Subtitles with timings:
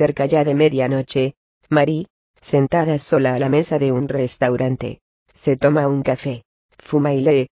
[0.00, 1.34] Cerca ya de medianoche,
[1.68, 2.06] Marie,
[2.40, 5.02] sentada sola a la mesa de un restaurante,
[5.34, 6.44] se toma un café,
[6.78, 7.50] fuma y lee.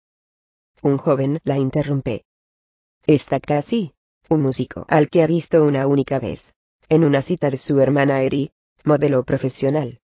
[0.80, 2.24] Un joven la interrumpe.
[3.06, 3.92] Está casi,
[4.30, 6.54] un músico al que ha visto una única vez,
[6.88, 8.50] en una cita de su hermana Eri,
[8.82, 10.00] modelo profesional.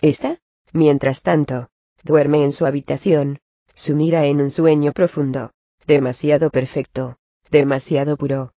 [0.00, 0.38] Esta,
[0.72, 1.66] mientras tanto,
[2.04, 3.40] duerme en su habitación,
[3.74, 5.50] sumida en un sueño profundo,
[5.84, 7.16] demasiado perfecto,
[7.50, 8.52] demasiado puro.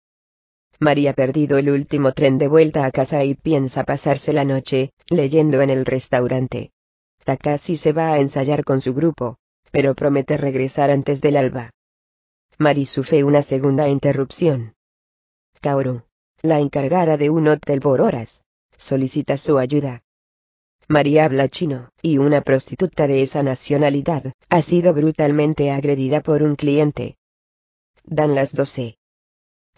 [0.78, 4.90] María ha perdido el último tren de vuelta a casa y piensa pasarse la noche,
[5.08, 6.72] leyendo en el restaurante.
[7.24, 9.36] Takashi se va a ensayar con su grupo,
[9.70, 11.70] pero promete regresar antes del alba.
[12.58, 14.74] Mari sufre una segunda interrupción.
[15.60, 16.02] Kaoru,
[16.42, 18.44] la encargada de un hotel por horas,
[18.76, 20.02] solicita su ayuda.
[20.88, 26.54] María habla chino, y una prostituta de esa nacionalidad, ha sido brutalmente agredida por un
[26.54, 27.16] cliente.
[28.04, 28.98] Dan las doce.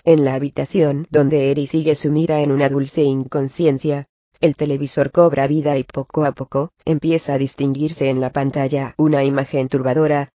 [0.05, 4.06] En la habitación donde Eri sigue sumida en una dulce inconsciencia,
[4.41, 9.25] el televisor cobra vida y poco a poco, empieza a distinguirse en la pantalla una
[9.25, 10.31] imagen turbadora.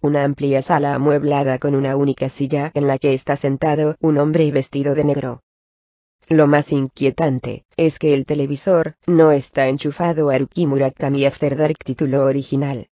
[0.00, 4.50] Una amplia sala amueblada con una única silla en la que está sentado un hombre
[4.50, 5.42] vestido de negro.
[6.28, 11.78] Lo más inquietante, es que el televisor, no está enchufado a Haruki Murakami After Dark
[11.84, 12.88] título original.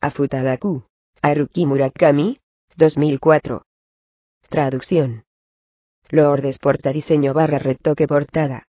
[0.00, 0.84] Afutadaku.
[1.22, 2.38] Haruki Murakami,
[2.76, 3.62] 2004.
[4.50, 5.22] Traducción.
[6.08, 8.64] Lourdes Porta diseño barra retoque portada.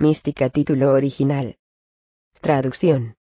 [0.00, 1.54] Mística título original.
[2.40, 3.14] Traducción.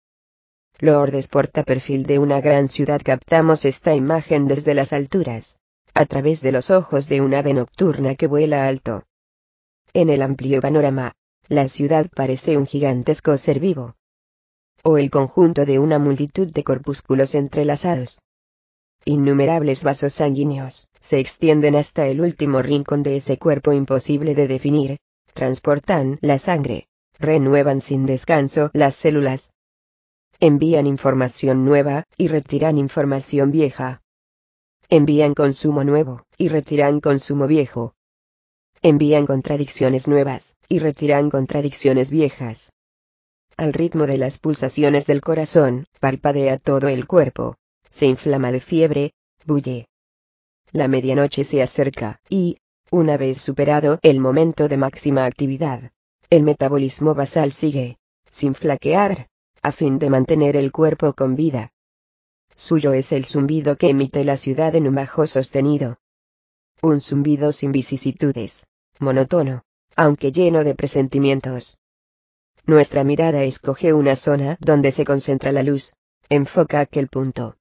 [0.78, 5.58] Lourdes Porta perfil de una gran ciudad captamos esta imagen desde las alturas.
[5.92, 9.02] A través de los ojos de un ave nocturna que vuela alto.
[9.92, 11.12] En el amplio panorama,
[11.50, 13.96] la ciudad parece un gigantesco ser vivo.
[14.82, 18.18] O el conjunto de una multitud de corpúsculos entrelazados.
[19.08, 24.98] Innumerables vasos sanguíneos, se extienden hasta el último rincón de ese cuerpo imposible de definir,
[25.32, 26.88] transportan la sangre,
[27.20, 29.52] renuevan sin descanso las células,
[30.40, 34.02] envían información nueva, y retiran información vieja.
[34.88, 37.94] Envían consumo nuevo, y retiran consumo viejo.
[38.82, 42.72] Envían contradicciones nuevas, y retiran contradicciones viejas.
[43.56, 47.56] Al ritmo de las pulsaciones del corazón, parpadea todo el cuerpo,
[47.96, 49.14] se inflama de fiebre,
[49.46, 49.88] bulle.
[50.70, 52.58] La medianoche se acerca, y,
[52.90, 55.92] una vez superado el momento de máxima actividad,
[56.28, 57.96] el metabolismo basal sigue,
[58.30, 59.28] sin flaquear,
[59.62, 61.72] a fin de mantener el cuerpo con vida.
[62.54, 65.96] Suyo es el zumbido que emite la ciudad en un bajo sostenido.
[66.82, 68.68] Un zumbido sin vicisitudes,
[69.00, 69.62] monótono,
[69.94, 71.78] aunque lleno de presentimientos.
[72.66, 75.94] Nuestra mirada escoge una zona donde se concentra la luz,
[76.28, 77.56] enfoca aquel punto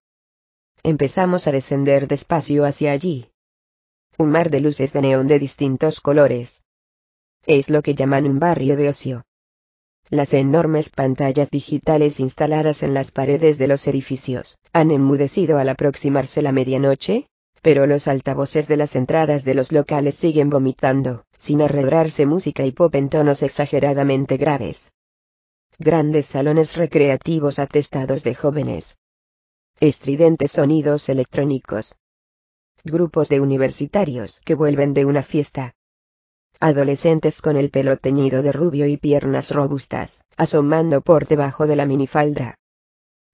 [0.86, 3.32] empezamos a descender despacio hacia allí.
[4.20, 6.64] Un mar de luces de neón de distintos colores.
[7.48, 9.24] Es lo que llaman un barrio de ocio.
[10.12, 16.44] Las enormes pantallas digitales instaladas en las paredes de los edificios han enmudecido al aproximarse
[16.44, 17.28] la medianoche,
[17.64, 22.72] pero los altavoces de las entradas de los locales siguen vomitando, sin arredrarse música y
[22.72, 24.94] pop en tonos exageradamente graves.
[25.80, 29.00] Grandes salones recreativos atestados de jóvenes,
[29.82, 31.98] estridentes sonidos electrónicos.
[32.86, 35.76] Grupos de universitarios que vuelven de una fiesta.
[36.62, 41.86] Adolescentes con el pelo teñido de rubio y piernas robustas, asomando por debajo de la
[41.86, 42.56] minifalda.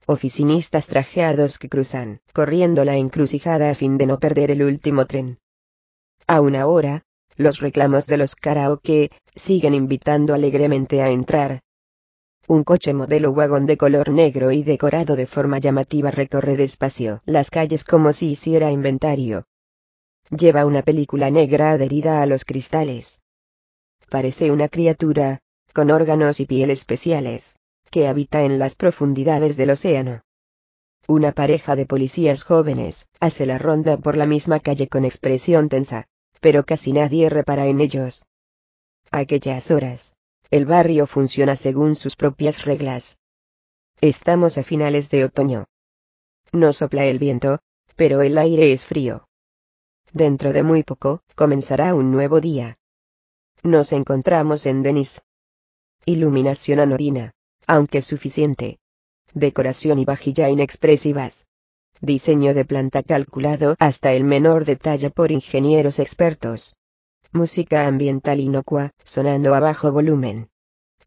[0.07, 5.37] Oficinistas trajeados que cruzan, corriendo la encrucijada a fin de no perder el último tren.
[6.25, 7.03] A una hora,
[7.35, 11.61] los reclamos de los karaoke, siguen invitando alegremente a entrar,
[12.47, 17.49] un coche modelo wagón de color negro y decorado de forma llamativa recorre despacio las
[17.49, 19.45] calles como si hiciera inventario.
[20.29, 23.23] Lleva una película negra adherida a los cristales.
[24.09, 25.39] Parece una criatura,
[25.73, 27.57] con órganos y piel especiales,
[27.89, 30.21] que habita en las profundidades del océano.
[31.07, 36.05] Una pareja de policías jóvenes hace la ronda por la misma calle con expresión tensa,
[36.39, 38.25] pero casi nadie repara en ellos.
[39.11, 40.15] Aquellas horas,
[40.51, 43.17] el barrio funciona según sus propias reglas.
[44.01, 45.65] Estamos a finales de otoño.
[46.51, 47.59] No sopla el viento,
[47.95, 49.29] pero el aire es frío.
[50.11, 52.77] Dentro de muy poco, comenzará un nuevo día.
[53.63, 55.21] Nos encontramos en Denis.
[56.05, 57.31] Iluminación anodina,
[57.65, 58.79] aunque suficiente.
[59.33, 61.47] Decoración y vajilla inexpresivas.
[62.01, 66.75] Diseño de planta calculado hasta el menor detalle por ingenieros expertos.
[67.33, 70.49] Música ambiental inocua, sonando a bajo volumen.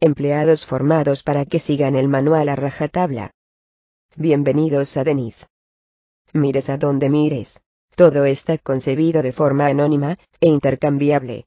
[0.01, 3.33] Empleados formados para que sigan el manual a rajatabla.
[4.17, 5.49] Bienvenidos a Denis.
[6.33, 7.61] Mires a donde mires.
[7.95, 11.45] Todo está concebido de forma anónima, e intercambiable.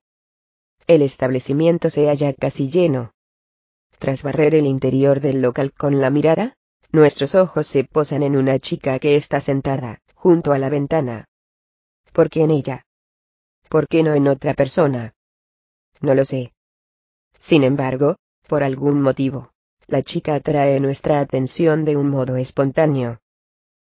[0.85, 3.13] El establecimiento se halla casi lleno.
[3.97, 6.53] Tras barrer el interior del local con la mirada,
[6.91, 11.25] nuestros ojos se posan en una chica que está sentada, junto a la ventana.
[12.13, 12.86] ¿Por qué en ella?
[13.69, 15.13] ¿Por qué no en otra persona?
[16.01, 16.53] No lo sé.
[17.39, 18.15] Sin embargo,
[18.47, 19.51] por algún motivo,
[19.87, 23.19] la chica atrae nuestra atención de un modo espontáneo.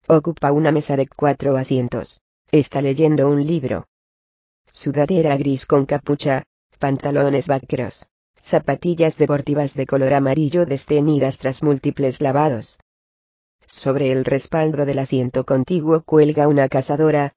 [0.08, 2.20] Ocupa una mesa de cuatro asientos.
[2.50, 3.86] Está leyendo un libro.
[4.72, 6.44] Sudadera gris con capucha,
[6.78, 8.06] pantalones vaqueros,
[8.40, 12.78] zapatillas deportivas de color amarillo desteñidas tras múltiples lavados.
[13.66, 17.34] Sobre el respaldo del asiento contiguo cuelga una cazadora.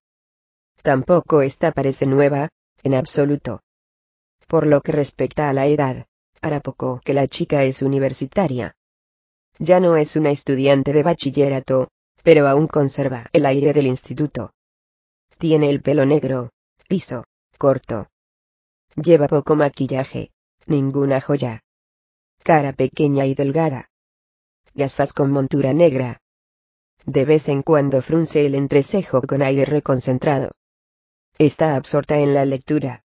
[0.83, 2.49] Tampoco esta parece nueva,
[2.83, 3.61] en absoluto.
[4.47, 6.07] Por lo que respecta a la edad,
[6.41, 8.75] hará poco que la chica es universitaria.
[9.59, 11.87] Ya no es una estudiante de bachillerato,
[12.21, 14.51] pero aún conserva el aire del instituto.
[15.37, 16.49] Tiene el pelo negro,
[16.89, 17.23] liso,
[17.57, 18.09] corto.
[18.97, 20.31] Lleva poco maquillaje,
[20.65, 21.61] ninguna joya.
[22.43, 23.89] Cara pequeña y delgada.
[24.73, 26.19] Gafas con montura negra.
[27.05, 30.51] De vez en cuando frunce el entrecejo con aire reconcentrado.
[31.39, 33.03] Está absorta en la lectura.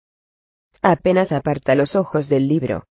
[0.82, 2.86] Apenas aparta los ojos del libro.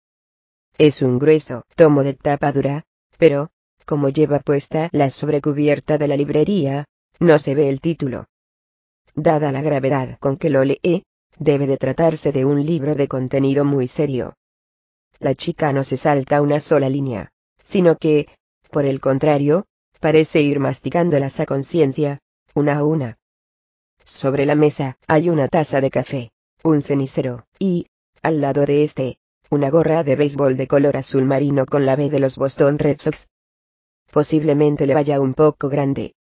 [0.78, 2.84] Es un grueso tomo de tapa dura,
[3.18, 3.50] pero,
[3.84, 6.84] como lleva puesta la sobrecubierta de la librería,
[7.18, 8.26] no se ve el título.
[9.14, 11.04] Dada la gravedad con que lo lee,
[11.38, 14.34] debe de tratarse de un libro de contenido muy serio.
[15.18, 17.30] La chica no se salta una sola línea,
[17.62, 18.28] sino que,
[18.70, 19.66] por el contrario,
[20.00, 22.20] parece ir masticándolas a conciencia,
[22.54, 23.18] una a una.
[24.04, 26.30] Sobre la mesa hay una taza de café,
[26.62, 27.86] un cenicero, y,
[28.22, 29.18] al lado de este,
[29.50, 32.98] una gorra de béisbol de color azul marino con la B de los Boston Red
[32.98, 33.28] Sox.
[34.10, 36.14] Posiblemente le vaya un poco grande.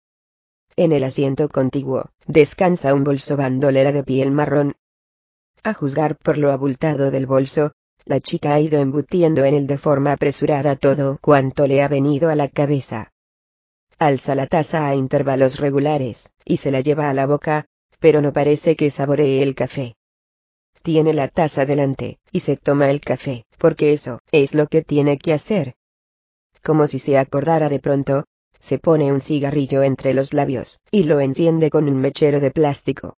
[0.76, 4.76] En el asiento contiguo, descansa un bolso bandolera de piel marrón.
[5.64, 7.74] A juzgar por lo abultado del bolso,
[8.06, 12.30] la chica ha ido embutiendo en él de forma apresurada todo cuanto le ha venido
[12.30, 13.12] a la cabeza.
[14.00, 17.68] Alza la taza a intervalos regulares, y se la lleva a la boca,
[18.04, 19.96] pero no parece que saboree el café
[20.82, 25.18] tiene la taza delante, y se toma el café, porque eso es lo que tiene
[25.18, 25.76] que hacer.
[26.62, 28.26] Como si se acordara de pronto,
[28.60, 33.16] se pone un cigarrillo entre los labios, y lo enciende con un mechero de plástico.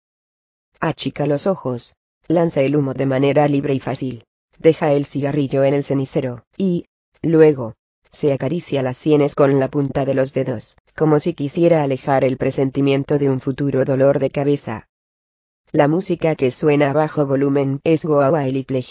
[0.80, 1.98] Achica los ojos,
[2.28, 4.26] lanza el humo de manera libre y fácil,
[4.60, 6.86] deja el cigarrillo en el cenicero, y,
[7.24, 7.74] luego,
[8.15, 12.38] se acaricia las sienes con la punta de los dedos, como si quisiera alejar el
[12.38, 14.88] presentimiento de un futuro dolor de cabeza.
[15.71, 18.81] La música que suena a bajo volumen es Go a Little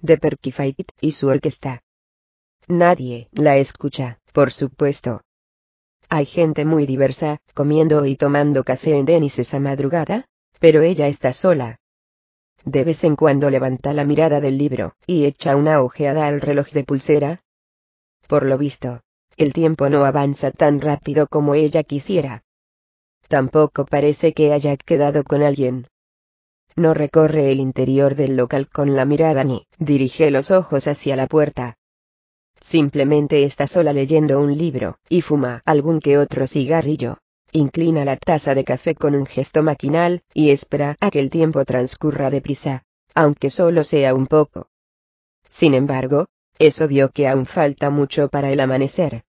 [0.00, 1.82] de Perky Fight y su orquesta.
[2.66, 5.20] Nadie la escucha, por supuesto.
[6.08, 10.26] Hay gente muy diversa, comiendo y tomando café en Denis esa madrugada,
[10.60, 11.78] pero ella está sola.
[12.64, 16.70] De vez en cuando levanta la mirada del libro, y echa una ojeada al reloj
[16.70, 17.43] de pulsera.
[18.26, 19.00] Por lo visto,
[19.36, 22.44] el tiempo no avanza tan rápido como ella quisiera.
[23.28, 25.88] Tampoco parece que haya quedado con alguien.
[26.76, 31.26] No recorre el interior del local con la mirada ni dirige los ojos hacia la
[31.26, 31.76] puerta.
[32.60, 37.18] Simplemente está sola leyendo un libro, y fuma algún que otro cigarrillo.
[37.52, 41.64] Inclina la taza de café con un gesto maquinal, y espera a que el tiempo
[41.64, 42.82] transcurra deprisa,
[43.14, 44.66] aunque solo sea un poco.
[45.48, 46.26] Sin embargo,
[46.58, 49.24] es obvio que aún falta mucho para el amanecer.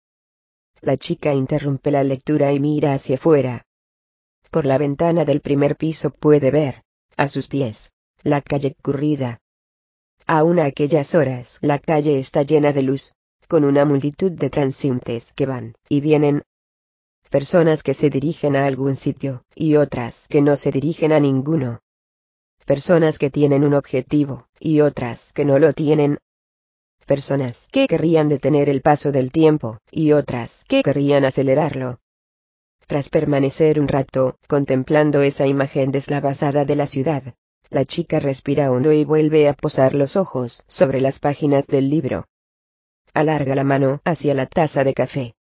[0.81, 3.67] La chica interrumpe la lectura y mira hacia afuera.
[4.51, 6.85] Por la ventana del primer piso puede ver,
[7.17, 9.41] a sus pies, la calle currida.
[10.27, 13.13] Aún a aquellas horas la calle está llena de luz,
[13.49, 16.43] con una multitud de transeúntes que van y vienen.
[17.31, 21.81] Personas que se dirigen a algún sitio, y otras que no se dirigen a ninguno.
[22.65, 26.19] Personas que tienen un objetivo, y otras que no lo tienen.
[27.07, 32.01] Personas que querrían detener el paso del tiempo, y otras que querrían acelerarlo.
[32.87, 37.35] Tras permanecer un rato, contemplando esa imagen deslavazada de la ciudad,
[37.71, 42.27] la chica respira hondo y vuelve a posar los ojos sobre las páginas del libro.
[43.13, 45.35] Alarga la mano hacia la taza de café.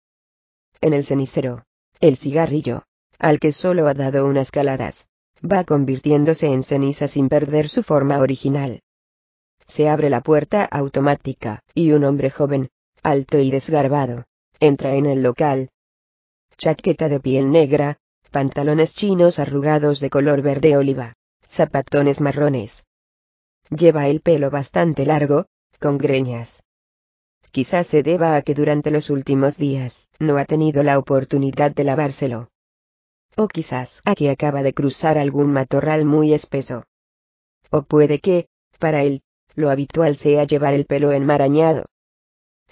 [0.80, 1.64] En el cenicero,
[2.00, 2.84] el cigarrillo,
[3.18, 5.08] al que solo ha dado unas caladas,
[5.42, 8.80] va convirtiéndose en ceniza sin perder su forma original.
[9.66, 12.70] Se abre la puerta automática, y un hombre joven,
[13.02, 14.24] alto y desgarbado,
[14.60, 15.70] entra en el local,
[16.56, 17.98] chaqueta de piel negra,
[18.30, 21.14] pantalones chinos arrugados de color verde oliva,
[21.46, 22.84] zapatones marrones.
[23.70, 25.46] Lleva el pelo bastante largo,
[25.80, 26.62] con greñas.
[27.50, 31.84] Quizás se deba a que durante los últimos días no ha tenido la oportunidad de
[31.84, 32.50] lavárselo.
[33.36, 36.84] O quizás a que acaba de cruzar algún matorral muy espeso.
[37.70, 39.22] O puede que, para él,
[39.54, 41.86] lo habitual sea llevar el pelo enmarañado.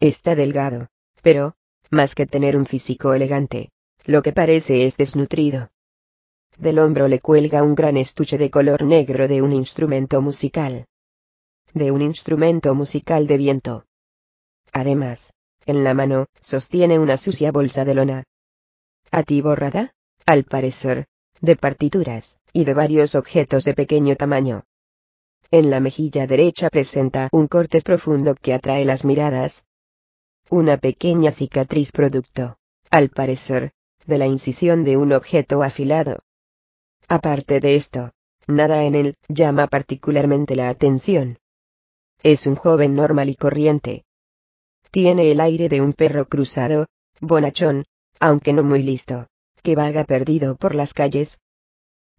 [0.00, 0.88] Está delgado,
[1.22, 1.54] pero,
[1.90, 3.70] más que tener un físico elegante,
[4.04, 5.70] lo que parece es desnutrido.
[6.58, 10.86] Del hombro le cuelga un gran estuche de color negro de un instrumento musical.
[11.72, 13.84] De un instrumento musical de viento.
[14.72, 15.32] Además,
[15.66, 18.24] en la mano, sostiene una sucia bolsa de lona.
[19.10, 19.94] Atiborrada,
[20.26, 21.06] al parecer,
[21.40, 24.64] de partituras, y de varios objetos de pequeño tamaño.
[25.52, 29.66] En la mejilla derecha presenta un corte profundo que atrae las miradas.
[30.48, 32.56] Una pequeña cicatriz producto,
[32.90, 33.72] al parecer,
[34.06, 36.20] de la incisión de un objeto afilado.
[37.06, 38.12] Aparte de esto,
[38.46, 41.38] nada en él llama particularmente la atención.
[42.22, 44.06] Es un joven normal y corriente.
[44.90, 46.86] Tiene el aire de un perro cruzado,
[47.20, 47.84] bonachón,
[48.20, 49.26] aunque no muy listo,
[49.62, 51.41] que vaga perdido por las calles.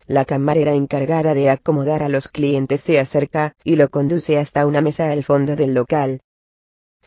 [0.05, 4.81] La camarera encargada de acomodar a los clientes se acerca y lo conduce hasta una
[4.81, 6.21] mesa al fondo del local.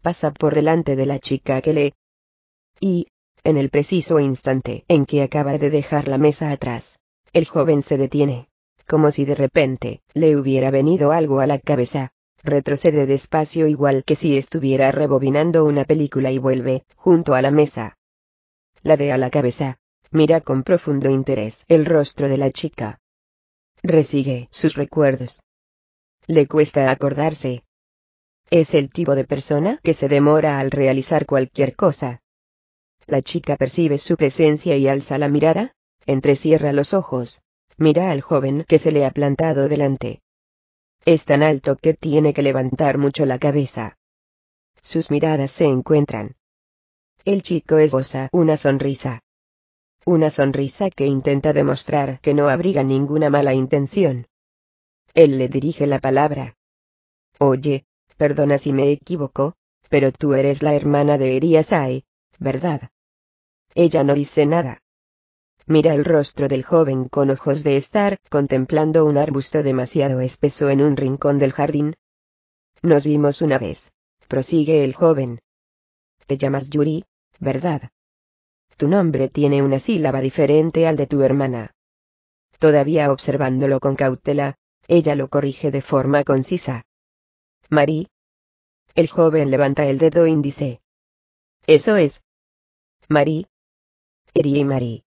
[0.03, 1.93] Pasa por delante de la chica que le...
[2.81, 3.09] Y,
[3.45, 7.01] en el preciso instante en que acaba de dejar la mesa atrás,
[7.33, 8.49] el joven se detiene,
[8.87, 12.13] como si de repente le hubiera venido algo a la cabeza.
[12.43, 17.97] Retrocede despacio igual que si estuviera rebobinando una película y vuelve, junto a la mesa.
[18.83, 19.79] La de a la cabeza,
[20.17, 22.99] mira con profundo interés el rostro de la chica.
[23.83, 25.43] Resigue sus recuerdos.
[26.27, 27.63] Le cuesta acordarse.
[28.51, 32.23] Es el tipo de persona que se demora al realizar cualquier cosa.
[33.07, 35.75] La chica percibe su presencia y alza la mirada,
[36.07, 37.43] Entrecierra los ojos.
[37.77, 40.23] Mira al joven que se le ha plantado delante.
[41.05, 43.99] Es tan alto que tiene que levantar mucho la cabeza.
[44.83, 46.37] Sus miradas se encuentran.
[47.25, 49.21] El chico esboza una sonrisa.
[50.09, 54.29] Una sonrisa que intenta demostrar que no abriga ninguna mala intención.
[55.15, 56.57] Él le dirige la palabra.
[57.41, 57.87] Oye,
[58.17, 59.57] perdona si me equivoco,
[59.91, 62.05] pero tú eres la hermana de Eriasai,
[62.39, 62.91] ¿verdad?
[63.75, 64.81] Ella no dice nada.
[65.67, 70.83] Mira el rostro del joven con ojos de estar contemplando un arbusto demasiado espeso en
[70.83, 71.97] un rincón del jardín.
[72.81, 73.93] Nos vimos una vez.
[74.29, 75.41] Prosigue el joven.
[76.29, 77.05] Te llamas Yuri,
[77.41, 77.91] ¿verdad?
[78.77, 81.75] Tu nombre tiene una sílaba diferente al de tu hermana.
[82.59, 84.57] Todavía observándolo con cautela,
[84.89, 86.87] ella lo corrige de forma concisa.
[87.71, 88.09] Marí.
[88.95, 90.81] El joven levanta el dedo índice.
[91.67, 92.23] Eso es.
[93.09, 93.47] Marí.
[94.35, 95.07] Eri y Marí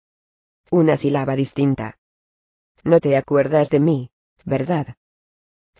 [0.70, 1.98] una sílaba distinta.
[2.84, 4.10] No te acuerdas de mí,
[4.44, 4.94] ¿verdad?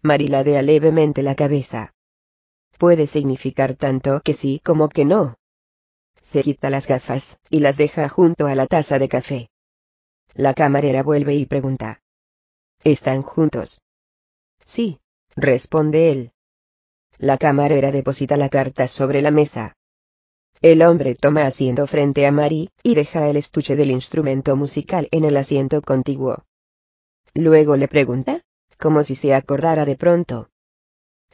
[0.03, 1.95] Mariladea levemente la cabeza.
[2.77, 5.37] Puede significar tanto que sí como que no.
[6.21, 9.51] Se quita las gafas, y las deja junto a la taza de café.
[10.35, 12.01] La camarera vuelve y pregunta.
[12.85, 13.83] ¿Están juntos?
[14.65, 15.01] Sí,
[15.37, 16.33] responde él.
[17.19, 19.77] La camarera deposita la carta sobre la mesa.
[20.63, 25.25] El hombre toma asiento frente a Mary, y deja el estuche del instrumento musical en
[25.25, 26.45] el asiento contiguo.
[27.35, 28.43] Luego le pregunta,
[28.79, 30.51] como si se acordara de pronto.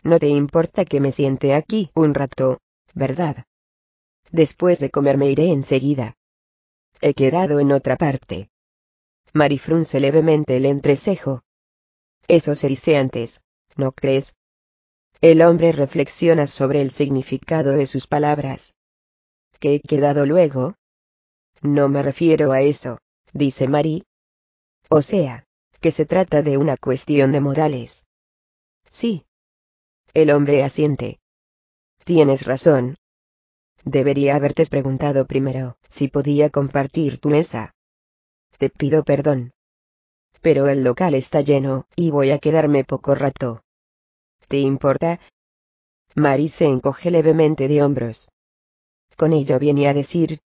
[0.03, 2.61] No te importa que me siente aquí un rato,
[2.95, 3.45] ¿verdad?
[4.33, 6.17] Después de comer me iré enseguida.
[7.01, 8.51] He quedado en otra parte.
[9.33, 11.43] Mary frunce levemente el entrecejo.
[12.29, 13.43] Eso se dice antes,
[13.77, 14.35] ¿no crees?
[15.21, 18.75] El hombre reflexiona sobre el significado de sus palabras
[19.59, 20.75] que he quedado luego?
[21.63, 22.99] No me refiero a eso,
[23.33, 24.05] dice Mari.
[24.89, 25.45] O sea,
[25.81, 28.07] que se trata de una cuestión de modales.
[28.91, 29.27] Sí.
[30.15, 31.19] El hombre asiente.
[32.05, 32.97] Tienes razón.
[33.87, 37.73] Debería haberte preguntado primero si podía compartir tu mesa.
[38.59, 39.53] Te pido perdón.
[40.43, 43.63] Pero el local está lleno, y voy a quedarme poco rato.
[44.49, 45.21] ¿Te importa?
[46.17, 48.29] Mari se encoge levemente de hombros.
[49.17, 50.41] Con ello viene a decir,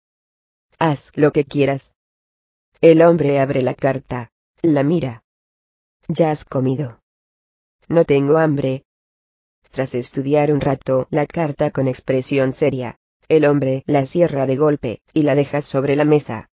[0.79, 1.96] haz lo que quieras.
[2.82, 4.32] El hombre abre la carta,
[4.63, 5.24] la mira.
[6.08, 7.01] ¿Ya has comido?
[7.88, 8.84] No tengo hambre.
[9.70, 12.98] Tras estudiar un rato la carta con expresión seria,
[13.29, 16.50] el hombre la cierra de golpe, y la deja sobre la mesa.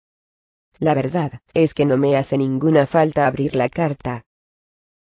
[0.78, 4.24] La verdad, es que no me hace ninguna falta abrir la carta.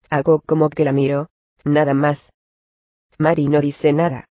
[0.10, 1.30] Hago como que la miro,
[1.64, 2.34] nada más.
[3.18, 4.28] Mari no dice nada.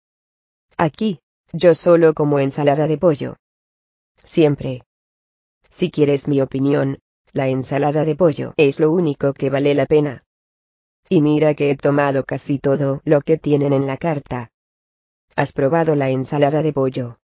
[0.77, 1.21] Aquí,
[1.53, 3.37] yo solo como ensalada de pollo.
[4.25, 4.83] Siempre.
[5.69, 6.99] Si quieres mi opinión,
[7.33, 10.25] la ensalada de pollo es lo único que vale la pena.
[11.09, 14.51] Y mira que he tomado casi todo lo que tienen en la carta.
[15.37, 17.19] ¿Has probado la ensalada de pollo?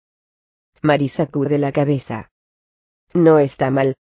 [0.80, 2.30] Mari sacude la cabeza.
[3.14, 3.96] No está mal.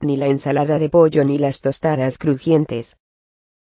[0.00, 2.96] Ni la ensalada de pollo ni las tostadas crujientes.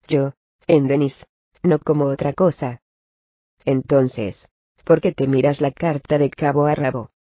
[0.07, 0.34] Yo,
[0.67, 1.27] en Denis,
[1.62, 2.81] no como otra cosa,
[3.65, 4.50] Entonces,
[4.84, 7.12] ¿por qué te miras la carta de cabo a rabo?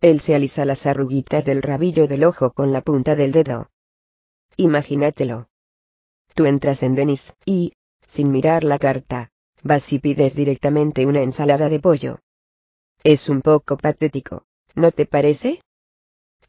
[0.00, 3.70] Él se alisa las arruguitas del rabillo del ojo con la punta del dedo.
[4.56, 5.48] Imagínatelo.
[6.34, 7.72] Tú entras en Denis, y,
[8.06, 9.30] sin mirar la carta,
[9.62, 12.20] vas y pides directamente una ensalada de pollo.
[13.10, 14.42] Es un poco patético,
[14.74, 15.62] ¿no te parece?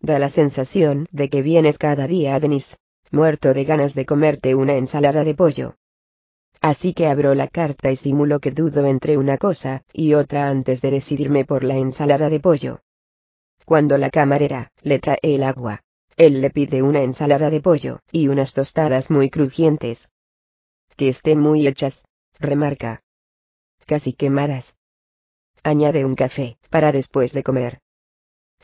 [0.02, 2.78] Da la sensación de que vienes cada día a Denis,
[3.12, 5.78] muerto de ganas de comerte una ensalada de pollo.
[6.60, 10.82] Así que abro la carta y simulo que dudo entre una cosa y otra antes
[10.82, 12.82] de decidirme por la ensalada de pollo.
[13.64, 15.84] Cuando la camarera le trae el agua,
[16.18, 20.10] él le pide una ensalada de pollo y unas tostadas muy crujientes.
[20.98, 22.04] Que estén muy hechas,
[22.38, 23.02] remarca.
[23.86, 24.76] Casi quemadas.
[25.64, 27.82] Añade un café, para después de comer.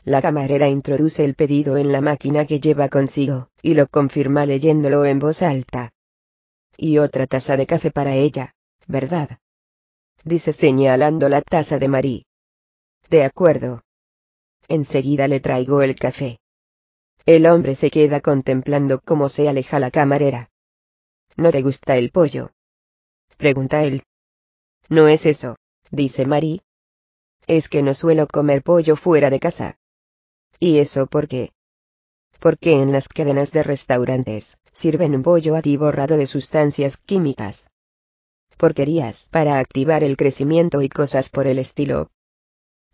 [0.04, 5.04] La camarera introduce el pedido en la máquina que lleva consigo, y lo confirma leyéndolo
[5.04, 5.92] en voz alta.
[6.76, 8.54] Y otra taza de café para ella,
[8.86, 9.38] ¿verdad?
[10.24, 12.26] Dice señalando la taza de Marie.
[13.10, 13.82] De acuerdo.
[14.68, 16.38] Enseguida le traigo el café.
[17.24, 20.50] El hombre se queda contemplando cómo se aleja la camarera.
[21.36, 22.52] ¿No te gusta el pollo?
[23.36, 24.02] Pregunta él.
[24.88, 25.56] No es eso,
[25.90, 26.62] dice Marie.
[27.46, 29.78] Es que no suelo comer pollo fuera de casa.
[30.58, 31.52] ¿Y eso por qué?
[32.40, 37.70] Porque en las cadenas de restaurantes, sirven un pollo atiborrado de sustancias químicas.
[38.56, 42.10] Porquerías para activar el crecimiento y cosas por el estilo.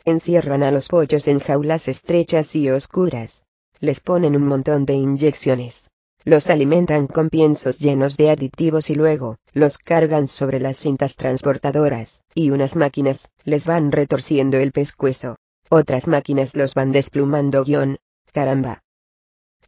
[0.04, 3.46] Encierran a los pollos en jaulas estrechas y oscuras
[3.82, 5.90] les ponen un montón de inyecciones.
[6.24, 12.24] Los alimentan con piensos llenos de aditivos y luego, los cargan sobre las cintas transportadoras,
[12.34, 15.36] y unas máquinas, les van retorciendo el pescuezo.
[15.68, 17.98] Otras máquinas los van desplumando guion.
[18.32, 18.82] Caramba.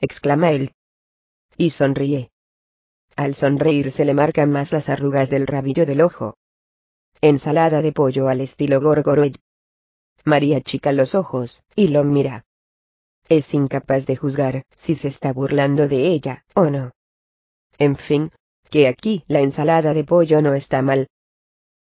[0.00, 0.72] exclama él.
[1.56, 2.30] Y sonríe.
[3.16, 6.36] Al sonreír se le marcan más las arrugas del rabillo del ojo.
[7.20, 9.34] Ensalada de pollo al estilo Gorgoroy.
[10.24, 12.43] María chica los ojos, y lo mira.
[13.28, 16.92] Es incapaz de juzgar si se está burlando de ella o no.
[17.78, 18.30] En fin,
[18.70, 21.08] que aquí la ensalada de pollo no está mal.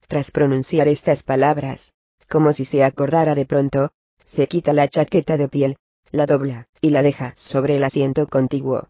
[0.08, 1.94] Tras pronunciar estas palabras,
[2.28, 3.90] como si se acordara de pronto,
[4.24, 5.76] se quita la chaqueta de piel,
[6.10, 8.88] la dobla, y la deja sobre el asiento contiguo.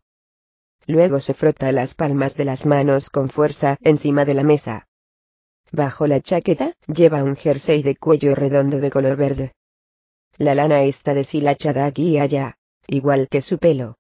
[0.87, 4.89] Luego se frota las palmas de las manos con fuerza encima de la mesa.
[5.71, 9.53] Bajo la chaqueta, lleva un jersey de cuello redondo de color verde.
[10.39, 13.99] La lana está deshilachada aquí y allá, igual que su pelo.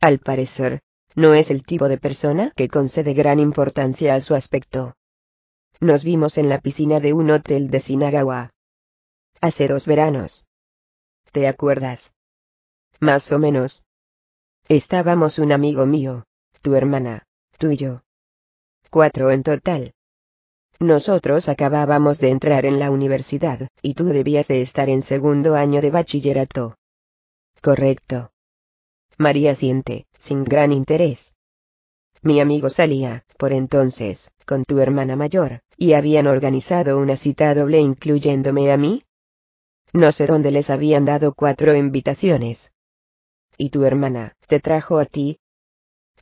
[0.00, 0.82] Al parecer,
[1.14, 4.94] no es el tipo de persona que concede gran importancia a su aspecto.
[5.80, 8.50] Nos vimos en la piscina de un hotel de Sinagawa.
[9.40, 10.44] Hace dos veranos.
[11.32, 12.14] ¿Te acuerdas?
[13.00, 13.82] Más o menos.
[14.68, 16.24] Estábamos un amigo mío,
[16.60, 17.26] tu hermana,
[17.58, 18.02] tú y yo.
[18.90, 19.94] Cuatro en total.
[20.78, 25.80] Nosotros acabábamos de entrar en la universidad, y tú debías de estar en segundo año
[25.80, 26.76] de bachillerato.
[27.62, 28.30] Correcto.
[29.16, 31.36] María siente, sin gran interés.
[32.22, 37.78] Mi amigo salía, por entonces, con tu hermana mayor, y habían organizado una cita doble
[37.80, 39.02] incluyéndome a mí.
[39.92, 42.74] No sé dónde les habían dado cuatro invitaciones.
[43.56, 45.38] Y tu hermana, te trajo a ti,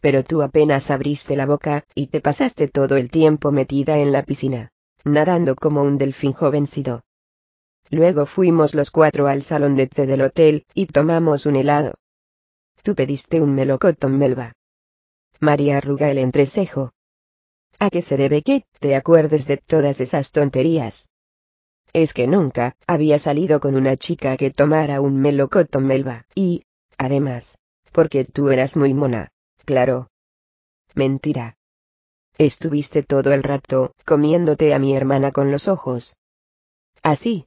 [0.04, 4.22] pero tú apenas abriste la boca, y te pasaste todo el tiempo metida en la
[4.22, 4.70] piscina,
[5.02, 7.04] nadando como un delfín jovencido.
[7.88, 11.94] Luego fuimos los cuatro al salón de té del hotel, y tomamos un helado.
[12.82, 14.52] Tú pediste un melocotón melba.
[15.40, 16.92] María arruga el entrecejo.
[17.78, 21.12] ¿A qué se debe que te acuerdes de todas esas tonterías?
[21.94, 26.66] Es que nunca había salido con una chica que tomara un melocotón melba, y,
[26.98, 27.56] además,
[27.90, 29.30] porque tú eras muy mona.
[29.64, 30.08] Claro.
[30.94, 31.56] Mentira.
[32.36, 36.18] Estuviste todo el rato, comiéndote a mi hermana con los ojos.
[37.02, 37.46] Así.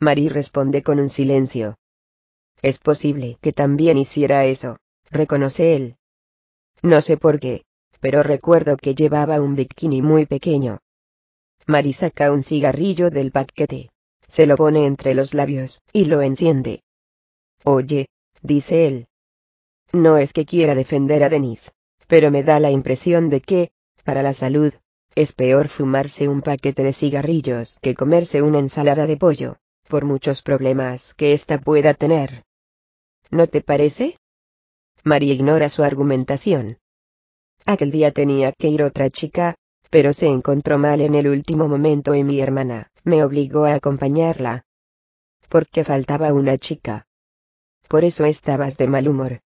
[0.00, 1.76] Marie responde con un silencio.
[2.62, 4.78] Es posible que también hiciera eso,
[5.10, 5.96] reconoce él.
[6.82, 7.64] No sé por qué,
[8.00, 10.78] pero recuerdo que llevaba un bikini muy pequeño.
[11.66, 13.90] Marie saca un cigarrillo del paquete,
[14.26, 16.82] se lo pone entre los labios, y lo enciende.
[17.64, 18.06] Oye,
[18.42, 19.07] dice él,
[19.92, 21.72] no es que quiera defender a Denis,
[22.06, 23.70] pero me da la impresión de que,
[24.04, 24.72] para la salud,
[25.14, 29.56] es peor fumarse un paquete de cigarrillos que comerse una ensalada de pollo,
[29.88, 32.44] por muchos problemas que ésta pueda tener.
[33.30, 34.18] ¿No te parece?
[35.04, 36.78] María ignora su argumentación.
[37.64, 39.54] Aquel día tenía que ir otra chica,
[39.90, 44.64] pero se encontró mal en el último momento y mi hermana me obligó a acompañarla.
[45.48, 47.06] Porque faltaba una chica.
[47.88, 49.40] Por eso estabas de mal humor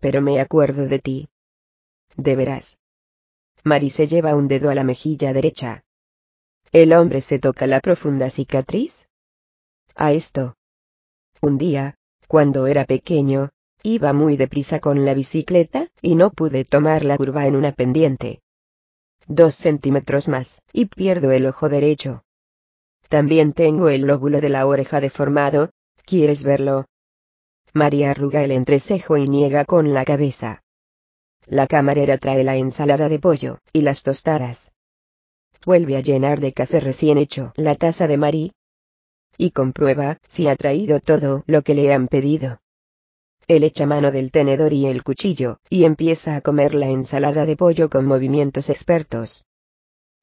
[0.00, 1.28] pero me acuerdo de ti.
[2.16, 2.80] De veras.
[3.62, 5.84] Mari se lleva un dedo a la mejilla derecha.
[6.72, 9.08] El hombre se toca la profunda cicatriz.
[9.94, 10.56] A esto.
[11.42, 13.50] Un día, cuando era pequeño,
[13.82, 18.40] iba muy deprisa con la bicicleta, y no pude tomar la curva en una pendiente.
[19.26, 22.24] Dos centímetros más, y pierdo el ojo derecho.
[23.08, 25.70] También tengo el lóbulo de la oreja deformado,
[26.04, 26.86] ¿quieres verlo?
[27.72, 30.62] María arruga el entrecejo y niega con la cabeza.
[31.46, 34.74] La camarera trae la ensalada de pollo, y las tostadas.
[35.64, 38.52] Vuelve a llenar de café recién hecho la taza de Marí.
[39.36, 42.60] Y comprueba si ha traído todo lo que le han pedido.
[43.46, 47.56] Él echa mano del tenedor y el cuchillo, y empieza a comer la ensalada de
[47.56, 49.46] pollo con movimientos expertos.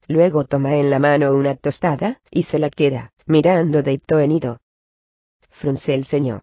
[0.06, 4.32] Luego toma en la mano una tostada, y se la queda, mirando de hito en
[4.32, 4.60] hito.
[5.50, 6.42] Frunce el ceño.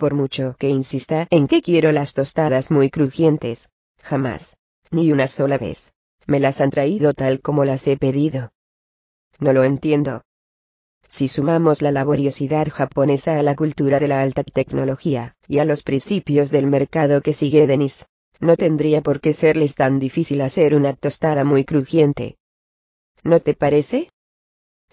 [0.00, 3.68] Por mucho que insista en que quiero las tostadas muy crujientes,
[4.02, 4.56] jamás,
[4.90, 5.92] ni una sola vez,
[6.26, 8.50] me las han traído tal como las he pedido.
[9.40, 10.22] No lo entiendo.
[11.06, 15.82] Si sumamos la laboriosidad japonesa a la cultura de la alta tecnología, y a los
[15.82, 18.06] principios del mercado que sigue Denis,
[18.40, 22.38] no tendría por qué serles tan difícil hacer una tostada muy crujiente.
[23.22, 24.08] ¿No te parece?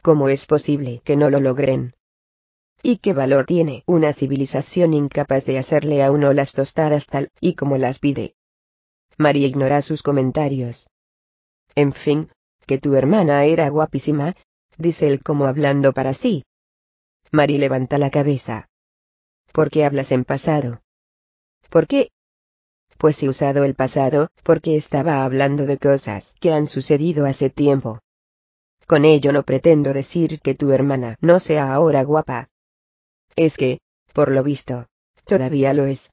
[0.01, 1.93] ¿Cómo es posible que no lo logren?
[2.83, 7.55] ¿Y qué valor tiene una civilización incapaz de hacerle a uno las tostadas tal y
[7.55, 8.35] como las pide?
[9.17, 10.89] María ignora sus comentarios.
[11.75, 12.29] En fin,
[12.67, 14.35] que tu hermana era guapísima,
[14.77, 16.43] dice él como hablando para sí.
[17.31, 18.69] Mari levanta la cabeza.
[19.51, 20.81] ¿Por qué hablas en pasado?
[21.69, 22.11] ¿Por qué?
[22.97, 27.99] Pues he usado el pasado, porque estaba hablando de cosas que han sucedido hace tiempo.
[28.85, 32.49] Con ello no pretendo decir que tu hermana no sea ahora guapa.
[33.37, 33.79] Es que,
[34.13, 34.87] por lo visto,
[35.25, 36.11] todavía lo es.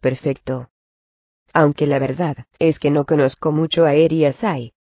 [0.00, 0.68] Perfecto.
[1.54, 4.74] Aunque la verdad es que no conozco mucho a Eri Asai.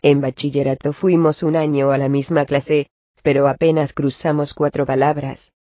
[0.00, 2.88] En bachillerato fuimos un año a la misma clase,
[3.22, 5.52] pero apenas cruzamos cuatro palabras.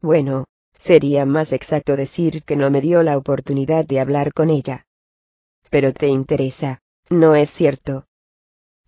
[0.00, 4.84] Bueno, sería más exacto decir que no me dio la oportunidad de hablar con ella.
[5.70, 8.06] Pero te interesa, ¿no es cierto?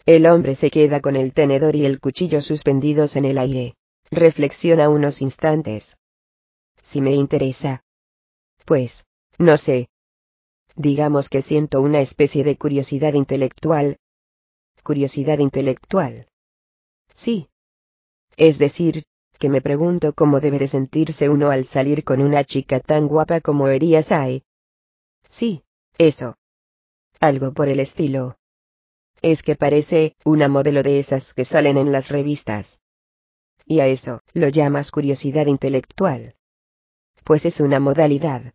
[0.04, 3.76] El hombre se queda con el tenedor y el cuchillo suspendidos en el aire.
[4.10, 5.96] Reflexiona unos instantes.
[6.82, 7.82] Si me interesa.
[8.64, 9.06] Pues,
[9.38, 9.88] no sé.
[10.76, 13.96] Digamos que siento una especie de curiosidad intelectual.
[14.82, 16.28] Curiosidad intelectual.
[17.14, 17.48] Sí.
[18.36, 19.04] Es decir,
[19.38, 23.40] que me pregunto cómo debe de sentirse uno al salir con una chica tan guapa
[23.40, 24.42] como Eria Sai.
[25.28, 25.64] Sí,
[25.98, 26.36] eso.
[27.20, 28.36] Algo por el estilo
[29.22, 32.83] es que parece una modelo de esas que salen en las revistas.
[33.66, 36.36] Y a eso lo llamas curiosidad intelectual.
[37.24, 38.54] Pues es una modalidad.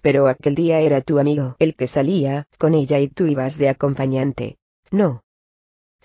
[0.00, 3.68] Pero aquel día era tu amigo el que salía con ella y tú ibas de
[3.68, 4.58] acompañante.
[4.90, 5.22] No.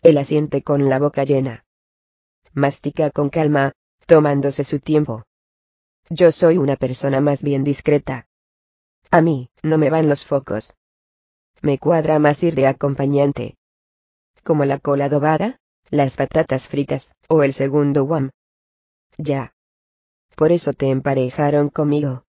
[0.02, 1.66] Él asiente con la boca llena.
[2.54, 3.74] Mastica con calma,
[4.06, 5.26] tomándose su tiempo.
[6.10, 8.28] Yo soy una persona más bien discreta.
[9.12, 10.76] A mí, no me van los focos.
[11.62, 13.60] Me cuadra más ir de acompañante
[14.44, 18.32] como la cola adobada, las patatas fritas, o el segundo guam.
[19.18, 19.54] Ya.
[20.36, 22.24] Por eso te emparejaron conmigo.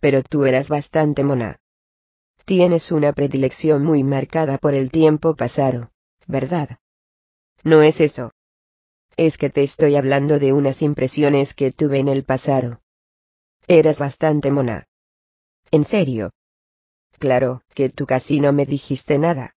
[0.00, 1.58] Pero tú eras bastante mona.
[2.44, 5.90] Tienes una predilección muy marcada por el tiempo pasado,
[6.26, 6.78] ¿verdad?
[7.64, 8.32] No es eso.
[9.16, 12.80] Es que te estoy hablando de unas impresiones que tuve en el pasado.
[13.66, 14.86] Eras bastante mona.
[15.70, 16.30] ¿En serio?
[17.18, 19.54] Claro, que tú casi no me dijiste nada.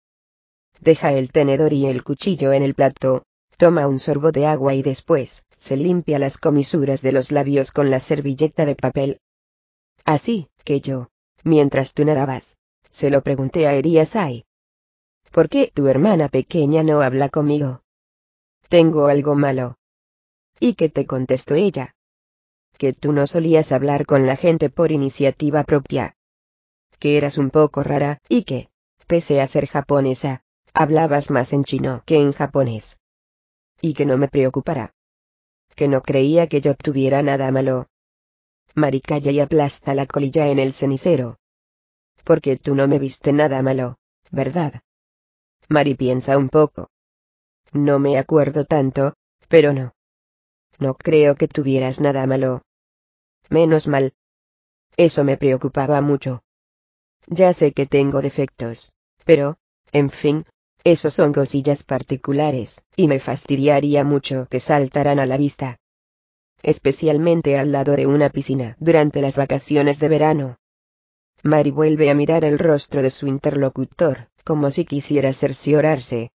[0.82, 3.24] Deja el tenedor y el cuchillo en el plato,
[3.58, 7.92] toma un sorbo de agua y después, se limpia las comisuras de los labios con
[7.92, 9.20] la servilleta de papel.
[10.06, 11.10] Así, que yo,
[11.44, 12.58] mientras tú nadabas,
[12.90, 14.46] se lo pregunté a Eriasai.
[15.32, 17.84] ¿Por qué tu hermana pequeña no habla conmigo?
[18.68, 19.78] Tengo algo malo.
[20.60, 21.94] ¿Y qué te contestó ella?
[22.80, 26.16] Que tú no solías hablar con la gente por iniciativa propia.
[26.98, 28.70] Que eras un poco rara, y que,
[29.06, 33.00] pese a ser japonesa, Hablabas más en chino que en japonés.
[33.82, 34.94] Y que no me preocupara.
[35.76, 37.88] Que no creía que yo tuviera nada malo.
[38.74, 41.38] Maricaya y aplasta la colilla en el cenicero.
[42.24, 43.98] Porque tú no me viste nada malo,
[44.32, 44.82] ¿verdad?
[45.68, 46.90] Mari piensa un poco.
[47.74, 49.16] No me acuerdo tanto,
[49.48, 49.94] pero no.
[50.80, 52.62] No creo que tuvieras nada malo.
[53.50, 54.14] Menos mal.
[54.98, 56.44] Eso me preocupaba mucho.
[57.28, 58.94] Ya sé que tengo defectos,
[59.26, 59.58] pero,
[59.92, 60.46] en fin,
[60.84, 65.80] esos son cosillas particulares, y me fastidiaría mucho que saltaran a la vista.
[66.64, 70.58] Especialmente al lado de una piscina durante las vacaciones de verano.
[71.44, 76.32] Mari vuelve a mirar el rostro de su interlocutor, como si quisiera cerciorarse.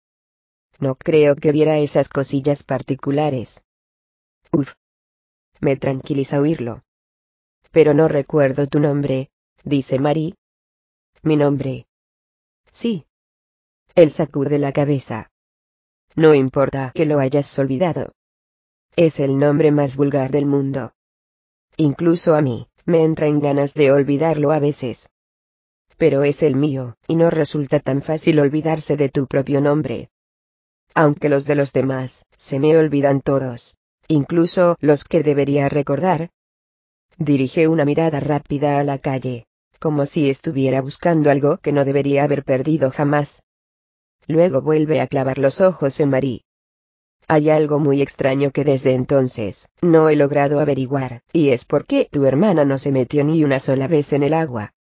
[0.81, 3.63] no creo que viera esas cosillas particulares.
[4.53, 4.75] Uf.
[5.61, 6.83] Me tranquiliza oírlo.
[7.71, 9.31] Pero no recuerdo tu nombre,
[9.63, 10.35] dice Mari.
[11.23, 11.87] Mi nombre.
[12.71, 13.07] Sí.
[13.95, 15.31] Él sacude la cabeza.
[16.17, 18.13] No importa que lo hayas olvidado.
[18.97, 20.93] Es el nombre más vulgar del mundo.
[21.77, 25.11] Incluso a mí, me entra en ganas de olvidarlo a veces.
[25.97, 30.11] Pero es el mío, y no resulta tan fácil olvidarse de tu propio nombre.
[30.95, 33.77] Aunque los de los demás, se me olvidan todos.
[34.09, 36.31] Incluso los que debería recordar.
[37.17, 39.47] Dirige una mirada rápida a la calle,
[39.79, 43.43] como si estuviera buscando algo que no debería haber perdido jamás.
[44.27, 46.45] Luego vuelve a clavar los ojos en Marie.
[47.27, 52.09] Hay algo muy extraño que desde entonces no he logrado averiguar, y es por qué
[52.11, 54.73] tu hermana no se metió ni una sola vez en el agua.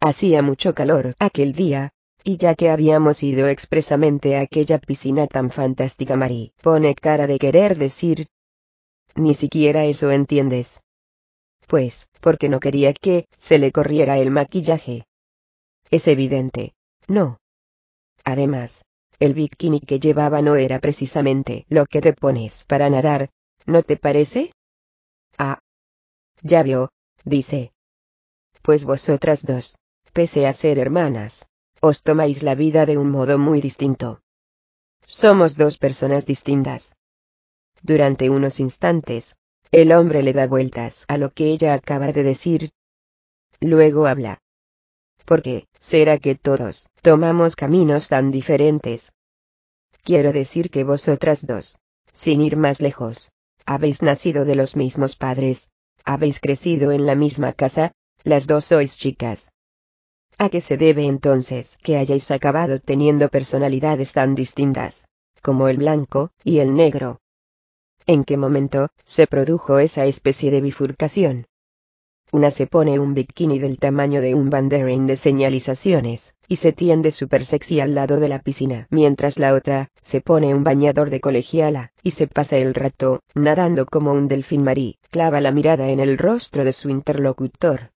[0.00, 1.90] Hacía mucho calor aquel día,
[2.22, 7.38] y ya que habíamos ido expresamente a aquella piscina tan fantástica, Marie pone cara de
[7.38, 8.28] querer decir.
[9.14, 10.82] Ni siquiera eso entiendes.
[11.66, 15.06] Pues, porque no quería que se le corriera el maquillaje.
[15.90, 16.74] Es evidente.
[17.08, 17.38] No.
[18.24, 18.84] Además,
[19.20, 23.30] el bikini que llevaba no era precisamente lo que te pones para nadar,
[23.66, 24.52] ¿no te parece?
[25.38, 25.58] Ah.
[26.42, 26.90] Ya vio,
[27.24, 27.72] dice.
[28.62, 29.76] Pues vosotras dos,
[30.12, 31.48] pese a ser hermanas,
[31.80, 34.20] os tomáis la vida de un modo muy distinto.
[35.06, 36.96] Somos dos personas distintas.
[37.82, 39.36] Durante unos instantes,
[39.70, 42.70] el hombre le da vueltas a lo que ella acaba de decir.
[43.60, 44.40] Luego habla.
[45.24, 49.12] ¿Por qué será que todos tomamos caminos tan diferentes?
[50.02, 51.78] Quiero decir que vosotras dos,
[52.12, 53.32] sin ir más lejos,
[53.64, 55.70] habéis nacido de los mismos padres,
[56.04, 59.50] habéis crecido en la misma casa, las dos sois chicas.
[60.36, 65.06] ¿A qué se debe entonces que hayáis acabado teniendo personalidades tan distintas,
[65.40, 67.20] como el blanco y el negro?
[68.06, 71.46] ¿En qué momento se produjo esa especie de bifurcación?
[72.34, 77.12] Una se pone un bikini del tamaño de un banderín de señalizaciones, y se tiende
[77.12, 81.20] super sexy al lado de la piscina, mientras la otra, se pone un bañador de
[81.20, 86.00] colegiala, y se pasa el rato, nadando como un delfín marí, clava la mirada en
[86.00, 87.92] el rostro de su interlocutor.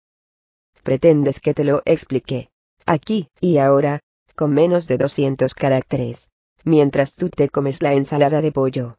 [0.82, 2.50] Pretendes que te lo explique.
[2.84, 4.00] Aquí, y ahora,
[4.34, 6.30] con menos de 200 caracteres.
[6.62, 8.98] Mientras tú te comes la ensalada de pollo.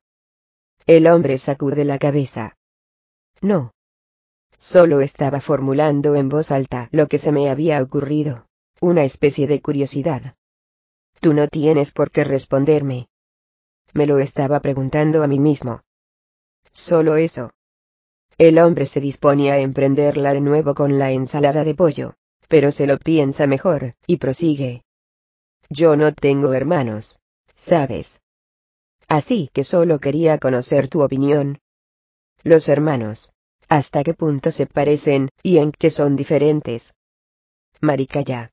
[0.87, 2.55] El hombre sacude la cabeza.
[3.39, 3.73] No,
[4.57, 8.47] Solo estaba formulando en voz alta lo que se me había ocurrido.
[8.81, 10.35] Una especie de curiosidad.
[11.19, 13.07] Tú no tienes por qué responderme.
[13.93, 15.81] Me lo estaba preguntando a mí mismo.
[16.71, 17.51] Solo eso.
[18.37, 22.13] El hombre se disponía a emprenderla de nuevo con la ensalada de pollo,
[22.47, 24.83] pero se lo piensa mejor, y prosigue.
[25.69, 27.19] Yo no tengo hermanos,
[27.55, 28.23] ¿sabes?
[29.07, 31.59] Así que solo quería conocer tu opinión.
[32.43, 33.33] Los hermanos,
[33.69, 36.95] hasta qué punto se parecen, y en qué son diferentes.
[37.81, 38.51] Marica ya.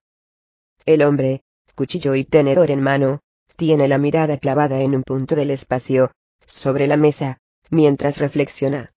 [0.84, 1.42] El hombre,
[1.74, 3.20] cuchillo y tenedor en mano,
[3.56, 6.10] tiene la mirada clavada en un punto del espacio,
[6.46, 7.38] sobre la mesa,
[7.70, 8.92] mientras reflexiona.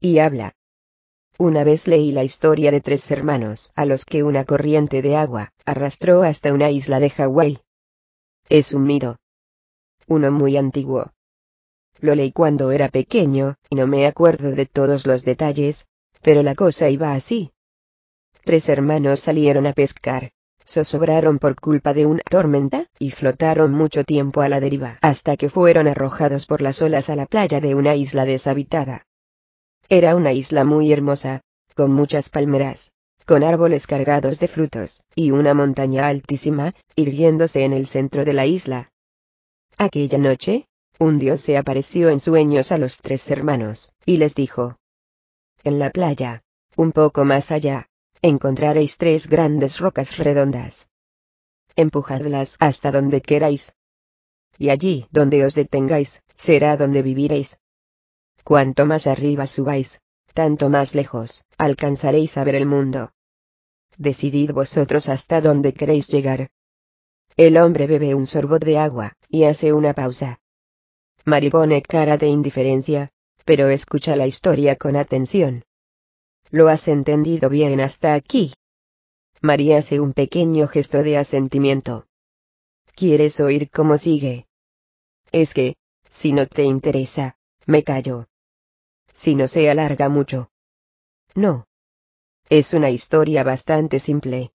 [0.00, 0.54] Y habla.
[1.38, 5.52] Una vez leí la historia de tres hermanos a los que una corriente de agua
[5.66, 7.58] arrastró hasta una isla de Hawái.
[8.48, 9.18] Es un mito.
[10.06, 11.12] Uno muy antiguo,
[12.00, 15.86] lo leí cuando era pequeño, y no me acuerdo de todos los detalles,
[16.22, 17.52] pero la cosa iba así.
[18.44, 20.30] Tres hermanos salieron a pescar,
[20.66, 25.48] zozobraron por culpa de una tormenta, y flotaron mucho tiempo a la deriva hasta que
[25.48, 29.06] fueron arrojados por las olas a la playa de una isla deshabitada.
[29.88, 31.42] Era una isla muy hermosa,
[31.74, 32.92] con muchas palmeras,
[33.24, 38.46] con árboles cargados de frutos, y una montaña altísima, irguiéndose en el centro de la
[38.46, 38.90] isla.
[39.76, 40.66] Aquella noche,
[40.98, 44.78] un dios se apareció en sueños a los tres hermanos, y les dijo.
[45.62, 46.42] En la playa,
[46.76, 47.88] un poco más allá,
[48.22, 50.90] encontraréis tres grandes rocas redondas.
[51.74, 53.74] Empujadlas hasta donde queráis.
[54.58, 57.60] Y allí donde os detengáis, será donde viviréis.
[58.44, 60.00] Cuanto más arriba subáis,
[60.32, 63.12] tanto más lejos, alcanzaréis a ver el mundo.
[63.98, 66.50] Decidid vosotros hasta dónde queréis llegar.
[67.36, 70.40] El hombre bebe un sorbo de agua, y hace una pausa.
[71.26, 73.10] Mari pone cara de indiferencia,
[73.44, 75.64] pero escucha la historia con atención.
[76.52, 78.54] ¿Lo has entendido bien hasta aquí?
[79.42, 82.06] María hace un pequeño gesto de asentimiento.
[82.94, 84.46] ¿Quieres oír cómo sigue?
[85.32, 85.74] Es que,
[86.08, 87.36] si no te interesa,
[87.66, 88.28] me callo.
[89.12, 90.52] Si no se alarga mucho.
[91.34, 91.66] No.
[92.48, 94.52] Es una historia bastante simple.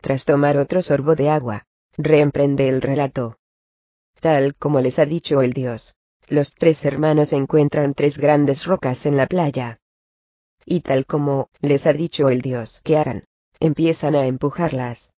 [0.00, 3.39] Tras tomar otro sorbo de agua, reemprende el relato.
[4.20, 5.96] Tal como les ha dicho el dios.
[6.28, 9.80] Los tres hermanos encuentran tres grandes rocas en la playa.
[10.64, 13.24] Y tal como les ha dicho el dios que harán,
[13.58, 15.12] empiezan a empujarlas.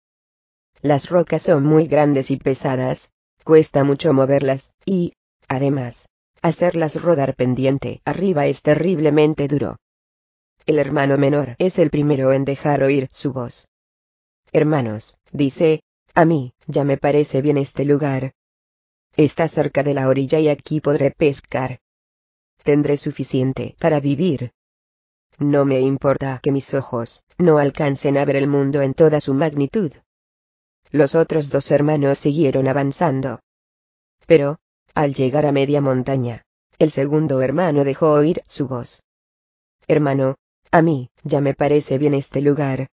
[0.81, 3.13] Las rocas son muy grandes y pesadas,
[3.45, 5.13] cuesta mucho moverlas, y,
[5.49, 6.09] además,
[6.41, 9.77] hacerlas rodar pendiente arriba es terriblemente duro.
[10.65, 13.69] El hermano menor es el primero en dejar oír su voz.
[14.53, 15.83] Hermanos, dice,
[16.15, 18.33] a mí, ya me parece bien este lugar.
[19.17, 21.81] Está cerca de la orilla y aquí podré pescar.
[22.63, 24.53] Tendré suficiente para vivir.
[25.39, 29.35] No me importa que mis ojos no alcancen a ver el mundo en toda su
[29.35, 29.93] magnitud.
[30.91, 33.41] Los otros dos hermanos siguieron avanzando.
[34.27, 34.59] Pero,
[34.95, 36.45] al llegar a media montaña,
[36.79, 39.03] el segundo hermano dejó oír su voz.
[39.89, 40.37] Hermano,
[40.71, 42.89] a mí, ya me parece bien este lugar.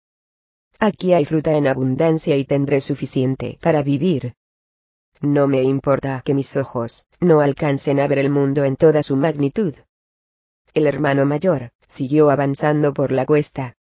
[0.78, 4.34] Aquí hay fruta en abundancia y tendré suficiente para vivir.
[5.20, 9.16] No me importa que mis ojos no alcancen a ver el mundo en toda su
[9.16, 9.74] magnitud.
[10.74, 13.76] El hermano mayor siguió avanzando por la cuesta.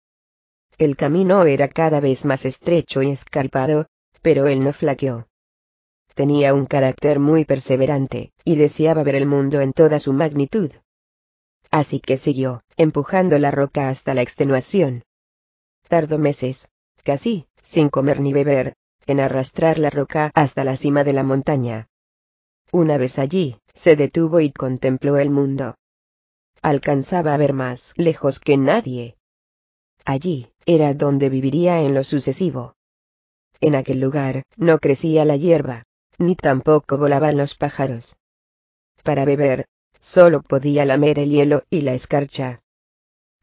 [0.78, 3.88] El camino era cada vez más estrecho y escarpado,
[4.22, 5.28] pero él no flaqueó.
[6.14, 10.72] Tenía un carácter muy perseverante, y deseaba ver el mundo en toda su magnitud.
[11.72, 15.04] Así que siguió, empujando la roca hasta la extenuación.
[15.88, 16.70] Tardó meses,
[17.04, 21.88] casi, sin comer ni beber, en arrastrar la roca hasta la cima de la montaña.
[22.72, 25.76] Una vez allí, se detuvo y contempló el mundo.
[26.62, 29.18] Alcanzaba a ver más lejos que nadie.
[30.06, 32.76] Allí, era donde viviría en lo sucesivo.
[33.62, 35.84] En aquel lugar, no crecía la hierba,
[36.18, 38.18] ni tampoco volaban los pájaros.
[39.04, 39.68] Para beber,
[40.00, 42.62] solo podía lamer el hielo y la escarcha.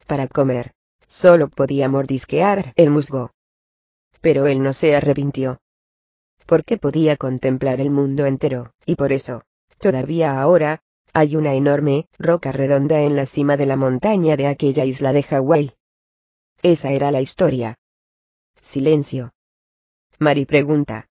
[0.06, 0.72] Para comer,
[1.06, 3.30] solo podía mordisquear el musgo.
[4.20, 5.61] Pero él no se arrepintió.
[6.46, 9.44] Porque podía contemplar el mundo entero, y por eso,
[9.78, 14.85] todavía ahora, hay una enorme roca redonda en la cima de la montaña de aquella
[14.85, 15.72] isla de Hawái.
[16.62, 17.78] Esa era la historia.
[18.61, 19.33] Silencio.
[20.18, 21.09] Mari pregunta.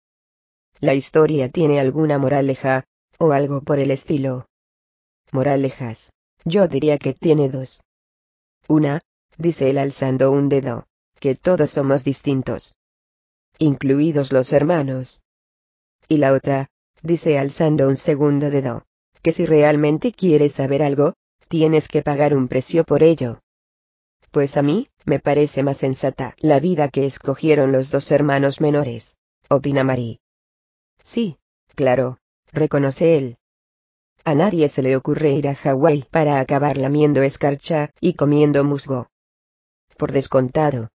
[0.79, 2.83] ¿La historia tiene alguna moraleja,
[3.17, 4.47] o algo por el estilo?
[5.31, 6.11] Moralejas.
[6.45, 7.81] Yo diría que tiene dos.
[8.67, 9.01] Una,
[9.37, 10.87] dice él alzando un dedo,
[11.19, 12.75] que todos somos distintos.
[13.59, 15.21] Incluidos los hermanos.
[16.07, 16.69] Y la otra,
[17.01, 18.83] dice alzando un segundo dedo,
[19.21, 21.13] que si realmente quieres saber algo,
[21.47, 23.39] tienes que pagar un precio por ello.
[24.31, 29.15] Pues a mí, me parece más sensata la vida que escogieron los dos hermanos menores,
[29.49, 30.19] opina Marie.
[31.03, 31.37] Sí,
[31.75, 32.19] claro,
[32.51, 33.37] reconoce él.
[34.23, 39.07] A nadie se le ocurre ir a Hawái para acabar lamiendo escarcha y comiendo musgo.
[39.97, 40.89] Por descontado.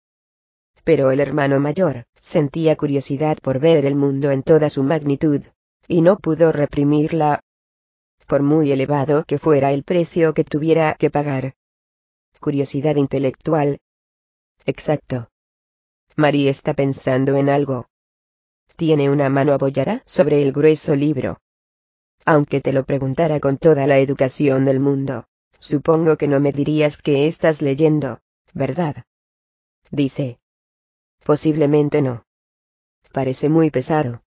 [0.85, 5.43] Pero el hermano mayor, sentía curiosidad por ver el mundo en toda su magnitud,
[5.89, 7.41] y no pudo reprimirla.
[8.27, 11.55] Por muy elevado que fuera el precio que tuviera que pagar,
[12.43, 13.79] curiosidad intelectual.
[14.67, 15.29] Exacto.
[16.17, 17.87] María está pensando en algo.
[18.77, 21.39] Tiene una mano apoyada sobre el grueso libro.
[22.25, 25.25] Aunque te lo preguntara con toda la educación del mundo,
[25.61, 28.21] supongo que no me dirías que estás leyendo,
[28.53, 29.05] ¿verdad?
[29.91, 30.42] Dice.
[31.25, 32.25] Posiblemente no.
[33.13, 34.23] Parece muy pesado.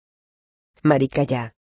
[0.83, 1.55] Marica ya.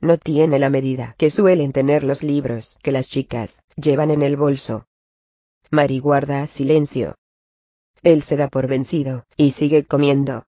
[0.00, 4.36] No tiene la medida que suelen tener los libros que las chicas llevan en el
[4.36, 4.86] bolso.
[5.70, 7.16] Mari guarda silencio.
[8.02, 10.46] Él se da por vencido, y sigue comiendo.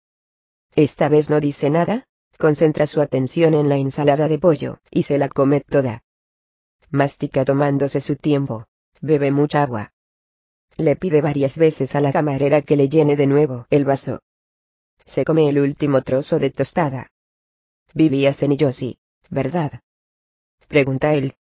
[0.74, 2.06] Esta vez no dice nada,
[2.38, 6.04] concentra su atención en la ensalada de pollo, y se la come toda.
[6.90, 8.68] Mastica tomándose su tiempo,
[9.02, 9.92] bebe mucha agua.
[10.78, 14.22] Le pide varias veces a la camarera que le llene de nuevo el vaso.
[15.06, 17.08] Se come el último trozo de tostada.
[17.94, 18.98] Vivías en Iyosi,
[19.30, 19.82] ¿verdad?
[20.68, 21.36] Pregunta él.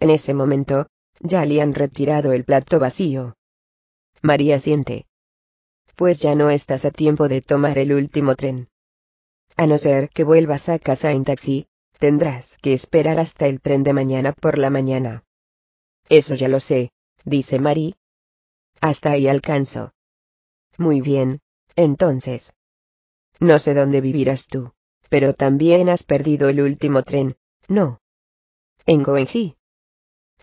[0.00, 0.88] En ese momento,
[1.20, 3.36] ya le han retirado el plato vacío.
[4.22, 5.06] María siente.
[5.94, 8.68] Pues ya no estás a tiempo de tomar el último tren.
[9.56, 11.66] A no ser que vuelvas a casa en taxi,
[11.98, 15.24] tendrás que esperar hasta el tren de mañana por la mañana.
[16.08, 16.92] Eso ya lo sé,
[17.24, 17.94] dice Marie.
[18.80, 19.92] Hasta ahí alcanzo.
[20.78, 21.40] Muy bien,
[21.76, 22.54] entonces.
[23.38, 24.72] No sé dónde vivirás tú,
[25.08, 27.36] pero también has perdido el último tren,
[27.68, 28.00] ¿no?
[28.86, 29.56] En Goenji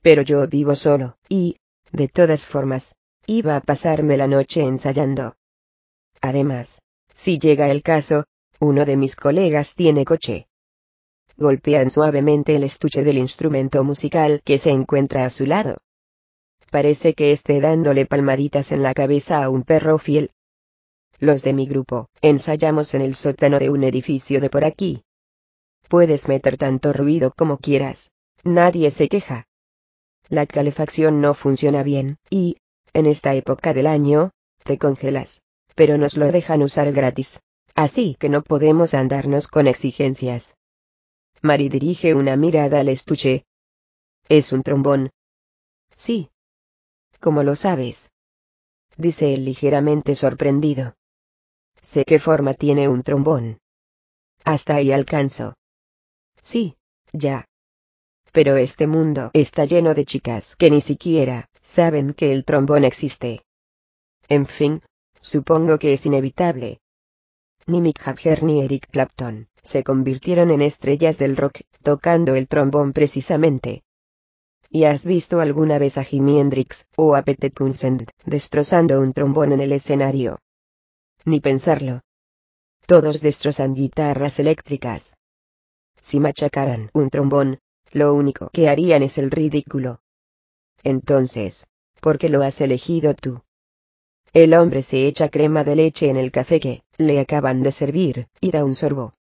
[0.08, 1.58] pero yo vivo solo, y,
[1.92, 5.36] de todas formas, iba a pasarme la noche ensayando.
[6.22, 6.82] Además,
[7.14, 8.24] si llega el caso,
[8.60, 10.48] uno de mis colegas tiene coche.
[11.36, 15.78] Golpean suavemente el estuche del instrumento musical que se encuentra a su lado.
[16.70, 20.32] Parece que esté dándole palmaditas en la cabeza a un perro fiel.
[21.20, 25.03] Los de mi grupo, ensayamos en el sótano de un edificio de por aquí.
[25.88, 28.11] Puedes meter tanto ruido como quieras.
[28.43, 29.45] Nadie se queja.
[30.30, 32.57] La calefacción no funciona bien, y,
[32.93, 34.32] en esta época del año,
[34.63, 35.43] te congelas.
[35.76, 37.41] Pero nos lo dejan usar gratis.
[37.76, 40.57] Así que no podemos andarnos con exigencias.
[41.41, 43.45] Mari dirige una mirada al estuche.
[44.28, 45.11] Es un trombón.
[45.95, 46.30] Sí.
[47.20, 48.13] ¿Cómo lo sabes?
[48.97, 50.95] Dice él ligeramente sorprendido.
[51.82, 53.59] Sé qué forma tiene un trombón.
[54.43, 55.55] Hasta ahí alcanzo.
[56.41, 56.78] Sí,
[57.13, 57.45] ya.
[58.32, 63.41] Pero este mundo está lleno de chicas que ni siquiera saben que el trombón existe.
[64.30, 64.82] En fin,
[65.22, 66.80] supongo que es inevitable.
[67.65, 72.93] Ni Mick Jagger ni Eric Clapton se convirtieron en estrellas del rock tocando el trombón
[72.93, 73.84] precisamente.
[74.70, 79.53] ¿Y has visto alguna vez a Jimi Hendrix o a Pete Townsend destrozando un trombón
[79.53, 80.39] en el escenario?
[81.26, 82.01] Ni pensarlo.
[82.86, 85.18] Todos destrozan guitarras eléctricas.
[86.01, 87.60] Si machacaran un trombón,
[87.91, 90.01] lo único que harían es el ridículo.
[90.84, 91.68] Entonces,
[92.01, 93.41] ¿por qué lo has elegido tú?
[94.34, 98.28] El hombre se echa crema de leche en el café que le acaban de servir,
[98.39, 99.14] y da un sorbo.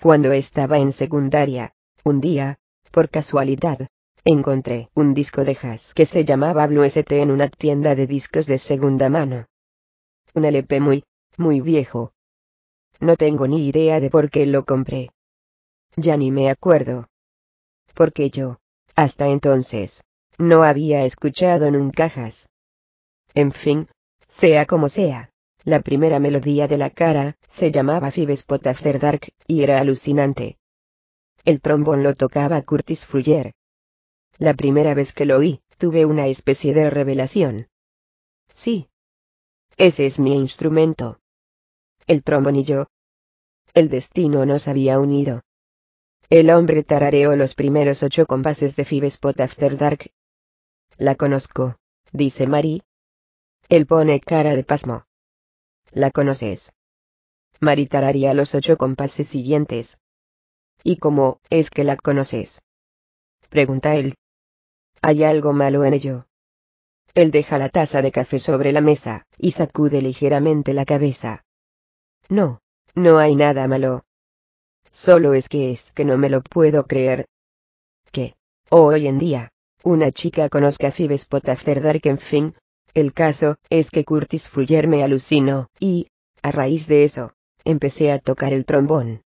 [0.00, 2.58] Cuando estaba en secundaria, un día,
[2.90, 3.88] por casualidad,
[4.26, 8.46] encontré un disco de jazz que se llamaba Blue ST en una tienda de discos
[8.46, 9.46] de segunda mano.
[10.34, 11.04] Un LP muy,
[11.36, 12.12] muy viejo.
[12.98, 15.10] No tengo ni idea de por qué lo compré.
[15.94, 17.06] Ya ni me acuerdo.
[17.94, 18.58] Porque yo,
[18.96, 20.02] hasta entonces,
[20.38, 22.48] no había escuchado nunca jazz.
[23.32, 23.88] En fin,
[24.26, 25.30] sea como sea,
[25.62, 30.58] la primera melodía de la cara se llamaba Spot After Dark y era alucinante.
[31.44, 33.52] El trombón lo tocaba Curtis Fuller.
[34.38, 37.68] La primera vez que lo oí, tuve una especie de revelación.
[38.52, 38.88] Sí.
[39.78, 41.20] Ese es mi instrumento.
[42.06, 42.86] El trombón y yo.
[43.72, 45.42] El destino nos había unido.
[46.28, 50.10] El hombre tarareó los primeros ocho compases de Five Spot After Dark.
[50.98, 51.76] La conozco,
[52.12, 52.82] dice Mari.
[53.68, 55.04] Él pone cara de pasmo.
[55.92, 56.72] ¿La conoces?
[57.60, 59.98] Mari tararía los ocho compases siguientes.
[60.82, 62.62] ¿Y cómo es que la conoces?
[63.48, 64.14] Pregunta él.
[65.02, 66.26] Hay algo malo en ello.
[67.14, 71.44] Él deja la taza de café sobre la mesa, y sacude ligeramente la cabeza.
[72.28, 72.60] No,
[72.94, 74.04] no hay nada malo,
[74.96, 77.26] Solo es que es que no me lo puedo creer.
[78.12, 78.34] Que,
[78.70, 79.52] hoy en día,
[79.84, 82.54] una chica conozca a Dark en fin.
[82.94, 86.08] El caso es que Curtis Fuller me alucinó, y,
[86.40, 87.34] a raíz de eso,
[87.64, 89.22] empecé a tocar el trombón.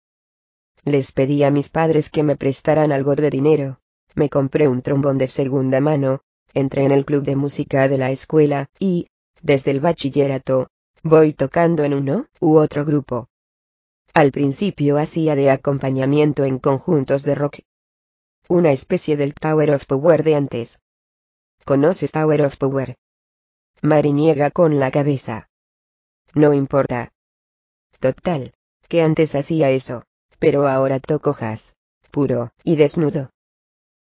[0.84, 3.78] Les pedí a mis padres que me prestaran algo de dinero.
[4.14, 6.22] Me compré un trombón de segunda mano,
[6.54, 9.08] entré en el club de música de la escuela, y,
[9.42, 10.68] desde el bachillerato,
[11.02, 13.28] voy tocando en uno u otro grupo.
[14.12, 17.60] Al principio hacía de acompañamiento en conjuntos de rock.
[18.48, 20.80] Una especie del Tower of Power de antes.
[21.64, 22.96] ¿Conoces Tower of Power?
[23.82, 25.48] Mari niega con la cabeza.
[26.34, 27.12] No importa.
[28.00, 28.52] Total,
[28.88, 30.04] que antes hacía eso,
[30.38, 31.74] pero ahora toco jazz,
[32.10, 33.30] puro y desnudo.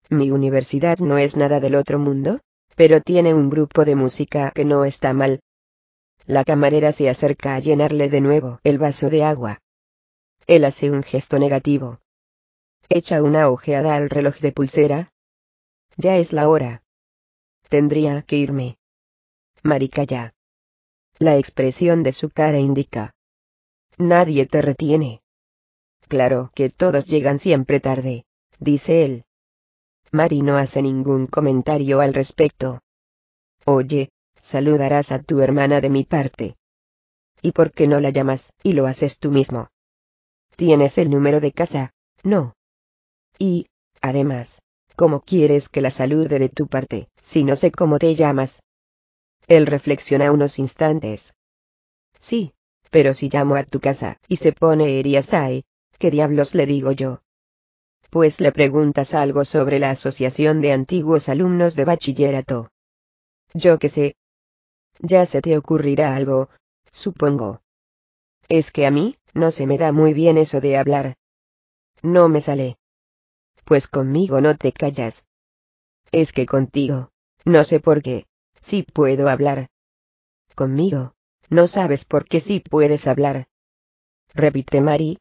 [0.10, 2.42] Mi universidad no es nada del otro mundo,
[2.76, 5.42] pero tiene un grupo de música que no está mal.
[6.26, 9.60] La camarera se acerca a llenarle de nuevo el vaso de agua.
[10.48, 12.00] Él hace un gesto negativo.
[12.90, 15.14] Echa una ojeada al reloj de pulsera.
[15.98, 16.84] Ya es la hora.
[17.70, 18.78] Tendría que irme.
[19.64, 20.34] Marica ya.
[21.20, 23.16] La expresión de su cara indica.
[23.98, 25.22] Nadie te retiene.
[26.08, 28.26] Claro que todos llegan siempre tarde,
[28.60, 29.26] dice él.
[30.14, 32.82] Mari no hace ningún comentario al respecto.
[33.66, 34.10] Oye,
[34.40, 36.56] saludarás a tu hermana de mi parte.
[37.42, 39.70] ¿Y por qué no la llamas y lo haces tú mismo?
[40.56, 41.96] ¿Tienes el número de casa?
[42.24, 42.54] No.
[43.40, 43.66] Y,
[44.02, 44.62] además,
[44.96, 48.62] ¿cómo quieres que la salude de tu parte, si no sé cómo te llamas?
[49.48, 51.34] Él reflexiona unos instantes.
[52.20, 52.54] Sí,
[52.92, 55.64] pero si llamo a tu casa y se pone Eriasai,
[55.98, 57.24] ¿qué diablos le digo yo?
[58.14, 62.70] Pues le preguntas algo sobre la asociación de antiguos alumnos de bachillerato.
[63.56, 64.16] Yo qué sé.
[65.00, 66.52] Ya se te ocurrirá algo,
[66.92, 67.64] supongo.
[68.50, 71.16] Es que a mí, no se me da muy bien eso de hablar.
[72.04, 72.78] No me sale.
[73.66, 75.26] Pues conmigo no te callas.
[76.12, 77.10] Es que contigo,
[77.46, 78.28] no sé por qué,
[78.62, 79.72] sí puedo hablar.
[80.54, 81.16] Conmigo,
[81.50, 83.48] no sabes por qué sí puedes hablar.
[84.36, 85.18] Repite Mari.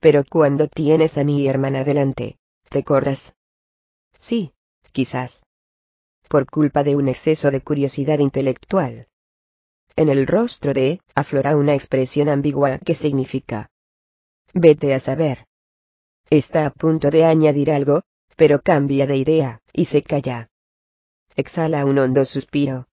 [0.00, 2.38] Pero cuando tienes a mi hermana delante,
[2.68, 3.34] te corras.
[4.18, 4.52] Sí,
[4.92, 5.44] quizás.
[6.28, 9.08] Por culpa de un exceso de curiosidad intelectual.
[9.96, 13.70] En el rostro de, aflora una expresión ambigua que significa.
[14.54, 15.46] Vete a saber.
[16.30, 18.02] Está a punto de añadir algo,
[18.36, 20.48] pero cambia de idea, y se calla.
[21.34, 22.86] Exhala un hondo suspiro.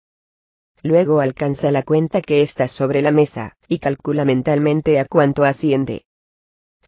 [0.82, 6.05] Luego alcanza la cuenta que está sobre la mesa, y calcula mentalmente a cuánto asciende.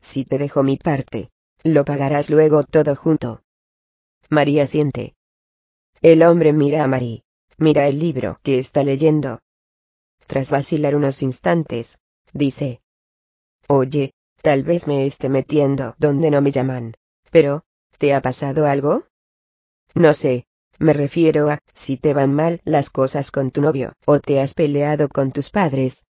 [0.07, 1.31] Si te dejo mi parte,
[1.63, 3.41] lo pagarás luego todo junto.
[4.29, 5.17] María siente.
[6.01, 7.23] El hombre mira a María.
[7.57, 9.41] Mira el libro que está leyendo.
[10.25, 11.99] Tras vacilar unos instantes,
[12.31, 12.79] dice.
[13.67, 16.93] Oye, tal vez me esté metiendo donde no me llaman.
[17.29, 17.65] Pero,
[17.97, 19.07] ¿te ha pasado algo?
[19.93, 20.45] No sé,
[20.79, 24.53] me refiero a, si te van mal las cosas con tu novio, o te has
[24.53, 26.05] peleado con tus padres.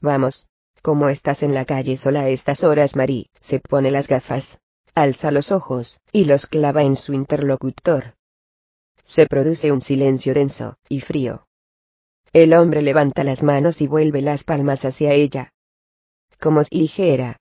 [0.00, 0.46] Vamos,
[0.82, 2.96] ¿cómo estás en la calle sola a estas horas?
[2.96, 4.60] Marie se pone las gafas,
[4.94, 8.14] alza los ojos, y los clava en su interlocutor.
[9.02, 11.46] Se produce un silencio denso, y frío.
[12.32, 15.52] El hombre levanta las manos y vuelve las palmas hacia ella.
[16.38, 17.40] Como si dijera.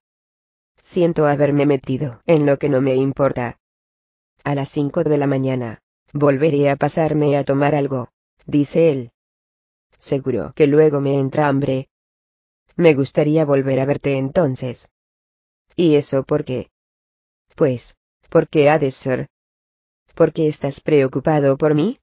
[0.81, 3.59] Siento haberme metido en lo que no me importa.
[4.43, 5.81] A las cinco de la mañana,
[6.13, 8.09] volveré a pasarme a tomar algo,
[8.45, 9.11] dice él.
[9.97, 11.89] Seguro que luego me entra hambre.
[12.77, 14.91] Me gustaría volver a verte entonces.
[15.75, 16.69] ¿Y eso por qué?
[17.55, 17.97] Pues,
[18.29, 19.27] porque ha de ser.
[20.13, 21.99] ¿Por qué estás preocupado por mí?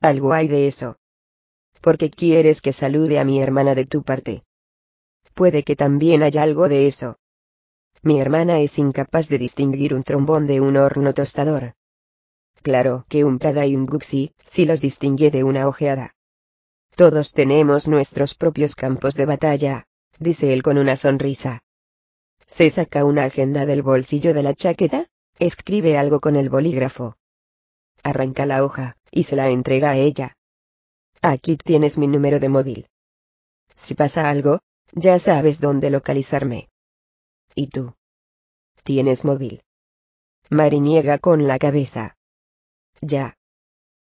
[0.00, 0.96] Algo hay de eso.
[1.80, 4.44] Porque quieres que salude a mi hermana de tu parte.
[5.34, 7.18] Puede que también haya algo de eso.
[8.02, 11.74] Mi hermana es incapaz de distinguir un trombón de un horno tostador.
[12.62, 16.14] Claro que un Prada y un Guxi, si los distingue de una ojeada.
[16.96, 19.86] Todos tenemos nuestros propios campos de batalla,
[20.18, 21.62] dice él con una sonrisa.
[22.46, 25.06] Se saca una agenda del bolsillo de la chaqueta,
[25.38, 27.16] escribe algo con el bolígrafo
[28.02, 30.36] arranca la hoja, y se la entrega a ella.
[31.22, 32.88] Aquí tienes mi número de móvil.
[33.74, 34.60] Si pasa algo,
[34.92, 36.68] ya sabes dónde localizarme.
[37.54, 37.94] ¿Y tú?
[38.84, 39.62] ¿Tienes móvil?
[40.48, 42.16] Mari niega con la cabeza.
[43.00, 43.36] Ya.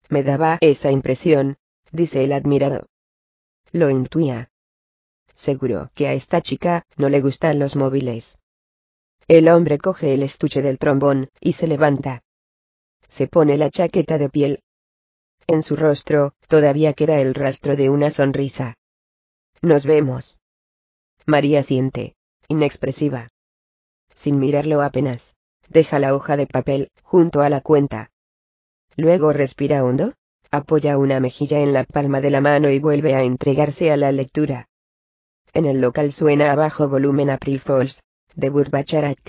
[0.10, 1.58] Me daba esa impresión,
[1.92, 2.88] dice el admirado.
[3.72, 4.50] Lo intuía.
[5.34, 8.40] Seguro que a esta chica no le gustan los móviles.
[9.28, 12.24] El hombre coge el estuche del trombón, y se levanta
[13.10, 14.64] se pone la chaqueta de piel.
[15.48, 18.76] En su rostro, todavía queda el rastro de una sonrisa.
[19.62, 20.38] Nos vemos.
[21.26, 22.16] María siente,
[22.48, 23.30] inexpresiva.
[24.14, 25.38] Sin mirarlo apenas,
[25.68, 28.12] deja la hoja de papel, junto a la cuenta.
[28.96, 30.14] Luego respira hondo,
[30.52, 34.12] apoya una mejilla en la palma de la mano y vuelve a entregarse a la
[34.12, 34.68] lectura.
[35.54, 38.04] En el local suena a bajo volumen April Falls,
[38.36, 39.20] de Burbacharak.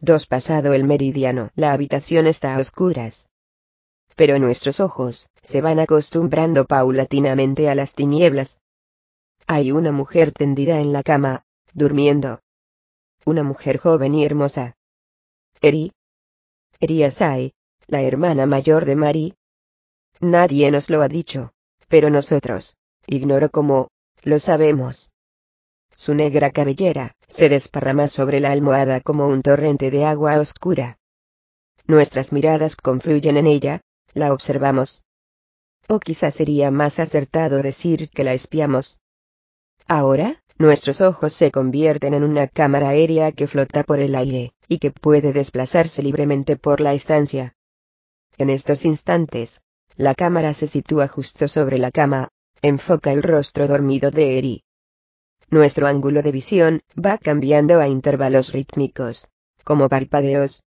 [0.00, 1.50] Dos pasado el meridiano.
[1.54, 3.30] La habitación está a oscuras.
[4.16, 8.60] Pero nuestros ojos se van acostumbrando paulatinamente a las tinieblas.
[9.46, 12.40] Hay una mujer tendida en la cama, durmiendo.
[13.24, 14.76] Una mujer joven y hermosa.
[15.60, 15.92] Eri.
[16.80, 17.54] Eri Asai,
[17.86, 19.34] la hermana mayor de Mari.
[20.20, 21.52] Nadie nos lo ha dicho,
[21.88, 23.88] pero nosotros, ignoro cómo,
[24.22, 25.10] lo sabemos.
[25.96, 30.98] Su negra cabellera, se desparrama sobre la almohada como un torrente de agua oscura.
[31.86, 33.80] Nuestras miradas confluyen en ella,
[34.14, 35.02] la observamos.
[35.88, 38.98] O quizás sería más acertado decir que la espiamos.
[39.86, 44.78] Ahora, nuestros ojos se convierten en una cámara aérea que flota por el aire, y
[44.78, 47.54] que puede desplazarse libremente por la estancia.
[48.38, 49.62] En estos instantes,
[49.96, 52.28] la cámara se sitúa justo sobre la cama,
[52.62, 54.64] enfoca el rostro dormido de Eri,
[55.50, 59.28] nuestro ángulo de visión va cambiando a intervalos rítmicos,
[59.62, 60.64] como parpadeos.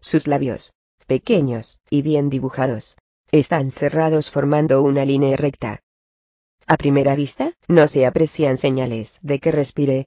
[0.00, 0.72] Sus labios,
[1.06, 2.96] pequeños y bien dibujados,
[3.32, 5.82] están cerrados formando una línea recta.
[6.66, 10.06] A primera vista, no se aprecian señales de que respire.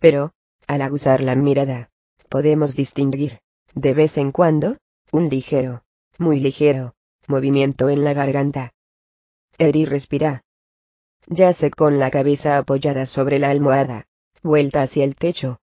[0.00, 0.32] Pero,
[0.66, 1.90] al aguzar la mirada,
[2.28, 3.38] podemos distinguir,
[3.74, 4.78] de vez en cuando,
[5.12, 5.84] un ligero,
[6.18, 6.94] muy ligero,
[7.28, 8.72] movimiento en la garganta.
[9.58, 10.44] Eri respira,
[11.28, 14.06] Yace con la cabeza apoyada sobre la almohada,
[14.42, 15.58] vuelta hacia el techo.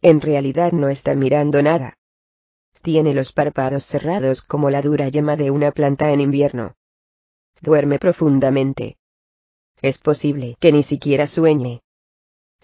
[0.00, 1.98] En realidad no está mirando nada.
[2.82, 6.74] Tiene los párpados cerrados como la dura yema de una planta en invierno.
[7.60, 8.96] Duerme profundamente.
[9.80, 11.82] Es posible que ni siquiera sueñe.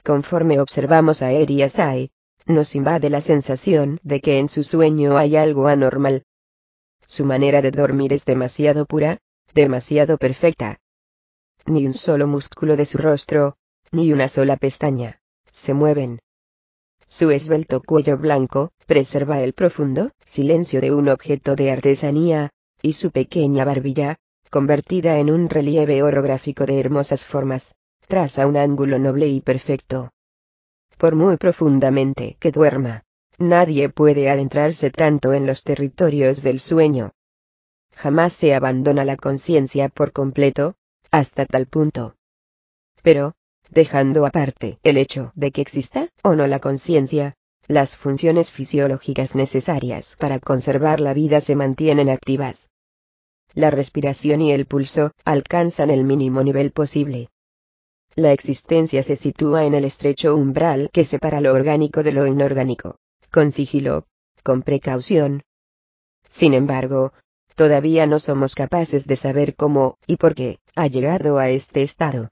[0.02, 2.10] Conforme observamos a Eri Asai,
[2.46, 6.24] nos invade la sensación de que en su sueño hay algo anormal.
[7.08, 9.18] Su manera de dormir es demasiado pura,
[9.54, 10.78] demasiado perfecta
[11.68, 13.56] ni un solo músculo de su rostro,
[13.92, 16.20] ni una sola pestaña, se mueven.
[17.06, 22.50] Su esbelto cuello blanco, preserva el profundo silencio de un objeto de artesanía,
[22.82, 24.16] y su pequeña barbilla,
[24.50, 27.74] convertida en un relieve orográfico de hermosas formas,
[28.06, 30.10] traza un ángulo noble y perfecto.
[30.96, 33.04] Por muy profundamente que duerma,
[33.38, 37.12] Nadie puede adentrarse tanto en los territorios del sueño.
[37.94, 40.74] Jamás se abandona la conciencia por completo,
[41.12, 42.16] hasta tal punto.
[43.02, 43.34] Pero,
[43.70, 47.36] dejando aparte el hecho de que exista o no la conciencia,
[47.68, 52.72] las funciones fisiológicas necesarias para conservar la vida se mantienen activas.
[53.54, 57.28] La respiración y el pulso alcanzan el mínimo nivel posible.
[58.16, 62.96] La existencia se sitúa en el estrecho umbral que separa lo orgánico de lo inorgánico,
[63.30, 64.06] con sigilo,
[64.42, 65.42] con precaución.
[66.28, 67.12] Sin embargo,
[67.54, 72.30] todavía no somos capaces de saber cómo y por qué ha llegado a este estado.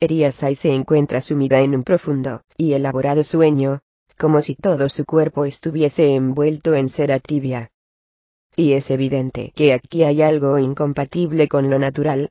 [0.00, 3.80] Eriasai se encuentra sumida en un profundo y elaborado sueño,
[4.18, 7.70] como si todo su cuerpo estuviese envuelto en cera tibia.
[8.56, 12.30] Y es evidente que aquí hay algo incompatible con lo natural.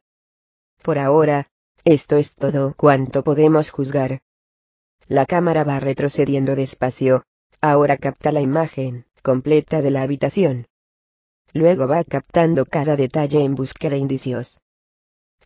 [0.82, 1.48] Por ahora,
[1.86, 4.22] esto es todo cuanto podemos juzgar.
[5.08, 7.24] La cámara va retrocediendo despacio,
[7.62, 10.68] ahora capta la imagen completa de la habitación.
[11.54, 14.62] Luego va captando cada detalle en busca de indicios.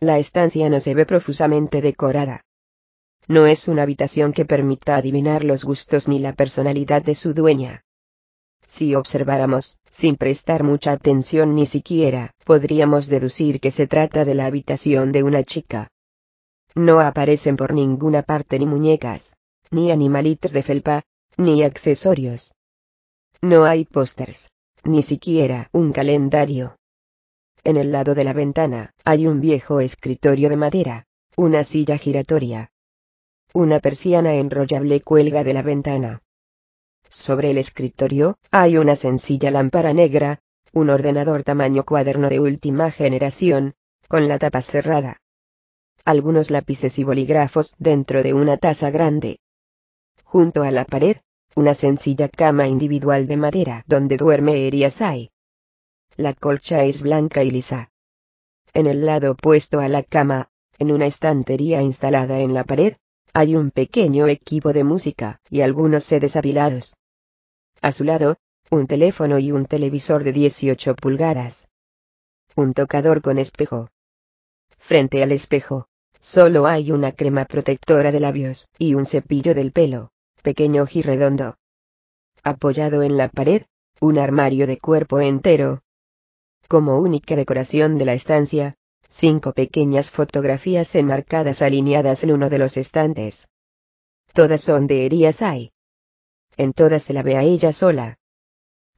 [0.00, 2.44] La estancia no se ve profusamente decorada.
[3.26, 7.84] No es una habitación que permita adivinar los gustos ni la personalidad de su dueña.
[8.66, 14.46] Si observáramos, sin prestar mucha atención ni siquiera, podríamos deducir que se trata de la
[14.46, 15.90] habitación de una chica.
[16.74, 19.36] No aparecen por ninguna parte ni muñecas,
[19.70, 21.02] ni animalitos de felpa,
[21.36, 22.54] ni accesorios.
[23.40, 24.52] No hay pósters,
[24.84, 26.76] ni siquiera un calendario.
[27.64, 31.06] En el lado de la ventana, hay un viejo escritorio de madera,
[31.36, 32.70] una silla giratoria.
[33.52, 36.22] Una persiana enrollable cuelga de la ventana.
[37.08, 40.40] Sobre el escritorio, hay una sencilla lámpara negra,
[40.72, 43.74] un ordenador tamaño cuaderno de última generación,
[44.08, 45.20] con la tapa cerrada.
[46.04, 49.38] Algunos lápices y bolígrafos dentro de una taza grande.
[50.24, 51.18] Junto a la pared,
[51.54, 55.30] una sencilla cama individual de madera donde duerme Eriasai.
[56.16, 57.90] La colcha es blanca y lisa.
[58.72, 62.96] En el lado opuesto a la cama, en una estantería instalada en la pared,
[63.32, 66.96] hay un pequeño equipo de música y algunos sedes apilados.
[67.80, 68.36] A su lado,
[68.70, 71.68] un teléfono y un televisor de 18 pulgadas.
[72.56, 73.90] Un tocador con espejo.
[74.78, 75.88] Frente al espejo,
[76.24, 80.10] solo hay una crema protectora de labios y un cepillo del pelo,
[80.42, 81.58] pequeño y redondo.
[82.42, 83.64] Apoyado en la pared,
[84.00, 85.82] un armario de cuerpo entero,
[86.66, 88.74] como única decoración de la estancia,
[89.06, 93.50] cinco pequeñas fotografías enmarcadas alineadas en uno de los estantes.
[94.32, 95.72] Todas son de Eriasai.
[96.56, 98.18] En todas se la ve a ella sola.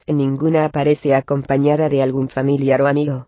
[0.05, 3.26] En ninguna aparece acompañada de algún familiar o amigo.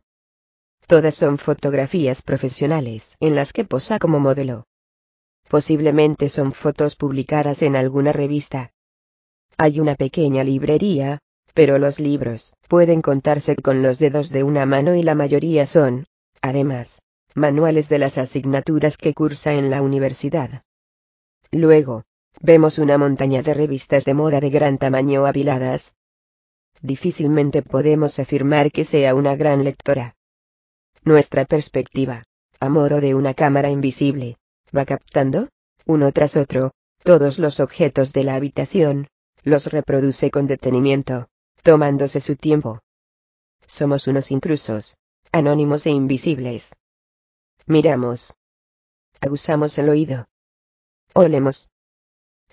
[0.89, 4.65] Todas son fotografías profesionales en las que posa como modelo.
[5.47, 8.71] Posiblemente son fotos publicadas en alguna revista.
[9.55, 11.19] Hay una pequeña librería,
[11.53, 16.07] pero los libros pueden contarse con los dedos de una mano y la mayoría son,
[16.41, 17.03] además,
[17.35, 20.63] manuales de las asignaturas que cursa en la universidad.
[21.51, 22.05] Luego,
[22.41, 25.93] vemos una montaña de revistas de moda de gran tamaño apiladas.
[26.81, 30.15] Difícilmente podemos afirmar que sea una gran lectora.
[31.03, 32.23] Nuestra perspectiva,
[32.59, 34.37] a modo de una cámara invisible,
[34.75, 35.49] va captando,
[35.85, 36.73] uno tras otro,
[37.03, 39.07] todos los objetos de la habitación,
[39.43, 41.29] los reproduce con detenimiento,
[41.63, 42.81] tomándose su tiempo.
[43.65, 44.97] Somos unos intrusos,
[45.31, 46.75] anónimos e invisibles.
[47.65, 48.33] Miramos.
[49.21, 50.27] Aguzamos el oído.
[51.13, 51.69] Olemos.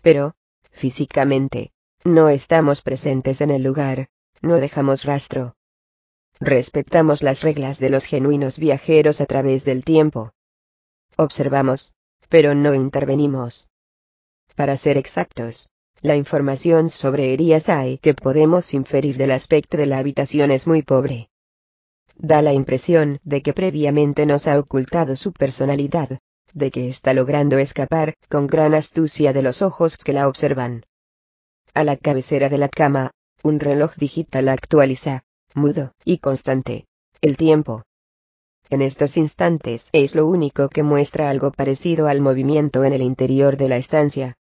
[0.02, 0.34] Pero,
[0.70, 1.72] físicamente,
[2.04, 4.08] no estamos presentes en el lugar,
[4.42, 5.56] no dejamos rastro.
[6.40, 10.32] Respetamos las reglas de los genuinos viajeros a través del tiempo.
[11.16, 11.94] Observamos,
[12.28, 13.68] pero no intervenimos.
[14.54, 15.70] Para ser exactos,
[16.02, 21.30] la información sobre Eriasai que podemos inferir del aspecto de la habitación es muy pobre.
[22.16, 26.18] Da la impresión de que previamente nos ha ocultado su personalidad,
[26.52, 30.84] de que está logrando escapar con gran astucia de los ojos que la observan.
[31.74, 33.10] A la cabecera de la cama,
[33.42, 35.24] un reloj digital actualiza,
[35.54, 36.86] mudo y constante,
[37.20, 37.82] el tiempo.
[38.70, 43.56] En estos instantes es lo único que muestra algo parecido al movimiento en el interior
[43.56, 44.36] de la estancia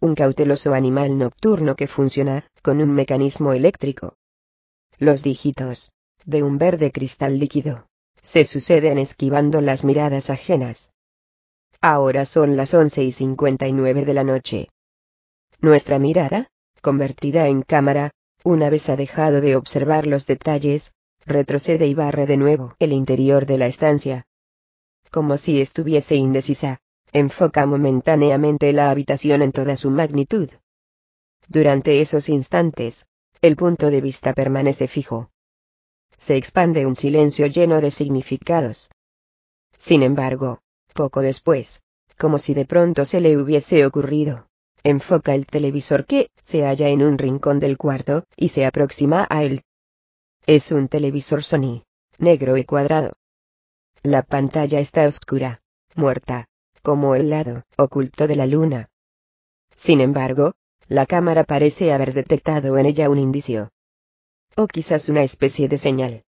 [0.00, 4.16] un cauteloso animal nocturno que funciona con un mecanismo eléctrico.
[4.98, 5.92] Los dígitos,
[6.24, 7.86] de un verde cristal líquido,
[8.20, 10.92] se suceden esquivando las miradas ajenas.
[11.80, 14.68] Ahora son las once y cincuenta y nueve de la noche.
[15.60, 16.48] Nuestra mirada,
[16.82, 18.10] convertida en cámara,
[18.44, 23.46] una vez ha dejado de observar los detalles, retrocede y barre de nuevo el interior
[23.46, 24.26] de la estancia.
[25.10, 26.78] Como si estuviese indecisa,
[27.12, 30.50] enfoca momentáneamente la habitación en toda su magnitud.
[31.48, 33.06] Durante esos instantes,
[33.42, 35.30] el punto de vista permanece fijo.
[36.18, 38.90] Se expande un silencio lleno de significados.
[39.78, 40.60] Sin embargo,
[40.94, 41.82] poco después,
[42.18, 44.48] como si de pronto se le hubiese ocurrido,
[44.88, 49.42] enfoca el televisor que se halla en un rincón del cuarto y se aproxima a
[49.42, 49.64] él.
[50.46, 51.82] Es un televisor Sony,
[52.18, 53.14] negro y cuadrado.
[54.04, 55.60] La pantalla está oscura,
[55.96, 56.46] muerta,
[56.82, 58.88] como el lado oculto de la luna.
[59.74, 60.54] Sin embargo,
[60.86, 63.70] la cámara parece haber detectado en ella un indicio.
[64.54, 66.24] O quizás una especie de señal.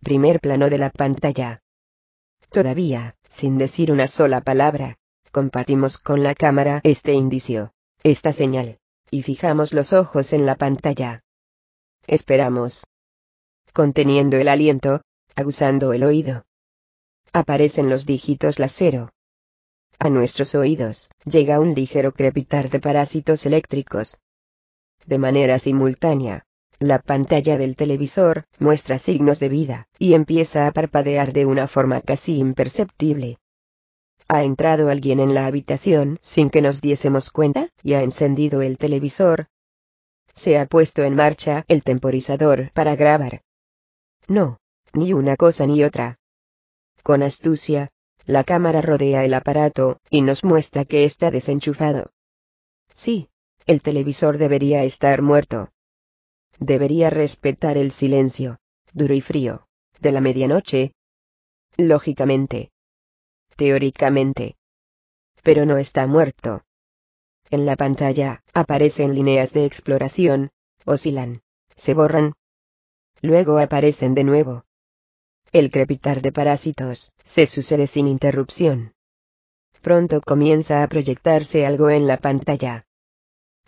[0.00, 1.60] Primer plano de la pantalla.
[2.48, 4.96] Todavía, sin decir una sola palabra,
[5.36, 8.78] compartimos con la cámara este indicio, esta señal,
[9.10, 11.24] y fijamos los ojos en la pantalla.
[12.06, 12.86] Esperamos.
[13.74, 15.02] Conteniendo el aliento,
[15.34, 16.46] aguzando el oído.
[17.34, 19.10] Aparecen los dígitos la cero.
[19.98, 24.16] A nuestros oídos llega un ligero crepitar de parásitos eléctricos.
[25.04, 26.46] De manera simultánea,
[26.78, 32.00] la pantalla del televisor muestra signos de vida y empieza a parpadear de una forma
[32.00, 33.36] casi imperceptible.
[34.28, 38.76] Ha entrado alguien en la habitación sin que nos diésemos cuenta y ha encendido el
[38.76, 39.46] televisor.
[40.34, 43.42] Se ha puesto en marcha el temporizador para grabar.
[44.26, 44.58] No,
[44.92, 46.18] ni una cosa ni otra.
[47.02, 47.90] Con astucia,
[48.24, 52.10] la cámara rodea el aparato y nos muestra que está desenchufado.
[52.94, 53.28] Sí,
[53.66, 55.70] el televisor debería estar muerto.
[56.58, 58.58] Debería respetar el silencio,
[58.92, 59.66] duro y frío,
[60.00, 60.92] de la medianoche.
[61.76, 62.70] Lógicamente.
[63.56, 64.56] Teóricamente.
[65.42, 66.62] Pero no está muerto.
[67.50, 70.50] En la pantalla, aparecen líneas de exploración,
[70.84, 71.42] oscilan,
[71.74, 72.34] se borran.
[73.22, 74.64] Luego aparecen de nuevo.
[75.52, 78.94] El crepitar de parásitos se sucede sin interrupción.
[79.80, 82.86] Pronto comienza a proyectarse algo en la pantalla.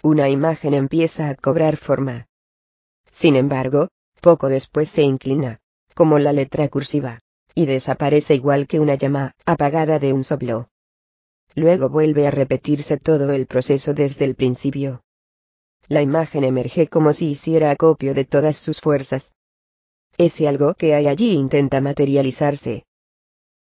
[0.02, 2.26] Una imagen empieza a cobrar forma.
[3.10, 3.88] Sin embargo,
[4.20, 5.60] poco después se inclina,
[5.94, 7.20] como la letra cursiva,
[7.54, 10.70] y desaparece igual que una llama apagada de un soplo.
[11.54, 15.02] Luego vuelve a repetirse todo el proceso desde el principio.
[15.88, 19.34] La imagen emerge como si hiciera acopio de todas sus fuerzas.
[20.18, 22.84] Ese algo que hay allí intenta materializarse.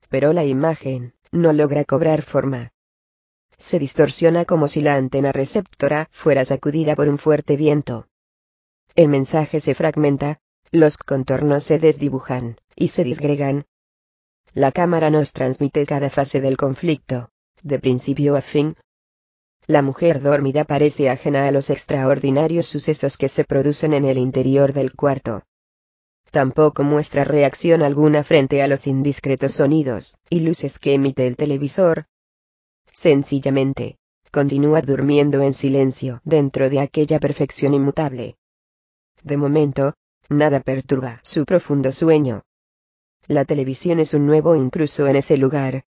[0.09, 2.71] Pero la imagen no logra cobrar forma.
[3.57, 8.07] Se distorsiona como si la antena receptora fuera sacudida por un fuerte viento.
[8.95, 10.39] El mensaje se fragmenta,
[10.71, 13.65] los contornos se desdibujan, y se disgregan.
[14.55, 17.27] La cámara nos transmite cada fase del conflicto,
[17.61, 18.77] de principio a fin.
[19.67, 24.71] La mujer dormida parece ajena a los extraordinarios sucesos que se producen en el interior
[24.71, 25.43] del cuarto.
[26.31, 32.05] Tampoco muestra reacción alguna frente a los indiscretos sonidos y luces que emite el televisor.
[32.93, 33.97] Sencillamente,
[34.31, 38.37] continúa durmiendo en silencio dentro de aquella perfección inmutable.
[39.21, 39.95] De momento,
[40.29, 42.43] nada perturba su profundo sueño.
[43.27, 45.85] La televisión es un nuevo intruso en ese lugar.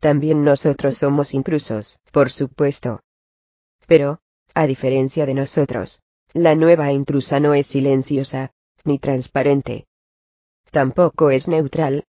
[0.00, 3.00] También nosotros somos intrusos, por supuesto.
[3.86, 4.20] Pero,
[4.54, 6.02] a diferencia de nosotros,
[6.32, 8.52] la nueva intrusa no es silenciosa,
[8.84, 9.86] ni transparente.
[10.70, 12.04] Tampoco es neutral.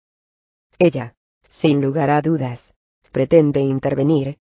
[0.78, 1.14] Ella,
[1.48, 2.76] sin lugar a dudas,
[3.12, 4.38] pretende intervenir.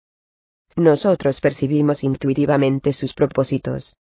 [0.75, 3.97] Nosotros percibimos intuitivamente sus propósitos.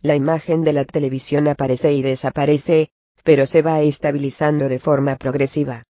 [0.00, 2.92] La imagen de la televisión aparece y desaparece,
[3.22, 5.84] pero se va estabilizando de forma progresiva.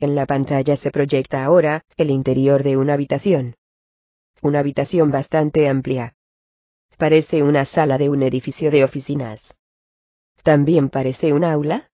[0.00, 3.56] En la pantalla se proyecta ahora el interior de una habitación.
[4.42, 6.14] Una habitación bastante amplia.
[6.96, 9.56] Parece una sala de un edificio de oficinas.
[10.42, 11.90] También parece un aula.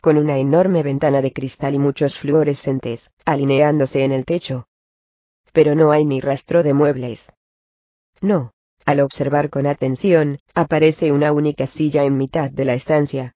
[0.00, 4.68] Con una enorme ventana de cristal y muchos fluorescentes, alineándose en el techo.
[5.52, 7.32] Pero no hay ni rastro de muebles.
[8.20, 8.52] No,
[8.84, 13.35] al observar con atención, aparece una única silla en mitad de la estancia.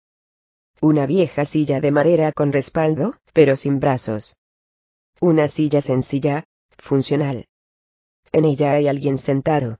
[0.80, 4.36] Una vieja silla de madera con respaldo, pero sin brazos.
[5.20, 6.44] Una silla sencilla,
[6.78, 7.46] funcional.
[8.32, 9.78] En ella hay alguien sentado.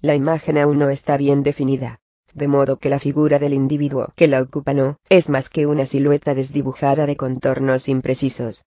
[0.00, 2.00] La imagen aún no está bien definida,
[2.32, 5.86] de modo que la figura del individuo que la ocupa no es más que una
[5.86, 8.66] silueta desdibujada de contornos imprecisos.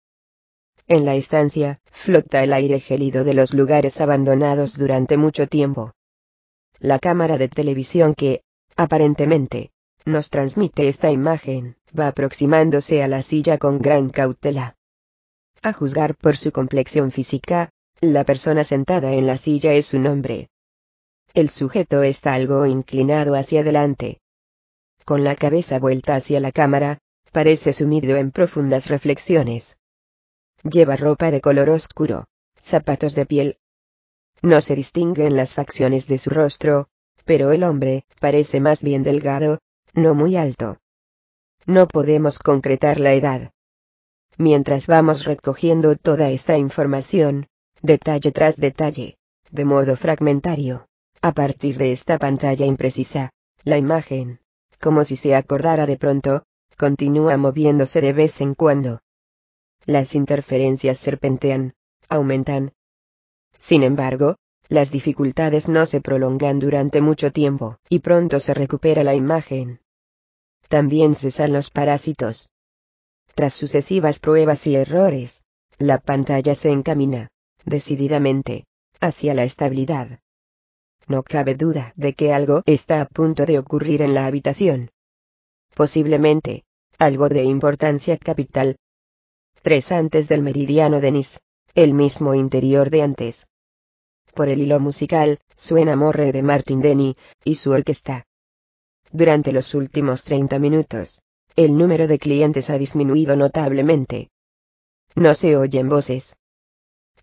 [0.88, 5.94] En la estancia, flota el aire gélido de los lugares abandonados durante mucho tiempo.
[6.80, 8.42] La cámara de televisión que,
[8.76, 9.72] aparentemente,
[10.10, 14.76] nos transmite esta imagen, va aproximándose a la silla con gran cautela.
[15.62, 20.49] A juzgar por su complexión física, la persona sentada en la silla es un hombre.
[21.34, 24.22] El sujeto está algo inclinado hacia adelante.
[25.05, 26.99] Con la cabeza vuelta hacia la cámara,
[27.32, 29.80] parece sumido en profundas reflexiones.
[30.64, 32.26] Lleva ropa de color oscuro,
[32.60, 33.57] zapatos de piel,
[34.41, 36.88] No se distinguen las facciones de su rostro,
[37.26, 39.60] pero el hombre parece más bien delgado,
[39.94, 40.78] no muy alto.
[41.66, 43.52] No podemos concretar la edad.
[44.38, 47.48] Mientras vamos recogiendo toda esta información,
[47.82, 49.18] detalle tras detalle,
[49.52, 50.88] de modo fragmentario,
[51.22, 53.32] a partir de esta pantalla imprecisa,
[53.64, 54.40] la imagen,
[54.80, 56.44] como si se acordara de pronto,
[56.78, 59.02] continúa moviéndose de vez en cuando.
[59.86, 61.74] Las interferencias serpentean,
[62.08, 62.72] aumentan.
[63.58, 64.38] Sin embargo,
[64.70, 69.82] las dificultades no se prolongan durante mucho tiempo, y pronto se recupera la imagen.
[70.67, 72.49] También cesan los parásitos.
[73.34, 75.43] Tras sucesivas pruebas y errores,
[75.80, 77.30] la pantalla se encamina,
[77.65, 78.65] decididamente,
[79.01, 80.20] hacia la estabilidad.
[81.07, 84.91] No cabe duda de que algo está a punto de ocurrir en la habitación.
[85.74, 86.63] Posiblemente,
[86.99, 88.76] algo de importancia capital.
[89.63, 91.39] Tres antes del meridiano de Nice,
[91.74, 93.49] el mismo interior de antes.
[94.34, 98.26] Por el hilo musical, suena Morre de Martin Denny, y su orquesta.
[99.12, 101.22] Durante los últimos 30 minutos,
[101.56, 104.30] el número de clientes ha disminuido notablemente.
[105.16, 106.38] No se oyen voces.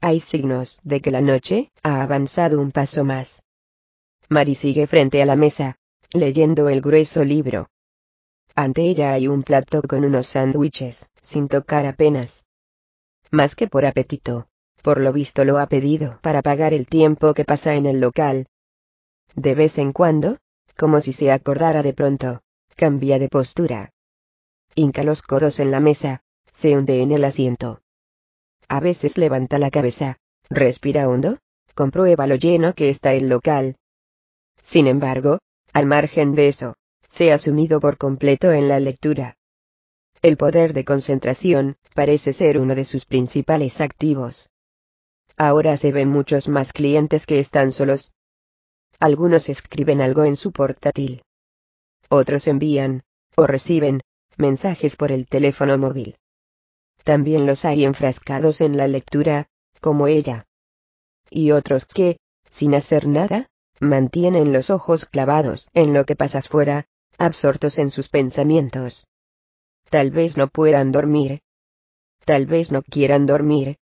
[0.01, 3.43] Hay signos de que la noche ha avanzado un paso más.
[4.29, 5.77] Mari sigue frente a la mesa,
[6.13, 7.69] leyendo el grueso libro.
[8.55, 12.47] Ante ella hay un plato con unos sándwiches, sin tocar apenas.
[13.31, 14.49] Más que por apetito,
[14.87, 18.47] por lo visto lo ha pedido para pagar el tiempo que pasa en el local.
[19.35, 20.39] De vez en cuando,
[20.77, 22.43] como si se acordara de pronto,
[22.77, 23.91] cambia de postura.
[24.77, 26.21] Hinca los codos en la mesa,
[26.55, 27.81] se hunde en el asiento.
[28.69, 30.19] A veces levanta la cabeza,
[30.51, 31.41] respira hondo,
[31.75, 33.75] comprueba lo lleno que está el local.
[34.63, 35.41] Sin embargo,
[35.73, 36.77] al margen de eso,
[37.09, 39.37] se ha sumido por completo en la lectura.
[40.23, 44.49] El poder de concentración parece ser uno de sus principales activos.
[45.37, 48.13] Ahora se ven muchos más clientes que están solos.
[48.99, 51.23] Algunos escriben algo en su portátil.
[52.09, 53.03] Otros envían,
[53.37, 54.01] o reciben,
[54.39, 56.17] mensajes por el teléfono móvil.
[57.05, 59.49] También los hay enfrascados en la lectura,
[59.81, 60.47] como ella.
[61.31, 62.19] Y otros que,
[62.49, 66.87] sin hacer nada, mantienen los ojos clavados en lo que pasa fuera,
[67.19, 69.07] absortos en sus pensamientos.
[69.91, 71.41] Tal vez no puedan dormir.
[72.25, 73.77] Tal vez no quieran dormir.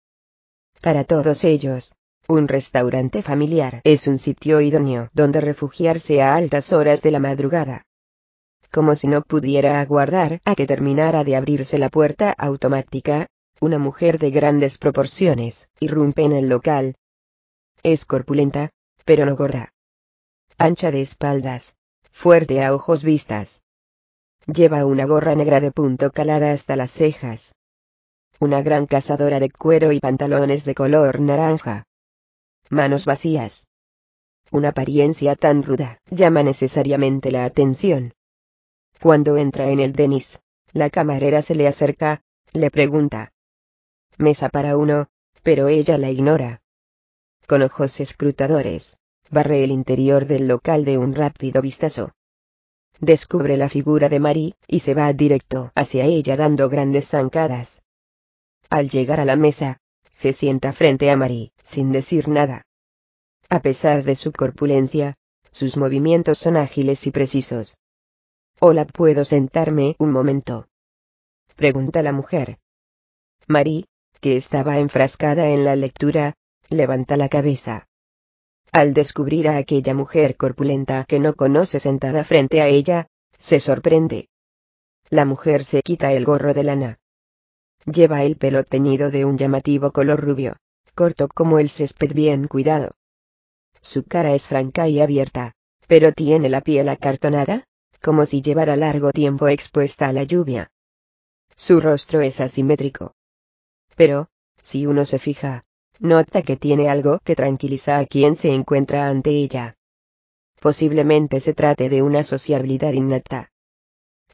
[0.85, 1.95] Para todos ellos,
[2.29, 7.87] un restaurante familiar es un sitio idóneo donde refugiarse a altas horas de la madrugada.
[8.71, 13.29] Como si no pudiera aguardar a que terminara de abrirse la puerta automática,
[13.63, 16.97] una mujer de grandes proporciones irrumpe en el local.
[17.83, 18.69] Es corpulenta,
[19.07, 19.73] pero no gorda.
[20.59, 21.79] Ancha de espaldas,
[22.13, 23.65] fuerte a ojos vistas.
[24.47, 27.55] Lleva una gorra negra de punto calada hasta las cejas.
[28.41, 31.87] Una gran cazadora de cuero y pantalones de color naranja.
[32.69, 33.69] Manos vacías.
[34.51, 38.13] Una apariencia tan ruda llama necesariamente la atención.
[39.01, 42.23] Cuando entra en el Denis, la camarera se le acerca,
[42.53, 43.33] le pregunta.
[44.19, 45.07] Mesa para uno,
[45.45, 46.61] pero ella la ignora.
[47.47, 48.99] Con ojos escrutadores,
[49.31, 52.13] barre el interior del local de un rápido vistazo.
[53.01, 57.84] Descubre la figura de Marie, y se va directo hacia ella dando grandes zancadas.
[58.71, 59.79] Al llegar a la mesa,
[60.11, 62.63] se sienta frente a Marie, sin decir nada.
[63.49, 65.17] A pesar de su corpulencia,
[65.53, 67.79] sus movimientos son ágiles y precisos.
[68.61, 70.69] Hola, ¿puedo sentarme un momento?
[71.57, 72.59] Pregunta la mujer.
[73.47, 73.87] Marie,
[74.21, 76.35] que estaba enfrascada en la lectura,
[76.69, 77.87] levanta la cabeza.
[78.73, 83.07] Al descubrir a aquella mujer corpulenta que no conoce sentada frente a ella,
[83.39, 84.29] se sorprende.
[85.11, 86.99] La mujer se quita el gorro de lana.
[87.87, 90.57] Lleva el pelo teñido de un llamativo color rubio,
[90.95, 92.93] corto como el césped bien cuidado.
[93.83, 95.53] Su cara es franca y abierta,
[95.87, 97.65] pero tiene la piel acartonada,
[98.03, 100.71] como si llevara largo tiempo expuesta a la lluvia.
[101.57, 103.15] Su rostro es asimétrico.
[103.97, 104.29] Pero,
[104.63, 105.65] si uno se fija,
[106.01, 109.77] Nota que tiene algo que tranquiliza a quien se encuentra ante ella.
[110.61, 113.53] Posiblemente se trate de una sociabilidad innata.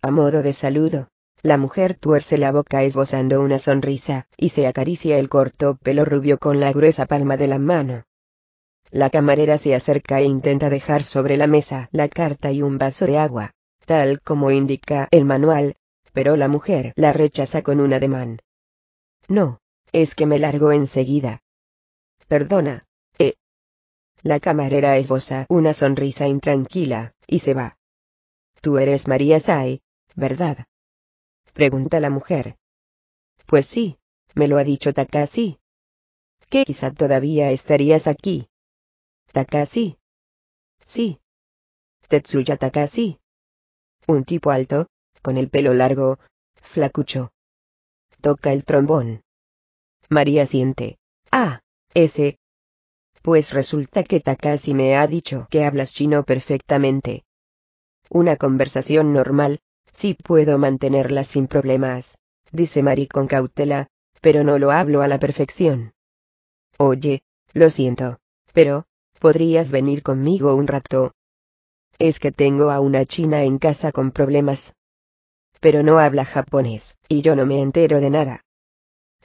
[0.01, 1.10] A modo de saludo,
[1.43, 6.39] la mujer tuerce la boca esbozando una sonrisa, y se acaricia el corto pelo rubio
[6.39, 8.05] con la gruesa palma de la mano.
[8.91, 13.07] La camarera se acerca e intenta dejar sobre la mesa la carta y un vaso
[13.07, 13.53] de agua,
[13.87, 15.77] tal como indica el manual,
[16.13, 18.41] pero la mujer la rechaza con un ademán.
[19.29, 19.61] No,
[19.93, 21.41] es que me largo enseguida.
[22.27, 22.87] Perdona,
[23.19, 23.37] eh.
[24.23, 27.79] La camarera esboza una sonrisa intranquila, y se va.
[28.61, 29.83] Tú eres María Sai,
[30.17, 30.67] ¿verdad?
[31.53, 32.57] Pregunta la mujer.
[33.47, 33.99] Pues sí,
[34.35, 35.59] me lo ha dicho Takashi.
[36.49, 38.49] ¿Qué quizá todavía estarías aquí?
[39.33, 39.99] Takashi.
[40.87, 41.21] Sí.
[42.09, 43.21] Tetsuya Takashi.
[44.07, 44.89] Un tipo alto,
[45.23, 46.19] con el pelo largo,
[46.55, 47.33] flacucho.
[48.21, 49.23] Toca el trombón.
[50.09, 50.99] María siente.
[51.31, 51.61] Ah,
[51.95, 52.39] ese.
[53.23, 57.25] Pues resulta que Takashi me ha dicho que hablas chino perfectamente.
[58.09, 59.61] Una conversación normal,
[59.93, 62.19] sí puedo mantenerla sin problemas,
[62.53, 63.89] dice Mari con cautela,
[64.21, 65.93] pero no lo hablo a la perfección.
[66.79, 67.23] Oye,
[67.53, 68.19] lo siento,
[68.53, 68.87] pero,
[69.19, 71.13] ¿podrías venir conmigo un rato?
[71.99, 74.75] Es que tengo a una china en casa con problemas.
[75.61, 78.45] Pero no habla japonés, y yo no me entero de nada.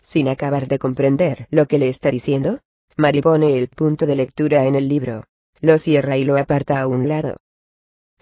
[0.02, 2.60] Sin acabar de comprender lo que le está diciendo,
[2.98, 5.26] Mari pone el punto de lectura en el libro,
[5.62, 7.38] lo cierra y lo aparta a un lado.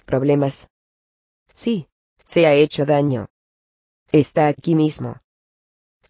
[0.05, 0.69] ¿Problemas?
[1.53, 1.87] Sí,
[2.25, 3.27] se ha hecho daño.
[4.11, 5.21] Está aquí mismo.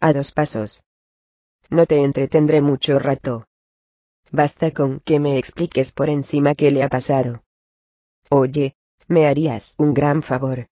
[0.00, 0.84] A dos pasos.
[1.70, 3.46] No te entretendré mucho rato.
[4.30, 7.42] Basta con que me expliques por encima qué le ha pasado.
[8.30, 10.68] Oye, me harías un gran favor.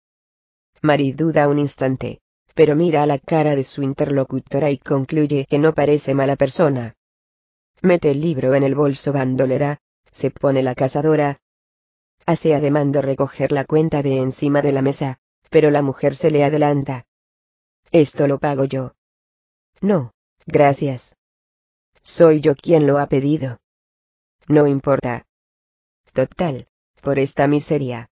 [0.82, 2.20] Mari duda un instante,
[2.54, 6.96] pero mira a la cara de su interlocutora y concluye que no parece mala persona.
[7.82, 9.78] Mete el libro en el bolso bandolera,
[10.10, 11.40] se pone la cazadora.
[12.26, 15.18] Hace ademán de recoger la cuenta de encima de la mesa,
[15.52, 17.06] pero la mujer se le adelanta.
[17.92, 18.94] Esto lo pago yo.
[19.82, 20.12] No,
[20.46, 21.14] gracias.
[22.02, 23.60] Soy yo quien lo ha pedido.
[24.48, 25.26] No importa.
[26.14, 26.66] Total,
[27.02, 28.10] por esta miseria.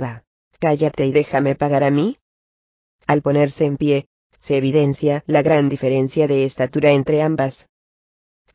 [0.00, 0.24] Va,
[0.60, 2.18] cállate y déjame pagar a mí.
[3.06, 7.68] Al ponerse en pie, se evidencia la gran diferencia de estatura entre ambas.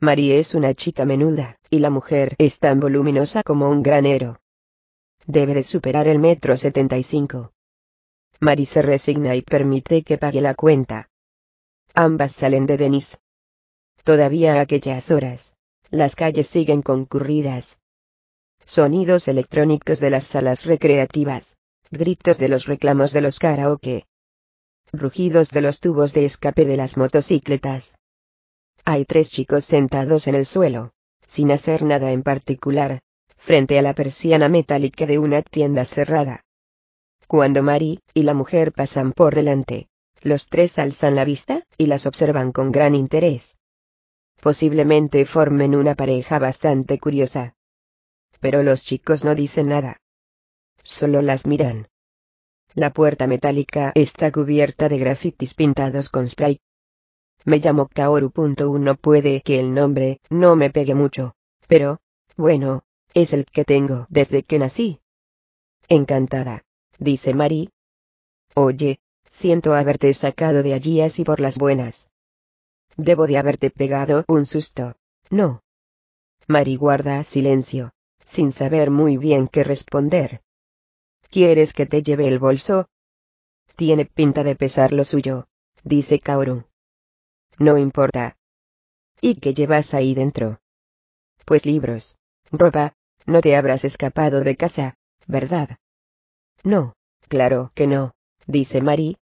[0.00, 4.40] Marie es una chica menuda, y la mujer es tan voluminosa como un granero.
[5.26, 7.52] Debe de superar el metro setenta y cinco.
[8.40, 11.10] Marie se resigna y permite que pague la cuenta.
[11.94, 13.20] Ambas salen de Denis.
[14.02, 15.58] Todavía a aquellas horas,
[15.90, 17.80] las calles siguen concurridas.
[18.64, 21.58] Sonidos electrónicos de las salas recreativas,
[21.90, 24.06] gritos de los reclamos de los karaoke,
[24.92, 27.98] rugidos de los tubos de escape de las motocicletas.
[28.84, 30.92] Hay tres chicos sentados en el suelo,
[31.26, 33.02] sin hacer nada en particular,
[33.36, 36.44] frente a la persiana metálica de una tienda cerrada.
[37.30, 39.88] Cuando Mari y la mujer pasan por delante,
[40.20, 43.60] los tres alzan la vista y las observan con gran interés.
[44.42, 47.54] Posiblemente formen una pareja bastante curiosa.
[48.40, 49.98] Pero los chicos no dicen nada.
[50.82, 51.86] Solo las miran.
[52.74, 56.58] La puerta metálica está cubierta de grafitis pintados con spray.
[57.44, 61.36] Me llamo Kaoru.1 puede que el nombre no me pegue mucho,
[61.68, 62.00] pero,
[62.36, 62.82] bueno,
[63.14, 65.00] es el que tengo desde que nací.
[65.88, 66.64] Encantada,
[67.00, 67.70] dice Mari.
[68.54, 72.10] Oye, siento haberte sacado de allí así por las buenas.
[72.96, 74.96] Debo de haberte pegado un susto,
[75.30, 75.62] ¿no?
[76.46, 77.92] Mari guarda silencio,
[78.24, 80.42] sin saber muy bien qué responder.
[81.30, 82.88] ¿Quieres que te lleve el bolso?
[83.76, 85.48] Tiene pinta de pesar lo suyo,
[85.84, 86.64] dice Kaoru.
[87.58, 88.36] No importa.
[89.20, 90.60] ¿Y qué llevas ahí dentro?
[91.44, 92.18] Pues libros,
[92.50, 92.94] ropa,
[93.26, 94.96] no te habrás escapado de casa,
[95.26, 95.78] ¿verdad?
[96.62, 96.94] No,
[97.28, 98.12] claro que no,
[98.46, 99.16] dice Mari.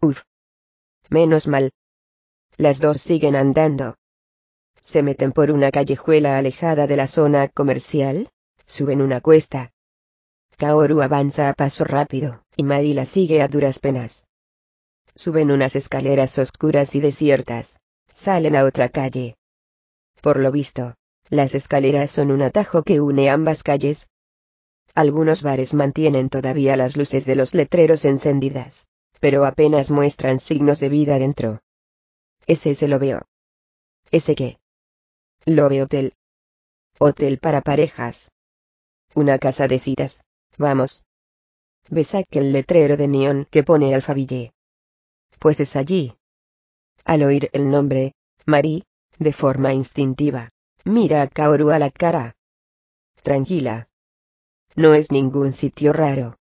[0.00, 0.22] Uf.
[1.10, 1.72] Menos mal.
[2.56, 3.96] Las dos siguen andando.
[4.82, 8.30] Se meten por una callejuela alejada de la zona comercial,
[8.64, 9.72] suben una cuesta,
[10.58, 14.26] Kaoru avanza a paso rápido, y Mari la sigue a duras penas.
[15.14, 17.80] Suben unas escaleras oscuras y desiertas.
[18.10, 19.36] Salen a otra calle.
[20.22, 20.94] Por lo visto,
[21.28, 24.08] las escaleras son un atajo que une ambas calles.
[24.96, 28.88] Algunos bares mantienen todavía las luces de los letreros encendidas,
[29.20, 31.60] pero apenas muestran signos de vida dentro.
[32.46, 33.20] Ese se lo veo.
[34.10, 34.58] ¿Ese qué?
[35.44, 36.14] Love Hotel.
[36.98, 38.30] Hotel para parejas.
[39.14, 40.24] Una casa de citas.
[40.56, 41.04] Vamos.
[41.90, 44.54] ¿Ves aquel letrero de neón que pone Alfaville?
[45.38, 46.16] Pues es allí.
[47.04, 48.14] Al oír el nombre,
[48.46, 48.84] Marie,
[49.18, 50.48] de forma instintiva,
[50.86, 52.34] mira a Kaoru a la cara.
[53.22, 53.90] Tranquila.
[54.76, 56.38] No es ningún sitio raro.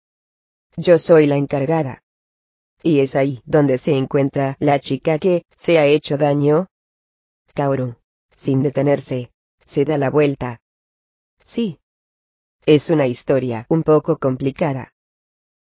[0.77, 2.01] Yo soy la encargada.
[2.81, 6.67] ¿Y es ahí donde se encuentra la chica que se ha hecho daño?
[7.53, 7.95] Kaoru,
[8.35, 9.31] sin detenerse,
[9.65, 10.61] se da la vuelta.
[11.43, 11.79] Sí,
[12.65, 14.93] es una historia un poco complicada.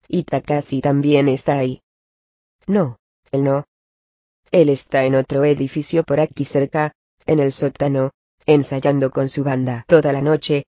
[0.09, 1.83] Y Takashi también está ahí.
[2.67, 2.99] No,
[3.31, 3.67] él no.
[4.51, 6.93] Él está en otro edificio por aquí cerca,
[7.27, 8.13] en el sótano,
[8.47, 10.65] ensayando con su banda toda la noche.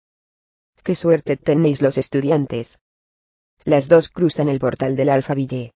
[0.87, 2.79] Qué suerte tenéis los estudiantes.
[3.65, 5.73] Las dos cruzan el portal del Alfaville.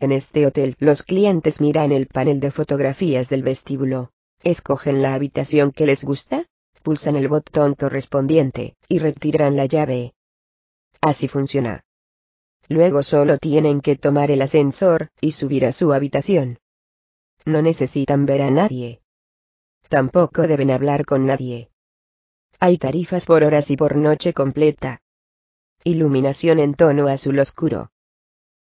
[0.00, 4.10] En este hotel los clientes miran el panel de fotografías del vestíbulo,
[4.42, 6.44] escogen la habitación que les gusta,
[6.82, 10.12] pulsan el botón correspondiente, y retiran la llave.
[11.00, 11.86] Así funciona.
[12.68, 16.58] Luego solo tienen que tomar el ascensor, y subir a su habitación.
[17.46, 19.00] No necesitan ver a nadie.
[19.88, 21.70] Tampoco deben hablar con nadie.
[22.60, 25.00] Hay tarifas por horas y por noche completa.
[25.84, 27.92] Iluminación en tono azul oscuro.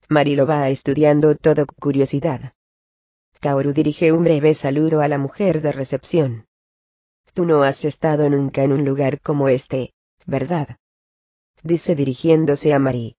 [0.08, 2.52] Mari lo va estudiando todo curiosidad.
[3.40, 6.46] Kaoru dirige un breve saludo a la mujer de recepción.
[7.34, 9.92] Tú no has estado nunca en un lugar como este,
[10.24, 10.76] ¿verdad?
[11.64, 13.16] Dice dirigiéndose a Mari.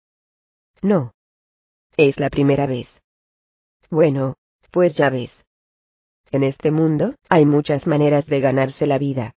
[0.81, 1.11] No.
[1.97, 3.03] Es la primera vez.
[3.89, 4.35] Bueno,
[4.71, 5.47] pues ya ves.
[6.31, 9.33] En este mundo, hay muchas maneras de ganarse la vida.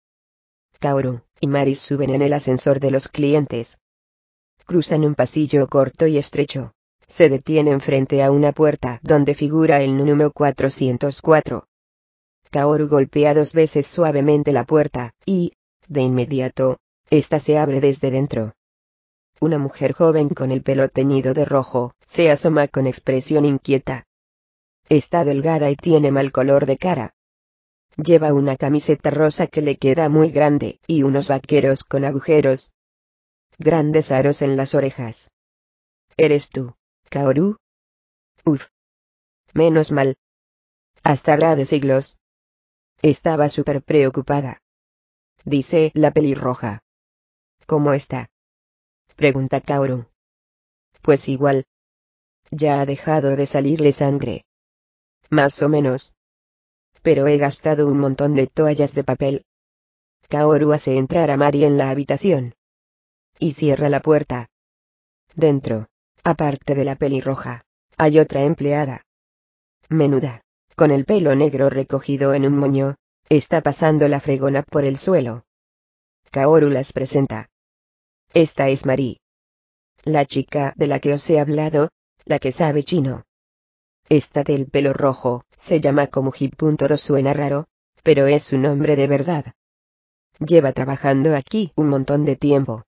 [0.82, 3.78] Kaoru y Mari suben en el ascensor de los clientes.
[4.66, 6.74] Cruzan un pasillo corto y estrecho.
[7.08, 11.68] Se detienen frente a una puerta donde figura el número 404.
[12.50, 15.54] Kaoru golpea dos veces suavemente la puerta, y,
[15.88, 16.80] de inmediato,
[17.12, 18.54] esta se abre desde dentro.
[19.40, 24.08] Una mujer joven con el pelo teñido de rojo, se asoma con expresión inquieta.
[24.90, 27.14] Está delgada y tiene mal color de cara.
[27.98, 32.72] Lleva una camiseta rosa que le queda muy grande, y unos vaqueros con agujeros.
[33.60, 35.30] Grandes aros en las orejas.
[36.16, 36.76] ¿Eres tú,
[37.10, 37.58] Kaoru?
[38.46, 38.68] Uf.
[39.54, 40.16] Menos mal.
[41.04, 42.18] Hasta la de siglos.
[43.02, 44.62] Estaba súper preocupada.
[45.44, 46.84] Dice la pelirroja.
[47.66, 48.30] ¿Cómo está?
[49.18, 50.06] Pregunta Kaoru.
[51.02, 51.66] Pues igual.
[52.52, 54.46] Ya ha dejado de salirle sangre.
[55.30, 56.14] Más o menos
[57.02, 59.46] pero he gastado un montón de toallas de papel.
[60.30, 62.56] Kaoru hace entrar a Mari en la habitación.
[63.40, 64.50] Y cierra la puerta.
[65.36, 65.88] Dentro,
[66.24, 67.66] aparte de la pelirroja,
[67.98, 69.06] hay otra empleada.
[69.90, 70.42] Menuda,
[70.76, 72.96] con el pelo negro recogido en un moño,
[73.30, 75.46] está pasando la fregona por el suelo.
[76.32, 77.50] Kaoru las presenta.
[78.34, 79.20] Esta es Mari.
[80.04, 81.90] La chica de la que os he hablado,
[82.26, 83.24] la que sabe chino.
[84.12, 87.70] Esta del pelo rojo, se llama Komuji.2 suena raro,
[88.04, 89.54] pero es su nombre de verdad.
[90.38, 92.84] Lleva trabajando aquí un montón de tiempo.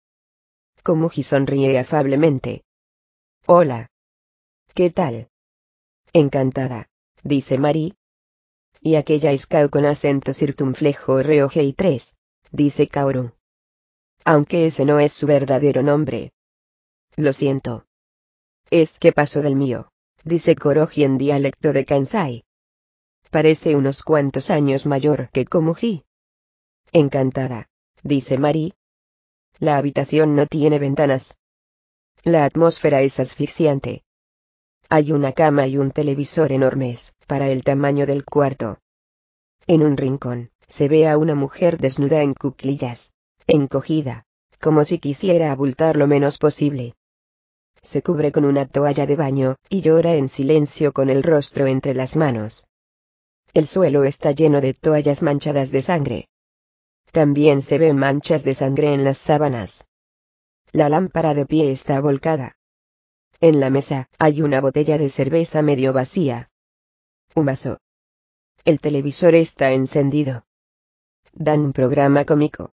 [0.83, 2.65] Komuji sonríe afablemente.
[3.47, 3.89] Hola.
[4.73, 5.29] ¿Qué tal?
[6.11, 6.89] Encantada,
[7.23, 7.95] dice Mari.
[8.81, 12.17] Y aquella es con acento circunflejo y 3,
[12.51, 13.31] dice Kaoru.
[14.25, 16.33] Aunque ese no es su verdadero nombre.
[17.15, 17.85] Lo siento.
[18.69, 19.92] Es que paso del mío
[20.23, 22.45] dice Koroji en dialecto de Kansai.
[23.29, 26.05] Parece unos cuantos años mayor que Komuji.
[26.91, 27.67] Encantada,
[28.03, 28.73] dice Mari.
[29.59, 31.37] La habitación no tiene ventanas.
[32.23, 34.03] La atmósfera es asfixiante.
[34.89, 38.79] Hay una cama y un televisor enormes, para el tamaño del cuarto.
[39.67, 43.13] En un rincón, se ve a una mujer desnuda en cuclillas,
[43.47, 44.25] encogida,
[44.61, 46.95] como si quisiera abultar lo menos posible
[47.83, 51.93] se cubre con una toalla de baño, y llora en silencio con el rostro entre
[51.93, 52.67] las manos.
[53.53, 56.27] El suelo está lleno de toallas manchadas de sangre.
[57.11, 59.85] También se ven manchas de sangre en las sábanas.
[60.71, 62.57] La lámpara de pie está volcada.
[63.41, 66.49] En la mesa, hay una botella de cerveza medio vacía.
[67.35, 67.79] Un vaso.
[68.63, 70.45] El televisor está encendido.
[71.33, 72.71] Dan un programa cómico.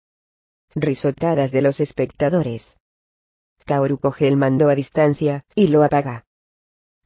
[0.73, 2.77] Risotadas de los espectadores.
[3.65, 6.25] Kaoru coge el mando a distancia, y lo apaga.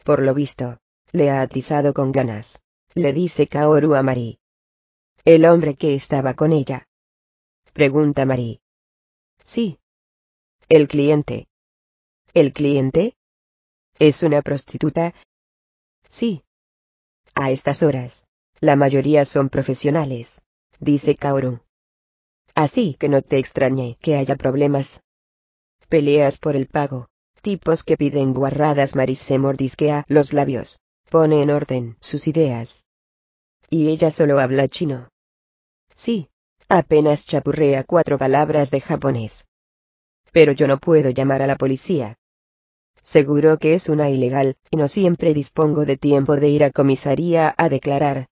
[0.03, 0.79] Por lo visto,
[1.13, 2.61] le ha atizado con ganas,
[2.95, 4.39] le dice Kaoru a Mari.
[5.23, 6.87] ¿El hombre que estaba con ella?
[7.73, 8.61] Pregunta Mari.
[9.45, 9.79] Sí.
[10.67, 11.47] El cliente.
[12.33, 13.15] ¿El cliente?
[13.97, 15.13] ¿Es una prostituta?
[16.09, 16.43] Sí.
[17.35, 18.25] A estas horas,
[18.59, 20.41] la mayoría son profesionales,
[20.79, 21.61] dice Kaoru.
[22.53, 25.01] Así que no te extrañe que haya problemas,
[25.89, 27.09] Peleas por el pago.
[27.41, 30.79] Tipos que piden guarradas Maris se mordisquea los labios.
[31.09, 32.85] Pone en orden sus ideas.
[33.71, 35.09] Y ella solo habla chino.
[35.95, 36.29] Sí.
[36.67, 39.47] Apenas chapurrea cuatro palabras de japonés.
[40.31, 42.19] Pero yo no puedo llamar a la policía.
[43.01, 47.55] Seguro que es una ilegal, y no siempre dispongo de tiempo de ir a comisaría
[47.57, 48.27] a declarar.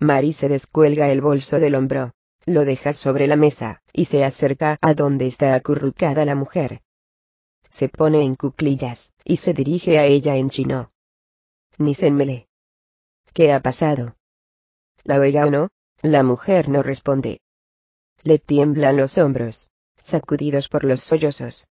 [0.00, 2.12] Mari se descuelga el bolso del hombro
[2.46, 6.82] lo deja sobre la mesa, y se acerca a donde está acurrucada la mujer.
[7.70, 10.92] Se pone en cuclillas, y se dirige a ella en chino.
[11.78, 12.48] Nisenmele.
[13.32, 14.16] ¿Qué ha pasado?
[15.02, 15.68] ¿La oiga o no?
[16.02, 17.40] La mujer no responde.
[18.22, 19.70] Le tiemblan los hombros,
[20.02, 21.68] sacudidos por los sollozos.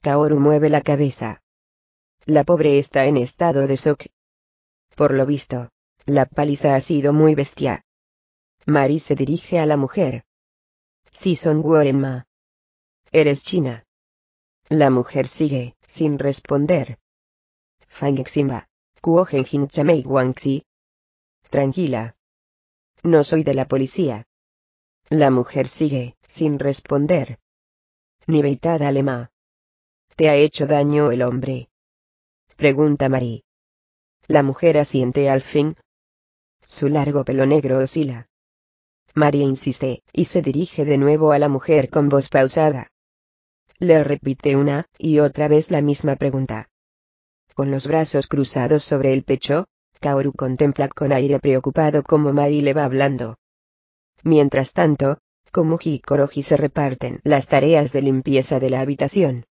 [0.00, 1.42] Kaoru mueve la cabeza.
[2.24, 4.06] La pobre está en estado de shock.
[4.96, 5.70] Por lo visto,
[6.04, 7.84] la paliza ha sido muy bestia.
[8.66, 10.24] Mari se dirige a la mujer.
[11.10, 12.26] Si son Guorema.
[13.10, 13.84] Eres china.
[14.68, 16.98] La mujer sigue, sin responder.
[17.88, 18.68] Fang Ximba.
[19.00, 20.64] Kuogen Jin Chamei Guangxi.
[21.50, 22.14] Tranquila.
[23.02, 24.28] No soy de la policía.
[25.10, 27.40] La mujer sigue, sin responder.
[28.28, 29.32] Ni Beitada Alema.
[30.14, 31.68] ¿Te ha hecho daño el hombre?
[32.56, 33.42] Pregunta Marie.
[34.28, 35.76] La mujer asiente al fin.
[36.68, 38.28] Su largo pelo negro oscila.
[39.14, 42.88] María insiste, y se dirige de nuevo a la mujer con voz pausada.
[43.78, 46.70] Le repite una y otra vez la misma pregunta.
[47.54, 49.66] Con los brazos cruzados sobre el pecho,
[50.00, 53.36] Kaoru contempla con aire preocupado cómo Mari le va hablando.
[54.24, 55.18] Mientras tanto,
[55.50, 59.44] Komuji y Koroji se reparten las tareas de limpieza de la habitación.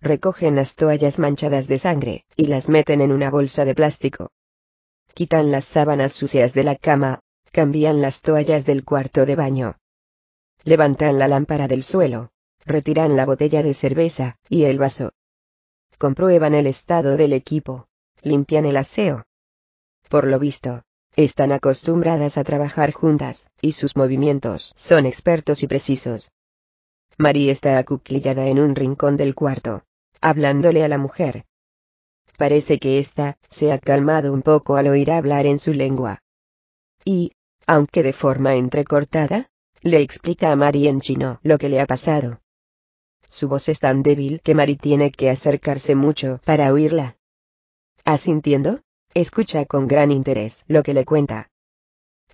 [0.00, 4.32] Recogen las toallas manchadas de sangre, y las meten en una bolsa de plástico.
[5.14, 7.20] Quitan las sábanas sucias de la cama,
[7.52, 9.76] cambian las toallas del cuarto de baño.
[10.64, 12.30] Levantan la lámpara del suelo,
[12.64, 15.12] retiran la botella de cerveza, y el vaso.
[15.98, 17.86] Comprueban el estado del equipo,
[18.22, 19.24] limpian el aseo.
[20.08, 20.82] Por lo visto,
[21.14, 26.32] están acostumbradas a trabajar juntas, y sus movimientos son expertos y precisos.
[27.18, 29.84] María está acuclillada en un rincón del cuarto,
[30.20, 31.44] hablándole a la mujer.
[32.38, 36.20] Parece que ésta se ha calmado un poco al oír hablar en su lengua.
[37.04, 37.32] Y,
[37.66, 42.40] aunque de forma entrecortada, le explica a Mari en chino lo que le ha pasado.
[43.26, 47.16] Su voz es tan débil que Mari tiene que acercarse mucho para oírla.
[48.04, 48.80] Asintiendo,
[49.14, 51.50] escucha con gran interés lo que le cuenta.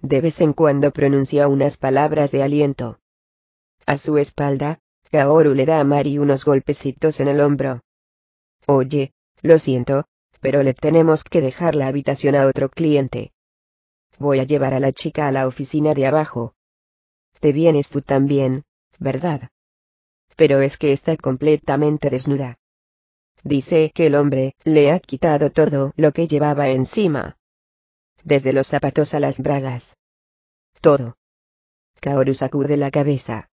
[0.02, 3.00] De vez en cuando pronuncia unas palabras de aliento.
[3.86, 4.80] A su espalda,
[5.10, 7.80] Kaoru le da a Mari unos golpecitos en el hombro.
[8.66, 10.04] Oye, lo siento,
[10.40, 13.32] pero le tenemos que dejar la habitación a otro cliente.
[14.18, 16.54] Voy a llevar a la chica a la oficina de abajo.
[17.40, 18.64] Te vienes tú también,
[18.98, 19.50] ¿verdad?
[20.36, 22.58] Pero es que está completamente desnuda.
[23.44, 27.36] Dice que el hombre le ha quitado todo lo que llevaba encima.
[28.24, 29.96] Desde los zapatos a las bragas.
[30.80, 31.16] Todo.
[32.00, 33.48] Kaoru sacude la cabeza.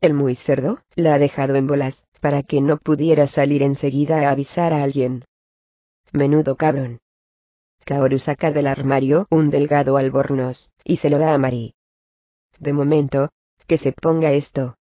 [0.00, 4.30] El muy cerdo la ha dejado en bolas, para que no pudiera salir enseguida a
[4.30, 5.24] avisar a alguien.
[6.12, 7.00] Menudo cabrón.
[7.84, 11.74] Kaoru saca del armario un delgado albornoz, y se lo da a Mari.
[12.58, 13.30] De momento,
[13.66, 14.76] que se ponga esto.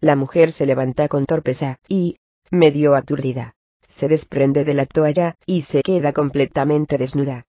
[0.00, 2.16] La mujer se levanta con torpeza, y,
[2.50, 3.54] medio aturdida,
[3.86, 7.46] se desprende de la toalla, y se queda completamente desnuda.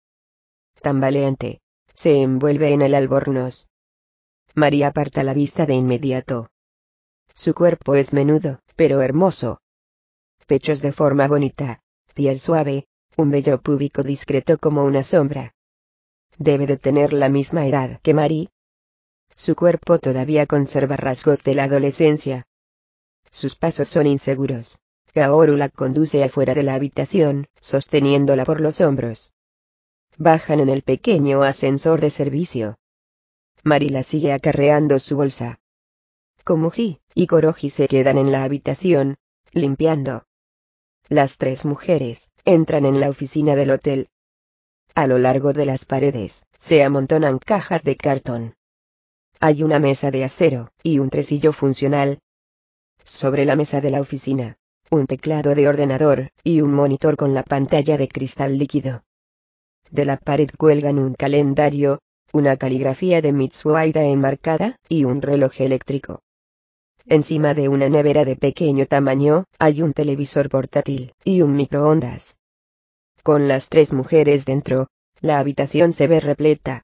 [0.81, 1.61] Tambaleante,
[1.93, 3.67] se envuelve en el albornoz.
[4.53, 6.49] María aparta la vista de inmediato.
[7.33, 9.61] Su cuerpo es menudo, pero hermoso.
[10.47, 11.81] Pechos de forma bonita,
[12.13, 15.53] piel suave, un vello púbico discreto como una sombra.
[16.37, 18.49] Debe de tener la misma edad que Marie.
[19.35, 22.45] Su cuerpo todavía conserva rasgos de la adolescencia.
[23.31, 24.79] Sus pasos son inseguros.
[25.13, 29.33] Kaoru la conduce afuera de la habitación, sosteniéndola por los hombros.
[30.17, 32.77] Bajan en el pequeño ascensor de servicio.
[33.63, 35.59] Mari la sigue acarreando su bolsa.
[36.43, 39.15] Komuji y Koroji se quedan en la habitación,
[39.51, 40.25] limpiando.
[41.07, 44.07] Las tres mujeres entran en la oficina del hotel.
[44.93, 48.55] A lo largo de las paredes se amontonan cajas de cartón.
[49.39, 52.19] Hay una mesa de acero y un tresillo funcional.
[53.03, 54.57] Sobre la mesa de la oficina,
[54.89, 59.03] un teclado de ordenador y un monitor con la pantalla de cristal líquido.
[59.91, 61.99] De la pared cuelgan un calendario,
[62.31, 66.21] una caligrafía de Mitsuaida enmarcada y un reloj eléctrico.
[67.07, 72.39] Encima de una nevera de pequeño tamaño, hay un televisor portátil y un microondas.
[73.21, 74.87] Con las tres mujeres dentro,
[75.21, 76.83] la habitación se ve repleta.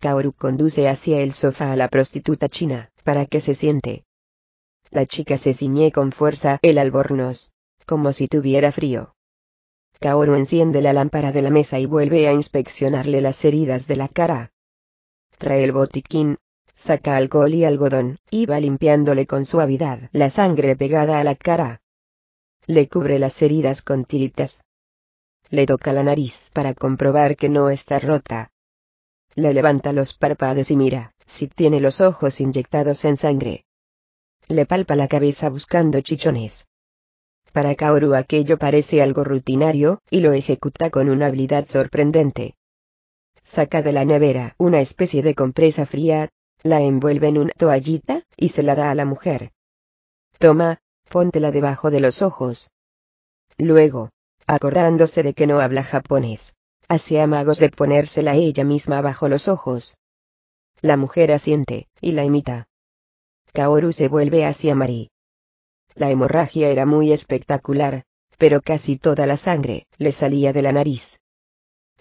[0.00, 4.04] Kaoru conduce hacia el sofá a la prostituta china, para que se siente.
[4.90, 7.50] La chica se ciñe con fuerza el albornoz,
[7.84, 9.14] como si tuviera frío.
[10.00, 14.08] Kaoru enciende la lámpara de la mesa y vuelve a inspeccionarle las heridas de la
[14.08, 14.52] cara.
[15.38, 16.38] Trae el botiquín,
[16.76, 21.80] saca alcohol y algodón, y va limpiándole con suavidad la sangre pegada a la cara.
[22.66, 24.62] Le cubre las heridas con tiritas.
[25.50, 28.50] Le toca la nariz para comprobar que no está rota.
[29.34, 33.64] Le levanta los párpados y mira, si tiene los ojos inyectados en sangre.
[34.48, 36.66] Le palpa la cabeza buscando chichones.
[37.52, 42.54] Para Kaoru aquello parece algo rutinario, y lo ejecuta con una habilidad sorprendente.
[43.42, 46.28] Saca de la nevera una especie de compresa fría,
[46.62, 49.52] la envuelve en una toallita, y se la da a la mujer.
[50.38, 52.72] Toma, póntela debajo de los ojos.
[53.58, 54.10] Luego,
[54.46, 56.56] acordándose de que no habla japonés,
[56.88, 59.98] hace amagos de ponérsela ella misma bajo los ojos.
[60.82, 62.68] La mujer asiente, y la imita.
[63.52, 65.10] Kaoru se vuelve hacia Mari.
[65.94, 68.04] La hemorragia era muy espectacular,
[68.36, 71.20] pero casi toda la sangre le salía de la nariz.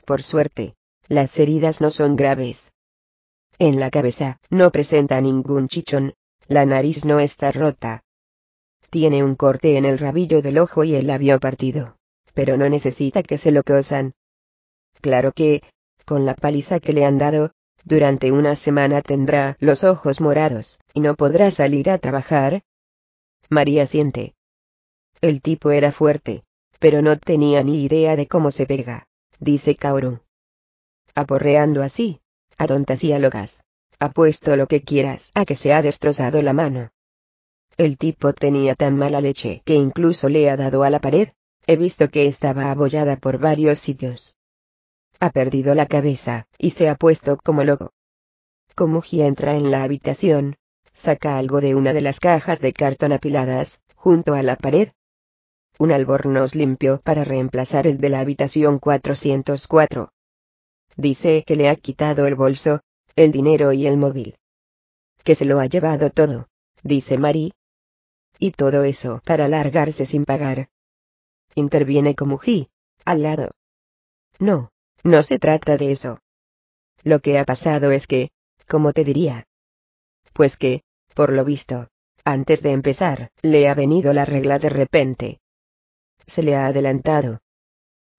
[0.06, 0.76] Por suerte,
[1.08, 2.74] las heridas no son graves.
[3.58, 6.14] En la cabeza no presenta ningún chichón,
[6.48, 8.04] la nariz no está rota.
[8.90, 11.98] Tiene un corte en el rabillo del ojo y el labio partido,
[12.34, 14.14] pero no necesita que se lo cosan.
[15.02, 15.64] Claro que,
[16.06, 17.52] con la paliza que le han dado,
[17.84, 22.64] durante una semana tendrá los ojos morados, y no podrá salir a trabajar.
[23.50, 24.36] María siente.
[25.22, 26.44] El tipo era fuerte,
[26.80, 29.08] pero no tenía ni idea de cómo se pega,
[29.40, 30.20] dice Kaoru.
[31.14, 32.22] Aporreando así,
[32.58, 33.64] a locas.
[34.00, 36.90] Apuesto lo que quieras a que se ha destrozado la mano.
[37.78, 41.30] El tipo tenía tan mala leche que incluso le ha dado a la pared,
[41.68, 44.36] he visto que estaba abollada por varios sitios.
[45.20, 47.92] Ha perdido la cabeza, y se ha puesto como loco.
[48.76, 50.58] Komuji entra en la habitación,
[50.92, 54.90] saca algo de una de las cajas de cartón apiladas, junto a la pared.
[55.78, 60.10] Un albornoz limpio para reemplazar el de la habitación 404.
[60.98, 62.82] Dice que le ha quitado el bolso,
[63.16, 64.38] el dinero y el móvil.
[65.24, 66.48] Que se lo ha llevado todo,
[66.84, 67.54] dice Mari.
[68.40, 70.70] Y todo eso para largarse sin pagar.
[71.56, 72.70] Interviene Komuji,
[73.06, 73.52] al lado.
[74.40, 74.72] No,
[75.04, 76.20] no se trata de eso.
[77.04, 78.32] Lo que ha pasado es que,
[78.68, 79.48] como te diría?
[80.34, 81.88] Pues que, por lo visto,
[82.26, 85.40] antes de empezar, le ha venido la regla de repente.
[86.26, 87.40] Se le ha adelantado.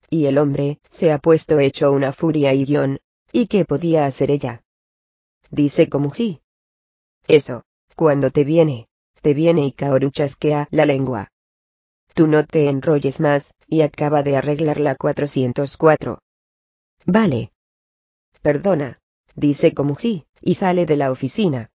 [0.09, 3.01] Y el hombre, se ha puesto hecho una furia y guion,
[3.33, 4.63] ¿y qué podía hacer ella?
[5.51, 6.43] Dice Komuji.
[7.27, 7.65] Eso,
[7.97, 8.89] cuando te viene,
[9.23, 11.33] te viene y Kaoru chasquea la lengua.
[12.15, 16.21] Tú no te enrolles más, y acaba de arreglar la 404.
[17.05, 17.53] Vale.
[18.43, 19.01] Perdona,
[19.35, 21.71] dice Komuji, y sale de la oficina.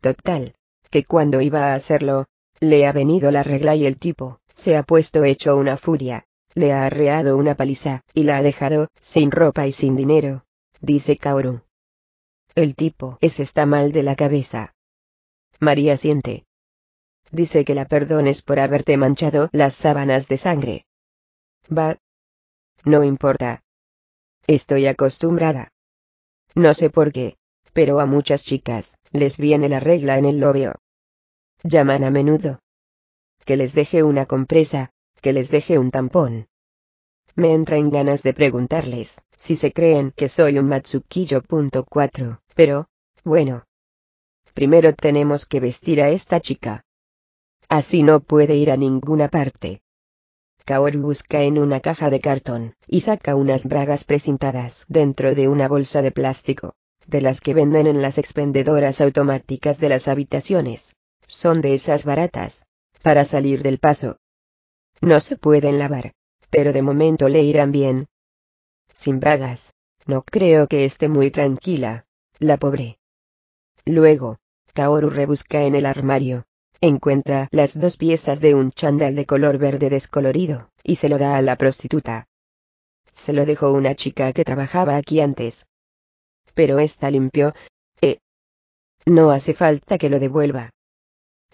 [0.00, 0.54] Total,
[0.90, 2.26] que cuando iba a hacerlo,
[2.60, 6.26] le ha venido la regla y el tipo, se ha puesto hecho una furia,
[6.58, 10.44] le ha arreado una paliza, y la ha dejado, sin ropa y sin dinero,
[10.80, 11.62] dice Kaoru.
[12.54, 14.74] El tipo es está mal de la cabeza.
[15.60, 16.46] María siente.
[17.30, 20.86] Dice que la perdones por haberte manchado las sábanas de sangre.
[21.70, 21.96] Va.
[22.84, 23.62] No importa,
[24.48, 25.72] Estoy acostumbrada.
[26.54, 27.36] No sé por qué,
[27.74, 30.76] pero a muchas chicas, les viene la regla en el lobio.
[31.62, 32.60] Llaman a menudo.
[33.44, 34.90] Que les deje una compresa,
[35.20, 36.48] que les deje un tampón.
[37.34, 42.88] Me entra en ganas de preguntarles, si se creen que soy un Matsukiyo.4, pero,
[43.24, 43.64] bueno.
[44.54, 46.84] Primero tenemos que vestir a esta chica.
[47.68, 49.82] Así no puede ir a ninguna parte.
[50.64, 55.68] Kaoru busca en una caja de cartón, y saca unas bragas precintadas dentro de una
[55.68, 56.74] bolsa de plástico,
[57.06, 60.94] de las que venden en las expendedoras automáticas de las habitaciones.
[61.26, 62.66] Son de esas baratas,
[63.02, 64.18] para salir del paso.
[65.00, 66.12] No se pueden lavar,
[66.50, 68.08] pero de momento le irán bien.
[68.94, 69.74] Sin bragas,
[70.06, 72.06] no creo que esté muy tranquila,
[72.38, 72.98] la pobre.
[73.84, 74.38] Luego,
[74.74, 76.44] Kaoru rebusca en el armario,
[76.80, 81.36] encuentra las dos piezas de un chandal de color verde descolorido, y se lo da
[81.36, 82.28] a la prostituta.
[83.12, 85.66] Se lo dejó una chica que trabajaba aquí antes.
[86.54, 87.54] Pero está limpio,
[88.00, 88.18] eh.
[89.06, 90.70] No hace falta que lo devuelva.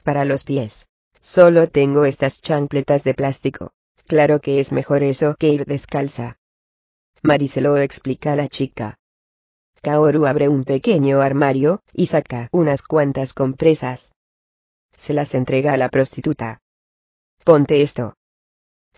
[0.03, 0.89] Para los pies.
[1.25, 3.73] Solo tengo estas chancletas de plástico.
[4.07, 6.37] Claro que es mejor eso que ir descalza.
[7.23, 8.99] Mari se lo explica a la chica.
[9.81, 14.13] Kaoru abre un pequeño armario, y saca unas cuantas compresas,
[14.95, 16.61] se las entrega a la prostituta.
[17.43, 18.19] Ponte esto.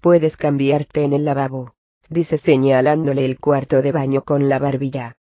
[0.00, 1.74] Puedes cambiarte en el lavabo,
[2.08, 5.16] dice señalándole el cuarto de baño con la barbilla.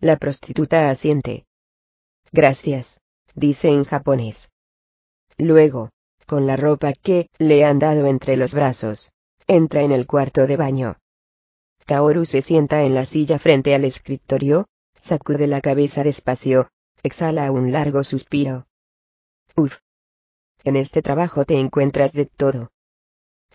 [0.00, 1.46] La prostituta asiente.
[2.32, 3.00] Gracias,
[3.36, 4.50] dice en japonés.
[5.38, 5.90] Luego,
[6.26, 9.12] con la ropa que le han dado entre los brazos,
[9.46, 10.96] entra en el cuarto de baño.
[11.86, 14.66] Kaoru se sienta en la silla frente al escritorio,
[14.98, 16.68] sacude la cabeza despacio,
[17.02, 18.66] exhala un largo suspiro.
[19.56, 19.78] Uf,
[20.64, 22.72] en este trabajo te encuentras de todo.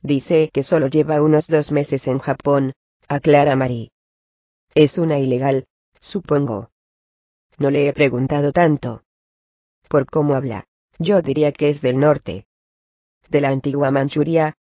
[0.01, 2.71] Dice que solo lleva unos dos meses en Japón,
[3.09, 3.91] aclara Mari.
[4.73, 5.65] Es una ilegal,
[5.99, 6.71] supongo.
[7.57, 9.03] No le he preguntado tanto.
[9.89, 10.63] Por cómo habla,
[10.97, 12.45] yo diría que es del norte.
[13.29, 14.55] De la antigua Manchuria.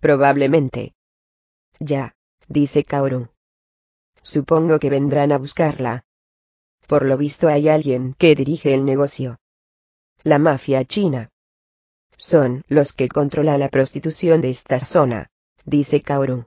[0.00, 0.94] Probablemente.
[1.78, 2.14] Ya,
[2.48, 3.28] dice Kaoru.
[4.22, 6.04] Supongo que vendrán a buscarla.
[6.86, 9.38] Por lo visto hay alguien que dirige el negocio.
[10.22, 11.30] La mafia china
[12.20, 15.30] son los que controlan la prostitución de esta zona,
[15.64, 16.44] dice Kaoru.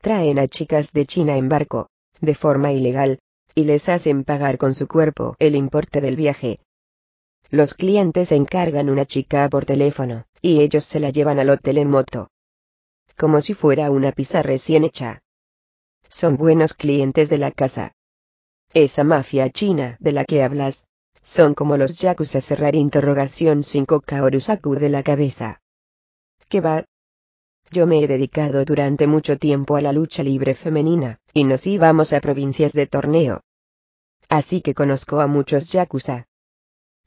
[0.00, 1.88] Traen a chicas de China en barco,
[2.20, 3.20] de forma ilegal,
[3.54, 6.58] y les hacen pagar con su cuerpo el importe del viaje.
[7.52, 11.90] Los clientes encargan una chica por teléfono, y ellos se la llevan al hotel en
[11.90, 12.30] moto.
[13.14, 15.20] Como si fuera una pizza recién hecha.
[16.08, 17.92] Son buenos clientes de la casa.
[18.72, 20.86] Esa mafia china de la que hablas,
[21.20, 25.60] son como los yakuza cerrar interrogación 5 Kaoru sacude la cabeza.
[26.48, 26.86] ¿Qué va?
[27.70, 32.14] Yo me he dedicado durante mucho tiempo a la lucha libre femenina, y nos íbamos
[32.14, 33.42] a provincias de torneo.
[34.30, 36.28] Así que conozco a muchos yakuza.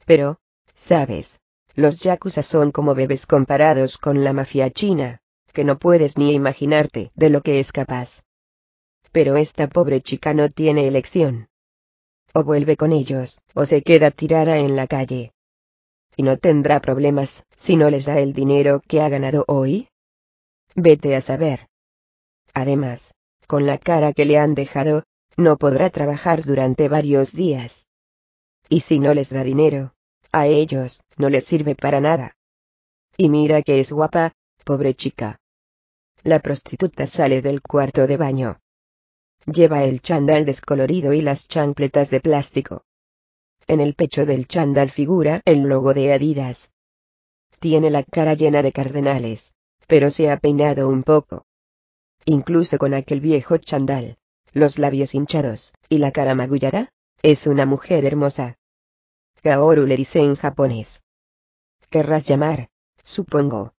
[0.06, 0.38] Pero,
[0.74, 1.42] sabes,
[1.74, 5.20] los yakuza son como bebés comparados con la mafia china,
[5.52, 8.22] que no puedes ni imaginarte de lo que es capaz.
[9.12, 11.48] Pero esta pobre chica no tiene elección
[12.36, 15.32] o vuelve con ellos, o se queda tirada en la calle.
[16.16, 19.88] Y no tendrá problemas, si no les da el dinero que ha ganado hoy.
[20.74, 21.68] Vete a saber.
[22.52, 23.14] Además,
[23.46, 25.04] con la cara que le han dejado,
[25.38, 27.88] no podrá trabajar durante varios días.
[28.68, 29.94] Y si no les da dinero,
[30.38, 32.36] a ellos, no les sirve para nada.
[33.16, 34.32] Y mira que es guapa,
[34.64, 35.40] pobre chica.
[36.22, 38.60] La prostituta sale del cuarto de baño.
[39.46, 42.84] Lleva el chandal descolorido y las chancletas de plástico.
[43.66, 46.72] En el pecho del chandal figura el logo de Adidas.
[47.58, 49.54] Tiene la cara llena de cardenales,
[49.86, 51.46] pero se ha peinado un poco.
[52.26, 54.18] Incluso con aquel viejo chandal,
[54.52, 56.90] los labios hinchados, y la cara magullada,
[57.22, 58.58] es una mujer hermosa.
[59.42, 61.02] Kaoru le dice en japonés.
[61.90, 62.68] Querrás llamar,
[63.02, 63.74] supongo.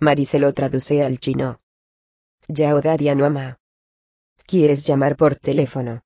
[0.00, 1.60] Mari lo traduce al chino.
[2.48, 2.80] Yao
[3.16, 3.58] no ama.
[4.46, 6.02] ¿Quieres llamar por teléfono?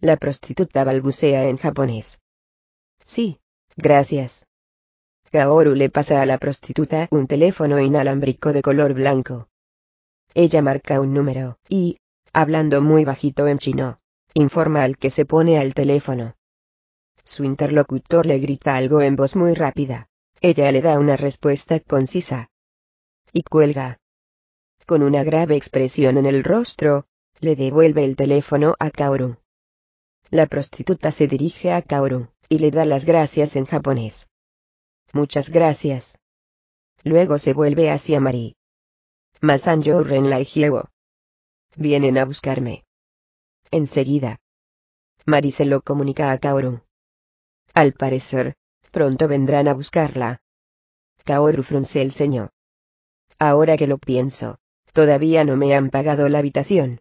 [0.00, 2.20] La prostituta balbucea en japonés.
[3.04, 3.40] Sí,
[3.76, 4.46] gracias.
[5.32, 9.48] Kaoru le pasa a la prostituta un teléfono inalámbrico de color blanco.
[10.34, 11.98] Ella marca un número, y,
[12.32, 14.00] hablando muy bajito en chino,
[14.34, 16.36] informa al que se pone al teléfono.
[17.24, 20.08] Su interlocutor le grita algo en voz muy rápida.
[20.40, 22.50] Ella le da una respuesta concisa.
[23.32, 23.98] Y cuelga.
[24.86, 27.06] Con una grave expresión en el rostro,
[27.40, 29.36] le devuelve el teléfono a Kaoru.
[30.30, 34.28] La prostituta se dirige a Kaoru, y le da las gracias en japonés.
[35.12, 36.18] Muchas gracias.
[37.04, 38.56] Luego se vuelve hacia Mari.
[39.40, 40.46] Masanjo Renlai
[41.76, 42.84] Vienen a buscarme.
[43.70, 44.38] Enseguida.
[45.26, 46.85] Mari se lo comunica a Kaoru.
[47.76, 48.54] Al parecer,
[48.90, 50.40] pronto vendrán a buscarla.
[51.24, 52.50] Kaoru frunce el ceño.
[53.38, 54.58] Ahora que lo pienso,
[54.92, 57.00] todavía no me han pagado la habitación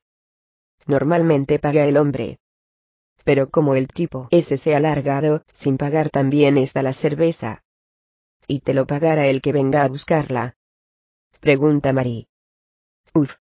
[0.87, 2.39] normalmente paga el hombre.
[3.23, 7.63] Pero como el tipo ese se ha largado, sin pagar también está la cerveza.
[8.47, 10.55] ¿Y te lo pagará el que venga a buscarla?
[11.39, 12.27] Pregunta Marie.
[13.13, 13.35] Uf.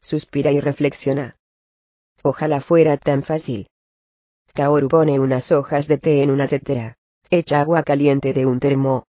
[0.00, 1.36] Suspira y reflexiona.
[2.22, 3.66] Ojalá fuera tan fácil.
[4.54, 6.96] Kaoru pone unas hojas de té en una tetera.
[7.28, 9.06] Echa agua caliente de un termo.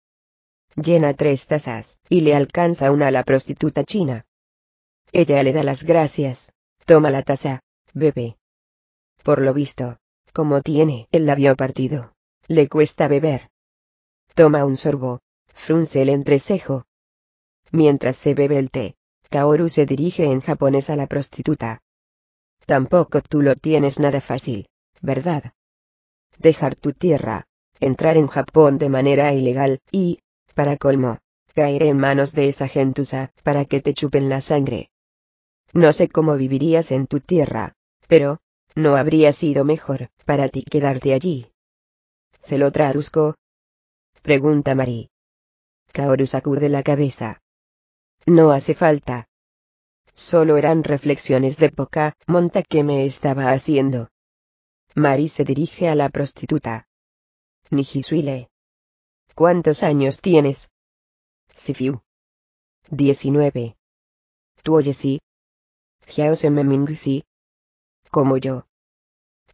[0.76, 4.26] Llena tres tazas, y le alcanza una a la prostituta china.
[5.12, 6.52] Ella le da las gracias,
[6.84, 7.62] Toma la taza,
[7.94, 8.36] bebe.
[9.22, 9.98] Por lo visto,
[10.32, 12.12] como tiene el labio partido,
[12.48, 13.50] le cuesta beber.
[14.34, 16.84] Toma un sorbo, frunce el entrecejo.
[17.70, 18.96] Mientras se bebe el té,
[19.30, 21.80] Kaoru se dirige en japonés a la prostituta.
[22.66, 24.66] Tampoco tú lo tienes nada fácil,
[25.00, 25.52] ¿verdad?
[26.38, 27.46] Dejar tu tierra,
[27.80, 30.20] entrar en Japón de manera ilegal, y,
[30.54, 31.18] para colmo,
[31.54, 34.90] caer en manos de esa gentuza, para que te chupen la sangre.
[35.72, 37.74] No sé cómo vivirías en tu tierra,
[38.08, 38.38] pero,
[38.74, 41.52] ¿no habría sido mejor para ti quedarte allí?
[42.38, 43.36] ¿Se lo traduzco?
[44.22, 45.10] Pregunta Mari.
[45.92, 47.40] Kaoru sacude la cabeza.
[48.26, 49.28] No hace falta.
[50.14, 54.08] Solo eran reflexiones de poca monta que me estaba haciendo.
[54.94, 56.88] Mari se dirige a la prostituta.
[57.70, 58.50] Nijisuile.
[59.36, 60.70] ¿Cuántos años tienes?
[61.54, 62.02] Sifiu.
[62.90, 63.76] Diecinueve.
[64.64, 65.20] ¿Tú oyes sí?
[68.10, 68.66] Como yo.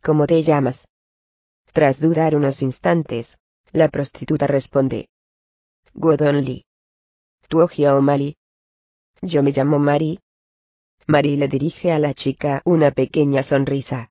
[0.02, 0.88] ¿Cómo te llamas?
[1.72, 3.38] Tras dudar unos instantes,
[3.72, 5.10] la prostituta responde.
[5.92, 6.64] Godon Lee.
[7.48, 8.38] ¿Tú Jiao Mali?
[9.20, 10.20] Yo me llamo Mari.
[11.06, 14.10] Mari le dirige a la chica una pequeña sonrisa.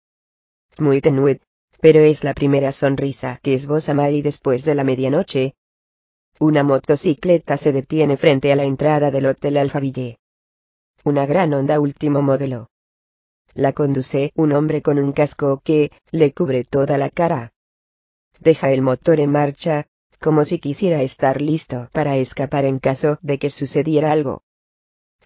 [0.79, 1.41] Muy tenue,
[1.81, 5.55] pero es la primera sonrisa que esboza Mari después de la medianoche.
[6.39, 10.19] Una motocicleta se detiene frente a la entrada del Hotel Alfaville.
[11.05, 12.71] Una gran onda último modelo.
[13.55, 17.53] La conduce un hombre con un casco que le cubre toda la cara.
[18.39, 19.87] Deja el motor en marcha,
[20.21, 24.43] como si quisiera estar listo para escapar en caso de que sucediera algo.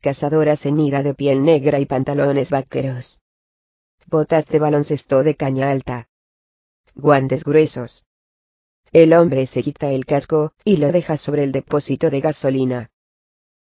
[0.00, 3.20] Cazadora ceñida de piel negra y pantalones vaqueros.
[4.06, 6.08] Botas de baloncesto de caña alta.
[6.94, 8.04] Guantes gruesos.
[8.92, 12.90] El hombre se quita el casco, y lo deja sobre el depósito de gasolina.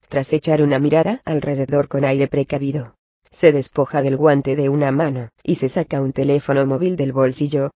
[0.09, 2.95] Tras echar una mirada alrededor con aire precavido,
[3.31, 7.71] se despoja del guante de una mano, y se saca un teléfono móvil del bolsillo.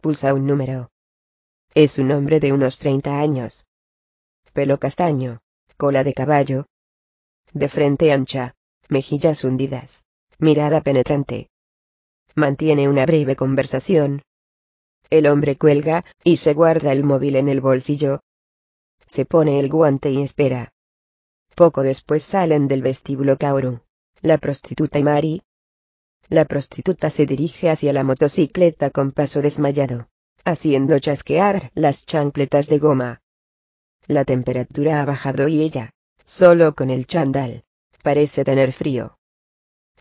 [0.00, 0.90] Pulsa un número.
[1.74, 3.66] Es un hombre de unos 30 años.
[4.52, 5.40] Pelo castaño,
[5.76, 6.66] cola de caballo,
[7.52, 8.54] de frente ancha,
[8.88, 10.04] mejillas hundidas,
[10.38, 11.50] mirada penetrante.
[12.38, 14.20] Mantiene una breve conversación.
[15.08, 18.20] El hombre cuelga, y se guarda el móvil en el bolsillo.
[19.06, 20.74] Se pone el guante y espera.
[21.54, 23.80] Poco después salen del vestíbulo Kaoru,
[24.20, 25.42] la prostituta y Mari.
[26.28, 30.10] La prostituta se dirige hacia la motocicleta con paso desmayado,
[30.44, 33.22] haciendo chasquear las chancletas de goma.
[34.08, 35.94] La temperatura ha bajado y ella,
[36.26, 37.64] solo con el chandal,
[38.02, 39.16] parece tener frío.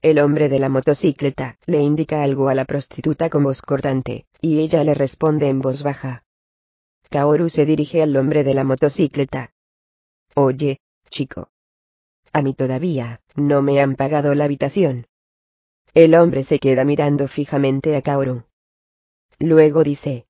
[0.06, 4.60] El hombre de la motocicleta le indica algo a la prostituta con voz cortante, y
[4.60, 6.24] ella le responde en voz baja.
[7.10, 9.52] Kaoru se dirige al hombre de la motocicleta.
[10.36, 10.80] Oye,
[11.10, 11.50] chico.
[12.34, 15.08] A mí todavía, no me han pagado la habitación.
[15.96, 18.44] El hombre se queda mirando fijamente a Kaoru.
[19.40, 20.28] Luego dice.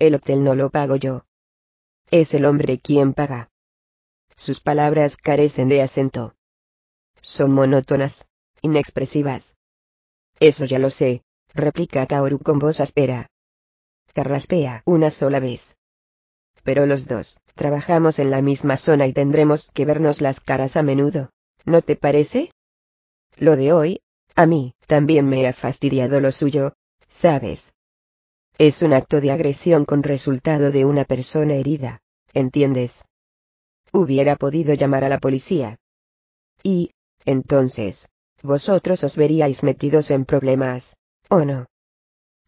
[0.00, 1.26] El hotel no lo pago yo.
[2.10, 3.52] Es el hombre quien paga.
[4.34, 6.34] Sus palabras carecen de acento.
[7.22, 8.26] Son monótonas,
[8.62, 9.56] inexpresivas.
[10.38, 11.22] Eso ya lo sé,
[11.54, 13.28] replica Kaoru con voz áspera.
[14.14, 15.76] Carraspea una sola vez.
[16.62, 20.82] Pero los dos, trabajamos en la misma zona y tendremos que vernos las caras a
[20.82, 21.30] menudo,
[21.64, 22.50] ¿no te parece?
[23.36, 24.00] Lo de hoy,
[24.34, 26.74] a mí, también me ha fastidiado lo suyo,
[27.08, 27.74] ¿sabes?
[28.58, 32.00] Es un acto de agresión con resultado de una persona herida,
[32.34, 33.04] ¿entiendes?
[33.92, 35.78] hubiera podido llamar a la policía.
[36.62, 36.90] Y,
[37.24, 38.08] entonces,
[38.42, 40.96] vosotros os veríais metidos en problemas,
[41.28, 41.66] ¿o no?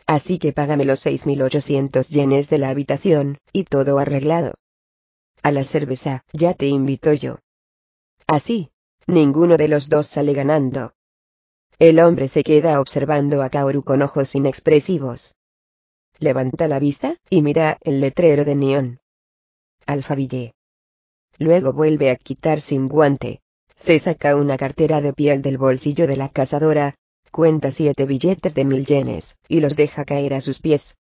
[0.07, 4.55] Así que págame los 6.800 yenes de la habitación, y todo arreglado.
[5.43, 7.39] A la cerveza, ya te invito yo.
[8.27, 8.71] Así,
[9.07, 10.95] ninguno de los dos sale ganando.
[11.79, 15.35] El hombre se queda observando a Kaoru con ojos inexpresivos.
[16.19, 19.01] Levanta la vista, y mira el letrero de neón.
[19.87, 20.55] Alfaville.
[21.39, 23.42] Luego vuelve a quitar sin guante.
[23.83, 26.95] Se saca una cartera de piel del bolsillo de la cazadora,
[27.33, 30.99] cuenta siete billetes de mil yenes, y los deja caer a sus pies.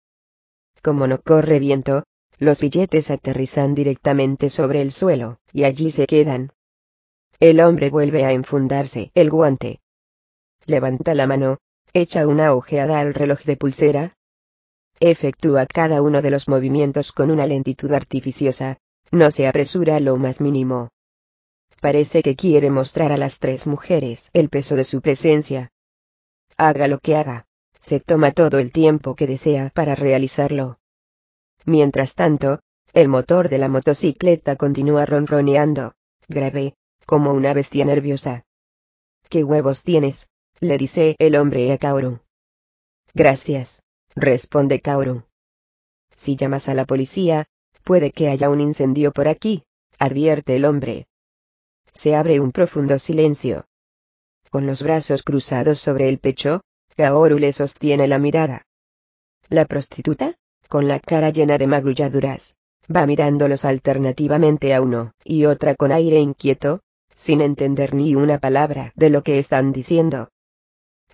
[0.82, 2.02] Como no corre viento,
[2.40, 6.54] los billetes aterrizan directamente sobre el suelo, y allí se quedan.
[7.38, 9.78] El hombre vuelve a enfundarse el guante.
[10.66, 11.58] Levanta la mano,
[11.92, 14.16] echa una ojeada al reloj de pulsera.
[14.98, 18.78] Efectúa cada uno de los movimientos con una lentitud artificiosa,
[19.12, 20.88] no se apresura lo más mínimo.
[21.82, 25.72] Parece que quiere mostrar a las tres mujeres el peso de su presencia.
[26.56, 27.46] Haga lo que haga,
[27.80, 30.78] se toma todo el tiempo que desea para realizarlo.
[31.64, 32.60] Mientras tanto,
[32.92, 35.94] el motor de la motocicleta continúa ronroneando,
[36.28, 38.44] grave, como una bestia nerviosa.
[39.28, 40.28] ¿Qué huevos tienes?
[40.60, 42.20] le dice el hombre a Kaoru.
[43.12, 43.82] Gracias,
[44.14, 45.24] responde Kaoru.
[46.14, 47.48] Si llamas a la policía,
[47.82, 49.64] Puede que haya un incendio por aquí,
[49.98, 51.08] advierte el hombre.
[51.94, 53.66] Se abre un profundo silencio.
[54.50, 56.62] Con los brazos cruzados sobre el pecho,
[56.96, 58.66] Kaoru le sostiene la mirada.
[59.48, 60.36] La prostituta,
[60.68, 62.56] con la cara llena de magulladuras,
[62.94, 66.80] va mirándolos alternativamente a uno y otra con aire inquieto,
[67.14, 70.30] sin entender ni una palabra de lo que están diciendo.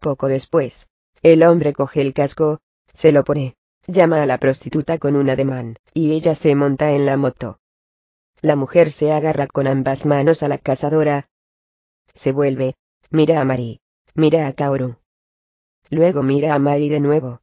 [0.00, 0.88] Poco después,
[1.22, 2.60] el hombre coge el casco,
[2.92, 3.56] se lo pone,
[3.86, 7.58] llama a la prostituta con un ademán, y ella se monta en la moto.
[8.40, 11.28] La mujer se agarra con ambas manos a la cazadora.
[12.14, 12.76] Se vuelve,
[13.10, 13.80] mira a Mari,
[14.14, 14.96] mira a Kaoru.
[15.90, 17.40] Luego mira a Mari de nuevo.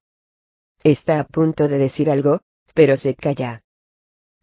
[0.83, 2.41] Está a punto de decir algo,
[2.73, 3.63] pero se calla.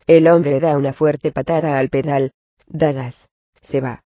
[0.06, 2.32] El hombre da una fuerte patada al pedal,
[2.66, 3.30] dagas,
[3.60, 4.04] se va.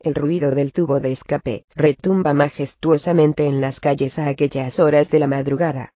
[0.00, 5.20] El ruido del tubo de escape retumba majestuosamente en las calles a aquellas horas de
[5.20, 5.94] la madrugada.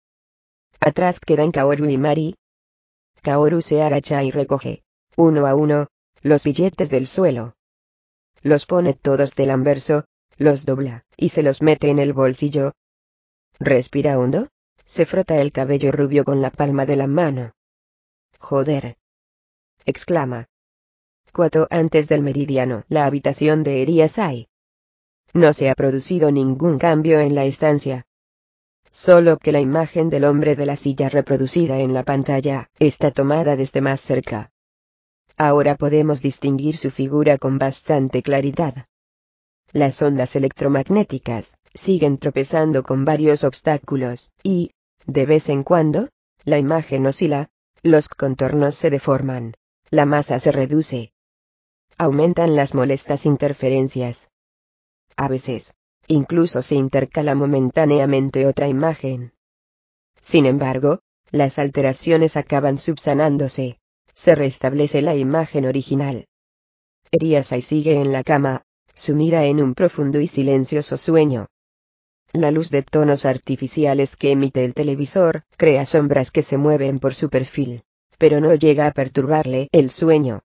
[0.79, 2.35] Atrás quedan Kaoru y Mari.
[3.23, 4.83] Kaoru se agacha y recoge,
[5.17, 5.87] uno a uno,
[6.21, 7.55] los billetes del suelo.
[8.41, 10.05] Los pone todos del anverso,
[10.37, 12.73] los dobla, y se los mete en el bolsillo.
[13.59, 14.49] Respira hondo,
[14.83, 17.53] se frota el cabello rubio con la palma de la mano.
[18.39, 18.97] Joder.
[19.85, 20.47] exclama.
[21.31, 24.47] Cuatro antes del meridiano, la habitación de Eriasai.
[25.33, 28.05] No se ha producido ningún cambio en la estancia,
[28.95, 33.57] solo que la imagen del hombre de la silla reproducida en la pantalla está tomada
[33.57, 34.51] desde más cerca.
[35.37, 38.87] Ahora podemos distinguir su figura con bastante claridad.
[39.73, 44.71] Las ondas electromagnéticas siguen tropezando con varios obstáculos, y,
[45.05, 46.09] de vez en cuando,
[46.45, 47.49] la imagen oscila,
[47.83, 49.55] los contornos se deforman,
[49.89, 51.11] la masa se reduce.
[51.97, 54.31] Aumentan las molestas interferencias.
[55.17, 55.73] A veces,
[56.07, 59.33] incluso se intercala momentáneamente otra imagen.
[60.21, 60.99] Sin embargo,
[61.31, 63.79] las alteraciones acaban subsanándose.
[64.15, 66.27] Se restablece la imagen original.
[67.11, 68.63] Eriasai sigue en la cama,
[68.93, 71.47] sumida en un profundo y silencioso sueño.
[72.31, 77.13] La luz de tonos artificiales que emite el televisor crea sombras que se mueven por
[77.13, 77.83] su perfil,
[78.17, 80.41] pero no llega a perturbarle el sueño.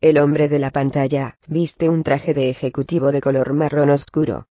[0.00, 4.48] El hombre de la pantalla viste un traje de ejecutivo de color marrón oscuro.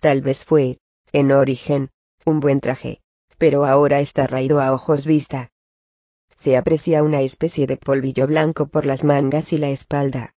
[0.00, 0.78] Tal vez fue,
[1.12, 1.90] en origen,
[2.24, 3.00] un buen traje,
[3.36, 5.50] pero ahora está raído a ojos vista.
[6.38, 10.36] Se aprecia una especie de polvillo blanco por las mangas y la espalda.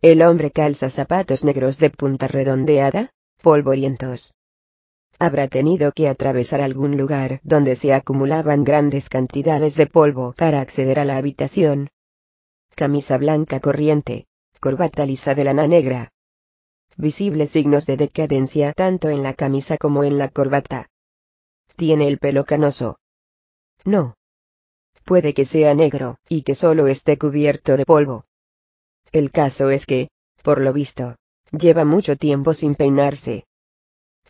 [0.00, 4.34] El hombre calza zapatos negros de punta redondeada, polvorientos.
[5.20, 10.98] Habrá tenido que atravesar algún lugar donde se acumulaban grandes cantidades de polvo para acceder
[10.98, 11.90] a la habitación.
[12.74, 14.26] Camisa blanca corriente,
[14.58, 16.10] corbata lisa de lana negra.
[16.96, 20.88] Visibles signos de decadencia tanto en la camisa como en la corbata.
[21.76, 22.98] Tiene el pelo canoso.
[23.84, 24.16] No.
[25.04, 28.24] Puede que sea negro, y que solo esté cubierto de polvo.
[29.10, 30.08] El caso es que,
[30.42, 31.16] por lo visto,
[31.50, 33.44] lleva mucho tiempo sin peinarse.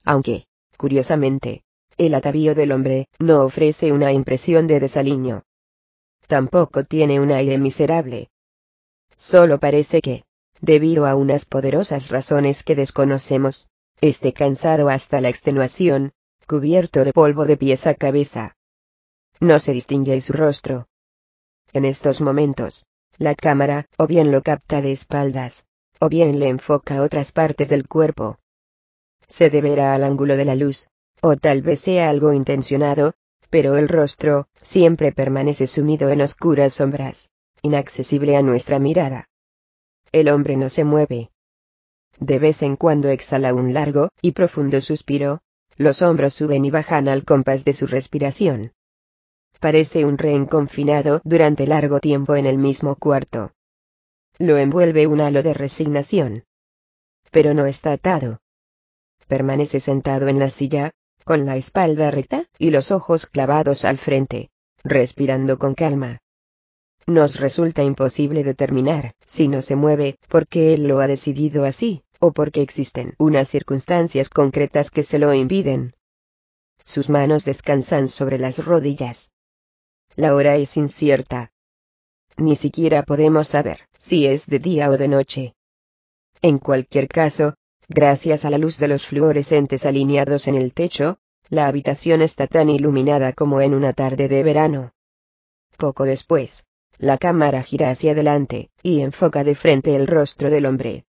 [0.05, 1.62] Aunque, curiosamente,
[1.98, 5.44] el atavío del hombre no ofrece una impresión de desaliño.
[6.26, 8.30] Tampoco tiene un aire miserable.
[9.16, 10.24] Solo parece que,
[10.60, 13.68] debido a unas poderosas razones que desconocemos,
[14.01, 16.12] esté cansado hasta la extenuación,
[16.47, 18.56] cubierto de polvo de pies a cabeza.
[19.40, 20.86] No se distingue su rostro.
[21.72, 22.86] En estos momentos,
[23.18, 25.66] la cámara, o bien lo capta de espaldas,
[26.00, 28.38] o bien le enfoca a otras partes del cuerpo.
[29.26, 30.90] Se deberá al ángulo de la luz,
[31.22, 33.14] o tal vez sea algo intencionado,
[33.50, 37.30] pero el rostro, siempre permanece sumido en oscuras sombras,
[37.62, 39.28] inaccesible a nuestra mirada.
[40.12, 41.30] El hombre no se mueve.
[42.20, 45.40] De vez en cuando exhala un largo y profundo suspiro,
[45.76, 48.72] los hombros suben y bajan al compás de su respiración
[49.62, 53.52] parece un rehén confinado durante largo tiempo en el mismo cuarto.
[54.39, 56.44] Lo envuelve un halo de resignación.
[57.30, 58.40] Pero no está atado.
[59.28, 60.90] Permanece sentado en la silla,
[61.24, 64.51] con la espalda recta y los ojos clavados al frente,
[64.82, 66.18] respirando con calma.
[67.06, 72.32] Nos resulta imposible determinar si no se mueve porque él lo ha decidido así, o
[72.32, 75.93] porque existen unas circunstancias concretas que se lo impiden.
[76.84, 79.31] Sus manos descansan sobre las rodillas.
[80.14, 81.52] La hora es incierta.
[82.36, 85.55] Ni siquiera podemos saber si es de día o de noche.
[86.43, 87.55] En cualquier caso,
[87.89, 91.18] gracias a la luz de los fluorescentes alineados en el techo,
[91.48, 94.93] la habitación está tan iluminada como en una tarde de verano.
[95.78, 96.66] Poco después,
[96.98, 101.06] la cámara gira hacia adelante, y enfoca de frente el rostro del hombre.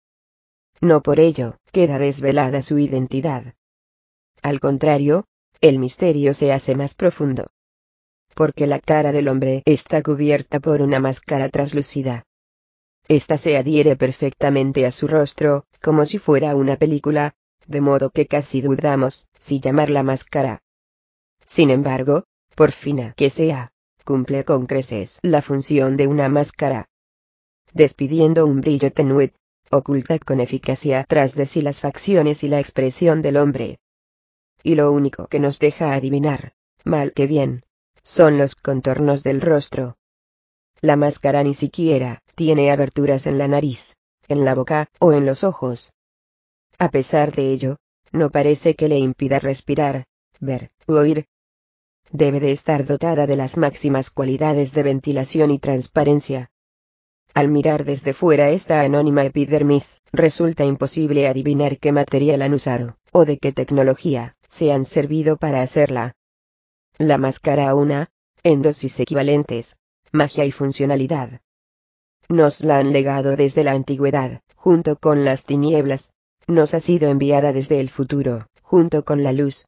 [0.80, 3.54] No por ello, queda desvelada su identidad.
[4.42, 5.26] Al contrario,
[5.60, 7.52] el misterio se hace más profundo
[8.36, 12.26] porque la cara del hombre está cubierta por una máscara traslúcida.
[13.08, 17.36] Esta se adhiere perfectamente a su rostro, como si fuera una película,
[17.68, 20.62] de modo que casi dudamos si llamarla máscara.
[21.46, 23.72] Sin embargo, por fina que sea,
[24.06, 26.90] cumple con creces la función de una máscara.
[27.74, 29.34] Despidiendo un brillo tenue,
[29.70, 33.80] oculta con eficacia tras de sí las facciones y la expresión del hombre.
[34.62, 36.54] Y lo único que nos deja adivinar,
[36.86, 37.64] mal que bien,
[38.04, 39.98] son los contornos del rostro.
[40.82, 43.96] La máscara ni siquiera tiene aberturas en la nariz,
[44.28, 45.94] en la boca o en los ojos.
[46.78, 47.78] A pesar de ello,
[48.12, 50.06] no parece que le impida respirar,
[50.40, 51.28] ver u oír.
[52.12, 56.52] Debe de estar dotada de las máximas cualidades de ventilación y transparencia.
[57.34, 63.26] Al mirar desde fuera esta anónima epidermis, resulta imposible adivinar qué material han usado, o
[63.26, 66.16] de qué tecnología, se han servido para hacerla.
[67.00, 68.12] La máscara una,
[68.44, 69.78] en dosis equivalentes,
[70.12, 71.42] magia y funcionalidad.
[72.30, 76.14] Nos la han legado desde la antigüedad, junto con las tinieblas.
[76.46, 79.66] Nos ha sido enviada desde el futuro, junto con la luz.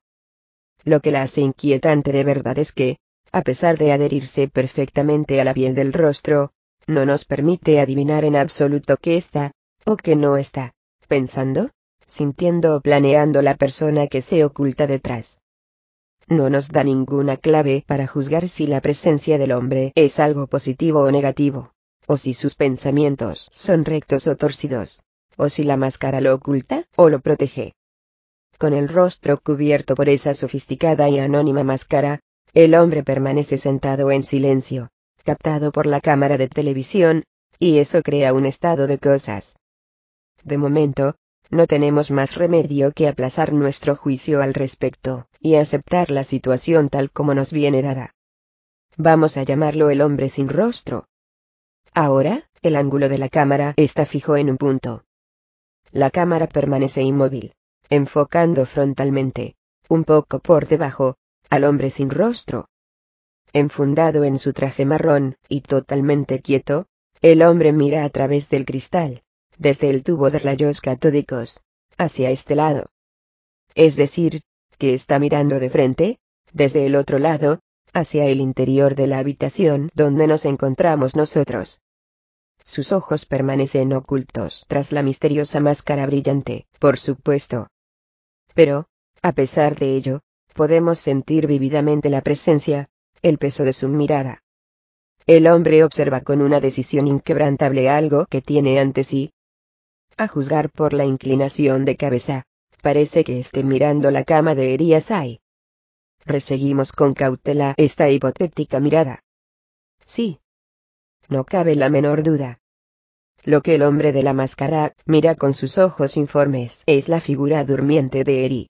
[0.83, 2.99] Lo que la hace inquietante de verdad es que,
[3.31, 6.51] a pesar de adherirse perfectamente a la piel del rostro,
[6.85, 9.51] no nos permite adivinar en absoluto qué está,
[9.83, 10.73] o qué no está,
[11.07, 11.71] pensando,
[12.05, 15.41] sintiendo o planeando la persona que se oculta detrás
[16.27, 21.01] no nos da ninguna clave para juzgar si la presencia del hombre es algo positivo
[21.01, 21.71] o negativo,
[22.07, 25.01] o si sus pensamientos son rectos o torcidos,
[25.37, 27.73] o si la máscara lo oculta o lo protege.
[28.57, 32.21] Con el rostro cubierto por esa sofisticada y anónima máscara,
[32.53, 34.89] el hombre permanece sentado en silencio,
[35.23, 37.23] captado por la cámara de televisión,
[37.59, 39.57] y eso crea un estado de cosas.
[40.43, 41.15] De momento,
[41.49, 47.11] no tenemos más remedio que aplazar nuestro juicio al respecto, y aceptar la situación tal
[47.11, 48.15] como nos viene dada.
[48.97, 51.07] Vamos a llamarlo el hombre sin rostro.
[51.93, 55.03] Ahora, el ángulo de la cámara está fijo en un punto.
[55.91, 57.53] La cámara permanece inmóvil,
[57.89, 59.55] enfocando frontalmente,
[59.89, 61.17] un poco por debajo,
[61.49, 62.69] al hombre sin rostro.
[63.53, 66.87] Enfundado en su traje marrón, y totalmente quieto,
[67.21, 69.23] el hombre mira a través del cristal,
[69.57, 71.61] desde el tubo de rayos catódicos,
[71.97, 72.87] hacia este lado.
[73.73, 74.41] Es decir,
[74.77, 76.19] que está mirando de frente,
[76.53, 77.59] desde el otro lado,
[77.93, 81.79] hacia el interior de la habitación donde nos encontramos nosotros.
[82.63, 87.67] Sus ojos permanecen ocultos tras la misteriosa máscara brillante, por supuesto.
[88.53, 88.87] Pero,
[89.21, 90.21] a pesar de ello,
[90.53, 92.89] podemos sentir vividamente la presencia,
[93.21, 94.41] el peso de su mirada.
[95.27, 99.31] El hombre observa con una decisión inquebrantable algo que tiene ante sí.
[100.17, 102.43] A juzgar por la inclinación de cabeza,
[102.81, 105.41] parece que esté mirando la cama de Eriasai.
[106.25, 109.23] Reseguimos con cautela esta hipotética mirada.
[110.05, 110.39] Sí.
[111.27, 112.59] No cabe la menor duda.
[113.43, 117.65] Lo que el hombre de la máscara mira con sus ojos informes es la figura
[117.65, 118.69] durmiente de Eri.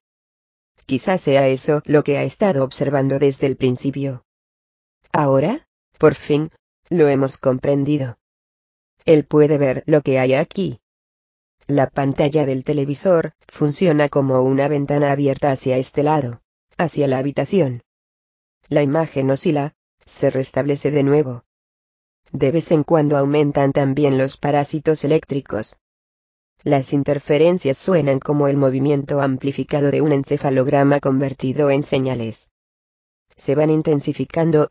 [0.88, 4.26] Quizás sea eso lo que ha estado observando desde el principio.
[5.12, 5.68] Ahora,
[6.00, 6.50] por fin,
[6.90, 8.18] lo hemos comprendido.
[9.06, 10.80] Él puede ver lo que hay aquí.
[11.68, 16.42] La pantalla del televisor funciona como una ventana abierta hacia este lado,
[16.78, 17.82] hacia la habitación.
[18.70, 19.74] La imagen oscila,
[20.06, 21.44] se restablece de nuevo.
[22.32, 25.80] De vez en cuando aumentan también los parásitos eléctricos.
[26.64, 32.52] Las interferencias suenan como el movimiento amplificado de un encefalograma convertido en señales.
[33.36, 34.70] Se van intensificando,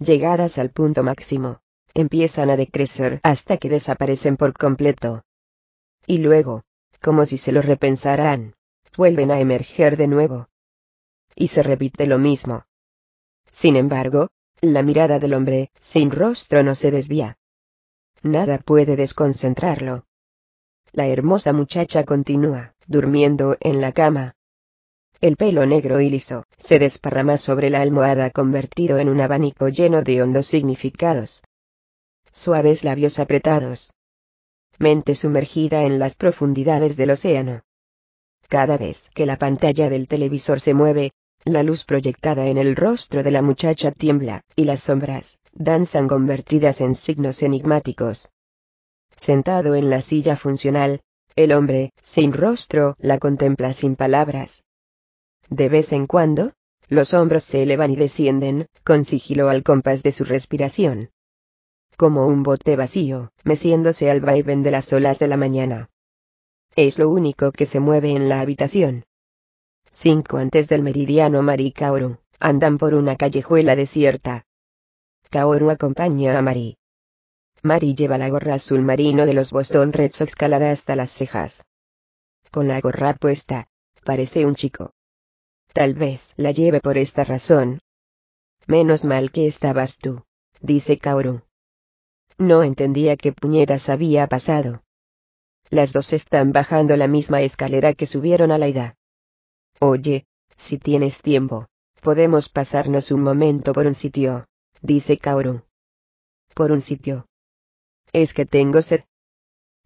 [0.00, 1.60] llegadas al punto máximo,
[1.94, 5.22] empiezan a decrecer hasta que desaparecen por completo.
[6.06, 6.64] Y luego,
[7.00, 8.54] como si se lo repensaran,
[8.96, 10.48] vuelven a emerger de nuevo.
[11.34, 12.64] Y se repite lo mismo.
[13.50, 14.28] Sin embargo,
[14.60, 17.36] la mirada del hombre sin rostro no se desvía.
[18.22, 20.06] Nada puede desconcentrarlo.
[20.92, 24.36] La hermosa muchacha continúa, durmiendo en la cama.
[25.20, 30.02] El pelo negro y liso se desparrama sobre la almohada convertido en un abanico lleno
[30.02, 31.42] de hondos significados.
[32.30, 33.92] Suaves labios apretados.
[35.14, 37.62] Sumergida en las profundidades del océano.
[38.48, 41.12] Cada vez que la pantalla del televisor se mueve,
[41.44, 46.80] la luz proyectada en el rostro de la muchacha tiembla, y las sombras, danzan convertidas
[46.80, 48.30] en signos enigmáticos.
[49.16, 51.02] Sentado en la silla funcional,
[51.36, 54.64] el hombre, sin rostro, la contempla sin palabras.
[55.48, 56.54] De vez en cuando,
[56.88, 61.10] los hombros se elevan y descienden, con sigilo al compás de su respiración.
[61.96, 65.90] Como un bote vacío, meciéndose al vaivén de las olas de la mañana.
[66.74, 69.04] Es lo único que se mueve en la habitación.
[69.90, 74.46] Cinco antes del meridiano Mari y Kaoru, andan por una callejuela desierta.
[75.30, 76.78] Kaoru acompaña a Mari.
[77.62, 81.66] Mari lleva la gorra azul marino de los Boston Red Sox hasta las cejas.
[82.50, 83.68] Con la gorra puesta,
[84.04, 84.92] parece un chico.
[85.72, 87.80] Tal vez la lleve por esta razón.
[88.66, 90.24] Menos mal que estabas tú,
[90.60, 91.42] dice Kaoru.
[92.42, 94.82] No entendía qué puñetas había pasado.
[95.70, 98.96] Las dos están bajando la misma escalera que subieron a la ida.
[99.78, 101.68] Oye, si tienes tiempo,
[102.00, 104.46] podemos pasarnos un momento por un sitio,
[104.80, 105.62] dice Kaoru.
[106.52, 107.26] Por un sitio.
[108.12, 109.04] Es que tengo sed.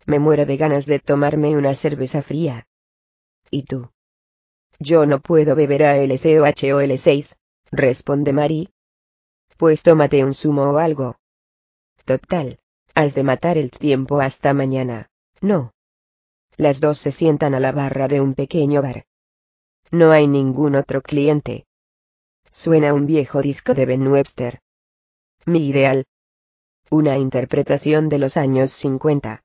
[0.07, 2.67] Me muero de ganas de tomarme una cerveza fría.
[3.51, 3.91] ¿Y tú?
[4.79, 7.37] Yo no puedo beber a o HOL6,
[7.71, 8.71] responde Mari.
[9.59, 11.19] Pues tómate un zumo o algo.
[12.07, 12.61] Total,
[12.95, 15.11] has de matar el tiempo hasta mañana,
[15.41, 15.73] ¿no?
[16.57, 19.07] Las dos se sientan a la barra de un pequeño bar.
[19.91, 21.67] No hay ningún otro cliente.
[22.53, 24.61] Suena un viejo disco de Ben Webster.
[25.47, 26.05] Mi ideal,
[26.91, 29.43] una interpretación de los años 50.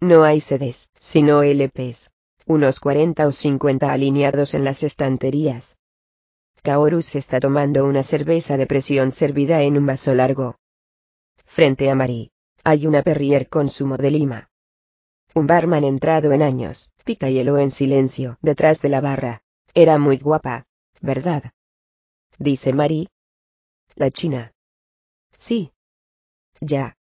[0.00, 2.10] No hay CDs, sino LPs,
[2.46, 5.78] unos 40 o 50 alineados en las estanterías.
[6.62, 10.56] Kaoru está tomando una cerveza de presión servida en un vaso largo.
[11.46, 12.30] Frente a Mari,
[12.64, 14.50] hay una Perrier con zumo de lima.
[15.34, 19.42] Un barman entrado en años, pica hielo en silencio detrás de la barra.
[19.74, 20.66] Era muy guapa,
[21.00, 21.52] ¿verdad?
[22.38, 23.08] Dice Mari.
[23.94, 24.52] La china.
[25.38, 25.72] Sí,
[26.60, 26.96] ya.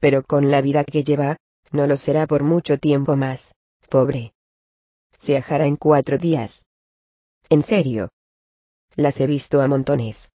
[0.00, 1.36] Pero con la vida que lleva,
[1.72, 3.54] no lo será por mucho tiempo más,
[3.88, 4.32] pobre.
[5.18, 6.66] Se ajará en cuatro días.
[7.48, 8.10] En serio.
[8.94, 10.30] Las he visto a montones.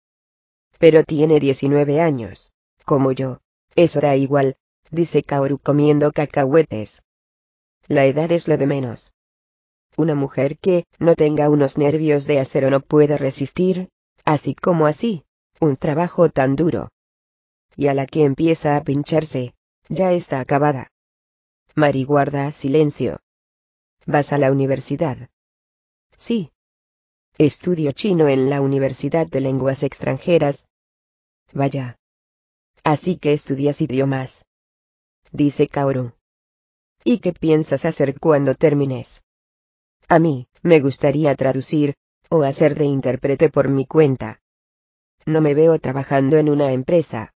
[0.80, 2.51] Pero tiene 19 años.
[2.90, 3.40] Como yo.
[3.76, 4.57] Eso da igual,
[4.90, 7.03] dice Kaoru comiendo cacahuetes.
[7.88, 9.14] La edad es lo de menos.
[9.95, 13.90] Una mujer que no tenga unos nervios de acero no puede resistir,
[14.26, 15.24] así como así,
[15.60, 16.90] un trabajo tan duro.
[17.76, 19.53] Y a la que empieza a pincharse,
[19.88, 20.91] ya está acabada.
[21.76, 23.20] Mari guarda silencio.
[24.07, 25.30] ¿Vas a la universidad?
[26.18, 26.52] Sí.
[27.38, 30.68] Estudio chino en la Universidad de Lenguas Extranjeras.
[31.53, 31.98] Vaya.
[32.84, 34.45] Así que estudias idiomas.
[35.31, 36.14] Dice Kaoru.
[37.03, 39.23] ¿Y qué piensas hacer cuando termines?
[40.07, 41.95] A mí, me gustaría traducir,
[42.30, 44.41] o hacer de intérprete por mi cuenta.
[45.26, 47.34] No me veo trabajando en una empresa.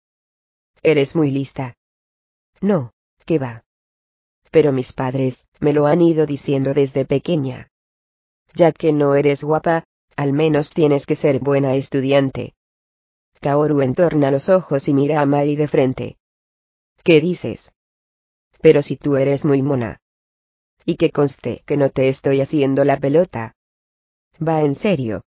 [0.81, 1.75] Eres muy lista.
[2.61, 2.91] No,
[3.25, 3.63] ¿qué va?
[4.51, 7.69] Pero mis padres, me lo han ido diciendo desde pequeña.
[8.53, 9.83] Ya que no eres guapa,
[10.15, 12.53] al menos tienes que ser buena estudiante.
[13.41, 16.17] Kaoru entorna los ojos y mira a Mari de frente.
[17.03, 17.73] ¿Qué dices?
[18.61, 19.99] Pero si tú eres muy mona.
[20.85, 23.55] Y que conste que no te estoy haciendo la pelota.
[24.45, 25.25] Va en serio.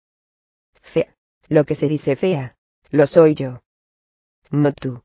[0.83, 1.17] Fea.
[1.49, 2.57] Lo que se dice fea.
[2.91, 3.63] Lo soy yo.
[4.51, 5.03] No tú.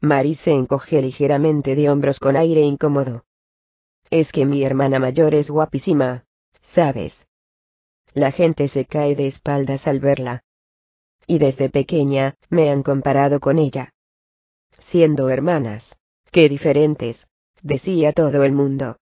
[0.00, 3.24] Mari se encoge ligeramente de hombros con aire incómodo.
[4.10, 6.26] Es que mi hermana mayor es guapísima,
[6.60, 7.30] ¿sabes?
[8.12, 10.44] La gente se cae de espaldas al verla.
[11.26, 13.92] Y desde pequeña, me han comparado con ella.
[14.78, 15.98] Siendo hermanas,
[16.30, 17.28] qué diferentes,
[17.62, 18.98] decía todo el mundo.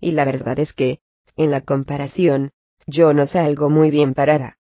[0.00, 1.00] Y la verdad es que,
[1.36, 2.50] en la comparación,
[2.86, 4.58] yo no salgo muy bien parada.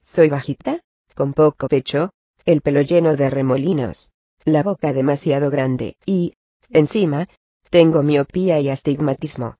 [0.00, 0.80] Soy bajita,
[1.14, 2.12] con poco pecho,
[2.44, 4.10] el pelo lleno de remolinos,
[4.44, 6.34] la boca demasiado grande, y,
[6.70, 7.28] encima,
[7.70, 9.56] tengo miopía y astigmatismo.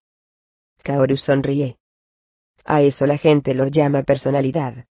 [0.83, 1.79] Kaoru sonríe.
[2.65, 4.87] A eso la gente lo llama personalidad.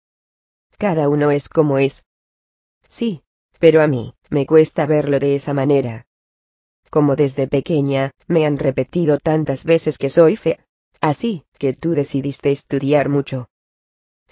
[0.77, 2.05] Cada uno es como es.
[2.87, 3.23] Sí,
[3.59, 6.05] pero a mí, me cuesta verlo de esa manera.
[6.89, 10.63] Como desde pequeña, me han repetido tantas veces que soy fea.
[11.01, 13.49] Así, que tú decidiste estudiar mucho.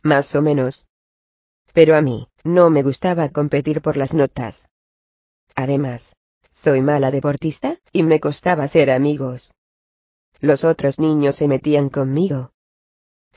[0.04, 0.88] Más o menos.
[1.74, 4.70] Pero a mí, no me gustaba competir por las notas.
[5.56, 6.16] Además,
[6.52, 9.54] soy mala deportista, y me costaba ser amigos.
[10.40, 12.52] Los otros niños se metían conmigo.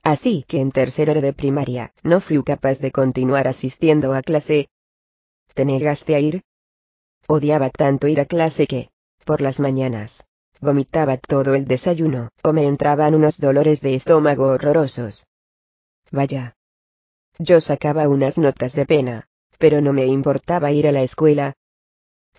[0.02, 4.68] Así que en tercero de primaria, no fui capaz de continuar asistiendo a clase.
[5.54, 6.42] ¿Te negaste a ir?
[7.26, 8.90] Odiaba tanto ir a clase que,
[9.24, 10.26] por las mañanas,
[10.60, 15.26] vomitaba todo el desayuno, o me entraban unos dolores de estómago horrorosos.
[16.10, 16.56] Vaya.
[17.38, 21.54] Yo sacaba unas notas de pena, pero no me importaba ir a la escuela.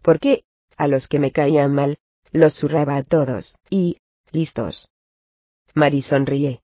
[0.02, 0.44] Porque,
[0.78, 1.98] a los que me caían mal,
[2.32, 4.00] los zurraba a todos, y,
[4.32, 4.90] listos.
[5.76, 6.62] Mari sonríe.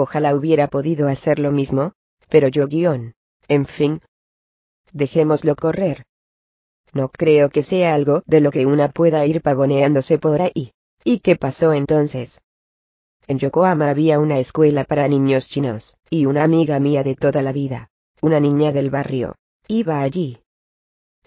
[0.00, 1.92] Ojalá hubiera podido hacer lo mismo,
[2.28, 3.14] pero yo guion,
[3.48, 4.00] en fin.
[4.92, 6.04] Dejémoslo correr.
[6.92, 10.70] No creo que sea algo de lo que una pueda ir pavoneándose por ahí.
[11.02, 12.44] ¿Y qué pasó entonces?
[13.26, 17.50] En Yokohama había una escuela para niños chinos, y una amiga mía de toda la
[17.50, 17.90] vida,
[18.22, 19.34] una niña del barrio,
[19.66, 20.38] iba allí.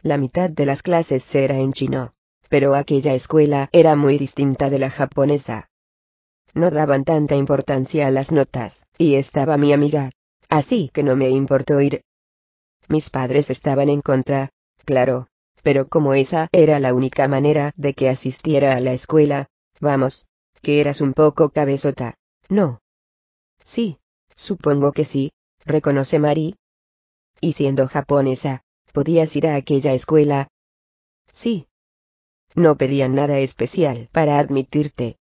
[0.01, 2.13] La mitad de las clases era en chino,
[2.47, 5.70] pero aquella escuela era muy distinta de la japonesa.
[6.53, 10.11] No daban tanta importancia a las notas, y estaba mi amiga,
[10.49, 12.03] así que no me importó ir.
[12.89, 14.49] Mis padres estaban en contra,
[14.83, 15.27] claro,
[15.63, 19.47] pero como esa era la única manera de que asistiera a la escuela,
[19.79, 20.25] vamos,
[20.61, 22.15] que eras un poco cabezota,
[22.49, 22.81] ¿no?
[23.63, 23.97] Sí,
[24.35, 25.31] supongo que sí,
[25.65, 26.55] reconoce Mari.
[27.39, 28.63] Y siendo japonesa,
[28.93, 30.47] ¿podías ir a aquella escuela?
[31.31, 31.67] Sí.
[32.55, 35.17] No pedían nada especial para admitirte.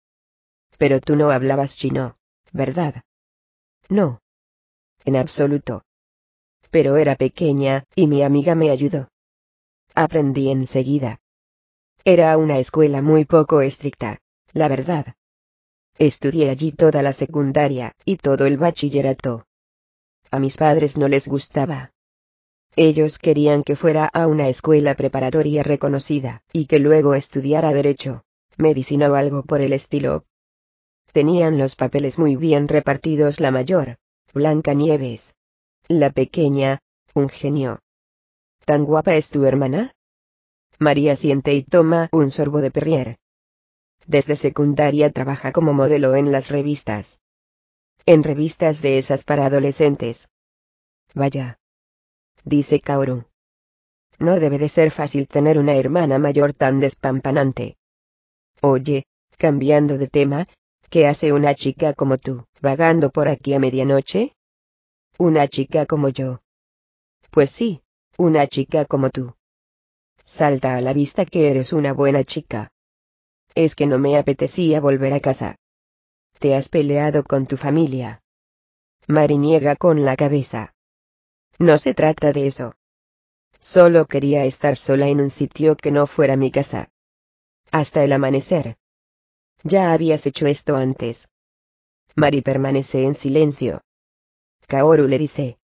[0.77, 2.17] Pero tú no hablabas chino,
[2.53, 3.03] ¿verdad?
[3.89, 4.21] No.
[5.05, 5.83] En absoluto.
[6.69, 9.09] Pero era pequeña, y mi amiga me ayudó
[9.97, 11.19] aprendí enseguida.
[12.05, 14.19] Era una escuela muy poco estricta,
[14.53, 15.15] la verdad.
[15.97, 19.47] Estudié allí toda la secundaria, y todo el bachillerato.
[20.29, 21.93] A mis padres no les gustaba.
[22.75, 28.23] Ellos querían que fuera a una escuela preparatoria reconocida, y que luego estudiara derecho,
[28.55, 30.25] medicina o algo por el estilo.
[31.17, 33.97] Tenían los papeles muy bien repartidos la mayor,
[34.35, 35.35] Blanca Nieves.
[35.87, 36.77] La pequeña,
[37.15, 37.79] un genio.
[38.65, 39.95] ¿Tan guapa es tu hermana?
[40.77, 43.17] María siente y toma un sorbo de Perrier.
[44.05, 47.23] Desde secundaria trabaja como modelo en las revistas.
[48.05, 50.29] En revistas de esas para adolescentes.
[51.15, 51.57] Vaya.
[52.45, 53.23] Dice Kaoru.
[54.19, 57.75] No debe de ser fácil tener una hermana mayor tan despampanante.
[58.61, 59.07] Oye,
[59.39, 60.47] cambiando de tema,
[60.89, 64.35] ¿qué hace una chica como tú, vagando por aquí a medianoche?
[65.17, 66.41] Una chica como yo.
[67.31, 67.81] Pues sí,
[68.17, 69.35] una chica como tú.
[70.25, 72.71] salta a la vista que eres una buena chica.
[73.55, 75.55] Es que no me apetecía volver a casa.
[76.39, 78.21] Te has peleado con tu familia.
[79.07, 80.73] Mari niega con la cabeza.
[81.59, 82.75] No se trata de eso.
[83.59, 86.89] Solo quería estar sola en un sitio que no fuera mi casa.
[87.71, 88.77] Hasta el amanecer.
[89.63, 91.29] Ya habías hecho esto antes.
[92.15, 93.81] Mari permanece en silencio.
[94.67, 95.57] Kaoru le dice.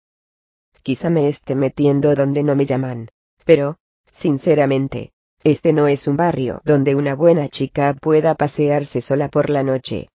[0.84, 3.10] Quizá me esté metiendo donde no me llaman.
[3.46, 3.78] Pero,
[4.12, 5.12] sinceramente,
[5.44, 10.10] este no es un barrio donde una buena chica pueda pasearse sola por la noche.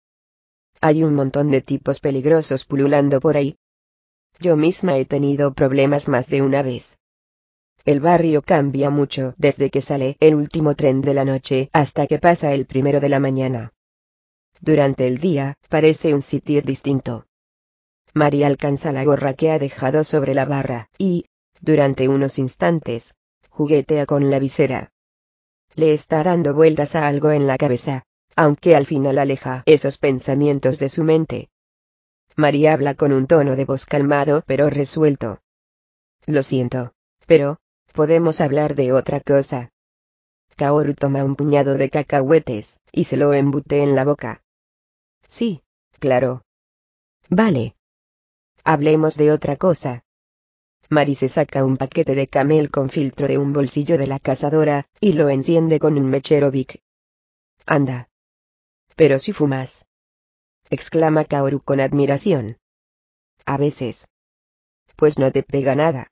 [0.81, 3.57] Hay un montón de tipos peligrosos pululando por ahí.
[4.39, 6.99] Yo misma he tenido problemas más de una vez.
[7.87, 12.19] El barrio cambia mucho desde que sale el último tren de la noche hasta que
[12.19, 13.75] pasa el primero de la mañana.
[14.61, 17.29] Durante el día, parece un sitio distinto.
[18.13, 21.27] María alcanza la gorra que ha dejado sobre la barra, y,
[21.61, 23.15] durante unos instantes,
[23.51, 24.91] juguetea con la visera.
[25.77, 28.03] Le está dando vueltas a algo en la cabeza,
[28.35, 31.51] aunque al final aleja esos pensamientos de su mente.
[32.35, 35.41] María habla con un tono de voz calmado pero resuelto.
[36.27, 36.93] Lo siento,
[37.27, 37.61] pero,
[37.97, 39.71] podemos hablar de otra cosa.
[40.57, 44.43] Kaoru toma un puñado de cacahuetes, y se lo embute en la boca.
[45.27, 45.63] Sí,
[45.99, 46.45] claro.
[47.31, 47.75] Vale.
[48.65, 50.05] Hablemos de otra cosa.
[50.91, 54.87] Mari se saca un paquete de camel con filtro de un bolsillo de la cazadora,
[55.01, 56.83] y lo enciende con un mechero Vic.
[57.65, 58.11] Anda.
[58.95, 59.87] Pero si fumas.
[60.69, 62.59] exclama Kaoru con admiración.
[63.47, 64.07] A veces.
[64.97, 66.09] Pues no te pega nada.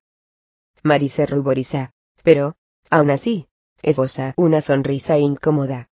[0.85, 1.93] Mari se ruboriza,
[2.23, 2.57] pero,
[2.91, 3.49] aún así,
[3.81, 5.89] esboza una sonrisa incómoda.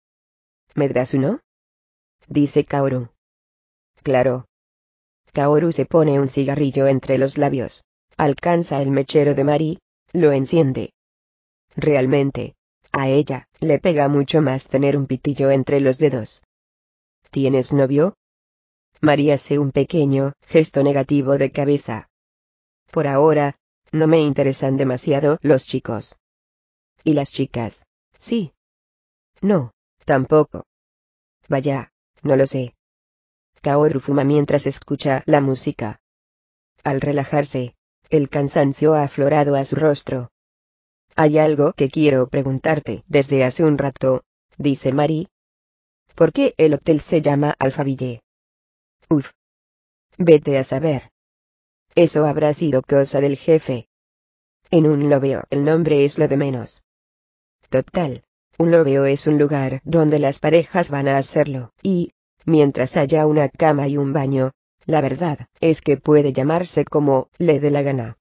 [0.77, 1.41] ¿Me das uno?
[2.29, 3.09] dice Kaoru.
[4.05, 4.47] Claro.
[5.33, 7.85] Kaoru se pone un cigarrillo entre los labios,
[8.17, 9.79] alcanza el mechero de Mari,
[10.13, 10.93] lo enciende.
[11.75, 12.55] Realmente,
[12.93, 16.45] a ella, le pega mucho más tener un pitillo entre los dedos.
[17.31, 18.15] ¿Tienes novio?
[19.01, 22.09] María hace un pequeño gesto negativo de cabeza.
[22.93, 23.57] Por ahora,
[23.97, 26.17] no me interesan demasiado los chicos.
[27.05, 27.87] ¿Y las chicas?
[28.19, 28.53] Sí.
[29.41, 29.73] No,
[30.05, 30.65] tampoco.
[31.49, 31.93] Vaya,
[32.23, 32.75] no lo sé.
[33.63, 36.01] Kaoru fuma mientras escucha la música.
[36.85, 37.75] Al relajarse,
[38.11, 40.31] el cansancio ha aflorado a su rostro.
[41.17, 44.23] Hay algo que quiero preguntarte desde hace un rato,
[44.59, 45.29] dice Mari.
[46.15, 48.21] ¿Por qué el hotel se llama Alfaville?
[49.09, 49.31] Uf.
[50.19, 51.11] Vete a saber.
[51.97, 53.89] Eso habrá sido cosa del jefe.
[54.71, 56.85] En un lobeo el nombre es lo de menos.
[57.71, 58.23] Total,
[58.59, 62.13] un lobeo es un lugar donde las parejas van a hacerlo, y,
[62.45, 64.53] mientras haya una cama y un baño,
[64.85, 68.19] la verdad es que puede llamarse como le dé la gana.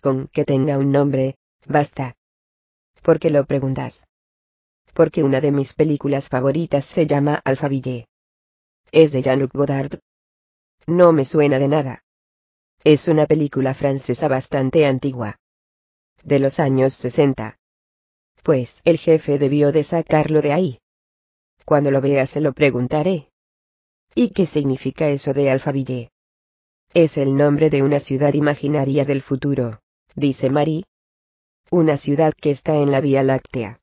[0.00, 1.34] Con que tenga un nombre,
[1.66, 2.14] basta.
[3.02, 4.06] ¿Por qué lo preguntas?
[4.92, 8.06] Porque una de mis películas favoritas se llama Alphaville.
[8.92, 9.98] ¿Es de Jean-Luc Godard?
[10.86, 12.03] No me suena de nada.
[12.86, 15.38] Es una película francesa bastante antigua.
[16.22, 17.58] De los años 60.
[18.42, 20.78] Pues el jefe debió de sacarlo de ahí.
[21.64, 23.30] Cuando lo vea se lo preguntaré.
[24.14, 26.10] ¿Y qué significa eso de Alphaville?
[26.92, 29.80] Es el nombre de una ciudad imaginaria del futuro,
[30.14, 30.84] dice Marie.
[31.70, 33.80] Una ciudad que está en la Vía Láctea.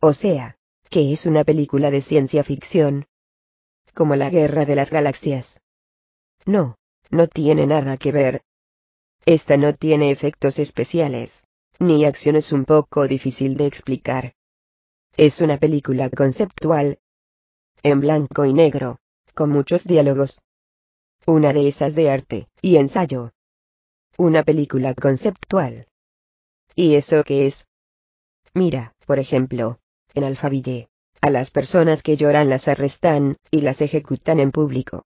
[0.00, 0.56] O sea,
[0.90, 3.06] que es una película de ciencia ficción.
[3.94, 5.60] Como la Guerra de las Galaxias.
[6.46, 6.77] No,
[7.10, 8.42] no tiene nada que ver.
[9.26, 11.46] Esta no tiene efectos especiales,
[11.78, 14.34] ni acciones un poco difícil de explicar.
[15.16, 16.98] Es una película conceptual.
[17.82, 18.98] En blanco y negro,
[19.34, 20.40] con muchos diálogos.
[21.26, 23.32] Una de esas de arte y ensayo.
[24.16, 25.86] Una película conceptual.
[26.74, 27.68] ¿Y eso qué es?
[28.54, 29.78] Mira, por ejemplo,
[30.14, 30.88] en Alfaville,
[31.20, 35.04] a las personas que lloran las arrestan y las ejecutan en público.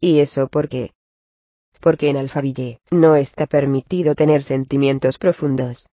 [0.00, 0.92] ¿Y eso por qué?
[1.80, 5.88] Porque en Alfaville no está permitido tener sentimientos profundos.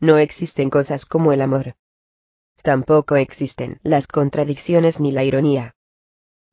[0.00, 1.76] No existen cosas como el amor.
[2.62, 5.74] Tampoco existen las contradicciones ni la ironía.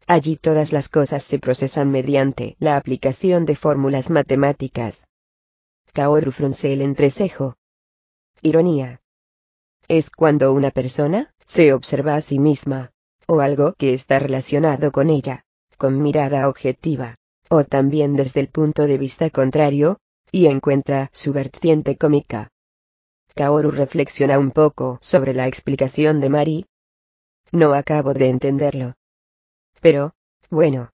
[0.06, 5.08] Allí todas las cosas se procesan mediante la aplicación de fórmulas matemáticas.
[5.94, 7.56] Kaoru frunce el entrecejo.
[8.42, 9.02] Ironía.
[9.88, 12.92] Es cuando una persona se observa a sí misma,
[13.28, 15.46] o algo que está relacionado con ella,
[15.78, 17.18] con mirada objetiva
[17.54, 20.00] o también desde el punto de vista contrario,
[20.32, 22.50] y encuentra su vertiente cómica.
[23.36, 26.66] Kaoru reflexiona un poco sobre la explicación de Mari.
[27.52, 28.96] No acabo de entenderlo.
[29.82, 30.16] Pero,
[30.50, 30.90] bueno.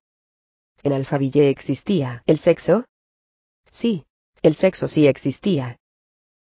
[0.83, 2.83] ¿En Alfaville existía el sexo?
[3.71, 4.05] Sí,
[4.41, 5.77] el sexo sí existía.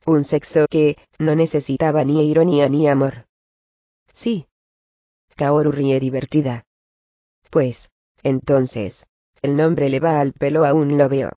[0.05, 3.27] Un sexo que, no necesitaba ni ironía ni amor.
[4.13, 4.49] Sí.
[5.37, 6.65] Kaoru ríe divertida.
[7.51, 7.93] Pues,
[8.25, 9.07] entonces,
[9.43, 11.33] el nombre le va al pelo aún lo veo.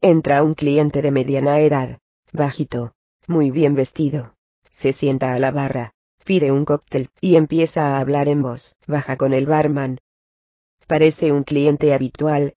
[0.00, 1.98] Entra un cliente de mediana edad,
[2.32, 2.94] bajito,
[3.26, 4.34] muy bien vestido.
[4.70, 5.92] Se sienta a la barra,
[6.24, 9.98] pide un cóctel y empieza a hablar en voz baja con el barman.
[10.86, 12.54] Parece un cliente habitual.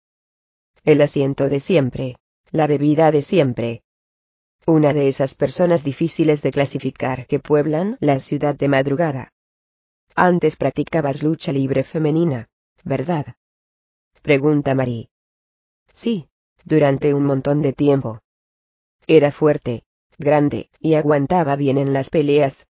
[0.85, 2.15] El asiento de siempre,
[2.51, 3.83] la bebida de siempre.
[4.65, 9.33] Una de esas personas difíciles de clasificar que pueblan la ciudad de madrugada.
[10.15, 12.47] Antes practicabas lucha libre femenina,
[12.85, 13.35] ¿verdad?
[14.23, 15.09] Pregunta Marie.
[15.93, 16.29] Sí,
[16.63, 18.21] durante un montón de tiempo.
[19.05, 19.83] Era fuerte,
[20.17, 22.69] grande, y aguantaba bien en las peleas.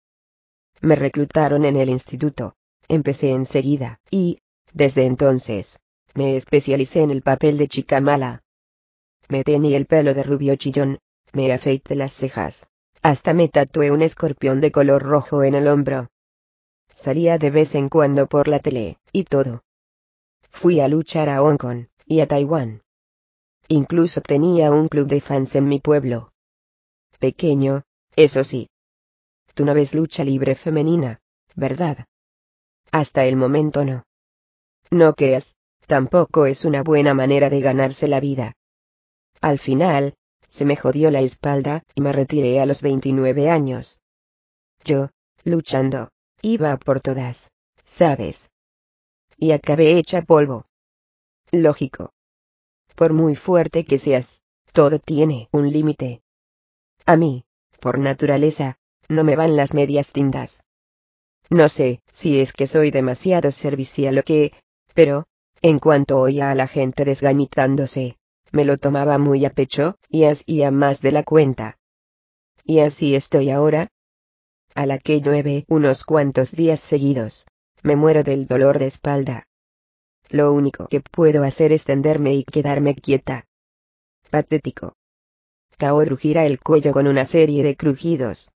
[0.80, 2.54] Me reclutaron en el instituto.
[2.88, 4.38] Empecé enseguida, y,
[4.72, 5.78] desde entonces,
[6.14, 8.42] me especialicé en el papel de chica mala.
[9.28, 11.00] Me teñí el pelo de rubio chillón,
[11.34, 12.70] me afeité las cejas.
[13.02, 16.08] Hasta me tatué un escorpión de color rojo en el hombro.
[16.94, 19.62] Salía de vez en cuando por la tele, y todo.
[20.50, 22.82] Fui a luchar a Hong Kong, y a Taiwán.
[23.68, 26.32] Incluso tenía un club de fans en mi pueblo.
[27.18, 27.84] Pequeño,
[28.16, 28.68] eso sí.
[29.54, 31.20] Tú no ves lucha libre femenina,
[31.54, 32.06] ¿verdad?
[32.90, 34.04] Hasta el momento no.
[34.90, 35.56] No creas,
[35.86, 38.54] tampoco es una buena manera de ganarse la vida.
[39.40, 40.14] Al final,
[40.48, 44.00] se me jodió la espalda y me retiré a los 29 años.
[44.84, 45.08] Yo,
[45.44, 46.10] luchando,
[46.42, 47.52] iba por todas,
[47.84, 48.51] ¿sabes?
[49.36, 50.66] Y acabé hecha polvo.
[51.50, 52.12] Lógico.
[52.94, 56.22] Por muy fuerte que seas, todo tiene un límite.
[57.06, 57.44] A mí,
[57.80, 58.78] por naturaleza,
[59.08, 60.64] no me van las medias tintas.
[61.50, 64.52] No sé si es que soy demasiado servicial o qué,
[64.94, 65.26] pero,
[65.60, 68.16] en cuanto oía a la gente desgañitándose,
[68.52, 71.78] me lo tomaba muy a pecho, y hacía más de la cuenta.
[72.64, 73.88] Y así estoy ahora.
[74.74, 77.46] A la que llueve unos cuantos días seguidos.
[77.82, 79.46] Me muero del dolor de espalda.
[80.28, 83.46] Lo único que puedo hacer es tenderme y quedarme quieta.
[84.30, 84.94] Patético.
[85.78, 88.52] Kaoru gira el cuello con una serie de crujidos.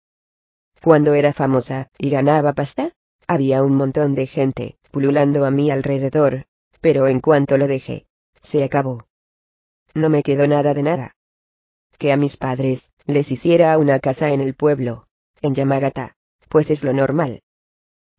[0.82, 2.92] Cuando era famosa y ganaba pasta,
[3.26, 6.46] había un montón de gente pululando a mi alrededor,
[6.80, 8.06] pero en cuanto lo dejé,
[8.42, 9.06] se acabó
[9.96, 11.16] no me quedó nada de nada.
[11.98, 15.08] Que a mis padres, les hiciera una casa en el pueblo,
[15.40, 16.14] en Yamagata,
[16.50, 17.40] pues es lo normal.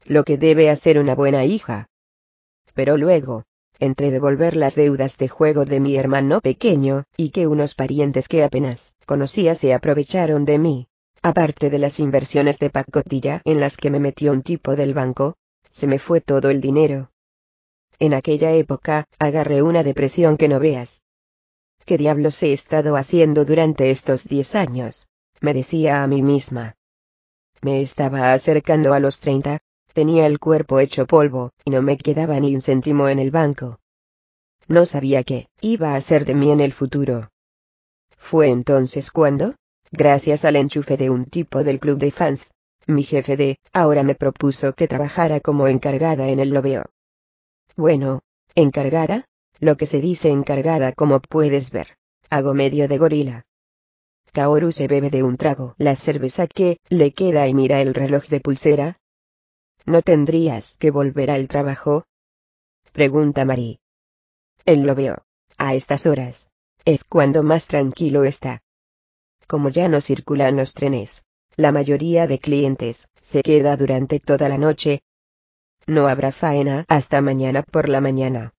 [0.07, 1.89] Lo que debe hacer una buena hija.
[2.73, 3.43] Pero luego,
[3.79, 8.43] entre devolver las deudas de juego de mi hermano pequeño, y que unos parientes que
[8.43, 10.87] apenas conocía se aprovecharon de mí,
[11.21, 15.35] aparte de las inversiones de pacotilla en las que me metió un tipo del banco,
[15.69, 17.11] se me fue todo el dinero.
[17.99, 21.03] En aquella época, agarré una depresión que no veas.
[21.85, 25.09] ¿Qué diablos he estado haciendo durante estos diez años?
[25.41, 26.75] Me decía a mí misma.
[27.61, 29.59] Me estaba acercando a los treinta,
[29.97, 33.79] tenía el cuerpo hecho polvo, y no me quedaba ni un céntimo en el banco.
[34.67, 37.31] No sabía qué iba a ser de mí en el futuro.
[38.15, 39.55] Fue entonces cuando,
[39.91, 42.53] gracias al enchufe de un tipo del club de fans,
[42.85, 46.85] mi jefe de ahora me propuso que trabajara como encargada en el lobeo.
[47.75, 48.21] Bueno,
[48.53, 49.25] encargada,
[49.59, 51.97] lo que se dice encargada como puedes ver.
[52.29, 53.45] Hago medio de gorila.
[54.31, 58.27] Kaoru se bebe de un trago la cerveza que le queda y mira el reloj
[58.27, 58.99] de pulsera.
[59.87, 62.03] ¿No tendrías que volver al trabajo?
[62.91, 63.79] Pregunta Marie.
[64.65, 65.23] Él lo veo.
[65.57, 66.51] A estas horas.
[66.83, 68.61] Es cuando más tranquilo está.
[69.47, 71.23] Como ya no circulan los trenes,
[71.55, 75.03] la mayoría de clientes se queda durante toda la noche.
[75.87, 78.53] No habrá faena hasta mañana por la mañana.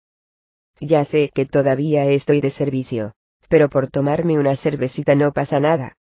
[0.81, 3.13] Ya sé que todavía estoy de servicio,
[3.51, 5.95] pero por tomarme una cervecita no pasa nada.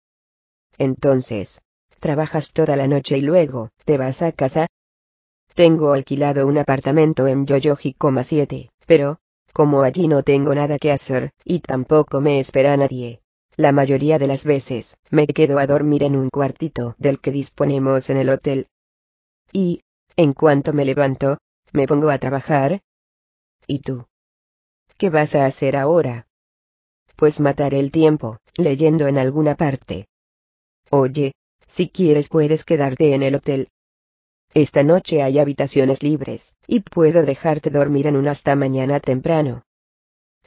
[0.77, 1.61] Entonces,
[1.99, 4.67] ¿trabajas toda la noche y luego, te vas a casa?
[5.57, 9.17] Tengo alquilado un apartamento en Yoyoji, 7, pero,
[9.53, 13.21] como allí no tengo nada que hacer, y tampoco me espera nadie,
[13.55, 18.11] la mayoría de las veces, me quedo a dormir en un cuartito del que disponemos
[18.11, 18.67] en el hotel.
[19.51, 19.81] Y,
[20.15, 21.39] en cuanto me levanto,
[21.73, 22.81] me pongo a trabajar.
[23.65, 24.05] ¿Y tú?
[24.99, 26.27] ¿Qué vas a hacer ahora?
[27.15, 30.05] Pues matar el tiempo, leyendo en alguna parte.
[30.91, 31.31] Oye,
[31.65, 33.69] si quieres puedes quedarte en el hotel.
[34.53, 39.63] Esta noche hay habitaciones libres, y puedo dejarte dormir en una hasta mañana temprano.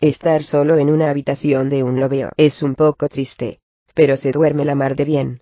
[0.01, 3.61] Estar solo en una habitación de un lobeo es un poco triste,
[3.95, 5.41] pero se duerme la mar de bien.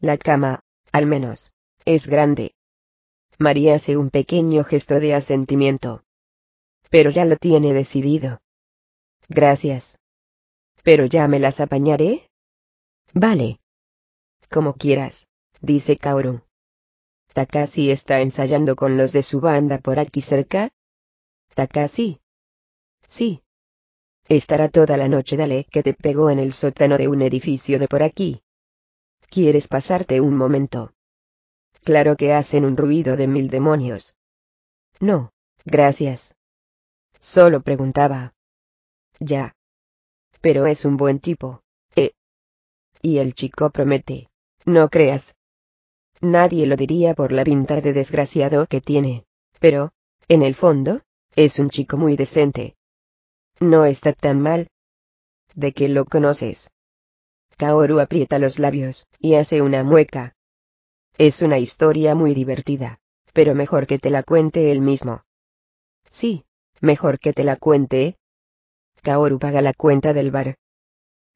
[0.00, 0.60] La cama,
[0.92, 1.52] al menos,
[1.84, 2.52] es grande.
[3.38, 6.02] María hace un pequeño gesto de asentimiento
[6.90, 8.42] pero ya lo tiene decidido.
[9.28, 9.96] Gracias.
[10.82, 12.28] Pero ya me las apañaré.
[13.14, 13.60] Vale.
[14.50, 15.30] Como quieras,
[15.60, 16.42] dice Kaoru.
[17.32, 20.70] Takashi está ensayando con los de su banda por aquí cerca.
[21.54, 22.20] Takashi.
[23.06, 23.42] Sí.
[24.28, 27.88] Estará toda la noche, dale, que te pegó en el sótano de un edificio de
[27.88, 28.42] por aquí.
[29.28, 30.92] ¿Quieres pasarte un momento?
[31.84, 34.16] Claro que hacen un ruido de mil demonios.
[35.00, 35.32] No,
[35.64, 36.34] gracias.
[37.20, 38.34] Solo preguntaba.
[39.18, 39.54] Ya.
[40.40, 41.62] Pero es un buen tipo.
[41.94, 42.12] Eh.
[43.02, 44.28] Y el chico promete.
[44.64, 45.34] No creas.
[46.20, 49.24] Nadie lo diría por la pinta de desgraciado que tiene.
[49.58, 49.92] Pero,
[50.28, 51.00] en el fondo,
[51.34, 52.76] es un chico muy decente.
[53.58, 54.68] No está tan mal.
[55.54, 56.70] ¿De qué lo conoces?
[57.56, 60.34] Kaoru aprieta los labios, y hace una mueca.
[61.18, 63.00] Es una historia muy divertida,
[63.34, 65.24] pero mejor que te la cuente él mismo.
[66.10, 66.44] Sí,
[66.80, 68.16] mejor que te la cuente.
[69.02, 70.56] Kaoru paga la cuenta del bar.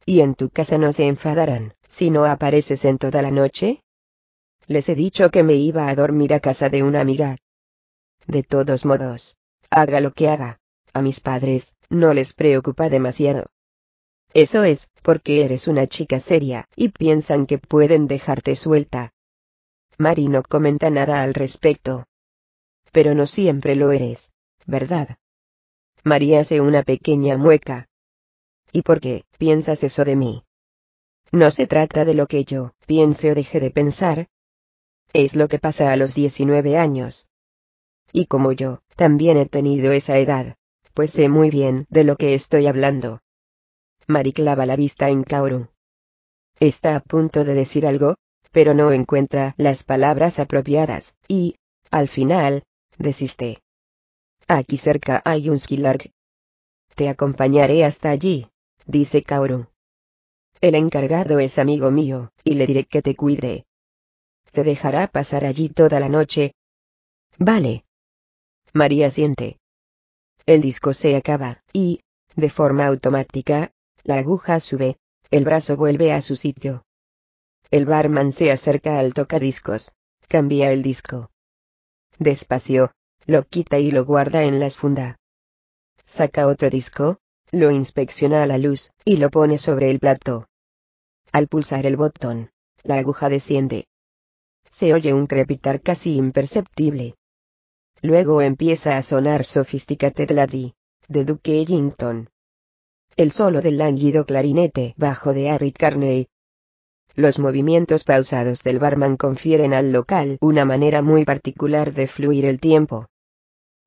[0.06, 3.83] ¿Y en tu casa no se enfadarán, si no apareces en toda la noche?
[4.66, 7.36] Les he dicho que me iba a dormir a casa de una amiga.
[8.26, 9.38] De todos modos,
[9.70, 10.58] haga lo que haga,
[10.92, 13.46] a mis padres, no les preocupa demasiado.
[14.32, 19.12] Eso es, porque eres una chica seria, y piensan que pueden dejarte suelta.
[19.98, 22.06] Mari no comenta nada al respecto.
[22.90, 24.32] Pero no siempre lo eres,
[24.66, 25.18] ¿verdad?
[26.02, 27.88] María hace una pequeña mueca.
[28.72, 30.44] ¿Y por qué piensas eso de mí?
[31.32, 34.28] No se trata de lo que yo piense o deje de pensar.
[35.14, 37.28] Es lo que pasa a los 19 años.
[38.12, 40.56] Y como yo, también he tenido esa edad,
[40.92, 43.20] pues sé muy bien de lo que estoy hablando.
[44.08, 45.68] Mari clava la vista en Kaoru.
[46.58, 48.16] Está a punto de decir algo,
[48.50, 51.58] pero no encuentra las palabras apropiadas, y,
[51.92, 52.64] al final,
[52.98, 53.62] desiste.
[54.48, 56.10] Aquí cerca hay un Skillark.
[56.96, 58.48] Te acompañaré hasta allí,
[58.84, 59.68] dice Kaoru.
[60.60, 63.64] El encargado es amigo mío, y le diré que te cuide.
[64.54, 66.54] Te dejará pasar allí toda la noche.
[67.38, 67.84] Vale.
[68.72, 69.58] María siente.
[70.46, 72.02] El disco se acaba, y,
[72.36, 73.72] de forma automática,
[74.04, 74.96] la aguja sube,
[75.32, 76.84] el brazo vuelve a su sitio.
[77.72, 79.90] El barman se acerca al tocadiscos,
[80.28, 81.32] cambia el disco.
[82.20, 82.92] Despacio,
[83.26, 85.18] lo quita y lo guarda en la funda.
[86.04, 87.18] Saca otro disco,
[87.50, 90.46] lo inspecciona a la luz, y lo pone sobre el plato.
[91.32, 92.52] Al pulsar el botón,
[92.84, 93.88] la aguja desciende.
[94.74, 97.14] Se oye un crepitar casi imperceptible.
[98.02, 100.74] Luego empieza a sonar Sophisticated Lady,
[101.08, 102.28] de Duke Ellington
[103.16, 106.28] el solo del lánguido clarinete bajo de Harry Carney.
[107.14, 112.58] Los movimientos pausados del barman confieren al local una manera muy particular de fluir el
[112.58, 113.06] tiempo.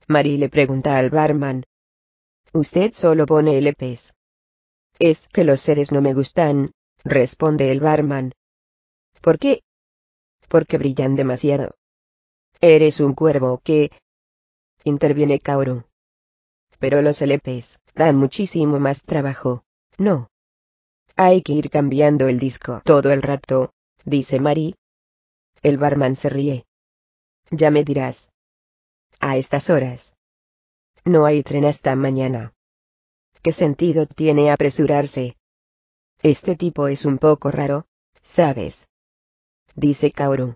[0.08, 1.66] Marie le pregunta al barman.
[2.54, 4.14] Usted solo pone LPs.
[4.98, 6.72] Es que los sedes no me gustan,
[7.04, 8.32] responde el barman.
[9.22, 9.62] ¿Por qué?
[10.48, 11.76] Porque brillan demasiado.
[12.62, 13.92] Eres un cuervo que...
[14.84, 15.84] interviene Kaoru.
[16.80, 19.64] Pero los LPs dan muchísimo más trabajo.
[19.98, 20.30] No.
[21.16, 23.72] Hay que ir cambiando el disco todo el rato,
[24.06, 24.76] dice Mari.
[25.64, 26.66] El barman se ríe.
[27.50, 28.32] Ya me dirás.
[29.20, 30.16] A estas horas.
[31.06, 32.54] No hay tren hasta mañana.
[33.42, 35.38] ¿Qué sentido tiene apresurarse?
[36.22, 37.86] Este tipo es un poco raro,
[38.22, 38.90] ¿sabes?
[39.78, 40.56] Dice Kaoru.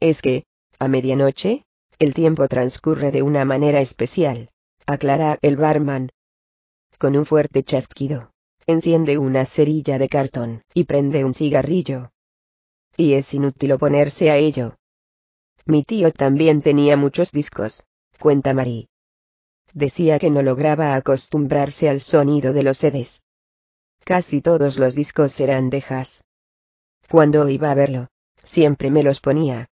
[0.00, 0.44] Es que,
[0.78, 1.64] a medianoche,
[1.98, 4.50] el tiempo transcurre de una manera especial
[4.84, 6.10] aclara el barman.
[6.98, 8.30] Con un fuerte chasquido,
[8.66, 12.10] enciende una cerilla de cartón y prende un cigarrillo.
[12.98, 14.76] Y es inútil oponerse a ello.
[15.64, 17.86] Mi tío también tenía muchos discos,
[18.20, 18.88] cuenta Marie.
[19.72, 23.22] Decía que no lograba acostumbrarse al sonido de los sedes.
[24.04, 26.24] Casi todos los discos eran de jazz.
[27.10, 28.08] Cuando iba a verlo,
[28.48, 29.68] siempre me los ponía.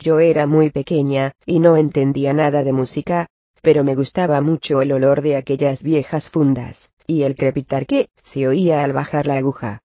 [0.00, 3.28] Yo era muy pequeña, y no entendía nada de música,
[3.62, 8.48] pero me gustaba mucho el olor de aquellas viejas fundas, y el crepitar que se
[8.48, 9.80] oía al bajar la aguja.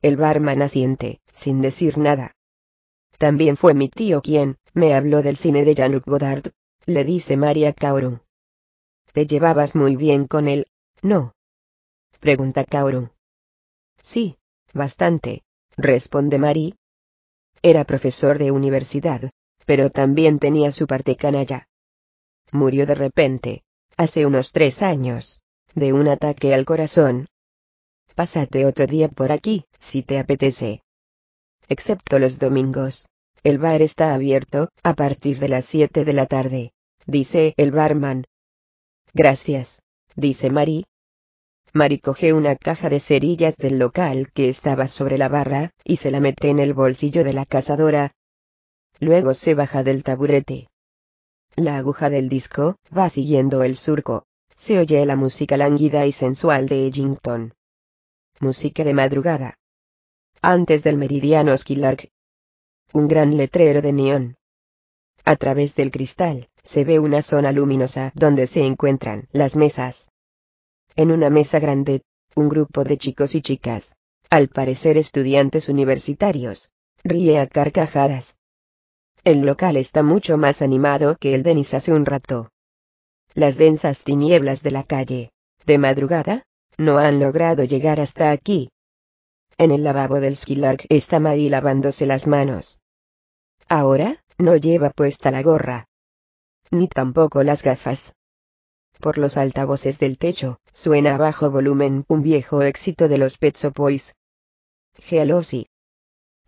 [0.00, 2.32] El barman asiente, sin decir nada.
[3.18, 6.52] También fue mi tío quien me habló del cine de Jean-Luc Godard,
[6.86, 8.20] le dice María Kaoru.
[9.12, 10.66] ¿Te llevabas muy bien con él?
[11.02, 11.34] No.
[12.20, 13.10] Pregunta Kaoru.
[14.02, 14.38] Sí,
[14.72, 15.42] bastante,
[15.76, 16.77] responde Mari.
[17.62, 19.30] Era profesor de universidad,
[19.66, 21.68] pero también tenía su parte canalla.
[22.52, 23.62] Murió de repente,
[23.96, 25.40] hace unos tres años,
[25.74, 27.26] de un ataque al corazón.
[28.14, 30.82] Pásate otro día por aquí, si te apetece.
[31.68, 33.06] Excepto los domingos.
[33.44, 36.72] El bar está abierto, a partir de las siete de la tarde,
[37.06, 38.24] dice el barman.
[39.14, 39.80] Gracias,
[40.16, 40.86] dice Mari.
[41.78, 46.10] Mari coge una caja de cerillas del local que estaba sobre la barra, y se
[46.10, 48.16] la mete en el bolsillo de la cazadora.
[48.98, 50.66] Luego se baja del taburete.
[51.54, 54.24] La aguja del disco va siguiendo el surco.
[54.56, 57.54] Se oye la música lánguida y sensual de Ellington.
[58.40, 59.54] Música de madrugada.
[60.42, 62.10] Antes del meridiano Skylark.
[62.92, 64.36] Un gran letrero de neón.
[65.24, 70.10] A través del cristal, se ve una zona luminosa donde se encuentran las mesas.
[70.98, 72.02] En una mesa grande,
[72.34, 73.94] un grupo de chicos y chicas,
[74.30, 76.72] al parecer estudiantes universitarios,
[77.04, 78.36] ríe a carcajadas.
[79.22, 82.50] El local está mucho más animado que el de hace un rato.
[83.34, 85.30] Las densas tinieblas de la calle,
[85.66, 86.42] de madrugada,
[86.78, 88.70] no han logrado llegar hasta aquí.
[89.56, 92.80] En el lavabo del Skylark está Mary lavándose las manos.
[93.68, 95.86] Ahora, no lleva puesta la gorra.
[96.72, 98.16] Ni tampoco las gafas.
[99.00, 103.72] Por los altavoces del techo, suena a bajo volumen un viejo éxito de los Shop
[103.74, 104.16] Boys.
[104.98, 105.68] Gealosi.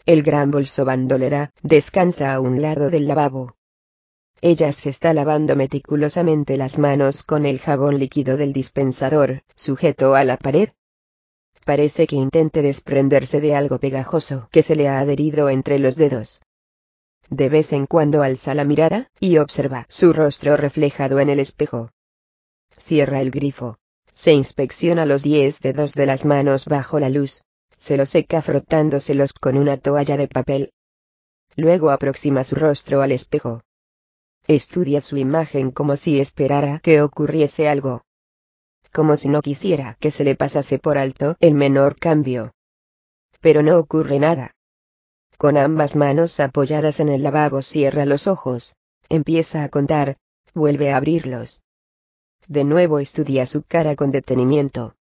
[0.04, 3.54] El gran bolso bandolera descansa a un lado del lavabo.
[4.40, 10.24] Ella se está lavando meticulosamente las manos con el jabón líquido del dispensador, sujeto a
[10.24, 10.70] la pared.
[11.64, 16.40] Parece que intente desprenderse de algo pegajoso que se le ha adherido entre los dedos.
[17.28, 21.90] De vez en cuando alza la mirada, y observa su rostro reflejado en el espejo.
[22.80, 23.78] Cierra el grifo.
[24.12, 27.42] Se inspecciona los diez dedos de las manos bajo la luz
[27.80, 30.74] se lo seca frotándoselos con una toalla de papel.
[31.56, 33.62] Luego aproxima su rostro al espejo.
[34.46, 38.02] Estudia su imagen como si esperara que ocurriese algo.
[38.92, 42.52] Como si no quisiera que se le pasase por alto el menor cambio.
[43.40, 44.52] Pero no ocurre nada.
[45.38, 48.76] Con ambas manos apoyadas en el lavabo cierra los ojos,
[49.08, 50.18] empieza a contar,
[50.52, 51.62] vuelve a abrirlos.
[52.48, 54.94] De nuevo estudia su cara con detenimiento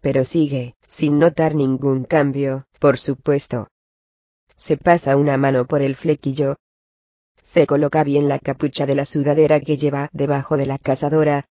[0.00, 3.68] pero sigue, sin notar ningún cambio, por supuesto.
[4.56, 6.56] Se pasa una mano por el flequillo.
[7.42, 11.46] Se coloca bien la capucha de la sudadera que lleva debajo de la cazadora.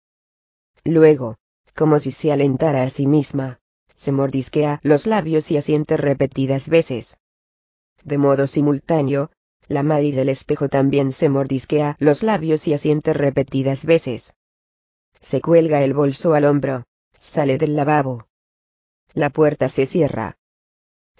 [0.83, 1.37] Luego,
[1.75, 3.59] como si se alentara a sí misma,
[3.95, 7.17] se mordisquea los labios y asiente repetidas veces.
[8.03, 9.31] De modo simultáneo,
[9.67, 14.36] la Mari del espejo también se mordisquea los labios y asiente repetidas veces.
[15.19, 16.83] Se cuelga el bolso al hombro,
[17.17, 18.27] sale del lavabo,
[19.17, 20.37] la puerta se cierra.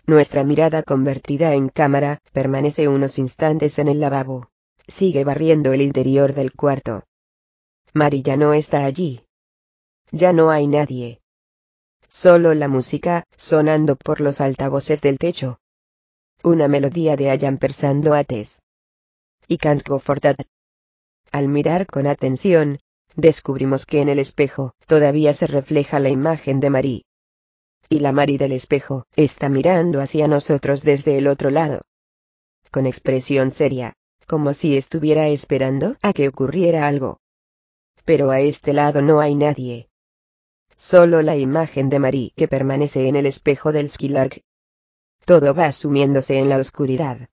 [0.06, 4.52] Nuestra mirada convertida en cámara permanece unos instantes en el lavabo.
[4.88, 7.03] Sigue barriendo el interior del cuarto.
[7.94, 9.26] Mari ya no está allí.
[10.11, 11.22] Ya no hay nadie.
[12.07, 15.60] Solo la música, sonando por los altavoces del techo.
[16.44, 18.61] Una melodía de Ayan Persando Ates.
[19.48, 20.02] Y Can't Go.
[21.32, 22.78] Al mirar con atención,
[23.18, 27.06] descubrimos que en el espejo todavía se refleja la imagen de Marí.
[27.89, 31.81] Y la Marí del espejo está mirando hacia nosotros desde el otro lado.
[32.72, 33.94] Con expresión seria,
[34.27, 37.19] como si estuviera esperando a que ocurriera algo.
[38.06, 39.89] Pero a este lado no hay nadie.
[40.76, 44.44] Solo la imagen de Marí que permanece en el espejo del Skilark.
[45.26, 47.30] Todo va sumiéndose en la oscuridad.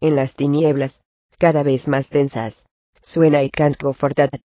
[0.00, 1.02] En las tinieblas,
[1.38, 2.68] cada vez más densas,
[3.02, 4.40] suena y canto fortat.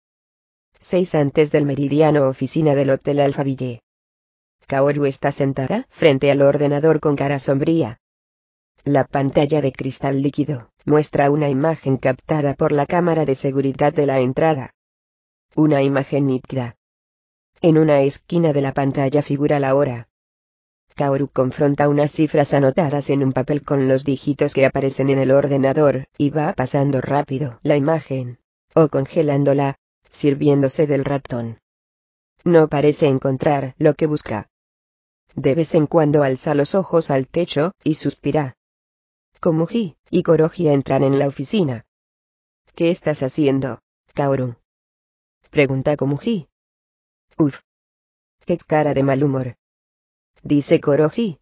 [0.83, 3.83] 6 antes del meridiano oficina del Hotel Alfaville.
[4.67, 8.01] Kaoru está sentada frente al ordenador con cara sombría.
[8.85, 14.07] La pantalla de cristal líquido muestra una imagen captada por la cámara de seguridad de
[14.07, 14.75] la entrada.
[15.55, 16.77] Una imagen nítida.
[17.61, 20.09] En una esquina de la pantalla figura la hora.
[20.95, 25.31] Kaoru confronta unas cifras anotadas en un papel con los dígitos que aparecen en el
[25.31, 28.39] ordenador, y va pasando rápido la imagen,
[28.75, 29.77] o congelándola,
[30.11, 31.61] sirviéndose del ratón.
[32.45, 34.51] No parece encontrar lo que busca.
[35.35, 38.57] De vez en cuando alza los ojos al techo, y suspira.
[39.41, 41.87] Komuji y Koroji entran en la oficina.
[42.75, 43.81] ¿Qué estás haciendo,
[44.15, 44.57] Kaoru?
[45.51, 46.49] Pregunta Komuji.
[47.39, 47.61] Uf.
[48.45, 49.57] Qué cara de mal humor.
[50.43, 51.39] Dice Koroji.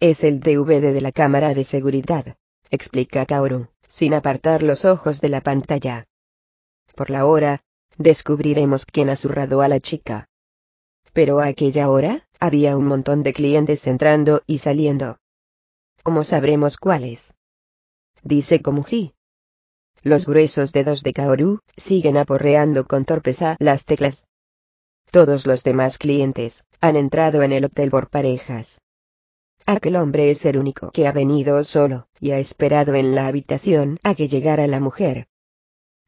[0.00, 2.36] Es el DVD de la cámara de seguridad,
[2.70, 6.06] explica Kaoru, sin apartar los ojos de la pantalla.
[6.94, 7.62] Por la hora,
[7.98, 10.28] descubriremos quién ha zurrado a la chica.
[11.12, 15.18] Pero a aquella hora, había un montón de clientes entrando y saliendo.
[16.02, 17.34] ¿Cómo sabremos cuáles?
[18.22, 19.14] Dice Komuji.
[20.02, 24.26] Los gruesos dedos de Kaoru siguen aporreando con torpeza las teclas.
[25.10, 28.80] Todos los demás clientes han entrado en el hotel por parejas.
[29.66, 33.98] Aquel hombre es el único que ha venido solo y ha esperado en la habitación
[34.02, 35.26] a que llegara la mujer.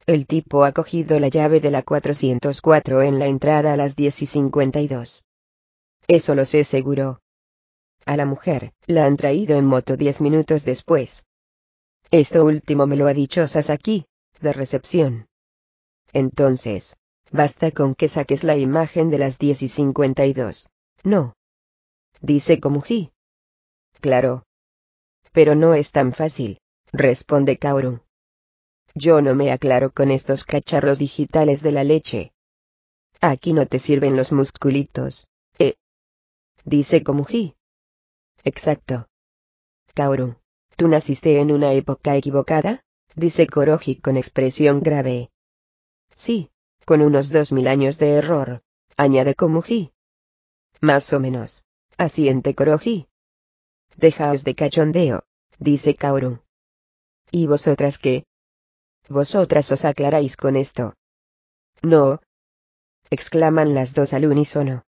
[0.06, 4.22] El tipo ha cogido la llave de la 404 en la entrada a las 10
[4.22, 5.24] y 52.
[6.06, 7.20] Eso lo sé seguro.
[8.04, 11.26] A la mujer, la han traído en moto diez minutos después.
[12.12, 14.06] Esto último me lo ha dicho Sasaki,
[14.40, 15.26] de recepción.
[16.12, 16.96] Entonces,
[17.32, 20.68] basta con que saques la imagen de las 10 y 52.
[21.02, 21.34] No.
[22.20, 23.10] Dice Komuji.
[24.00, 24.44] Claro.
[25.32, 26.60] Pero no es tan fácil,
[26.92, 28.05] responde Kaoru.
[28.98, 32.32] Yo no me aclaro con estos cacharros digitales de la leche.
[33.20, 35.28] Aquí no te sirven los musculitos,
[35.59, 35.74] eh.
[36.64, 37.56] Dice Komuji.
[38.43, 39.06] Exacto.
[39.94, 40.36] Kaoru,
[40.77, 42.81] ¿tú naciste en una época equivocada?
[43.14, 45.31] Dice Koroji con expresión grave.
[46.14, 46.51] Sí,
[46.86, 48.62] con unos dos mil años de error,
[48.97, 49.93] añade Komuji.
[50.81, 51.64] Más o menos.
[51.98, 53.09] Asiente Koroji.
[53.98, 55.24] Dejaos de cachondeo,
[55.59, 56.40] dice Kaoru.
[57.31, 58.24] ¿Y vosotras qué?
[59.08, 60.94] Vosotras os aclaráis con esto.
[61.82, 62.20] No.
[63.10, 64.84] exclaman las dos al unísono.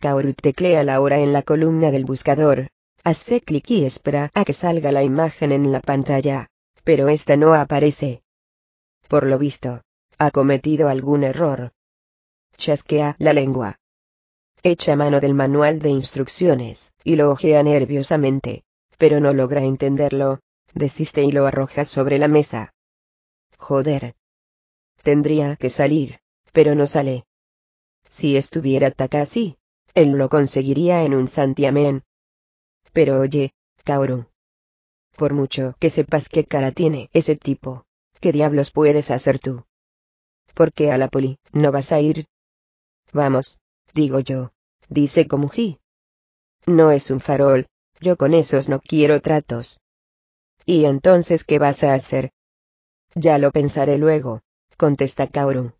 [0.00, 2.68] Kaoru teclea la hora en la columna del buscador,
[3.04, 6.48] hace clic y espera a que salga la imagen en la pantalla,
[6.84, 8.22] pero esta no aparece.
[9.08, 9.82] Por lo visto,
[10.18, 11.72] ha cometido algún error.
[12.56, 13.78] Chasquea la lengua.
[14.62, 18.64] Echa mano del manual de instrucciones, y lo ojea nerviosamente,
[18.96, 20.40] pero no logra entenderlo,
[20.72, 22.72] desiste y lo arroja sobre la mesa.
[23.58, 24.14] Joder.
[25.02, 26.20] Tendría que salir,
[26.52, 27.24] pero no sale.
[28.08, 29.56] Si estuviera Takashi,
[29.94, 32.04] él lo conseguiría en un santiamén.
[32.92, 33.52] Pero oye,
[33.84, 34.26] Kaoru.
[35.16, 37.84] Por mucho que sepas qué cara tiene ese tipo,
[38.20, 39.64] ¿qué diablos puedes hacer tú?
[40.54, 42.26] ¿Por qué a la poli no vas a ir?
[43.12, 43.58] Vamos,
[43.94, 44.52] digo yo,
[44.88, 45.78] dice Komuji.
[46.66, 47.66] No es un farol,
[48.00, 49.80] yo con esos no quiero tratos.
[50.64, 52.32] ¿Y entonces qué vas a hacer?
[53.18, 54.42] Ya lo pensaré luego,
[54.76, 55.72] contesta Kaoru.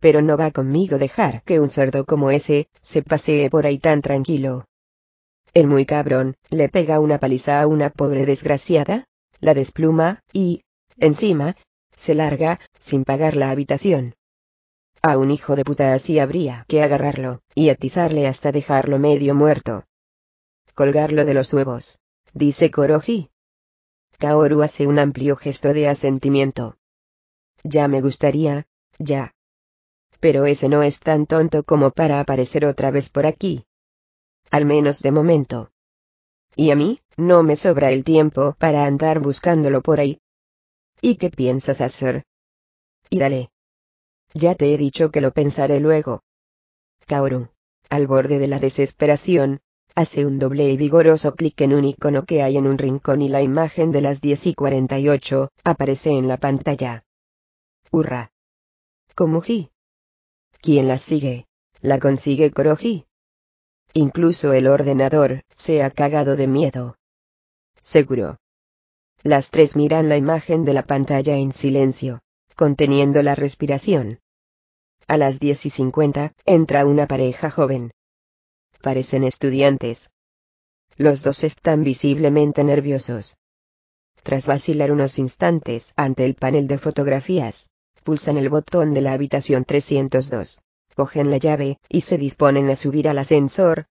[0.00, 4.00] Pero no va conmigo dejar que un cerdo como ese, se pasee por ahí tan
[4.00, 4.64] tranquilo.
[5.52, 9.04] El muy cabrón, le pega una paliza a una pobre desgraciada,
[9.40, 10.62] la despluma, y,
[10.96, 11.54] encima,
[11.94, 14.14] se larga, sin pagar la habitación.
[15.02, 19.84] A un hijo de puta así habría que agarrarlo, y atizarle hasta dejarlo medio muerto.
[20.74, 21.98] Colgarlo de los huevos,
[22.32, 23.30] dice Koroji.
[24.18, 26.76] Kaoru hace un amplio gesto de asentimiento.
[27.62, 28.66] Ya me gustaría,
[28.98, 29.34] ya.
[30.18, 33.64] Pero ese no es tan tonto como para aparecer otra vez por aquí.
[34.50, 35.70] Al menos de momento.
[36.56, 40.20] Y a mí, no me sobra el tiempo para andar buscándolo por ahí.
[41.00, 42.24] ¿Y qué piensas hacer?
[43.10, 43.50] Y dale.
[44.34, 46.24] Ya te he dicho que lo pensaré luego.
[47.06, 47.50] Kaoru,
[47.88, 49.60] al borde de la desesperación,
[49.94, 53.28] Hace un doble y vigoroso clic en un icono que hay en un rincón y
[53.28, 57.04] la imagen de las 10 y 48 aparece en la pantalla.
[57.90, 58.30] Hurra.
[59.14, 59.70] Komuji.
[60.60, 61.46] ¿Quién la sigue?
[61.80, 63.06] ¿La consigue Koroji?
[63.94, 66.96] Incluso el ordenador se ha cagado de miedo.
[67.82, 68.36] Seguro.
[69.22, 72.20] Las tres miran la imagen de la pantalla en silencio,
[72.54, 74.20] conteniendo la respiración.
[75.06, 77.92] A las 10 y 50 entra una pareja joven,
[78.80, 80.12] Parecen estudiantes.
[80.96, 83.38] Los dos están visiblemente nerviosos.
[84.22, 87.70] Tras vacilar unos instantes ante el panel de fotografías,
[88.04, 90.60] pulsan el botón de la habitación 302,
[90.94, 93.86] cogen la llave y se disponen a subir al ascensor.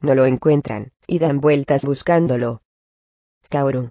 [0.00, 2.62] No lo encuentran, y dan vueltas buscándolo.
[3.48, 3.90] Kaoru.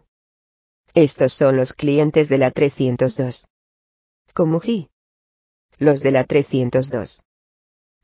[0.94, 3.48] Estos son los clientes de la 302.
[4.34, 4.90] Komuji.
[5.78, 7.22] Los de la 302.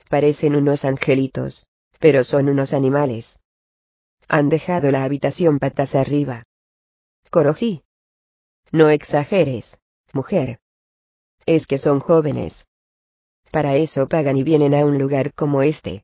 [0.10, 1.68] Parecen unos angelitos
[2.02, 3.40] pero son unos animales.
[4.28, 6.44] Han dejado la habitación patas arriba.
[7.30, 7.84] Koroji.
[8.72, 9.80] No exageres,
[10.12, 10.60] mujer.
[11.46, 12.68] Es que son jóvenes.
[13.52, 16.04] Para eso pagan y vienen a un lugar como este.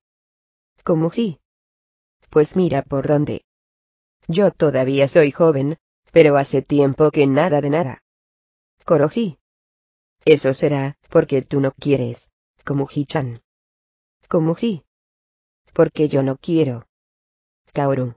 [0.84, 1.40] Komuji.
[2.30, 3.44] Pues mira por dónde.
[4.28, 5.78] Yo todavía soy joven,
[6.11, 8.03] pero hace tiempo que nada de nada.
[8.86, 9.40] Koroji.
[10.26, 12.30] Eso será, porque tú no quieres,
[12.65, 13.40] Komuji-chan.
[14.28, 14.87] Komuji
[15.78, 16.88] porque yo no quiero.
[17.72, 18.16] Kaoru.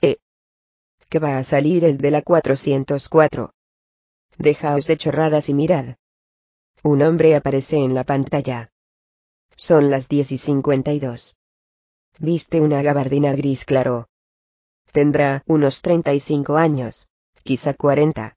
[0.00, 0.16] Eh.
[1.10, 3.52] Que va a salir el de la 404.
[4.38, 5.96] Dejaos de chorradas y mirad.
[6.82, 8.72] Un hombre aparece en la pantalla.
[9.54, 11.36] Son las 10 y 52.
[12.18, 14.08] Viste una gabardina gris claro.
[14.92, 17.06] Tendrá unos 35 años,
[17.42, 18.34] quizá 40.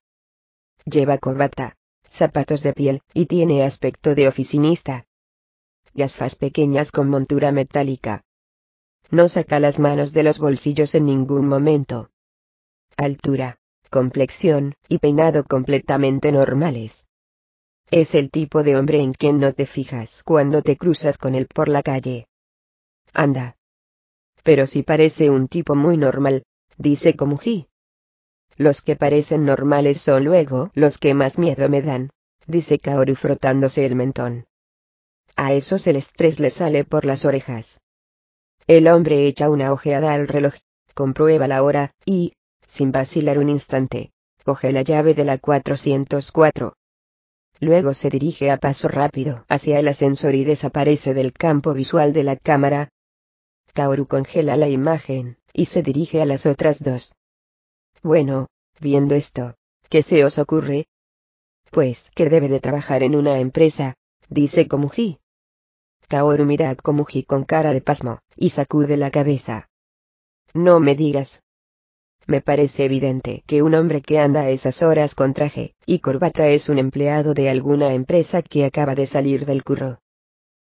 [0.84, 5.08] Lleva corbata, zapatos de piel, y tiene aspecto de oficinista.
[5.94, 8.25] Gafas pequeñas con montura metálica.
[9.12, 12.10] No saca las manos de los bolsillos en ningún momento.
[12.98, 13.60] Altura,
[13.90, 17.08] complexión y peinado completamente normales.
[17.92, 21.48] Es el tipo de hombre en quien no te fijas cuando te cruzas con él
[21.48, 22.28] por la calle.
[23.14, 23.58] anda.
[24.44, 26.44] Pero si parece un tipo muy normal,
[26.78, 27.68] dice Komuji.
[28.58, 32.10] Los que parecen normales son luego los que más miedo me dan,
[32.48, 34.48] dice Kaoru frotándose el mentón.
[35.36, 37.82] A esos el estrés le sale por las orejas.
[38.68, 40.56] El hombre echa una ojeada al reloj,
[40.96, 42.34] comprueba la hora, y,
[42.66, 44.12] sin vacilar un instante,
[44.44, 46.76] coge la llave de la 404.
[47.60, 52.24] Luego se dirige a paso rápido hacia el ascensor y desaparece del campo visual de
[52.24, 52.90] la cámara.
[53.74, 57.14] Kaoru congela la imagen, y se dirige a las otras dos.
[58.02, 58.48] Bueno,
[58.80, 59.56] viendo esto,
[59.90, 60.88] ¿qué se os ocurre?
[61.70, 63.96] Pues que debe de trabajar en una empresa,
[64.28, 65.20] dice Komuji.
[66.08, 69.70] Kaoru mira a Komuji con cara de pasmo, y sacude la cabeza.
[70.54, 71.42] No me digas.
[72.28, 76.48] Me parece evidente que un hombre que anda a esas horas con traje y corbata
[76.48, 80.00] es un empleado de alguna empresa que acaba de salir del curro.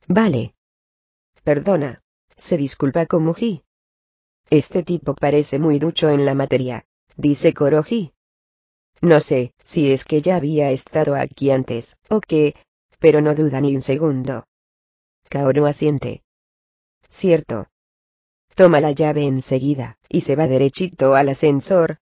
[0.07, 0.55] Vale.
[1.43, 2.01] Perdona,
[2.35, 3.63] se disculpa Komuji.
[4.49, 6.85] Este tipo parece muy ducho en la materia,
[7.17, 8.13] dice Koroji.
[9.01, 12.55] No sé si es que ya había estado aquí antes, o qué,
[12.99, 14.45] pero no duda ni un segundo.
[15.29, 16.23] Kaoru asiente.
[17.09, 17.67] Cierto.
[18.55, 21.99] Toma la llave enseguida, y se va derechito al ascensor.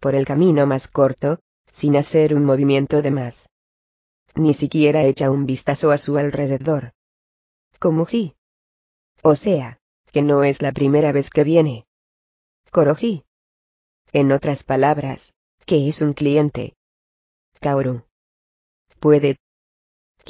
[0.00, 1.40] Por el camino más corto,
[1.70, 3.48] sin hacer un movimiento de más.
[4.34, 6.92] Ni siquiera echa un vistazo a su alrededor.
[7.78, 8.36] Komuji.
[9.22, 9.78] O sea,
[10.12, 11.86] que no es la primera vez que viene.
[12.70, 13.24] Koroji.
[14.12, 15.34] En otras palabras,
[15.66, 16.74] que es un cliente.
[17.60, 18.04] Kaoru.
[18.98, 19.36] Puede,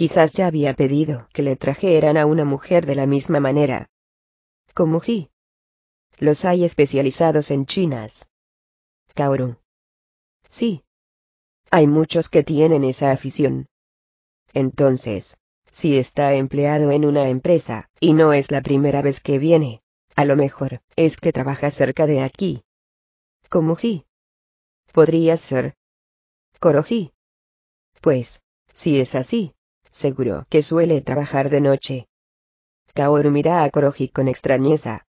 [0.00, 3.90] Quizás ya había pedido que le trajeran a una mujer de la misma manera.
[4.72, 5.30] Como Ji.
[6.16, 8.30] Los hay especializados en chinas.
[9.14, 9.56] Kaoru.
[10.48, 10.86] Sí.
[11.70, 13.68] Hay muchos que tienen esa afición.
[14.54, 15.36] Entonces,
[15.70, 19.82] si está empleado en una empresa, y no es la primera vez que viene,
[20.16, 22.64] a lo mejor, es que trabaja cerca de aquí.
[23.50, 24.06] Como Ji.
[24.94, 25.76] Podría ser.
[26.58, 27.12] Koroji.
[28.00, 29.54] Pues, si es así,
[29.90, 32.08] Seguro que suele trabajar de noche.
[32.94, 35.06] Kaoru mira a Koroji con extrañeza.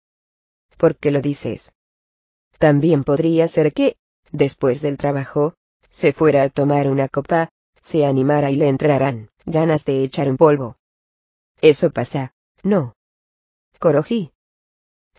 [0.77, 1.73] ¿Por qué lo dices?
[2.59, 3.97] También podría ser que,
[4.32, 5.55] después del trabajo,
[5.89, 7.51] se fuera a tomar una copa,
[7.82, 10.77] se animara y le entrarán ganas de echar un polvo.
[11.61, 12.94] Eso pasa, ¿no?
[13.78, 14.32] Koroji.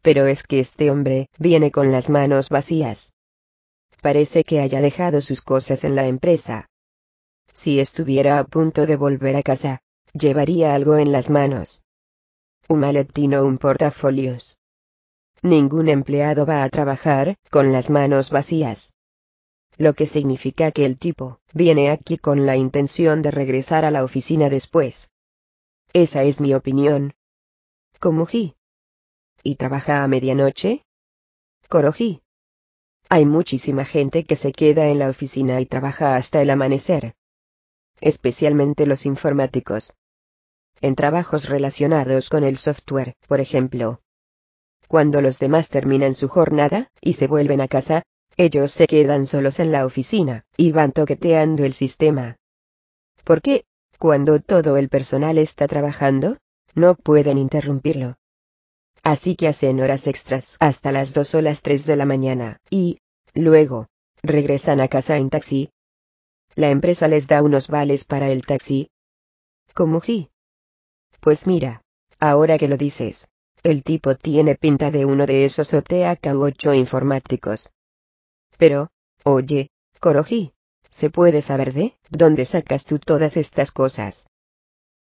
[0.01, 3.13] Pero es que este hombre viene con las manos vacías.
[4.01, 6.69] Parece que haya dejado sus cosas en la empresa.
[7.57, 9.81] Si estuviera a punto de volver a casa,
[10.13, 11.81] llevaría algo en las manos.
[12.69, 14.59] Un maletín o un portafolios.
[15.41, 18.93] Ningún empleado va a trabajar con las manos vacías.
[19.75, 24.03] Lo que significa que el tipo viene aquí con la intención de regresar a la
[24.03, 25.09] oficina después.
[25.93, 27.15] Esa es mi opinión.
[27.99, 28.55] Komuji.
[29.41, 30.84] ¿Y trabaja a medianoche?
[31.69, 32.21] Koroji.
[33.09, 37.15] Hay muchísima gente que se queda en la oficina y trabaja hasta el amanecer
[38.01, 39.95] especialmente los informáticos.
[40.81, 44.01] En trabajos relacionados con el software, por ejemplo.
[44.87, 48.03] Cuando los demás terminan su jornada, y se vuelven a casa,
[48.37, 52.37] ellos se quedan solos en la oficina, y van toqueteando el sistema.
[53.23, 53.65] ¿Por qué?
[53.97, 56.37] Cuando todo el personal está trabajando,
[56.75, 58.17] no pueden interrumpirlo.
[59.01, 62.99] Así que hacen horas extras hasta las 2 o las 3 de la mañana, y,
[63.33, 63.87] luego,
[64.21, 65.71] regresan a casa en taxi,
[66.57, 68.89] la empresa les da unos vales para el taxi.
[69.75, 70.31] ¿Cómo Ji?
[71.19, 71.84] Pues mira,
[72.19, 73.29] ahora que lo dices,
[73.61, 77.71] el tipo tiene pinta de uno de esos OTA 8 informáticos.
[78.57, 78.89] Pero,
[79.23, 79.69] oye,
[79.99, 80.53] Koroji,
[80.89, 84.25] ¿se puede saber de dónde sacas tú todas estas cosas?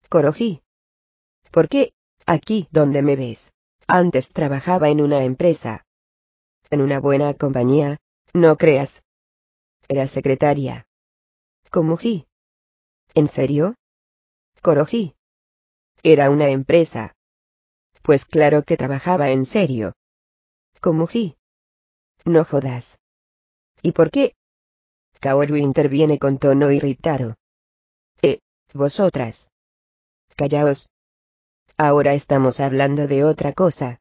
[0.09, 0.63] Koroji.
[1.51, 1.93] ¿Por qué?
[2.25, 3.53] Aquí donde me ves.
[3.87, 5.85] Antes trabajaba en una empresa.
[6.71, 7.99] En una buena compañía,
[8.33, 9.03] no creas.
[9.87, 10.87] Era secretaria.
[11.73, 12.27] Komuji.
[13.15, 13.77] ¿En serio?
[14.61, 15.15] Koroji.
[16.03, 17.15] Era una empresa.
[18.03, 19.95] Pues claro que trabajaba en serio.
[20.83, 21.39] Komuji.
[22.27, 22.99] No jodas.
[23.81, 24.35] ¿Y por qué?
[25.19, 27.37] Kaoru interviene con tono irritado.
[28.21, 28.41] Eh,
[28.75, 29.49] vosotras.
[30.37, 30.91] Callaos.
[31.79, 33.99] Ahora estamos hablando de otra cosa.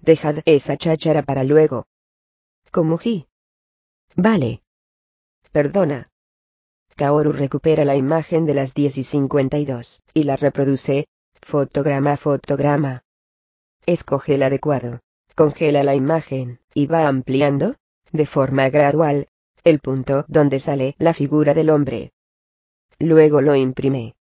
[0.00, 1.84] Dejad esa cháchara para luego.
[2.70, 3.28] Komuji.
[4.16, 4.62] Vale.
[5.52, 6.08] Perdona.
[6.98, 11.06] Kaoru recupera la imagen de las 10 y 52, y la reproduce,
[11.40, 13.04] fotograma a fotograma.
[13.86, 14.98] Escoge el adecuado.
[15.36, 17.76] Congela la imagen, y va ampliando,
[18.10, 19.28] de forma gradual,
[19.62, 22.10] el punto donde sale la figura del hombre.
[22.98, 24.16] Luego lo imprime.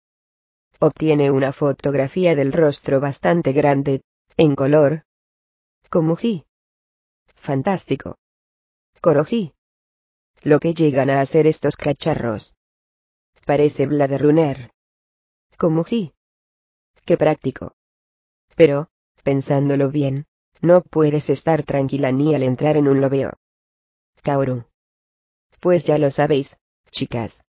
[0.81, 4.03] Obtiene una fotografía del rostro bastante grande,
[4.37, 5.05] En color.
[5.91, 6.45] Komuji.
[7.37, 8.17] Fantástico.
[9.01, 9.53] Koroji.
[10.43, 12.57] Lo que llegan a hacer estos cacharros.
[13.45, 14.71] Parece Blade Runner.
[15.59, 16.15] Komuji.
[17.05, 17.75] Qué práctico.
[18.57, 18.89] Pero,
[19.23, 20.27] pensándolo bien,
[20.63, 23.35] no puedes estar tranquila ni al entrar en un lobeo.
[24.23, 24.65] Kaoru.
[25.61, 26.59] Pues ya lo sabéis,
[26.91, 27.45] chicas.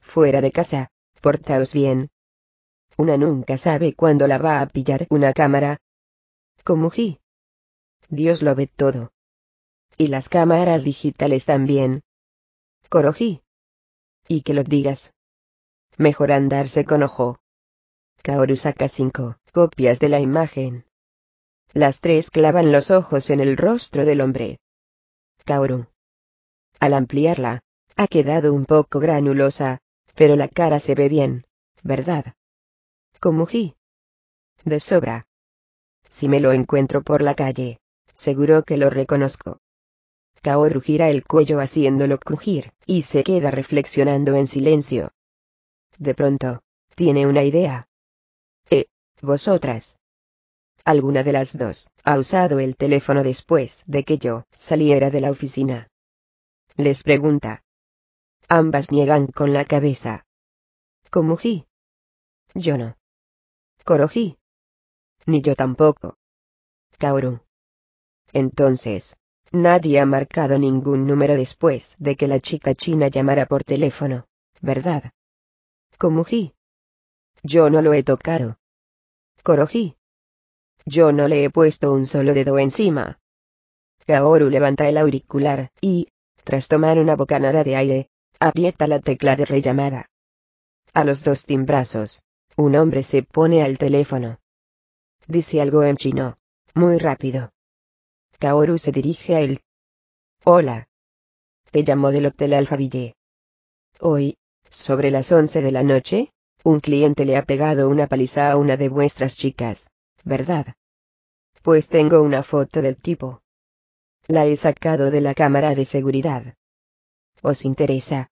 [0.00, 2.10] Fuera de casa, portaos bien.
[2.96, 5.78] Una nunca sabe cuándo la va a pillar una cámara.
[6.64, 7.20] Komuji.
[8.08, 9.12] Dios lo ve todo.
[9.96, 12.02] Y las cámaras digitales también.
[12.88, 13.43] Koroji.
[14.28, 15.14] Y que lo digas.
[15.96, 17.38] Mejor andarse con ojo.
[18.22, 20.84] Kaoru saca cinco copias de la imagen.
[21.72, 24.58] Las tres clavan los ojos en el rostro del hombre.
[25.44, 25.86] Kaoru.
[26.80, 27.60] Al ampliarla,
[27.96, 29.78] ha quedado un poco granulosa,
[30.14, 31.44] pero la cara se ve bien,
[31.82, 32.34] ¿verdad?
[33.20, 33.76] Komuji.
[34.64, 35.26] De sobra.
[36.08, 37.78] Si me lo encuentro por la calle,
[38.12, 39.58] seguro que lo reconozco.
[40.44, 45.10] Kaoru gira el cuello haciéndolo crujir, y se queda reflexionando en silencio.
[45.96, 46.60] De pronto,
[46.94, 47.88] tiene una idea.
[48.68, 48.84] Eh,
[49.22, 49.98] vosotras.
[50.84, 55.30] Alguna de las dos ha usado el teléfono después de que yo saliera de la
[55.30, 55.88] oficina.
[56.76, 57.62] Les pregunta.
[58.46, 60.26] Ambas niegan con la cabeza.
[61.08, 61.64] Komuji.
[62.52, 62.98] Yo no.
[63.86, 64.36] Koroji.
[65.24, 66.18] Ni yo tampoco.
[66.98, 67.40] Kaoru.
[68.34, 69.16] Entonces,
[69.54, 74.26] nadie ha marcado ningún número después de que la chica china llamara por teléfono,
[74.60, 75.12] ¿verdad?
[75.96, 76.54] Komuji.
[77.42, 78.58] Yo no lo he tocado.
[79.42, 79.96] Koroji.
[80.86, 83.18] Yo no le he puesto un solo dedo encima.
[84.06, 86.08] Kaoru levanta el auricular, y,
[86.42, 88.10] tras tomar una bocanada de aire,
[88.40, 90.10] aprieta la tecla de rellamada.
[90.92, 92.22] A los dos timbrazos,
[92.56, 94.40] un hombre se pone al teléfono.
[95.26, 96.38] Dice algo en chino,
[96.74, 97.53] muy rápido.
[98.38, 99.60] Kaoru se dirige a él.
[100.44, 100.88] Hola.
[101.70, 103.14] Te llamo del Hotel Alfaville.
[104.00, 104.36] Hoy,
[104.70, 106.32] sobre las once de la noche,
[106.62, 109.90] un cliente le ha pegado una paliza a una de vuestras chicas.
[110.24, 110.74] ¿verdad?
[111.62, 113.42] Pues tengo una foto del tipo.
[114.26, 116.54] La he sacado de la cámara de seguridad.
[117.42, 118.30] ¿Os interesa?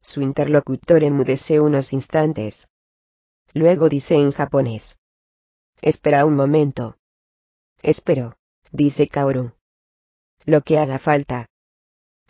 [0.00, 2.68] Su interlocutor enmudece unos instantes.
[3.52, 4.98] Luego dice en japonés.
[5.82, 6.96] Espera un momento.
[7.82, 8.36] Espero,
[8.72, 9.52] dice Kaoru.
[10.44, 11.46] Lo que haga falta.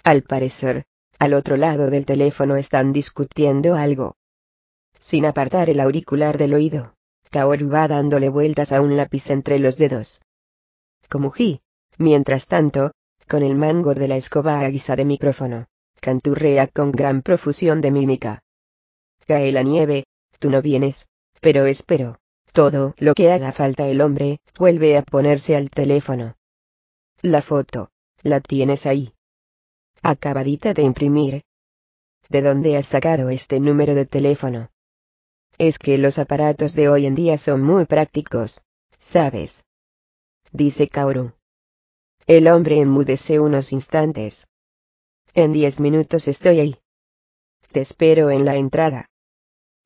[0.05, 0.85] Al parecer,
[1.19, 4.17] al otro lado del teléfono están discutiendo algo.
[4.99, 6.95] Sin apartar el auricular del oído,
[7.31, 10.21] Kaoru va dándole vueltas a un lápiz entre los dedos.
[11.09, 11.61] Komuji,
[11.99, 12.93] mientras tanto,
[13.29, 15.67] con el mango de la escoba a guisa de micrófono,
[16.01, 18.43] canturrea con gran profusión de mímica.
[19.27, 20.05] Cae la nieve,
[20.39, 21.07] tú no vienes,
[21.41, 22.19] pero espero.
[22.53, 26.37] Todo lo que haga falta el hombre, vuelve a ponerse al teléfono.
[27.23, 27.91] La foto,
[28.23, 29.15] la tienes ahí.
[30.03, 31.45] Acabadita de imprimir.
[32.29, 34.71] ¿De dónde has sacado este número de teléfono?
[35.57, 38.63] Es que los aparatos de hoy en día son muy prácticos,
[38.99, 39.67] ¿sabes?
[40.53, 41.33] Dice Kaoru.
[42.27, 44.49] El hombre enmudece unos instantes.
[45.33, 46.77] En diez minutos estoy ahí.
[47.71, 49.09] Te espero en la entrada.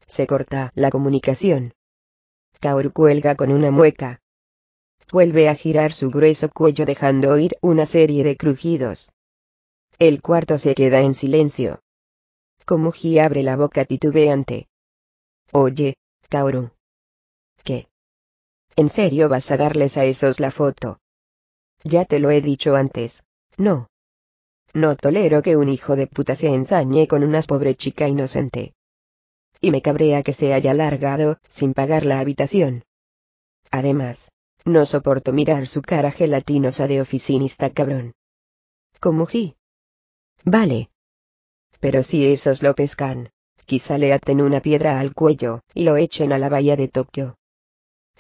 [0.06, 1.75] Se corta la comunicación.
[2.60, 4.20] Kaoru cuelga con una mueca.
[5.12, 9.12] Vuelve a girar su grueso cuello dejando oír una serie de crujidos.
[9.98, 11.80] El cuarto se queda en silencio.
[12.64, 14.68] Komuji abre la boca titubeante.
[15.52, 15.96] Oye,
[16.28, 16.70] Kaoru.
[17.62, 17.88] ¿Qué?
[18.74, 20.98] ¿En serio vas a darles a esos la foto?
[21.84, 23.24] Ya te lo he dicho antes,
[23.56, 23.88] no.
[24.74, 28.74] No tolero que un hijo de puta se ensañe con una pobre chica inocente.
[29.60, 32.84] Y me cabrea que se haya largado, sin pagar la habitación.
[33.70, 34.32] Además,
[34.64, 38.14] no soporto mirar su cara gelatinosa de oficinista cabrón.
[39.00, 39.56] Komuji.
[40.44, 40.90] Vale.
[41.80, 43.30] Pero si esos lo pescan,
[43.64, 47.36] quizá le aten una piedra al cuello, y lo echen a la bahía de Tokio.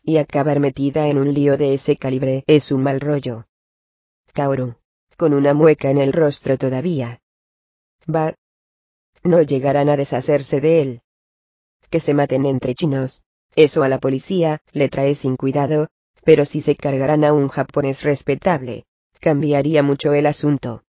[0.02, 3.46] Y acabar metida en un lío de ese calibre es un mal rollo.
[4.32, 4.76] Kaoru.
[5.16, 7.20] Con una mueca en el rostro todavía.
[8.08, 8.34] Va.
[9.24, 11.00] No llegarán a deshacerse de él.
[11.90, 13.22] Que se maten entre chinos.
[13.54, 15.88] Eso a la policía le trae sin cuidado,
[16.24, 18.84] pero si se cargarán a un japonés respetable,
[19.20, 20.82] cambiaría mucho el asunto.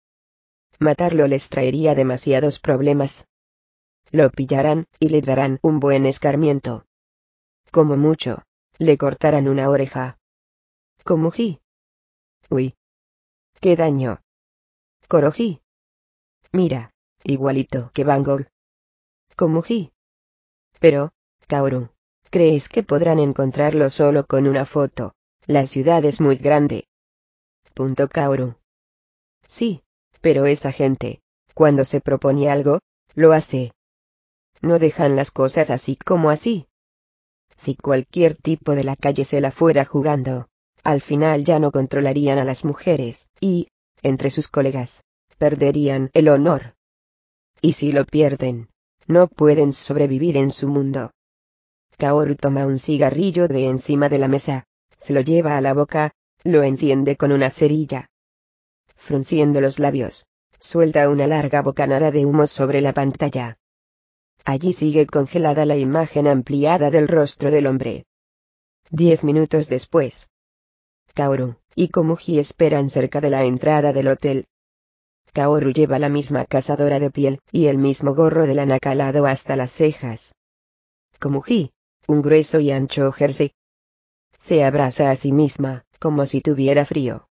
[0.79, 3.27] Matarlo les traería demasiados problemas
[4.15, 6.87] lo pillarán, y le darán un buen escarmiento.
[7.73, 8.45] Como mucho,
[8.79, 10.19] le cortarán una oreja.
[11.03, 11.61] Komuji.
[12.49, 12.75] Uy.
[13.61, 14.21] ¿Qué daño?
[15.09, 15.61] Koroji.
[16.53, 16.93] Mira,
[17.25, 18.47] igualito que Van Gogh.
[19.35, 19.94] Komuji.
[20.81, 21.13] Pero,
[21.47, 21.89] Kaoru,
[22.31, 25.15] ¿crees que podrán encontrarlo solo con una foto?
[25.47, 26.87] La ciudad es muy grande.
[27.75, 28.57] Punto Kaoru.
[29.47, 29.83] Sí,
[30.21, 31.21] pero esa gente,
[31.55, 32.81] cuando se propone algo,
[33.15, 33.73] lo hace.
[34.63, 36.67] No dejan las cosas así como así.
[37.57, 40.49] Si cualquier tipo de la calle se la fuera jugando,
[40.83, 43.69] al final ya no controlarían a las mujeres, y,
[44.03, 45.05] entre sus colegas,
[45.39, 46.75] perderían el honor.
[47.61, 48.69] Y si lo pierden,
[49.07, 51.11] no pueden sobrevivir en su mundo.
[51.99, 54.65] Kaoru toma un cigarrillo de encima de la mesa,
[54.99, 58.11] se lo lleva a la boca, lo enciende con una cerilla.
[58.97, 60.27] Frunciendo los labios,
[60.59, 63.59] suelta una larga bocanada de humo sobre la pantalla.
[64.45, 68.07] Allí sigue congelada la imagen ampliada del rostro del hombre.
[68.91, 70.31] Diez minutos después.
[71.15, 74.47] Kaoru y Komuji esperan cerca de la entrada del hotel.
[75.35, 79.57] Kaoru lleva la misma cazadora de piel y el mismo gorro de lana calado hasta
[79.57, 80.37] las cejas.
[81.19, 81.73] Komuji,
[82.07, 83.53] un grueso y ancho jersey.
[84.39, 87.29] Se abraza a sí misma, como si tuviera frío.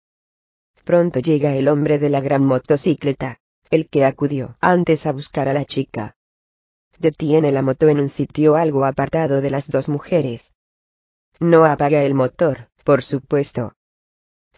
[0.84, 5.54] Pronto llega el hombre de la gran motocicleta, el que acudió antes a buscar a
[5.54, 6.18] la chica.
[7.00, 10.54] Detiene la moto en un sitio algo apartado de las dos mujeres.
[11.40, 13.74] No apaga el motor, por supuesto.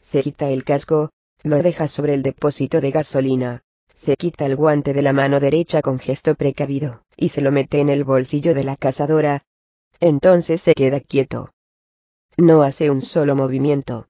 [0.02, 1.12] Se quita el casco,
[1.46, 3.62] lo deja sobre el depósito de gasolina,
[3.94, 7.80] se quita el guante de la mano derecha con gesto precavido, y se lo mete
[7.80, 9.44] en el bolsillo de la cazadora,
[10.00, 11.54] entonces se queda quieto.
[12.36, 14.08] No hace un solo movimiento.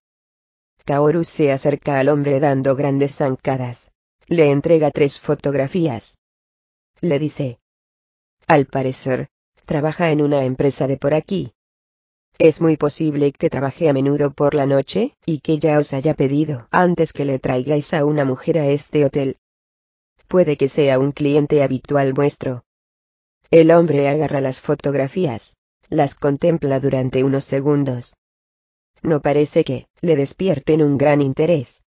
[0.86, 3.92] Kaoru se acerca al hombre dando grandes zancadas.
[4.28, 6.18] Le entrega tres fotografías.
[7.02, 7.60] Le dice.
[8.48, 9.28] Al parecer,
[9.66, 11.54] trabaja en una empresa de por aquí.
[12.38, 16.16] Es muy posible que trabaje a menudo por la noche, y que ya os haya
[16.16, 19.38] pedido antes que le traigáis a una mujer a este hotel.
[20.28, 22.66] Puede que sea un cliente habitual vuestro.
[23.52, 25.58] El hombre agarra las fotografías.
[25.88, 28.16] Las contempla durante unos segundos.
[29.04, 31.86] No parece que le despierten un gran interés.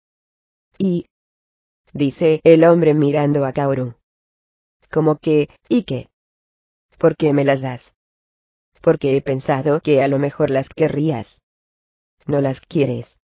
[0.77, 1.05] Y...
[1.93, 3.95] dice el hombre mirando a Kaoru.
[4.91, 6.09] ¿Cómo que, y qué?
[6.97, 7.94] ¿Por qué me las das?
[8.81, 11.43] Porque he pensado que a lo mejor las querrías.
[12.25, 13.19] ¿No las quieres?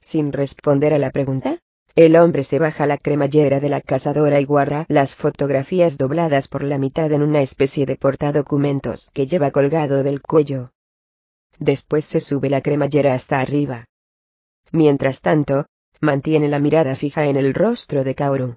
[0.00, 1.60] Sin responder a la pregunta,
[1.94, 6.62] el hombre se baja la cremallera de la cazadora y guarda las fotografías dobladas por
[6.62, 10.72] la mitad en una especie de portadocumentos que lleva colgado del cuello.
[11.58, 13.86] Después se sube la cremallera hasta arriba.
[14.72, 15.66] Mientras tanto,
[16.00, 18.56] mantiene la mirada fija en el rostro de Kaoru.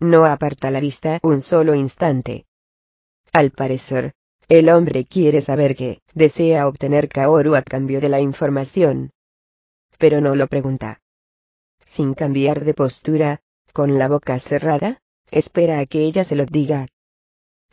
[0.00, 2.46] No aparta la vista un solo instante.
[3.32, 4.14] Al parecer,
[4.58, 9.10] el hombre quiere saber qué desea obtener Kaoru a cambio de la información.
[9.96, 11.00] Pero no lo pregunta
[11.86, 13.40] sin cambiar de postura,
[13.72, 15.00] con la boca cerrada,
[15.30, 16.86] espera a que ella se lo diga.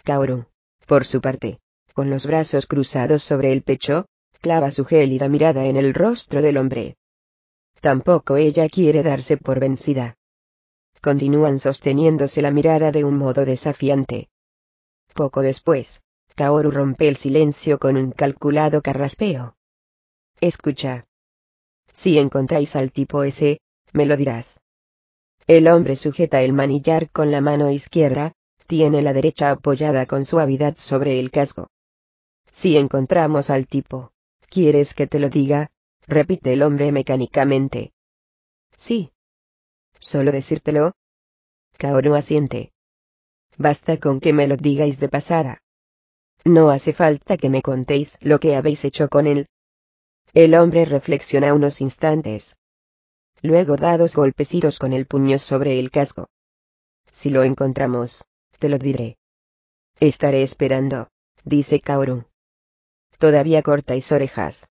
[0.06, 0.46] Kaoru,
[0.88, 1.60] por su parte,
[1.94, 4.06] con los brazos cruzados sobre el pecho,
[4.40, 6.96] clava su gélida mirada en el rostro del hombre.
[7.82, 10.16] Tampoco ella quiere darse por vencida.
[11.02, 14.30] Continúan sosteniéndose la mirada de un modo desafiante.
[15.14, 16.02] Poco después,
[16.40, 19.58] Kaoru rompe el silencio con un calculado carraspeo.
[20.40, 21.06] Escucha.
[21.92, 23.60] Si encontráis al tipo ese,
[23.92, 24.62] me lo dirás.
[25.48, 28.32] El hombre sujeta el manillar con la mano izquierda,
[28.68, 31.68] tiene la derecha apoyada con suavidad sobre el casco.
[32.54, 34.14] Si encontramos al tipo,
[34.48, 35.72] ¿quieres que te lo diga?
[36.08, 37.92] repite el hombre mecánicamente.
[38.78, 39.12] Sí.
[40.00, 40.94] ¿Solo decírtelo?
[41.78, 42.72] Kaoru asiente.
[43.58, 45.62] Basta con que me lo digáis de pasada.
[46.46, 49.48] No hace falta que me contéis lo que habéis hecho con él.
[50.34, 52.58] El hombre reflexiona unos instantes.
[53.42, 56.28] Luego da dos golpecitos con el puño sobre el casco.
[57.12, 58.26] Si lo encontramos,
[58.60, 59.18] te lo diré.
[60.00, 61.10] Estaré esperando,
[61.44, 62.26] dice Kaoru.
[63.18, 64.70] Todavía cortáis orejas.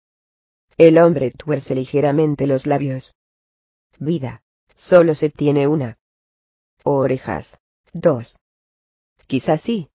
[0.78, 3.14] El hombre tuerce ligeramente los labios.
[3.98, 4.42] Vida,
[4.74, 5.98] solo se tiene una.
[6.82, 7.60] Orejas,
[7.92, 8.38] dos.
[9.28, 9.91] Quizás sí.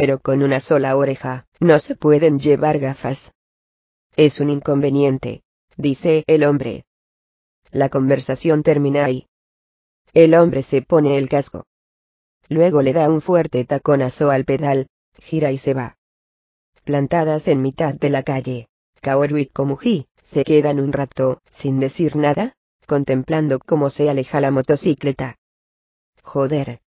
[0.00, 3.34] Pero con una sola oreja, no se pueden llevar gafas.
[4.16, 5.42] Es un inconveniente,
[5.76, 6.86] dice el hombre.
[7.70, 9.26] La conversación termina ahí.
[10.14, 11.66] El hombre se pone el casco.
[12.48, 14.86] Luego le da un fuerte taconazo al pedal,
[15.20, 15.98] gira y se va.
[16.84, 18.68] Plantadas en mitad de la calle,
[19.02, 22.54] Kaoru y Komuji, se quedan un rato, sin decir nada,
[22.86, 25.36] contemplando cómo se aleja la motocicleta.
[26.22, 26.80] Joder.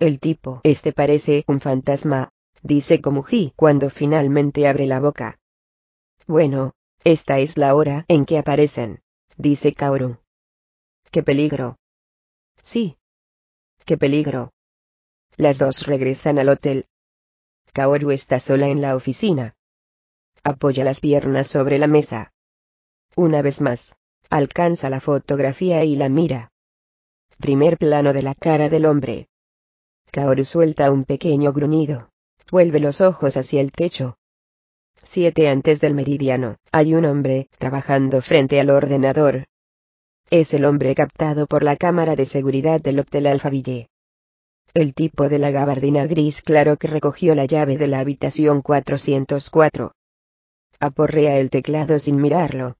[0.00, 2.30] El tipo este parece un fantasma,
[2.62, 5.38] dice Komuji cuando finalmente abre la boca.
[6.26, 6.72] Bueno,
[7.04, 9.02] esta es la hora en que aparecen
[9.36, 10.18] dice Kaoru.
[11.10, 11.78] ¡Qué peligro!
[12.62, 12.98] Sí.
[13.86, 14.52] ¡Qué peligro!
[15.36, 16.86] Las dos regresan al hotel.
[17.72, 19.54] Kaoru está sola en la oficina.
[20.44, 22.32] Apoya las piernas sobre la mesa.
[23.16, 23.96] Una vez más,
[24.28, 26.52] alcanza la fotografía y la mira.
[27.38, 29.29] Primer plano de la cara del hombre.
[30.12, 32.10] Kaoru suelta un pequeño gruñido.
[32.50, 34.16] Vuelve los ojos hacia el techo.
[35.00, 39.44] Siete antes del meridiano, hay un hombre, trabajando frente al ordenador.
[40.28, 43.88] Es el hombre captado por la cámara de seguridad del Hotel Alfaville.
[44.74, 49.92] El tipo de la gabardina gris claro que recogió la llave de la habitación 404.
[50.80, 52.76] Aporrea el teclado sin mirarlo.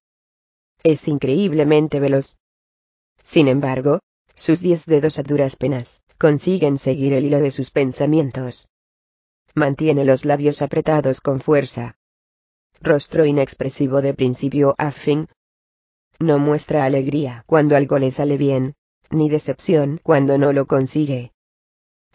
[0.83, 2.39] Es increíblemente veloz.
[3.23, 4.01] Sin embargo,
[4.35, 8.69] sus diez dedos a duras penas consiguen seguir el hilo de sus pensamientos.
[9.55, 11.97] Mantiene los labios apretados con fuerza.
[12.83, 15.29] Rostro inexpresivo de principio a fin.
[16.19, 18.75] No muestra alegría cuando algo le sale bien,
[19.11, 21.33] ni decepción cuando no lo consigue.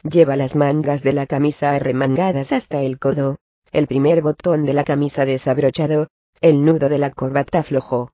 [0.04, 3.40] Lleva las mangas de la camisa arremangadas hasta el codo,
[3.72, 6.10] el primer botón de la camisa desabrochado,
[6.42, 8.12] el nudo de la corbata flojo.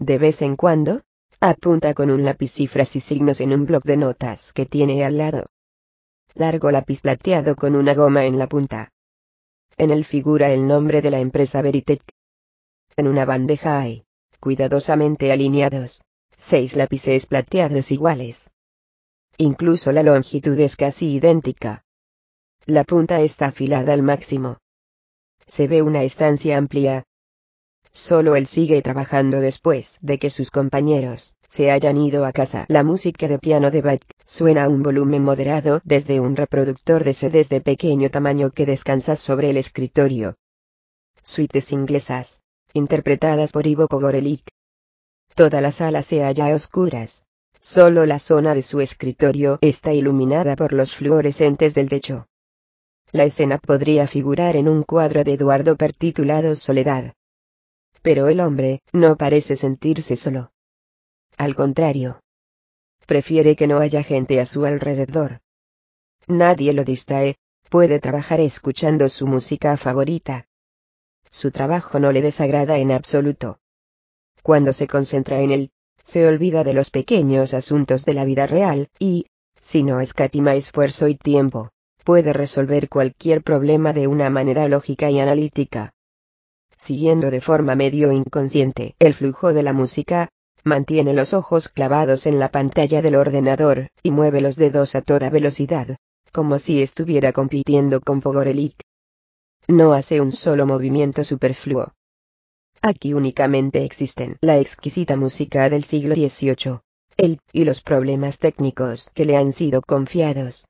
[0.00, 1.02] De vez en cuando,
[1.40, 5.18] apunta con un lápiz cifras y signos en un bloc de notas que tiene al
[5.18, 5.46] lado.
[6.34, 8.92] Largo lápiz plateado con una goma en la punta.
[9.76, 12.02] En él figura el nombre de la empresa Veritech.
[12.96, 14.04] En una bandeja hay,
[14.40, 16.02] cuidadosamente alineados,
[16.36, 18.50] seis lápices plateados iguales.
[19.38, 21.84] Incluso la longitud es casi idéntica.
[22.64, 24.58] La punta está afilada al máximo.
[25.46, 27.04] Se ve una estancia amplia.
[27.96, 32.66] Solo él sigue trabajando después de que sus compañeros se hayan ido a casa.
[32.68, 37.14] La música de piano de Bach suena a un volumen moderado desde un reproductor de
[37.14, 40.36] CDs de pequeño tamaño que descansa sobre el escritorio.
[41.22, 42.42] Suites inglesas,
[42.74, 44.46] interpretadas por Ivo Pogorelik.
[45.34, 47.24] Toda la sala se halla a oscuras.
[47.62, 52.26] Solo la zona de su escritorio está iluminada por los fluorescentes del techo.
[53.10, 57.14] La escena podría figurar en un cuadro de Eduardo Per titulado Soledad.
[58.06, 60.52] Pero el hombre no parece sentirse solo.
[61.36, 62.20] Al contrario.
[63.04, 65.40] Prefiere que no haya gente a su alrededor.
[66.28, 67.34] Nadie lo distrae,
[67.68, 70.46] puede trabajar escuchando su música favorita.
[71.32, 73.58] Su trabajo no le desagrada en absoluto.
[74.44, 75.70] Cuando se concentra en él,
[76.04, 79.26] se olvida de los pequeños asuntos de la vida real, y,
[79.60, 81.70] si no escatima esfuerzo y tiempo,
[82.04, 85.95] puede resolver cualquier problema de una manera lógica y analítica.
[86.76, 90.28] Siguiendo de forma medio inconsciente el flujo de la música,
[90.62, 95.30] mantiene los ojos clavados en la pantalla del ordenador, y mueve los dedos a toda
[95.30, 95.96] velocidad,
[96.32, 98.74] como si estuviera compitiendo con Pogorelik.
[99.68, 101.94] No hace un solo movimiento superfluo.
[102.82, 106.80] Aquí únicamente existen la exquisita música del siglo XVIII,
[107.16, 110.66] él y los problemas técnicos que le han sido confiados.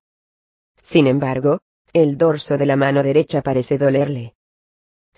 [0.82, 1.58] Sin embargo,
[1.92, 4.35] el dorso de la mano derecha parece dolerle.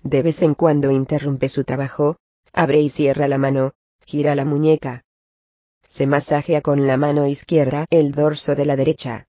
[0.02, 2.16] De vez en cuando interrumpe su trabajo,
[2.52, 3.72] abre y cierra la mano,
[4.06, 5.04] gira la muñeca.
[5.86, 9.26] Se masajea con la mano izquierda el dorso de la derecha.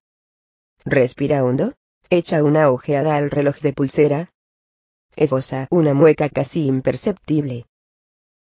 [0.85, 1.73] Respira hondo,
[2.09, 4.31] echa una ojeada al reloj de pulsera,
[5.15, 7.65] esboza una mueca casi imperceptible.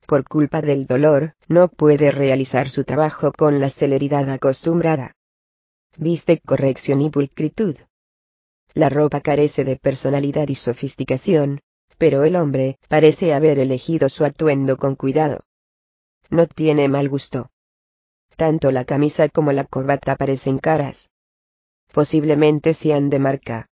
[0.07, 5.13] Por culpa del dolor, no puede realizar su trabajo con la celeridad acostumbrada.
[5.97, 7.77] Viste corrección y pulcritud.
[8.75, 11.61] La ropa carece de personalidad y sofisticación,
[11.99, 15.45] pero el hombre parece haber elegido su atuendo con cuidado.
[16.31, 17.51] No tiene mal gusto.
[18.37, 21.13] Tanto la camisa como la corbata parecen caras.
[21.93, 23.69] Posiblemente sean de marca.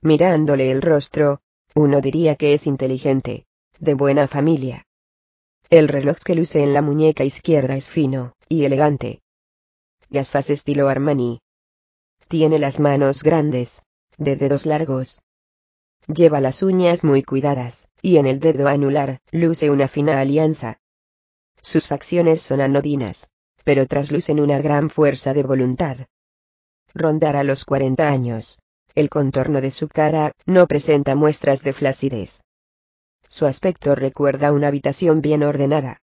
[0.00, 1.40] Mirándole el rostro,
[1.74, 3.46] uno diría que es inteligente,
[3.80, 4.86] de buena familia.
[5.70, 9.22] El reloj que luce en la muñeca izquierda es fino y elegante.
[10.10, 11.40] Gafas estilo Armani.
[12.28, 13.82] Tiene las manos grandes,
[14.18, 15.22] de dedos largos.
[16.06, 20.80] Lleva las uñas muy cuidadas, y en el dedo anular luce una fina alianza.
[21.62, 23.30] Sus facciones son anodinas,
[23.64, 26.06] pero traslucen una gran fuerza de voluntad.
[26.92, 28.58] Rondará los 40 años,
[28.94, 32.42] el contorno de su cara no presenta muestras de flacidez.
[33.28, 35.98] Su aspecto recuerda una habitación bien ordenada.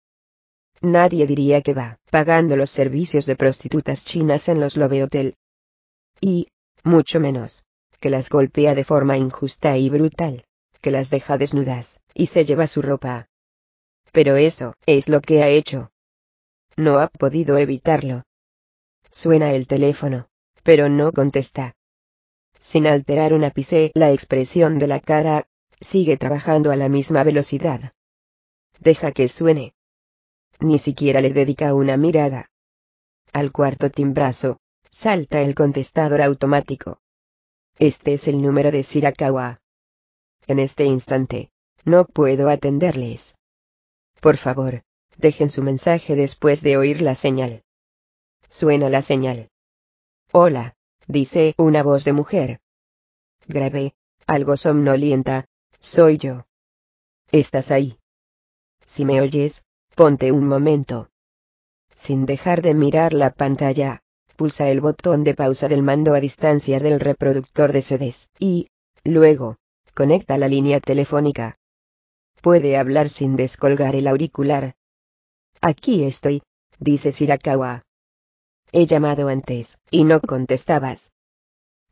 [0.81, 5.35] Nadie diría que va pagando los servicios de prostitutas chinas en los Love Hotel.
[6.21, 6.47] Y,
[6.83, 7.65] mucho menos,
[7.99, 10.45] que las golpea de forma injusta y brutal,
[10.81, 13.27] que las deja desnudas, y se lleva su ropa.
[14.11, 15.91] Pero eso es lo que ha hecho.
[16.77, 18.23] No ha podido evitarlo.
[19.09, 20.29] Suena el teléfono,
[20.63, 21.75] pero no contesta.
[22.59, 25.47] Sin alterar un ápice la expresión de la cara,
[25.79, 27.93] sigue trabajando a la misma velocidad.
[28.79, 29.73] Deja que suene.
[30.59, 32.49] Ni siquiera le dedica una mirada.
[33.31, 34.57] Al cuarto timbrazo,
[34.89, 36.99] salta el contestador automático.
[37.79, 39.59] Este es el número de Shirakawa.
[40.45, 41.49] En este instante,
[41.85, 43.35] no puedo atenderles.
[44.21, 44.83] Por favor,
[45.19, 47.63] Dejen su mensaje después de oír la señal.
[48.47, 49.49] Suena la señal.
[50.31, 50.77] Hola,
[51.07, 52.61] dice una voz de mujer.
[53.45, 53.95] Grave,
[54.27, 55.45] algo somnolienta,
[55.81, 56.45] soy yo.
[57.33, 57.99] ¿Estás ahí?
[58.85, 61.09] Si me oyes, ponte un momento.
[61.93, 64.01] Sin dejar de mirar la pantalla,
[64.39, 68.69] pulsa el botón de pausa del mando a distancia del reproductor de CDs y,
[69.03, 69.57] luego,
[69.93, 71.57] conecta la línea telefónica.
[72.41, 74.75] Puede hablar sin descolgar el auricular.
[75.59, 76.41] Aquí estoy,
[76.79, 77.83] dice Shirakawa.
[78.71, 81.11] He llamado antes, y no contestabas.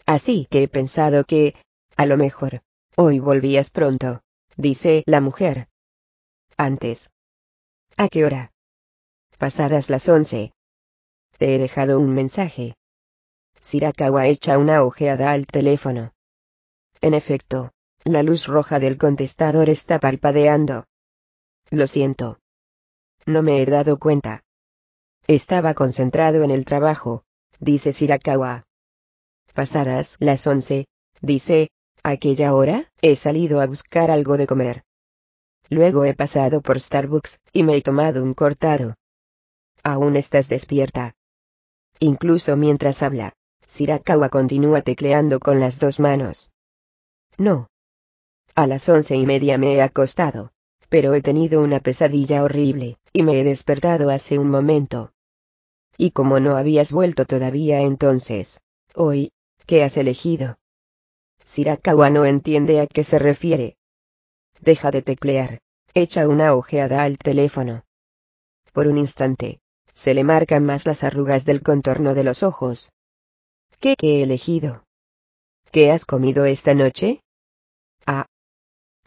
[0.05, 1.53] Así que he pensado que,
[1.97, 2.61] a lo mejor,
[2.95, 4.21] hoy volvías pronto,
[4.55, 5.67] dice la mujer.
[6.55, 7.09] Antes.
[7.97, 8.53] ¿A qué hora?
[9.37, 10.53] Pasadas las once.
[11.37, 12.75] Te he dejado un mensaje.
[13.61, 16.13] Shirakawa echa una ojeada al teléfono.
[16.99, 17.71] En efecto,
[18.03, 20.85] la luz roja del contestador está parpadeando.
[21.69, 22.39] Lo siento.
[23.27, 24.43] No me he dado cuenta.
[25.27, 27.23] Estaba concentrado en el trabajo,
[27.59, 28.65] dice Shirakawa.
[29.53, 30.87] Pasadas las once,
[31.21, 31.69] dice,
[32.01, 34.85] aquella hora, he salido a buscar algo de comer.
[35.69, 38.95] Luego he pasado por Starbucks, y me he tomado un cortado.
[39.83, 41.16] Aún estás despierta.
[41.99, 43.33] Incluso mientras habla,
[43.67, 46.51] Shirakawa continúa tecleando con las dos manos.
[47.37, 47.67] No.
[48.55, 50.51] A las once y media me he acostado.
[50.89, 55.11] Pero he tenido una pesadilla horrible, y me he despertado hace un momento.
[55.97, 58.61] Y como no habías vuelto todavía entonces,
[58.95, 59.31] hoy,
[59.65, 60.59] ¿qué has elegido?
[61.45, 63.77] Shirakawa no entiende a qué se refiere.
[64.61, 65.59] Deja de teclear.
[65.93, 67.83] Echa una ojeada al teléfono.
[68.71, 69.59] Por un instante,
[69.97, 72.93] se le marcan más las arrugas del contorno de los ojos.
[73.79, 74.83] ¿Qué, he elegido?
[75.71, 77.23] ¿Qué has comido esta noche?
[78.05, 78.27] Ah.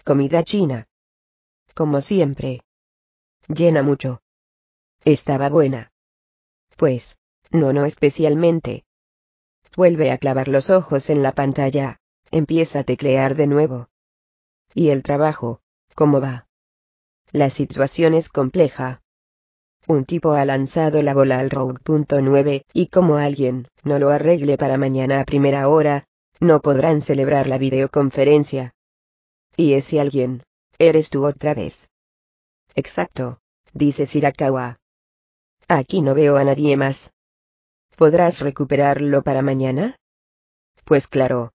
[0.04, 0.88] Comida china.
[1.74, 2.62] Como siempre.
[3.46, 4.20] Llena mucho.
[5.04, 5.92] Estaba buena.
[6.76, 7.20] Pues,
[7.52, 8.84] no, no especialmente.
[9.76, 12.00] Vuelve a clavar los ojos en la pantalla.
[12.32, 13.88] Empieza a teclear de nuevo.
[14.74, 15.60] ¿Y el trabajo?
[15.94, 16.48] ¿Cómo va?
[17.30, 19.02] La situación es compleja.
[19.86, 24.76] Un tipo ha lanzado la bola al Rogue.9, y como alguien no lo arregle para
[24.76, 26.04] mañana a primera hora,
[26.38, 28.74] no podrán celebrar la videoconferencia.
[29.56, 30.42] Y ese alguien,
[30.78, 31.90] eres tú otra vez.
[32.74, 33.40] Exacto,
[33.72, 34.78] dice Shirakawa.
[35.68, 37.12] Aquí no veo a nadie más.
[37.96, 39.96] ¿Podrás recuperarlo para mañana?
[40.84, 41.52] Pues claro.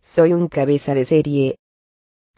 [0.00, 1.58] Soy un cabeza de serie.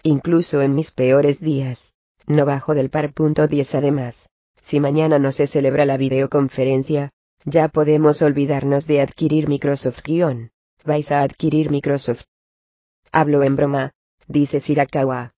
[0.03, 1.95] Incluso en mis peores días,
[2.27, 4.29] no bajo del par punto 10 además.
[4.65, 7.11] Si mañana no se celebra la videoconferencia,
[7.45, 10.01] ya podemos olvidarnos de adquirir Microsoft-.
[10.87, 12.25] Vais a adquirir Microsoft.
[13.13, 13.93] Hablo en broma,
[14.27, 15.35] dice Shirakawa.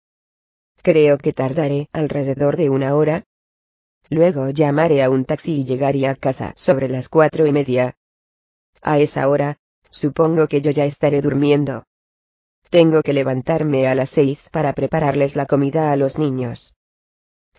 [0.81, 3.25] Creo que tardaré alrededor de una hora.
[4.11, 7.97] Luego llamaré a un taxi y llegaré a casa sobre las cuatro y media.
[8.81, 9.59] A esa hora,
[9.91, 11.83] supongo que yo ya estaré durmiendo.
[12.71, 16.77] Tengo que levantarme a las seis para prepararles la comida a los niños.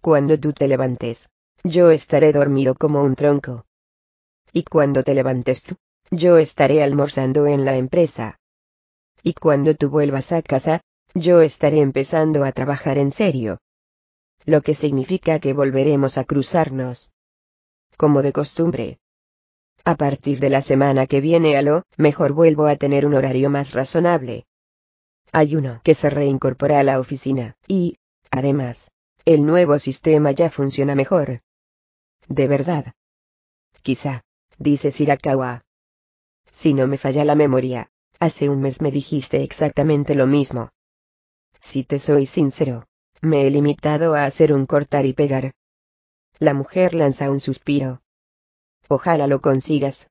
[0.01, 1.29] Cuando tú te levantes,
[1.63, 3.65] yo estaré dormido como un tronco.
[4.53, 5.75] Y cuando te levantes tú,
[6.11, 8.39] yo estaré almorzando en la empresa.
[9.23, 10.81] Y cuando tú vuelvas a casa,
[11.13, 13.59] yo estaré empezando a trabajar en serio.
[14.45, 17.11] Lo que significa que volveremos a cruzarnos.
[17.97, 18.99] Como de costumbre.
[19.83, 23.49] A partir de la semana que viene a lo mejor vuelvo a tener un horario
[23.49, 24.45] más razonable.
[25.31, 27.97] Hay uno que se reincorpora a la oficina, y,
[28.31, 28.91] además,
[29.25, 31.41] el nuevo sistema ya funciona mejor.
[32.27, 32.93] De verdad.
[33.81, 34.23] Quizá,
[34.57, 35.63] dice Shirakawa.
[36.51, 37.89] Si no me falla la memoria,
[38.19, 40.69] hace un mes me dijiste exactamente lo mismo.
[41.59, 42.85] Si te soy sincero,
[43.21, 45.53] me he limitado a hacer un cortar y pegar.
[46.39, 48.01] La mujer lanza un suspiro.
[48.89, 50.09] Ojalá lo consigas.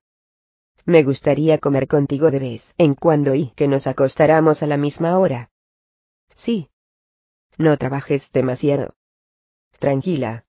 [0.85, 5.19] Me gustaría comer contigo de vez en cuando y que nos acostáramos a la misma
[5.19, 5.51] hora.
[6.35, 6.71] Sí.
[7.59, 8.95] No trabajes demasiado.
[9.79, 10.46] Tranquila.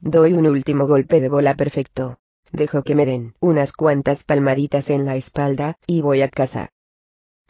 [0.00, 2.18] Doy un último golpe de bola perfecto.
[2.52, 6.70] Dejo que me den unas cuantas palmaditas en la espalda, y voy a casa.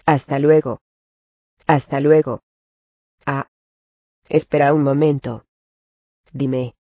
[0.06, 0.80] Hasta luego.
[1.66, 2.42] Hasta luego.
[3.26, 3.48] Ah.
[4.28, 5.44] Espera un momento.
[6.32, 6.74] Dime.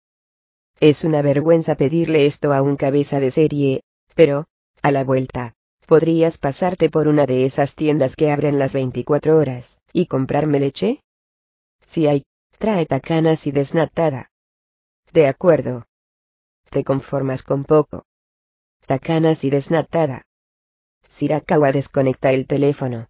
[0.80, 3.82] Es una vergüenza pedirle esto a un cabeza de serie,
[4.14, 4.46] pero,
[4.82, 5.54] a la vuelta,
[5.86, 11.00] ¿podrías pasarte por una de esas tiendas que abren las 24 horas, y comprarme leche?
[11.86, 12.24] Si hay,
[12.58, 14.30] trae tacanas y desnatada.
[15.14, 15.86] De acuerdo.
[16.70, 18.04] Te conformas con poco.
[18.84, 20.26] Tacanas y desnatada.
[21.08, 23.06] Sirakawa desconecta el teléfono.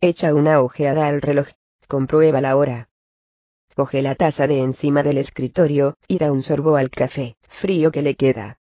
[0.00, 1.48] Echa una ojeada al reloj,
[1.88, 2.88] comprueba la hora.
[3.74, 8.02] Coge la taza de encima del escritorio, y da un sorbo al café, frío que
[8.02, 8.60] le queda.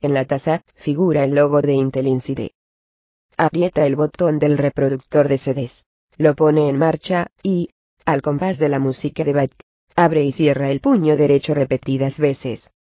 [0.00, 2.20] En la taza, figura el logo de Intel
[3.36, 5.86] Aprieta el botón del reproductor de CDs.
[6.16, 7.70] Lo pone en marcha, y,
[8.04, 9.67] al compás de la música de Bach,
[9.98, 12.72] abre y cierra el puño derecho repetidas veces.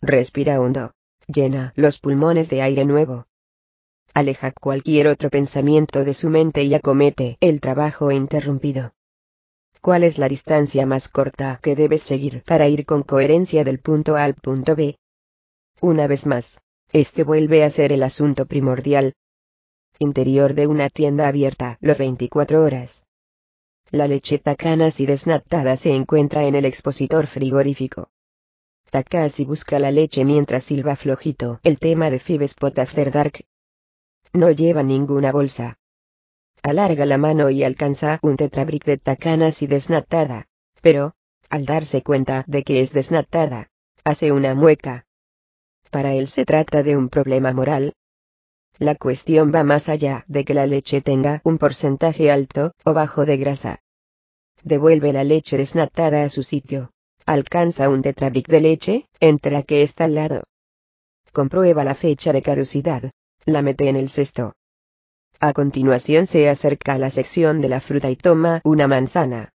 [0.00, 0.90] Respira hondo.
[1.28, 3.26] Llena los pulmones de aire nuevo.
[4.12, 8.92] Aleja cualquier otro pensamiento de su mente y acomete el trabajo interrumpido.
[9.80, 14.16] ¿Cuál es la distancia más corta que debes seguir para ir con coherencia del punto
[14.16, 14.96] A al punto B?
[15.80, 16.60] Una vez más,
[16.92, 19.14] este vuelve a ser el asunto primordial.
[20.00, 23.06] Interior de una tienda abierta los 24 horas.
[23.94, 28.08] La leche Takanashi desnatada se encuentra en el expositor frigorífico.
[28.90, 33.44] Takashi busca la leche mientras silba flojito el tema de Five Spot After Dark.
[34.32, 35.76] No lleva ninguna bolsa.
[36.62, 40.46] Alarga la mano y alcanza un tetrabric de Takanashi desnatada.
[40.80, 41.12] Pero,
[41.50, 43.68] al darse cuenta de que es desnatada,
[44.04, 45.04] hace una mueca.
[45.90, 47.92] Para él se trata de un problema moral.
[48.78, 53.26] La cuestión va más allá de que la leche tenga un porcentaje alto o bajo
[53.26, 53.81] de grasa.
[54.64, 56.92] Devuelve la leche desnatada a su sitio.
[57.26, 60.44] Alcanza un tetrabric de leche, entra que está al lado.
[61.32, 63.10] Comprueba la fecha de caducidad.
[63.44, 64.54] La mete en el cesto.
[65.40, 69.50] A continuación se acerca a la sección de la fruta y toma una manzana.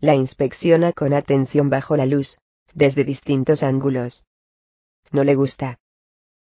[0.00, 2.38] La inspecciona con atención bajo la luz,
[2.74, 4.24] desde distintos ángulos.
[5.12, 5.78] No le gusta.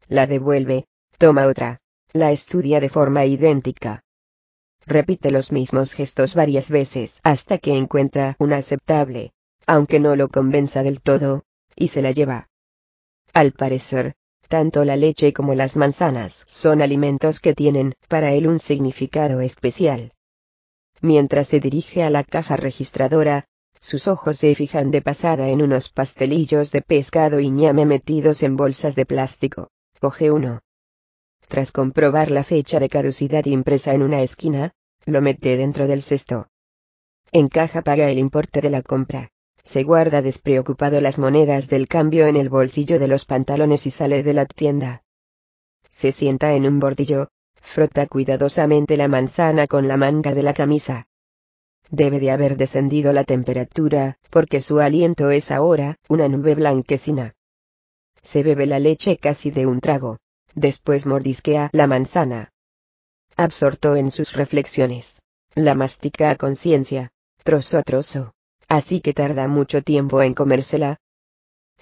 [0.07, 0.87] La devuelve,
[1.19, 1.79] toma otra,
[2.11, 4.03] la estudia de forma idéntica.
[4.89, 9.33] Repite los mismos gestos varias veces hasta que encuentra una aceptable,
[9.67, 11.43] aunque no lo convenza del todo,
[11.75, 12.49] y se la lleva.
[13.31, 14.15] Al parecer,
[14.47, 20.13] tanto la leche como las manzanas son alimentos que tienen, para él, un significado especial.
[21.01, 23.45] Mientras se dirige a la caja registradora,
[23.79, 28.57] sus ojos se fijan de pasada en unos pastelillos de pescado y ñame metidos en
[28.57, 29.69] bolsas de plástico.
[29.99, 30.61] Coge uno.
[31.47, 34.73] Tras comprobar la fecha de caducidad impresa en una esquina,
[35.09, 36.47] lo mete dentro del cesto.
[37.31, 39.29] En caja paga el importe de la compra.
[39.63, 44.23] Se guarda despreocupado las monedas del cambio en el bolsillo de los pantalones y sale
[44.23, 45.03] de la tienda.
[45.91, 51.07] Se sienta en un bordillo, frota cuidadosamente la manzana con la manga de la camisa.
[51.91, 57.35] Debe de haber descendido la temperatura, porque su aliento es ahora, una nube blanquecina.
[58.21, 60.17] Se bebe la leche casi de un trago.
[60.55, 62.51] Después mordisquea la manzana.
[63.41, 65.21] Absorto en sus reflexiones.
[65.55, 67.11] La mastica a conciencia,
[67.45, 68.33] trozo a trozo.
[68.67, 70.97] Así que tarda mucho tiempo en comérsela.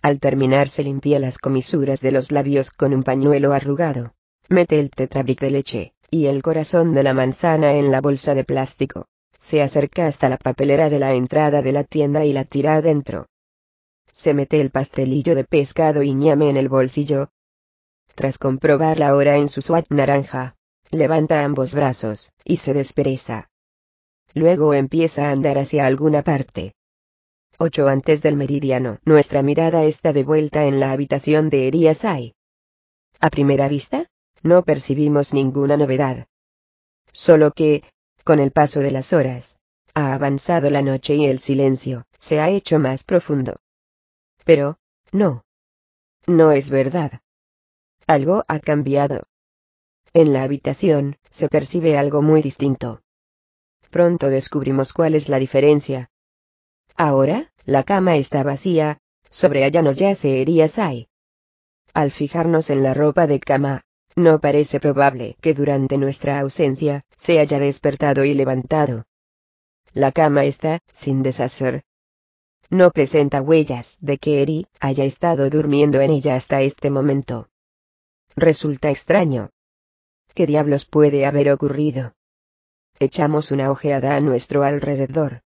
[0.03, 4.13] Al terminar se limpia las comisuras de los labios con un pañuelo arrugado.
[4.49, 8.43] Mete el tetrabric de leche, y el corazón de la manzana en la bolsa de
[8.43, 9.07] plástico
[9.41, 13.29] se acerca hasta la papelera de la entrada de la tienda y la tira adentro.
[14.11, 17.29] Se mete el pastelillo de pescado y ñame en el bolsillo.
[18.13, 20.56] Tras comprobar la hora en su swat naranja,
[20.91, 23.49] levanta ambos brazos, y se despereza.
[24.33, 26.73] Luego empieza a andar hacia alguna parte.
[27.57, 28.99] Ocho antes del meridiano.
[29.03, 32.35] Nuestra mirada está de vuelta en la habitación de Eriasai.
[33.19, 34.11] A primera vista,
[34.43, 36.27] no percibimos ninguna novedad.
[37.11, 37.83] Solo que,
[38.23, 39.57] con el paso de las horas,
[39.95, 43.59] ha avanzado la noche y el silencio se ha hecho más profundo.
[44.43, 44.77] Pero,
[45.11, 45.43] no.
[46.27, 47.21] No es verdad.
[48.05, 49.23] Algo ha cambiado.
[50.13, 53.01] En la habitación, se percibe algo muy distinto.
[53.89, 56.09] Pronto descubrimos cuál es la diferencia.
[56.95, 61.07] Ahora, la cama está vacía, sobre ella no yace Sai.
[61.93, 63.83] Al fijarnos en la ropa de cama,
[64.15, 69.05] no parece probable que durante nuestra ausencia, se haya despertado y levantado.
[69.93, 71.83] La cama está, sin deshacer.
[72.69, 77.47] No presenta huellas de que Eri haya estado durmiendo en ella hasta este momento.
[78.35, 79.51] Resulta extraño.
[80.37, 82.13] ¿Qué diablos puede haber ocurrido?
[82.99, 85.41] Echamos una ojeada a nuestro alrededor.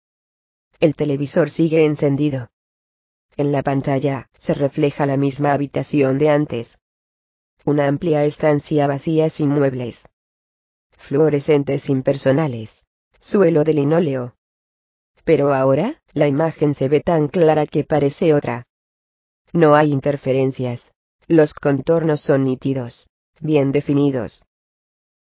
[0.81, 2.49] El televisor sigue encendido.
[3.36, 6.78] En la pantalla, se refleja la misma habitación de antes,
[7.67, 10.08] una amplia estancia vacía sin muebles.
[10.92, 12.86] Fluorescentes impersonales.
[13.18, 14.36] Suelo de linóleo.
[15.23, 18.67] Pero ahora, la imagen se ve tan clara que parece otra.
[19.52, 20.94] No hay interferencias.
[21.26, 24.48] Los contornos son nítidos, bien definidos.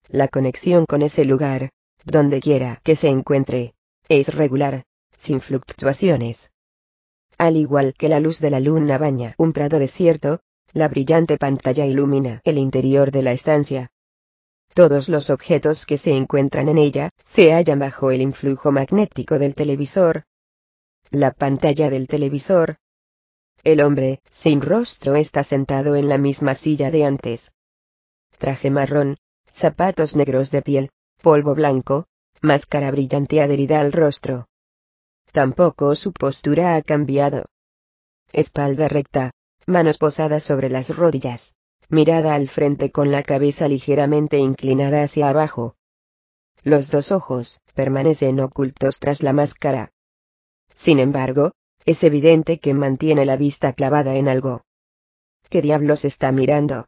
[0.09, 1.71] La conexión con ese lugar,
[2.05, 3.75] donde quiera que se encuentre,
[4.09, 4.85] es regular,
[5.17, 6.53] sin fluctuaciones.
[7.39, 10.41] Al igual que la luz de la luna baña un prado desierto,
[10.73, 13.91] la brillante pantalla ilumina el interior de la estancia.
[14.75, 19.55] Todos los objetos que se encuentran en ella se hallan bajo el influjo magnético del
[19.55, 20.25] televisor.
[21.11, 22.77] La pantalla del televisor.
[23.65, 27.53] El hombre, sin rostro, está sentado en la misma silla de antes.
[28.39, 29.17] Traje marrón,
[29.51, 30.91] zapatos negros de piel,
[31.23, 32.07] polvo blanco,
[32.43, 34.49] máscara brillante adherida al rostro.
[35.33, 37.47] Tampoco su postura ha cambiado.
[38.33, 39.33] Espalda recta,
[39.67, 41.55] manos posadas sobre las rodillas,
[41.89, 45.77] mirada al frente con la cabeza ligeramente inclinada hacia abajo.
[46.63, 49.93] Los dos ojos permanecen ocultos tras la máscara.
[50.75, 51.53] Sin embargo,
[51.85, 54.63] es evidente que mantiene la vista clavada en algo.
[55.49, 56.87] ¿Qué diablos está mirando?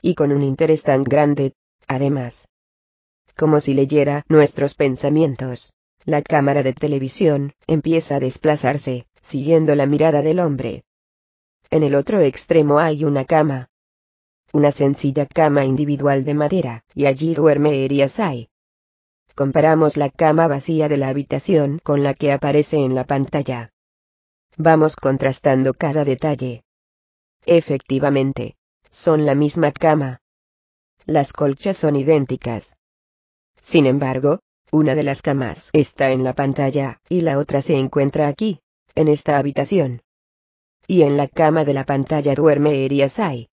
[0.00, 1.52] Y con un interés tan grande,
[1.86, 2.48] además.
[3.36, 5.72] Como si leyera nuestros pensamientos.
[6.04, 10.84] La cámara de televisión empieza a desplazarse, siguiendo la mirada del hombre.
[11.70, 13.70] En el otro extremo hay una cama.
[14.52, 18.48] Una sencilla cama individual de madera, y allí duerme Eriasai.
[19.34, 23.72] Comparamos la cama vacía de la habitación con la que aparece en la pantalla.
[24.56, 26.64] Vamos contrastando cada detalle.
[27.44, 28.56] Efectivamente,
[28.90, 30.20] son la misma cama.
[31.06, 32.76] Las colchas son idénticas.
[33.62, 34.40] Sin embargo,
[34.72, 38.60] una de las camas está en la pantalla, y la otra se encuentra aquí,
[38.96, 40.02] en esta habitación.
[40.88, 43.48] Y en la cama de la pantalla duerme Eriasai.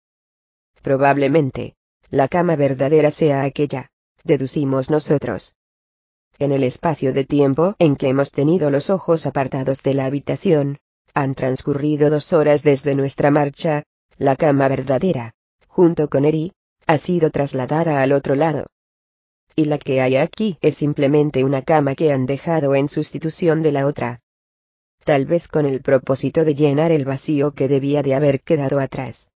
[0.81, 1.75] Probablemente,
[2.09, 3.91] la cama verdadera sea aquella,
[4.23, 5.55] deducimos nosotros.
[6.39, 10.79] En el espacio de tiempo en que hemos tenido los ojos apartados de la habitación,
[11.13, 13.83] han transcurrido dos horas desde nuestra marcha,
[14.17, 15.35] la cama verdadera,
[15.67, 16.53] junto con Eri,
[16.87, 18.67] ha sido trasladada al otro lado.
[19.55, 23.71] Y la que hay aquí es simplemente una cama que han dejado en sustitución de
[23.71, 24.21] la otra.
[25.03, 29.31] Tal vez con el propósito de llenar el vacío que debía de haber quedado atrás.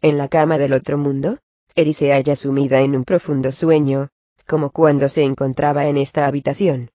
[0.00, 1.38] En la cama del otro mundo,
[1.74, 4.08] Eri se halla sumida en un profundo sueño,
[4.46, 6.90] como cuando se encontraba en esta habitación.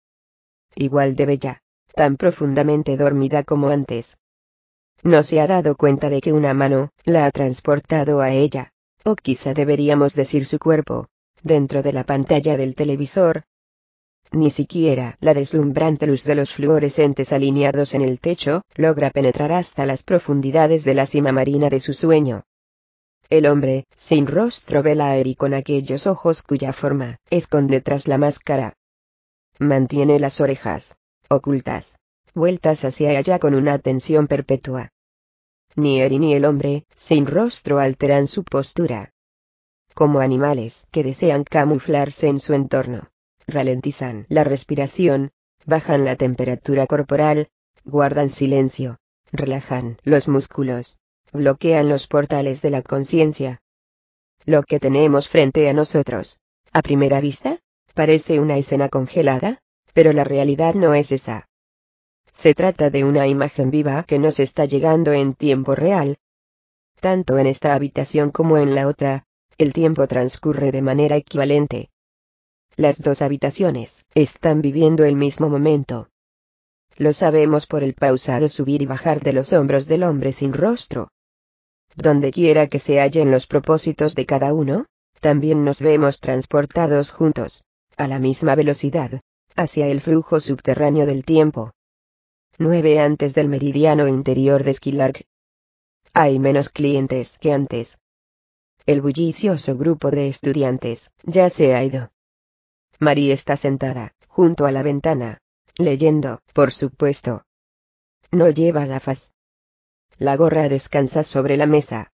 [0.75, 1.63] Igual de bella,
[1.95, 4.19] tan profundamente dormida como antes.
[5.03, 8.73] No se ha dado cuenta de que una mano la ha transportado a ella,
[9.05, 11.09] o quizá deberíamos decir su cuerpo,
[11.43, 13.45] dentro de la pantalla del televisor.
[14.31, 19.87] Ni siquiera la deslumbrante luz de los fluorescentes alineados en el techo logra penetrar hasta
[19.87, 22.45] las profundidades de la cima marina de su sueño.
[23.31, 28.19] El hombre, sin rostro vela a Eri con aquellos ojos cuya forma esconde tras la
[28.19, 28.75] máscara.
[29.59, 30.97] Mantiene las orejas,
[31.29, 31.99] ocultas,
[32.35, 34.91] vueltas hacia allá con una tensión perpetua.
[35.79, 39.13] Ni Eri ni el hombre, sin rostro alteran su postura.
[39.95, 43.13] Como animales que desean camuflarse en su entorno,
[43.47, 45.31] ralentizan la respiración,
[45.67, 47.47] bajan la temperatura corporal,
[47.85, 48.99] guardan silencio,
[49.31, 50.99] relajan los músculos,
[51.33, 53.63] bloquean los portales de la conciencia.
[54.47, 56.41] Lo que tenemos frente a nosotros,
[56.73, 57.61] a primera vista,
[57.95, 59.61] parece una escena congelada,
[59.95, 61.48] pero la realidad no es esa.
[62.39, 66.19] Se trata de una imagen viva que nos está llegando en tiempo real.
[67.01, 69.25] Tanto en esta habitación como en la otra,
[69.59, 71.91] el tiempo transcurre de manera equivalente.
[72.77, 76.11] Las dos habitaciones están viviendo el mismo momento.
[76.97, 81.09] Lo sabemos por el pausado subir y bajar de los hombros del hombre sin rostro
[81.99, 84.87] donde quiera que se hallen los propósitos de cada uno,
[85.21, 87.65] también nos vemos transportados juntos,
[87.97, 89.21] a la misma velocidad,
[89.57, 91.73] hacia el flujo subterráneo del tiempo.
[92.61, 95.29] 9 antes del meridiano interior de Skylark.
[96.13, 98.01] Hay menos clientes que antes.
[98.85, 102.11] El bullicioso grupo de estudiantes ya se ha ido.
[102.99, 105.39] Marie está sentada, junto a la ventana,
[105.77, 107.45] leyendo, por supuesto.
[108.33, 109.37] No lleva gafas.
[110.19, 112.11] La gorra descansa sobre la mesa.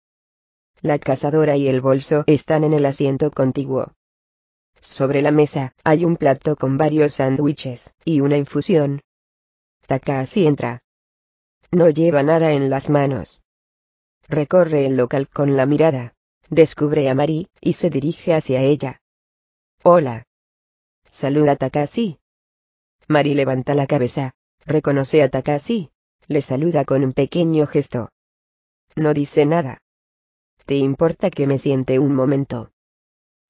[0.82, 3.94] La cazadora y el bolso están en el asiento contiguo.
[4.82, 9.00] Sobre la mesa hay un plato con varios sándwiches y una infusión.
[9.86, 10.82] Takashi entra.
[11.70, 13.42] No lleva nada en las manos.
[14.28, 16.14] Recorre el local con la mirada.
[16.48, 19.00] Descubre a Mari y se dirige hacia ella.
[19.82, 20.24] Hola.
[21.10, 22.18] Saluda a Takashi.
[23.08, 24.32] Mari levanta la cabeza.
[24.64, 25.90] Reconoce a Takashi.
[26.28, 28.08] Le saluda con un pequeño gesto.
[28.96, 29.82] No dice nada.
[30.64, 32.70] ¿Te importa que me siente un momento?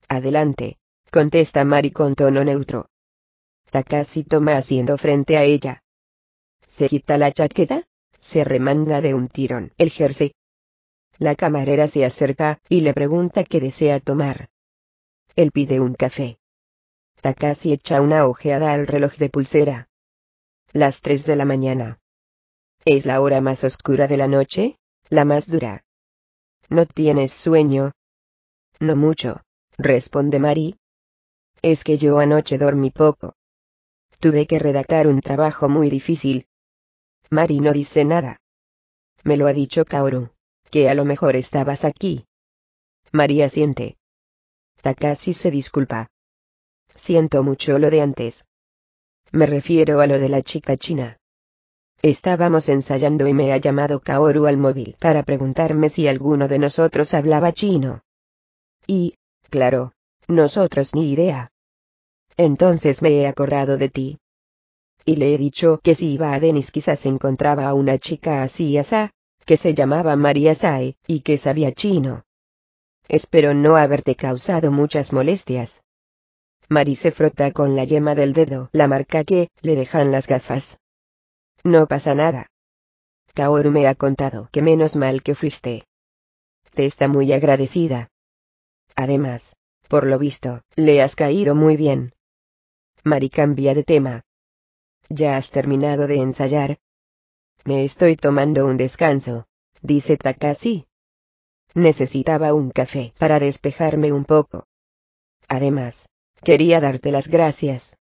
[0.08, 0.78] Adelante,
[1.12, 2.88] contesta Mari con tono neutro.
[3.70, 5.83] Takashi toma asiento frente a ella.
[6.66, 7.84] Se quita la chaqueta,
[8.18, 10.34] se remanga de un tirón el jersey.
[11.18, 14.48] La camarera se acerca y le pregunta qué desea tomar.
[15.36, 16.38] Él pide un café.
[17.20, 19.88] Takashi echa una ojeada al reloj de pulsera.
[20.72, 22.00] Las tres de la mañana.
[22.84, 24.78] Es la hora más oscura de la noche,
[25.08, 25.84] la más dura.
[26.68, 27.92] ¿No tienes sueño?
[28.80, 29.42] No mucho,
[29.78, 30.76] responde Mari.
[31.62, 33.34] Es que yo anoche dormí poco.
[34.18, 36.46] Tuve que redactar un trabajo muy difícil.
[37.34, 38.40] Mari no dice nada.
[39.24, 40.28] Me lo ha dicho Kaoru.
[40.70, 42.26] Que a lo mejor estabas aquí.
[43.10, 43.96] María siente.
[44.82, 46.06] Takashi se disculpa.
[46.94, 48.44] Siento mucho lo de antes.
[49.32, 51.18] Me refiero a lo de la chica china.
[52.02, 57.14] Estábamos ensayando y me ha llamado Kaoru al móvil para preguntarme si alguno de nosotros
[57.14, 58.02] hablaba chino.
[58.86, 59.16] Y,
[59.50, 59.92] claro,
[60.28, 61.50] nosotros ni idea.
[62.36, 64.18] Entonces me he acordado de ti.
[65.04, 68.78] Y le he dicho que si iba a Denis quizás encontraba a una chica así
[68.78, 69.10] asá,
[69.44, 72.24] que se llamaba María Sai, y que sabía chino.
[73.08, 75.84] Espero no haberte causado muchas molestias.
[76.68, 80.80] Mari se frota con la yema del dedo la marca que le dejan las gafas.
[81.62, 82.46] No pasa nada.
[83.34, 85.86] Kaoru me ha contado que menos mal que fuiste.
[86.72, 88.08] Te está muy agradecida.
[88.96, 89.56] Además,
[89.88, 92.12] por lo visto, le has caído muy bien.
[93.02, 94.22] Mari cambia de tema.
[95.08, 96.78] ¿Ya has terminado de ensayar?
[97.64, 99.46] Me estoy tomando un descanso,
[99.82, 100.86] dice Takashi.
[101.74, 104.66] Necesitaba un café para despejarme un poco.
[105.48, 106.08] Además,
[106.42, 107.96] quería darte las gracias.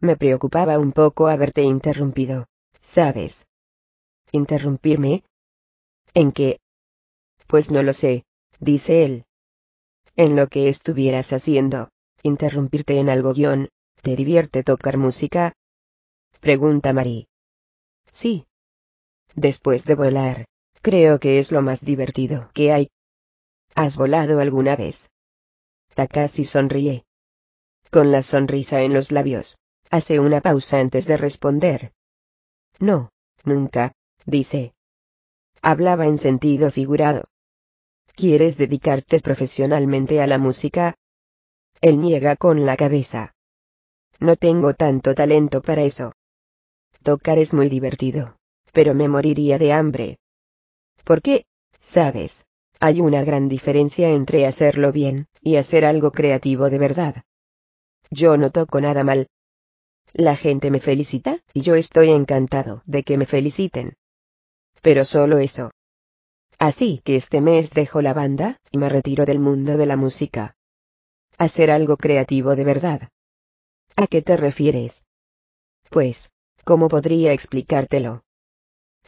[0.00, 2.46] Me preocupaba un poco haberte interrumpido,
[2.80, 3.46] ¿sabes?
[4.32, 5.24] ¿Interrumpirme?
[6.14, 6.58] ¿En qué?
[7.46, 8.24] Pues no lo sé,
[8.58, 9.24] dice él.
[10.16, 11.90] En lo que estuvieras haciendo,
[12.22, 13.68] interrumpirte en algo guion,
[14.02, 15.54] ¿te divierte tocar música?
[16.40, 17.28] Pregunta Marie.
[18.10, 18.46] Sí.
[19.34, 20.46] Después de volar,
[20.80, 22.90] creo que es lo más divertido que hay.
[23.74, 25.10] ¿Has volado alguna vez?
[25.94, 27.04] Takashi sonríe.
[27.90, 29.58] Con la sonrisa en los labios,
[29.90, 31.92] hace una pausa antes de responder.
[32.78, 33.10] No,
[33.44, 33.92] nunca,
[34.24, 34.72] dice.
[35.60, 37.24] Hablaba en sentido figurado.
[38.14, 40.94] ¿Quieres dedicarte profesionalmente a la música?
[41.82, 43.34] Él niega con la cabeza.
[44.20, 46.14] No tengo tanto talento para eso.
[47.02, 48.36] Tocar es muy divertido,
[48.72, 50.18] pero me moriría de hambre.
[51.04, 51.46] ¿Por qué?
[51.78, 52.46] Sabes,
[52.78, 57.22] hay una gran diferencia entre hacerlo bien y hacer algo creativo de verdad.
[58.10, 59.28] Yo no toco nada mal.
[60.12, 63.94] La gente me felicita y yo estoy encantado de que me feliciten.
[64.82, 65.70] Pero solo eso.
[66.58, 70.54] Así que este mes dejo la banda y me retiro del mundo de la música.
[71.38, 73.08] Hacer algo creativo de verdad.
[73.96, 75.04] ¿A qué te refieres?
[75.88, 76.32] Pues,
[76.64, 78.24] ¿cómo podría explicártelo?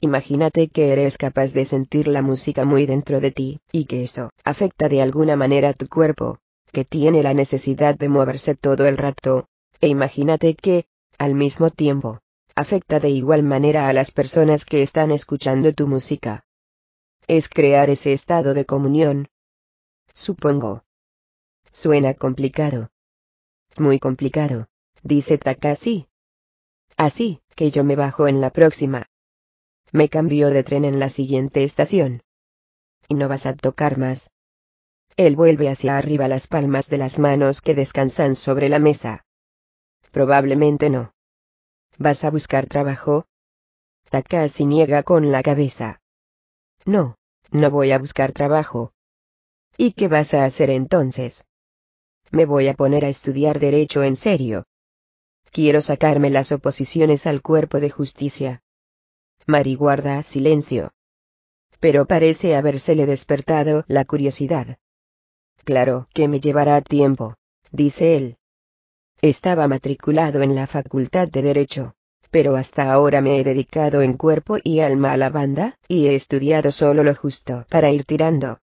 [0.00, 4.30] Imagínate que eres capaz de sentir la música muy dentro de ti, y que eso
[4.44, 6.38] afecta de alguna manera tu cuerpo,
[6.72, 9.46] que tiene la necesidad de moverse todo el rato,
[9.80, 10.86] e imagínate que,
[11.18, 12.20] al mismo tiempo,
[12.54, 16.44] afecta de igual manera a las personas que están escuchando tu música.
[17.28, 19.28] Es crear ese estado de comunión.
[20.14, 20.84] Supongo.
[21.70, 22.90] Suena complicado.
[23.78, 24.66] Muy complicado,
[25.02, 26.08] dice Takashi.
[26.96, 29.06] Así, que yo me bajo en la próxima.
[29.92, 32.22] Me cambio de tren en la siguiente estación.
[33.08, 34.30] Y no vas a tocar más.
[35.16, 39.24] Él vuelve hacia arriba las palmas de las manos que descansan sobre la mesa.
[40.10, 41.12] Probablemente no.
[41.98, 43.26] ¿Vas a buscar trabajo?
[44.08, 46.00] Takashi niega con la cabeza.
[46.84, 47.16] No,
[47.50, 48.92] no voy a buscar trabajo.
[49.76, 51.46] ¿Y qué vas a hacer entonces?
[52.30, 54.64] Me voy a poner a estudiar derecho en serio.
[55.52, 58.62] Quiero sacarme las oposiciones al cuerpo de justicia.
[59.46, 60.90] Mari guarda silencio.
[61.78, 64.78] Pero parece habérsele despertado la curiosidad.
[65.64, 67.36] Claro que me llevará tiempo,
[67.70, 68.36] dice él.
[69.20, 71.94] Estaba matriculado en la Facultad de Derecho
[72.32, 76.14] pero hasta ahora me he dedicado en cuerpo y alma a la banda, y he
[76.14, 78.58] estudiado solo lo justo para ir tirando.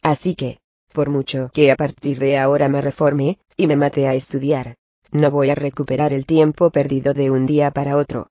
[0.00, 0.60] Así que,
[0.94, 4.76] por mucho que a partir de ahora me reforme, y me mate a estudiar,
[5.10, 8.30] no voy a recuperar el tiempo perdido de un día para otro.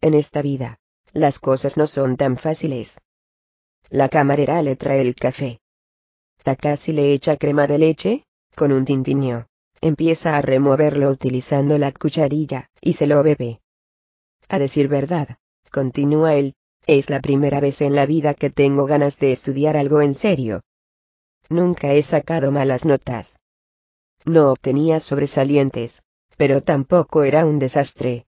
[0.00, 0.78] En esta vida,
[1.12, 3.00] las cosas no son tan fáciles.
[3.90, 5.60] La camarera le trae el café.
[6.42, 8.24] Takashi le echa crema de leche,
[8.54, 9.46] con un tintiño.
[9.80, 13.60] Empieza a removerlo utilizando la cucharilla, y se lo bebe.
[14.48, 15.36] A decir verdad,
[15.70, 16.54] continúa él,
[16.86, 20.62] es la primera vez en la vida que tengo ganas de estudiar algo en serio.
[21.48, 23.38] Nunca he sacado malas notas.
[24.24, 26.02] No obtenía sobresalientes,
[26.36, 28.26] pero tampoco era un desastre.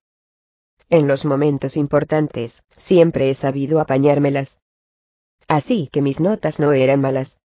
[0.90, 4.60] En los momentos importantes, siempre he sabido apañármelas.
[5.48, 7.40] Así que mis notas no eran malas.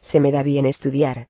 [0.00, 1.28] Se me da bien estudiar.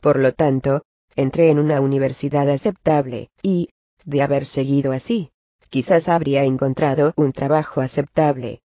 [0.00, 0.82] Por lo tanto,
[1.14, 3.68] entré en una universidad aceptable, y,
[4.04, 5.30] de haber seguido así,
[5.68, 8.62] quizás habría encontrado un trabajo aceptable.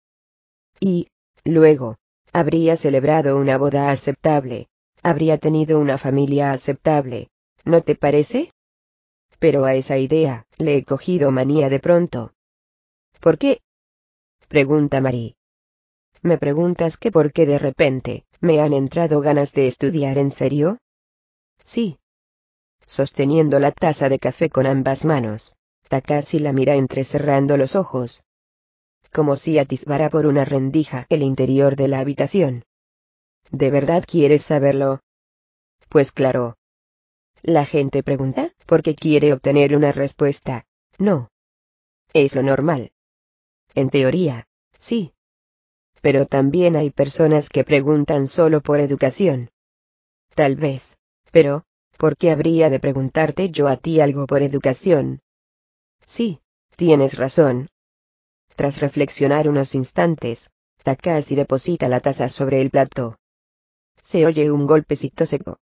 [0.80, 1.08] Y,
[1.44, 1.96] luego,
[2.32, 4.68] habría celebrado una boda aceptable,
[5.04, 7.28] habría tenido una familia aceptable,
[7.64, 8.50] ¿no te parece?
[9.38, 12.32] Pero a esa idea, le he cogido manía de pronto.
[13.20, 13.60] ¿Por qué?
[14.48, 15.36] Pregunta Marie.
[16.22, 20.78] ¿Me preguntas que por qué de repente me han entrado ganas de estudiar en serio?
[21.62, 21.98] Sí.
[22.86, 25.56] Sosteniendo la taza de café con ambas manos,
[25.88, 28.24] Takashi la mira entrecerrando los ojos.
[29.12, 32.64] Como si atisbara por una rendija el interior de la habitación.
[33.50, 35.00] ¿De verdad quieres saberlo?
[35.88, 36.56] Pues claro.
[37.42, 40.64] La gente pregunta, porque quiere obtener una respuesta.
[40.98, 41.30] No.
[42.12, 42.92] Es lo normal.
[43.74, 44.46] En teoría,
[44.78, 45.12] sí.
[46.00, 49.50] Pero también hay personas que preguntan solo por educación.
[50.34, 50.98] Tal vez.
[51.30, 51.64] Pero,
[51.98, 55.20] ¿por qué habría de preguntarte yo a ti algo por educación?
[56.06, 56.40] Sí,
[56.76, 57.68] tienes razón.
[58.56, 60.50] Tras reflexionar unos instantes,
[60.82, 63.16] Takashi deposita la taza sobre el plato.
[64.04, 65.58] Se oye un golpecito seco.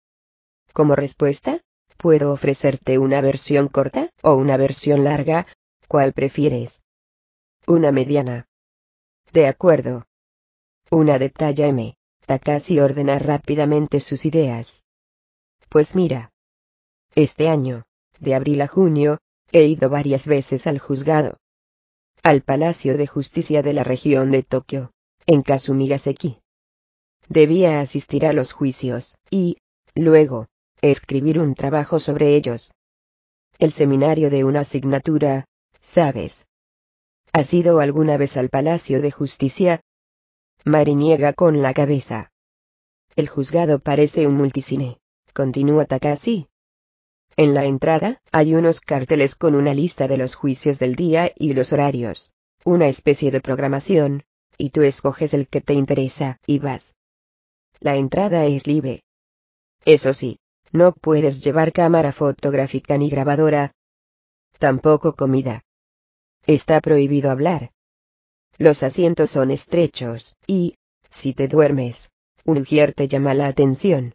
[0.72, 1.62] Como respuesta,
[1.96, 5.46] puedo ofrecerte una versión corta o una versión larga,
[5.88, 6.82] ¿cuál prefieres?
[7.66, 8.46] Una mediana.
[9.32, 10.06] De acuerdo.
[10.90, 11.96] Una de talla M.
[12.26, 14.84] Takashi ordena rápidamente sus ideas.
[15.68, 16.32] Pues mira.
[17.14, 17.84] Este año,
[18.20, 19.18] de abril a junio,
[19.52, 21.38] he ido varias veces al juzgado.
[22.22, 24.92] Al Palacio de Justicia de la región de Tokio,
[25.26, 26.40] en Kasumigaseki.
[27.28, 29.58] Debía asistir a los juicios, y,
[29.94, 30.46] luego,
[30.80, 32.72] escribir un trabajo sobre ellos.
[33.58, 35.46] El seminario de una asignatura,
[35.80, 36.48] ¿sabes?
[37.32, 39.80] ¿Has ido alguna vez al Palacio de Justicia?
[40.64, 42.30] Mari niega con la cabeza.
[43.14, 44.98] El juzgado parece un multicine,
[45.32, 46.48] continúa Takashi.
[47.36, 51.52] En la entrada, hay unos carteles con una lista de los juicios del día y
[51.52, 52.32] los horarios.
[52.64, 54.24] Una especie de programación,
[54.58, 56.95] y tú escoges el que te interesa, y vas.
[57.80, 59.02] La entrada es libre.
[59.84, 60.38] Eso sí,
[60.72, 63.72] no puedes llevar cámara fotográfica ni grabadora.
[64.58, 65.62] Tampoco comida.
[66.46, 67.72] Está prohibido hablar.
[68.58, 70.76] Los asientos son estrechos, y,
[71.10, 72.10] si te duermes,
[72.44, 74.14] un ujier te llama la atención.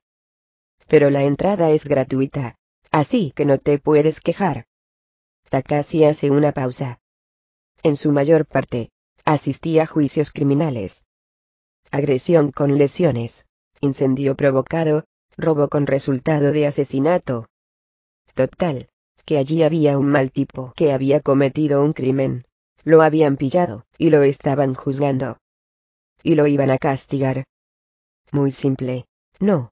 [0.88, 2.56] Pero la entrada es gratuita,
[2.90, 4.65] así que no te puedes quejar.
[5.49, 6.99] Takashi hace una pausa.
[7.83, 8.90] En su mayor parte,
[9.25, 11.06] asistía a juicios criminales.
[11.91, 13.48] Agresión con lesiones,
[13.82, 15.03] incendio provocado,
[15.38, 17.48] robo con resultado de asesinato.
[18.34, 18.90] Total,
[19.26, 22.43] que allí había un mal tipo que había cometido un crimen.
[22.84, 25.38] Lo habían pillado, y lo estaban juzgando.
[26.24, 27.43] Y lo iban a castigar.
[28.32, 29.06] Muy simple,
[29.40, 29.72] ¿no?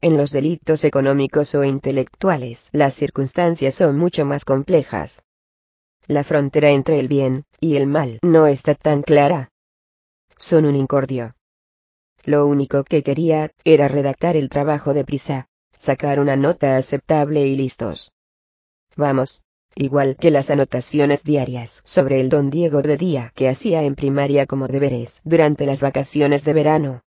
[0.00, 5.24] En los delitos económicos o intelectuales las circunstancias son mucho más complejas.
[6.08, 9.50] La frontera entre el bien y el mal no está tan clara.
[10.36, 11.34] Son un incordio.
[12.24, 17.56] Lo único que quería era redactar el trabajo de prisa, sacar una nota aceptable y
[17.56, 18.12] listos.
[18.96, 19.42] Vamos,
[19.74, 24.46] igual que las anotaciones diarias sobre el don Diego de día que hacía en primaria
[24.46, 27.02] como deberes durante las vacaciones de verano.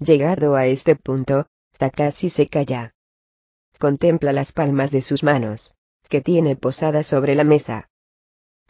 [0.00, 1.46] Llegado a este punto,
[1.78, 2.94] Takashi se calla.
[3.78, 5.76] Contempla las palmas de sus manos,
[6.08, 7.88] que tiene posadas sobre la mesa.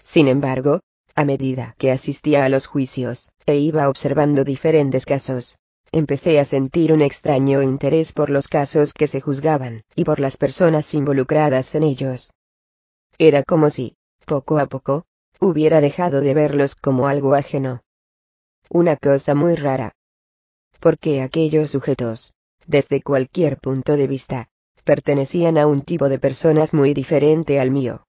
[0.02, 0.80] Sin embargo,
[1.14, 5.58] a medida que asistía a los juicios, e iba observando diferentes casos,
[5.92, 10.36] empecé a sentir un extraño interés por los casos que se juzgaban, y por las
[10.36, 12.32] personas involucradas en ellos.
[13.18, 15.06] Era como si, poco a poco,
[15.40, 17.82] hubiera dejado de verlos como algo ajeno.
[18.70, 19.92] Una cosa muy rara.
[20.80, 22.34] Porque aquellos sujetos,
[22.66, 24.48] desde cualquier punto de vista,
[24.84, 28.04] pertenecían a un tipo de personas muy diferente al mío.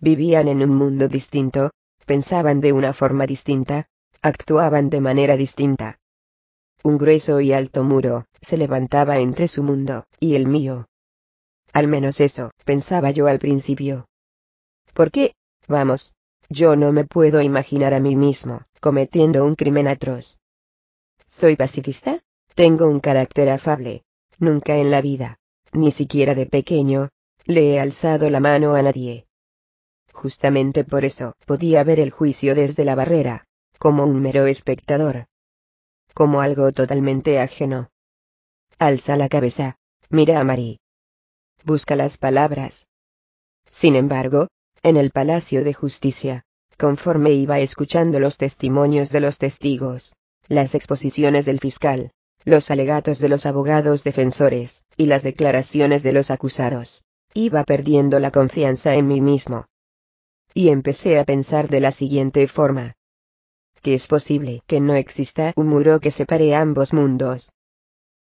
[0.00, 1.70] Vivían en un mundo distinto,
[2.04, 3.88] pensaban de una forma distinta,
[4.22, 5.98] actuaban de manera distinta.
[6.82, 10.86] Un grueso y alto muro se levantaba entre su mundo y el mío.
[11.72, 14.06] Al menos eso, pensaba yo al principio.
[14.92, 15.34] ¿Por qué?
[15.66, 16.14] Vamos,
[16.48, 20.38] yo no me puedo imaginar a mí mismo cometiendo un crimen atroz.
[21.26, 22.20] ¿Soy pacifista?
[22.54, 24.04] Tengo un carácter afable.
[24.38, 25.38] Nunca en la vida,
[25.72, 27.08] ni siquiera de pequeño,
[27.46, 29.26] le he alzado la mano a nadie.
[30.14, 33.44] Justamente por eso podía ver el juicio desde la barrera,
[33.78, 35.26] como un mero espectador.
[36.14, 37.90] Como algo totalmente ajeno.
[38.78, 39.76] Alza la cabeza,
[40.08, 40.78] mira a Marie.
[41.64, 42.88] Busca las palabras.
[43.68, 44.48] Sin embargo,
[44.82, 46.44] en el Palacio de Justicia,
[46.78, 50.14] conforme iba escuchando los testimonios de los testigos,
[50.48, 52.12] las exposiciones del fiscal,
[52.44, 57.02] los alegatos de los abogados defensores, y las declaraciones de los acusados,
[57.34, 59.66] iba perdiendo la confianza en mí mismo
[60.54, 62.94] y empecé a pensar de la siguiente forma.
[63.82, 67.50] Que es posible que no exista un muro que separe ambos mundos.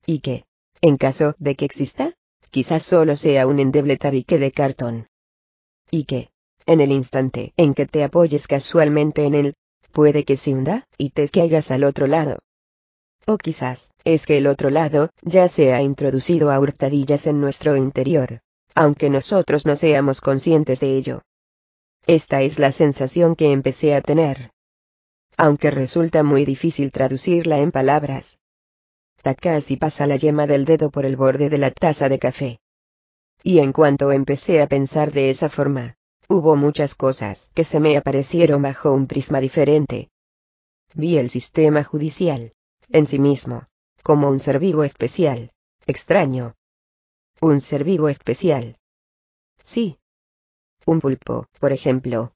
[0.05, 0.43] Y que,
[0.81, 2.13] en caso de que exista,
[2.49, 5.07] quizás solo sea un endeble tabique de cartón.
[5.91, 6.29] Y que,
[6.65, 9.53] En el instante en que te apoyes casualmente en él,
[9.91, 12.39] puede que se hunda, y te caigas al otro lado.
[13.27, 17.77] O quizás, es que el otro lado, ya se ha introducido a hurtadillas en nuestro
[17.77, 18.41] interior,
[18.73, 21.21] aunque nosotros no seamos conscientes de ello.
[22.07, 24.51] Esta es la sensación que empecé a tener.
[25.37, 28.39] Aunque resulta muy difícil traducirla en palabras.
[29.23, 32.59] Takashi pasa la yema del dedo por el borde de la taza de café.
[33.41, 35.95] Y en cuanto empecé a pensar de esa forma,
[36.29, 40.09] hubo muchas cosas que se me aparecieron bajo un prisma diferente.
[40.93, 42.53] Vi el sistema judicial,
[42.89, 43.67] en sí mismo,
[44.03, 45.51] como un ser vivo especial,
[45.87, 46.55] extraño.
[47.41, 48.77] Un ser vivo especial.
[49.63, 49.97] Sí.
[50.85, 52.33] Un pulpo, por ejemplo.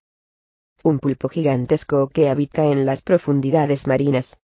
[0.84, 4.42] Un pulpo gigantesco que habita en las profundidades marinas.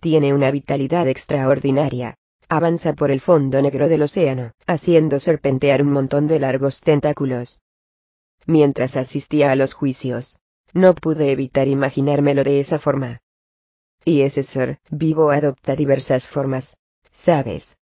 [0.00, 2.16] Tiene una vitalidad extraordinaria.
[2.48, 7.60] Avanza por el fondo negro del océano, haciendo serpentear un montón de largos tentáculos.
[8.46, 10.40] Mientras asistía a los juicios,
[10.72, 13.20] no pude evitar imaginármelo de esa forma.
[14.04, 16.76] Y ese ser vivo adopta diversas formas,
[17.12, 17.78] ¿sabes?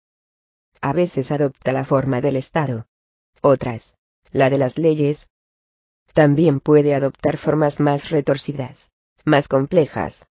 [0.82, 2.88] A veces adopta la forma del Estado.
[3.42, 3.99] Otras,
[4.32, 5.30] la de las leyes.
[6.14, 8.92] También puede adoptar formas más retorcidas,
[9.26, 10.28] más complejas.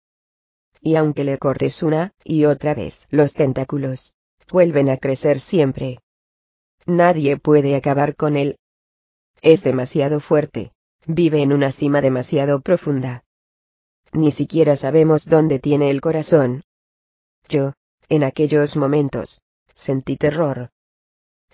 [0.81, 4.13] Y aunque le cortes una y otra vez los tentáculos,
[4.49, 5.99] vuelven a crecer siempre.
[6.85, 8.57] Nadie puede acabar con él.
[9.41, 10.71] Es demasiado fuerte,
[11.05, 13.23] vive en una cima demasiado profunda.
[14.13, 16.63] Ni siquiera sabemos dónde tiene el corazón.
[17.49, 17.73] Yo,
[18.09, 19.41] en aquellos momentos,
[19.73, 20.69] sentí terror.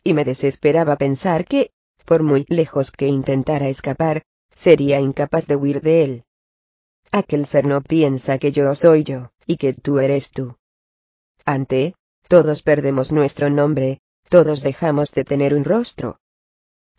[0.03, 1.72] Y me desesperaba pensar que,
[2.06, 4.23] por muy lejos que intentara escapar,
[4.53, 6.23] sería incapaz de huir de él.
[7.11, 10.57] Aquel ser no piensa que yo soy yo, y que tú eres tú.
[11.45, 11.95] Ante,
[12.27, 16.19] todos perdemos nuestro nombre, todos dejamos de tener un rostro.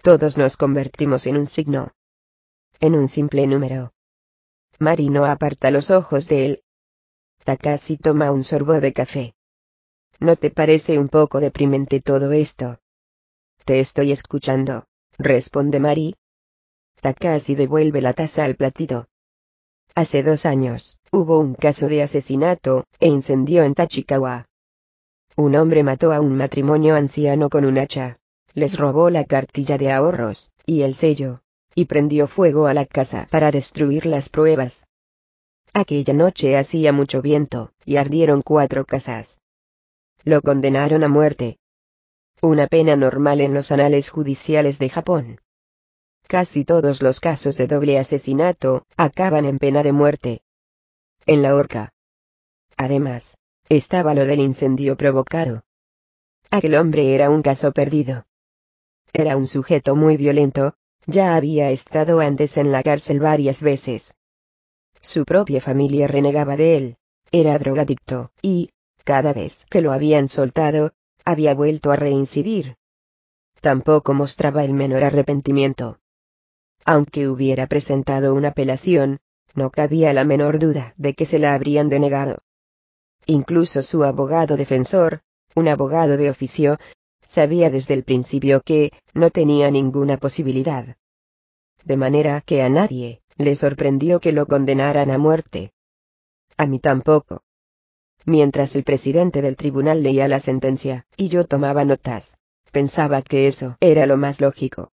[0.03, 1.93] Todos nos convertimos en un signo.
[2.81, 3.93] En un simple número.
[4.79, 6.63] Marino aparta los ojos de él.
[7.45, 9.35] Takashi toma un sorbo de café.
[10.21, 12.79] ¿No te parece un poco deprimente todo esto?
[13.65, 14.87] Te estoy escuchando,
[15.19, 16.15] responde Mari.
[17.01, 19.07] Takashi devuelve la taza al platito.
[19.95, 24.47] Hace dos años, hubo un caso de asesinato e incendio en Tachikawa.
[25.37, 28.19] Un hombre mató a un matrimonio anciano con un hacha.
[28.55, 31.41] Les robó la cartilla de ahorros, y el sello,
[31.75, 34.87] y prendió fuego a la casa para destruir las pruebas.
[35.73, 39.41] Aquella noche hacía mucho viento, y ardieron cuatro casas.
[40.25, 41.59] Lo condenaron a muerte.
[42.45, 45.41] Una pena normal en los anales judiciales de Japón.
[46.29, 50.43] Casi todos los casos de doble asesinato acaban en pena de muerte.
[51.25, 51.95] En la horca.
[52.77, 53.39] Además,
[53.71, 55.65] estaba lo del incendio provocado.
[56.51, 58.27] Aquel hombre era un caso perdido.
[59.15, 60.75] Era un sujeto muy violento,
[61.07, 64.19] ya había estado antes en la cárcel varias veces.
[65.01, 66.97] Su propia familia renegaba de él,
[67.33, 68.69] era drogadicto, y,
[69.03, 70.93] cada vez que lo habían soltado,
[71.25, 72.77] había vuelto a reincidir.
[73.61, 75.99] Tampoco mostraba el menor arrepentimiento.
[76.85, 79.21] Aunque hubiera presentado una apelación,
[79.55, 82.39] no cabía la menor duda de que se la habrían denegado.
[83.27, 85.23] Incluso su abogado defensor,
[85.55, 86.79] un abogado de oficio,
[87.27, 90.97] sabía desde el principio que, no tenía ninguna posibilidad.
[91.85, 95.73] De manera que a nadie, le sorprendió que lo condenaran a muerte.
[96.57, 97.44] A mí tampoco.
[98.25, 102.39] Mientras el presidente del tribunal leía la sentencia, y yo tomaba notas,
[102.73, 104.91] pensaba que eso era lo más lógico.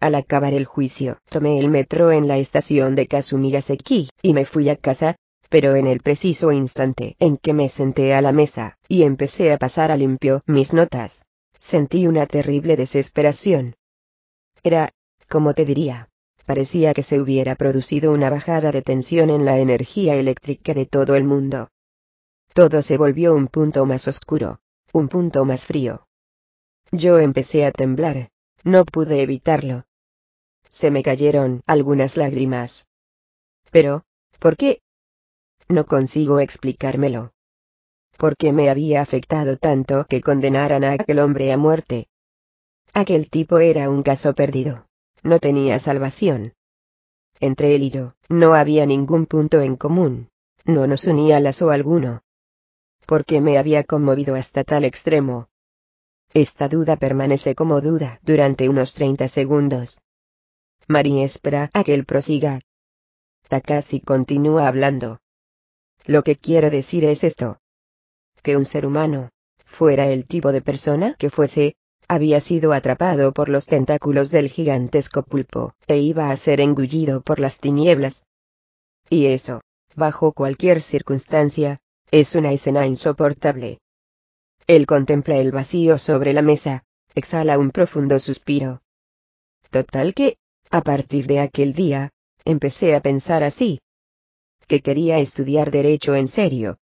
[0.00, 4.68] Al acabar el juicio, tomé el metro en la estación de Kasumigaseki, y me fui
[4.68, 5.16] a casa,
[5.48, 9.58] pero en el preciso instante en que me senté a la mesa, y empecé a
[9.58, 11.24] pasar a limpio mis notas,
[11.60, 13.74] Sentí una terrible desesperación.
[14.62, 14.94] Era,
[15.28, 16.08] como te diría,
[16.46, 21.16] parecía que se hubiera producido una bajada de tensión en la energía eléctrica de todo
[21.16, 21.68] el mundo.
[22.52, 24.60] Todo se volvió un punto más oscuro,
[24.92, 26.06] un punto más frío.
[26.92, 28.30] Yo empecé a temblar,
[28.64, 29.84] no pude evitarlo.
[30.68, 32.88] Se me cayeron algunas lágrimas.
[33.70, 34.04] Pero,
[34.38, 34.82] ¿por qué?
[35.68, 37.32] No consigo explicármelo
[38.20, 42.06] por qué me había afectado tanto que condenaran a aquel hombre a muerte.
[42.92, 44.86] Aquel tipo era un caso perdido.
[45.22, 46.52] No tenía salvación.
[47.40, 50.28] Entre él y yo, no había ningún punto en común.
[50.66, 52.20] No nos unía lazo alguno.
[53.06, 55.48] ¿Por qué me había conmovido hasta tal extremo?
[56.32, 60.00] Esta duda permanece como duda durante unos 30 segundos.
[60.86, 62.60] María espera a que él prosiga.
[63.48, 65.18] Takashi continúa hablando.
[66.06, 67.58] Lo que quiero decir es esto
[68.42, 69.30] que un ser humano,
[69.66, 71.74] fuera el tipo de persona que fuese,
[72.08, 77.38] había sido atrapado por los tentáculos del gigantesco pulpo, e iba a ser engullido por
[77.38, 78.24] las tinieblas.
[79.08, 79.60] Y eso,
[79.94, 81.78] bajo cualquier circunstancia,
[82.10, 83.80] es una escena insoportable.
[84.66, 88.82] Él contempla el vacío sobre la mesa, exhala un profundo suspiro.
[89.70, 90.36] Total que,
[90.70, 92.10] a partir de aquel día,
[92.44, 93.80] empecé a pensar así.
[94.66, 96.78] Que quería estudiar derecho en serio.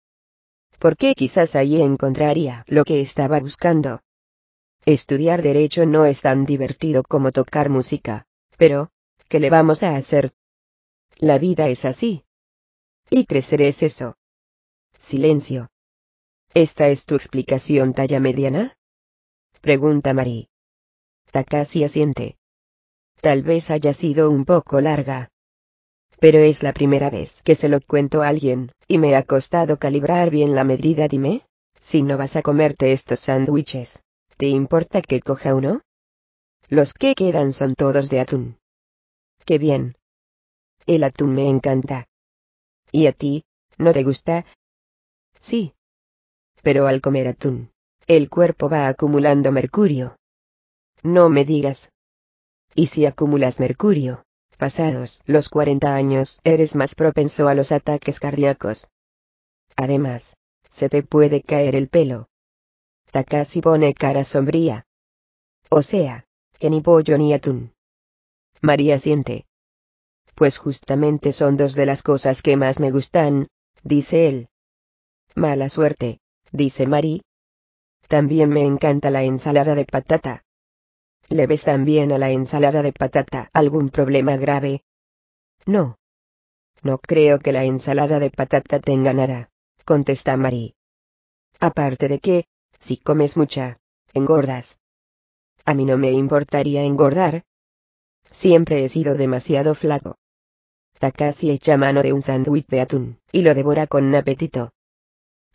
[0.79, 4.01] Porque quizás allí encontraría lo que estaba buscando.
[4.85, 8.25] Estudiar derecho no es tan divertido como tocar música,
[8.57, 8.91] pero,
[9.27, 10.33] ¿qué le vamos a hacer?
[11.17, 12.25] La vida es así.
[13.09, 14.17] Y crecer es eso.
[14.97, 15.69] Silencio.
[16.53, 18.75] ¿Esta es tu explicación talla mediana?
[19.61, 20.47] Pregunta Marie.
[21.31, 22.37] Takashi asiente.
[23.21, 25.29] Tal vez haya sido un poco larga.
[26.19, 29.77] Pero es la primera vez que se lo cuento a alguien, y me ha costado
[29.77, 31.07] calibrar bien la medida.
[31.07, 31.45] Dime,
[31.79, 34.03] si no vas a comerte estos sándwiches,
[34.37, 35.81] ¿te importa que coja uno?
[36.69, 38.57] Los que quedan son todos de atún.
[39.45, 39.95] Qué bien.
[40.87, 42.07] El atún me encanta.
[42.91, 43.43] ¿Y a ti,
[43.77, 44.45] no te gusta?
[45.39, 45.73] Sí.
[46.61, 47.71] Pero al comer atún,
[48.07, 50.17] el cuerpo va acumulando mercurio.
[51.03, 51.91] No me digas.
[52.73, 54.23] Y si acumulas mercurio,
[54.57, 58.89] pasados los 40 años, eres más propenso a los ataques cardíacos.
[59.75, 60.35] Además,
[60.69, 62.27] se te puede caer el pelo.
[63.11, 64.85] Takashi pone cara sombría.
[65.69, 66.25] O sea,
[66.59, 67.73] que ni pollo ni atún.
[68.61, 69.45] María siente.
[70.35, 73.47] Pues justamente son dos de las cosas que más me gustan,
[73.83, 74.49] dice él.
[75.35, 76.21] Mala suerte,
[76.53, 77.21] dice Mari.
[78.07, 80.45] También me encanta la ensalada de patata.
[81.27, 84.85] ¿Le ves también a la ensalada de patata algún problema grave?
[85.65, 85.97] No.
[86.83, 89.49] No creo que la ensalada de patata tenga nada,
[89.83, 90.75] contesta Mari.
[91.59, 92.45] Aparte de que,
[92.79, 93.79] si comes mucha,
[94.13, 94.79] engordas.
[95.65, 97.43] A mí no me importaría engordar.
[98.31, 100.15] Siempre he sido demasiado flaco.
[100.97, 104.71] Takashi echa mano de un sándwich de atún, y lo devora con apetito.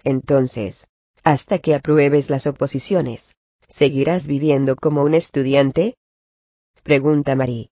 [0.05, 0.89] Entonces,
[1.23, 3.37] hasta que apruebes las oposiciones,
[3.70, 5.95] ¿Seguirás viviendo como un estudiante?
[6.83, 7.70] Pregunta Marie.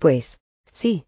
[0.00, 0.40] Pues,
[0.72, 1.06] sí.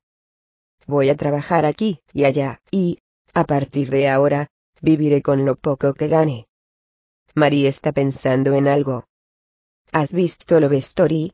[0.86, 3.00] Voy a trabajar aquí y allá, y,
[3.34, 4.46] a partir de ahora,
[4.80, 6.46] viviré con lo poco que gane.
[7.34, 9.06] Marie está pensando en algo.
[9.90, 11.32] ¿Has visto Love Story?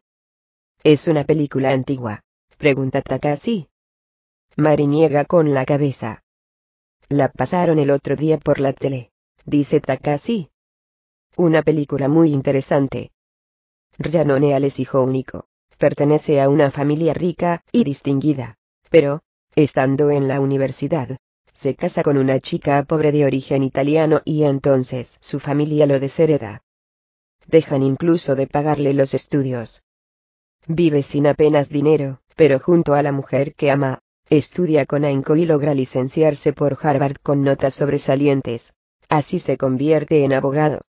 [0.83, 2.23] Es una película antigua.
[2.57, 3.69] Pregunta Takashi.
[4.57, 6.23] Mari niega con la cabeza.
[7.13, 9.11] La pasaron el otro día por la tele,
[9.45, 10.49] dice Takashi.
[11.37, 13.13] Una película muy interesante.
[13.99, 15.45] Ryanonea es hijo único.
[15.77, 18.57] Pertenece a una familia rica y distinguida.
[18.89, 19.21] Pero,
[19.55, 21.19] estando en la universidad,
[21.53, 26.63] se casa con una chica pobre de origen italiano y entonces su familia lo deshereda.
[27.47, 29.85] Dejan incluso de pagarle los estudios.
[30.67, 33.99] Vive sin apenas dinero, pero junto a la mujer que ama,
[34.39, 38.75] estudia con ahínco y logra licenciarse por Harvard con notas sobresalientes.
[39.11, 40.81] Así se convierte en abogado.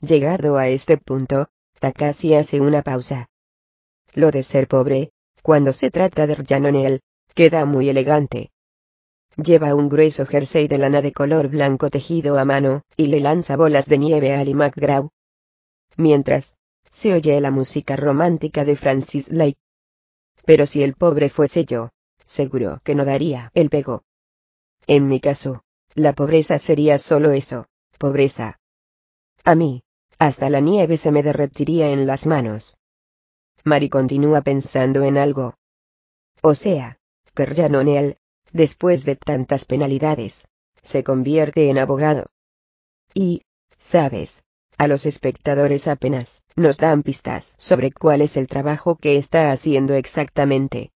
[0.00, 3.28] Llegado a este punto, Takashi hace una pausa.
[4.14, 5.10] Lo de ser pobre,
[5.42, 7.00] cuando se trata de Ryanonel,
[7.34, 8.50] queda muy elegante.
[9.36, 13.56] Lleva un grueso jersey de lana de color blanco tejido a mano, y le lanza
[13.56, 15.10] bolas de nieve a Ali McGraw.
[15.98, 16.56] Mientras,
[16.88, 19.58] se oye la música romántica de Francis Lake.
[20.46, 21.90] Pero si el pobre fuese yo,
[22.24, 24.04] seguro que no daría el pego.
[24.86, 27.66] En mi caso, la pobreza sería solo eso,
[27.98, 28.60] pobreza.
[29.44, 29.82] A mí,
[30.18, 32.78] hasta la nieve se me derretiría en las manos.
[33.64, 35.54] Mari continúa pensando en algo.
[36.42, 36.98] O sea,
[37.34, 38.18] que Ryanonel,
[38.52, 40.48] después de tantas penalidades,
[40.82, 42.26] se convierte en abogado.
[43.14, 43.42] Y,
[43.78, 44.44] sabes,
[44.76, 49.94] a los espectadores apenas nos dan pistas sobre cuál es el trabajo que está haciendo
[49.94, 50.93] exactamente.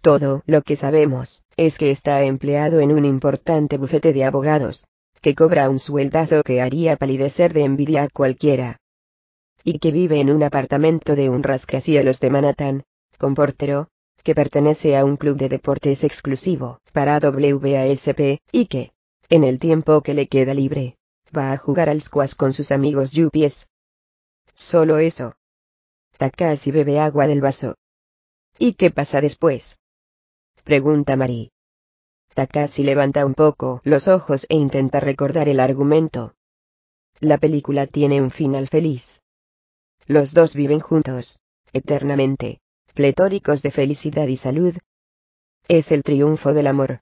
[0.00, 4.86] Todo lo que sabemos es que está empleado en un importante bufete de abogados,
[5.20, 8.78] que cobra un sueldazo que haría palidecer de envidia a cualquiera.
[9.64, 12.84] Y que vive en un apartamento de un rascacielos de Manhattan,
[13.18, 13.88] con portero,
[14.22, 18.92] que pertenece a un club de deportes exclusivo para WASP, y que,
[19.28, 20.96] en el tiempo que le queda libre,
[21.36, 23.68] va a jugar al squash con sus amigos yupies.
[24.54, 25.34] Solo eso.
[26.16, 27.74] Takashi bebe agua del vaso.
[28.58, 29.78] ¿Y qué pasa después?
[30.64, 31.50] Pregunta Marie.
[32.34, 36.34] Takashi levanta un poco los ojos e intenta recordar el argumento.
[37.20, 39.22] La película tiene un final feliz.
[40.06, 41.40] Los dos viven juntos,
[41.72, 42.60] eternamente,
[42.94, 44.76] pletóricos de felicidad y salud.
[45.66, 47.00] Es el triunfo del amor.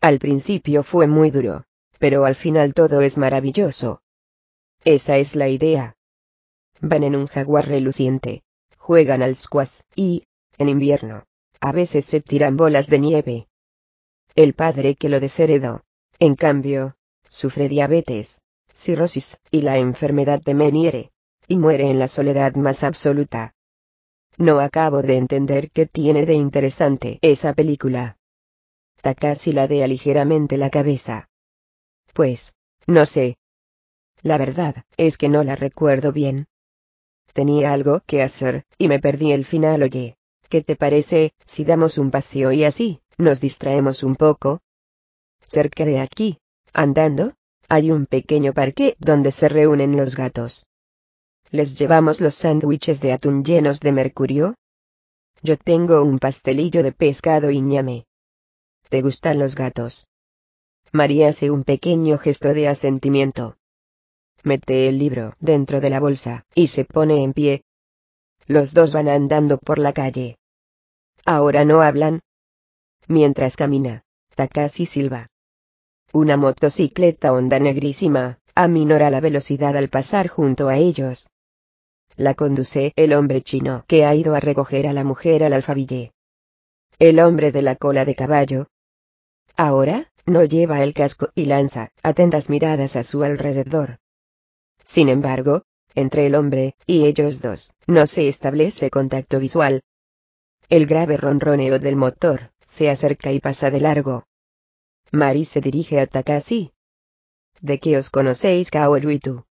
[0.00, 1.64] Al principio fue muy duro,
[1.98, 4.02] pero al final todo es maravilloso.
[4.84, 5.96] Esa es la idea.
[6.80, 8.42] van en un jaguar reluciente,
[8.76, 10.24] juegan al squash y,
[10.58, 11.24] en invierno,
[11.62, 13.46] a veces se tiran bolas de nieve.
[14.34, 15.84] El padre que lo desheredó,
[16.18, 16.96] en cambio,
[17.28, 18.40] sufre diabetes,
[18.74, 21.12] cirrosis y la enfermedad de Meniere,
[21.46, 23.54] y muere en la soledad más absoluta.
[24.38, 28.16] No acabo de entender qué tiene de interesante esa película.
[29.00, 31.28] Takashi ladea ligeramente la cabeza.
[32.12, 32.56] Pues,
[32.88, 33.36] no sé.
[34.22, 36.48] La verdad es que no la recuerdo bien.
[37.32, 39.84] Tenía algo que hacer, y me perdí el final.
[39.84, 40.16] Oye,
[40.52, 44.60] ¿qué te parece si damos un paseo y así, nos distraemos un poco?
[45.48, 46.40] Cerca de aquí,
[46.74, 47.32] andando,
[47.70, 50.66] hay un pequeño parque donde se reúnen los gatos.
[51.50, 54.54] ¿Les llevamos los sándwiches de atún llenos de mercurio?
[55.42, 58.04] Yo tengo un pastelillo de pescado y ñame.
[58.90, 60.06] ¿Te gustan los gatos?
[60.92, 63.56] María hace un pequeño gesto de asentimiento.
[64.42, 67.64] Mete el libro dentro de la bolsa y se pone en pie.
[68.46, 70.36] Los dos van andando por la calle.
[71.24, 72.20] Ahora no hablan.
[73.08, 75.28] Mientras camina, Takashi silba.
[76.12, 81.28] Una motocicleta honda negrísima, aminora la velocidad al pasar junto a ellos.
[82.16, 86.12] La conduce el hombre chino que ha ido a recoger a la mujer al alfabille.
[86.98, 88.66] El hombre de la cola de caballo.
[89.56, 93.98] Ahora, no lleva el casco y lanza atentas miradas a su alrededor.
[94.84, 95.62] Sin embargo,
[95.94, 99.82] entre el hombre y ellos dos, no se establece contacto visual.
[100.72, 104.24] El grave ronroneo del motor se acerca y pasa de largo.
[105.10, 106.72] Mari se dirige a Takashi.
[107.60, 109.44] ¿De qué os conocéis Kaoru y tú?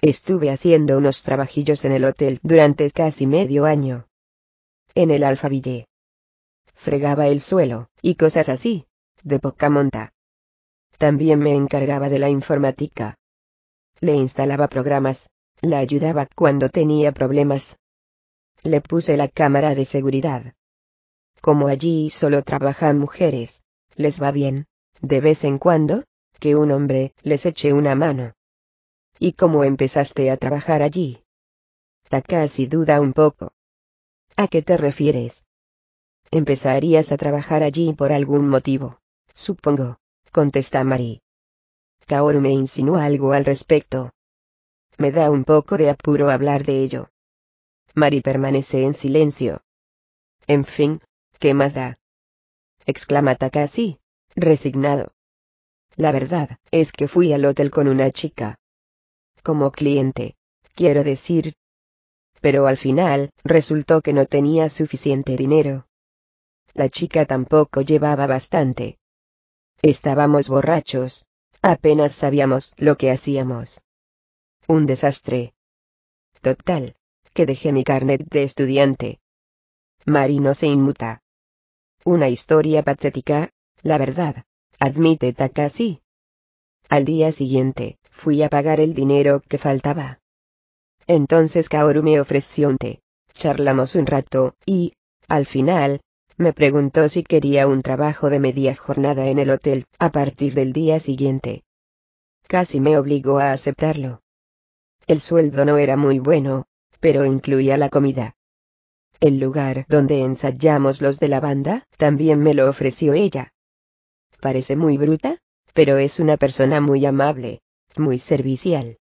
[0.00, 4.08] Estuve haciendo unos trabajillos en el hotel durante casi medio año.
[4.96, 5.86] En el alfabille.
[6.74, 8.88] Fregaba el suelo, y cosas así,
[9.22, 10.12] de poca monta.
[10.98, 13.16] También me encargaba de la informática.
[14.00, 15.28] Le instalaba programas,
[15.60, 17.78] la ayudaba cuando tenía problemas.
[18.64, 20.54] Le puse la cámara de seguridad.
[21.40, 23.64] Como allí solo trabajan mujeres,
[23.96, 24.66] les va bien,
[25.00, 26.04] de vez en cuando,
[26.38, 28.34] que un hombre les eche una mano.
[29.18, 31.24] ¿Y cómo empezaste a trabajar allí?
[32.08, 33.52] Takashi duda un poco.
[34.36, 35.46] ¿A qué te refieres?
[36.30, 38.98] Empezarías a trabajar allí por algún motivo,
[39.34, 39.98] supongo,
[40.30, 41.20] contesta Mari.
[42.06, 44.12] Kaoru me insinúa algo al respecto.
[44.98, 47.11] Me da un poco de apuro hablar de ello.
[47.94, 49.62] Mari permanece en silencio.
[50.46, 51.00] En fin,
[51.38, 51.98] ¿qué más da?
[52.86, 53.98] exclama Takashi,
[54.34, 55.12] resignado.
[55.96, 58.58] La verdad es que fui al hotel con una chica.
[59.42, 60.36] Como cliente,
[60.74, 61.54] quiero decir.
[62.40, 65.86] Pero al final, resultó que no tenía suficiente dinero.
[66.74, 68.98] La chica tampoco llevaba bastante.
[69.82, 71.26] Estábamos borrachos.
[71.60, 73.82] Apenas sabíamos lo que hacíamos.
[74.66, 75.54] Un desastre.
[76.40, 76.96] Total,
[77.32, 79.20] que dejé mi carnet de estudiante.
[80.04, 81.22] Marino se inmuta.
[82.04, 83.50] Una historia patética,
[83.82, 84.44] la verdad,
[84.78, 86.02] admite Takashi.
[86.88, 90.20] Al día siguiente, fui a pagar el dinero que faltaba.
[91.06, 93.00] Entonces Kaoru me ofreció un té.
[93.34, 94.92] Charlamos un rato, y,
[95.26, 96.00] al final,
[96.36, 100.72] me preguntó si quería un trabajo de media jornada en el hotel a partir del
[100.72, 101.62] día siguiente.
[102.46, 104.20] Casi me obligó a aceptarlo.
[105.06, 106.66] El sueldo no era muy bueno,
[107.02, 108.36] pero incluía la comida.
[109.18, 113.52] El lugar donde ensayamos los de la banda también me lo ofreció ella.
[114.40, 115.38] Parece muy bruta,
[115.74, 117.60] pero es una persona muy amable,
[117.96, 118.98] muy servicial.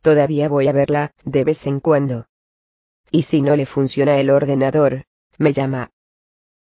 [0.00, 2.24] Todavía voy a verla, de vez en cuando.
[3.10, 5.04] Y si no le funciona el ordenador,
[5.36, 5.90] me llama.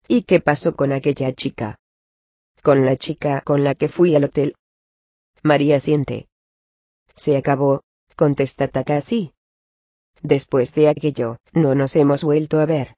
[0.07, 1.79] ¿Y qué pasó con aquella chica?
[2.61, 4.55] Con la chica con la que fui al hotel.
[5.41, 6.27] María siente.
[7.15, 7.81] Se acabó,
[8.15, 9.33] contesta Takashi.
[10.21, 12.95] Después de aquello, no nos hemos vuelto a ver.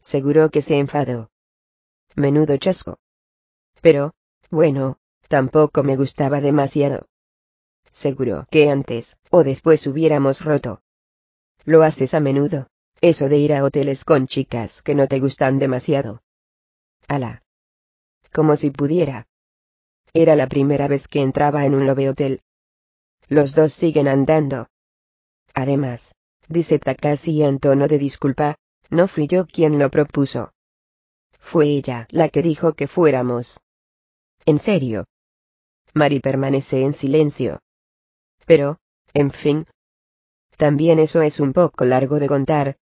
[0.00, 1.30] Seguro que se enfadó.
[2.16, 2.98] Menudo chasco.
[3.80, 4.14] Pero,
[4.50, 7.06] bueno, tampoco me gustaba demasiado.
[7.90, 10.82] Seguro que antes o después hubiéramos roto.
[11.64, 12.68] Lo haces a menudo,
[13.00, 16.22] eso de ir a hoteles con chicas que no te gustan demasiado.
[17.06, 17.42] Ala.
[18.32, 19.26] Como si pudiera.
[20.14, 22.42] Era la primera vez que entraba en un love hotel.
[23.28, 24.68] Los dos siguen andando.
[25.54, 26.14] Además,
[26.52, 28.56] dice Takashi en tono de disculpa,
[28.90, 30.52] no fui yo quien lo propuso.
[31.40, 33.60] Fue ella la que dijo que fuéramos.
[34.46, 35.06] ¿En serio?
[35.94, 37.60] Mari permanece en silencio.
[38.46, 38.78] Pero,
[39.14, 39.66] en fin.
[40.56, 42.76] También eso es un poco largo de contar.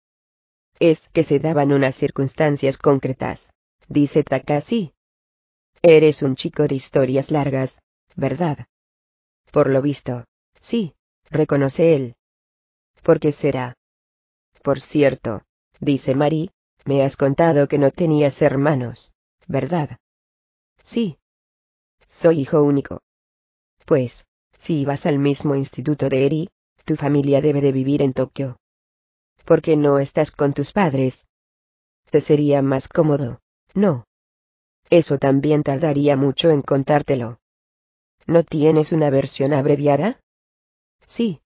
[0.79, 3.53] Es que se daban unas circunstancias concretas,
[3.89, 4.93] dice Takashi.
[5.83, 7.83] Eres un chico de historias largas,
[8.17, 8.67] ¿verdad?
[9.51, 10.25] Por lo visto,
[10.61, 10.95] sí,
[11.31, 12.15] reconoce él.
[13.03, 13.77] ¿Por qué será?
[14.63, 15.43] Por cierto,
[15.81, 16.51] dice Mari,
[16.85, 19.13] me has contado que no tenías hermanos,
[19.49, 19.99] ¿verdad?
[20.83, 21.19] Sí.
[22.07, 23.01] Soy hijo único.
[23.87, 24.27] Pues,
[24.59, 26.49] si vas al mismo instituto de Eri,
[26.85, 28.59] tu familia debe de vivir en Tokio.
[29.45, 31.29] ¿Por qué no estás con tus padres?
[32.11, 33.41] Te sería más cómodo,
[33.75, 34.05] ¿no?
[34.91, 37.39] Eso también tardaría mucho en contártelo.
[38.27, 40.21] ¿No tienes una versión abreviada?
[41.07, 41.41] Sí.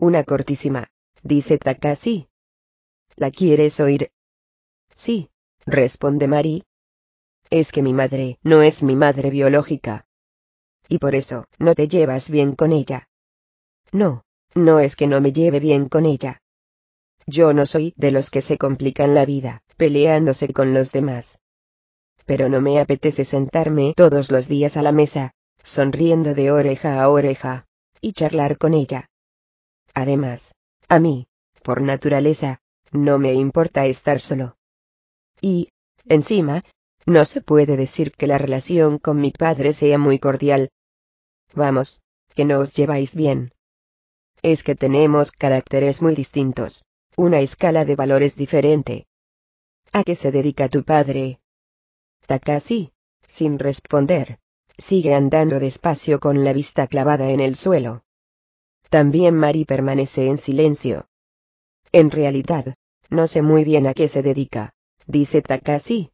[0.00, 0.92] Una cortísima,
[1.24, 2.28] dice Takashi.
[3.16, 4.12] ¿La quieres oír?
[4.94, 5.30] Sí,
[5.66, 6.62] responde Mari.
[7.50, 10.06] Es que mi madre no es mi madre biológica.
[10.88, 13.08] Y por eso, no te llevas bien con ella.
[13.90, 14.22] No,
[14.54, 16.42] no es que no me lleve bien con ella.
[17.26, 21.40] Yo no soy de los que se complican la vida, peleándose con los demás.
[22.24, 25.32] Pero no me apetece sentarme todos los días a la mesa,
[25.64, 27.66] sonriendo de oreja a oreja,
[28.00, 29.10] y charlar con ella.
[29.98, 30.54] Además,
[30.88, 31.26] a mí,
[31.64, 32.60] por naturaleza,
[32.92, 34.56] no me importa estar solo.
[35.40, 35.70] Y,
[36.06, 36.62] encima,
[37.04, 40.70] no se puede decir que la relación con mi padre sea muy cordial.
[41.52, 42.00] Vamos,
[42.36, 43.50] que no os lleváis bien.
[44.40, 46.84] Es que tenemos caracteres muy distintos,
[47.16, 49.08] una escala de valores diferente.
[49.90, 51.40] ¿A qué se dedica tu padre?
[52.24, 52.92] Takashi,
[53.26, 54.38] sin responder,
[54.76, 58.04] sigue andando despacio con la vista clavada en el suelo.
[58.88, 61.08] También Mari permanece en silencio.
[61.92, 62.74] En realidad,
[63.10, 64.74] no sé muy bien a qué se dedica,
[65.06, 66.10] dice Takashi.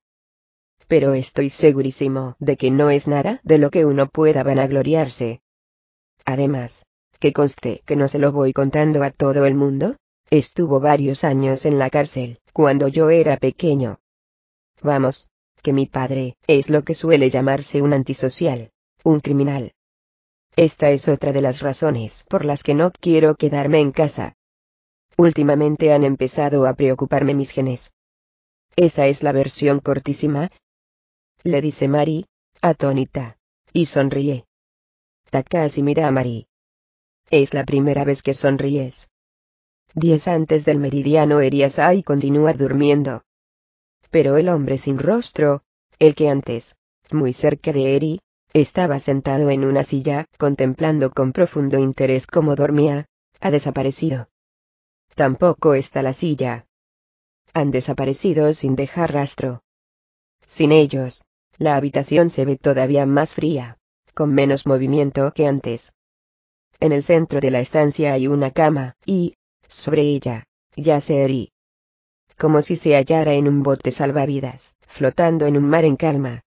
[0.89, 5.41] Pero estoy segurísimo de que no es nada de lo que uno pueda vanagloriarse.
[6.25, 6.85] Además,
[7.19, 9.97] que conste que no se lo voy contando a todo el mundo,
[10.31, 14.01] estuvo varios años en la cárcel, cuando yo era pequeño.
[14.83, 15.31] Vamos,
[15.63, 18.71] que mi padre es lo que suele llamarse un antisocial,
[19.05, 19.73] un criminal.
[20.57, 24.37] Esta es otra de las razones por las que no quiero quedarme en casa.
[25.17, 27.93] Últimamente han empezado a preocuparme mis genes.
[28.77, 30.51] Esa es la versión cortísima.
[31.43, 32.27] Le dice Mari,
[32.61, 33.37] atónita,
[33.73, 34.45] y sonríe.
[35.31, 36.47] Takashi mira a Mari.
[37.31, 39.11] Es la primera vez que sonríes.
[39.95, 43.23] Diez antes del meridiano Eriasai continúa durmiendo.
[44.11, 45.63] Pero el hombre sin rostro,
[45.99, 46.77] el que antes,
[47.11, 48.21] muy cerca de Eri,
[48.55, 53.07] estaba sentado en una silla, contemplando con profundo interés cómo dormía,
[53.41, 54.29] ha desaparecido.
[55.17, 56.67] Tampoco está la silla.
[57.53, 59.63] Han desaparecido sin dejar rastro.
[60.47, 61.25] Sin ellos,
[61.59, 63.79] la habitación se ve todavía más fría,
[64.15, 65.93] con menos movimiento que antes.
[66.79, 69.35] En el centro de la estancia hay una cama, y,
[69.69, 70.45] sobre ella,
[70.77, 71.51] yace Eri.
[72.39, 76.43] Como si se hallara en un bote salvavidas, flotando en un mar en calma.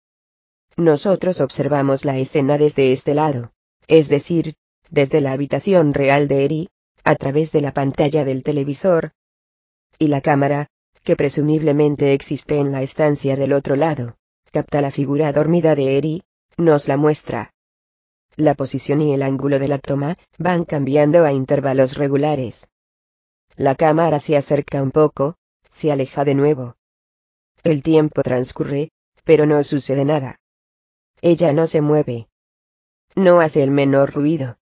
[0.76, 3.52] Nosotros observamos la escena desde este lado,
[3.88, 4.54] es decir,
[4.90, 6.68] desde la habitación real de Eri,
[7.04, 9.12] a través de la pantalla del televisor.
[9.98, 10.68] Y la cámara,
[11.02, 14.16] que presumiblemente existe en la estancia del otro lado,
[14.50, 16.22] capta la figura dormida de Eri,
[16.56, 17.52] nos la muestra.
[18.36, 22.70] La posición y el ángulo de la toma van cambiando a intervalos regulares.
[23.56, 25.36] La cámara se acerca un poco,
[25.70, 26.76] se aleja de nuevo.
[27.62, 28.90] El tiempo transcurre,
[29.24, 30.38] pero no sucede nada.
[31.24, 32.28] Ella no se mueve.
[33.14, 34.58] No hace el menor ruido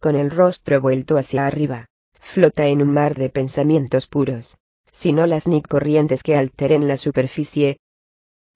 [0.00, 4.60] con el rostro vuelto hacia arriba, flota en un mar de pensamientos puros,
[4.92, 7.78] sin olas ni corrientes que alteren la superficie.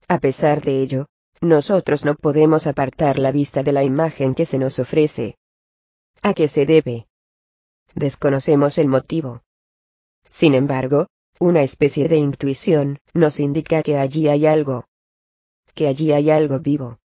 [0.07, 1.07] A pesar de ello,
[1.41, 5.37] nosotros no podemos apartar la vista de la imagen que se nos ofrece.
[6.21, 7.07] ¿A qué se debe?
[7.95, 9.43] Desconocemos el motivo.
[10.29, 11.07] Sin embargo,
[11.39, 14.85] una especie de intuición nos indica que allí hay algo.
[15.73, 16.99] Que allí hay algo vivo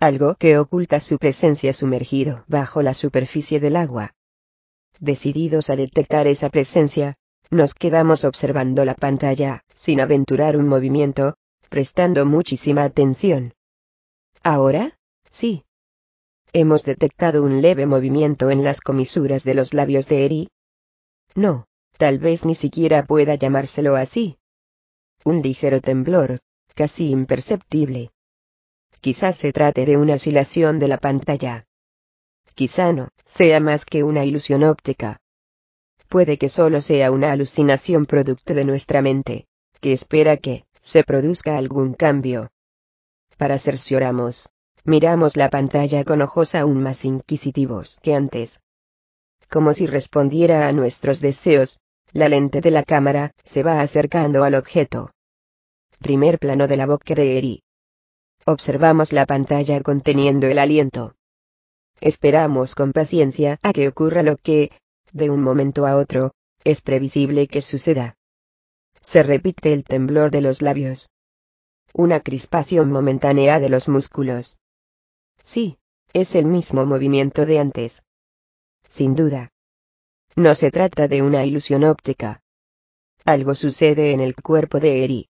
[0.00, 4.14] algo que oculta su presencia sumergido bajo la superficie del agua.
[5.00, 7.16] Decididos a detectar esa presencia,
[7.50, 11.36] nos quedamos observando la pantalla, sin aventurar un movimiento,
[11.68, 13.54] prestando muchísima atención.
[14.42, 14.98] Ahora,
[15.30, 15.64] sí.
[16.52, 20.48] Hemos detectado un leve movimiento en las comisuras de los labios de Eri.
[21.34, 21.66] No,
[21.98, 24.38] tal vez ni siquiera pueda llamárselo así.
[25.24, 26.40] Un ligero temblor,
[26.74, 28.10] casi imperceptible.
[29.00, 31.66] Quizás se trate de una oscilación de la pantalla.
[32.54, 35.20] Quizá no, sea más que una ilusión óptica.
[36.08, 39.46] Puede que solo sea una alucinación producto de nuestra mente,
[39.80, 42.50] que espera que se produzca algún cambio.
[43.36, 44.48] Para cercioramos,
[44.84, 48.60] miramos la pantalla con ojos aún más inquisitivos que antes.
[49.50, 51.78] Como si respondiera a nuestros deseos,
[52.12, 55.10] la lente de la cámara se va acercando al objeto.
[55.98, 57.62] Primer plano de la boca de Eri.
[58.44, 61.14] Observamos la pantalla conteniendo el aliento.
[62.00, 64.70] Esperamos con paciencia a que ocurra lo que,
[65.12, 66.32] de un momento a otro,
[66.64, 68.16] es previsible que suceda.
[69.00, 71.08] Se repite el temblor de los labios.
[71.94, 74.58] Una crispación momentánea de los músculos.
[75.42, 75.78] Sí,
[76.12, 78.02] es el mismo movimiento de antes.
[78.88, 79.52] Sin duda.
[80.34, 82.42] No se trata de una ilusión óptica.
[83.24, 85.28] Algo sucede en el cuerpo de Eri.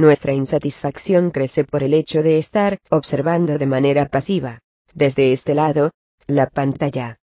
[0.00, 4.60] Nuestra insatisfacción crece por el hecho de estar observando de manera pasiva,
[4.94, 5.90] desde este lado,
[6.28, 7.18] la pantalla.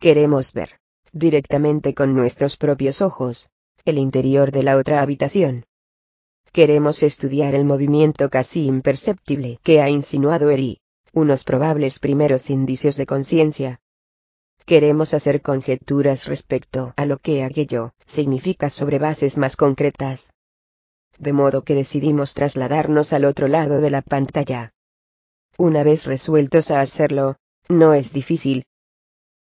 [0.00, 0.78] Queremos ver,
[1.12, 3.50] directamente con nuestros propios ojos,
[3.84, 5.66] el interior de la otra habitación.
[6.50, 10.80] Queremos estudiar el movimiento casi imperceptible que ha insinuado Eri,
[11.12, 13.80] unos probables primeros indicios de conciencia.
[14.64, 20.32] Queremos hacer conjeturas respecto a lo que aquello significa sobre bases más concretas
[21.18, 24.72] de modo que decidimos trasladarnos al otro lado de la pantalla.
[25.58, 27.36] Una vez resueltos a hacerlo,
[27.68, 28.64] no es difícil.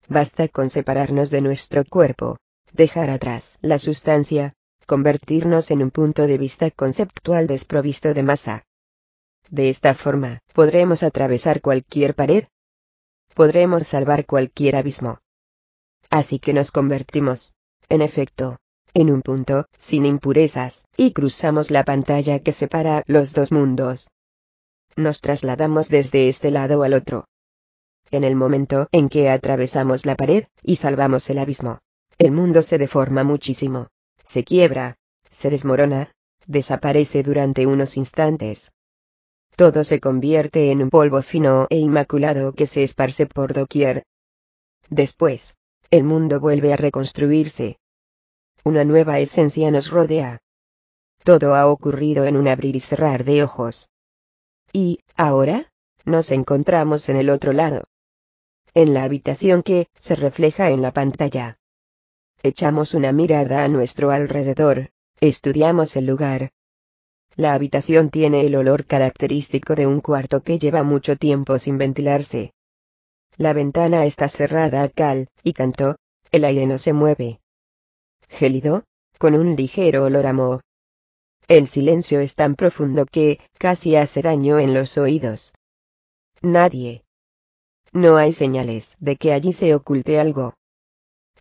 [0.08, 2.36] Basta con separarnos de nuestro cuerpo,
[2.73, 4.55] dejar atrás la sustancia,
[4.86, 8.65] convertirnos en un punto de vista conceptual desprovisto de masa.
[9.49, 12.44] De esta forma, podremos atravesar cualquier pared.
[13.34, 15.20] Podremos salvar cualquier abismo.
[16.08, 17.55] Así que nos convertimos,
[17.89, 18.58] en efecto,
[18.94, 24.10] en un punto, sin impurezas, y cruzamos la pantalla que separa los dos mundos.
[24.97, 27.27] Nos trasladamos desde este lado al otro.
[28.10, 31.78] En el momento en que atravesamos la pared, y salvamos el abismo,
[32.19, 33.89] el mundo se deforma muchísimo,
[34.25, 34.97] se quiebra,
[35.28, 36.12] se desmorona,
[36.47, 38.73] desaparece durante unos instantes.
[39.57, 44.05] Todo se convierte en un polvo fino e inmaculado que se esparce por doquier.
[44.89, 45.57] Después,
[45.91, 47.78] el mundo vuelve a reconstruirse,
[48.64, 50.42] una nueva esencia nos rodea.
[51.24, 53.89] Todo ha ocurrido en un abrir y cerrar de ojos.
[54.72, 55.72] Y, ahora,
[56.05, 57.84] nos encontramos en el otro lado.
[58.74, 61.58] En la habitación que, se refleja en la pantalla.
[62.42, 64.90] Echamos una mirada a nuestro alrededor,
[65.20, 66.52] estudiamos el lugar.
[67.36, 72.52] La habitación tiene el olor característico de un cuarto que lleva mucho tiempo sin ventilarse.
[73.36, 75.97] La ventana está cerrada a cal y canto,
[76.30, 77.40] el aire no se mueve
[78.31, 78.84] gélido,
[79.18, 80.60] con un ligero olor a moho.
[81.49, 85.52] El silencio es tan profundo que, casi hace daño en los oídos.
[86.41, 87.05] Nadie.
[87.92, 90.55] No hay señales de que allí se oculte algo.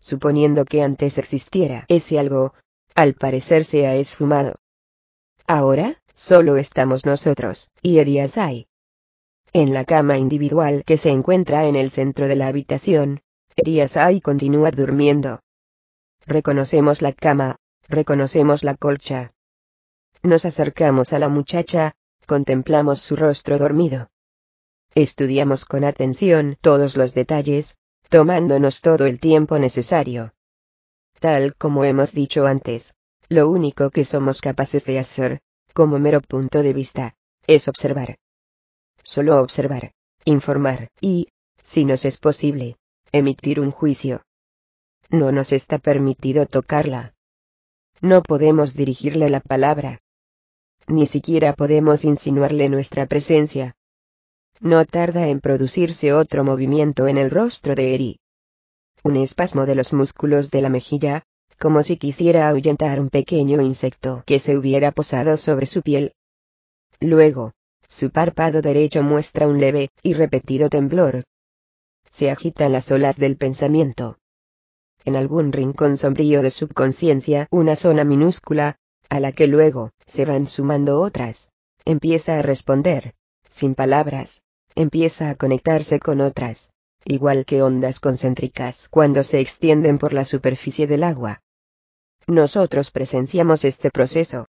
[0.01, 2.53] Suponiendo que antes existiera ese algo,
[2.95, 4.56] al parecer se ha esfumado.
[5.45, 8.68] Ahora, solo estamos nosotros, y Eliasai.
[9.53, 13.22] En la cama individual que se encuentra en el centro de la habitación,
[13.56, 15.40] Eliasai continúa durmiendo.
[16.30, 17.56] Reconocemos la cama,
[17.88, 19.33] reconocemos la colcha.
[20.22, 21.95] Nos acercamos a la muchacha,
[22.27, 24.11] contemplamos su rostro dormido.
[24.93, 30.35] Estudiamos con atención todos los detalles, tomándonos todo el tiempo necesario.
[31.19, 32.93] Tal como hemos dicho antes,
[33.27, 35.41] lo único que somos capaces de hacer,
[35.74, 37.16] como mero punto de vista,
[37.48, 38.19] es observar.
[39.03, 39.93] Solo observar,
[40.25, 41.30] informar y,
[41.64, 42.77] si nos es posible,
[43.11, 44.22] emitir un juicio
[45.09, 47.15] no nos está permitido tocarla.
[48.01, 50.01] No podemos dirigirle la palabra.
[50.88, 53.75] Ni siquiera podemos insinuarle nuestra presencia.
[54.61, 58.19] No tarda en producirse otro movimiento en el rostro de Eri.
[59.03, 61.23] Un espasmo de los músculos de la mejilla,
[61.57, 66.13] como si quisiera ahuyentar un pequeño insecto que se hubiera posado sobre su piel.
[66.99, 67.53] Luego,
[67.88, 71.23] su párpado derecho muestra un leve y repetido temblor.
[72.11, 74.19] Se agitan las olas del pensamiento
[75.06, 78.76] en algún rincón sombrío de su conciencia una zona minúscula,
[79.10, 81.52] a la que luego se van sumando otras.
[81.86, 83.16] Empieza a responder,
[83.50, 84.44] sin palabras,
[84.76, 86.72] empieza a conectarse con otras,
[87.06, 91.42] igual que ondas concéntricas cuando se extienden por la superficie del agua.
[92.28, 94.48] Nosotros presenciamos este proceso.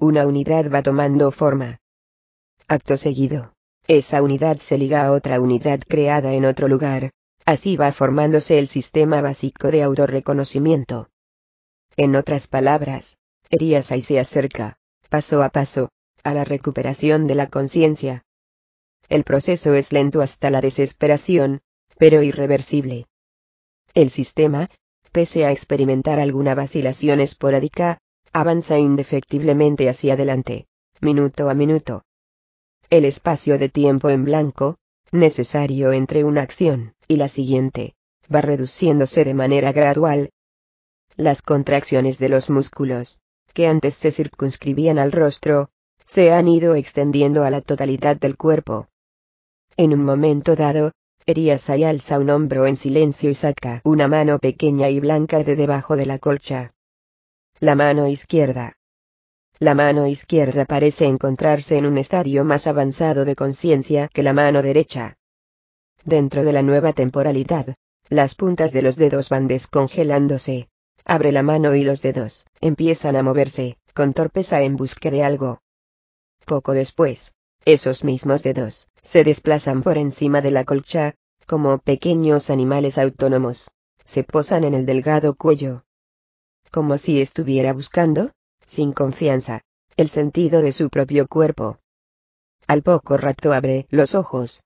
[0.00, 1.78] Una unidad va tomando forma.
[2.66, 3.52] Acto seguido,
[3.86, 7.12] esa unidad se liga a otra unidad creada en otro lugar,
[7.44, 11.08] Así va formándose el sistema básico de autorreconocimiento.
[11.96, 13.18] En otras palabras,
[13.50, 15.88] Eriasai se acerca, paso a paso,
[16.22, 18.24] a la recuperación de la conciencia.
[19.08, 21.60] El proceso es lento hasta la desesperación,
[21.96, 23.06] pero irreversible.
[23.94, 24.68] El sistema,
[25.12, 27.98] pese a experimentar alguna vacilación esporádica,
[28.32, 30.66] avanza indefectiblemente hacia adelante,
[31.00, 32.04] minuto a minuto.
[32.90, 34.76] El espacio de tiempo en blanco,
[35.12, 37.94] necesario entre una acción y la siguiente,
[38.32, 40.30] va reduciéndose de manera gradual.
[41.16, 43.18] Las contracciones de los músculos,
[43.52, 45.70] que antes se circunscribían al rostro,
[46.06, 48.88] se han ido extendiendo a la totalidad del cuerpo.
[49.76, 50.92] En un momento dado,
[51.26, 55.96] Eriasai alza un hombro en silencio y saca una mano pequeña y blanca de debajo
[55.96, 56.72] de la colcha.
[57.60, 58.77] La mano izquierda.
[59.60, 64.62] La mano izquierda parece encontrarse en un estadio más avanzado de conciencia que la mano
[64.62, 65.16] derecha.
[66.04, 67.74] Dentro de la nueva temporalidad,
[68.08, 70.68] las puntas de los dedos van descongelándose.
[71.04, 75.60] Abre la mano y los dedos empiezan a moverse, con torpeza en busca de algo.
[76.44, 81.14] Poco después, esos mismos dedos se desplazan por encima de la colcha,
[81.46, 83.72] como pequeños animales autónomos.
[84.04, 85.84] Se posan en el delgado cuello.
[86.70, 88.30] Como si estuviera buscando,
[88.68, 89.62] sin confianza,
[89.96, 91.78] el sentido de su propio cuerpo.
[92.66, 94.62] Al poco rato abre los ojos.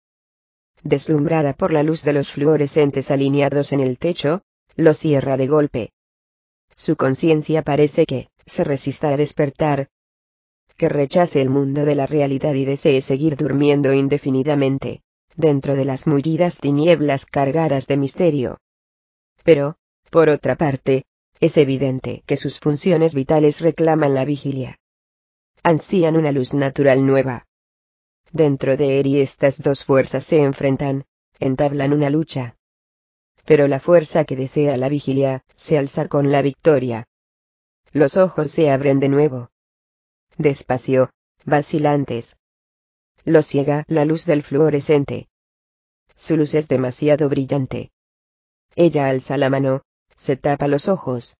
[0.82, 4.42] Deslumbrada por la luz de los fluorescentes alineados en el techo,
[4.74, 5.92] lo cierra de golpe.
[6.76, 9.88] Su conciencia parece que se resista a despertar,
[10.76, 15.02] que rechace el mundo de la realidad y desee seguir durmiendo indefinidamente,
[15.36, 18.58] dentro de las mullidas tinieblas cargadas de misterio.
[19.44, 19.76] Pero,
[20.10, 21.04] por otra parte,
[21.42, 24.78] es evidente que sus funciones vitales reclaman la vigilia.
[25.64, 27.48] Ansían una luz natural nueva.
[28.30, 31.04] Dentro de Eri estas dos fuerzas se enfrentan,
[31.40, 32.54] entablan una lucha.
[33.44, 37.08] Pero la fuerza que desea la vigilia, se alza con la victoria.
[37.92, 39.50] Los ojos se abren de nuevo
[40.38, 41.10] despacio,
[41.44, 42.36] vacilantes.
[43.24, 45.28] Lo ciega la luz del fluorescente.
[46.14, 47.90] Su luz es demasiado brillante.
[48.76, 49.82] Ella alza la mano,
[50.22, 51.36] se tapa los ojos.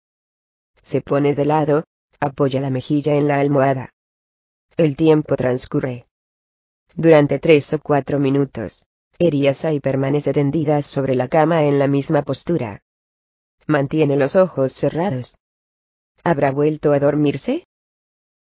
[0.83, 1.85] Se pone de lado,
[2.19, 3.91] apoya la mejilla en la almohada.
[4.77, 6.09] El tiempo transcurre.
[6.97, 8.85] Durante tres o cuatro minutos,
[9.21, 12.83] Eriasai permanece tendida sobre la cama en la misma postura.
[13.69, 15.37] Mantiene los ojos cerrados.
[16.25, 17.69] ¿Habrá vuelto a dormirse?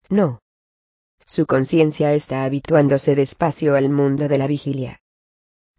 [0.09, 0.39] No.
[1.23, 5.01] Su conciencia está habituándose despacio al mundo de la vigilia.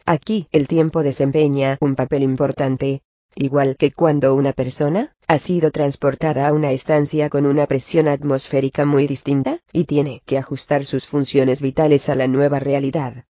[0.07, 3.03] Aquí el tiempo desempeña un papel importante,
[3.35, 8.85] igual que cuando una persona ha sido transportada a una estancia con una presión atmosférica
[8.85, 13.25] muy distinta, y tiene que ajustar sus funciones vitales a la nueva realidad.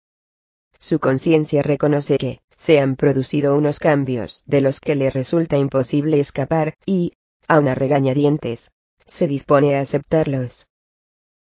[0.78, 6.20] Su conciencia reconoce que se han producido unos cambios de los que le resulta imposible
[6.20, 7.12] escapar, y,
[7.46, 8.70] a una regañadientes,
[9.04, 10.68] se dispone a aceptarlos.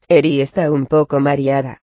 [0.07, 1.82] Eri está un poco mareada.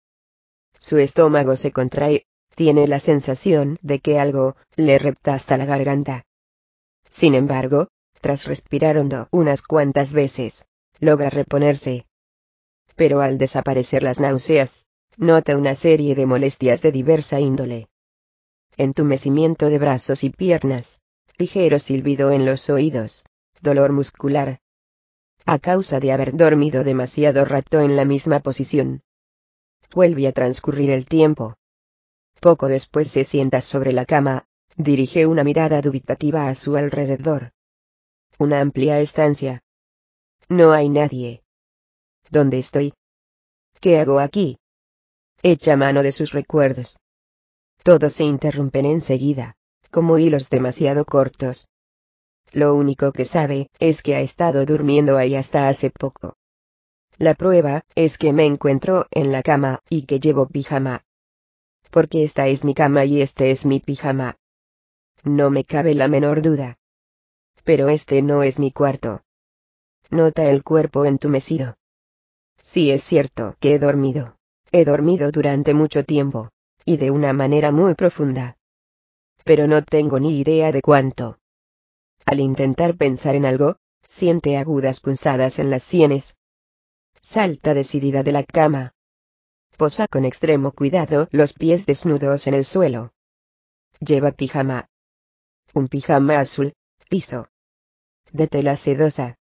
[0.80, 6.24] Su estómago se contrae, tiene la sensación de que algo le repta hasta la garganta.
[7.18, 7.88] Sin embargo,
[8.20, 10.68] tras respirar hondo unas cuantas veces,
[11.00, 12.06] logra reponerse.
[12.94, 17.88] Pero al desaparecer las náuseas, nota una serie de molestias de diversa índole.
[18.76, 21.02] Entumecimiento de brazos y piernas,
[21.38, 23.24] ligero silbido en los oídos,
[23.60, 24.60] dolor muscular,
[25.44, 29.02] a causa de haber dormido demasiado rato en la misma posición.
[29.92, 31.56] Vuelve a transcurrir el tiempo.
[32.38, 34.44] Poco después se sienta sobre la cama,
[34.78, 37.50] dirige una mirada dubitativa a su alrededor.
[38.38, 39.60] Una amplia estancia.
[40.48, 41.42] No hay nadie.
[42.30, 42.94] ¿Dónde estoy?
[43.80, 44.58] ¿Qué hago aquí?
[45.42, 46.98] Echa mano de sus recuerdos.
[47.82, 49.56] Todos se interrumpen enseguida,
[49.90, 51.68] como hilos demasiado cortos.
[52.52, 56.36] Lo único que sabe es que ha estado durmiendo ahí hasta hace poco.
[57.18, 61.02] La prueba es que me encuentro en la cama y que llevo pijama.
[61.90, 64.36] Porque esta es mi cama y este es mi pijama.
[65.24, 66.78] No me cabe la menor duda.
[67.64, 69.22] Pero este no es mi cuarto.
[70.10, 71.76] Nota el cuerpo entumecido.
[72.62, 74.36] Sí es cierto que he dormido.
[74.72, 76.50] He dormido durante mucho tiempo.
[76.84, 78.56] Y de una manera muy profunda.
[79.44, 81.38] Pero no tengo ni idea de cuánto.
[82.24, 83.76] Al intentar pensar en algo,
[84.08, 86.36] siente agudas punzadas en las sienes.
[87.20, 88.94] Salta decidida de la cama.
[89.76, 93.12] Posa con extremo cuidado los pies desnudos en el suelo.
[94.00, 94.88] Lleva pijama.
[95.74, 96.72] Un pijama azul,
[97.10, 97.48] liso.
[98.32, 99.36] De tela sedosa.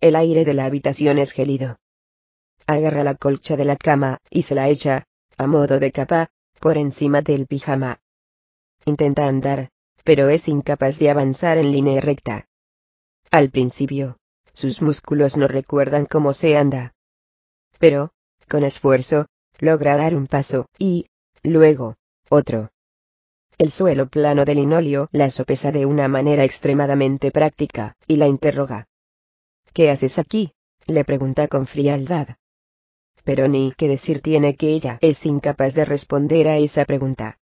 [0.00, 1.78] El aire de la habitación es gélido.
[2.66, 5.04] Agarra la colcha de la cama y se la echa,
[5.36, 6.28] a modo de capa,
[6.60, 8.00] por encima del pijama.
[8.84, 9.70] Intenta andar,
[10.04, 12.48] pero es incapaz de avanzar en línea recta.
[13.30, 14.18] Al principio,
[14.52, 16.94] sus músculos no recuerdan cómo se anda.
[17.78, 18.12] Pero,
[18.48, 19.26] con esfuerzo,
[19.58, 21.06] logra dar un paso, y,
[21.42, 21.96] luego,
[22.30, 22.70] otro.
[23.58, 28.86] El suelo plano del linóleo la sopesa de una manera extremadamente práctica, y la interroga.
[29.72, 30.52] ¿Qué haces aquí?
[30.86, 32.36] le pregunta con frialdad.
[33.24, 37.38] Pero ni qué decir tiene que ella es incapaz de responder a esa pregunta.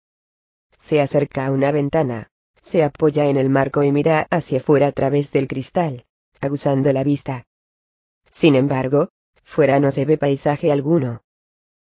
[0.81, 4.93] Se acerca a una ventana, se apoya en el marco y mira hacia fuera a
[4.93, 6.07] través del cristal,
[6.41, 7.47] aguzando la vista.
[8.33, 9.11] Sin embargo,
[9.45, 11.23] fuera no se ve paisaje alguno.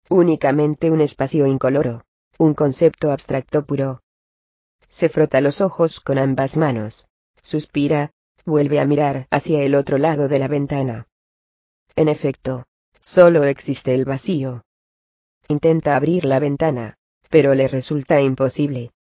[0.09, 2.05] Únicamente un espacio incoloro,
[2.39, 4.03] un concepto abstracto puro.
[4.94, 7.08] Se frota los ojos con ambas manos.
[7.42, 8.12] Suspira,
[8.44, 11.08] vuelve a mirar hacia el otro lado de la ventana.
[11.97, 12.66] En efecto,
[13.00, 14.62] solo existe el vacío.
[15.48, 16.94] Intenta abrir la ventana,
[17.28, 18.92] pero le resulta imposible.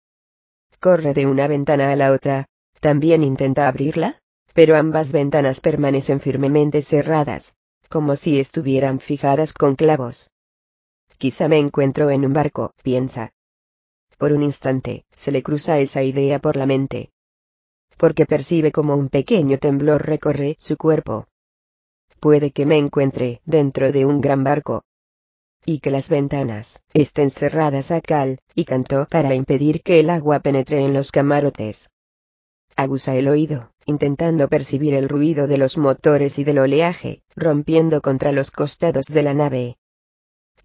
[0.80, 2.48] Corre de una ventana a la otra,
[2.80, 4.20] también intenta abrirla,
[4.56, 7.56] pero ambas ventanas permanecen firmemente cerradas,
[7.88, 10.32] como si estuvieran fijadas con clavos.
[11.20, 13.32] Quizá me encuentro en un barco, piensa.
[14.24, 17.12] Por un instante, se le cruza esa idea por la mente.
[17.98, 21.28] Porque percibe como un pequeño temblor recorre su cuerpo.
[22.22, 24.86] Puede que me encuentre dentro de un gran barco.
[25.66, 30.40] Y que las ventanas estén cerradas a cal y canto para impedir que el agua
[30.40, 31.90] penetre en los camarotes.
[32.78, 38.32] Aguza el oído, intentando percibir el ruido de los motores y del oleaje, rompiendo contra
[38.32, 39.76] los costados de la nave.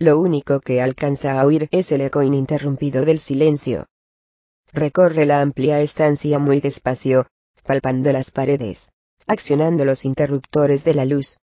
[0.00, 3.86] Lo único que alcanza a oír es el eco ininterrumpido del silencio.
[4.72, 7.26] Recorre la amplia estancia muy despacio,
[7.64, 8.92] palpando las paredes,
[9.26, 11.38] accionando los interruptores de la luz.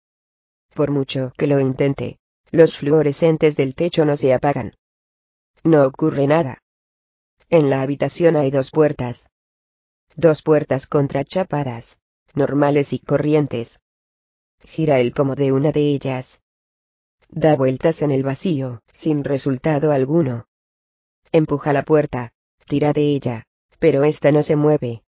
[0.74, 2.18] Por mucho que lo intente,
[2.50, 4.74] los fluorescentes del techo no se apagan.
[5.62, 6.58] No ocurre nada.
[7.50, 9.30] En la habitación hay dos puertas.
[10.16, 12.00] Dos puertas contrachapadas,
[12.34, 13.80] normales y corrientes.
[14.60, 16.42] Gira el pomo de una de ellas,
[17.32, 20.46] Da vueltas en el vacío, sin resultado alguno.
[21.30, 22.32] Empuja la puerta,
[22.66, 23.44] tira de ella,
[23.78, 25.04] pero esta no se mueve.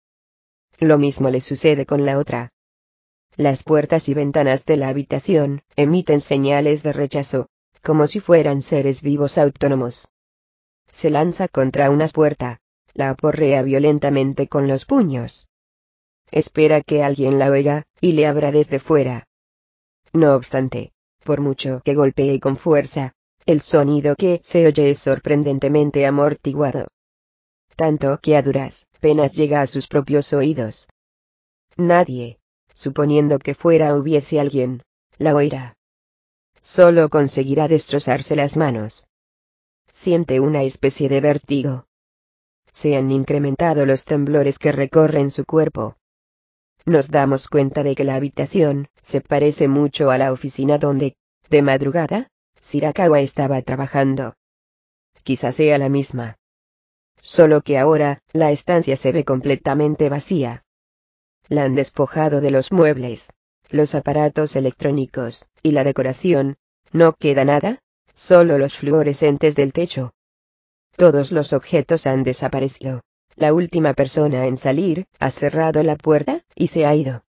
[0.80, 2.52] Lo mismo le sucede con la otra.
[3.36, 7.48] Las puertas y ventanas de la habitación emiten señales de rechazo,
[7.82, 10.08] como si fueran seres vivos autónomos.
[10.90, 12.60] Se lanza contra una puerta,
[12.94, 15.46] la aporrea violentamente con los puños.
[16.32, 19.28] Espera que alguien la oiga, y le abra desde fuera.
[20.12, 20.92] No obstante,
[21.28, 23.12] por mucho que golpee con fuerza,
[23.44, 26.88] el sonido que se oye es sorprendentemente amortiguado.
[27.76, 30.88] Tanto que a duras penas llega a sus propios oídos.
[31.76, 32.38] Nadie,
[32.74, 34.80] suponiendo que fuera hubiese alguien,
[35.18, 35.74] la oirá.
[36.62, 39.06] Solo conseguirá destrozarse las manos.
[39.92, 41.84] Siente una especie de vértigo.
[42.72, 45.98] Se han incrementado los temblores que recorren su cuerpo
[46.88, 51.16] nos damos cuenta de que la habitación se parece mucho a la oficina donde,
[51.50, 52.28] de madrugada,
[52.60, 54.34] Sirakawa estaba trabajando.
[55.22, 56.36] Quizá sea la misma.
[57.20, 60.64] Solo que ahora, la estancia se ve completamente vacía.
[61.48, 63.32] La han despojado de los muebles,
[63.70, 66.56] los aparatos electrónicos, y la decoración,
[66.92, 67.80] no queda nada,
[68.14, 70.12] solo los fluorescentes del techo.
[70.96, 73.02] Todos los objetos han desaparecido.
[73.36, 77.24] La última persona en salir, ha cerrado la puerta, y se ha ido.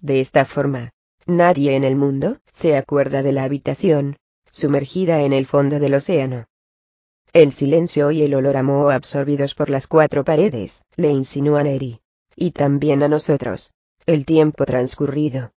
[0.00, 0.92] De esta forma,
[1.28, 4.16] nadie en el mundo, se acuerda de la habitación,
[4.50, 6.46] sumergida en el fondo del océano.
[7.32, 11.70] El silencio y el olor a moho absorbidos por las cuatro paredes, le insinúan a
[11.70, 12.00] Eri.
[12.34, 13.74] Y también a nosotros.
[14.06, 15.52] El tiempo transcurrido.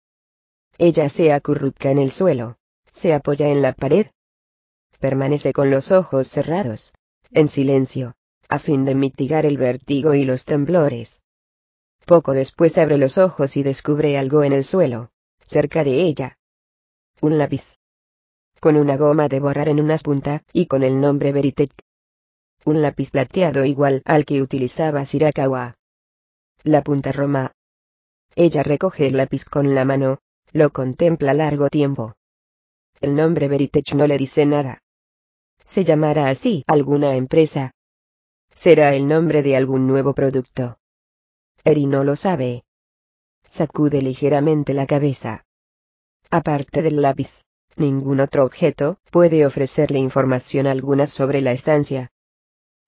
[0.79, 2.57] Ella se acurruca en el suelo.
[2.93, 4.07] Se apoya en la pared.
[4.99, 6.95] Permanece con los ojos cerrados.
[7.33, 8.15] En silencio
[8.49, 11.23] a fin de mitigar el vértigo y los temblores.
[12.07, 15.11] Poco después abre los ojos y descubre algo en el suelo,
[15.49, 16.39] cerca de ella.
[17.21, 17.79] Un lápiz.
[18.61, 21.73] Con una goma de borrar en una punta, y con el nombre Veritech.
[22.65, 25.77] Un lápiz plateado igual al que utilizaba Shirakawa.
[26.65, 27.53] La punta Roma.
[28.37, 30.19] Ella recoge el lápiz con la mano,
[30.53, 32.15] lo contempla largo tiempo.
[33.01, 34.83] El nombre Veritech no le dice nada.
[35.65, 37.73] Se llamará así alguna empresa,
[38.59, 40.79] será el nombre de algún nuevo producto.
[41.63, 42.65] Eri no lo sabe.
[43.49, 45.47] Sacude ligeramente la cabeza.
[46.31, 47.45] Aparte del lápiz,
[47.77, 52.11] ningún otro objeto puede ofrecerle información alguna sobre la estancia.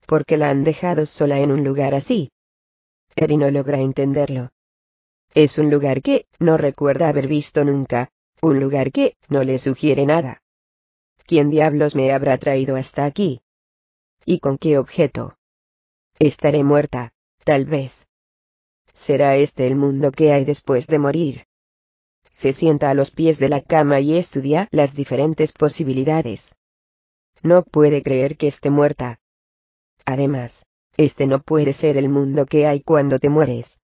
[0.07, 2.31] Porque la han dejado sola en un lugar así.
[3.17, 4.51] Eri no logra entenderlo.
[5.35, 8.11] Es un lugar que no recuerda haber visto nunca,
[8.43, 10.43] un lugar que no le sugiere nada.
[11.25, 13.41] ¿Quién diablos me habrá traído hasta aquí?
[14.27, 15.37] ¿Y con qué objeto?
[16.19, 17.13] Estaré muerta,
[17.45, 18.10] tal vez.
[18.95, 21.45] ¿Será este el mundo que hay después de morir?
[22.31, 26.55] Se sienta a los pies de la cama y estudia las diferentes posibilidades.
[27.43, 29.21] No puede creer que esté muerta.
[30.05, 30.65] Además,
[30.97, 33.81] este no puede ser el mundo que hay cuando te mueres.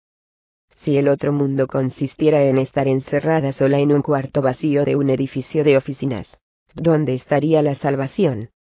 [0.76, 5.10] Si el otro mundo consistiera en estar encerrada sola en un cuarto vacío de un
[5.10, 6.40] edificio de oficinas,
[6.74, 8.52] ¿dónde estaría la salvación?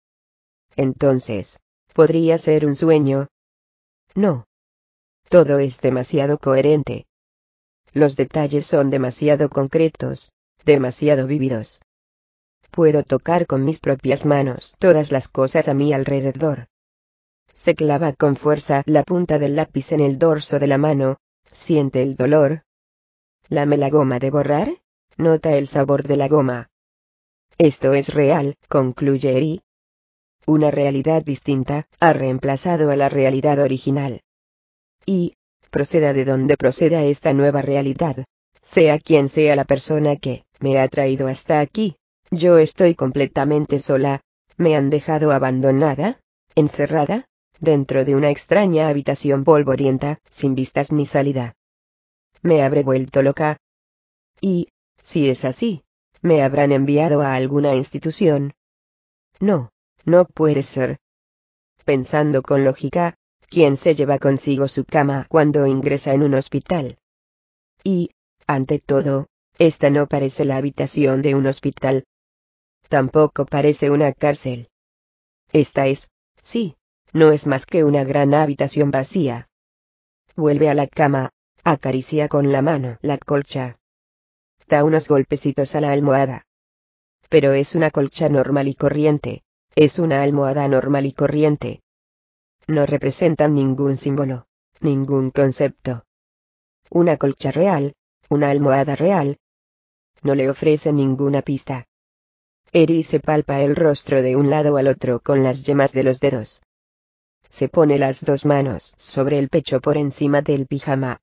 [0.76, 1.60] Entonces,
[1.94, 3.28] podría ser un sueño,
[4.14, 4.46] no.
[5.31, 7.07] Todo es demasiado coherente.
[7.92, 10.33] Los detalles son demasiado concretos,
[10.65, 11.83] demasiado vívidos.
[12.73, 16.67] Puedo tocar con mis propias manos todas las cosas a mi alrededor.
[17.55, 21.18] Se clava con fuerza la punta del lápiz en el dorso de la mano,
[21.52, 22.65] siente el dolor.
[23.49, 24.83] Lame la goma de borrar,
[25.17, 26.70] nota el sabor de la goma.
[27.57, 29.62] Esto es real, concluye Eri.
[30.44, 34.23] Una realidad distinta ha reemplazado a la realidad original.
[35.06, 35.34] Y,
[35.70, 38.24] proceda de donde proceda esta nueva realidad,
[38.62, 41.96] sea quien sea la persona que me ha traído hasta aquí,
[42.30, 44.20] yo estoy completamente sola,
[44.56, 46.20] me han dejado abandonada,
[46.54, 47.26] encerrada,
[47.60, 51.54] dentro de una extraña habitación polvorienta, sin vistas ni salida.
[52.42, 53.58] Me habré vuelto loca.
[54.40, 54.68] Y,
[55.02, 55.82] si es así,
[56.22, 58.52] me habrán enviado a alguna institución.
[59.40, 59.70] No,
[60.04, 60.98] no puede ser.
[61.84, 63.14] Pensando con lógica,
[63.50, 66.98] ¿quién se lleva consigo su cama cuando ingresa en un hospital?
[67.82, 68.10] Y,
[68.46, 69.26] ante todo,
[69.58, 72.04] esta no parece la habitación de un hospital.
[72.88, 74.68] Tampoco parece una cárcel.
[75.52, 76.10] Esta es,
[76.42, 76.76] sí,
[77.12, 79.48] no es más que una gran habitación vacía.
[80.36, 81.30] Vuelve a la cama,
[81.64, 83.78] acaricia con la mano la colcha.
[84.68, 86.46] Da unos golpecitos a la almohada.
[87.28, 89.42] Pero es una colcha normal y corriente,
[89.74, 91.82] es una almohada normal y corriente.
[92.70, 94.47] No representan ningún símbolo,
[94.81, 96.05] ningún concepto.
[96.89, 97.94] Una colcha real,
[98.28, 99.39] una almohada real.
[100.23, 101.89] No le ofrece ninguna pista.
[102.73, 106.20] Eri se palpa el rostro de un lado al otro con las yemas de los
[106.20, 106.62] dedos.
[107.49, 111.20] Se pone las dos manos sobre el pecho por encima del pijama.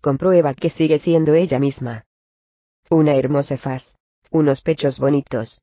[0.00, 2.06] Comprueba que sigue siendo ella misma.
[2.88, 3.98] Una hermosa faz.
[4.30, 5.60] Unos pechos bonitos.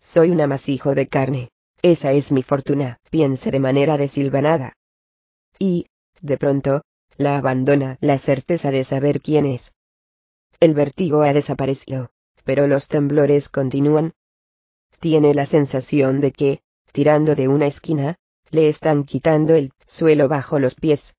[0.00, 1.50] Soy un amasijo de carne.
[1.82, 4.72] Esa es mi fortuna, piense de manera desilvanada.
[5.58, 5.86] Y,
[6.20, 6.82] de pronto,
[7.16, 9.74] la abandona la certeza de saber quién es.
[10.60, 12.10] El vértigo ha desaparecido,
[12.44, 14.14] pero los temblores continúan.
[15.00, 16.60] Tiene la sensación de que,
[16.92, 18.16] tirando de una esquina,
[18.50, 21.16] le están quitando el suelo bajo los pies.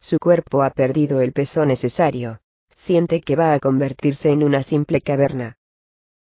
[0.00, 2.40] Su cuerpo ha perdido el peso necesario.
[2.74, 5.56] Siente que va a convertirse en una simple caverna.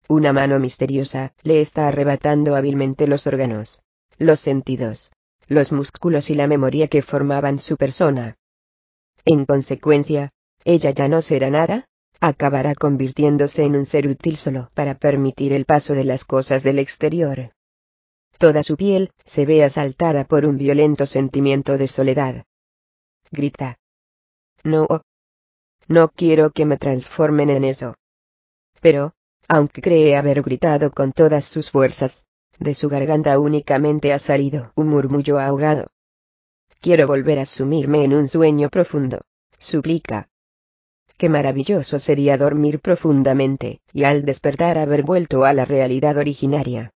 [0.07, 3.81] Una mano misteriosa le está arrebatando hábilmente los órganos,
[4.17, 5.11] los sentidos,
[5.47, 8.37] los músculos y la memoria que formaban su persona.
[9.25, 10.31] En consecuencia,
[10.63, 11.87] ella ya no será nada,
[12.19, 16.79] acabará convirtiéndose en un ser útil solo para permitir el paso de las cosas del
[16.79, 17.53] exterior.
[18.37, 22.45] Toda su piel se ve asaltada por un violento sentimiento de soledad.
[23.31, 23.79] Grita.
[24.63, 24.87] No.
[25.87, 27.95] No quiero que me transformen en eso.
[28.81, 29.13] Pero,
[29.47, 32.25] aunque cree haber gritado con todas sus fuerzas,
[32.59, 35.87] de su garganta únicamente ha salido un murmullo ahogado.
[36.81, 39.21] Quiero volver a sumirme en un sueño profundo,
[39.59, 40.29] suplica.
[41.17, 46.91] Qué maravilloso sería dormir profundamente, y al despertar haber vuelto a la realidad originaria.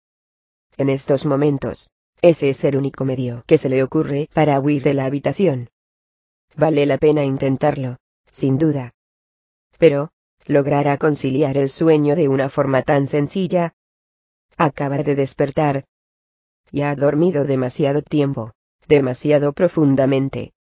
[0.77, 1.91] En estos momentos,
[2.21, 5.69] ese es el único medio que se le ocurre para huir de la habitación.
[6.55, 7.97] Vale la pena intentarlo,
[8.31, 8.93] sin duda.
[9.77, 10.11] Pero,
[10.45, 13.73] ¿logrará conciliar el sueño de una forma tan sencilla?
[14.57, 15.85] Acaba de despertar.
[16.71, 18.53] Y ha dormido demasiado tiempo,
[18.87, 20.53] demasiado profundamente.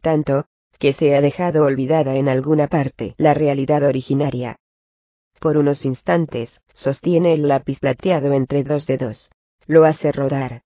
[0.00, 0.46] Tanto,
[0.78, 4.56] que se ha dejado olvidada en alguna parte la realidad originaria.
[5.40, 9.30] Por unos instantes, sostiene el lápiz plateado entre dos dedos.
[9.66, 10.62] Lo hace rodar.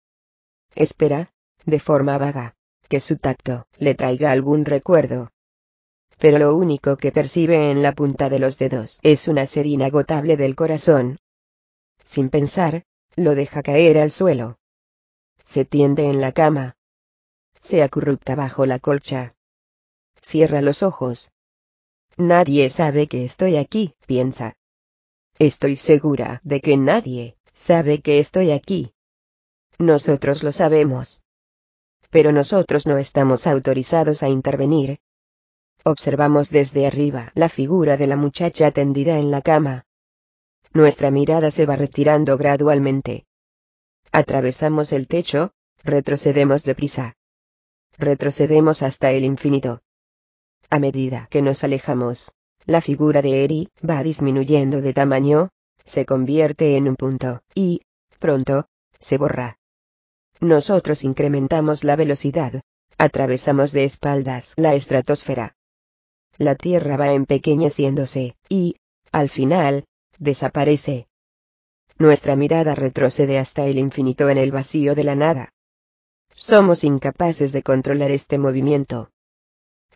[0.75, 1.31] Espera,
[1.65, 2.55] de forma vaga,
[2.89, 5.31] que su tacto le traiga algún recuerdo.
[6.17, 10.35] Pero lo único que percibe en la punta de los dedos es una sed inagotable
[10.35, 11.19] del corazón.
[12.03, 14.57] Sin pensar, lo deja caer al suelo.
[15.45, 16.75] Se tiende en la cama.
[17.61, 19.35] Se acurruca bajo la colcha.
[20.21, 21.33] Cierra los ojos.
[22.17, 24.57] Nadie sabe que estoy aquí, piensa.
[25.37, 28.93] Estoy segura de que nadie sabe que estoy aquí.
[29.77, 31.23] Nosotros lo sabemos.
[32.09, 34.99] Pero nosotros no estamos autorizados a intervenir.
[35.87, 39.85] Observamos desde arriba la figura de la muchacha tendida en la cama.
[40.73, 43.25] Nuestra mirada se va retirando gradualmente.
[44.11, 45.53] Atravesamos el techo,
[45.85, 47.15] retrocedemos deprisa.
[47.97, 49.79] Retrocedemos hasta el infinito.
[50.69, 52.33] A medida que nos alejamos,
[52.65, 55.51] la figura de Eri va disminuyendo de tamaño,
[55.85, 57.83] se convierte en un punto, y,
[58.19, 58.67] pronto,
[58.99, 59.57] se borra.
[60.41, 62.59] Nosotros incrementamos la velocidad,
[62.97, 65.56] atravesamos de espaldas la estratosfera.
[66.37, 68.75] La Tierra va empequeñeciéndose, y,
[69.11, 69.85] al final,
[70.19, 71.07] desaparece.
[71.97, 75.53] Nuestra mirada retrocede hasta el infinito en el vacío de la nada.
[76.35, 79.09] Somos incapaces de controlar este movimiento.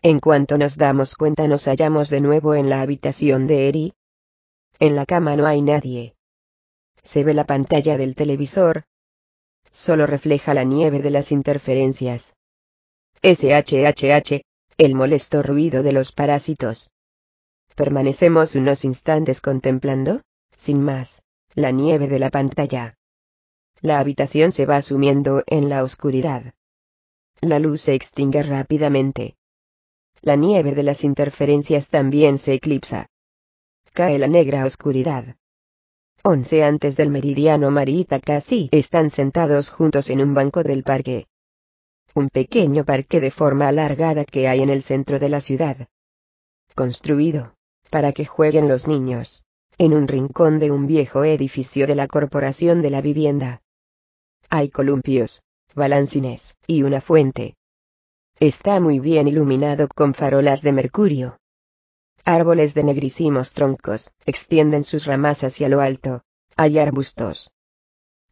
[0.02, 3.94] En cuanto nos damos cuenta nos hallamos de nuevo en la habitación de Eri.
[4.80, 6.16] En la cama no hay nadie.
[7.04, 8.84] Se ve la pantalla del televisor.
[9.70, 12.36] solo refleja la nieve de las interferencias.
[13.22, 14.42] SHHH,
[14.78, 16.90] el molesto ruido de los parásitos.
[17.74, 20.22] Permanecemos unos instantes contemplando,
[20.56, 21.22] sin más,
[21.54, 22.96] la nieve de la pantalla.
[23.80, 26.54] La habitación se va sumiendo en la oscuridad.
[27.40, 29.36] La luz se extingue rápidamente.
[30.20, 33.08] La nieve de las interferencias también se eclipsa.
[33.92, 35.36] Cae la negra oscuridad.
[36.22, 41.26] Once antes del meridiano Marita casi están sentados juntos en un banco del parque.
[42.14, 45.88] Un pequeño parque de forma alargada que hay en el centro de la ciudad.
[46.74, 47.54] Construido,
[47.90, 49.44] para que jueguen los niños,
[49.78, 53.62] en un rincón de un viejo edificio de la Corporación de la Vivienda.
[54.50, 55.42] Hay columpios,
[55.74, 57.56] balancines, y una fuente.
[58.38, 61.38] Está muy bien iluminado con farolas de mercurio.
[62.24, 66.22] Árboles de negrísimos troncos, extienden sus ramas hacia lo alto.
[66.56, 67.50] Hay arbustos.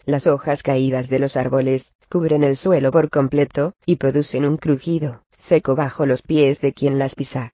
[0.06, 5.22] Las hojas caídas de los árboles, cubren el suelo por completo, y producen un crujido,
[5.36, 7.52] seco bajo los pies de quien las pisa.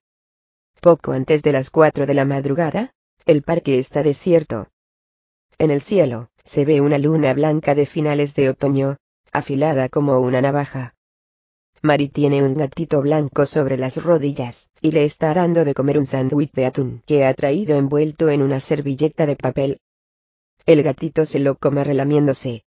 [0.81, 2.93] Poco antes de las cuatro de la madrugada,
[3.25, 4.69] el parque está desierto.
[5.59, 8.99] En el cielo, se ve una luna blanca de finales de otoño,
[9.33, 10.95] afilada como una navaja.
[11.83, 16.07] Mari tiene un gatito blanco sobre las rodillas, y le está dando de comer un
[16.07, 19.81] sándwich de atún que ha traído envuelto en una servilleta de papel.
[20.67, 22.65] El gatito se lo come relamiéndose.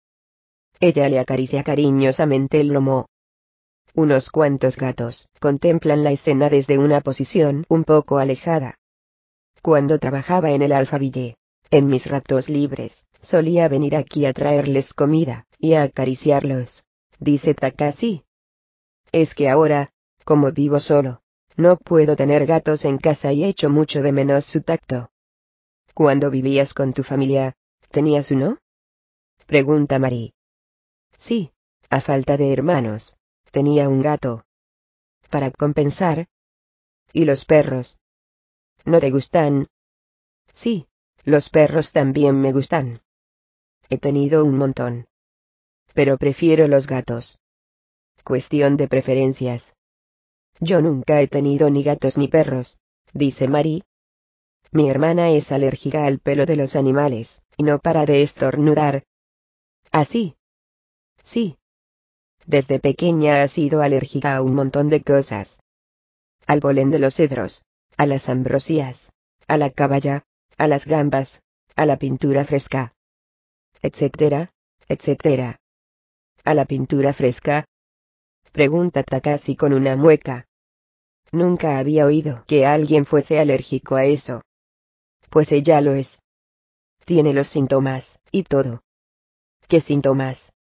[0.80, 3.10] Ella le acaricia cariñosamente el lomo.
[3.96, 8.76] Unos cuantos gatos contemplan la escena desde una posición un poco alejada.
[9.64, 11.38] Cuando trabajaba en el Alfaville,
[11.72, 16.86] en mis ratos libres, solía venir aquí a traerles comida y a acariciarlos,
[17.20, 18.24] dice Takashi.
[19.12, 19.90] Es que ahora,
[20.24, 21.22] como vivo solo,
[21.56, 25.10] no puedo tener gatos en casa y echo mucho de menos su tacto.
[25.96, 27.56] Cuando vivías con tu familia,
[27.90, 28.60] ¿tenías uno?
[29.46, 30.34] Pregunta Marie.
[31.18, 31.52] Sí,
[31.90, 33.18] a falta de hermanos,
[33.52, 34.46] tenía un gato.
[35.30, 36.28] Para compensar.
[37.14, 37.98] ¿Y los perros?
[38.86, 39.68] ¿No te gustan?
[40.54, 40.88] Sí,
[41.24, 43.00] los perros también me gustan.
[43.90, 45.08] He tenido un montón.
[45.94, 47.40] Pero prefiero los gatos.
[48.24, 49.76] Cuestión de preferencias.
[50.60, 52.78] Yo nunca he tenido ni gatos ni perros,
[53.14, 53.84] dice Mari.
[54.72, 59.04] Mi hermana es alérgica al pelo de los animales, y no para de estornudar.
[59.92, 60.36] ¿Así?
[61.24, 61.58] Sí.
[62.46, 65.62] Desde pequeña ha sido alérgica a un montón de cosas.
[66.46, 67.64] Al polen de los cedros,
[67.98, 69.12] a las ambrosías,
[69.48, 70.24] a la caballa,
[70.58, 71.42] a las gambas,
[71.76, 72.94] a la pintura fresca,
[73.82, 74.52] etcétera,
[74.88, 75.60] etcétera.
[76.44, 77.66] A la pintura fresca,
[78.52, 80.48] Pregunta Takashi con una mueca.
[81.32, 84.42] Nunca había oído que alguien fuese alérgico a eso.
[85.38, 86.20] Pues ella lo es.
[87.06, 88.82] Tiene los síntomas, y todo.
[89.68, 90.52] ¿Qué síntomas?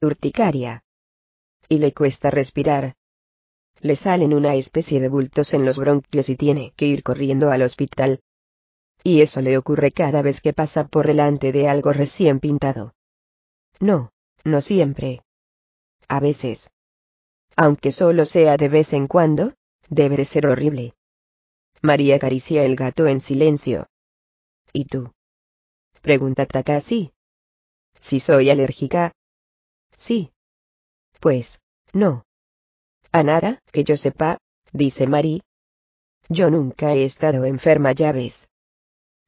[0.00, 0.82] Urticaria.
[1.68, 2.94] Y le cuesta respirar.
[3.82, 7.60] Le salen una especie de bultos en los bronquios y tiene que ir corriendo al
[7.60, 8.20] hospital.
[9.04, 12.94] Y eso le ocurre cada vez que pasa por delante de algo recién pintado.
[13.80, 14.12] No,
[14.44, 15.20] no siempre.
[16.08, 16.70] A veces
[17.54, 19.52] aunque solo sea de vez en cuando,
[19.90, 20.94] debe de ser horrible.
[21.82, 23.86] María acaricia el gato en silencio.
[24.72, 25.12] ¿Y tú?
[26.02, 27.12] Pregunta Takashi.
[27.98, 29.12] Si soy alérgica.
[29.96, 30.32] Sí.
[31.20, 31.60] Pues,
[31.92, 32.24] no.
[33.12, 34.38] A nada, que yo sepa,
[34.72, 35.42] dice Mari.
[36.28, 38.50] Yo nunca he estado enferma, ya ves.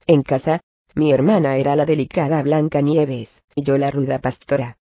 [0.06, 0.60] En casa,
[0.94, 4.78] mi hermana era la delicada Blanca Nieves, y yo la ruda pastora.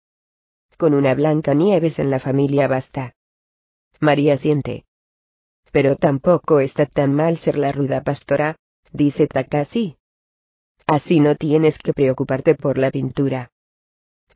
[0.79, 3.15] Con una Blanca Nieves en la familia basta.
[4.01, 4.85] María siente.
[5.77, 8.57] Pero tampoco está tan mal ser la ruda pastora,
[8.93, 9.99] dice Takashi.
[10.87, 13.51] Así no tienes que preocuparte por la pintura.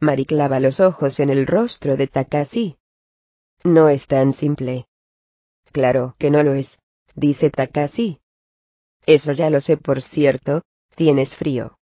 [0.00, 2.76] Mari clava los ojos en el rostro de Takashi.
[3.64, 4.86] No es tan simple.
[5.72, 6.78] Claro que no lo es,
[7.14, 8.20] dice Takashi.
[9.06, 10.60] Eso ya lo sé por cierto,
[10.94, 11.78] tienes frío.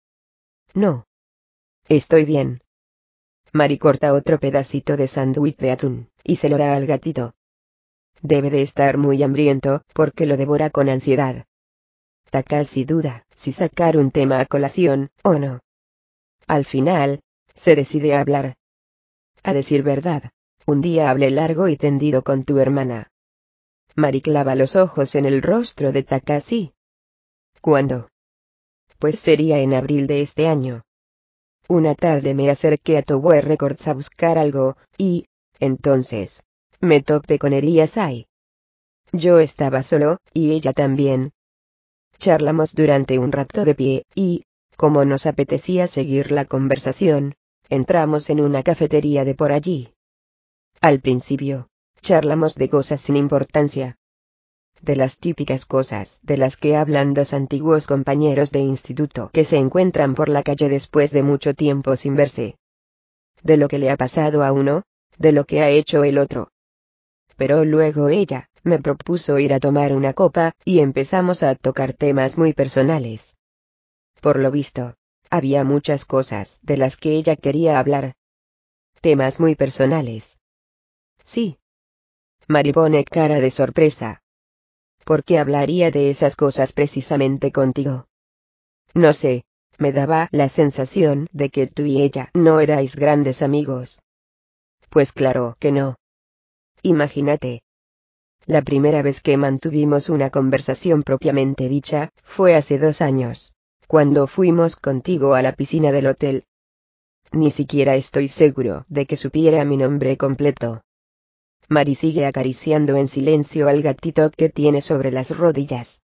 [0.73, 1.05] No.
[1.91, 2.63] Estoy bien.
[3.53, 7.35] Mari corta otro pedacito de sándwich de atún, y se lo da al gatito.
[8.23, 11.45] Debe de estar muy hambriento, porque lo devora con ansiedad.
[12.31, 15.61] Takashi duda, si sacar un tema a colación, o no.
[16.47, 17.21] Al final,
[17.55, 18.57] se decide a hablar.
[19.43, 20.31] A decir verdad,
[20.67, 23.11] un día hablé largo y tendido con tu hermana.
[23.97, 26.73] Mari clava los ojos en el rostro de Takashi.
[27.61, 28.09] ¿Cuándo?
[28.99, 30.85] Pues sería en abril de este año.
[31.69, 35.27] Una tarde me acerqué a Tower Records a buscar algo, y,
[35.59, 36.43] entonces,
[36.83, 38.27] me topé con Elías ahí.
[39.13, 41.33] Yo estaba solo, y ella también.
[42.19, 44.45] Charlamos durante un rato de pie, y,
[44.77, 47.35] como nos apetecía seguir la conversación,
[47.69, 49.95] entramos en una cafetería de por allí.
[50.81, 51.69] Al principio,
[52.01, 53.97] charlamos de cosas sin importancia.
[54.81, 59.57] De las típicas cosas de las que hablan dos antiguos compañeros de instituto que se
[59.57, 62.57] encuentran por la calle después de mucho tiempo sin verse.
[63.45, 64.83] De lo que le ha pasado a uno,
[65.19, 66.49] de lo que ha hecho el otro.
[67.43, 72.39] Pero luego ella, me propuso ir a tomar una copa, y empezamos a tocar temas
[72.39, 73.37] muy personales.
[74.21, 74.95] Por lo visto,
[75.29, 78.15] había muchas cosas de las que ella quería hablar.
[79.01, 80.39] Temas muy personales.
[81.25, 81.59] Sí.
[82.47, 84.23] Mari pone cara de sorpresa.
[85.05, 88.07] ¿Por qué hablaría de esas cosas precisamente contigo?
[88.95, 89.43] No sé,
[89.79, 94.01] me daba la sensación de que tú y ella no erais grandes amigos.
[94.91, 95.97] Pues claro que no.
[96.83, 97.63] Imagínate,
[98.47, 103.55] la primera vez que mantuvimos una conversación propiamente dicha, fue hace dos años.
[103.87, 106.45] Cuando fuimos contigo a la piscina del hotel.
[107.31, 110.83] Ni siquiera estoy seguro de que supiera mi nombre completo.
[111.69, 116.03] Mari sigue acariciando en silencio al gatito que tiene sobre las rodillas.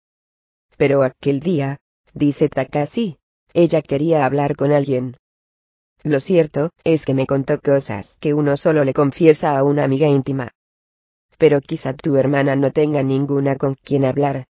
[0.75, 1.77] Pero aquel día,
[2.15, 3.19] dice Takashi,
[3.53, 5.17] ella quería hablar con alguien.
[6.01, 10.07] Lo cierto, es que me contó cosas que uno solo le confiesa a una amiga
[10.07, 10.51] íntima
[11.43, 14.47] pero quizá tu hermana no tenga ninguna con quien hablar.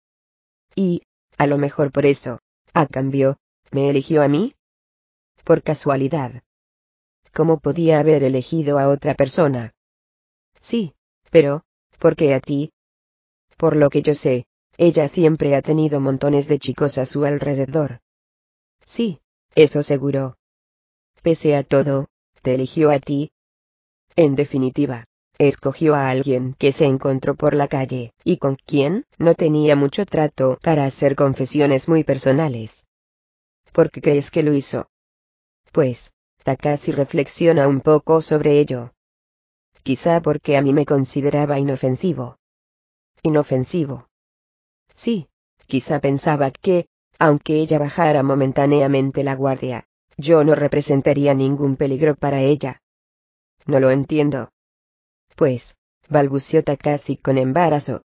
[0.74, 1.02] Y,
[1.38, 2.40] a lo mejor por eso,
[2.74, 3.40] a cambio,
[3.72, 4.56] me eligió a mí.
[5.44, 6.44] Por casualidad.
[7.34, 9.74] ¿Cómo podía haber elegido a otra persona?
[10.62, 10.94] Sí,
[11.30, 11.66] pero,
[12.00, 12.72] ¿por qué a ti?
[13.58, 14.46] Por lo que yo sé,
[14.78, 18.00] ella siempre ha tenido montones de chicos a su alrededor.
[18.86, 19.20] Sí,
[19.56, 20.38] eso seguro.
[21.22, 22.08] Pese a todo,
[22.42, 23.34] te eligió a ti.
[24.16, 25.06] En definitiva,
[25.38, 30.06] escogió a alguien que se encontró por la calle, y con quien no tenía mucho
[30.06, 32.88] trato para hacer confesiones muy personales.
[33.72, 34.90] ¿Por qué crees que lo hizo?
[35.72, 38.94] Pues, Takashi reflexiona un poco sobre ello.
[39.84, 42.38] Quizá porque a mí me consideraba inofensivo.
[43.24, 44.08] Inofensivo.
[44.94, 45.30] Sí,
[45.68, 46.88] quizá pensaba que,
[47.20, 49.86] aunque ella bajara momentáneamente la guardia,
[50.18, 52.82] yo no representaría ningún peligro para ella.
[53.66, 54.50] No lo entiendo.
[55.38, 55.78] Pues,
[56.10, 58.02] balbució Takashi con embarazo.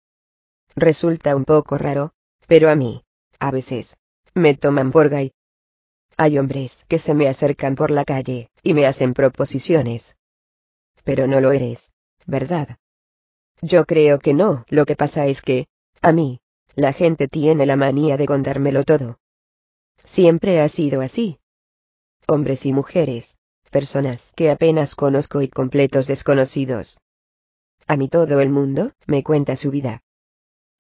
[0.77, 2.13] Resulta un poco raro,
[2.47, 3.03] pero a mí,
[3.41, 3.97] a veces,
[4.35, 5.33] me toman por gay.
[6.17, 10.21] Hay hombres que se me acercan por la calle, y me hacen proposiciones.
[11.03, 11.95] Pero no lo eres,
[12.27, 12.79] ¿verdad?
[13.61, 15.67] Yo creo que no, lo que pasa es que,
[16.03, 16.39] a mí,
[16.77, 19.19] la gente tiene la manía de contármelo todo.
[20.05, 21.41] Siempre ha sido así.
[22.29, 23.41] Hombres y mujeres,
[23.73, 27.01] personas que apenas conozco y completos desconocidos,
[27.87, 30.03] a mí todo el mundo me cuenta su vida.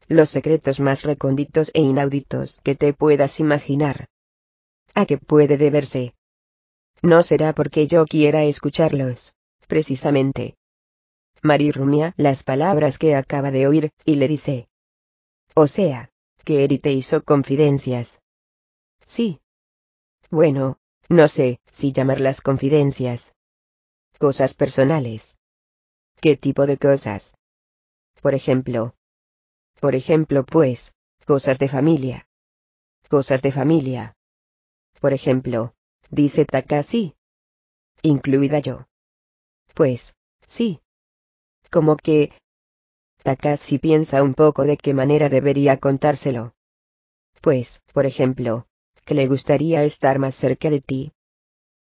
[0.08, 4.08] Los secretos más recónditos e inauditos que te puedas imaginar.
[4.94, 6.14] ¿A qué puede deberse?
[7.02, 9.34] No será porque yo quiera escucharlos,
[9.66, 10.56] precisamente.
[11.42, 14.68] Mari rumia las palabras que acaba de oír, y le dice.
[15.54, 16.10] O sea,
[16.44, 18.22] que Eri te hizo confidencias.
[19.04, 19.40] Sí.
[20.30, 20.78] Bueno,
[21.08, 23.34] no sé si llamarlas confidencias.
[24.18, 25.38] Cosas personales.
[26.20, 27.36] ¿Qué tipo de cosas?
[28.22, 28.94] Por ejemplo.
[29.80, 30.94] Por ejemplo, pues,
[31.26, 32.26] cosas de familia.
[33.08, 34.16] Cosas de familia.
[35.00, 35.74] Por ejemplo,
[36.10, 37.14] dice Takashi.
[38.02, 38.86] Incluida yo.
[39.74, 40.80] Pues, sí.
[41.70, 42.32] Como que...
[43.22, 46.54] Takashi piensa un poco de qué manera debería contárselo.
[47.42, 48.66] Pues, por ejemplo,
[49.04, 51.12] que le gustaría estar más cerca de ti.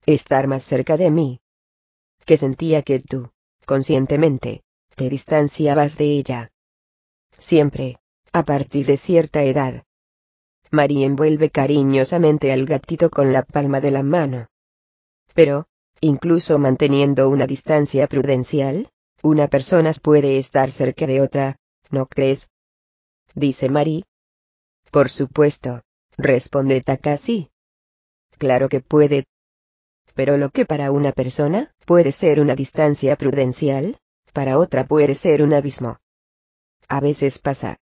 [0.07, 1.41] Estar más cerca de mí.
[2.25, 3.31] Que sentía que tú,
[3.66, 4.64] conscientemente,
[4.95, 6.52] te distanciabas de ella.
[7.38, 7.98] Siempre,
[8.32, 9.84] a partir de cierta edad.
[10.72, 14.48] María envuelve cariñosamente al gatito con la palma de la mano.
[15.34, 15.68] Pero,
[16.02, 18.90] incluso manteniendo una distancia prudencial,
[19.22, 21.58] una persona puede estar cerca de otra,
[21.92, 22.50] ¿no crees?
[23.34, 24.06] Dice Mari.
[24.92, 25.82] Por supuesto,
[26.18, 27.52] responde Takashi.
[28.38, 29.26] Claro que puede,
[30.16, 34.00] pero lo que para una persona puede ser una distancia prudencial,
[34.34, 36.00] para otra puede ser un abismo.
[36.88, 37.77] A veces pasa.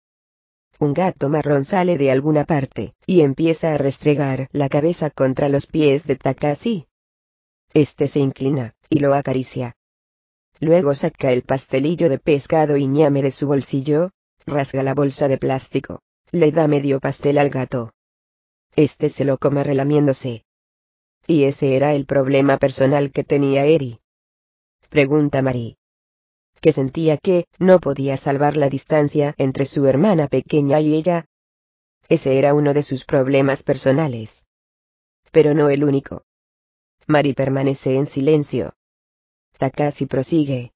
[0.78, 5.66] Un gato marrón sale de alguna parte, y empieza a restregar la cabeza contra los
[5.66, 6.88] pies de Takashi.
[7.74, 9.76] Este se inclina, y lo acaricia.
[10.58, 14.10] Luego saca el pastelillo de pescado y ñame de su bolsillo,
[14.46, 17.92] rasga la bolsa de plástico, le da medio pastel al gato.
[18.74, 20.44] Este se lo come relamiéndose.
[21.26, 24.00] Y ese era el problema personal que tenía Eri.
[24.88, 25.76] Pregunta Marie.
[26.60, 31.26] Que sentía que no podía salvar la distancia entre su hermana pequeña y ella.
[32.08, 34.46] Ese era uno de sus problemas personales.
[35.30, 36.24] Pero no el único.
[37.06, 38.74] Mari permanece en silencio.
[39.58, 40.72] Takashi prosigue.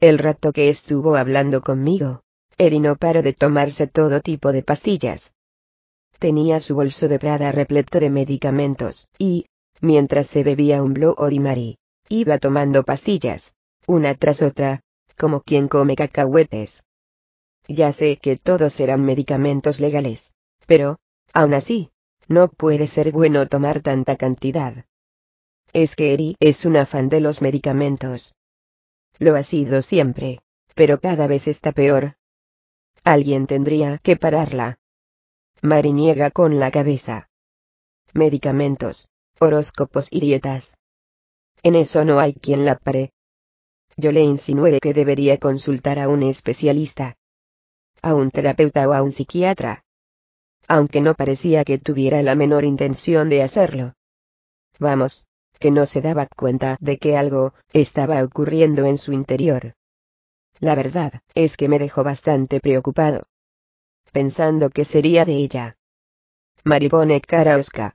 [0.00, 2.22] El rato que estuvo hablando conmigo,
[2.58, 5.34] Eri no paró de tomarse todo tipo de pastillas.
[6.18, 9.46] Tenía su bolso de Prada repleto de medicamentos, y,
[9.80, 11.78] mientras se bebía un Bloody Mari,
[12.08, 13.54] iba tomando pastillas,
[13.86, 14.80] una tras otra,
[15.16, 16.84] como quien come cacahuetes.
[17.66, 20.34] Ya sé que todos eran medicamentos legales,
[20.66, 20.98] pero,
[21.32, 21.90] aún así,
[22.28, 24.84] no puede ser bueno tomar tanta cantidad.
[25.72, 28.36] Es que Eri es un afán de los medicamentos.
[29.18, 30.40] Lo ha sido siempre,
[30.74, 32.16] pero cada vez está peor.
[33.02, 34.78] Alguien tendría que pararla.
[35.62, 37.28] Mari niega con la cabeza.
[38.12, 39.08] Medicamentos,
[39.40, 40.76] horóscopos y dietas.
[41.62, 43.12] En eso no hay quien la pare.
[43.96, 47.16] Yo le insinué que debería consultar a un especialista.
[48.02, 49.84] A un terapeuta o a un psiquiatra.
[50.68, 53.94] Aunque no parecía que tuviera la menor intención de hacerlo.
[54.78, 55.24] Vamos,
[55.58, 59.74] que no se daba cuenta de que algo estaba ocurriendo en su interior.
[60.60, 63.24] La verdad es que me dejó bastante preocupado.
[64.12, 65.76] Pensando que sería de ella.
[66.64, 67.94] Maripone cara Oscar.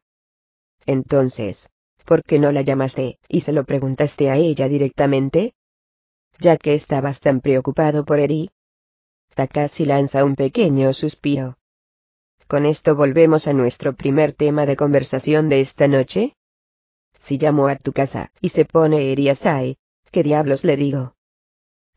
[0.85, 1.69] Entonces,
[2.05, 5.53] ¿por qué no la llamaste y se lo preguntaste a ella directamente?
[6.39, 8.49] Ya que estabas tan preocupado por Eri.
[9.35, 11.57] Takashi lanza un pequeño suspiro.
[12.47, 16.35] Con esto volvemos a nuestro primer tema de conversación de esta noche,
[17.19, 19.77] si llamo a tu casa y se pone Eriasai,
[20.09, 21.15] ¿qué diablos le digo?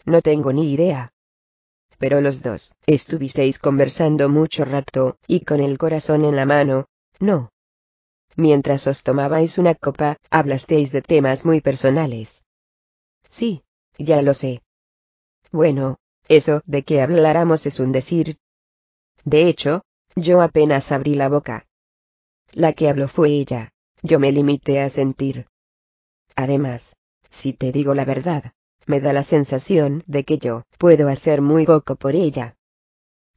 [0.04, 1.12] No tengo ni idea.
[1.98, 6.86] Pero los dos, estuvisteis conversando mucho rato, y con el corazón en la mano,
[7.20, 7.50] ¿no?
[8.36, 12.44] Mientras os tomabais una copa, hablasteis de temas muy personales.
[13.28, 13.62] Sí,
[13.98, 14.62] ya lo sé.
[15.50, 18.38] Bueno, eso de que habláramos es un decir.
[19.24, 19.82] De hecho,
[20.16, 21.66] yo apenas abrí la boca.
[22.52, 23.70] La que habló fue ella.
[24.02, 25.46] Yo me limité a sentir.
[26.34, 26.96] Además,
[27.30, 28.52] si te digo la verdad,
[28.86, 32.56] me da la sensación de que yo puedo hacer muy poco por ella.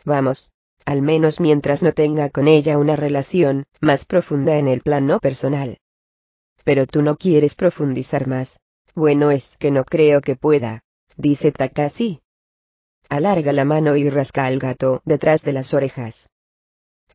[0.03, 0.51] Vamos,
[0.85, 5.79] al menos mientras no tenga con ella una relación más profunda en el plano personal.
[6.63, 8.59] Pero tú no quieres profundizar más.
[8.93, 10.83] Bueno es que no creo que pueda,
[11.17, 12.21] dice Takashi.
[13.09, 16.29] Alarga la mano y rasca al gato detrás de las orejas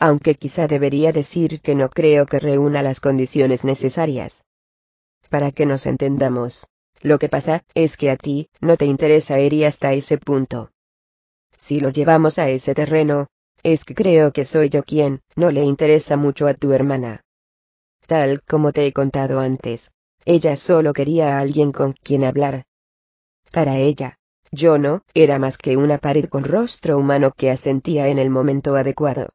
[0.00, 4.44] aunque quizá debería decir que no creo que reúna las condiciones necesarias.
[5.28, 6.66] Para que nos entendamos,
[7.02, 10.70] lo que pasa es que a ti no te interesa Eri hasta ese punto.
[11.58, 13.26] Si lo llevamos a ese terreno,
[13.62, 17.22] es que creo que soy yo quien no le interesa mucho a tu hermana.
[18.06, 19.92] Tal como te he contado antes,
[20.24, 22.64] ella solo quería a alguien con quien hablar.
[23.50, 24.16] Para ella,
[24.52, 28.76] yo no era más que una pared con rostro humano que asentía en el momento
[28.76, 29.30] adecuado.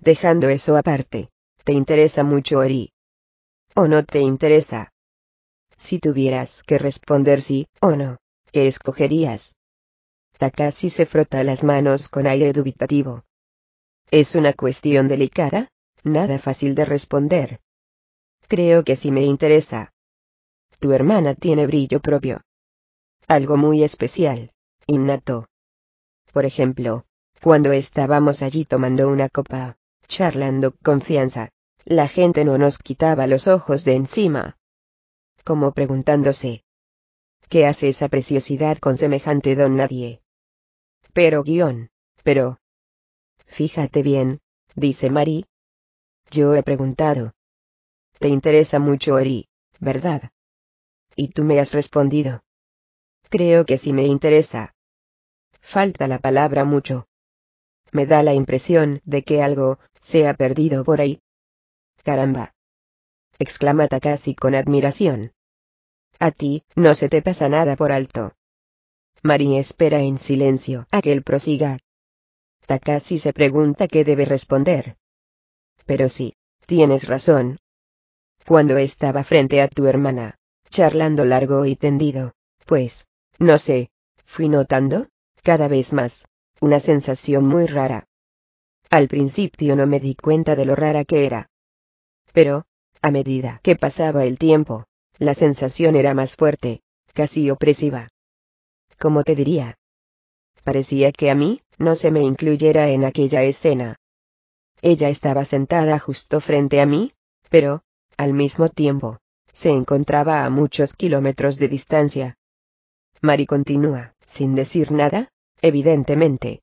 [0.00, 1.30] Dejando eso aparte,
[1.64, 2.92] ¿te interesa mucho Eri?
[3.74, 4.90] ¿O no te interesa?
[5.76, 8.18] Si tuvieras que responder sí o no,
[8.52, 9.56] ¿qué escogerías?
[10.38, 13.24] Takashi se frota las manos con aire dubitativo.
[14.12, 15.70] Es una cuestión delicada,
[16.04, 17.60] nada fácil de responder.
[18.46, 19.94] Creo que sí me interesa.
[20.80, 22.42] Tu hermana tiene brillo propio.
[23.26, 24.52] Algo muy especial,
[24.86, 25.48] innato.
[26.30, 27.06] Por ejemplo,
[27.40, 31.48] cuando estábamos allí tomando una copa, charlando confianza.
[31.86, 34.58] La gente no nos quitaba los ojos de encima.
[35.42, 36.64] Como preguntándose.
[37.48, 40.20] ¿Qué hace esa preciosidad con semejante don nadie?
[41.14, 41.88] Pero guion,
[42.22, 42.61] pero...
[43.52, 44.40] Fíjate bien,
[44.76, 45.44] dice Mari.
[46.30, 47.34] Yo he preguntado.
[48.18, 49.46] Te interesa mucho Eri,
[49.78, 50.30] ¿verdad?
[51.16, 52.42] Y tú me has respondido.
[53.28, 54.74] Creo que sí me interesa.
[55.60, 57.08] Falta la palabra mucho.
[57.92, 61.20] Me da la impresión de que algo se ha perdido por ahí.
[62.04, 62.54] Caramba.
[63.38, 65.34] exclama Takashi con admiración.
[66.18, 68.32] A ti, no se te pasa nada por alto.
[69.22, 71.76] Mari espera en silencio a que él prosiga.
[72.66, 74.96] Takashi se pregunta qué debe responder.
[75.86, 76.34] Pero sí,
[76.66, 77.58] tienes razón.
[78.46, 80.36] Cuando estaba frente a tu hermana,
[80.70, 82.32] charlando largo y tendido,
[82.66, 83.08] pues,
[83.38, 83.90] no sé,
[84.24, 85.08] fui notando,
[85.42, 86.26] cada vez más,
[86.60, 88.06] una sensación muy rara.
[88.90, 91.48] Al principio no me di cuenta de lo rara que era.
[92.32, 92.64] Pero,
[93.00, 94.86] a medida que pasaba el tiempo,
[95.18, 96.82] la sensación era más fuerte,
[97.12, 98.08] casi opresiva.
[98.98, 99.76] ¿Cómo te diría?
[100.64, 103.96] Parecía que a mí, no se me incluyera en aquella escena.
[104.80, 107.12] Ella estaba sentada justo frente a mí,
[107.48, 107.82] pero,
[108.16, 109.18] al mismo tiempo,
[109.52, 112.36] se encontraba a muchos kilómetros de distancia.
[113.20, 115.28] Mari continúa, sin decir nada,
[115.60, 116.62] evidentemente.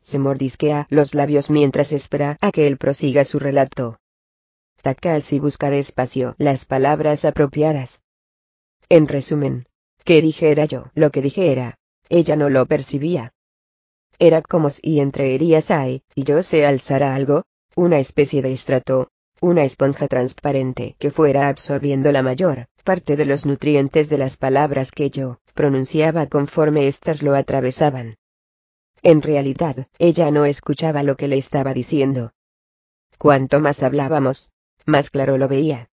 [0.00, 3.98] Se mordisquea los labios mientras espera a que él prosiga su relato.
[4.82, 8.02] Takashi busca despacio las palabras apropiadas.
[8.88, 9.66] En resumen,
[10.04, 11.76] que dijera yo lo que dijera,
[12.08, 13.32] ella no lo percibía.
[14.18, 17.44] Era como si entre Eriasai y yo se alzara algo,
[17.74, 19.10] una especie de estrato,
[19.40, 24.92] una esponja transparente que fuera absorbiendo la mayor parte de los nutrientes de las palabras
[24.92, 28.16] que yo pronunciaba conforme éstas lo atravesaban.
[29.02, 32.32] En realidad, ella no escuchaba lo que le estaba diciendo.
[33.18, 34.52] Cuanto más hablábamos,
[34.86, 35.90] más claro lo veía.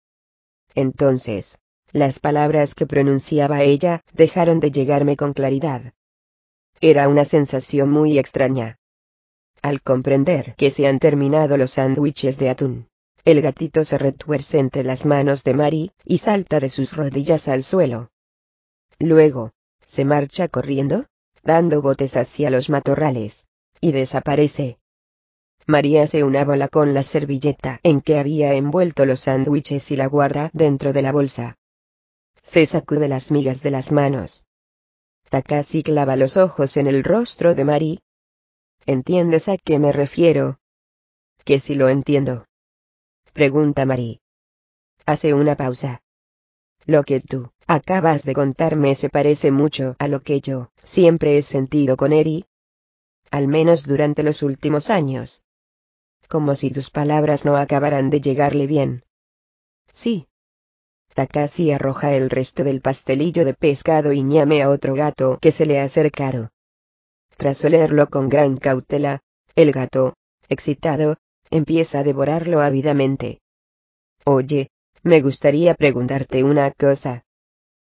[0.76, 1.60] Entonces,
[1.92, 5.94] las palabras que pronunciaba ella dejaron de llegarme con claridad.
[6.80, 8.78] Era una sensación muy extraña.
[9.62, 12.88] Al comprender que se han terminado los sándwiches de atún,
[13.26, 17.64] el gatito se retuerce entre las manos de Mari, y salta de sus rodillas al
[17.64, 18.12] suelo.
[19.00, 19.52] Luego,
[19.86, 21.06] se marcha corriendo,
[21.44, 23.48] dando botes hacia los matorrales,
[23.82, 24.78] y desaparece.
[25.66, 30.08] María hace una bola con la servilleta en que había envuelto los sándwiches y la
[30.08, 31.58] guarda dentro de la bolsa.
[32.42, 34.46] Se sacude las migas de las manos.
[35.30, 38.00] Takashi clava los ojos en el rostro de Mari.
[38.86, 40.60] ¿Entiendes a qué me refiero?
[41.44, 42.46] Que si lo entiendo.
[43.34, 44.22] Pregunta Mari.
[45.06, 46.02] Hace una pausa.
[46.86, 51.42] Lo que tú acabas de contarme se parece mucho a lo que yo siempre he
[51.42, 52.46] sentido con Eri.
[53.30, 55.44] Al menos durante los últimos años.
[56.30, 59.04] Como si tus palabras no acabaran de llegarle bien.
[59.92, 60.28] Sí.
[61.18, 65.66] Takashi arroja el resto del pastelillo de pescado y ñame a otro gato que se
[65.66, 66.52] le ha acercado.
[67.38, 69.22] Tras olerlo con gran cautela,
[69.56, 70.14] el gato,
[70.48, 71.18] excitado,
[71.50, 73.42] empieza a devorarlo ávidamente.
[74.26, 74.70] Oye,
[75.02, 77.26] me gustaría preguntarte una cosa.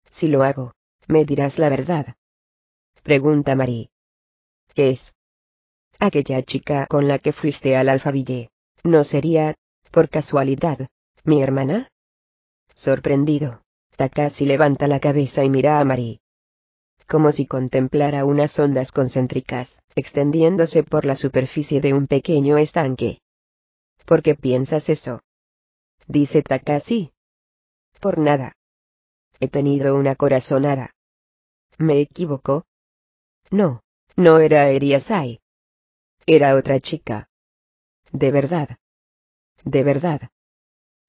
[0.09, 0.71] Si lo hago,
[1.09, 2.15] me dirás la verdad.
[3.03, 3.89] Pregunta Marie.
[4.73, 5.13] ¿Qué es?
[5.99, 8.49] Aquella chica con la que fuiste al alfaville,
[8.85, 9.55] ¿no sería,
[9.91, 10.87] por casualidad,
[11.25, 11.89] mi hermana?
[12.79, 13.61] Sorprendido,
[13.97, 16.21] Takashi levanta la cabeza y mira a Marie.
[17.09, 23.19] Como si contemplara unas ondas concéntricas, extendiéndose por la superficie de un pequeño estanque.
[24.05, 25.19] ¿Por qué piensas eso?
[26.07, 27.11] Dice Takashi.
[27.99, 28.53] Por nada.
[29.41, 30.91] He tenido una corazonada.
[31.77, 32.63] ¿Me equivoco?
[33.51, 33.81] No,
[34.15, 35.41] no era Eriasai.
[36.25, 37.27] Era otra chica.
[38.13, 38.77] De verdad.
[39.65, 40.29] De verdad.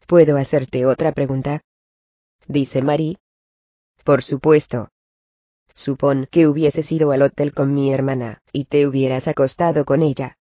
[0.07, 1.63] ¿Puedo hacerte otra pregunta?
[2.49, 3.19] Dice Mari.
[4.05, 4.89] Por supuesto.
[5.75, 10.37] Supón que hubieses ido al hotel con mi hermana, y te hubieras acostado con ella.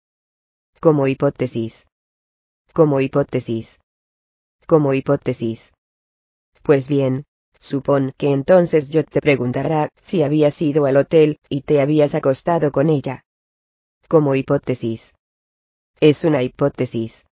[0.79, 1.87] Como hipótesis.
[2.73, 3.79] Como hipótesis.
[4.65, 5.73] Como hipótesis.
[6.63, 7.25] Pues bien,
[7.59, 12.71] supón que entonces yo te preguntará si habías ido al hotel y te habías acostado
[12.71, 13.23] con ella.
[14.07, 15.15] Como hipótesis.
[15.99, 17.27] Es una hipótesis.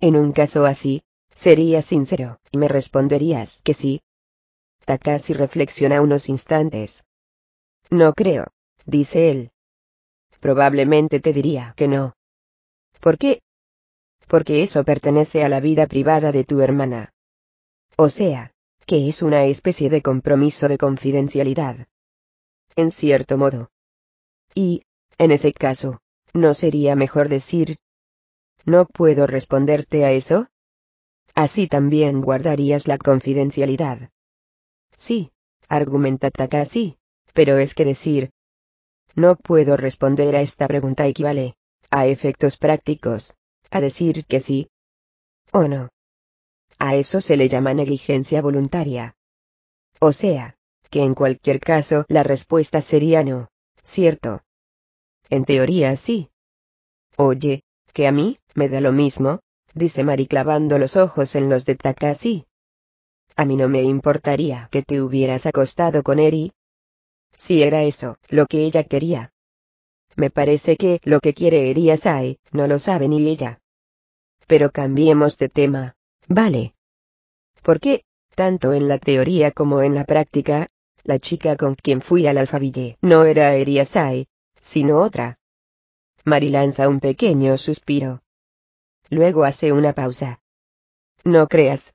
[0.00, 1.02] En un caso así,
[1.36, 4.00] serías sincero, y me responderías que sí.
[4.84, 7.04] Takashi reflexiona unos instantes.
[7.90, 8.48] No creo,
[8.86, 9.50] dice él.
[10.40, 12.14] Probablemente te diría que no.
[13.00, 13.40] ¿Por qué?
[14.26, 17.12] porque eso pertenece a la vida privada de tu hermana.
[17.96, 18.52] O sea,
[18.86, 21.86] que es una especie de compromiso de confidencialidad.
[22.74, 23.70] En cierto modo.
[24.54, 24.82] Y,
[25.18, 26.00] en ese caso,
[26.34, 27.76] ¿no sería mejor decir?
[28.64, 30.48] ¿No puedo responderte a eso?
[31.36, 34.10] Así también guardarías la confidencialidad.
[34.96, 35.32] Sí,
[35.68, 36.96] argumenta Takashi,
[37.34, 38.30] pero es que decir,
[39.14, 41.54] no puedo responder a esta pregunta equivale,
[41.90, 43.36] a efectos prácticos,
[43.70, 44.70] a decir que sí
[45.52, 45.90] o no.
[46.78, 49.14] A eso se le llama negligencia voluntaria.
[50.00, 50.56] O sea,
[50.90, 53.48] que en cualquier caso la respuesta sería no,
[53.82, 54.42] ¿cierto?
[55.28, 56.30] En teoría sí.
[57.16, 59.40] Oye, que a mí, me da lo mismo,
[59.76, 62.46] dice Mari clavando los ojos en los de Takashi.
[63.36, 66.52] A mí no me importaría que te hubieras acostado con Eri.
[67.36, 69.32] Si era eso, lo que ella quería.
[70.16, 73.60] Me parece que lo que quiere Eriasai, no lo sabe ni ella.
[74.46, 75.94] Pero cambiemos de tema.
[76.26, 76.74] Vale.
[77.62, 80.68] ¿Por qué, tanto en la teoría como en la práctica,
[81.04, 84.26] la chica con quien fui al alfaville no era Eriasai,
[84.58, 85.38] sino otra?
[86.24, 88.22] Mari lanza un pequeño suspiro.
[89.10, 90.40] Luego hace una pausa.
[91.24, 91.94] No creas.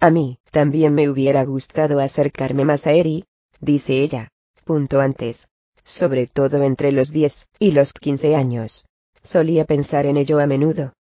[0.00, 3.24] A mí, también me hubiera gustado acercarme más a Eri,
[3.60, 4.28] dice ella,
[4.64, 5.48] punto antes
[5.86, 8.86] sobre todo entre los 10 y los 15 años.
[9.22, 10.94] Solía pensar en ello a menudo.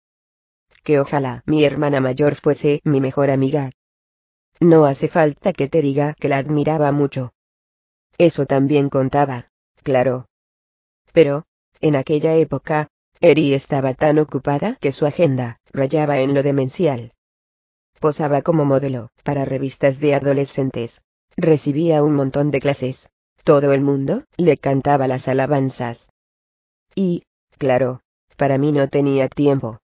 [0.82, 3.70] Que ojalá mi hermana mayor fuese mi mejor amiga.
[4.58, 7.32] No hace falta que te diga que la admiraba mucho.
[8.18, 9.52] Eso también contaba,
[9.84, 10.26] claro.
[11.12, 11.44] Pero,
[11.80, 12.88] en aquella época,
[13.22, 17.12] Eri estaba tan ocupada que su agenda rayaba en lo demencial,
[18.02, 21.04] posaba como modelo para revistas de adolescentes.
[21.36, 23.10] Recibía un montón de clases.
[23.44, 26.10] Todo el mundo le cantaba las alabanzas.
[26.96, 27.22] Y,
[27.58, 28.00] claro,
[28.36, 29.78] para mí no tenía tiempo.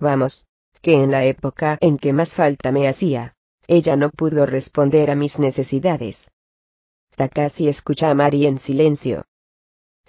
[0.00, 0.46] Vamos,
[0.80, 3.34] que en la época en que más falta me hacía,
[3.68, 6.30] ella no pudo responder a mis necesidades.
[7.16, 9.26] Takashi escucha a Mari en silencio.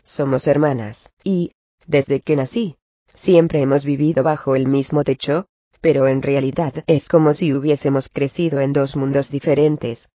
[0.03, 1.51] Somos hermanas, y,
[1.87, 2.77] desde que nací,
[3.13, 5.47] siempre hemos vivido bajo el mismo techo,
[5.81, 10.11] pero en realidad es como si hubiésemos crecido en dos mundos diferentes.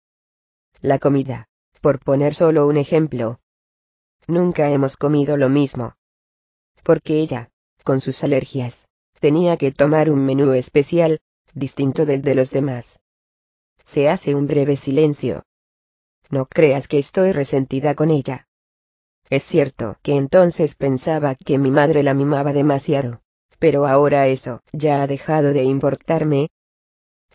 [0.82, 1.48] La comida,
[1.82, 3.40] por poner solo un ejemplo.
[4.28, 5.96] Nunca hemos comido lo mismo.
[6.84, 7.50] Porque ella,
[7.84, 8.88] con sus alergias,
[9.20, 11.20] tenía que tomar un menú especial,
[11.54, 13.00] distinto del de los demás.
[13.86, 15.44] Se hace un breve silencio.
[16.30, 18.48] No creas que estoy resentida con ella.
[19.32, 23.22] Es cierto que entonces pensaba que mi madre la mimaba demasiado
[23.62, 26.50] pero ahora eso ya ha dejado de importarme.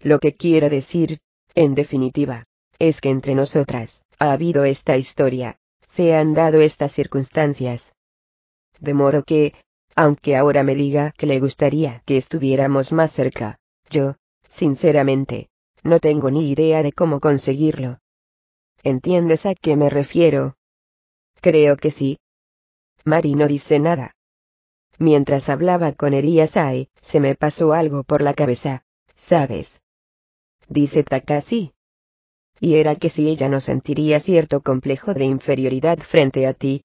[0.02, 1.20] Lo que quiero decir,
[1.54, 2.46] en definitiva,
[2.80, 5.56] es que entre nosotras ha habido esta historia,
[5.88, 7.94] se han dado estas circunstancias.
[8.80, 9.54] De modo que,
[9.94, 14.16] aunque ahora me diga que le gustaría que estuviéramos más cerca, yo,
[14.48, 15.48] sinceramente,
[15.84, 18.00] no tengo ni idea de cómo conseguirlo.
[18.82, 20.55] ¿Entiendes a qué me refiero?
[21.40, 22.18] Creo que sí.
[23.04, 24.16] Mari no dice nada.
[24.98, 28.84] Mientras hablaba con Eliasai, se me pasó algo por la cabeza,
[29.14, 29.82] ¿sabes?
[30.68, 31.72] Dice Takashi.
[32.60, 36.84] Y era que si ella no sentiría cierto complejo de inferioridad frente a ti.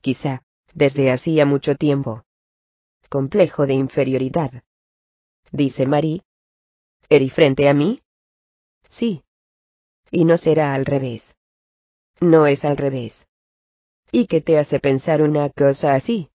[0.00, 0.42] Quizá,
[0.74, 2.24] desde hacía mucho tiempo.
[3.10, 4.62] Complejo de inferioridad.
[5.52, 6.22] Dice Mari.
[7.10, 8.02] ¿Eri frente a mí?
[8.88, 9.22] Sí.
[10.10, 11.38] Y no será al revés.
[12.20, 13.27] No es al revés.
[14.10, 16.30] ¿Y qué te hace pensar una cosa así?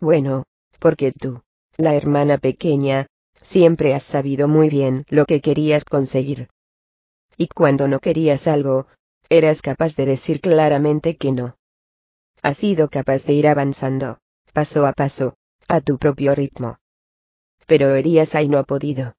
[0.00, 0.44] Bueno,
[0.78, 1.42] porque tú,
[1.76, 3.06] la hermana pequeña,
[3.42, 6.48] siempre has sabido muy bien lo que querías conseguir.
[7.36, 8.86] Y cuando no querías algo,
[9.28, 11.56] eras capaz de decir claramente que no.
[12.42, 14.18] Has sido capaz de ir avanzando,
[14.52, 15.34] paso a paso,
[15.68, 16.78] a tu propio ritmo.
[17.66, 19.14] Pero Eriasai no ha podido.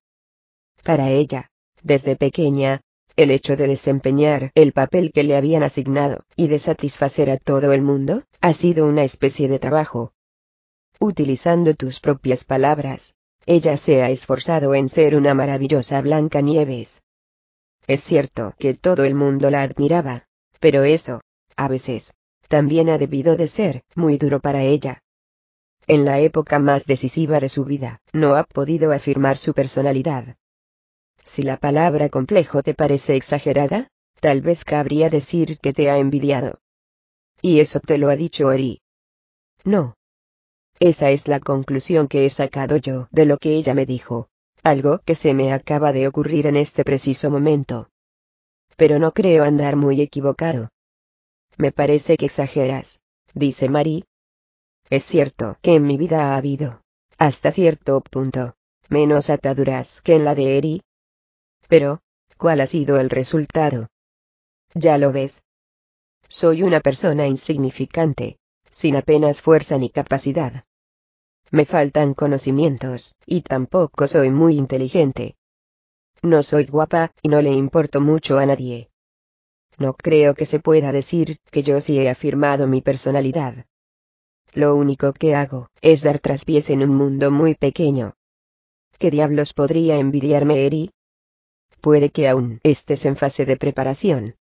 [0.83, 1.49] Para ella,
[1.83, 2.81] desde pequeña,
[3.19, 7.73] el hecho de desempeñar el papel que le habían asignado y de satisfacer a todo
[7.73, 10.13] el mundo, ha sido una especie de trabajo,
[11.01, 13.15] Utilizando tus propias palabras,
[13.45, 17.03] ella se ha esforzado en ser una maravillosa Blanca Nieves.
[17.87, 20.25] Es cierto que todo el mundo la admiraba,
[20.61, 21.21] pero eso,
[21.57, 22.13] a veces,
[22.47, 25.01] también ha debido de ser muy duro para ella.
[25.87, 30.35] En la época más decisiva de su vida, no ha podido afirmar su personalidad.
[31.29, 33.87] Si la palabra complejo te parece exagerada,
[34.19, 36.59] tal vez cabría decir que te ha envidiado.
[37.39, 38.81] Y eso te lo ha dicho Eri.
[39.63, 39.93] No,
[40.79, 44.29] esa es la conclusión que he sacado yo de lo que ella me dijo.
[44.63, 47.89] Algo que se me acaba de ocurrir en este preciso momento.
[48.75, 50.69] Pero no creo andar muy equivocado.
[51.57, 53.01] Me parece que exageras,
[53.35, 54.05] dice Marie.
[54.89, 56.81] Es cierto que en mi vida ha habido,
[57.17, 58.55] hasta cierto punto,
[58.89, 60.81] menos ataduras que en la de Eri.
[61.69, 62.01] Pero,
[62.37, 63.89] ¿cuál ha sido el resultado?
[64.73, 65.43] Ya lo ves.
[66.27, 68.37] Soy una persona insignificante,
[68.71, 70.65] sin apenas fuerza ni capacidad.
[71.51, 75.35] Me faltan conocimientos, y tampoco soy muy inteligente.
[76.23, 78.89] No soy guapa, y no le importo mucho a nadie.
[79.77, 83.67] No creo que se pueda decir que yo sí he afirmado mi personalidad.
[84.53, 88.15] Lo único que hago es dar traspiés en un mundo muy pequeño.
[88.97, 90.91] ¿Qué diablos podría envidiarme Eri?
[91.81, 94.35] Puede que aún estés en fase de preparación.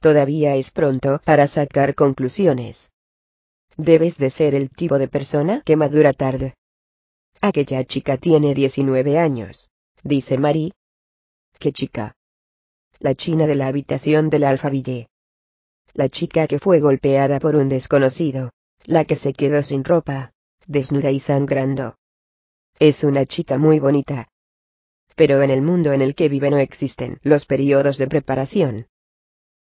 [0.00, 2.92] Todavía es pronto para sacar conclusiones.
[3.76, 6.54] Debes de ser el tipo de persona que madura tarde.
[7.40, 9.68] Aquella chica tiene 19 años,
[10.02, 10.72] dice Marie.
[11.58, 12.14] ¿Qué chica?
[12.98, 15.08] La china de la habitación del alfaville.
[15.92, 18.50] La chica que fue golpeada por un desconocido.
[18.84, 20.32] La que se quedó sin ropa,
[20.66, 21.96] desnuda y sangrando.
[22.78, 24.28] Es una chica muy bonita.
[25.16, 28.86] Pero en el mundo en el que vive no existen los periodos de preparación.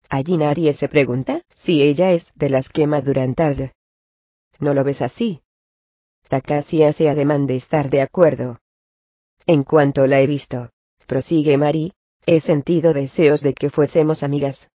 [0.10, 3.74] Allí nadie se pregunta si ella es de las que maduran tarde.
[4.60, 5.44] ¿No lo ves así?
[6.28, 8.60] Takashi hace ademán de estar de acuerdo.
[9.46, 10.70] En cuanto la he visto,
[11.06, 11.94] prosigue Mari,
[12.26, 14.72] he sentido deseos de que fuésemos amigas.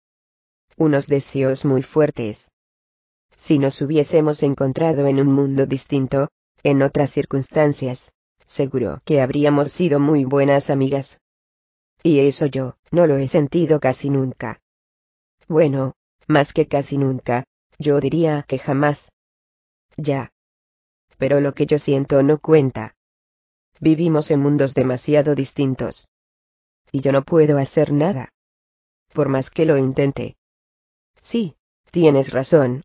[0.76, 2.50] Unos deseos muy fuertes.
[3.36, 6.28] Si nos hubiésemos encontrado en un mundo distinto,
[6.62, 8.14] en otras circunstancias,
[8.52, 11.20] seguro que habríamos sido muy buenas amigas.
[12.02, 14.60] Y eso yo, no lo he sentido casi nunca.
[15.48, 15.94] Bueno,
[16.28, 17.44] más que casi nunca,
[17.78, 19.10] yo diría que jamás.
[19.96, 20.30] Ya.
[21.18, 22.94] Pero lo que yo siento no cuenta.
[23.80, 26.08] Vivimos en mundos demasiado distintos.
[26.90, 28.28] Y yo no puedo hacer nada.
[29.12, 30.36] Por más que lo intente.
[31.20, 31.56] Sí,
[31.90, 32.82] tienes razón.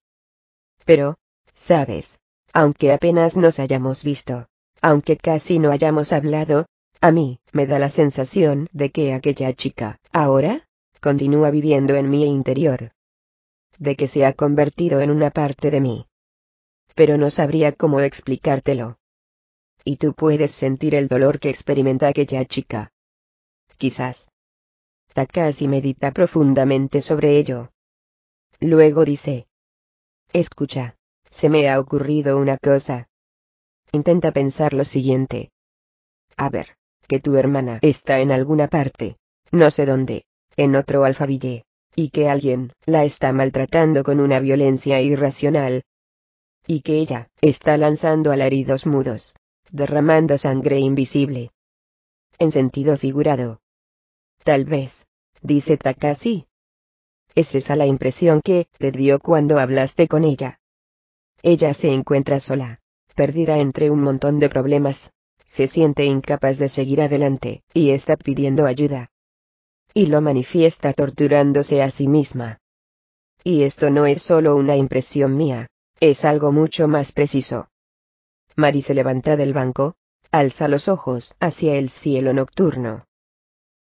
[0.85, 1.17] Pero,
[1.53, 2.19] sabes,
[2.53, 4.47] aunque apenas nos hayamos visto,
[4.81, 6.65] aunque casi no hayamos hablado,
[7.01, 10.67] a mí, me da la sensación de que aquella chica, ahora,
[10.99, 12.91] continúa viviendo en mi interior.
[13.77, 16.07] De que se ha convertido en una parte de mí.
[16.95, 18.97] Pero no sabría cómo explicártelo.
[19.83, 22.91] Y tú puedes sentir el dolor que experimenta aquella chica.
[23.77, 24.31] Quizás.
[25.13, 27.71] Takashi medita profundamente sobre ello.
[28.59, 29.47] Luego dice.
[30.33, 30.95] Escucha,
[31.29, 33.07] se me ha ocurrido una cosa.
[33.91, 35.51] Intenta pensar lo siguiente.
[36.35, 36.75] A ver,
[37.07, 39.17] que tu hermana está en alguna parte,
[39.51, 40.25] no sé dónde,
[40.57, 41.63] en otro alfabille,
[41.95, 45.83] y que alguien la está maltratando con una violencia irracional,
[46.67, 49.35] y que ella está lanzando alaridos mudos,
[49.71, 51.51] derramando sangre invisible.
[52.39, 53.61] En sentido figurado.
[54.43, 55.07] Tal vez,
[55.41, 56.45] dice Takashi.
[57.35, 60.59] Es esa la impresión que te dio cuando hablaste con ella.
[61.41, 62.81] Ella se encuentra sola,
[63.17, 65.11] perdida entre un montón de problemas,
[65.45, 69.09] se siente incapaz de seguir adelante, y está pidiendo ayuda.
[69.93, 72.59] Y lo manifiesta torturándose a sí misma.
[73.43, 75.67] Y esto no es solo una impresión mía,
[75.99, 77.69] es algo mucho más preciso.
[78.55, 79.95] Mari se levanta del banco,
[80.31, 83.05] alza los ojos hacia el cielo nocturno.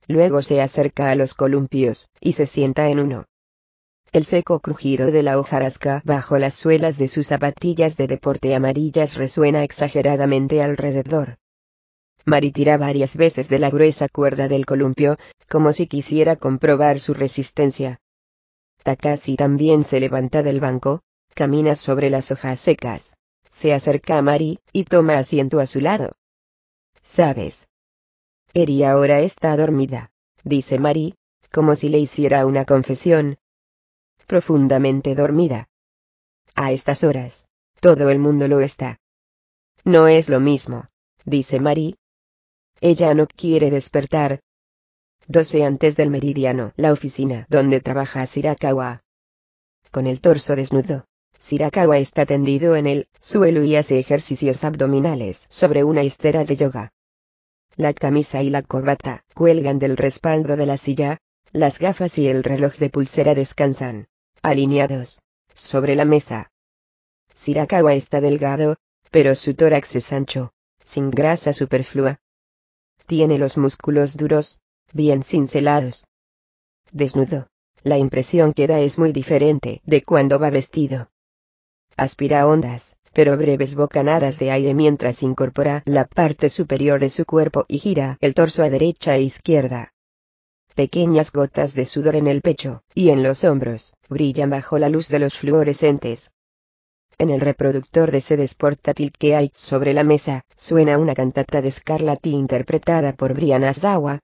[0.06, 3.24] Luego se acerca a los columpios, y se sienta en uno.
[4.14, 9.16] El seco crujido de la hojarasca bajo las suelas de sus zapatillas de deporte amarillas
[9.16, 11.38] resuena exageradamente alrededor.
[12.24, 15.18] Mari tira varias veces de la gruesa cuerda del columpio,
[15.50, 17.98] como si quisiera comprobar su resistencia.
[18.84, 21.00] Takashi también se levanta del banco,
[21.34, 23.16] camina sobre las hojas secas.
[23.50, 26.12] Se acerca a Mari, y toma asiento a su lado.
[27.02, 27.68] ¿Sabes?
[28.52, 30.12] Eri ahora está dormida,
[30.44, 31.16] dice Mari,
[31.50, 33.38] como si le hiciera una confesión,
[34.26, 35.68] profundamente dormida.
[36.54, 37.48] A estas horas,
[37.80, 39.00] todo el mundo lo está.
[39.84, 40.88] No es lo mismo,
[41.24, 41.96] dice Mari.
[42.80, 44.40] Ella no quiere despertar.
[45.26, 49.02] 12 antes del meridiano, la oficina donde trabaja Sirakawa.
[49.90, 51.06] Con el torso desnudo,
[51.38, 56.92] Sirakawa está tendido en el suelo y hace ejercicios abdominales sobre una estera de yoga.
[57.76, 61.18] La camisa y la corbata cuelgan del respaldo de la silla,
[61.52, 64.06] las gafas y el reloj de pulsera descansan
[64.44, 65.20] alineados,
[65.54, 66.50] sobre la mesa.
[67.34, 68.76] Sirakawa está delgado,
[69.10, 70.52] pero su tórax es ancho,
[70.84, 72.20] sin grasa superflua.
[73.06, 74.60] Tiene los músculos duros,
[74.92, 76.06] bien cincelados.
[76.92, 77.48] Desnudo,
[77.82, 81.08] la impresión que da es muy diferente de cuando va vestido.
[81.96, 87.64] Aspira ondas, pero breves bocanadas de aire mientras incorpora la parte superior de su cuerpo
[87.66, 89.93] y gira el torso a derecha e izquierda.
[90.74, 95.08] Pequeñas gotas de sudor en el pecho, y en los hombros, brillan bajo la luz
[95.08, 96.32] de los fluorescentes.
[97.16, 101.70] En el reproductor de sedes portátil que hay sobre la mesa, suena una cantata de
[101.70, 104.18] Scarlatti interpretada por Brian Azawa.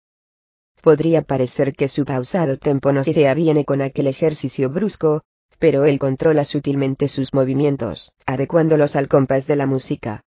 [0.82, 5.22] Podría parecer que su pausado tempo no se aviene con aquel ejercicio brusco,
[5.60, 10.24] pero él controla sutilmente sus movimientos, adecuándolos al compás de la música.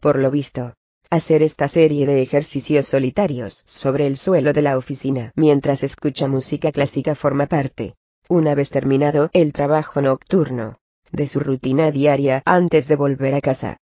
[0.00, 0.72] Por lo visto,
[1.14, 6.72] hacer esta serie de ejercicios solitarios sobre el suelo de la oficina mientras escucha música
[6.72, 7.94] clásica forma parte,
[8.28, 10.76] una vez terminado el trabajo nocturno,
[11.12, 13.76] de su rutina diaria antes de volver a casa.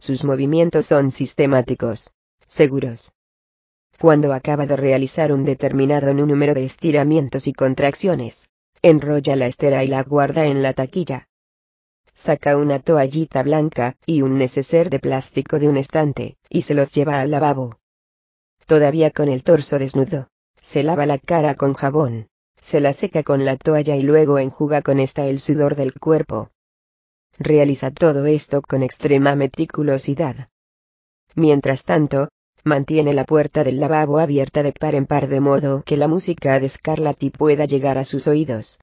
[0.00, 2.10] Sus movimientos son sistemáticos,
[2.48, 3.12] seguros.
[4.00, 8.48] Cuando acaba de realizar un determinado número de estiramientos y contracciones,
[8.82, 11.28] enrolla la estera y la guarda en la taquilla,
[12.20, 16.92] saca una toallita blanca y un neceser de plástico de un estante, y se los
[16.92, 17.78] lleva al lavabo.
[18.66, 20.28] Todavía con el torso desnudo,
[20.60, 22.28] se lava la cara con jabón,
[22.60, 26.50] se la seca con la toalla y luego enjuga con esta el sudor del cuerpo.
[27.38, 30.50] Realiza todo esto con extrema meticulosidad.
[31.34, 32.28] Mientras tanto,
[32.64, 36.60] mantiene la puerta del lavabo abierta de par en par de modo que la música
[36.60, 38.78] de Scarlatti pueda llegar a sus oídos.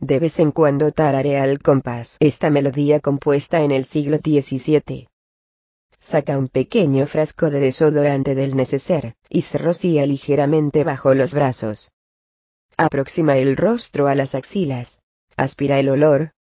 [0.00, 5.08] De vez en cuando tararea al compás esta melodía compuesta en el siglo XVII.
[5.98, 11.94] Saca un pequeño frasco de desodorante del neceser, y se rocía ligeramente bajo los brazos.
[12.76, 15.00] Aproxima el rostro a las axilas.
[15.36, 16.32] Aspira el olor.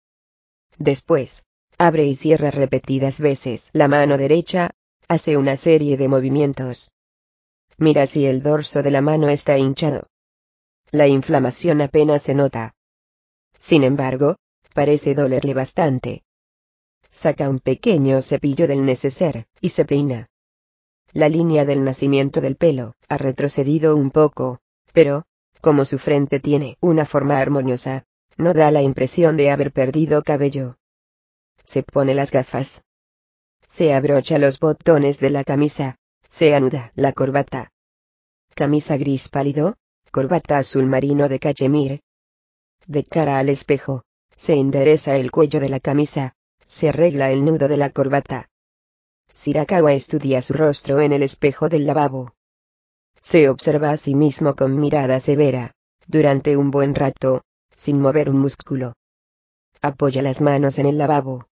[0.80, 1.46] Después,
[1.78, 4.72] abre y cierra repetidas veces la mano derecha,
[5.08, 6.92] hace una serie de movimientos.
[7.78, 10.08] Mira si el dorso de la mano está hinchado.
[10.92, 12.74] La inflamación apenas se nota.
[13.62, 14.38] Sin embargo,
[14.74, 16.24] parece dolerle bastante.
[17.12, 20.30] Saca un pequeño cepillo del neceser, y se peina.
[21.14, 24.60] La línea del nacimiento del pelo ha retrocedido un poco,
[24.94, 25.26] pero,
[25.62, 30.78] como su frente tiene una forma armoniosa, no da la impresión de haber perdido cabello.
[31.64, 32.84] Se pone las gafas.
[33.70, 35.98] Se abrocha los botones de la camisa.
[36.30, 37.72] Se anuda la corbata.
[38.56, 39.76] Camisa gris pálido,
[40.12, 42.02] corbata azul marino de cachemir.
[42.88, 44.04] De cara al espejo,
[44.36, 46.34] se endereza el cuello de la camisa,
[46.66, 48.50] se arregla el nudo de la corbata.
[49.34, 52.34] Sirakawa estudia su rostro en el espejo del lavabo.
[53.22, 55.74] Se observa a sí mismo con mirada severa,
[56.08, 57.44] durante un buen rato,
[57.76, 58.94] sin mover un músculo.
[59.82, 61.48] Apoya las manos en el lavabo.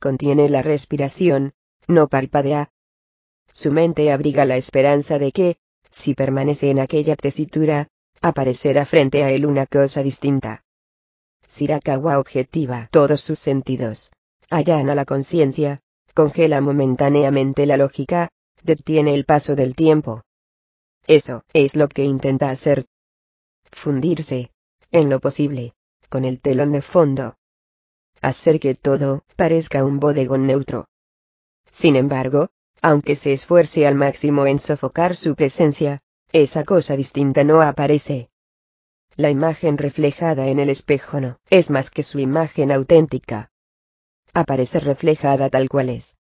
[0.00, 1.54] Contiene la respiración,
[1.88, 2.70] no parpadea.
[3.52, 5.56] Su mente abriga la esperanza de que,
[5.90, 7.88] si permanece en aquella tesitura,
[8.22, 10.64] aparecerá frente a él una cosa distinta.
[11.46, 14.10] Sirakawa objetiva todos sus sentidos.
[14.50, 15.80] Allana la conciencia,
[16.14, 18.30] congela momentáneamente la lógica,
[18.62, 20.22] detiene el paso del tiempo.
[21.06, 22.86] Eso es lo que intenta hacer.
[23.70, 24.50] Fundirse,
[24.90, 25.74] en lo posible,
[26.08, 27.36] con el telón de fondo.
[28.22, 30.88] Hacer que todo parezca un bodegón neutro.
[31.70, 32.48] Sin embargo,
[32.82, 36.00] aunque se esfuerce al máximo en sofocar su presencia,
[36.32, 38.30] esa cosa distinta no aparece.
[39.16, 43.50] La imagen reflejada en el espejo no es más que su imagen auténtica.
[44.34, 46.18] Aparece reflejada tal cual es.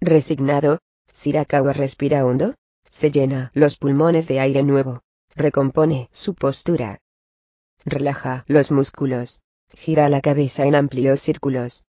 [0.00, 0.78] Resignado,
[1.12, 2.54] Sirakawa respira hondo,
[2.88, 5.02] se llena los pulmones de aire nuevo,
[5.34, 7.00] recompone su postura.
[7.84, 9.40] Relaja los músculos,
[9.74, 11.84] gira la cabeza en amplios círculos.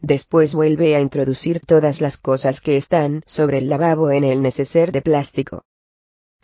[0.00, 4.92] Después vuelve a introducir todas las cosas que están sobre el lavabo en el neceser
[4.92, 5.64] de plástico.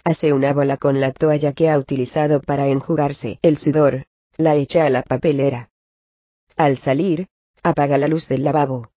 [0.05, 4.07] Hace una bola con la toalla que ha utilizado para enjugarse el sudor,
[4.37, 5.71] la echa a la papelera.
[6.57, 7.29] Al salir,
[7.63, 8.91] apaga la luz del lavabo.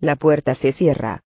[0.00, 1.24] La puerta se cierra.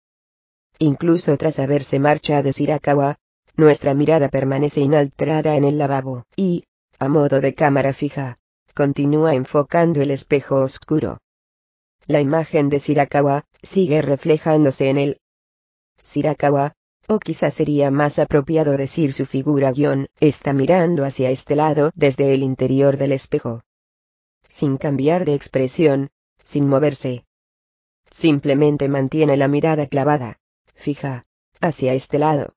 [0.79, 3.17] Incluso tras haberse marchado Sirakawa,
[3.55, 6.65] nuestra mirada permanece inalterada en el lavabo, y,
[6.99, 8.39] a modo de cámara fija,
[8.75, 11.19] continúa enfocando el espejo oscuro.
[12.07, 15.21] La imagen de Sirakawa sigue reflejándose en él.
[16.01, 16.75] Sirakawa,
[17.07, 22.33] o quizás sería más apropiado decir su figura guion, está mirando hacia este lado desde
[22.33, 23.61] el interior del espejo.
[24.47, 26.09] Sin cambiar de expresión,
[26.43, 27.25] sin moverse.
[28.11, 30.39] Simplemente mantiene la mirada clavada,
[30.75, 31.25] fija,
[31.59, 32.55] hacia este lado.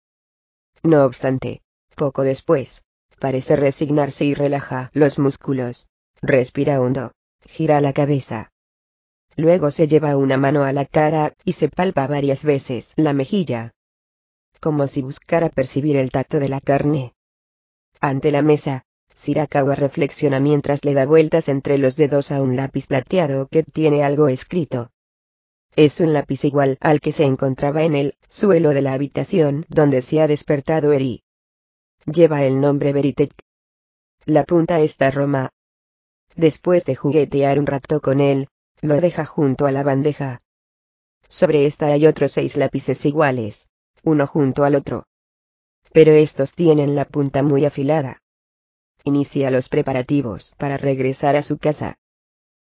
[0.83, 1.63] No obstante,
[1.95, 2.85] poco después,
[3.19, 5.89] parece resignarse y relaja los músculos,
[6.21, 7.13] respira hondo,
[7.47, 8.53] gira la cabeza.
[9.37, 13.73] Luego se lleva una mano a la cara y se palpa varias veces la mejilla,
[14.61, 17.15] como si buscara percibir el tacto de la carne.
[18.01, 22.87] Ante la mesa, Sirakawa reflexiona mientras le da vueltas entre los dedos a un lápiz
[22.87, 24.91] plateado que tiene algo escrito.
[25.75, 30.03] Es un lápiz igual al que se encontraba en el suelo de la habitación donde
[30.03, 31.23] se ha despertado Eri.
[32.05, 33.33] Lleva el nombre Veritech.
[34.27, 35.51] La punta está Roma.
[36.35, 38.49] Después de juguetear un rato con él,
[38.83, 40.43] lo deja junto a la bandeja.
[41.29, 43.71] Sobre esta hay otros seis lápices iguales
[44.03, 45.07] uno junto al otro.
[45.93, 48.23] Pero estos tienen la punta muy afilada.
[49.05, 51.97] Inicia los preparativos para regresar a su casa.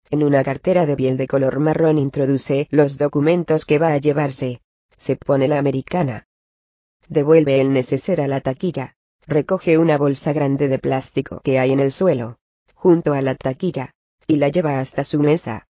[0.09, 4.61] En una cartera de piel de color marrón introduce los documentos que va a llevarse.
[4.95, 6.27] Se pone la americana.
[7.09, 8.95] Devuelve el neceser a la taquilla.
[9.25, 12.37] Recoge una bolsa grande de plástico que hay en el suelo,
[12.73, 13.93] junto a la taquilla,
[14.25, 15.67] y la lleva hasta su mesa.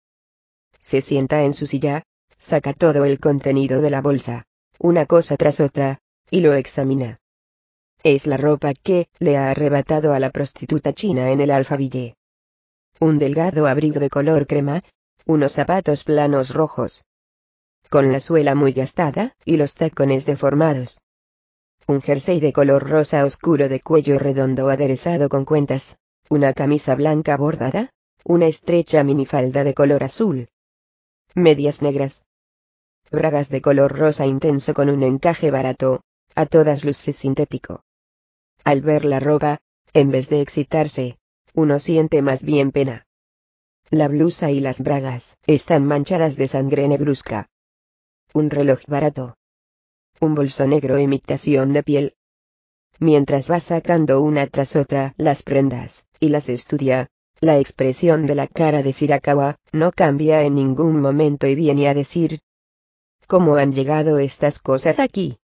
[0.80, 2.02] Se sienta en su silla,
[2.36, 4.44] saca todo el contenido de la bolsa,
[4.78, 7.20] una cosa tras otra, y lo examina.
[8.02, 12.16] Es la ropa que le ha arrebatado a la prostituta china en el alfaville.
[13.00, 14.82] Un delgado abrigo de color crema,
[15.26, 17.06] unos zapatos planos rojos.
[17.88, 21.00] Con la suela muy gastada y los tacones deformados.
[21.86, 27.36] Un jersey de color rosa oscuro de cuello redondo aderezado con cuentas, una camisa blanca
[27.36, 27.90] bordada,
[28.24, 30.48] una estrecha minifalda de color azul.
[31.34, 32.24] Medias negras,
[33.14, 36.02] bragas de color rosa intenso con un encaje barato,
[36.34, 37.82] a todas luces sintético.
[38.64, 39.58] Al ver la ropa,
[39.92, 41.18] en vez de excitarse,
[41.54, 43.06] uno siente más bien pena.
[43.90, 47.48] La blusa y las bragas están manchadas de sangre negruzca.
[48.32, 49.36] Un reloj barato.
[50.20, 52.14] Un bolso negro imitación de piel.
[52.98, 57.08] Mientras va sacando una tras otra las prendas, y las estudia,
[57.40, 61.94] la expresión de la cara de Sirakawa no cambia en ningún momento y viene a
[61.94, 62.40] decir,
[63.26, 65.38] ¿Cómo han llegado estas cosas aquí?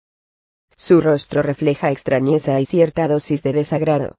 [0.76, 4.16] Su rostro refleja extrañeza y cierta dosis de desagrado.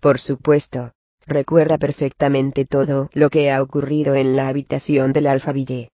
[0.00, 0.92] Por supuesto,
[1.26, 5.90] recuerda perfectamente todo lo que ha ocurrido en la habitación del alfaville.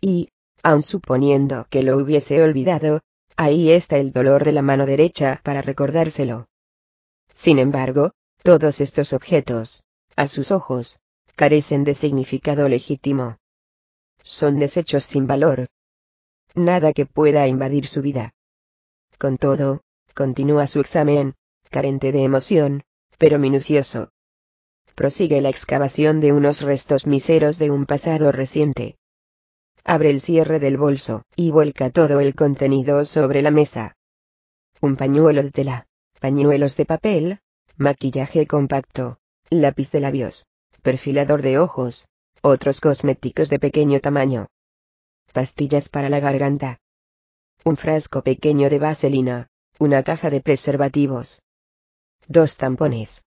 [0.00, 0.28] Y,
[0.62, 3.00] aun suponiendo que lo hubiese olvidado,
[3.36, 6.46] Ahí está el dolor de la mano derecha para recordárselo.
[7.34, 9.84] Sin embargo, todos estos objetos,
[10.16, 11.00] a sus ojos,
[11.34, 13.38] carecen de significado legítimo.
[14.22, 15.66] Son desechos sin valor.
[16.54, 18.34] Nada que pueda invadir su vida.
[19.18, 19.80] Con todo,
[20.14, 21.34] continúa su examen,
[21.70, 22.82] carente de emoción,
[23.18, 24.10] pero minucioso.
[24.94, 28.96] Prosigue la excavación de unos restos miseros de un pasado reciente.
[29.84, 33.96] Abre el cierre del bolso, y vuelca todo el contenido sobre la mesa.
[34.80, 35.86] Un pañuelo de tela,
[36.20, 37.38] pañuelos de papel,
[37.76, 40.46] maquillaje compacto, lápiz de labios,
[40.82, 42.08] perfilador de ojos,
[42.42, 44.48] otros cosméticos de pequeño tamaño.
[45.32, 46.78] Pastillas para la garganta.
[47.64, 51.40] Un frasco pequeño de vaselina, una caja de preservativos.
[52.28, 53.24] Dos tampones.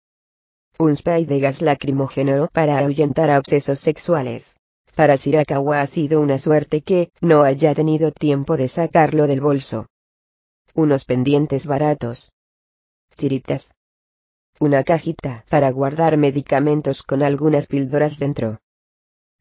[0.77, 4.57] Un spray de gas lacrimógeno para ahuyentar a obsesos sexuales.
[4.95, 9.88] Para Shirakawa ha sido una suerte que no haya tenido tiempo de sacarlo del bolso.
[10.73, 12.33] Unos pendientes baratos.
[13.15, 13.75] Tiritas.
[14.59, 18.59] Una cajita para guardar medicamentos con algunas píldoras dentro.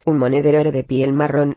[0.04, 1.56] Un monedero de piel marrón.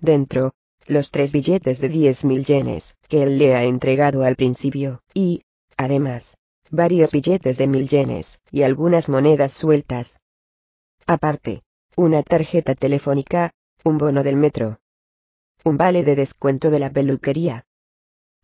[0.00, 0.52] Dentro,
[0.86, 5.42] los tres billetes de 10.000 yenes que él le ha entregado al principio, y,
[5.76, 6.36] además,
[6.70, 10.20] varios billetes de mil yenes y algunas monedas sueltas.
[11.06, 11.62] Aparte,
[11.96, 13.52] una tarjeta telefónica,
[13.84, 14.78] un bono del metro,
[15.64, 17.64] un vale de descuento de la peluquería.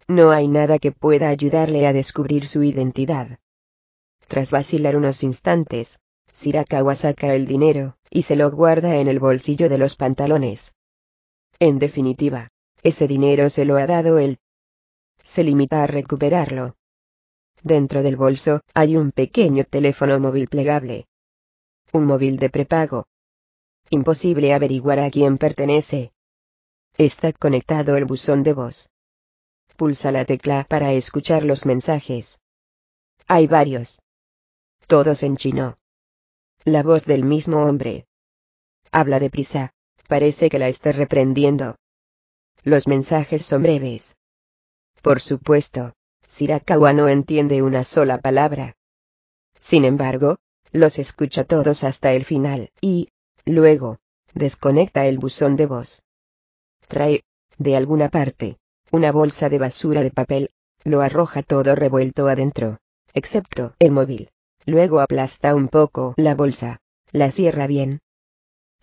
[0.08, 3.38] No hay nada que pueda ayudarle a descubrir su identidad.
[4.26, 6.00] Tras vacilar unos instantes,
[6.34, 10.74] Shirakawa saca el dinero, y se lo guarda en el bolsillo de los pantalones.
[11.58, 12.48] En definitiva,
[12.82, 14.38] ese dinero se lo ha dado él.
[15.22, 16.76] Se limita a recuperarlo.
[17.62, 21.06] Dentro del bolso, hay un pequeño teléfono móvil plegable.
[21.92, 23.06] Un móvil de prepago,
[23.90, 26.12] Imposible averiguar a quién pertenece.
[26.96, 28.90] Está conectado el buzón de voz.
[29.76, 32.40] Pulsa la tecla para escuchar los mensajes.
[33.26, 34.00] Hay varios.
[34.86, 35.78] Todos en chino.
[36.64, 38.06] La voz del mismo hombre.
[38.90, 39.72] Habla deprisa.
[40.08, 41.76] Parece que la esté reprendiendo.
[42.62, 44.16] Los mensajes son breves.
[45.02, 45.92] Por supuesto,
[46.28, 48.74] Shirakawa no entiende una sola palabra.
[49.60, 50.36] Sin embargo,
[50.72, 53.08] los escucha todos hasta el final, y,
[53.46, 53.98] Luego,
[54.32, 56.02] desconecta el buzón de voz.
[56.88, 57.24] Trae,
[57.58, 58.56] de alguna parte,
[58.90, 60.50] una bolsa de basura de papel,
[60.82, 62.78] lo arroja todo revuelto adentro,
[63.12, 64.30] excepto el móvil.
[64.64, 66.80] Luego aplasta un poco la bolsa,
[67.12, 68.00] la cierra bien.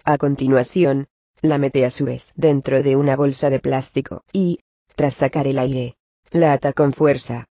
[0.03, 1.07] A continuación,
[1.41, 4.59] la mete a su vez dentro de una bolsa de plástico y,
[4.95, 5.95] tras sacar el aire,
[6.29, 7.47] la ata con fuerza.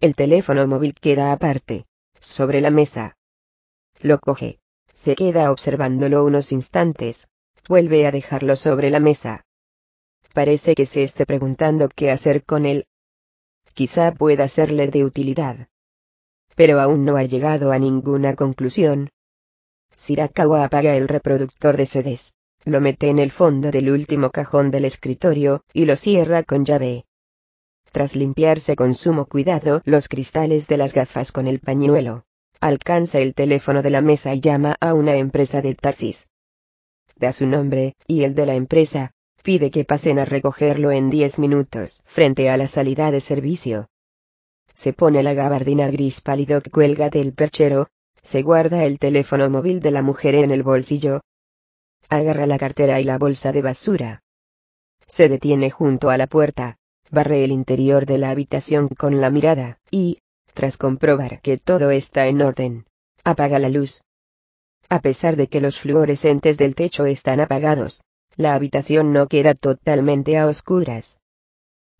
[0.00, 1.86] El teléfono móvil queda aparte,
[2.20, 3.16] sobre la mesa.
[4.00, 4.60] Lo coge,
[4.92, 7.28] se queda observándolo unos instantes.
[7.68, 9.44] Vuelve a dejarlo sobre la mesa.
[10.32, 12.86] Parece que se esté preguntando qué hacer con él.
[13.74, 15.68] Quizá pueda serle de utilidad.
[16.54, 19.10] Pero aún no ha llegado a ninguna conclusión.
[19.96, 22.34] Shirakawa apaga el reproductor de CDs,
[22.68, 27.04] lo mete en el fondo del último cajón del escritorio, y lo cierra con llave.
[27.92, 32.24] Tras limpiarse con sumo cuidado los cristales de las gafas con el pañuelo,
[32.60, 36.28] alcanza el teléfono de la mesa y llama a una empresa de taxis.
[37.16, 41.38] Da su nombre, y el de la empresa, pide que pasen a recogerlo en 10
[41.38, 43.88] minutos, frente a la salida de servicio.
[44.74, 47.88] Se pone la gabardina gris pálido que cuelga del perchero,
[48.22, 51.22] se guarda el teléfono móvil de la mujer en el bolsillo,
[52.08, 54.22] agarra la cartera y la bolsa de basura.
[55.06, 56.76] Se detiene junto a la puerta,
[57.10, 60.18] barre el interior de la habitación con la mirada, y,
[60.54, 62.86] tras comprobar que todo está en orden,
[63.24, 64.02] apaga la luz.
[64.88, 68.02] A pesar de que los fluorescentes del techo están apagados,
[68.36, 71.20] la habitación no queda totalmente a oscuras.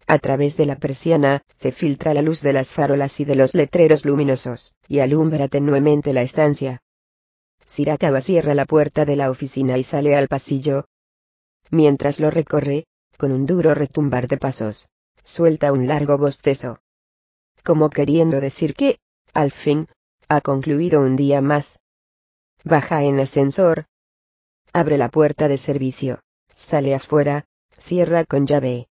[0.06, 3.54] A través de la persiana, se filtra la luz de las farolas y de los
[3.54, 6.80] letreros luminosos, y alumbra tenuemente la estancia.
[7.68, 10.86] Sirakawa cierra la puerta de la oficina y sale al pasillo.
[11.70, 14.88] Mientras lo recorre, con un duro retumbar de pasos,
[15.22, 16.80] suelta un largo bostezo
[17.68, 18.98] como queriendo decir que,
[19.34, 19.88] al fin,
[20.28, 21.80] ha concluido un día más.
[22.64, 23.84] Baja en ascensor.
[24.72, 26.20] Abre la puerta de servicio.
[26.55, 27.44] Sale afuera,
[27.76, 28.88] cierra con llave.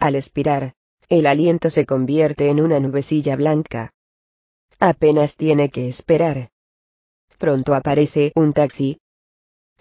[0.00, 0.74] Al expirar,
[1.08, 3.92] el aliento se convierte en una nubecilla blanca.
[4.80, 6.50] Apenas tiene que esperar.
[7.44, 8.96] Pronto aparece un taxi.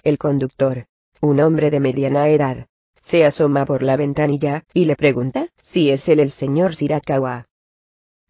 [0.04, 0.86] El conductor,
[1.22, 2.68] un hombre de mediana edad,
[3.02, 7.48] se asoma por la ventanilla y le pregunta si es él el señor Shirakawa.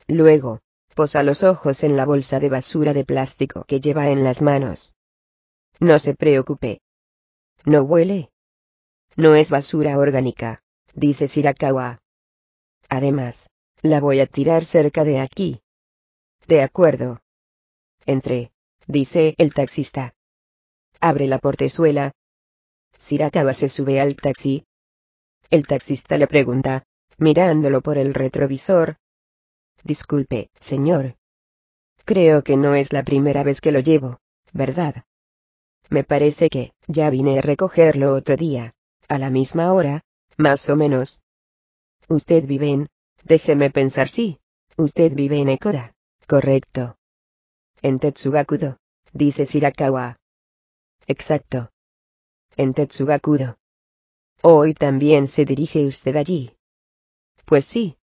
[0.07, 0.59] Luego,
[0.93, 4.93] posa los ojos en la bolsa de basura de plástico que lleva en las manos.
[5.79, 6.81] No se preocupe.
[7.65, 8.29] No huele.
[9.15, 10.61] No es basura orgánica,
[10.93, 12.03] dice Shirakawa.
[12.87, 13.49] Además,
[13.81, 15.59] la voy a tirar cerca de aquí.
[16.45, 17.19] De acuerdo.
[18.05, 18.52] Entre,
[18.87, 20.13] dice el taxista.
[20.99, 22.13] Abre la portezuela.
[22.97, 24.65] Sirakawa se sube al taxi.
[25.49, 26.83] El taxista le pregunta,
[27.17, 28.97] mirándolo por el retrovisor.
[29.83, 31.15] Disculpe, señor.
[32.05, 34.19] Creo que no es la primera vez que lo llevo,
[34.51, 35.03] ¿verdad?
[35.89, 38.73] Me parece que, ya vine a recogerlo otro día,
[39.07, 40.01] a la misma hora,
[40.37, 41.21] más o menos.
[42.07, 42.89] Usted vive en,
[43.23, 44.39] déjeme pensar sí,
[44.77, 45.93] usted vive en Ekora,
[46.27, 46.97] correcto.
[47.83, 48.77] En Tetsugakudo,
[49.11, 50.15] dice Shirakawa.
[51.05, 51.69] Exacto.
[52.55, 53.57] En Tetsugakudo.
[54.41, 56.55] Hoy también se dirige usted allí.
[57.43, 57.97] Pues sí.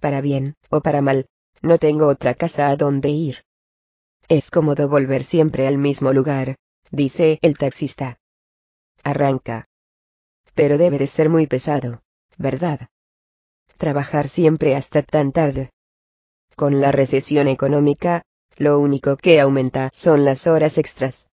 [0.00, 1.26] Para bien, o para mal,
[1.60, 3.44] no tengo otra casa a donde ir.
[4.28, 6.56] Es cómodo volver siempre al mismo lugar,
[6.90, 8.18] dice el taxista.
[9.04, 9.68] Arranca.
[10.54, 12.00] Pero debe de ser muy pesado,
[12.38, 12.88] ¿verdad?
[13.76, 15.70] Trabajar siempre hasta tan tarde.
[16.56, 18.22] Con la recesión económica,
[18.56, 21.30] lo único que aumenta son las horas extras.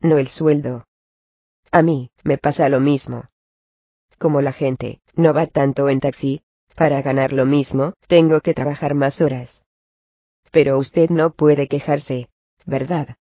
[0.00, 0.86] No el sueldo.
[1.70, 3.24] A mí, me pasa lo mismo.
[4.18, 6.42] Como la gente, no va tanto en taxi,
[6.74, 9.64] para ganar lo mismo, tengo que trabajar más horas.
[10.50, 12.28] Pero usted no puede quejarse,
[12.66, 13.16] ¿verdad?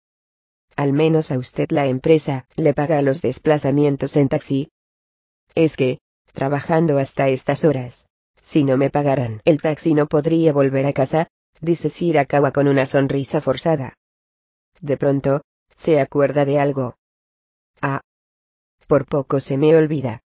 [0.76, 4.70] Al menos a usted la empresa le paga los desplazamientos en taxi.
[5.55, 6.01] Es que,
[6.33, 8.09] trabajando hasta estas horas,
[8.41, 11.28] si no me pagaran el taxi no podría volver a casa,
[11.65, 13.94] dice Shirakawa con una sonrisa forzada.
[14.81, 15.43] De pronto,
[15.76, 16.97] se acuerda de algo.
[17.81, 18.01] Ah.
[18.86, 20.23] Por poco se me olvida.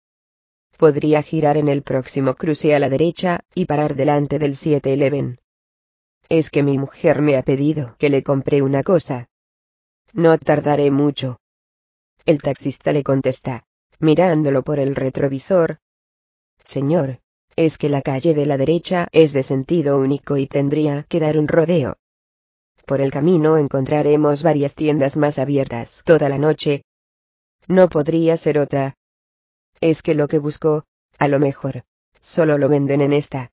[0.77, 5.39] Podría girar en el próximo cruce a la derecha, y parar delante del 7-Eleven.
[6.29, 9.29] Es que mi mujer me ha pedido que le compre una cosa.
[10.13, 11.41] No tardaré mucho.
[12.25, 13.65] El taxista le contesta,
[14.01, 15.79] mirándolo por el retrovisor.
[16.65, 17.21] Señor,
[17.57, 21.39] es que la calle de la derecha es de sentido único y tendría que dar
[21.39, 21.97] un rodeo.
[22.85, 26.85] Por el camino encontraremos varias tiendas más abiertas toda la noche.
[27.67, 28.97] No podría ser otra.
[29.81, 30.85] Es que lo que busco,
[31.19, 31.85] a lo mejor,
[32.21, 33.51] solo lo venden en esta.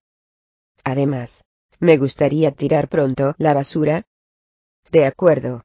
[0.84, 1.46] Además,
[1.80, 4.04] me gustaría tirar pronto la basura.
[4.92, 5.64] De acuerdo.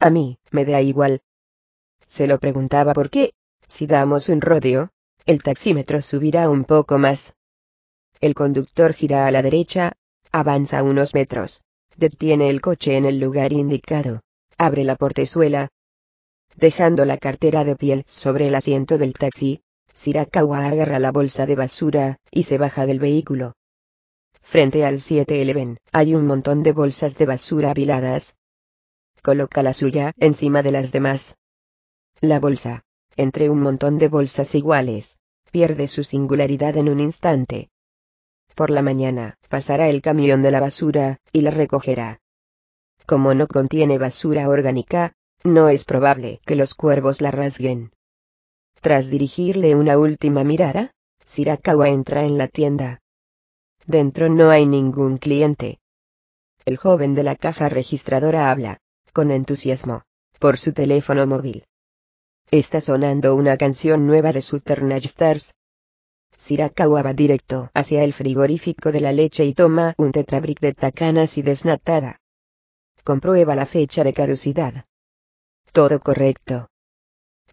[0.00, 1.20] A mí, me da igual.
[2.06, 3.34] Se lo preguntaba por qué,
[3.68, 4.90] si damos un rodeo,
[5.24, 7.34] el taxímetro subirá un poco más.
[8.22, 9.94] El conductor gira a la derecha,
[10.30, 11.64] avanza unos metros,
[11.96, 14.20] detiene el coche en el lugar indicado,
[14.56, 15.70] abre la portezuela.
[16.54, 21.56] Dejando la cartera de piel sobre el asiento del taxi, Shirakawa agarra la bolsa de
[21.56, 23.54] basura, y se baja del vehículo.
[24.40, 28.36] Frente al 7-Eleven, hay un montón de bolsas de basura apiladas,
[29.20, 31.38] coloca la suya encima de las demás.
[32.20, 32.84] La bolsa,
[33.16, 35.18] entre un montón de bolsas iguales,
[35.50, 37.70] pierde su singularidad en un instante.
[38.54, 42.20] Por la mañana, pasará el camión de la basura, y la recogerá.
[43.06, 45.14] Como no contiene basura orgánica,
[45.44, 47.92] no es probable que los cuervos la rasguen.
[48.80, 50.92] Tras dirigirle una última mirada,
[51.26, 53.00] Shirakawa entra en la tienda.
[53.86, 55.80] Dentro no hay ningún cliente.
[56.64, 58.78] El joven de la caja registradora habla
[59.12, 60.02] con entusiasmo,
[60.38, 61.66] por su teléfono móvil.
[62.50, 65.54] Está sonando una canción nueva de Southern Stars.
[66.42, 71.38] Shirakawa va directo hacia el frigorífico de la leche y toma un tetrabric de tacanas
[71.38, 72.20] y desnatada.
[73.04, 74.86] Comprueba la fecha de caducidad.
[75.72, 76.68] Todo correcto.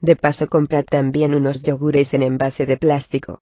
[0.01, 3.42] De paso compra también unos yogures en envase de plástico.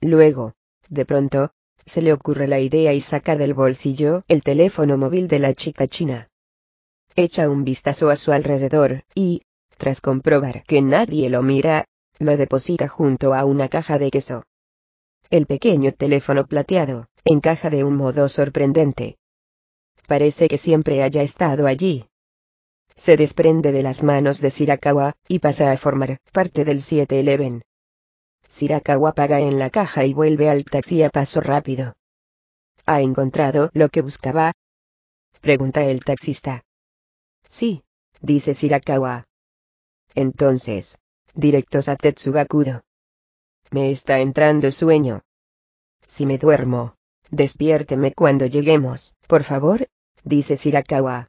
[0.00, 0.54] Luego,
[0.88, 1.50] de pronto,
[1.84, 5.86] se le ocurre la idea y saca del bolsillo el teléfono móvil de la chica
[5.86, 6.30] china
[7.16, 9.42] echa un vistazo a su alrededor, y,
[9.76, 11.86] tras comprobar que nadie lo mira,
[12.18, 14.44] lo deposita junto a una caja de queso.
[15.34, 19.18] El pequeño teléfono plateado, encaja de un modo sorprendente.
[20.06, 22.06] Parece que siempre haya estado allí.
[22.94, 27.62] Se desprende de las manos de Shirakawa, y pasa a formar parte del 7-Eleven.
[28.48, 31.96] Shirakawa paga en la caja y vuelve al taxi a paso rápido.
[32.86, 34.52] ¿Ha encontrado lo que buscaba?
[35.40, 36.62] Pregunta el taxista.
[37.48, 37.82] Sí,
[38.20, 39.26] dice Shirakawa.
[40.14, 40.96] Entonces,
[41.34, 42.82] directos a Tetsugakudo.
[43.70, 45.22] Me está entrando sueño.
[46.06, 46.94] Si me duermo,
[47.30, 49.88] despiérteme cuando lleguemos, por favor,
[50.22, 51.28] dice Shirakawa.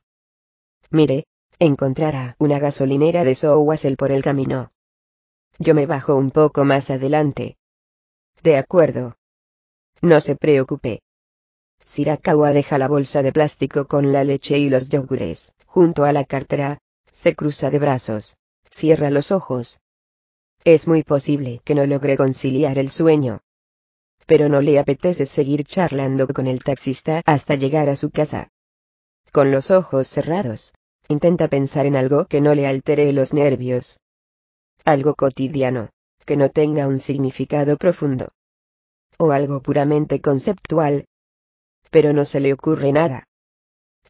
[0.91, 1.25] Mire,
[1.59, 4.71] encontrará una gasolinera de Sowasel por el camino.
[5.57, 7.57] Yo me bajo un poco más adelante.
[8.43, 9.15] De acuerdo.
[10.01, 11.01] No se preocupe.
[11.85, 16.25] Shirakawa deja la bolsa de plástico con la leche y los yogures, junto a la
[16.25, 16.79] cartera,
[17.11, 18.37] se cruza de brazos,
[18.69, 19.81] cierra los ojos.
[20.65, 23.41] Es muy posible que no logre conciliar el sueño.
[24.25, 28.49] pero no le apetece seguir charlando con el taxista hasta llegar a su casa.
[29.31, 30.73] Con los ojos cerrados,
[31.07, 33.99] intenta pensar en algo que no le altere los nervios.
[34.83, 35.89] Algo cotidiano,
[36.25, 38.29] que no tenga un significado profundo.
[39.19, 41.05] O algo puramente conceptual.
[41.91, 43.27] Pero no se le ocurre nada.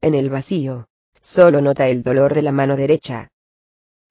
[0.02, 0.88] En el vacío,
[1.22, 3.30] solo nota el dolor de la mano derecha.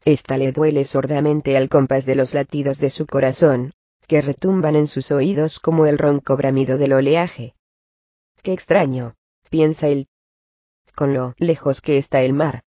[0.05, 3.73] Esta le duele sordamente al compás de los latidos de su corazón,
[4.07, 7.55] que retumban en sus oídos como el ronco bramido del oleaje.
[8.43, 9.15] Qué extraño,
[9.49, 10.09] piensa él,
[10.95, 12.65] con lo lejos que está el mar.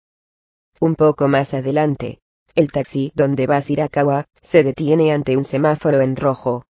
[0.80, 2.20] Un poco más adelante,
[2.54, 6.64] el taxi donde va Sirakawa, se detiene ante un semáforo en rojo.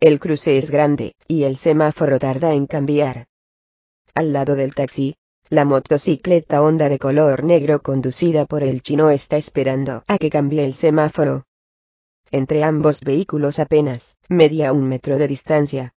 [0.00, 3.26] El cruce es grande, y el semáforo tarda en cambiar.
[4.14, 5.16] Al lado del taxi,
[5.50, 10.64] la motocicleta honda de color negro conducida por el chino está esperando a que cambie
[10.64, 11.44] el semáforo.
[12.30, 15.94] Entre ambos vehículos apenas media un metro de distancia.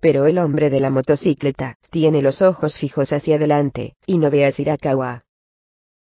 [0.00, 4.44] Pero el hombre de la motocicleta tiene los ojos fijos hacia adelante, y no ve
[4.46, 5.24] a Shirakawa.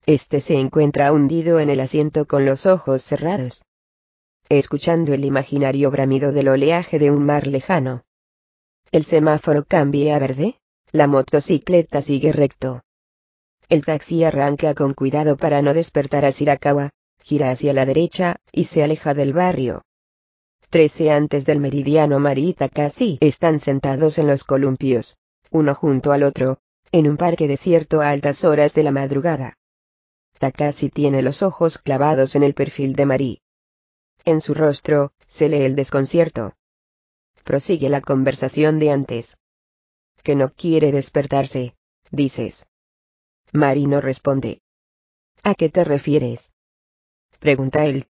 [0.07, 3.65] Este se encuentra hundido en el asiento con los ojos cerrados.
[4.49, 8.05] Escuchando el imaginario bramido del oleaje de un mar lejano.
[8.93, 10.60] El semáforo cambia a verde,
[10.93, 12.83] la motocicleta sigue recto.
[13.69, 16.91] El taxi arranca con cuidado para no despertar a Shirakawa,
[17.23, 19.83] gira hacia la derecha, y se aleja del barrio.
[20.71, 25.17] Trece antes del meridiano Marita casi están sentados en los columpios,
[25.51, 26.59] uno junto al otro,
[26.93, 29.57] en un parque desierto a altas horas de la madrugada.
[30.39, 33.43] Takashi tiene los ojos clavados en el perfil de Mari.
[34.25, 36.55] En su rostro, se lee el desconcierto.
[37.45, 39.40] Prosigue la conversación de antes.
[40.23, 41.75] Que no quiere despertarse,
[42.11, 42.69] dices.
[43.53, 44.61] Mari no responde.
[45.43, 46.55] ¿A qué te refieres?
[47.39, 48.07] Pregunta él.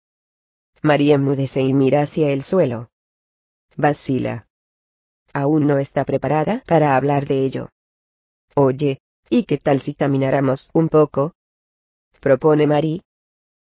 [0.83, 2.91] María emudece y mira hacia el suelo.
[3.77, 4.49] Vacila.
[5.33, 7.71] Aún no está preparada para hablar de ello.
[8.55, 11.35] Oye, ¿y qué tal si camináramos un poco?
[12.19, 13.03] Propone Mari.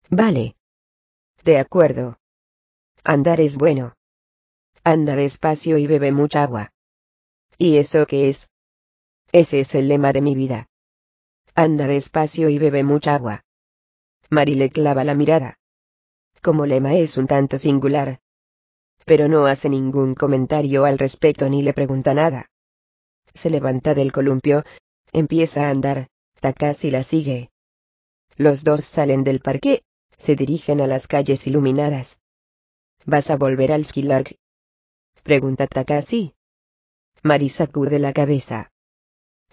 [0.10, 0.56] Vale.
[1.44, 2.18] De acuerdo.
[3.04, 3.94] Andar es bueno.
[4.84, 6.72] Anda despacio y bebe mucha agua.
[7.62, 8.50] ¿Y eso qué es?
[9.32, 10.68] Ese es el lema de mi vida.
[11.54, 13.46] Anda despacio y bebe mucha agua.
[14.32, 15.60] Mari le clava la mirada.
[16.42, 18.20] Como lema es un tanto singular.
[19.06, 22.50] Pero no hace ningún comentario al respecto ni le pregunta nada.
[23.36, 24.64] Se levanta del columpio,
[25.14, 26.08] empieza a andar,
[26.40, 27.52] Takashi la sigue.
[28.38, 29.84] Los dos salen del parque,
[30.18, 32.22] se dirigen a las calles iluminadas.
[33.06, 34.36] ¿Vas a volver al Skilark?
[35.22, 36.34] Pregunta Takashi.
[37.24, 38.72] Mari sacude la cabeza.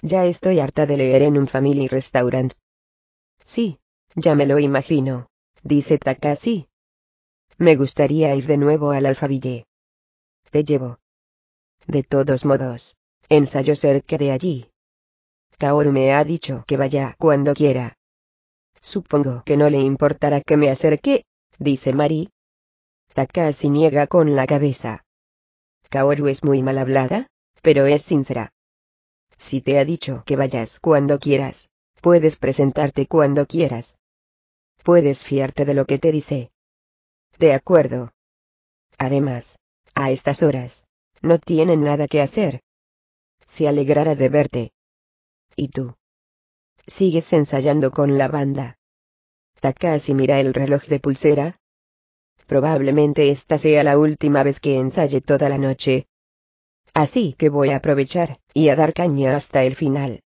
[0.00, 2.54] Ya estoy harta de leer en un family restaurant.
[3.44, 3.78] Sí,
[4.14, 5.28] ya me lo imagino,
[5.62, 6.68] dice Takashi.
[7.58, 9.66] Me gustaría ir de nuevo al alfabille.
[10.50, 10.98] Te llevo.
[11.86, 12.96] De todos modos,
[13.28, 14.70] ensayo cerca de allí.
[15.58, 17.98] Kaoru me ha dicho que vaya cuando quiera.
[18.80, 21.24] Supongo que no le importará que me acerque,
[21.58, 22.30] dice Mari.
[23.12, 25.04] Takashi niega con la cabeza.
[25.90, 27.26] Kaoru es muy mal hablada,
[27.62, 28.52] pero es sincera.
[29.36, 31.70] Si te ha dicho que vayas cuando quieras,
[32.00, 33.98] Puedes presentarte cuando quieras.
[34.84, 36.52] Puedes fiarte de lo que te dice.
[37.38, 38.12] De acuerdo.
[38.98, 39.58] Además,
[39.94, 40.86] a estas horas,
[41.22, 42.62] no tienen nada que hacer.
[43.48, 44.72] Se alegrará de verte.
[45.56, 45.96] ¿Y tú?
[46.86, 48.78] ¿Sigues ensayando con la banda?
[49.60, 51.60] Takashi mira el reloj de pulsera.
[52.46, 56.07] Probablemente esta sea la última vez que ensaye toda la noche.
[56.98, 60.24] Así que voy a aprovechar, y a dar caña hasta el final.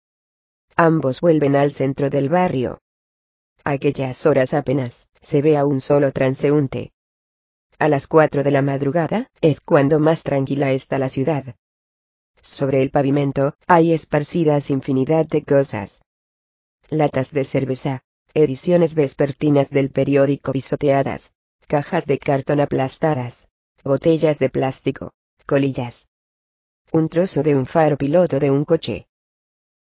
[0.77, 2.83] Ambos vuelven al centro del barrio.
[3.65, 6.93] Aquellas horas apenas se ve a un solo transeúnte.
[7.79, 11.57] A las cuatro de la madrugada es cuando más tranquila está la ciudad.
[12.43, 16.03] Sobre el pavimento hay esparcidas infinidad de cosas.
[16.91, 18.03] Latas de cerveza,
[18.35, 21.33] ediciones vespertinas del periódico pisoteadas,
[21.67, 23.49] cajas de cartón aplastadas,
[23.85, 25.15] botellas de plástico,
[25.47, 26.09] colillas.
[26.91, 29.09] Un trozo de un faro piloto de un coche,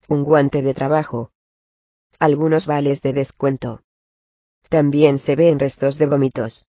[0.06, 1.32] un guante de trabajo.
[2.20, 3.82] Algunos vales de descuento.
[4.68, 6.64] También se ven restos de vómitos.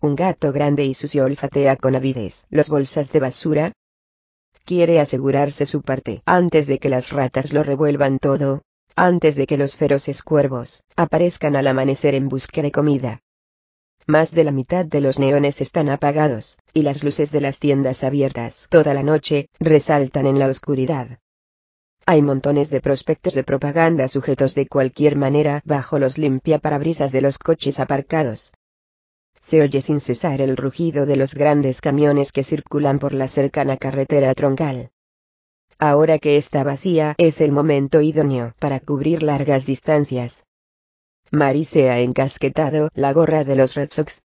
[0.00, 3.72] Un gato grande y sucio olfatea con avidez los bolsas de basura.
[4.64, 8.62] Quiere asegurarse su parte antes de que las ratas lo revuelvan todo,
[8.96, 13.20] antes de que los feroces cuervos aparezcan al amanecer en busca de comida.
[14.06, 18.02] Más de la mitad de los neones están apagados, y las luces de las tiendas
[18.02, 21.18] abiertas toda la noche resaltan en la oscuridad.
[22.04, 27.20] Hay montones de prospectos de propaganda sujetos de cualquier manera bajo los limpia parabrisas de
[27.20, 28.52] los coches aparcados.
[29.40, 33.76] se oye sin cesar el rugido de los grandes camiones que circulan por la cercana
[33.76, 34.90] carretera troncal.
[35.78, 40.44] Ahora que está vacía es el momento idóneo para cubrir largas distancias.
[41.34, 44.22] Mary se ha encasquetado la gorra de los Red Sox.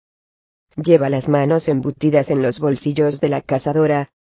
[0.76, 4.14] Lleva las manos embutidas en los bolsillos de la cazadora.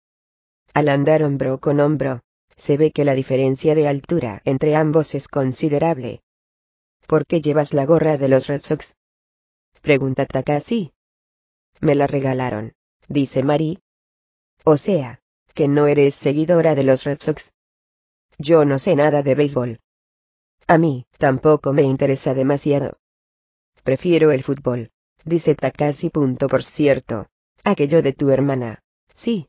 [0.75, 2.21] Al andar hombro con hombro,
[2.55, 6.23] se ve que la diferencia de altura entre ambos es considerable.
[7.09, 8.95] ¿Por qué llevas la gorra de los Red Sox?
[9.83, 10.93] Pregunta Takashi.
[11.81, 12.75] Me la regalaron,
[13.09, 13.81] dice Mari.
[14.65, 15.19] O sea,
[15.53, 17.55] que no eres seguidora de los Red Sox.
[18.39, 19.81] Yo no sé nada de béisbol.
[20.67, 22.99] A mí, tampoco me interesa demasiado.
[23.83, 24.91] Prefiero el fútbol,
[25.25, 26.11] dice Takashi.
[26.11, 27.27] Punto por cierto.
[27.65, 28.83] Aquello de tu hermana.
[29.15, 29.49] Sí.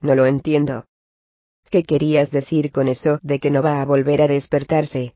[0.00, 0.86] No lo entiendo.
[1.70, 5.14] ¿Qué querías decir con eso de que no va a volver a despertarse?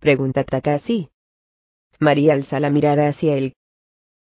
[0.00, 1.10] Pregunta Takashi.
[1.98, 3.54] María alza la mirada hacia él.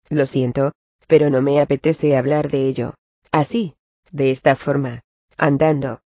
[0.09, 0.73] Lo siento,
[1.07, 2.95] pero no me apetece hablar de ello.
[3.31, 3.75] Así,
[4.11, 5.01] de esta forma,
[5.37, 6.01] andando.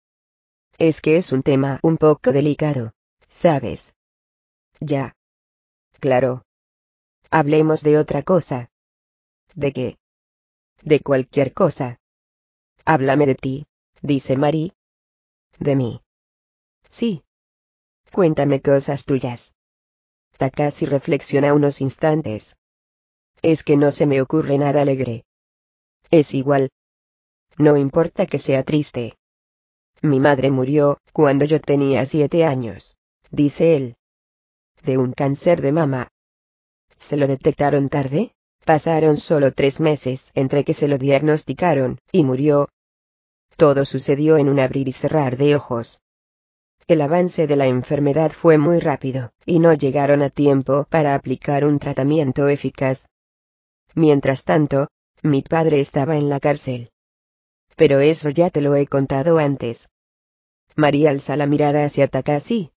[0.78, 2.92] Es que es un tema un poco delicado,
[3.32, 3.96] ¿sabes?
[4.78, 5.16] Ya.
[6.00, 6.44] Claro.
[7.30, 8.70] Hablemos de otra cosa.
[9.54, 9.96] ¿De qué?
[10.82, 11.98] De cualquier cosa.
[12.84, 13.66] Háblame de ti,
[14.02, 14.74] dice Mari.
[15.58, 16.02] ¿De mí?
[16.88, 17.24] Sí.
[18.12, 19.54] Cuéntame cosas tuyas.
[20.36, 22.56] Takashi reflexiona unos instantes.
[23.40, 25.24] Es que no se me ocurre nada alegre.
[26.10, 26.70] Es igual.
[27.56, 29.16] No importa que sea triste.
[30.02, 32.96] Mi madre murió, cuando yo tenía siete años,
[33.32, 33.96] dice él.
[34.84, 36.08] De un cáncer de mama.
[36.96, 38.32] ¿Se lo detectaron tarde?
[38.64, 42.68] Pasaron solo tres meses entre que se lo diagnosticaron, y murió.
[43.56, 46.00] Todo sucedió en un abrir y cerrar de ojos.
[46.86, 51.64] El avance de la enfermedad fue muy rápido, y no llegaron a tiempo para aplicar
[51.64, 53.08] un tratamiento eficaz.
[53.94, 54.88] Mientras tanto,
[55.22, 56.90] mi padre estaba en la cárcel.
[57.76, 59.88] Pero eso ya te lo he contado antes.
[60.76, 62.72] María alza la mirada hacia Takashi.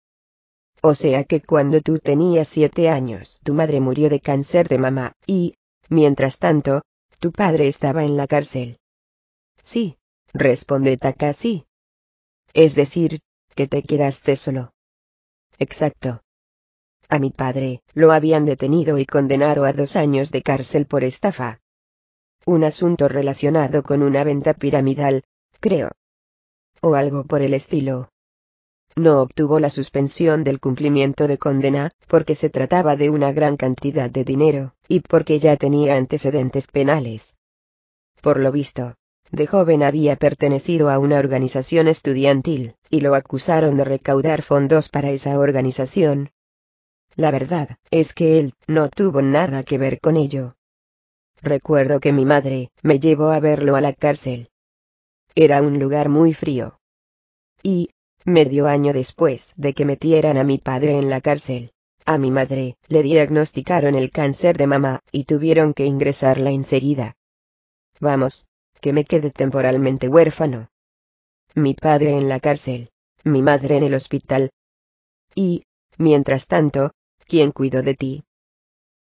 [0.87, 5.15] O sea que cuando tú tenías siete años, tu madre murió de cáncer de mama,
[5.27, 5.55] y,
[5.89, 6.83] mientras tanto,
[7.21, 8.77] tu padre estaba en la cárcel.
[9.63, 9.97] Sí,
[10.35, 11.65] responde Takashi.
[12.53, 13.21] Es decir,
[13.55, 14.75] que te quedaste solo.
[15.59, 16.21] Exacto.
[17.09, 21.61] A mi padre, lo habían detenido y condenado a dos años de cárcel por estafa.
[22.45, 25.25] Un asunto relacionado con una venta piramidal,
[25.61, 25.93] creo.
[26.83, 28.11] O algo por el estilo.
[28.97, 34.09] No obtuvo la suspensión del cumplimiento de condena, porque se trataba de una gran cantidad
[34.09, 37.37] de dinero, y porque ya tenía antecedentes penales.
[38.21, 38.95] Por lo visto,
[39.33, 45.11] de joven había pertenecido a una organización estudiantil, y lo acusaron de recaudar fondos para
[45.11, 46.31] esa organización.
[47.17, 50.55] La verdad, es que él, no tuvo nada que ver con ello.
[51.43, 54.49] Recuerdo que mi madre, me llevó a verlo a la cárcel.
[55.35, 56.79] Era un lugar muy frío.
[57.63, 57.91] Y,
[58.25, 61.73] medio año después de que metieran a mi padre en la cárcel,
[62.07, 67.17] a mi madre, le diagnosticaron el cáncer de mama, y tuvieron que ingresarla enseguida.
[68.01, 68.47] Vamos,
[68.81, 70.69] que me quede temporalmente huérfano.
[71.55, 72.91] Mi padre en la cárcel,
[73.25, 74.51] mi madre en el hospital.
[75.35, 75.65] Y,
[75.97, 76.93] mientras tanto,
[77.27, 78.25] ¿quién cuidó de ti?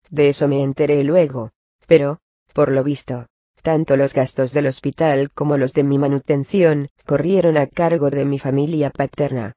[0.10, 1.52] De eso me enteré luego,
[1.88, 2.20] pero,
[2.54, 3.28] por lo visto,
[3.64, 8.38] tanto los gastos del hospital como los de mi manutención, corrieron a cargo de mi
[8.38, 9.56] familia paterna.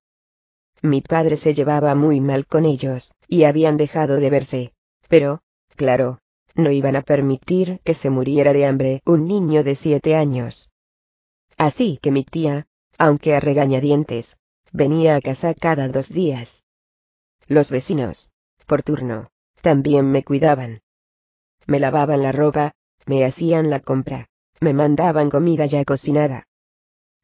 [0.81, 4.73] Mi padre se llevaba muy mal con ellos, y habían dejado de verse.
[5.09, 5.41] Pero,
[5.75, 6.21] claro,
[6.55, 10.71] no iban a permitir que se muriera de hambre un niño de siete años.
[11.59, 12.67] Así que mi tía,
[12.99, 14.39] aunque a regañadientes,
[14.73, 16.65] venía a casa cada dos días.
[17.49, 18.31] Los vecinos,
[18.67, 19.31] por turno,
[19.63, 20.83] también me cuidaban.
[21.67, 22.73] Me lavaban la ropa,
[23.07, 24.29] me hacían la compra,
[24.61, 26.47] me mandaban comida ya cocinada.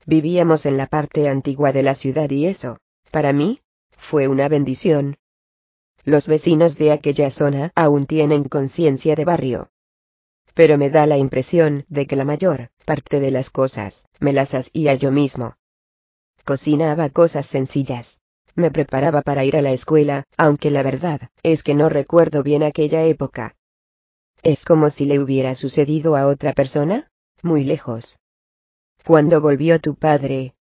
[0.07, 2.79] Vivíamos en la parte antigua de la ciudad y eso,
[3.11, 5.17] para mí, fue una bendición,
[6.05, 9.71] los vecinos de aquella zona aún tienen conciencia de barrio.
[10.53, 14.55] Pero me da la impresión de que la mayor parte de las cosas me las
[14.55, 15.55] hacía yo mismo.
[16.45, 18.21] Cocinaba cosas sencillas.
[18.57, 22.65] Me preparaba para ir a la escuela, aunque la verdad es que no recuerdo bien
[22.65, 23.55] aquella época.
[24.43, 27.09] Es como si le hubiera sucedido a otra persona,
[27.43, 28.19] muy lejos.
[29.07, 30.55] Cuando volvió tu padre?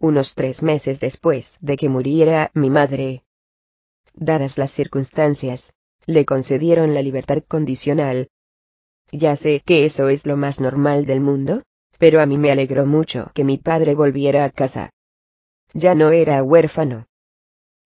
[0.00, 3.22] Unos tres meses después de que muriera mi madre,
[4.14, 8.30] dadas las circunstancias, le concedieron la libertad condicional.
[9.12, 11.62] Ya sé que eso es lo más normal del mundo,
[11.98, 14.90] pero a mí me alegró mucho que mi padre volviera a casa.
[15.72, 17.06] Ya no era huérfano.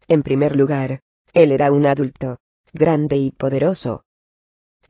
[0.08, 1.00] En primer lugar,
[1.32, 2.39] él era un adulto,
[2.73, 4.05] grande y poderoso.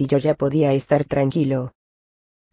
[0.03, 1.75] Y yo ya podía estar tranquilo.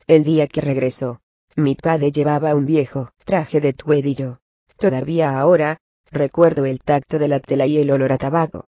[0.05, 1.19] El día que regresó,
[1.55, 4.39] mi padre llevaba un viejo traje de tuedillo.
[4.77, 8.65] Todavía ahora, recuerdo el tacto de la tela y el olor a tabaco.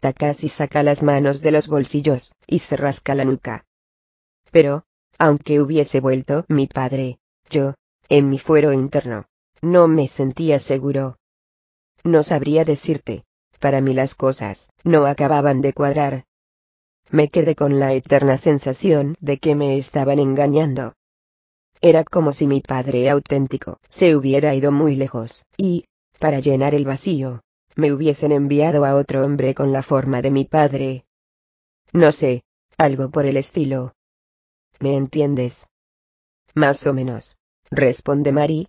[0.00, 3.66] Takashi saca las manos de los bolsillos y se rasca la nuca.
[4.50, 4.84] Pero,
[5.16, 7.74] aunque hubiese vuelto mi padre, yo,
[8.08, 9.26] en mi fuero interno,
[9.60, 11.18] no me sentía seguro.
[12.02, 13.24] No sabría decirte,
[13.60, 16.24] para mí las cosas no acababan de cuadrar.
[17.10, 20.94] Me quedé con la eterna sensación de que me estaban engañando.
[21.80, 25.84] Era como si mi padre auténtico se hubiera ido muy lejos, y,
[26.18, 27.42] para llenar el vacío,
[27.74, 31.04] me hubiesen enviado a otro hombre con la forma de mi padre.
[31.92, 32.44] No sé,
[32.78, 33.94] algo por el estilo.
[34.80, 35.66] ¿Me entiendes?
[36.54, 37.36] Más o menos,
[37.70, 38.68] responde Mari.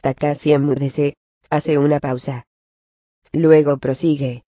[0.00, 1.16] Takashi enmudece,
[1.50, 2.46] hace una pausa.
[3.32, 4.44] Luego prosigue.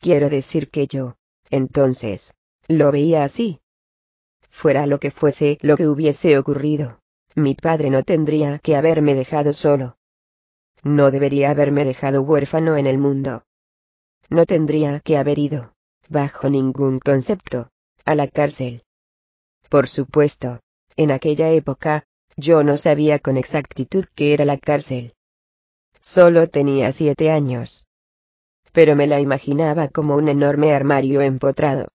[0.00, 1.16] Quiero decir que yo,
[1.50, 2.34] entonces,
[2.68, 3.60] lo veía así.
[4.50, 7.00] Fuera lo que fuese lo que hubiese ocurrido,
[7.34, 9.98] mi padre no tendría que haberme dejado solo.
[10.82, 13.44] No debería haberme dejado huérfano en el mundo.
[14.30, 15.74] No tendría que haber ido,
[16.08, 17.70] bajo ningún concepto,
[18.04, 18.82] a la cárcel.
[19.68, 20.60] Por supuesto,
[20.96, 25.14] en aquella época, yo no sabía con exactitud qué era la cárcel.
[26.00, 27.85] Solo tenía siete años.
[28.76, 31.88] Pero me la imaginaba como un enorme armario empotrado.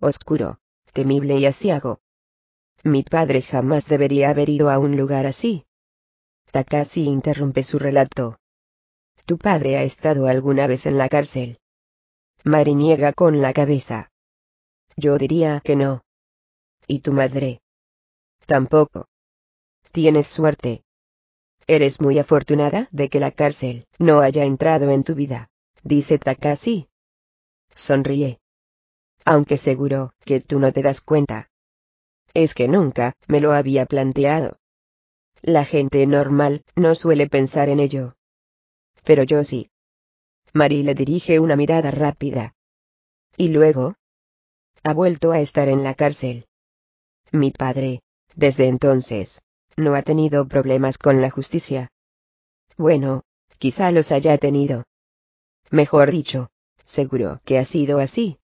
[0.00, 0.58] Oscuro,
[0.94, 2.00] temible y asiago.
[2.82, 5.66] Mi padre jamás debería haber ido a un lugar así.
[6.52, 8.38] Takashi interrumpe su relato.
[9.26, 11.58] ¿Tu padre ha estado alguna vez en la cárcel?
[12.44, 14.10] Mari niega con la cabeza.
[14.96, 16.00] Yo diría que no.
[16.86, 17.60] ¿Y tu madre?
[18.46, 19.04] Tampoco.
[19.92, 20.82] Tienes suerte.
[21.66, 25.50] Eres muy afortunada de que la cárcel no haya entrado en tu vida,
[25.82, 26.88] dice Takashi.
[27.74, 28.40] Sonríe.
[29.24, 31.50] Aunque seguro que tú no te das cuenta.
[32.34, 34.58] Es que nunca me lo había planteado.
[35.42, 38.14] La gente normal no suele pensar en ello.
[39.04, 39.70] Pero yo sí.
[40.52, 42.54] Mari le dirige una mirada rápida.
[43.36, 43.94] ¿Y luego?
[44.82, 46.46] Ha vuelto a estar en la cárcel.
[47.32, 48.02] Mi padre,
[48.34, 49.42] desde entonces,
[49.76, 51.88] no ha tenido problemas con la justicia.
[52.76, 53.22] Bueno,
[53.58, 54.84] quizá los haya tenido.
[55.70, 56.50] Mejor dicho,
[56.84, 58.38] seguro que ha sido así.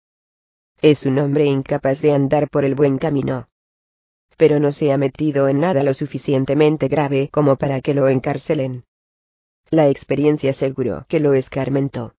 [0.82, 3.48] Es un hombre incapaz de andar por el buen camino.
[4.36, 8.84] Pero no se ha metido en nada lo suficientemente grave como para que lo encarcelen.
[9.70, 12.14] La experiencia seguro que lo escarmentó.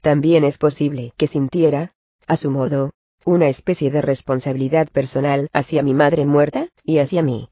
[0.00, 1.94] También es posible que sintiera,
[2.26, 2.92] a su modo,
[3.24, 7.50] una especie de responsabilidad personal hacia mi madre muerta, y hacia mí.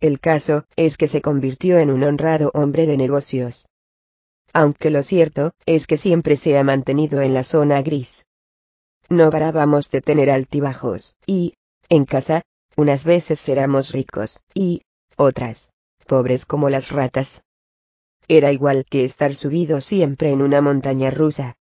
[0.00, 3.68] El caso es que se convirtió en un honrado hombre de negocios.
[4.52, 8.24] Aunque lo cierto es que siempre se ha mantenido en la zona gris.
[9.08, 11.54] No parábamos de tener altibajos, y,
[11.88, 12.42] en casa,
[12.76, 14.82] unas veces éramos ricos, y,
[15.16, 15.72] otras,
[16.06, 17.42] pobres como las ratas.
[18.28, 21.56] Era igual que estar subido siempre en una montaña rusa.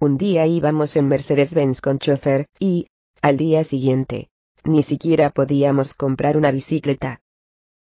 [0.00, 2.88] Un día íbamos en Mercedes-Benz con chofer, y,
[3.22, 4.28] al día siguiente,
[4.64, 7.20] ni siquiera podíamos comprar una bicicleta.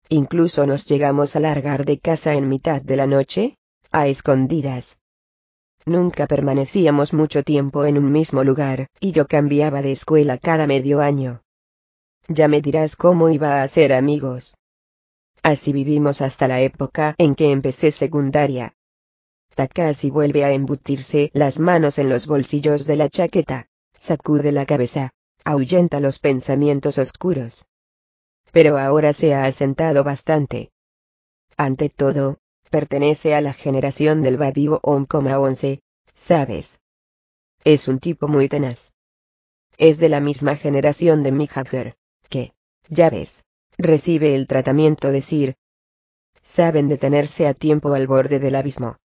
[0.10, 3.58] Incluso nos llegamos a largar de casa en mitad de la noche,
[3.92, 5.00] a escondidas.
[5.86, 11.02] Nunca permanecíamos mucho tiempo en un mismo lugar, y yo cambiaba de escuela cada medio
[11.02, 11.42] año.
[12.28, 14.56] Ya me dirás cómo iba a ser amigos.
[15.44, 18.76] Así vivimos hasta la época en que empecé secundaria.
[19.56, 25.12] Takashi vuelve a embutirse las manos en los bolsillos de la chaqueta, sacude la cabeza,
[25.44, 27.66] ahuyenta los pensamientos oscuros.
[28.52, 30.72] Pero ahora se ha asentado bastante.
[31.58, 32.38] Ante todo,
[32.72, 35.82] pertenece a la generación del Babivo 11,
[36.16, 36.82] ¿sabes?
[37.66, 38.96] Es un tipo muy tenaz.
[39.78, 41.54] Es de la misma generación de Mick
[42.30, 42.54] que,
[42.90, 43.46] ya ves,
[43.78, 45.56] recibe el tratamiento de Sir.
[46.42, 48.96] Saben detenerse a tiempo al borde del abismo.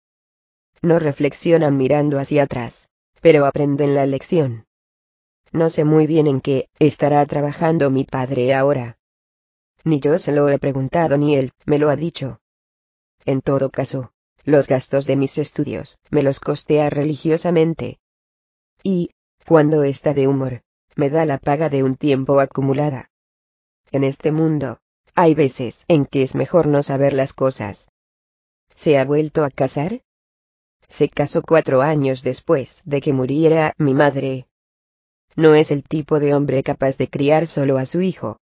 [0.81, 4.67] No reflexionan mirando hacia atrás, pero aprenden la lección.
[5.53, 8.97] No sé muy bien en qué estará trabajando mi padre ahora.
[9.85, 12.41] Ni yo se lo he preguntado ni él me lo ha dicho.
[13.27, 14.13] En todo caso,
[14.45, 17.99] los gastos de mis estudios me los costea religiosamente.
[18.85, 19.11] Y,
[19.45, 20.63] cuando está de humor,
[20.95, 23.11] me da la paga de un tiempo acumulada.
[23.91, 24.79] En este mundo,
[25.17, 27.89] hay veces en que es mejor no saber las cosas.
[28.75, 30.03] ¿Se ha vuelto a casar?
[30.87, 34.47] Se casó cuatro años después de que muriera mi madre.
[35.35, 38.39] No es el tipo de hombre capaz de criar solo a su hijo.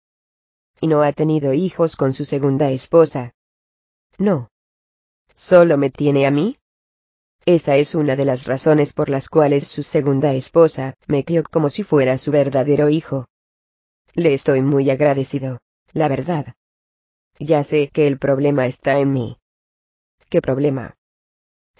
[0.79, 3.33] Y no ha tenido hijos con su segunda esposa.
[4.19, 4.49] No.
[5.35, 6.57] ¿Solo me tiene a mí?
[7.45, 11.69] Esa es una de las razones por las cuales su segunda esposa me crió como
[11.69, 13.27] si fuera su verdadero hijo.
[14.13, 15.59] Le estoy muy agradecido,
[15.93, 16.55] la verdad.
[17.37, 19.37] Ya sé que el problema está en mí.
[20.29, 20.95] ¿Qué problema?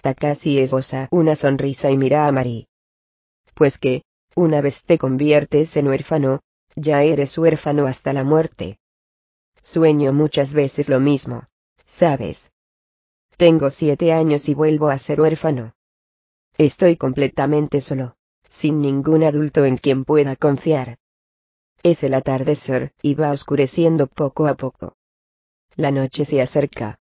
[0.02, 2.68] Takashi esboza una sonrisa y mira a Mari.
[3.54, 4.02] Pues que,
[4.34, 6.40] una vez te conviertes en huérfano,
[6.76, 8.78] ya eres huérfano hasta la muerte.
[9.62, 11.48] Sueño muchas veces lo mismo,
[11.86, 12.55] ¿sabes?
[13.36, 15.74] Tengo siete años y vuelvo a ser huérfano.
[16.56, 18.16] Estoy completamente solo,
[18.48, 20.98] sin ningún adulto en quien pueda confiar.
[21.82, 24.96] Es el atardecer, y va oscureciendo poco a poco.
[25.76, 26.98] La noche se acerca.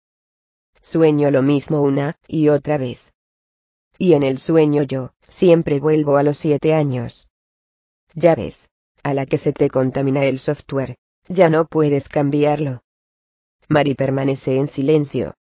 [0.80, 3.14] Sueño lo mismo una y otra vez.
[3.96, 7.28] Y en el sueño yo, siempre vuelvo a los siete años.
[8.12, 8.72] Ya ves,
[9.04, 10.96] a la que se te contamina el software,
[11.28, 12.82] ya no puedes cambiarlo.
[13.68, 15.36] Mari permanece en silencio.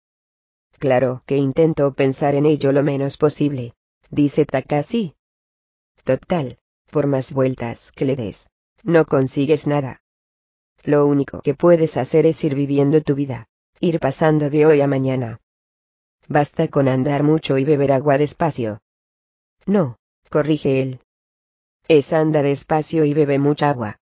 [0.82, 3.74] Claro que intento pensar en ello lo menos posible,
[4.10, 5.15] dice Takashi.
[6.02, 6.58] Total,
[6.90, 8.50] por más vueltas que le des,
[8.82, 10.02] no consigues nada.
[10.82, 13.47] Lo único que puedes hacer es ir viviendo tu vida,
[13.78, 15.40] ir pasando de hoy a mañana.
[16.26, 18.81] Basta con andar mucho y beber agua despacio.
[19.66, 19.98] No,
[20.31, 20.98] corrige él.
[21.86, 24.00] Es anda despacio y bebe mucha agua.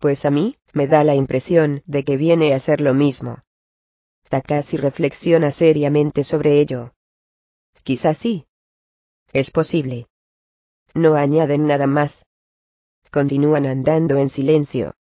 [0.00, 3.44] Pues a mí, me da la impresión de que viene a ser lo mismo.
[4.34, 6.92] Takashi reflexiona seriamente sobre ello.
[7.84, 8.46] Quizás sí.
[9.32, 10.08] Es posible.
[10.92, 12.26] No añaden nada más.
[13.12, 14.94] Continúan andando en silencio.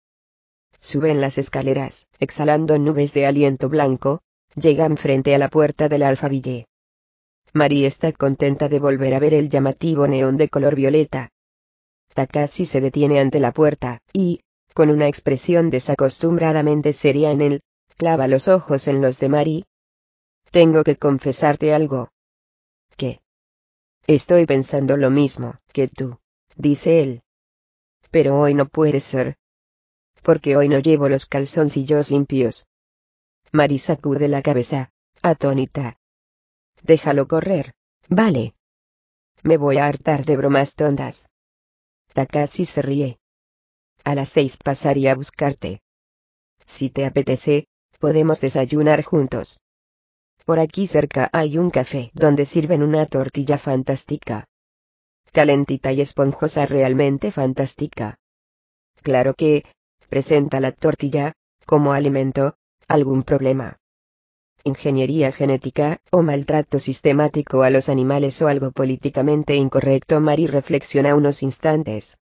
[0.80, 4.20] Suben las escaleras, exhalando nubes de aliento blanco,
[4.54, 6.66] llegan frente a la puerta del alfaville.
[7.54, 11.30] Marie está contenta de volver a ver el llamativo neón de color violeta.
[12.12, 14.40] Takashi se detiene ante la puerta, y,
[14.74, 17.62] con una expresión desacostumbradamente seria en él,
[18.02, 19.64] clava los ojos en los de Mari.
[20.50, 22.10] Tengo que confesarte algo.
[22.96, 23.20] ¿Qué?
[24.08, 26.18] Estoy pensando lo mismo que tú,
[26.56, 27.22] dice él.
[28.10, 29.36] Pero hoy no puede ser.
[30.20, 32.66] Porque hoy no llevo los calzoncillos limpios.
[33.52, 34.90] Mari sacude la cabeza,
[35.22, 35.96] atónita.
[36.82, 37.76] Déjalo correr,
[38.08, 38.56] vale.
[39.44, 41.30] Me voy a hartar de bromas tontas.
[42.14, 43.20] Takashi se ríe.
[44.02, 45.82] A las seis pasaría a buscarte.
[46.66, 47.68] Si te apetece,
[48.02, 49.60] podemos desayunar juntos.
[50.44, 54.48] Por aquí cerca hay un café donde sirven una tortilla fantástica.
[55.30, 58.18] Calentita y esponjosa realmente fantástica.
[59.02, 59.64] Claro que,
[60.08, 62.56] presenta la tortilla, como alimento,
[62.88, 63.76] algún problema.
[64.64, 70.20] Ingeniería genética, o maltrato sistemático a los animales o algo políticamente incorrecto.
[70.20, 72.18] Mari reflexiona unos instantes.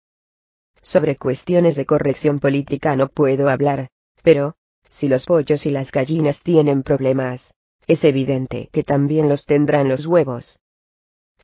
[0.83, 3.89] Sobre cuestiones de corrección política no puedo hablar,
[4.23, 4.57] pero,
[4.91, 7.55] si los pollos y las gallinas tienen problemas,
[7.87, 10.61] es evidente que también los tendrán los huevos.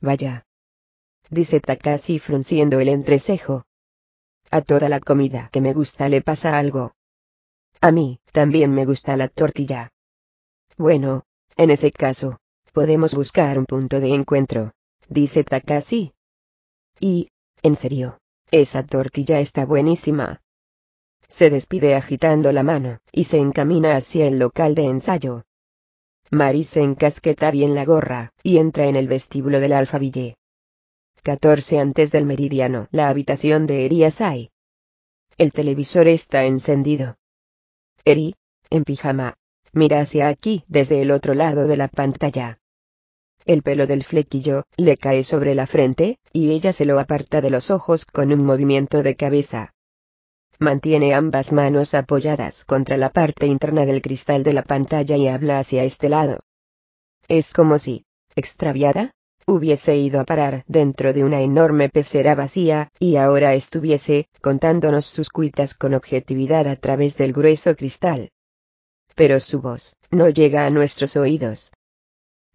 [0.01, 0.45] Vaya.
[1.29, 3.65] Dice Takashi frunciendo el entrecejo.
[4.51, 6.93] A toda la comida que me gusta le pasa algo.
[7.81, 9.91] A mí, también me gusta la tortilla.
[10.77, 11.23] Bueno,
[11.55, 12.39] en ese caso,
[12.73, 14.71] podemos buscar un punto de encuentro,
[15.09, 16.13] dice Takashi.
[16.99, 17.29] Y,
[17.63, 18.19] en serio,
[18.51, 20.41] esa tortilla está buenísima.
[21.29, 25.43] Se despide agitando la mano, y se encamina hacia el local de ensayo.
[26.31, 30.35] Mari se encasqueta bien la gorra, y entra en el vestíbulo del alfaville.
[31.23, 32.87] 14 antes del meridiano.
[32.91, 34.51] La habitación de Eri Asai.
[35.37, 37.17] El televisor está encendido.
[38.05, 38.35] Eri,
[38.69, 39.35] en pijama,
[39.73, 42.59] mira hacia aquí desde el otro lado de la pantalla.
[43.45, 47.49] El pelo del flequillo le cae sobre la frente, y ella se lo aparta de
[47.49, 49.73] los ojos con un movimiento de cabeza.
[50.59, 55.59] Mantiene ambas manos apoyadas contra la parte interna del cristal de la pantalla y habla
[55.59, 56.39] hacia este lado.
[57.27, 59.11] Es como si, extraviada,
[59.45, 65.29] hubiese ido a parar dentro de una enorme pecera vacía, y ahora estuviese contándonos sus
[65.29, 68.31] cuitas con objetividad a través del grueso cristal.
[69.15, 71.71] Pero su voz no llega a nuestros oídos.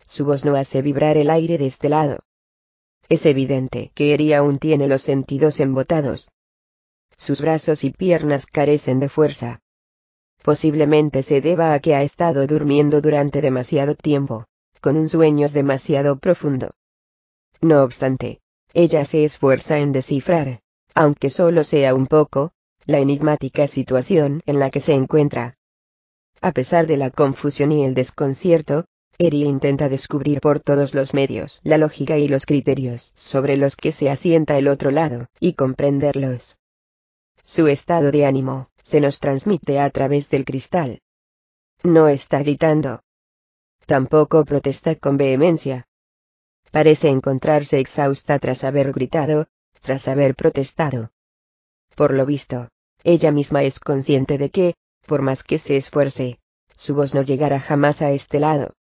[0.05, 2.19] Su voz no hace vibrar el aire de este lado.
[3.09, 6.31] Es evidente que Eri aún tiene los sentidos embotados,
[7.17, 9.61] sus brazos y piernas carecen de fuerza.
[10.43, 14.47] Posiblemente se deba a que ha estado durmiendo durante demasiado tiempo,
[14.81, 16.73] con un sueño demasiado profundo.
[17.61, 18.41] No obstante,
[18.75, 20.61] ella se esfuerza en descifrar,
[20.95, 22.53] aunque solo sea un poco,
[22.87, 25.57] la enigmática situación en la que se encuentra.
[26.41, 28.87] A pesar de la confusión y el desconcierto,
[29.19, 33.93] Eri intenta descubrir por todos los medios la lógica y los criterios sobre los que
[33.93, 36.57] se asienta el otro lado, y comprenderlos.
[37.45, 41.01] Su estado de ánimo, se nos transmite a través del cristal.
[41.83, 43.03] No está gritando.
[43.87, 45.87] Tampoco protesta con vehemencia.
[46.71, 49.47] parece encontrarse exhausta tras haber gritado,
[49.81, 51.11] tras haber protestado.
[51.95, 52.69] Por lo visto,
[53.05, 54.75] ella misma es consciente de que,
[55.07, 56.39] por más que se esfuerce,
[56.75, 58.75] su voz no llegará jamás a este lado.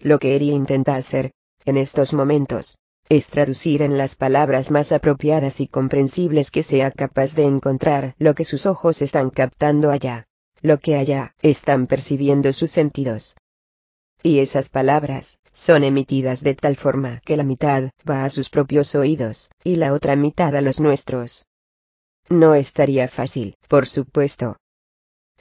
[0.00, 1.32] Lo que Eri intenta hacer,
[1.64, 7.34] en estos momentos, es traducir en las palabras más apropiadas y comprensibles que sea capaz
[7.34, 10.26] de encontrar lo que sus ojos están captando allá,
[10.62, 13.36] lo que allá están percibiendo sus sentidos.
[14.22, 18.94] Y esas palabras son emitidas de tal forma que la mitad va a sus propios
[18.94, 21.44] oídos y la otra mitad a los nuestros.
[22.30, 24.56] No estaría fácil, por supuesto.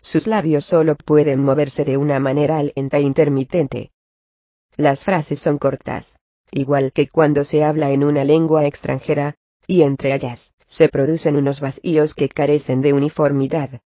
[0.02, 3.92] Sus labios solo pueden moverse de una manera lenta e intermitente.
[4.76, 6.18] Las frases son cortas,
[6.54, 9.36] igual que cuando se habla en una lengua extranjera,
[9.68, 13.82] y entre ellas, se producen unos vacíos que carecen de uniformidad.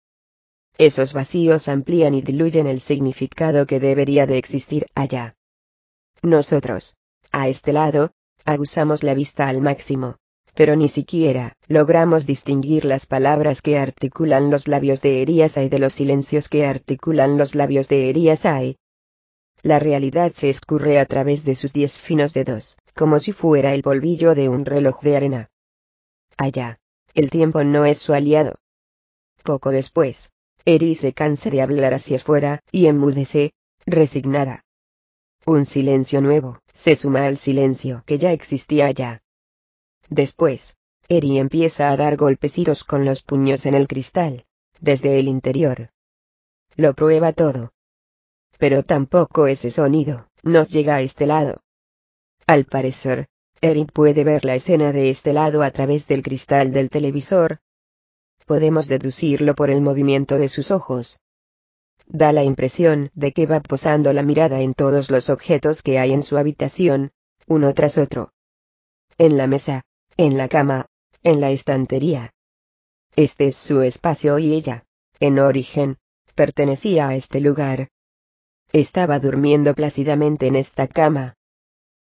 [0.78, 5.36] Esos vacíos amplían y diluyen el significado que debería de existir allá.
[6.22, 6.96] Nosotros,
[7.32, 8.12] a este lado,
[8.44, 10.16] aguzamos la vista al máximo,
[10.54, 15.94] pero ni siquiera logramos distinguir las palabras que articulan los labios de Eriasai de los
[15.94, 18.76] silencios que articulan los labios de Eriasai.
[19.66, 23.82] La realidad se escurre a través de sus diez finos dedos, como si fuera el
[23.82, 25.50] polvillo de un reloj de arena.
[26.36, 26.78] Allá,
[27.14, 28.60] el tiempo no es su aliado.
[29.42, 30.30] Poco después,
[30.64, 33.54] Eri se cansa de hablar hacia afuera, y enmudece,
[33.86, 34.64] resignada.
[35.44, 39.20] Un silencio nuevo, se suma al silencio que ya existía allá.
[40.08, 40.76] Después,
[41.08, 44.44] Eri empieza a dar golpecitos con los puños en el cristal,
[44.80, 45.90] desde el interior.
[46.76, 47.72] Lo prueba todo.
[48.58, 51.62] Pero tampoco ese sonido nos llega a este lado.
[52.46, 53.28] Al parecer,
[53.60, 57.58] Eri puede ver la escena de este lado a través del cristal del televisor.
[58.46, 61.20] Podemos deducirlo por el movimiento de sus ojos.
[62.06, 66.12] Da la impresión de que va posando la mirada en todos los objetos que hay
[66.12, 67.10] en su habitación,
[67.48, 68.32] uno tras otro.
[69.18, 69.82] En la mesa,
[70.16, 70.86] en la cama,
[71.22, 72.32] en la estantería.
[73.16, 74.84] Este es su espacio y ella,
[75.18, 75.98] en origen,
[76.34, 77.88] pertenecía a este lugar.
[78.72, 81.34] Estaba durmiendo plácidamente en esta cama.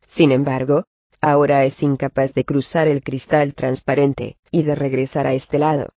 [0.06, 0.84] Sin embargo,
[1.20, 5.90] ahora es incapaz de cruzar el cristal transparente, y de regresar a este lado.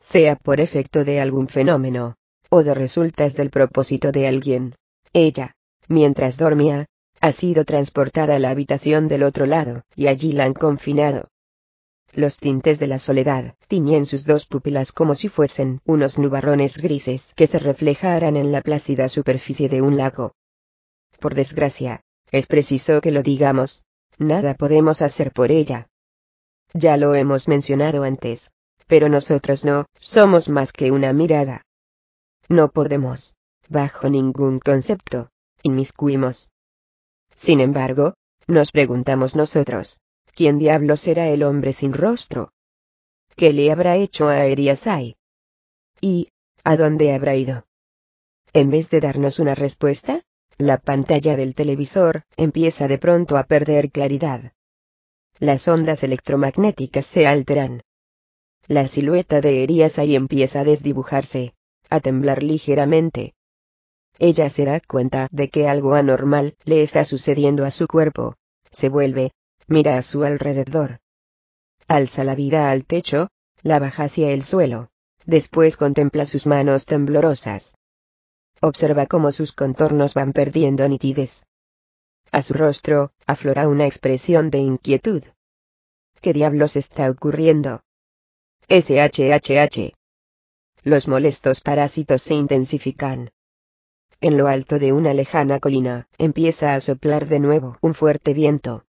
[0.00, 2.16] Sea por efecto de algún fenómeno,
[2.50, 4.76] o de resultas del propósito de alguien,
[5.12, 5.54] ella,
[5.88, 6.86] mientras dormía,
[7.20, 11.28] ha sido transportada a la habitación del otro lado, y allí la han confinado.
[12.14, 17.34] Los tintes de la soledad tiñen sus dos pupilas como si fuesen unos nubarrones grises
[17.36, 20.32] que se reflejaran en la plácida superficie de un lago.
[21.18, 23.82] Por desgracia, es preciso que lo digamos,
[24.18, 25.88] nada podemos hacer por ella.
[26.72, 28.52] Ya lo hemos mencionado antes,
[28.86, 31.62] pero nosotros no somos más que una mirada.
[32.48, 33.34] No podemos,
[33.68, 35.30] bajo ningún concepto,
[35.62, 36.48] inmiscuimos
[37.34, 38.14] sin embargo,
[38.46, 39.98] nos preguntamos nosotros,
[40.34, 42.52] ¿quién diablo será el hombre sin rostro?
[43.36, 45.16] ¿Qué le habrá hecho a Eriasai?
[46.00, 46.28] ¿Y,
[46.62, 47.66] a dónde habrá ido?
[48.52, 50.22] En vez de darnos una respuesta,
[50.58, 54.52] la pantalla del televisor empieza de pronto a perder claridad.
[55.38, 57.82] Las ondas electromagnéticas se alteran.
[58.68, 61.54] La silueta de Eriasai empieza a desdibujarse,
[61.90, 63.34] a temblar ligeramente,
[64.18, 68.36] ella se da cuenta de que algo anormal le está sucediendo a su cuerpo.
[68.70, 69.32] Se vuelve,
[69.66, 71.00] mira a su alrededor.
[71.86, 73.28] Alza la vida al techo,
[73.62, 74.90] la baja hacia el suelo.
[75.26, 77.76] Después contempla sus manos temblorosas.
[78.60, 81.46] Observa cómo sus contornos van perdiendo nitidez.
[82.30, 85.22] A su rostro, aflora una expresión de inquietud.
[86.20, 87.82] ¿Qué diablos está ocurriendo?
[88.68, 89.94] SHHH.
[90.82, 93.30] Los molestos parásitos se intensifican.
[94.20, 98.84] En lo alto de una lejana colina, empieza a soplar de nuevo un fuerte viento.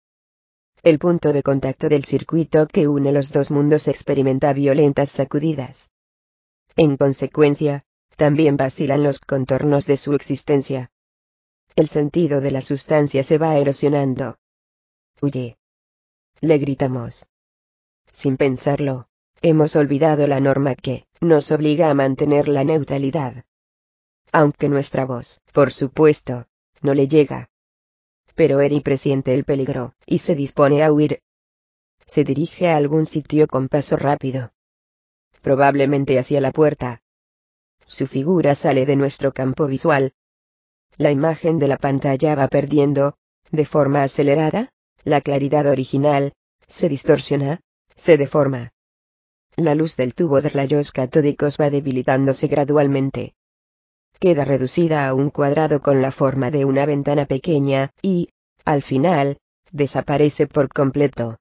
[0.85, 5.91] El punto de contacto del circuito que une los dos mundos experimenta violentas sacudidas.
[6.77, 7.83] En consecuencia,
[8.15, 10.91] también vacilan los contornos de su existencia.
[11.75, 14.37] El sentido de la sustancia se va erosionando.
[15.21, 15.57] Huye.
[16.39, 17.27] Le gritamos.
[18.13, 19.09] Sin pensarlo,
[19.41, 23.43] hemos olvidado la norma que nos obliga a mantener la neutralidad
[24.35, 26.47] aunque nuestra voz, por supuesto,
[26.81, 27.49] no le llega.
[28.35, 31.21] Pero Eri presiente el peligro, y se dispone a huir.
[32.05, 34.51] Se dirige a algún sitio con paso rápido.
[35.41, 37.01] Probablemente hacia la puerta.
[37.87, 40.13] Su figura sale de nuestro campo visual.
[40.97, 43.17] La imagen de la pantalla va perdiendo,
[43.51, 44.69] de forma acelerada,
[45.03, 46.33] la claridad original,
[46.67, 47.61] se distorsiona,
[47.95, 48.73] se deforma.
[49.55, 53.35] La luz del tubo de rayos catódicos va debilitándose gradualmente
[54.19, 58.29] queda reducida a un cuadrado con la forma de una ventana pequeña, y,
[58.63, 59.37] al final,
[59.71, 61.37] desaparece por completo.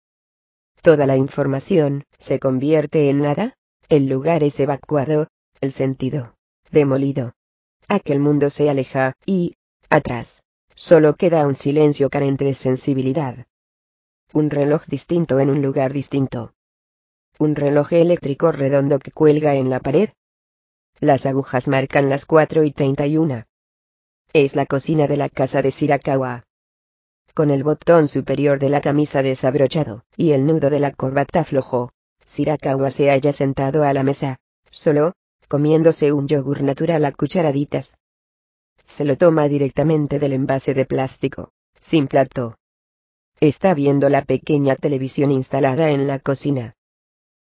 [0.83, 3.55] Toda la información se convierte en nada,
[3.89, 5.29] el lugar es evacuado,
[5.61, 6.35] el sentido
[6.71, 7.33] demolido.
[7.89, 9.55] Aquel mundo se aleja, y,
[9.89, 13.47] atrás, solo queda un silencio carente de sensibilidad.
[14.33, 16.53] Un reloj distinto en un lugar distinto.
[17.39, 20.11] Un reloj eléctrico redondo que cuelga en la pared.
[21.01, 23.45] Las agujas marcan las 4 y 31.
[24.33, 26.45] Es la cocina de la casa de Shirakawa.
[27.35, 31.91] Con el botón superior de la camisa desabrochado, y el nudo de la corbata flojo,
[32.27, 34.39] Shirakawa se halla sentado a la mesa,
[34.71, 35.15] solo,
[35.49, 37.99] comiéndose un yogur natural a cucharaditas.
[38.85, 42.57] Se lo toma directamente del envase de plástico, sin plato.
[43.41, 46.77] Está viendo la pequeña televisión instalada en la cocina.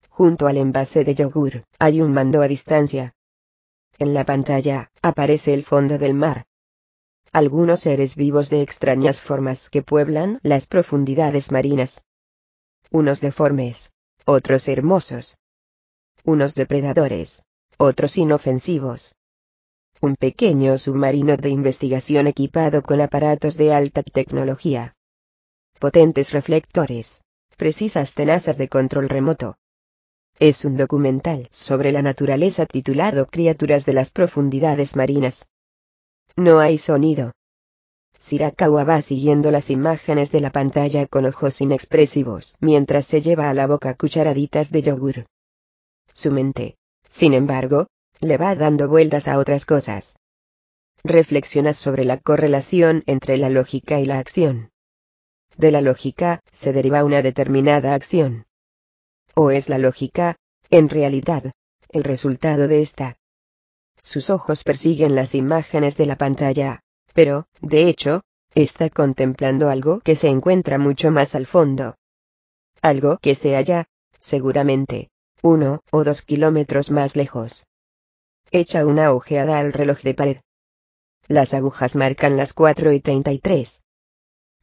[0.09, 3.15] Junto al envase de yogur, hay un mando a distancia.
[4.03, 6.47] En la pantalla, aparece el fondo del mar
[7.33, 12.05] algunos seres vivos de extrañas formas que pueblan las profundidades marinas.
[12.91, 13.93] Unos deformes,
[14.27, 15.39] otros hermosos.
[16.25, 17.45] Unos depredadores,
[17.79, 19.15] otros inofensivos.
[20.01, 24.97] Un pequeño submarino de investigación equipado con aparatos de alta tecnología.
[25.79, 27.23] Potentes reflectores,
[27.57, 29.57] precisas tenazas de control remoto.
[30.45, 35.47] Es un documental sobre la naturaleza titulado Criaturas de las profundidades marinas.
[36.35, 37.31] No hay sonido.
[38.19, 43.55] Shirakawa va siguiendo las imágenes de la pantalla con ojos inexpresivos mientras se lleva a
[43.55, 45.27] la boca cucharaditas de yogur.
[46.13, 46.75] Su mente,
[47.09, 47.87] sin embargo,
[48.19, 50.17] le va dando vueltas a otras cosas.
[51.05, 54.71] Reflexiona sobre la correlación entre la lógica y la acción.
[55.57, 58.45] De la lógica, se deriva una determinada acción.
[59.35, 60.37] ¿O es la lógica,
[60.71, 61.53] en realidad,
[61.89, 63.17] el resultado de esta?
[64.03, 66.81] Sus ojos persiguen las imágenes de la pantalla,
[67.15, 68.23] pero, de hecho,
[68.55, 71.97] está contemplando algo que se encuentra mucho más al fondo.
[72.83, 73.87] Algo que se halla,
[74.19, 77.67] seguramente, uno o dos kilómetros más lejos.
[78.51, 80.41] Echa una ojeada al reloj de pared.
[81.29, 83.83] Las agujas marcan las 4 y 33.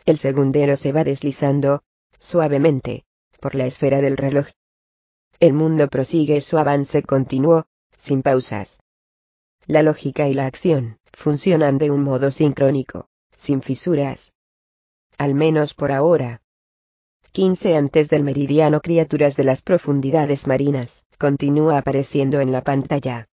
[0.05, 1.81] El segundero se va deslizando,
[2.19, 3.05] suavemente,
[3.39, 4.47] por la esfera del reloj.
[5.41, 8.81] El mundo prosigue su avance continuo, sin pausas.
[9.67, 13.07] La lógica y la acción funcionan de un modo sincrónico,
[13.37, 14.33] sin fisuras.
[15.17, 16.41] Al menos por ahora.
[17.31, 23.29] 15 antes del meridiano Criaturas de las profundidades marinas, continúa apareciendo en la pantalla.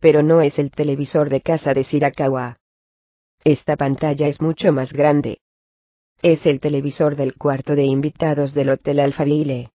[0.00, 2.58] Pero no es el televisor de casa de Shirakawa.
[3.44, 5.38] Esta pantalla es mucho más grande.
[6.20, 9.71] Es el televisor del cuarto de invitados del Hotel Alphaville.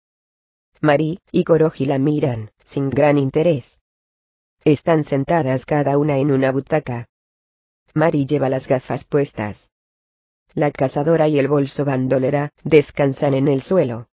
[0.82, 3.82] Mari y Koroji la miran, sin gran interés.
[4.64, 7.08] Están sentadas cada una en una butaca.
[7.94, 9.74] Mari lleva las gafas puestas.
[10.54, 14.08] La cazadora y el bolso bandolera descansan en el suelo.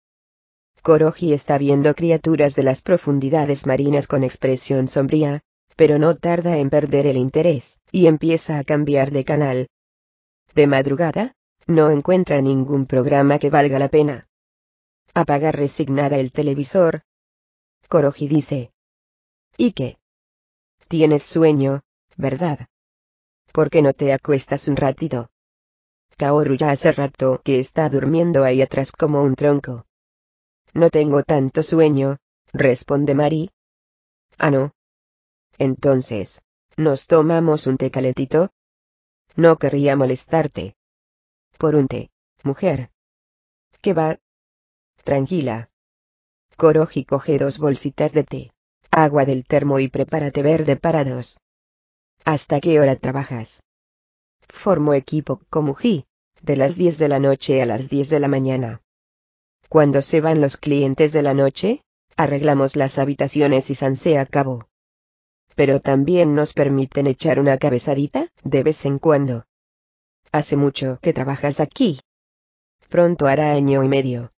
[0.83, 5.43] Koroji está viendo criaturas de las profundidades marinas con expresión sombría,
[5.77, 9.69] pero no tarda en perder el interés, y empieza a cambiar de canal.
[10.55, 11.35] De madrugada,
[11.67, 14.29] no encuentra ningún programa que valga la pena.
[15.15, 17.03] Apaga resignada el televisor.
[17.89, 18.73] Koroji dice.
[19.59, 19.99] ¿Y qué?
[20.89, 21.83] Tienes sueño,
[22.17, 22.69] ¿verdad?
[23.53, 25.31] ¿Por qué no te acuestas un ratito?
[26.17, 29.85] Kaoru ya hace rato que está durmiendo ahí atrás como un tronco.
[30.73, 32.17] No tengo tanto sueño,
[32.55, 33.51] responde Mari.
[34.39, 34.73] Ah, no.
[35.59, 36.41] Entonces,
[36.79, 38.51] ¿nos tomamos un té calentito?
[39.37, 40.75] No querría molestarte.
[41.59, 42.11] Por un té,
[42.45, 42.91] mujer.
[43.83, 44.22] ¿Qué va?
[45.05, 45.69] Tranquila.
[46.57, 48.53] Koroji coge dos bolsitas de té
[48.93, 51.41] agua del termo y prepárate verde para dos.
[52.25, 53.63] ¿Hasta qué hora trabajas?
[54.43, 56.05] Formo equipo con Muji,
[56.43, 58.83] de las 10 de la noche a las 10 de la mañana.
[59.71, 61.83] Cuando se van los clientes de la noche,
[62.17, 64.69] arreglamos las habitaciones y se acabó.
[65.57, 69.47] Pero también nos permiten echar una cabezadita, de vez en cuando.
[70.33, 72.01] Hace mucho que trabajas aquí.
[72.91, 74.33] Pronto hará año y medio.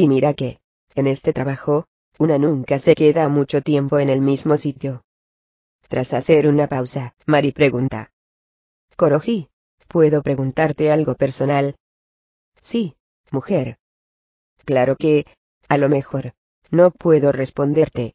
[0.00, 0.62] Y mira que,
[0.94, 1.84] en este trabajo,
[2.18, 5.04] una nunca se queda mucho tiempo en el mismo sitio.
[5.88, 8.10] Tras hacer una pausa, Mari pregunta.
[8.96, 9.50] Koroji,
[9.88, 11.76] ¿puedo preguntarte algo personal?
[12.62, 12.96] Sí,
[13.30, 13.76] mujer.
[14.64, 15.26] Claro que,
[15.68, 16.32] a lo mejor,
[16.70, 18.14] no puedo responderte.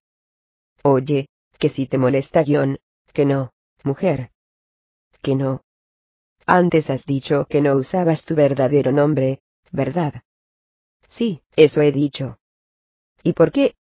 [0.82, 1.28] Oye,
[1.60, 2.80] que si te molesta John,
[3.14, 3.52] que no,
[3.84, 4.32] mujer.
[5.22, 5.62] Que no.
[6.48, 9.40] Antes has dicho que no usabas tu verdadero nombre,
[9.72, 10.24] ¿verdad?
[11.08, 12.40] Sí, eso he dicho.
[13.24, 13.76] ¿Y por qué?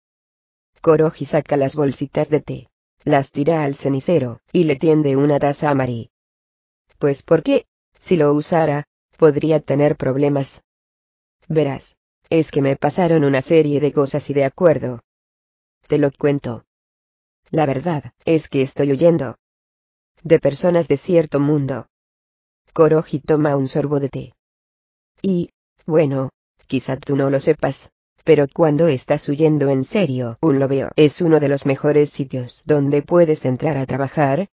[0.82, 2.70] Koroji saca las bolsitas de té,
[3.04, 6.12] las tira al cenicero, y le tiende una taza a Mari.
[7.00, 7.66] Pues porque,
[8.00, 8.86] si lo usara,
[9.18, 10.64] podría tener problemas,
[11.48, 11.98] Verás,
[12.30, 15.04] es que me pasaron una serie de cosas y de acuerdo.
[15.88, 16.66] Te lo cuento.
[17.52, 19.38] La verdad, es que estoy huyendo.
[20.24, 21.88] De personas de cierto mundo.
[22.74, 24.34] Koroji toma un sorbo de té.
[25.22, 25.52] Y,
[25.86, 26.32] bueno,
[26.68, 27.92] quizá tú no lo sepas,
[28.24, 32.64] pero cuando estás huyendo en serio, un lo veo es uno de los mejores sitios
[32.66, 34.50] donde puedes entrar a trabajar.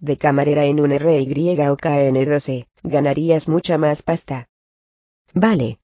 [0.00, 4.48] De camarera en un RY o KN12, ganarías mucha más pasta.
[5.34, 5.78] Vale.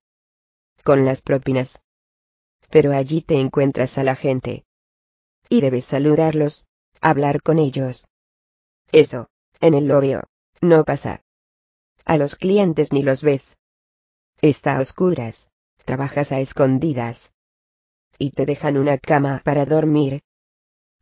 [0.83, 1.81] Con las propinas.
[2.71, 4.65] Pero allí te encuentras a la gente.
[5.49, 6.67] Y debes saludarlos,
[7.01, 8.09] hablar con ellos.
[8.91, 9.29] Eso,
[9.61, 10.25] en el lobeo,
[10.61, 11.23] no pasa.
[12.05, 13.59] A los clientes ni los ves.
[14.41, 15.51] Está a oscuras
[15.87, 17.33] trabajas a escondidas.
[18.19, 20.21] Y te dejan una cama para dormir.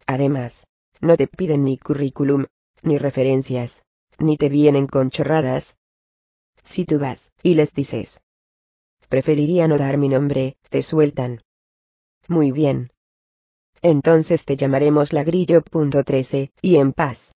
[0.06, 0.66] Además,
[1.00, 2.46] no te piden ni currículum,
[2.82, 3.84] ni referencias,
[4.18, 5.78] ni te vienen con chorradas.
[6.62, 8.22] Si tú vas y les dices,
[9.08, 11.42] preferiría no dar mi nombre, te sueltan.
[12.28, 12.90] Muy bien.
[13.80, 17.32] Entonces te llamaremos lagrillo.13, y en paz.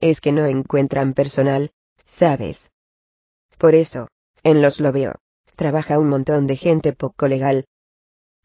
[0.00, 1.70] Es que no encuentran personal,
[2.04, 2.72] ¿sabes?
[3.58, 4.08] Por eso,
[4.46, 5.16] en los lo veo
[5.56, 7.66] trabaja un montón de gente poco legal.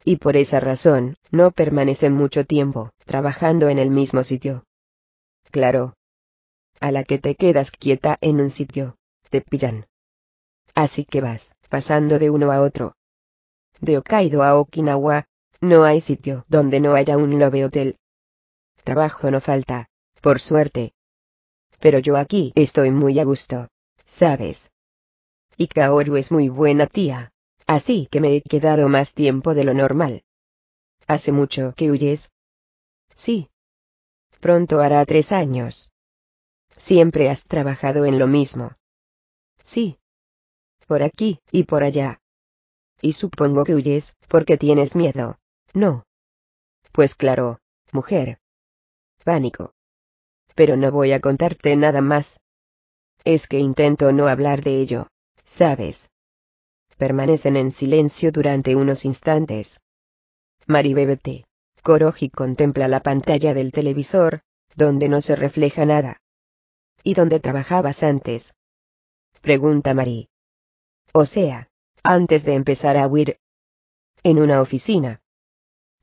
[0.03, 4.63] Y por esa razón, no permanecen mucho tiempo, trabajando en el mismo sitio.
[5.51, 5.93] Claro.
[6.79, 8.95] A la que te quedas quieta en un sitio,
[9.29, 9.85] te pillan.
[10.73, 12.95] Así que vas, pasando de uno a otro.
[13.79, 15.25] De Hokkaido a Okinawa,
[15.59, 17.97] no hay sitio donde no haya un love hotel.
[18.83, 19.89] Trabajo no falta,
[20.21, 20.93] por suerte.
[21.79, 23.67] Pero yo aquí estoy muy a gusto,
[24.05, 24.71] ¿sabes?
[25.61, 27.31] Y Kaoru es muy buena tía.
[27.67, 30.23] Así que me he quedado más tiempo de lo normal.
[31.05, 32.31] ¿Hace mucho que huyes?
[33.13, 33.51] Sí.
[34.39, 35.91] Pronto hará tres años.
[36.75, 38.71] Siempre has trabajado en lo mismo.
[39.63, 39.99] Sí.
[40.87, 42.19] Por aquí y por allá.
[42.99, 45.37] Y supongo que huyes, porque tienes miedo.
[45.75, 46.07] No.
[46.91, 47.59] Pues claro,
[47.91, 48.39] mujer.
[49.23, 49.75] Pánico.
[50.55, 52.39] Pero no voy a contarte nada más.
[53.25, 55.07] Es que intento no hablar de ello.
[55.43, 56.11] ¿Sabes?
[56.97, 59.81] Permanecen en silencio durante unos instantes.
[60.67, 61.45] Mari bebe té.
[61.83, 64.41] Koroji contempla la pantalla del televisor,
[64.75, 66.21] donde no se refleja nada.
[67.03, 68.53] ¿Y dónde trabajabas antes?
[69.41, 70.29] Pregunta Mari.
[71.13, 71.69] O sea,
[72.03, 73.39] antes de empezar a huir.
[74.23, 75.21] En una oficina.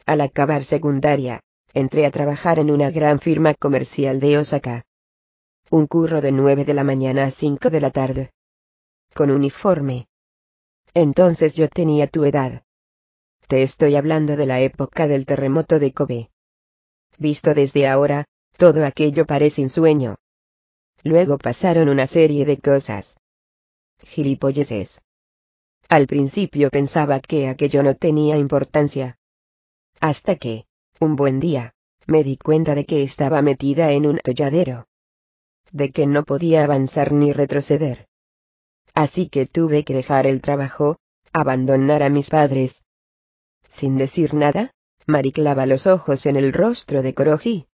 [0.04, 1.42] Al acabar secundaria,
[1.74, 4.84] entré a trabajar en una gran firma comercial de Osaka.
[5.70, 8.32] Un curro de 9 de la mañana a 5 de la tarde
[9.14, 10.08] con uniforme.
[10.94, 12.62] Entonces yo tenía tu edad.
[13.46, 16.30] Te estoy hablando de la época del terremoto de Kobe.
[17.18, 18.26] Visto desde ahora,
[18.56, 20.16] todo aquello parece un sueño.
[21.02, 23.18] Luego pasaron una serie de cosas.
[24.00, 25.00] Gilipolleces.
[25.88, 29.18] Al principio pensaba que aquello no tenía importancia.
[30.00, 30.66] Hasta que,
[31.00, 31.72] un buen día,
[32.06, 34.86] me di cuenta de que estaba metida en un atolladero.
[35.72, 38.08] De que no podía avanzar ni retroceder.
[38.98, 40.96] Así que tuve que dejar el trabajo,
[41.32, 42.84] abandonar a mis padres.
[43.68, 44.72] Sin decir nada,
[45.06, 47.68] Mari clava los ojos en el rostro de Koroji.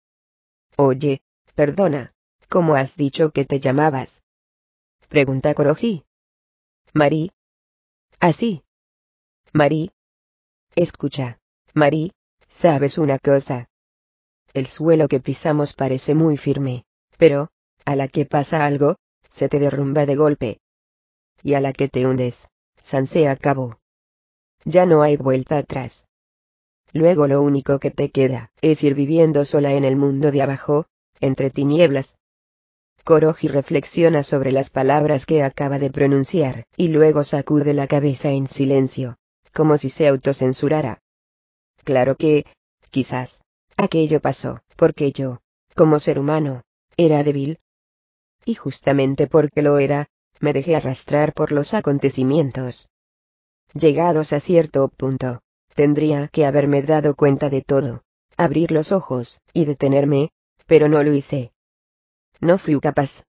[0.78, 1.20] Oye,
[1.54, 2.14] perdona,
[2.48, 4.24] ¿cómo has dicho que te llamabas?
[5.10, 6.06] Pregunta Koroji.
[6.94, 7.32] Mari.
[8.18, 8.64] Así.
[9.52, 9.92] Mari.
[10.74, 11.38] Escucha,
[11.74, 12.14] Mari,
[12.48, 13.68] ¿sabes una cosa?
[14.54, 16.86] El suelo que pisamos parece muy firme,
[17.18, 17.50] pero,
[17.84, 18.96] a la que pasa algo,
[19.28, 20.60] se te derrumba de golpe
[21.42, 22.48] y a la que te hundes,
[22.80, 23.78] San se acabó.
[24.64, 26.08] Ya no hay vuelta atrás.
[26.92, 30.86] Luego lo único que te queda es ir viviendo sola en el mundo de abajo,
[31.20, 32.18] entre tinieblas.
[33.04, 38.46] Koroji reflexiona sobre las palabras que acaba de pronunciar, y luego sacude la cabeza en
[38.46, 39.16] silencio,
[39.54, 41.00] como si se autocensurara.
[41.84, 42.44] Claro que,
[42.90, 43.42] quizás,
[43.76, 45.40] aquello pasó, porque yo,
[45.74, 46.62] como ser humano,
[46.96, 47.58] era débil.
[48.44, 50.08] Y justamente porque lo era,
[50.40, 52.90] me dejé arrastrar por los acontecimientos.
[53.74, 55.42] Llegados a cierto punto,
[55.74, 58.02] tendría que haberme dado cuenta de todo,
[58.36, 60.30] abrir los ojos, y detenerme,
[60.66, 61.52] pero no lo hice.
[62.40, 63.24] No fui capaz.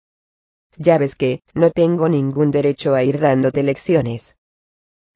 [0.77, 4.37] Ya ves que, no tengo ningún derecho a ir dándote lecciones.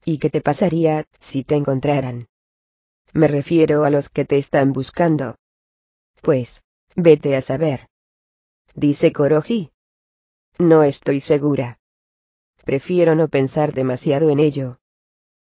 [0.03, 2.27] ¿Y qué te pasaría, si te encontraran?
[3.13, 5.37] Me refiero a los que te están buscando.
[6.21, 7.87] Pues, vete a saber.
[8.73, 9.71] Dice Koroji.
[10.57, 11.79] No estoy segura.
[12.63, 14.79] Prefiero no pensar demasiado en ello.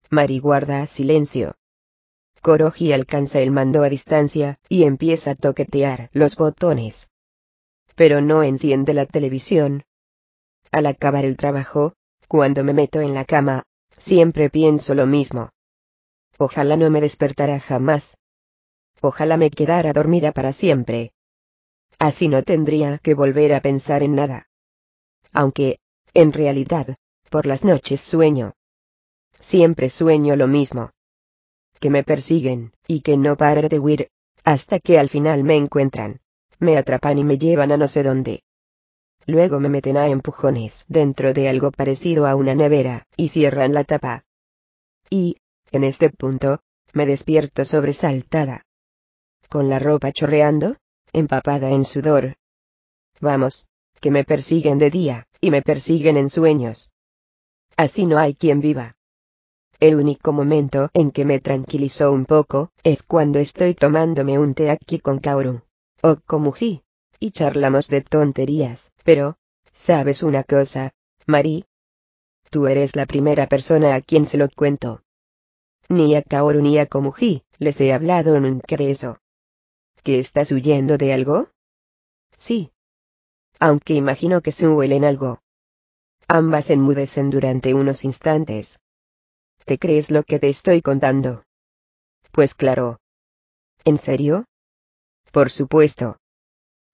[0.09, 1.55] Mari guarda silencio.
[2.41, 7.09] Koroji alcanza el mando a distancia, y empieza a toquetear los botones.
[7.95, 9.83] Pero no enciende la televisión.
[10.71, 11.93] Al acabar el trabajo,
[12.27, 13.63] cuando me meto en la cama,
[13.97, 15.49] Siempre pienso lo mismo.
[16.37, 18.17] Ojalá no me despertara jamás.
[19.01, 21.13] Ojalá me quedara dormida para siempre.
[21.97, 24.49] Así no tendría que volver a pensar en nada.
[25.33, 25.79] Aunque,
[26.13, 26.95] en realidad,
[27.29, 28.53] por las noches sueño.
[29.39, 30.91] Siempre sueño lo mismo.
[31.79, 34.09] Que me persiguen, y que no paro de huir,
[34.43, 36.21] hasta que al final me encuentran.
[36.59, 38.43] Me atrapan y me llevan a no sé dónde.
[39.25, 43.83] Luego me meten a empujones dentro de algo parecido a una nevera, y cierran la
[43.83, 44.23] tapa.
[45.09, 45.37] Y,
[45.71, 46.61] en este punto,
[46.93, 48.65] me despierto sobresaltada.
[49.49, 50.77] Con la ropa chorreando,
[51.13, 52.37] empapada en sudor.
[53.19, 53.67] Vamos,
[53.99, 56.91] que me persiguen de día, y me persiguen en sueños.
[57.75, 58.95] Así no hay quien viva.
[59.79, 64.71] El único momento en que me tranquilizó un poco, es cuando estoy tomándome un té
[64.71, 65.61] aquí con Kaoru.
[66.01, 66.83] O Komuji.
[67.19, 69.37] Y charlamos de tonterías, pero,
[69.71, 70.91] ¿sabes una cosa,
[71.25, 71.65] Mari?
[72.51, 75.01] Tú eres la primera persona a quien se lo cuento.
[75.89, 79.19] Ni a Kaoru ni a Komuji, les he hablado nunca de eso.
[80.03, 81.49] ¿Que estás huyendo de algo?
[82.37, 82.71] Sí.
[83.59, 85.39] Aunque imagino que suelen algo.
[86.27, 88.79] Ambas enmudecen durante unos instantes.
[89.65, 91.43] ¿Te crees lo que te estoy contando?
[92.31, 92.99] Pues claro.
[93.85, 94.45] ¿En serio?
[95.31, 96.17] Por supuesto.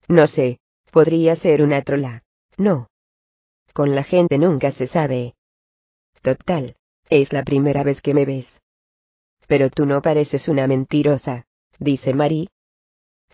[0.07, 0.59] No sé,
[0.91, 2.23] podría ser una trola.
[2.57, 2.87] No.
[3.73, 5.35] Con la gente nunca se sabe.
[6.21, 6.75] Total,
[7.09, 8.63] es la primera vez que me ves.
[9.47, 11.45] Pero tú no pareces una mentirosa,
[11.79, 12.49] dice Mari.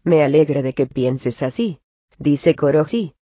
[0.03, 1.81] Me alegro de que pienses así,
[2.17, 3.15] dice Koroji.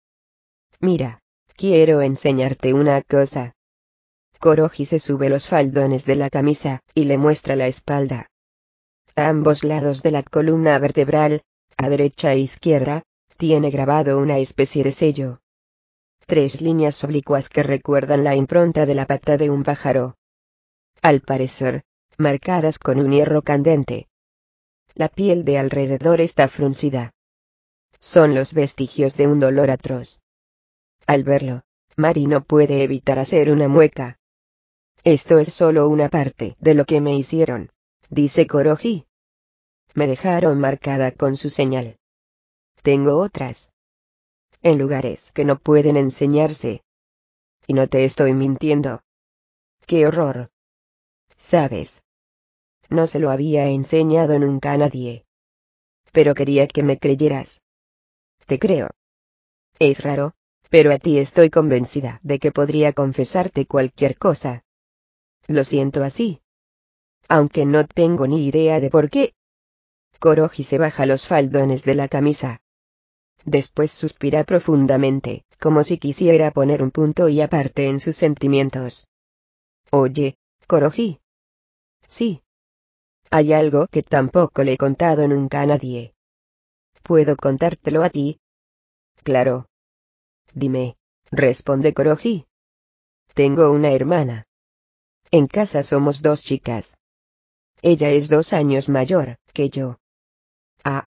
[0.81, 1.21] Mira,
[1.57, 3.55] quiero enseñarte una cosa.
[4.41, 8.31] Koroji se sube los faldones de la camisa, y le muestra la espalda.
[9.17, 11.43] A ambos lados de la columna vertebral,
[11.77, 13.05] a derecha e izquierda,
[13.37, 15.41] tiene grabado una especie de sello.
[16.27, 20.17] Tres líneas oblicuas que recuerdan la impronta de la pata de un pájaro.
[21.03, 21.85] Al parecer,
[22.19, 24.09] marcadas con un hierro candente.
[24.95, 27.13] La piel de alrededor está fruncida.
[28.01, 30.21] Son los vestigios de un dolor atroz.
[31.07, 31.63] Al verlo,
[31.97, 34.19] Mari no puede evitar hacer una mueca.
[35.05, 37.71] Esto es solo una parte de lo que me hicieron,
[38.09, 39.07] dice Koroji.
[39.95, 41.99] Me dejaron marcada con su señal.
[42.83, 43.73] Tengo otras.
[44.63, 46.83] En lugares que no pueden enseñarse.
[47.67, 49.03] Y no te estoy mintiendo.
[49.87, 50.51] ¡Qué horror!
[51.37, 52.05] ¿Sabes?
[52.89, 55.27] No se lo había enseñado nunca a nadie.
[56.13, 57.65] Pero quería que me creyeras.
[58.47, 58.91] Te creo.
[59.79, 60.35] Es raro,
[60.71, 64.65] pero a ti estoy convencida de que podría confesarte cualquier cosa.
[65.47, 66.41] Lo siento así.
[67.29, 69.35] Aunque no tengo ni idea de por qué.
[70.19, 72.61] Koroji se baja los faldones de la camisa.
[73.45, 79.07] Después suspira profundamente, como si quisiera poner un punto y aparte en sus sentimientos.
[79.91, 81.21] Oye, Koroji.
[82.07, 82.43] Sí.
[83.31, 86.15] Hay algo que tampoco le he contado nunca a nadie.
[87.03, 88.39] ¿Puedo contártelo a ti?
[89.23, 89.67] Claro.
[90.55, 90.97] Dime,
[91.33, 92.47] responde Koroji.
[93.35, 94.47] Tengo una hermana.
[95.33, 96.97] En casa somos dos chicas.
[97.83, 99.99] Ella es dos años mayor que yo.
[100.85, 101.07] Ah.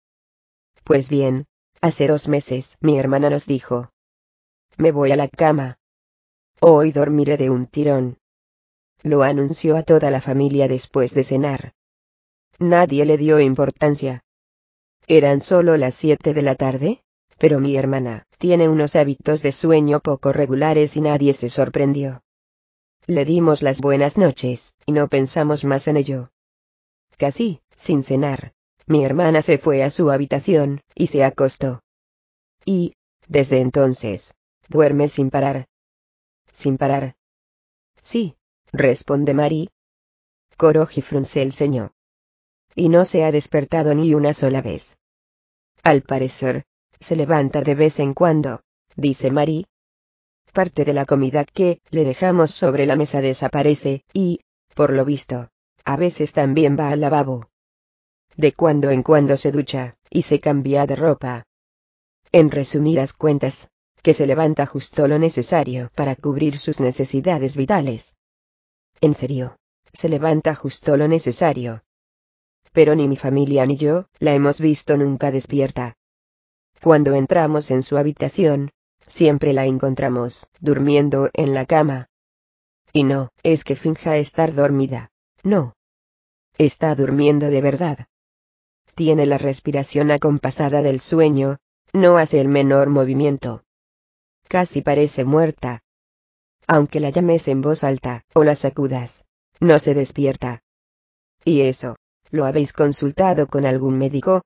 [0.83, 1.45] Pues bien,
[1.79, 3.89] hace dos meses mi hermana nos dijo.
[4.77, 5.77] Me voy a la cama.
[6.59, 8.17] Hoy dormiré de un tirón.
[9.01, 11.73] Lo anunció a toda la familia después de cenar.
[12.59, 14.23] Nadie le dio importancia.
[15.07, 17.01] Eran solo las siete de la tarde,
[17.37, 22.23] pero mi hermana tiene unos hábitos de sueño poco regulares y nadie se sorprendió.
[23.05, 26.29] Le dimos las buenas noches, y no pensamos más en ello.
[27.17, 28.53] Casi, sin cenar,
[28.85, 31.81] mi hermana se fue a su habitación, y se acostó.
[32.65, 32.93] Y,
[33.27, 34.33] desde entonces,
[34.69, 35.67] duerme sin parar.
[36.51, 37.15] Sin parar.
[38.01, 38.35] Sí,
[38.71, 39.69] responde Mari.
[40.57, 41.93] Koroji frunce el ceño.
[42.75, 44.99] Y no se ha despertado ni una sola vez.
[45.83, 46.65] Al parecer,
[46.99, 48.61] se levanta de vez en cuando,
[48.95, 49.65] dice Mari.
[50.53, 54.39] Parte de la comida que le dejamos sobre la mesa desaparece, y,
[54.73, 55.49] por lo visto,
[55.83, 57.49] a veces también va al lavabo.
[58.35, 61.45] De cuando en cuando se ducha, y se cambia de ropa.
[62.31, 63.69] En resumidas cuentas,
[64.01, 68.17] que se levanta justo lo necesario para cubrir sus necesidades vitales.
[69.01, 69.57] En serio,
[69.91, 71.83] se levanta justo lo necesario.
[72.71, 75.96] Pero ni mi familia ni yo la hemos visto nunca despierta.
[76.81, 78.71] Cuando entramos en su habitación,
[79.05, 82.09] siempre la encontramos, durmiendo en la cama.
[82.93, 85.11] Y no, es que finja estar dormida.
[85.43, 85.73] No.
[86.57, 88.07] Está durmiendo de verdad.
[88.95, 91.57] Tiene la respiración acompasada del sueño,
[91.93, 93.63] no hace el menor movimiento.
[94.47, 95.83] Casi parece muerta.
[96.67, 99.27] Aunque la llames en voz alta, o la sacudas,
[99.59, 100.61] no se despierta.
[101.45, 101.95] ¿Y eso?
[102.29, 104.41] ¿Lo habéis consultado con algún médico?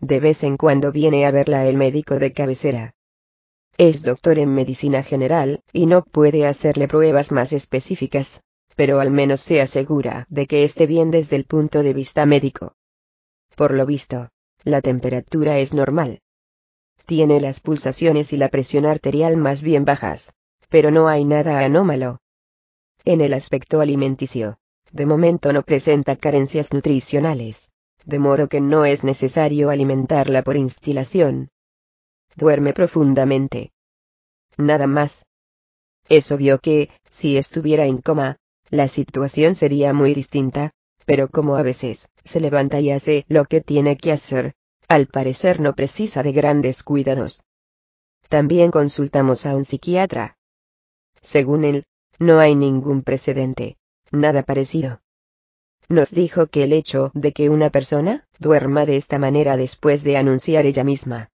[0.00, 2.94] De vez en cuando viene a verla el médico de cabecera.
[3.76, 8.42] Es doctor en medicina general, y no puede hacerle pruebas más específicas,
[8.76, 12.74] pero al menos se asegura de que esté bien desde el punto de vista médico.
[13.56, 14.30] Por lo visto,
[14.62, 16.20] la temperatura es normal.
[17.06, 20.34] Tiene las pulsaciones y la presión arterial más bien bajas,
[20.68, 22.20] pero no hay nada anómalo.
[23.04, 24.58] En el aspecto alimenticio,
[24.92, 27.72] de momento no presenta carencias nutricionales,
[28.08, 31.50] de modo que no es necesario alimentarla por instilación.
[32.36, 33.70] Duerme profundamente.
[34.56, 35.26] Nada más.
[36.08, 38.38] Es obvio que, si estuviera en coma,
[38.70, 40.72] la situación sería muy distinta,
[41.04, 44.54] pero como a veces se levanta y hace lo que tiene que hacer,
[44.88, 47.42] al parecer no precisa de grandes cuidados.
[48.30, 50.38] También consultamos a un psiquiatra.
[51.20, 51.84] Según él,
[52.18, 53.76] no hay ningún precedente,
[54.12, 55.02] nada parecido.
[55.88, 60.18] Nos dijo que el hecho de que una persona duerma de esta manera después de
[60.18, 61.30] anunciar ella misma.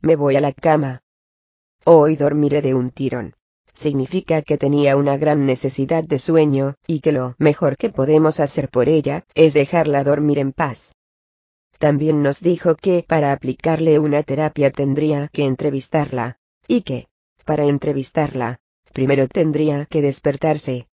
[0.00, 1.02] Me voy a la cama.
[1.84, 3.34] Hoy dormiré de un tirón.
[3.72, 8.68] Significa que tenía una gran necesidad de sueño, y que lo mejor que podemos hacer
[8.68, 10.92] por ella es dejarla dormir en paz.
[11.78, 17.08] También nos dijo que para aplicarle una terapia tendría que entrevistarla, y que,
[17.44, 18.60] para entrevistarla,
[18.92, 20.86] primero tendría que despertarse.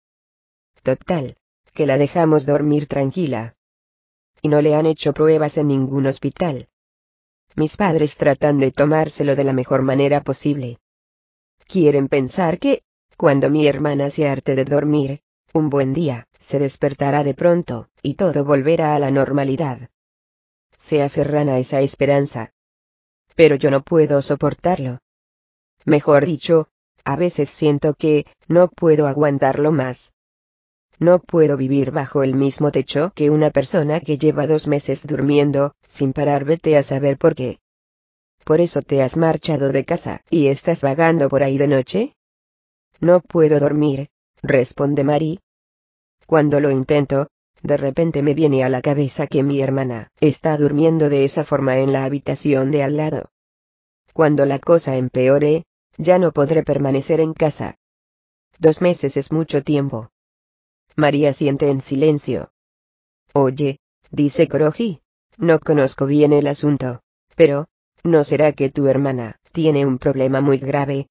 [0.81, 1.37] Total,
[1.73, 3.55] que la dejamos dormir tranquila.
[4.41, 6.67] Y no le han hecho pruebas en ningún hospital.
[7.55, 10.79] Mis padres tratan de tomárselo de la mejor manera posible.
[11.67, 12.83] Quieren pensar que,
[13.17, 15.21] cuando mi hermana se arte de dormir,
[15.53, 19.89] un buen día, se despertará de pronto, y todo volverá a la normalidad.
[20.79, 22.53] Se aferran a esa esperanza.
[23.35, 24.99] Pero yo no puedo soportarlo.
[25.85, 26.69] Mejor dicho,
[27.03, 30.13] a veces siento que, no puedo aguantarlo más.
[30.99, 35.73] No puedo vivir bajo el mismo techo que una persona que lleva dos meses durmiendo,
[35.87, 37.59] sin parar vete a saber por qué.
[38.43, 42.15] ¿Por eso te has marchado de casa y estás vagando por ahí de noche?
[42.99, 44.09] No puedo dormir,
[44.41, 45.39] responde Mari.
[46.27, 47.27] Cuando lo intento,
[47.63, 51.77] de repente me viene a la cabeza que mi hermana está durmiendo de esa forma
[51.77, 53.29] en la habitación de al lado.
[54.13, 55.65] Cuando la cosa empeore,
[55.97, 57.75] ya no podré permanecer en casa.
[58.59, 60.09] Dos meses es mucho tiempo.
[60.95, 62.51] María siente en silencio.
[63.33, 63.79] Oye,
[64.11, 65.01] dice Koroji,
[65.37, 67.01] no conozco bien el asunto,
[67.35, 67.67] pero,
[68.03, 71.07] ¿no será que tu hermana tiene un problema muy grave?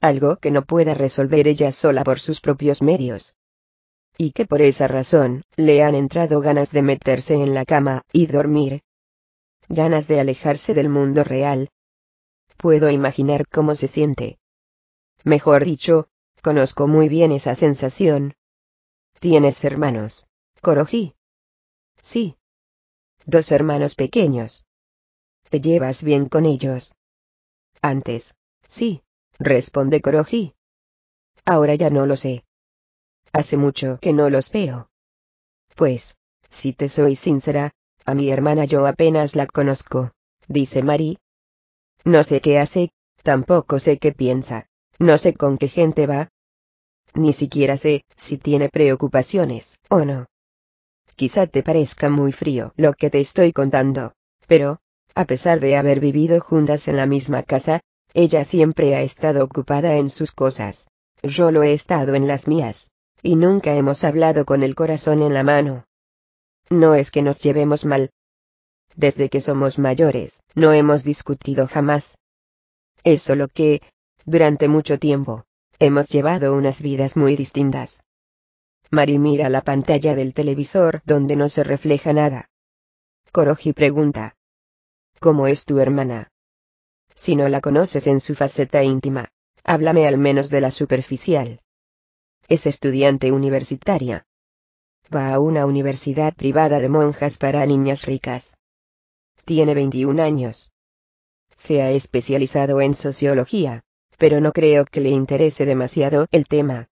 [0.00, 3.34] Algo que no pueda resolver ella sola por sus propios medios.
[4.16, 8.26] Y que por esa razón, le han entrado ganas de meterse en la cama y
[8.26, 8.82] dormir.
[9.68, 11.70] Ganas de alejarse del mundo real,
[12.60, 14.38] Puedo imaginar cómo se siente.
[15.24, 16.08] Mejor dicho,
[16.42, 18.34] conozco muy bien esa sensación.
[19.20, 20.30] ¿Tienes hermanos,
[20.62, 21.14] Koroji?
[22.00, 22.38] Sí.
[23.26, 24.64] Dos hermanos pequeños.
[25.50, 26.94] ¿Te llevas bien con ellos?
[27.82, 28.34] Antes,
[28.66, 29.02] sí,
[29.38, 30.54] responde Koroji.
[31.44, 32.46] Ahora ya no lo sé.
[33.34, 34.88] Hace mucho que no los veo.
[35.76, 36.16] Pues,
[36.48, 37.72] si te soy sincera,
[38.06, 40.12] a mi hermana yo apenas la conozco,
[40.48, 41.18] dice Mari,
[42.06, 42.90] no sé qué hace,
[43.22, 46.30] tampoco sé qué piensa, no sé con qué gente va.
[47.14, 50.26] Ni siquiera sé si tiene preocupaciones o no.
[51.16, 54.12] Quizá te parezca muy frío lo que te estoy contando,
[54.46, 54.78] pero,
[55.14, 57.80] a pesar de haber vivido juntas en la misma casa,
[58.14, 60.88] ella siempre ha estado ocupada en sus cosas.
[61.22, 62.92] Yo lo he estado en las mías.
[63.22, 65.84] Y nunca hemos hablado con el corazón en la mano.
[66.70, 68.10] No es que nos llevemos mal,
[68.96, 72.18] desde que somos mayores, no hemos discutido jamás.
[73.04, 73.82] Es solo que,
[74.24, 75.44] durante mucho tiempo,
[75.80, 78.04] hemos llevado unas vidas muy distintas.
[78.90, 82.50] Mari mira la pantalla del televisor donde no se refleja nada.
[83.32, 84.36] Koroji pregunta.
[85.20, 86.28] ¿Cómo es tu hermana?
[87.14, 89.28] Si no la conoces en su faceta íntima,
[89.64, 91.62] háblame al menos de la superficial.
[92.46, 94.26] Es estudiante universitaria.
[95.14, 98.58] Va a una universidad privada de monjas para niñas ricas.
[99.46, 100.72] Tiene 21 años.
[101.56, 103.82] Se ha especializado en sociología,
[104.20, 106.90] pero no creo que le interese demasiado el tema.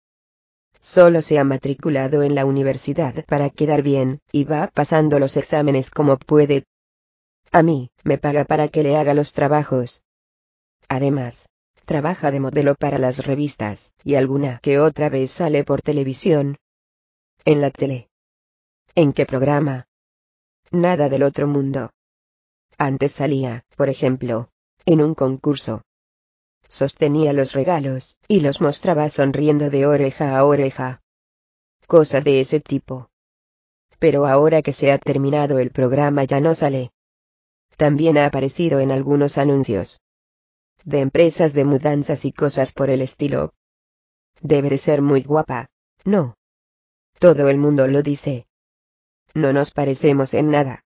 [0.80, 5.92] Solo se ha matriculado en la universidad para quedar bien, y va pasando los exámenes
[5.92, 6.64] como puede.
[7.52, 10.06] A mí, me paga para que le haga los trabajos.
[10.88, 11.50] Además,
[11.84, 16.56] trabaja de modelo para las revistas, y alguna que otra vez sale por televisión.
[17.44, 18.08] En la tele.
[18.96, 19.90] ¿En qué programa?
[20.72, 21.92] Nada del otro mundo.
[22.78, 24.50] Antes salía, por ejemplo,
[24.86, 25.82] en un concurso.
[26.70, 31.02] Sostenía los regalos, y los mostraba sonriendo de oreja a oreja.
[31.88, 33.10] cosas de ese tipo.
[34.00, 36.92] Pero ahora que se ha terminado el programa ya no sale.
[37.78, 40.02] También ha aparecido en algunos anuncios.
[40.84, 43.54] De empresas de mudanzas y cosas por el estilo.
[44.42, 45.70] Debe de ser muy guapa,
[46.04, 46.36] ¿no?
[47.20, 48.48] Todo el mundo lo dice.
[49.34, 50.84] No nos parecemos en nada.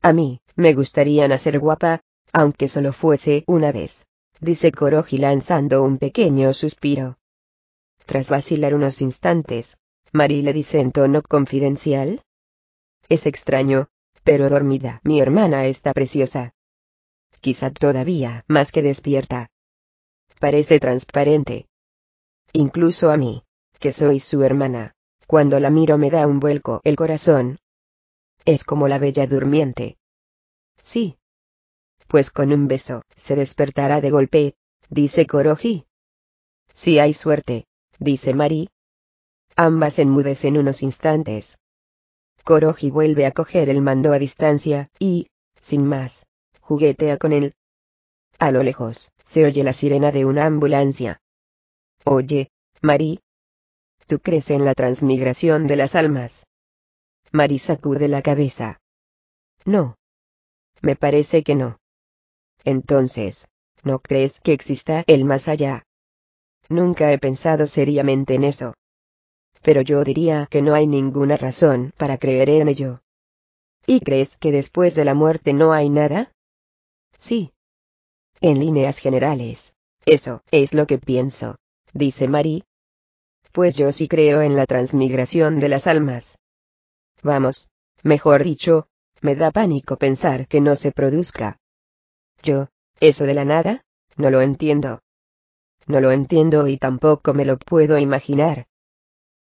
[0.00, 2.00] A mí, me gustaría nacer guapa,
[2.32, 4.06] aunque solo fuese una vez,
[4.42, 7.16] dice Koroji lanzando un pequeño suspiro.
[8.04, 9.78] Tras vacilar unos instantes,
[10.12, 12.22] Marie le dice en tono confidencial.
[13.08, 13.88] Es extraño,
[14.24, 15.00] pero dormida.
[15.04, 16.54] Mi hermana está preciosa.
[17.40, 19.48] Quizá todavía más que despierta.
[20.40, 21.68] Parece transparente.
[22.52, 23.44] Incluso a mí,
[23.78, 24.94] que soy su hermana,
[25.28, 27.58] cuando la miro me da un vuelco el corazón.
[28.44, 29.98] Es como la bella durmiente.
[30.82, 31.16] Sí.
[32.12, 34.54] Pues con un beso, se despertará de golpe,
[34.90, 35.86] dice Koroji.
[36.70, 37.64] Si hay suerte,
[37.98, 38.68] dice Mari.
[39.56, 41.58] Ambas enmudecen unos instantes.
[42.44, 45.28] Koroji vuelve a coger el mando a distancia, y,
[45.58, 46.26] sin más,
[46.60, 47.54] juguetea con él.
[48.38, 51.22] A lo lejos, se oye la sirena de una ambulancia.
[52.04, 52.50] Oye,
[52.82, 53.20] Mari.
[54.06, 56.46] ¿Tú crees en la transmigración de las almas?
[57.30, 58.82] Mari sacude la cabeza.
[59.64, 59.96] No.
[60.82, 61.78] Me parece que no.
[62.64, 63.48] Entonces,
[63.82, 65.84] ¿no crees que exista el más allá?
[66.68, 68.74] Nunca he pensado seriamente en eso.
[69.62, 73.00] Pero yo diría que no hay ninguna razón para creer en ello.
[73.86, 76.32] ¿Y crees que después de la muerte no hay nada?
[77.18, 77.52] Sí.
[78.40, 79.74] En líneas generales.
[80.04, 81.56] Eso es lo que pienso,
[81.92, 82.64] dice Mari.
[83.52, 86.38] Pues yo sí creo en la transmigración de las almas.
[87.22, 87.68] Vamos,
[88.02, 88.88] mejor dicho,
[89.20, 91.58] me da pánico pensar que no se produzca.
[92.42, 92.68] Yo,
[93.00, 93.84] eso de la nada,
[94.16, 95.00] no lo entiendo.
[95.86, 98.66] No lo entiendo y tampoco me lo puedo imaginar.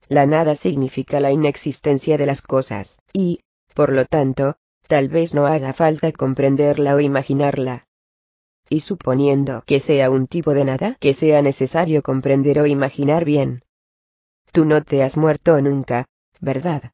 [0.08, 3.40] La nada significa la inexistencia de las cosas, y,
[3.74, 7.86] por lo tanto, tal vez no haga falta comprenderla o imaginarla.
[8.68, 13.62] Y suponiendo que sea un tipo de nada que sea necesario comprender o imaginar bien.
[14.52, 16.06] Tú no te has muerto nunca,
[16.40, 16.92] ¿verdad?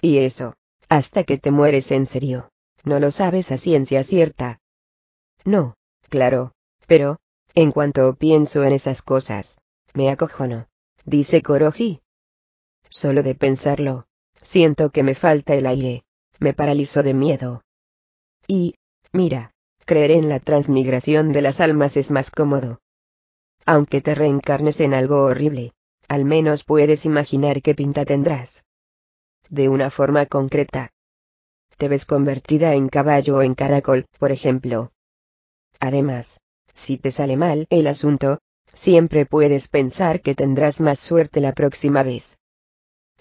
[0.00, 0.54] Y eso,
[0.88, 2.50] hasta que te mueres en serio.
[2.84, 4.58] No lo sabes a ciencia cierta.
[5.44, 5.74] No,
[6.08, 6.52] claro,
[6.86, 7.18] pero,
[7.54, 9.58] en cuanto pienso en esas cosas,
[9.94, 10.68] me acojono,
[11.04, 12.00] dice Koroji.
[12.88, 14.06] Solo de pensarlo,
[14.40, 16.04] siento que me falta el aire,
[16.38, 17.62] me paralizo de miedo.
[18.46, 18.74] Y,
[19.12, 19.52] mira,
[19.84, 22.80] creer en la transmigración de las almas es más cómodo.
[23.66, 25.72] Aunque te reencarnes en algo horrible,
[26.08, 28.66] al menos puedes imaginar qué pinta tendrás
[29.52, 30.92] de una forma concreta.
[31.76, 34.92] Te ves convertida en caballo o en caracol, por ejemplo.
[35.82, 36.38] Además,
[36.74, 38.38] si te sale mal el asunto,
[38.72, 42.38] siempre puedes pensar que tendrás más suerte la próxima vez.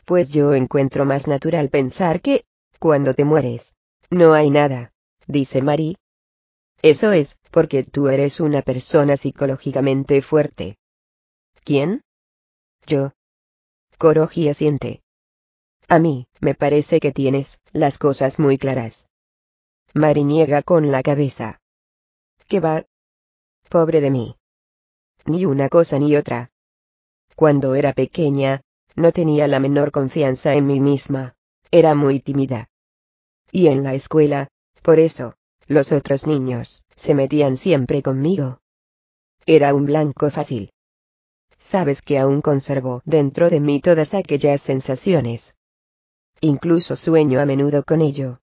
[0.06, 2.46] Pues yo encuentro más natural pensar que,
[2.78, 3.74] cuando te mueres,
[4.12, 4.94] no hay nada,
[5.26, 5.98] dice Mari.
[6.84, 10.78] Eso es, porque tú eres una persona psicológicamente fuerte.
[11.64, 12.04] ¿Quién?
[12.86, 13.14] Yo.
[13.98, 15.02] Koroji asiente.
[15.88, 19.10] A mí, me parece que tienes las cosas muy claras.
[19.96, 21.61] Mari niega con la cabeza.
[22.52, 22.86] ¿Qué va?
[23.70, 24.36] Pobre de mí.
[25.26, 26.52] Ni una cosa ni otra.
[27.38, 28.60] Cuando era pequeña,
[28.94, 31.34] no tenía la menor confianza en mí misma.
[31.72, 32.70] Era muy tímida.
[33.54, 34.50] Y en la escuela,
[34.82, 35.36] por eso,
[35.68, 38.60] los otros niños, se metían siempre conmigo.
[39.46, 40.74] Era un blanco fácil.
[41.56, 45.58] Sabes que aún conservo dentro de mí todas aquellas sensaciones,
[46.42, 48.42] incluso sueño a menudo con ello.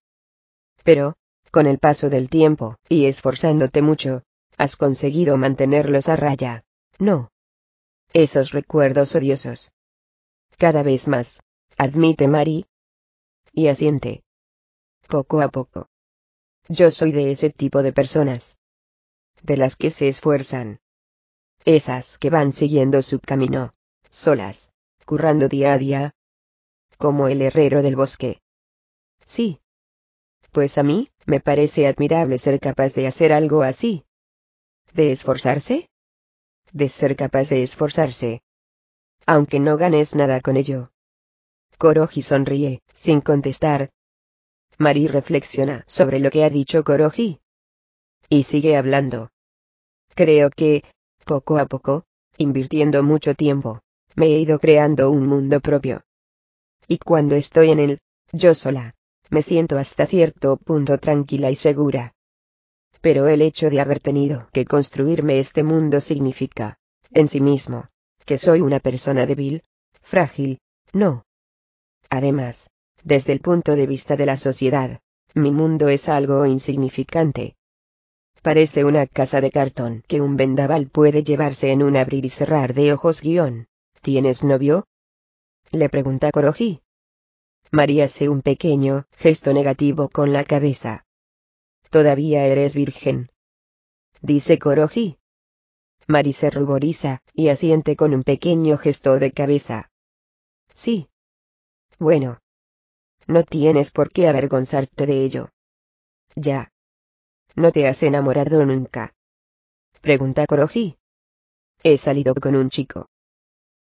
[0.82, 1.17] Pero,
[1.50, 4.22] con el paso del tiempo, y esforzándote mucho,
[4.56, 6.64] has conseguido mantenerlos a raya,
[6.98, 7.30] ¿no?
[8.12, 9.74] Esos recuerdos odiosos.
[10.56, 11.42] Cada vez más,
[11.76, 12.66] admite Mari.
[13.52, 14.22] Y asiente.
[15.08, 15.88] Poco a poco.
[16.68, 18.58] Yo soy de ese tipo de personas.
[19.42, 20.80] De las que se esfuerzan.
[21.64, 23.74] Esas que van siguiendo su camino,
[24.10, 24.72] solas,
[25.04, 26.14] currando día a día,
[26.98, 28.40] como el herrero del bosque.
[29.24, 29.60] Sí.
[30.50, 34.04] Pues a mí, me parece admirable ser capaz de hacer algo así.
[34.94, 35.88] ¿De esforzarse?
[36.72, 38.42] De ser capaz de esforzarse.
[39.26, 40.90] Aunque no ganes nada con ello.
[41.78, 43.90] Koroji sonríe, sin contestar.
[44.78, 47.40] Mari reflexiona sobre lo que ha dicho Koroji.
[48.28, 49.30] Y sigue hablando.
[50.14, 50.82] Creo que,
[51.24, 52.04] poco a poco,
[52.38, 53.80] invirtiendo mucho tiempo,
[54.16, 56.02] me he ido creando un mundo propio
[56.88, 57.98] y cuando estoy en él,
[58.32, 58.94] yo sola,
[59.30, 62.14] me siento hasta cierto punto tranquila y segura.
[63.00, 66.78] Pero el hecho de haber tenido que construirme este mundo significa,
[67.12, 67.88] en sí mismo,
[68.24, 69.62] que soy una persona débil,
[70.02, 70.58] frágil,
[70.92, 71.24] no,
[72.10, 72.70] Además,
[73.04, 75.00] desde el punto de vista de la sociedad,
[75.34, 77.56] mi mundo es algo insignificante.
[78.42, 82.72] Parece una casa de cartón que un vendaval puede llevarse en un abrir y cerrar
[82.72, 83.66] de ojos guion.
[84.00, 84.86] ¿Tienes novio?
[85.70, 86.80] Le pregunta Koroji.
[87.70, 91.04] María hace un pequeño gesto negativo con la cabeza.
[91.90, 93.28] Todavía eres virgen.
[94.20, 95.18] Dice Koroji.
[96.06, 99.90] Mari se ruboriza, y asiente con un pequeño gesto de cabeza.
[100.72, 101.08] Sí.
[101.98, 102.40] Bueno.
[103.26, 105.50] No tienes por qué avergonzarte de ello.
[106.34, 106.72] Ya.
[107.56, 109.14] ¿No te has enamorado nunca?
[110.00, 110.96] Pregunta Koroji.
[111.82, 113.08] He salido con un chico.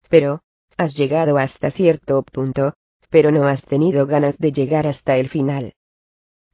[0.09, 0.41] Pero,
[0.77, 2.73] has llegado hasta cierto punto,
[3.09, 5.73] pero no has tenido ganas de llegar hasta el final.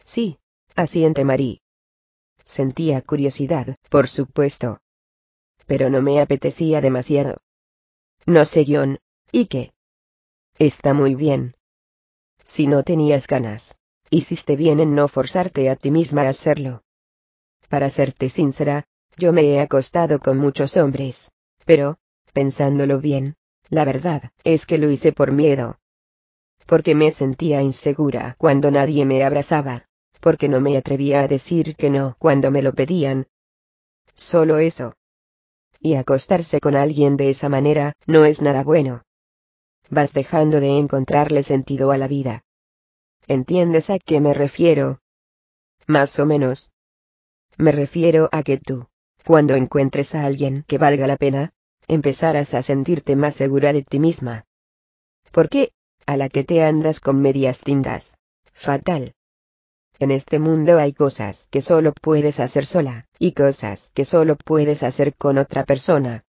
[0.04, 0.40] Sí,
[0.76, 1.62] asiente Marí.
[2.44, 4.80] Sentía curiosidad, por supuesto.
[5.66, 7.38] Pero no me apetecía demasiado.
[8.26, 9.00] No sé John,
[9.32, 9.74] ¿y qué?
[10.60, 11.56] Está muy bien.
[12.44, 13.78] Si no tenías ganas,
[14.10, 16.84] hiciste bien en no forzarte a ti misma a hacerlo.
[17.70, 18.86] Para serte sincera,
[19.18, 21.32] yo me he acostado con muchos hombres.
[21.66, 21.98] Pero,
[22.34, 23.36] pensándolo bien,
[23.70, 25.80] la verdad es que lo hice por miedo.
[26.66, 29.88] Porque me sentía insegura cuando nadie me abrazaba.
[30.20, 33.28] Porque no me atrevía a decir que no cuando me lo pedían.
[34.14, 34.96] Solo eso.
[35.80, 39.04] Y acostarse con alguien de esa manera no es nada bueno.
[39.90, 42.44] Vas dejando de encontrarle sentido a la vida.
[43.28, 45.02] ¿Entiendes a qué me refiero?
[45.88, 46.72] Más o menos.
[47.58, 48.88] Me refiero a que tú,
[49.26, 51.54] cuando encuentres a alguien que valga la pena,
[51.88, 54.46] empezarás a sentirte más segura de ti misma.
[55.32, 55.74] ¿Por qué?
[56.06, 58.18] A la que te andas con medias tintas.
[58.54, 59.14] Fatal.
[60.00, 64.84] En este mundo hay cosas que solo puedes hacer sola, y cosas que solo puedes
[64.84, 66.26] hacer con otra persona.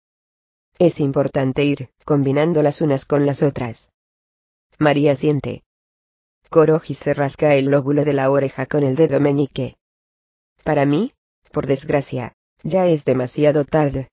[0.78, 3.92] Es importante ir combinando las unas con las otras.
[4.78, 5.62] María siente.
[6.50, 9.76] Koroji se rasca el lóbulo de la oreja con el dedo meñique.
[10.64, 11.12] Para mí,
[11.50, 14.10] por desgracia, ya es demasiado tarde.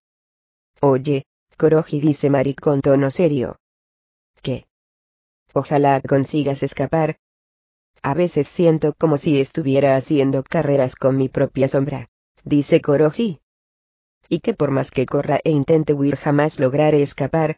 [0.80, 1.26] Oye,
[1.58, 3.58] Koroji dice Mari con tono serio.
[4.42, 4.69] ¿Qué?
[5.54, 7.18] Ojalá consigas escapar.
[8.02, 12.10] A veces siento como si estuviera haciendo carreras con mi propia sombra,
[12.44, 13.42] dice Koroji.
[14.30, 17.58] Y que por más que corra e intente huir jamás lograré escapar.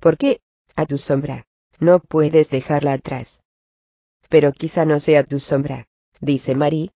[0.00, 0.40] ¿Por qué?
[0.74, 1.46] A tu sombra.
[1.78, 3.44] No puedes dejarla atrás.
[4.28, 5.86] Pero quizá no sea tu sombra,
[6.20, 6.90] dice Mari.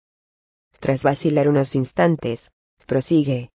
[0.81, 2.53] Tras vacilar unos instantes,
[2.87, 3.51] prosigue.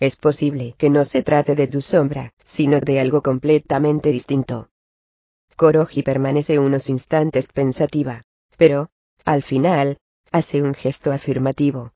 [0.00, 4.68] Es posible que no se trate de tu sombra, sino de algo completamente distinto.
[5.56, 8.22] Koroji permanece unos instantes pensativa,
[8.56, 8.90] pero,
[9.24, 9.98] al final,
[10.30, 11.92] hace un gesto afirmativo.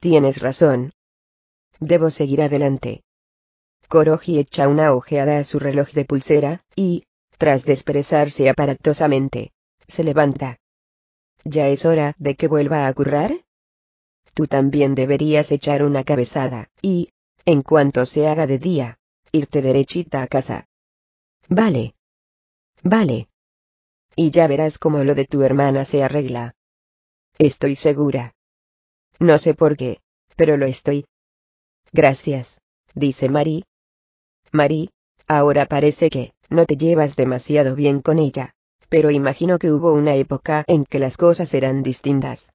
[0.00, 0.92] Tienes razón.
[1.80, 3.02] Debo seguir adelante.
[3.88, 7.04] Koroji echa una ojeada a su reloj de pulsera, y,
[7.38, 9.52] tras desperezarse aparatosamente,
[9.86, 10.58] se levanta.
[11.44, 13.44] ¿Ya es hora de que vuelva a currar?
[14.34, 17.10] Tú también deberías echar una cabezada, y,
[17.44, 18.98] en cuanto se haga de día,
[19.30, 20.68] irte derechita a casa.
[21.48, 21.94] Vale.
[22.82, 23.28] Vale.
[24.16, 26.54] Y ya verás cómo lo de tu hermana se arregla.
[27.38, 28.34] Estoy segura.
[29.18, 30.00] No sé por qué,
[30.36, 31.06] pero lo estoy.
[31.92, 32.60] Gracias,
[32.94, 33.64] dice Mari.
[34.50, 34.90] Mari,
[35.28, 38.54] ahora parece que no te llevas demasiado bien con ella,
[38.88, 42.52] pero imagino que hubo una época en que las cosas eran distintas.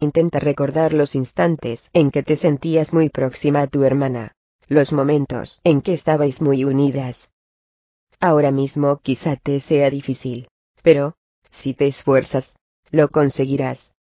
[0.00, 4.32] Intenta recordar los instantes en que te sentías muy próxima a tu hermana,
[4.66, 7.30] los momentos en que estabais muy unidas.
[8.20, 10.48] Ahora mismo quizá te sea difícil,
[10.82, 11.14] pero,
[11.50, 12.56] si te esfuerzas,
[12.90, 13.94] lo conseguirás.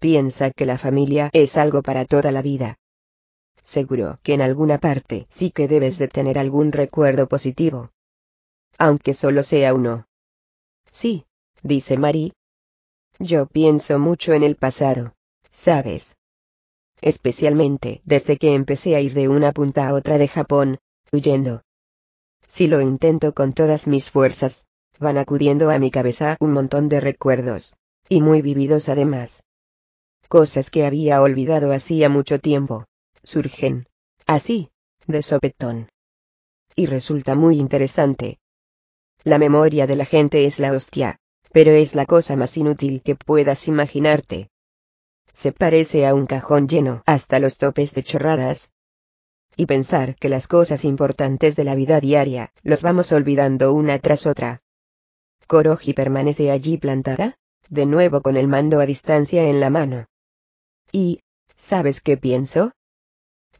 [0.00, 2.78] Piensa que la familia es algo para toda la vida.
[3.62, 7.90] Seguro que en alguna parte sí que debes de tener algún recuerdo positivo.
[8.78, 10.06] Aunque solo sea uno.
[10.90, 11.24] Sí,
[11.62, 12.34] dice Mari,
[13.18, 15.14] yo pienso mucho en el pasado,
[15.48, 16.18] ¿sabes?
[17.00, 20.78] Especialmente desde que empecé a ir de una punta a otra de Japón,
[21.12, 21.62] huyendo.
[22.46, 27.00] Si lo intento con todas mis fuerzas, van acudiendo a mi cabeza un montón de
[27.00, 27.76] recuerdos,
[28.08, 29.42] y muy vividos además.
[30.28, 32.86] Cosas que había olvidado hacía mucho tiempo,
[33.22, 33.86] surgen,
[34.26, 34.70] así,
[35.06, 35.88] de sopetón.
[36.76, 38.38] Y resulta muy interesante.
[39.22, 41.18] La memoria de la gente es la hostia
[41.54, 44.50] pero es la cosa más inútil que puedas imaginarte.
[45.32, 48.72] Se parece a un cajón lleno hasta los topes de chorradas.
[49.56, 54.26] Y pensar que las cosas importantes de la vida diaria los vamos olvidando una tras
[54.26, 54.62] otra.
[55.46, 57.36] Koroji permanece allí plantada,
[57.68, 60.06] de nuevo con el mando a distancia en la mano.
[60.90, 61.20] Y,
[61.56, 62.72] ¿sabes qué pienso?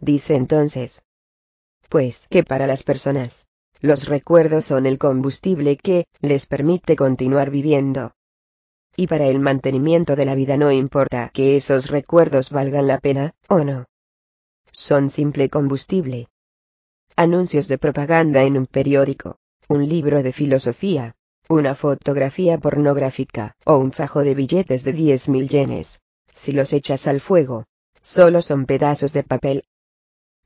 [0.00, 1.04] Dice entonces.
[1.88, 3.48] Pues que para las personas,
[3.80, 8.12] los recuerdos son el combustible que les permite continuar viviendo.
[8.96, 13.34] Y para el mantenimiento de la vida no importa que esos recuerdos valgan la pena,
[13.48, 13.86] o no.
[14.76, 16.28] Son simple combustible.
[17.14, 21.14] Anuncios de propaganda en un periódico, un libro de filosofía,
[21.48, 26.02] una fotografía pornográfica, o un fajo de billetes de 10.000 yenes.
[26.32, 27.66] Si los echas al fuego,
[28.00, 29.64] solo son pedazos de papel.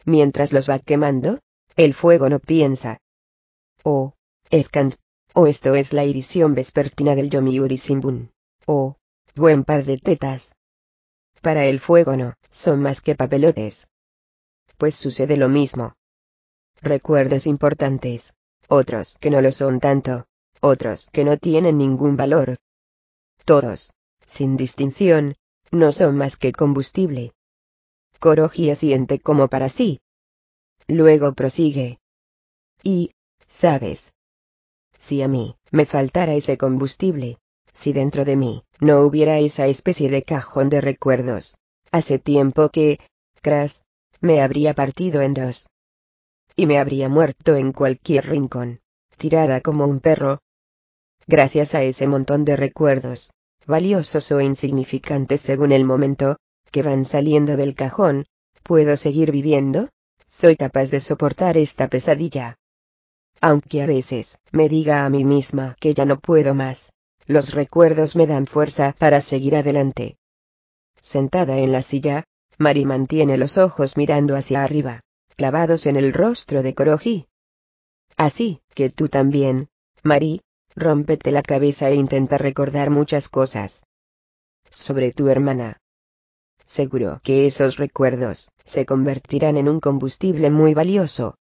[0.04, 1.40] Mientras los va quemando,
[1.76, 2.98] el fuego no piensa.
[3.82, 4.12] O,
[4.52, 4.96] Scant.
[5.32, 8.30] O esto es la edición vespertina del Yomiuri Shimbun.
[8.66, 8.96] O,
[9.34, 10.54] buen par de tetas.
[11.40, 13.88] Para el fuego no, son más que papelotes.
[14.78, 15.94] Pues sucede lo mismo.
[16.80, 18.34] Recuerdos importantes.
[18.68, 20.28] Otros que no lo son tanto
[20.60, 22.58] otros que no tienen ningún valor.
[23.44, 23.92] Todos,
[24.26, 25.34] sin distinción,
[25.70, 27.32] no son más que combustible.
[28.20, 30.00] Koroji asiente como para sí.
[30.86, 31.98] Luego prosigue.
[32.82, 33.12] Y,
[33.46, 34.14] ¿sabes?
[34.98, 37.38] Si a mí, me faltara ese combustible,
[37.72, 41.56] si dentro de mí, no hubiera esa especie de cajón de recuerdos,
[41.92, 42.98] hace tiempo que,
[43.40, 43.82] Crash,
[44.20, 45.68] me habría partido en dos.
[46.56, 48.80] Y me habría muerto en cualquier rincón,
[49.16, 50.40] tirada como un perro,
[51.28, 53.30] gracias a ese montón de recuerdos,
[53.66, 56.36] valiosos o insignificantes según el momento,
[56.70, 58.24] que van saliendo del cajón,
[58.62, 59.90] ¿puedo seguir viviendo?
[60.26, 62.56] Soy capaz de soportar esta pesadilla.
[63.40, 66.92] Aunque a veces, me diga a mí misma que ya no puedo más,
[67.26, 70.16] los recuerdos me dan fuerza para seguir adelante.
[71.00, 72.24] Sentada en la silla,
[72.58, 75.00] Mari mantiene los ojos mirando hacia arriba,
[75.36, 77.28] clavados en el rostro de Koroji.
[78.16, 79.68] Así que tú también,
[80.02, 80.42] Mari,
[80.78, 83.84] Rómpete la cabeza e intenta recordar muchas cosas.
[84.70, 85.80] Sobre tu hermana.
[86.64, 91.36] Seguro que esos recuerdos se convertirán en un combustible muy valioso.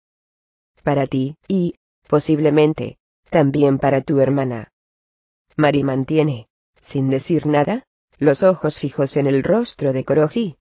[0.82, 1.76] Para ti, y,
[2.08, 2.98] posiblemente,
[3.30, 4.72] también para tu hermana.
[5.56, 6.48] Mari mantiene,
[6.80, 7.84] sin decir nada,
[8.18, 10.56] los ojos fijos en el rostro de Koroji.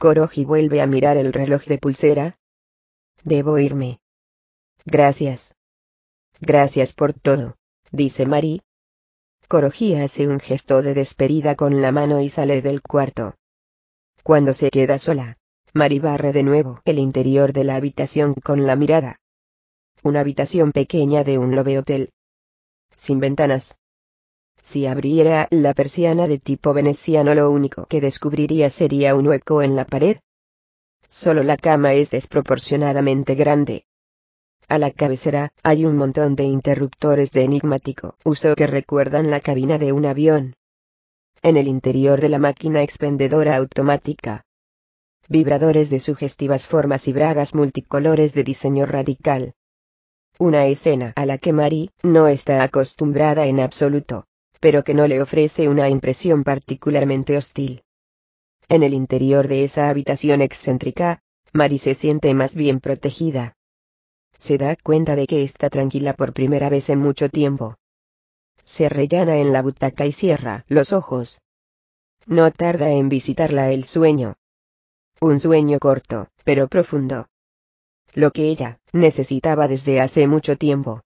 [0.00, 2.38] Koroji vuelve a mirar el reloj de pulsera.
[3.22, 4.00] Debo irme.
[4.86, 5.54] Gracias.
[6.40, 7.60] Gracias por todo
[7.92, 8.62] dice Mari.
[9.48, 13.34] Koroji hace un gesto de despedida con la mano y sale del cuarto.
[14.22, 15.38] Cuando se queda sola,
[15.74, 19.20] Mari barre de nuevo el interior de la habitación con la mirada.
[20.02, 22.10] Una habitación pequeña de un love hotel.
[22.96, 23.79] Sin ventanas.
[24.62, 29.76] Si abriera la persiana de tipo veneciano lo único que descubriría sería un hueco en
[29.76, 30.18] la pared.
[31.08, 33.84] Solo la cama es desproporcionadamente grande.
[34.68, 39.78] A la cabecera, hay un montón de interruptores de enigmático uso que recuerdan la cabina
[39.78, 40.54] de un avión.
[41.42, 44.44] En el interior de la máquina expendedora automática.
[45.28, 49.54] Vibradores de sugestivas formas y bragas multicolores de diseño radical.
[50.38, 54.26] Una escena a la que Mari no está acostumbrada en absoluto,
[54.60, 57.82] pero que no le ofrece una impresión particularmente hostil.
[58.68, 63.56] En el interior de esa habitación excéntrica, Mari se siente más bien protegida
[64.40, 67.76] se da cuenta de que está tranquila por primera vez en mucho tiempo.
[68.64, 71.42] Se rellana en la butaca y cierra los ojos.
[72.26, 74.36] No tarda en visitarla el sueño.
[75.20, 77.26] Un sueño corto, pero profundo.
[78.14, 81.02] Lo que ella necesitaba desde hace mucho tiempo.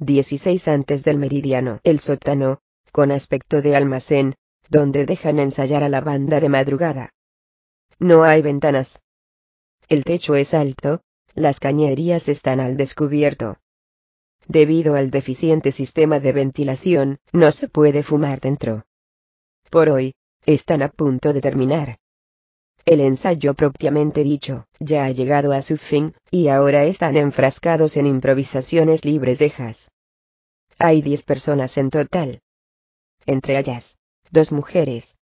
[0.00, 1.80] 16 antes del meridiano.
[1.84, 4.34] El sótano, con aspecto de almacén,
[4.70, 7.12] donde dejan ensayar a la banda de madrugada.
[7.98, 9.02] No hay ventanas.
[9.88, 11.02] El techo es alto,
[11.34, 13.58] las cañerías están al descubierto.
[14.48, 18.86] Debido al deficiente sistema de ventilación, no se puede fumar dentro.
[19.68, 20.14] Por hoy,
[20.46, 21.98] están a punto de terminar.
[22.84, 28.06] El ensayo propiamente dicho, ya ha llegado a su fin, y ahora están enfrascados en
[28.06, 29.90] improvisaciones libres de jazz.
[30.78, 32.40] Hay diez personas en total.
[33.26, 33.98] Entre ellas,
[34.30, 35.18] dos mujeres.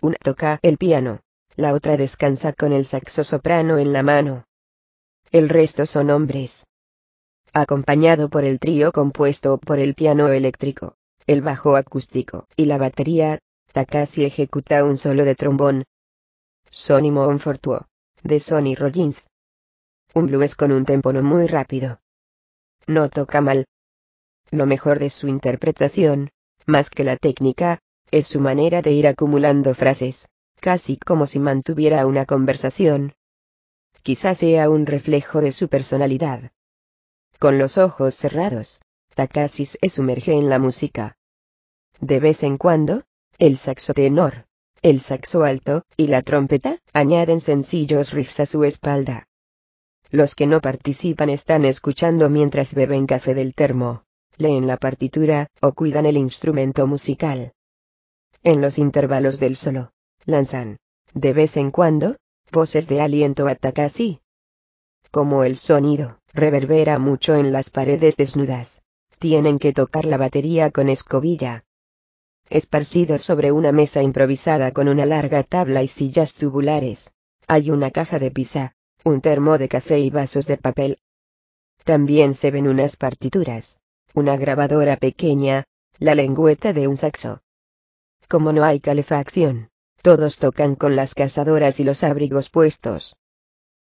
[0.00, 1.20] Una toca el piano,
[1.56, 4.46] la otra descansa con el saxo soprano en la mano.
[5.30, 6.64] El resto son hombres.
[7.52, 10.94] Acompañado por el trío compuesto por el piano eléctrico,
[11.26, 13.38] el bajo acústico y la batería,
[13.72, 15.84] Takashi ejecuta un solo de trombón.
[16.70, 17.86] Sonny Monfortuo,
[18.22, 19.28] de Sonny Rollins.
[20.14, 22.00] Un blues con un tempo no muy rápido.
[22.86, 23.66] No toca mal.
[24.50, 26.30] Lo mejor de su interpretación,
[26.66, 27.78] más que la técnica,
[28.10, 30.28] es su manera de ir acumulando frases,
[30.60, 33.14] casi como si mantuviera una conversación
[34.02, 36.52] quizás sea un reflejo de su personalidad.
[37.38, 38.80] Con los ojos cerrados,
[39.14, 41.16] Takashi se sumerge en la música.
[42.00, 43.04] De vez en cuando,
[43.38, 44.46] el saxo tenor,
[44.82, 49.26] el saxo alto y la trompeta añaden sencillos riffs a su espalda.
[50.10, 54.04] Los que no participan están escuchando mientras beben café del termo,
[54.38, 57.52] leen la partitura, o cuidan el instrumento musical.
[58.42, 59.92] En los intervalos del solo,
[60.24, 60.78] lanzan,
[61.14, 62.16] de vez en cuando,
[62.50, 64.20] voces de aliento a Takashi.
[65.10, 68.82] Como el sonido, reverbera mucho en las paredes desnudas,
[69.18, 71.64] tienen que tocar la batería con escobilla.
[72.50, 77.14] Esparcido sobre una mesa improvisada con una larga tabla y sillas tubulares,
[77.46, 80.98] hay una caja de pizza, un termo de café y vasos de papel.
[81.84, 83.78] También se ven unas partituras,
[84.14, 85.64] una grabadora pequeña,
[86.00, 87.40] la lengüeta de un saxo.
[88.28, 89.70] Como no hay calefacción,
[90.02, 93.16] todos tocan con las cazadoras y los abrigos puestos.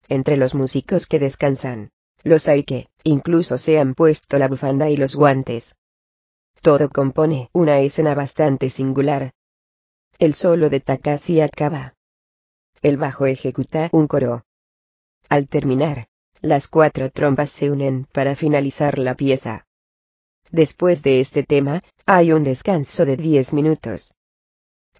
[0.09, 1.91] Entre los músicos que descansan,
[2.23, 5.75] los hay que, incluso se han puesto la bufanda y los guantes.
[6.61, 9.33] Todo compone una escena bastante singular.
[10.19, 11.95] El solo de Takashi acaba.
[12.81, 14.45] El bajo ejecuta un coro.
[15.29, 16.07] Al terminar,
[16.41, 19.65] las cuatro trompas se unen para finalizar la pieza.
[20.51, 24.13] Después de este tema, hay un descanso de 10 minutos.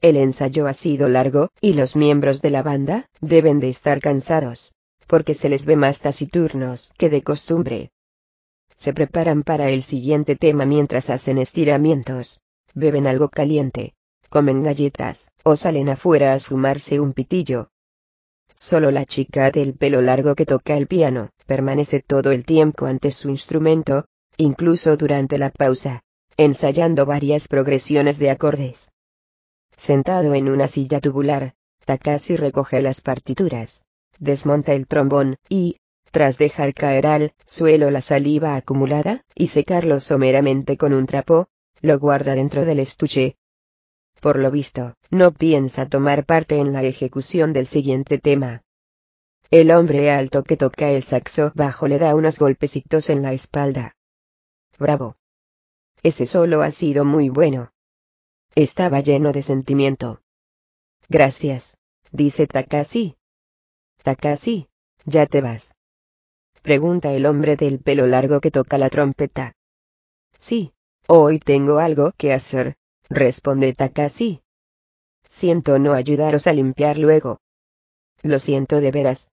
[0.02, 4.74] El ensayo ha sido largo, y los miembros de la banda, deben de estar cansados,
[5.08, 7.92] porque se les ve más taciturnos que de costumbre.
[8.78, 12.42] Se preparan para el siguiente tema mientras hacen estiramientos,
[12.76, 13.96] beben algo caliente,
[14.30, 17.70] comen galletas, o salen afuera a fumarse un pitillo.
[18.56, 23.12] Solo la chica del pelo largo que toca el piano, permanece todo el tiempo ante
[23.12, 24.06] su instrumento,
[24.38, 26.02] incluso durante la pausa,
[26.38, 28.92] ensayando varias progresiones de acordes.
[29.76, 31.54] Sentado en una silla tubular,
[31.86, 33.86] Takashi recoge las partituras,
[34.20, 35.78] desmonta el trombón, y,
[36.12, 41.48] tras dejar caer al suelo la saliva acumulada, y secarlo someramente con un trapo,
[41.82, 43.38] lo guarda dentro del estuche.
[44.22, 48.64] Por lo visto, no piensa tomar parte en la ejecución del siguiente tema.
[49.52, 53.96] El hombre alto que toca el saxo bajo le da unos golpecitos en la espalda.
[54.78, 55.16] Bravo.
[56.04, 57.72] Ese solo ha sido muy bueno.
[58.56, 60.22] Estaba lleno de sentimiento.
[61.10, 61.78] Gracias,
[62.12, 63.16] dice Takashi.
[64.04, 64.68] Takashi,
[65.06, 65.77] ¿ya te vas?
[66.68, 69.54] Pregunta el hombre del pelo largo que toca la trompeta.
[70.38, 70.74] Sí,
[71.08, 72.76] hoy tengo algo que hacer,
[73.10, 74.42] responde Takashi.
[75.30, 77.40] Siento no ayudaros a limpiar luego.
[78.22, 79.32] Lo siento de veras.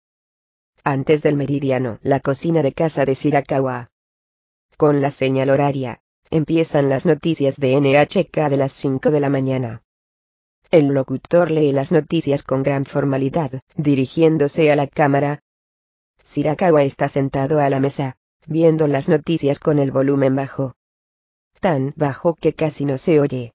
[0.84, 3.90] Antes del meridiano, la cocina de casa de Shirakawa.
[4.76, 9.82] Con la señal horaria, Empiezan las noticias de NHK de las 5 de la mañana.
[10.70, 15.40] El locutor lee las noticias con gran formalidad, dirigiéndose a la cámara.
[16.24, 20.74] Sirakawa está sentado a la mesa, viendo las noticias con el volumen bajo.
[21.60, 23.52] Tan bajo que casi no se oye.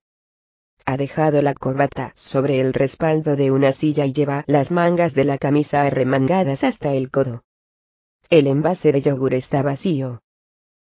[0.86, 5.24] Ha dejado la corbata sobre el respaldo de una silla y lleva las mangas de
[5.24, 7.44] la camisa arremangadas hasta el codo.
[8.30, 10.22] El envase de yogur está vacío.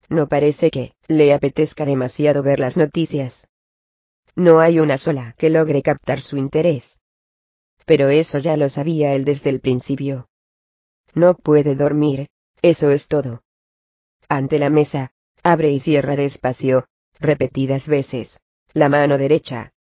[0.09, 3.49] No parece que le apetezca demasiado ver las noticias.
[4.37, 7.01] No hay una sola que logre captar su interés.
[7.87, 10.29] Pero eso ya lo sabía él desde el principio.
[11.15, 12.29] No puede dormir,
[12.63, 13.43] eso es todo.
[14.29, 15.13] Ante la mesa,
[15.43, 16.87] abre y cierra despacio,
[17.19, 18.41] repetidas veces,
[18.73, 19.73] la mano derecha.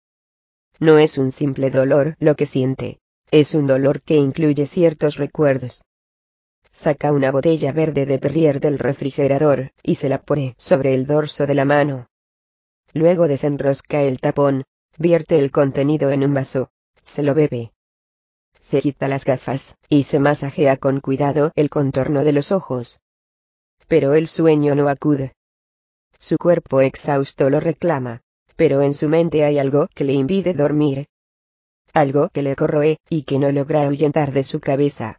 [0.78, 3.00] No es un simple dolor lo que siente,
[3.30, 5.82] es un dolor que incluye ciertos recuerdos,
[6.72, 11.46] saca una botella verde de Perrier del refrigerador, y se la pone sobre el dorso
[11.46, 12.08] de la mano.
[12.94, 14.64] Luego desenrosca el tapón,
[14.98, 16.70] vierte el contenido en un vaso,
[17.02, 17.72] se lo bebe.
[18.62, 23.02] Se quita las gafas, y se masajea con cuidado el contorno de los ojos.
[23.88, 25.34] Pero el sueño no acude.
[26.20, 28.22] Su cuerpo exhausto lo reclama,
[28.54, 31.08] pero en su mente hay algo que le impide dormir.
[31.92, 35.18] Algo que le corroe, y que no logra ahuyentar de su cabeza.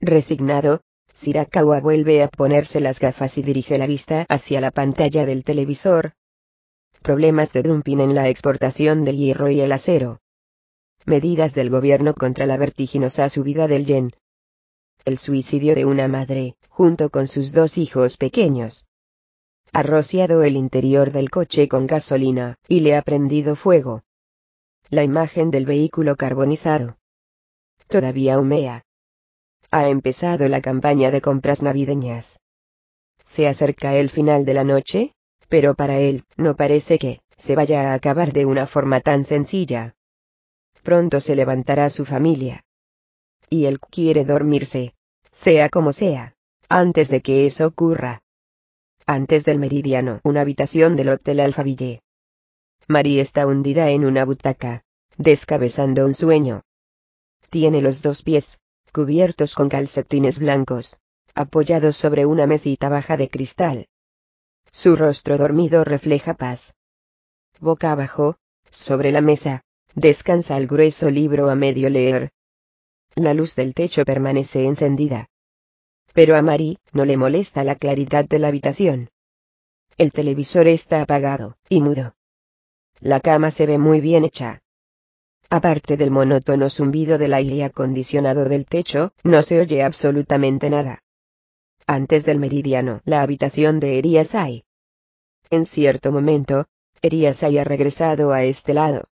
[0.00, 0.80] Resignado,
[1.14, 6.14] Sirakawa vuelve a ponerse las gafas y dirige la vista hacia la pantalla del televisor.
[7.02, 10.20] Problemas de dumping en la exportación del hierro y el acero.
[11.08, 14.10] Medidas del gobierno contra la vertiginosa subida del yen.
[15.06, 18.84] El suicidio de una madre, junto con sus dos hijos pequeños.
[19.72, 24.02] Ha rociado el interior del coche con gasolina, y le ha prendido fuego.
[24.90, 26.98] La imagen del vehículo carbonizado.
[27.88, 28.84] Todavía humea.
[29.70, 32.38] Ha empezado la campaña de compras navideñas.
[33.24, 35.14] Se acerca el final de la noche,
[35.48, 39.94] pero para él, no parece que, se vaya a acabar de una forma tan sencilla.
[40.88, 42.64] Pronto se levantará su familia.
[43.50, 44.94] Y él quiere dormirse,
[45.30, 46.34] sea como sea,
[46.70, 48.22] antes de que eso ocurra.
[49.04, 52.00] Antes del meridiano, una habitación del Hotel Alfaville.
[52.86, 54.80] Marie está hundida en una butaca,
[55.18, 56.62] descabezando un sueño.
[57.50, 58.58] Tiene los dos pies,
[58.90, 60.96] cubiertos con calcetines blancos,
[61.34, 63.88] apoyado sobre una mesita baja de cristal.
[64.72, 66.78] Su rostro dormido refleja paz.
[67.60, 68.36] Boca abajo,
[68.70, 72.30] sobre la mesa, descansa el grueso libro a medio leer.
[73.14, 75.28] La luz del techo permanece encendida.
[76.12, 79.10] Pero a Mari no le molesta la claridad de la habitación.
[79.96, 82.14] El televisor está apagado y mudo.
[83.00, 84.62] La cama se ve muy bien hecha.
[85.50, 91.02] Aparte del monótono zumbido del aire acondicionado del techo, no se oye absolutamente nada.
[91.86, 94.64] Antes del meridiano, la habitación de Eriasai.
[95.50, 96.66] En cierto momento,
[97.00, 99.08] Eriasai ha regresado a este lado.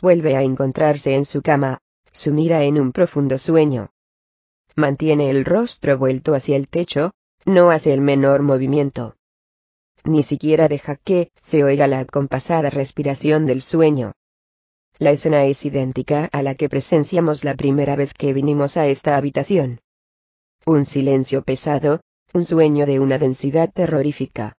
[0.00, 1.78] Vuelve a encontrarse en su cama,
[2.12, 3.92] sumida en un profundo sueño.
[4.76, 7.12] Mantiene el rostro vuelto hacia el techo,
[7.44, 9.16] no hace el menor movimiento.
[10.04, 14.12] Ni siquiera deja que se oiga la compasada respiración del sueño.
[14.98, 19.16] La escena es idéntica a la que presenciamos la primera vez que vinimos a esta
[19.16, 19.80] habitación.
[20.66, 22.00] Un silencio pesado,
[22.32, 24.56] un sueño de una densidad terrorífica.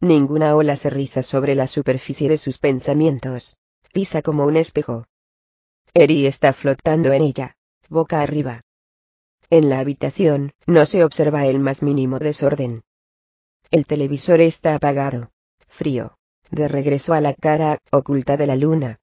[0.00, 3.59] Ninguna ola se riza sobre la superficie de sus pensamientos.
[3.92, 5.06] Pisa como un espejo.
[5.94, 7.56] Eri está flotando en ella,
[7.88, 8.62] boca arriba.
[9.50, 12.82] En la habitación, no se observa el más mínimo desorden.
[13.72, 15.32] El televisor está apagado.
[15.66, 16.16] Frío.
[16.52, 19.00] De regreso a la cara oculta de la luna.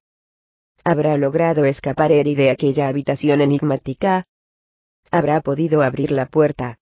[0.86, 4.26] ¿Habrá logrado escapar Eri de aquella habitación enigmática?
[5.12, 6.80] ¿Habrá podido abrir la puerta?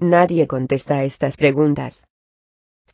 [0.00, 2.08] Nadie contesta estas preguntas.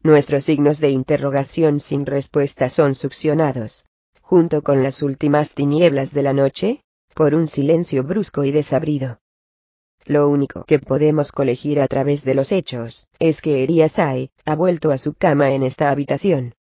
[0.03, 3.87] Nuestros signos de interrogación sin respuesta son succionados,
[4.29, 6.83] junto con las últimas tinieblas de la noche,
[7.15, 9.21] por un silencio brusco y desabrido.
[10.05, 14.91] Lo único que podemos colegir a través de los hechos, es que Eriasai ha vuelto
[14.91, 16.55] a su cama en esta habitación.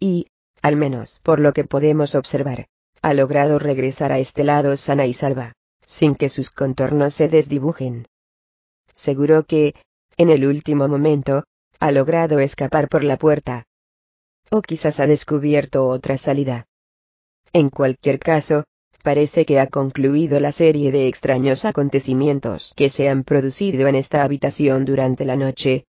[0.00, 0.28] Y,
[0.62, 2.68] al menos por lo que podemos observar,
[3.02, 5.52] ha logrado regresar a este lado sana y salva,
[5.84, 8.06] sin que sus contornos se desdibujen.
[8.94, 9.74] Seguro que,
[10.16, 11.44] en el último momento,
[11.80, 13.66] ha logrado escapar por la puerta.
[14.50, 16.64] O quizás ha descubierto otra salida.
[17.52, 18.64] En cualquier caso,
[19.02, 24.22] parece que ha concluido la serie de extraños acontecimientos que se han producido en esta
[24.22, 25.86] habitación durante la noche.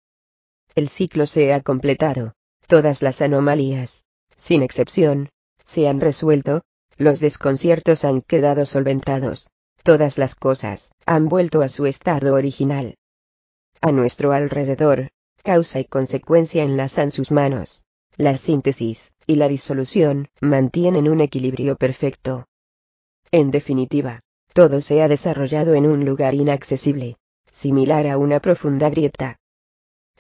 [0.75, 2.35] El ciclo se ha completado.
[2.67, 5.29] Todas las anomalías, sin excepción,
[5.67, 6.63] se han resuelto,
[6.97, 9.49] los desconciertos han quedado solventados.
[9.83, 12.97] Todas las cosas han vuelto a su estado original.
[13.81, 15.11] A nuestro alrededor,
[15.43, 17.82] causa y consecuencia enlazan sus manos.
[18.17, 22.47] La síntesis y la disolución mantienen un equilibrio perfecto.
[23.31, 24.21] En definitiva,
[24.53, 27.17] todo se ha desarrollado en un lugar inaccesible,
[27.51, 29.39] similar a una profunda grieta.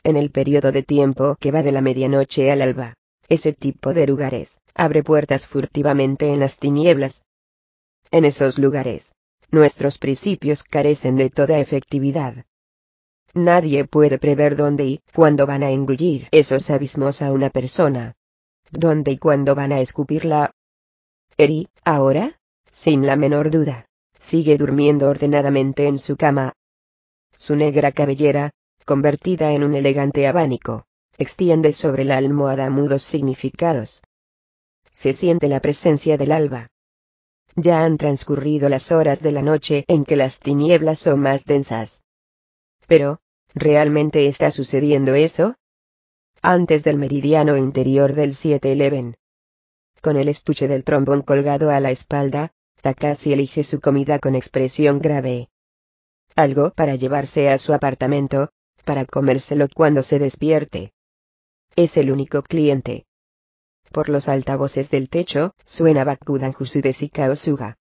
[0.04, 2.94] En el periodo de tiempo que va de la medianoche al alba,
[3.28, 7.24] ese tipo de lugares, abre puertas furtivamente en las tinieblas.
[8.10, 9.14] En esos lugares,
[9.50, 12.46] nuestros principios carecen de toda efectividad.
[13.34, 18.14] Nadie puede prever dónde y cuándo van a engullir esos abismos a una persona.
[18.70, 20.50] Dónde y cuándo van a escupirla.
[21.38, 22.38] Eri, ahora,
[22.70, 23.86] sin la menor duda,
[24.18, 26.52] sigue durmiendo ordenadamente en su cama.
[27.38, 28.50] Su negra cabellera,
[28.84, 30.84] convertida en un elegante abanico,
[31.16, 34.02] extiende sobre la almohada mudos significados.
[34.90, 36.68] Se siente la presencia del alba.
[37.56, 42.01] Ya han transcurrido las horas de la noche en que las tinieblas son más densas.
[42.92, 43.20] Pero,
[43.54, 45.54] ¿realmente está sucediendo eso?
[46.42, 49.14] Antes del meridiano interior del 7-11.
[50.02, 54.98] Con el estuche del trombón colgado a la espalda, Takashi elige su comida con expresión
[54.98, 55.48] grave.
[56.36, 58.50] Algo para llevarse a su apartamento,
[58.84, 60.92] para comérselo cuando se despierte.
[61.74, 63.06] Es el único cliente.
[63.90, 67.78] Por los altavoces del techo, suena Bakudan de Sika Osuga.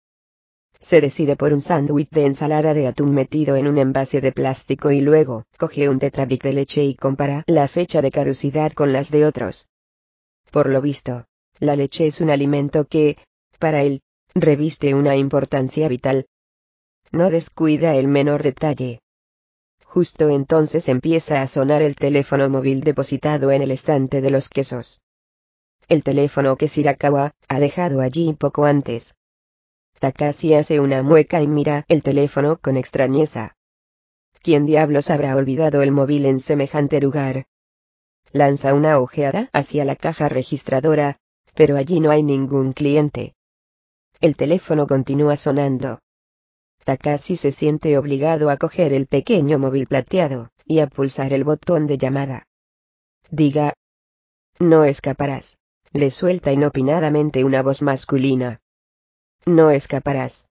[0.82, 4.92] Se decide por un sándwich de ensalada de atún metido en un envase de plástico
[4.92, 9.12] y luego, coge un tetrabric de leche y compara la fecha de caducidad con las
[9.12, 9.68] de otros.
[10.52, 11.26] Por lo visto,
[11.60, 13.18] la leche es un alimento que,
[13.60, 14.02] para él,
[14.34, 16.28] reviste una importancia vital.
[17.12, 19.02] No descuida el menor detalle.
[19.84, 25.02] Justo entonces empieza a sonar el teléfono móvil depositado en el estante de los quesos.
[25.90, 29.16] El teléfono que Shirakawa ha dejado allí poco antes.
[30.00, 33.58] Takashi hace una mueca y mira el teléfono con extrañeza.
[34.42, 37.48] ¿Quién diablos habrá olvidado el móvil en semejante lugar?
[38.32, 41.18] Lanza una ojeada hacia la caja registradora,
[41.54, 43.36] pero allí no hay ningún cliente.
[44.22, 46.00] El teléfono continúa sonando.
[46.86, 51.88] Takashi se siente obligado a coger el pequeño móvil plateado, y a pulsar el botón
[51.88, 52.48] de llamada.
[53.32, 53.74] Diga.
[54.60, 55.60] No escaparás.
[55.92, 58.62] Le suelta inopinadamente una voz masculina.
[59.46, 60.48] No escaparás.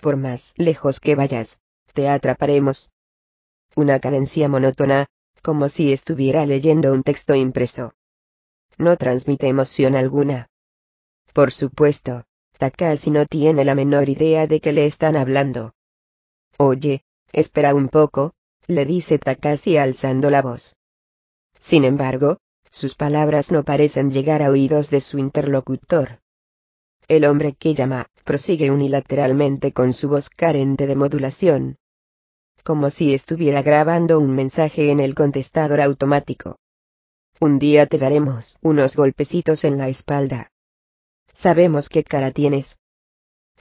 [0.00, 1.60] Por más lejos que vayas,
[1.92, 2.90] te atraparemos.
[3.76, 5.06] una cadencia monótona,
[5.42, 7.92] como si estuviera leyendo un texto impreso.
[8.76, 10.48] No transmite emoción alguna.
[11.32, 12.24] Por supuesto,
[12.58, 15.74] Takashi no tiene la menor idea de que le están hablando.
[16.56, 18.34] Oye, espera un poco,
[18.66, 20.74] le dice Takashi alzando la voz.
[21.58, 22.38] Sin embargo,
[22.70, 26.20] sus palabras no parecen llegar a oídos de su interlocutor.
[27.08, 31.78] El hombre que llama, prosigue unilateralmente con su voz carente de modulación.
[32.62, 36.58] Como si estuviera grabando un mensaje en el contestador automático.
[37.40, 40.52] Un día te daremos unos golpecitos en la espalda.
[41.32, 42.78] Sabemos qué cara tienes.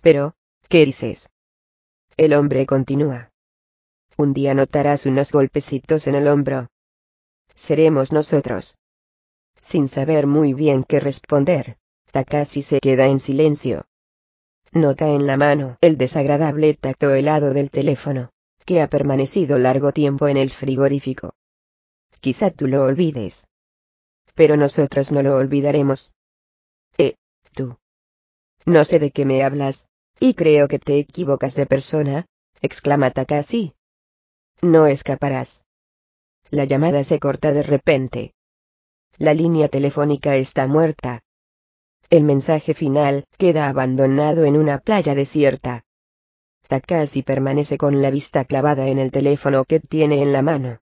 [0.02, 0.36] Pero,
[0.68, 1.30] ¿qué dices?
[2.18, 3.32] El hombre continúa.
[4.18, 6.68] Un día notarás unos golpecitos en el hombro.
[7.56, 8.78] Seremos nosotros.
[9.62, 11.78] Sin saber muy bien qué responder,
[12.12, 13.86] Takashi se queda en silencio.
[14.72, 18.30] Nota en la mano el desagradable tacto helado del teléfono,
[18.66, 21.34] que ha permanecido largo tiempo en el frigorífico.
[22.20, 23.48] Quizá tú lo olvides.
[24.36, 26.14] Pero nosotros no lo olvidaremos.
[26.98, 27.16] Eh,
[27.54, 27.78] tú.
[28.66, 29.88] No sé de qué me hablas,
[30.20, 32.26] y creo que te equivocas de persona,
[32.62, 33.74] exclama Takashi.
[34.62, 35.66] No escaparás.
[36.50, 38.34] La llamada se corta de repente.
[39.18, 41.22] La línea telefónica está muerta.
[42.10, 45.84] El mensaje final queda abandonado en una playa desierta.
[46.70, 50.80] Takashi permanece con la vista clavada en el teléfono que tiene en la mano.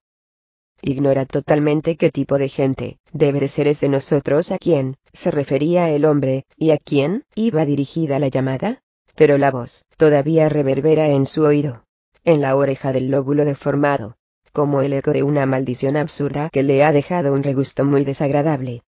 [0.84, 5.90] Ignora totalmente qué tipo de gente debe de ser ese nosotros a quién se refería
[5.90, 8.84] el hombre y a quién iba dirigida la llamada,
[9.16, 11.86] pero la voz todavía reverbera en su oído
[12.24, 14.18] en la oreja del lóbulo deformado,
[14.52, 18.84] como el eco de una maldición absurda que le ha dejado un regusto muy desagradable.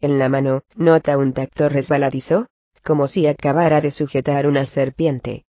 [0.00, 2.46] En la mano, nota un tacto resbaladizo,
[2.84, 5.44] como si acabara de sujetar una serpiente.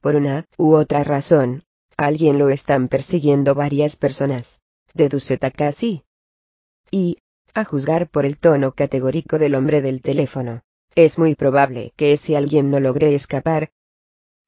[0.00, 1.64] Por una u otra razón,
[1.96, 4.62] alguien lo están persiguiendo varias personas,
[4.94, 6.04] deduce Takashi.
[6.90, 7.18] Y,
[7.54, 10.62] a juzgar por el tono categórico del hombre del teléfono,
[10.94, 13.70] es muy probable que ese alguien no logre escapar.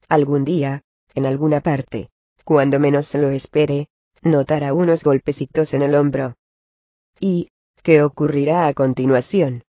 [0.07, 2.09] Algún día, en alguna parte,
[2.43, 3.89] cuando menos se lo espere,
[4.21, 6.35] notará unos golpecitos en el hombro.
[7.19, 7.49] ¿Y
[7.81, 9.63] qué ocurrirá a continuación?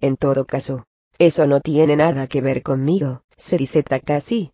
[0.00, 0.84] En todo caso,
[1.18, 4.52] eso no tiene nada que ver conmigo, se dice Takashi.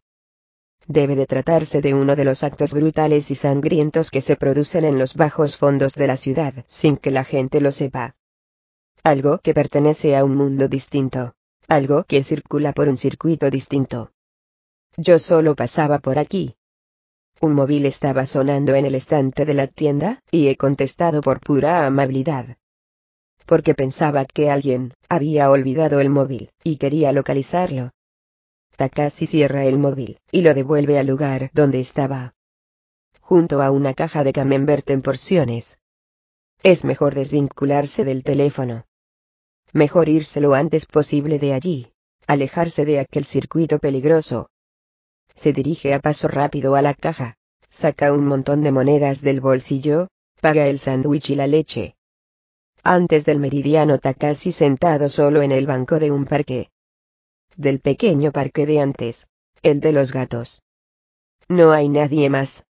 [0.88, 4.98] Debe de tratarse de uno de los actos brutales y sangrientos que se producen en
[4.98, 8.16] los bajos fondos de la ciudad sin que la gente lo sepa.
[9.02, 11.34] Algo que pertenece a un mundo distinto.
[11.68, 14.12] Algo que circula por un circuito distinto.
[14.96, 16.56] Yo solo pasaba por aquí.
[17.40, 21.86] Un móvil estaba sonando en el estante de la tienda, y he contestado por pura
[21.86, 22.56] amabilidad.
[23.46, 27.92] Porque pensaba que alguien había olvidado el móvil, y quería localizarlo.
[28.76, 32.34] Takashi cierra el móvil, y lo devuelve al lugar donde estaba.
[33.20, 35.80] Junto a una caja de camembert en porciones.
[36.62, 38.84] Es mejor desvincularse del teléfono.
[39.72, 41.92] Mejor irse lo antes posible de allí.
[42.26, 44.48] Alejarse de aquel circuito peligroso,
[45.36, 47.36] se dirige a paso rápido a la caja,
[47.68, 50.08] saca un montón de monedas del bolsillo,
[50.40, 51.95] paga el sándwich y la leche.
[52.88, 56.70] Antes del meridiano Takashi sentado solo en el banco de un parque.
[57.56, 59.28] Del pequeño parque de antes,
[59.64, 60.62] el de los gatos.
[61.48, 62.64] No hay nadie más.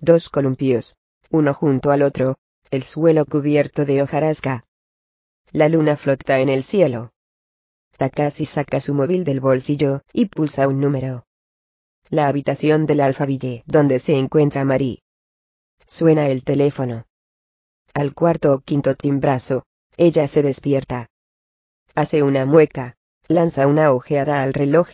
[0.00, 0.96] Dos columpios,
[1.30, 2.38] uno junto al otro,
[2.70, 4.64] el suelo cubierto de hojarasca.
[5.52, 7.12] La luna flota en el cielo.
[7.98, 11.26] Takashi saca su móvil del bolsillo y pulsa un número.
[12.08, 15.02] La habitación del alfaville donde se encuentra Marie.
[15.84, 17.04] Suena el teléfono.
[17.96, 19.64] Al cuarto o quinto timbrazo,
[19.96, 21.08] ella se despierta.
[21.94, 24.90] Hace una mueca, lanza una ojeada al reloj.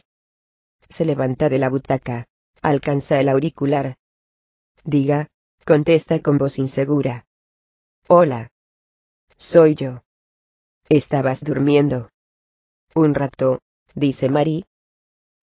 [0.88, 2.28] Se levanta de la butaca,
[2.60, 3.97] alcanza el auricular.
[4.85, 5.26] Diga,
[5.65, 7.26] contesta con voz insegura.
[8.06, 8.52] Hola.
[9.36, 10.04] Soy yo.
[10.88, 12.08] Estabas durmiendo.
[12.94, 13.62] Un rato,
[13.97, 14.67] dice Marie,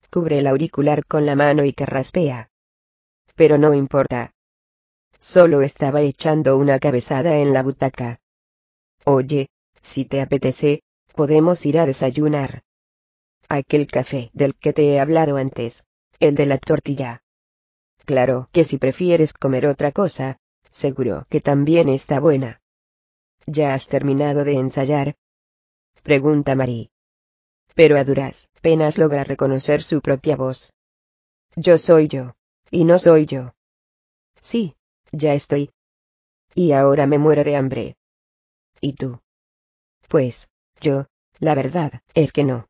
[0.09, 2.51] cubre el auricular con la mano y carraspea.
[3.35, 4.31] Pero no importa.
[5.19, 8.19] Solo estaba echando una cabezada en la butaca.
[9.05, 9.49] Oye,
[9.81, 10.81] si te apetece,
[11.13, 12.63] podemos ir a desayunar.
[13.49, 15.83] Aquel café del que te he hablado antes,
[16.19, 17.23] el de la tortilla.
[18.05, 20.37] Claro que si prefieres comer otra cosa,
[20.69, 22.61] seguro que también está buena.
[23.45, 25.15] ¿Ya has terminado de ensayar?
[26.03, 26.91] Pregunta Marie
[27.79, 30.73] pero a duras penas logra reconocer su propia voz.
[31.55, 32.35] Yo soy yo.
[32.71, 33.53] Y no soy yo.
[34.41, 34.75] Sí,
[35.11, 35.71] ya estoy.
[36.55, 37.95] Y ahora me muero de hambre.
[38.81, 39.19] ¿Y tú?
[40.07, 40.49] Pues,
[40.81, 41.07] yo,
[41.39, 42.67] la verdad, es que no.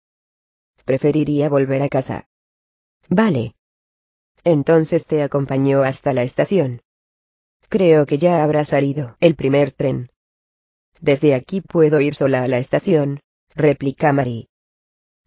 [0.86, 2.28] Preferiría volver a casa.
[3.10, 3.56] Vale.
[4.44, 6.82] Entonces te acompañó hasta la estación.
[7.70, 10.10] Creo que ya habrá salido el primer tren.
[11.02, 13.20] Desde aquí puedo ir sola a la estación,
[13.56, 14.50] replica Mari.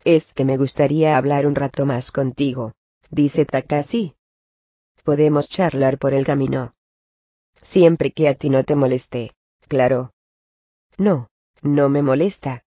[0.04, 2.72] Es que me gustaría hablar un rato más contigo,
[3.10, 4.16] dice Takashi.
[5.04, 6.74] Podemos charlar por el camino.
[7.60, 9.34] Siempre que a ti no te moleste,
[9.68, 10.12] claro.
[10.98, 11.28] No,
[11.62, 12.64] no me molesta.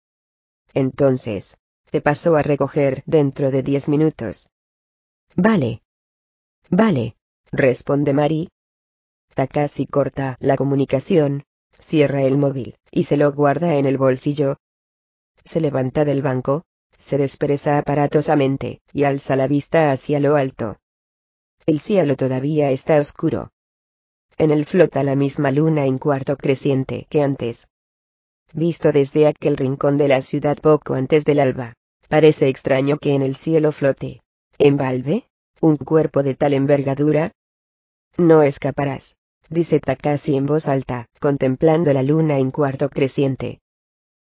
[0.74, 1.58] Entonces,
[1.90, 4.50] te paso a recoger dentro de diez minutos.
[5.36, 5.82] Vale.
[6.70, 7.16] Vale,
[7.50, 8.50] responde Mari.
[9.34, 11.44] Takashi corta la comunicación,
[11.78, 14.56] cierra el móvil, y se lo guarda en el bolsillo.
[15.44, 16.64] Se levanta del banco,
[16.96, 20.76] se despereza aparatosamente, y alza la vista hacia lo alto.
[21.66, 23.52] El cielo todavía está oscuro.
[24.38, 27.68] En él flota la misma luna en cuarto creciente que antes.
[28.54, 31.74] Visto desde aquel rincón de la ciudad poco antes del alba,
[32.08, 34.22] parece extraño que en el cielo flote,
[34.58, 35.28] en balde,
[35.60, 37.32] un cuerpo de tal envergadura.
[38.16, 39.18] No escaparás,
[39.50, 43.60] dice Takashi en voz alta, contemplando la luna en cuarto creciente.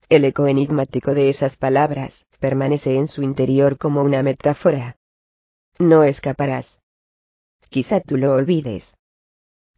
[0.09, 4.97] El eco enigmático de esas palabras permanece en su interior como una metáfora.
[5.79, 6.81] No escaparás.
[7.69, 8.97] Quizá tú lo olvides.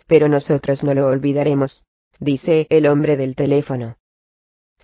[0.07, 1.85] Pero nosotros no lo olvidaremos,
[2.19, 3.97] dice el hombre del teléfono.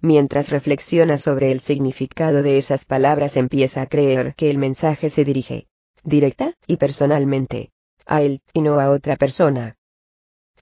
[0.01, 5.24] Mientras reflexiona sobre el significado de esas palabras empieza a creer que el mensaje se
[5.24, 5.67] dirige,
[6.04, 7.72] directa y personalmente,
[8.06, 9.76] a él y no a otra persona.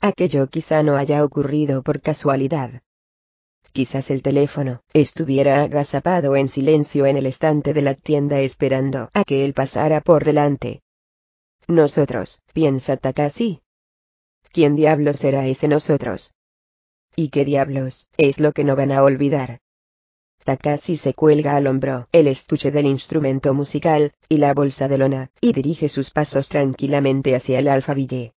[0.00, 2.82] Aquello quizá no haya ocurrido por casualidad.
[3.72, 9.24] Quizás el teléfono estuviera agazapado en silencio en el estante de la tienda esperando a
[9.24, 10.80] que él pasara por delante.
[11.68, 13.60] Nosotros, piensa Takashi.
[14.56, 16.32] ¿Quién diablos será ese nosotros?
[17.14, 19.60] ¿Y qué diablos es lo que no van a olvidar?
[20.44, 25.30] Takashi se cuelga al hombro el estuche del instrumento musical, y la bolsa de lona,
[25.42, 28.32] y dirige sus pasos tranquilamente hacia el alfaville.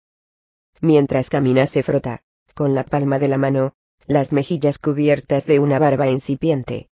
[0.82, 2.22] Mientras camina se frota,
[2.54, 6.90] con la palma de la mano, las mejillas cubiertas de una barba incipiente.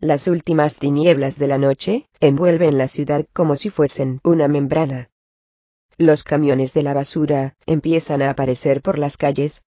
[0.00, 5.08] Las últimas tinieblas de la noche envuelven la ciudad como si fuesen una membrana.
[5.96, 9.64] Los camiones de la basura empiezan a aparecer por las calles,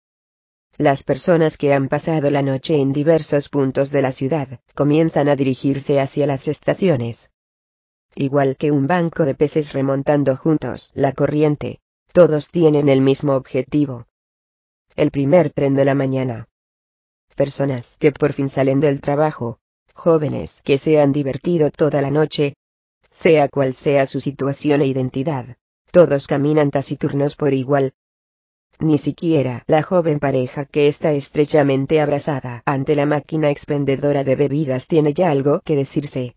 [0.76, 5.36] las personas que han pasado la noche en diversos puntos de la ciudad, comienzan a
[5.36, 7.32] dirigirse hacia las estaciones.
[8.16, 11.80] Igual que un banco de peces remontando juntos la corriente,
[12.12, 14.06] todos tienen el mismo objetivo.
[14.96, 16.48] El primer tren de la mañana.
[17.36, 19.60] Personas que por fin salen del trabajo,
[19.94, 22.56] jóvenes que se han divertido toda la noche,
[23.12, 25.56] sea cual sea su situación e identidad,
[25.94, 27.94] todos caminan taciturnos por igual,
[28.80, 34.88] ni siquiera la joven pareja que está estrechamente abrazada ante la máquina expendedora de bebidas
[34.88, 36.34] tiene ya algo que decirse.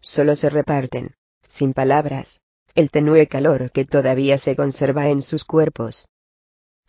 [0.00, 2.40] Solo se reparten, sin palabras,
[2.74, 6.08] el tenue calor que todavía se conserva en sus cuerpos.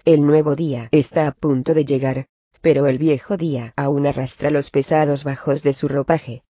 [0.05, 2.27] El nuevo día está a punto de llegar,
[2.61, 6.43] pero el viejo día aún arrastra los pesados bajos de su ropaje.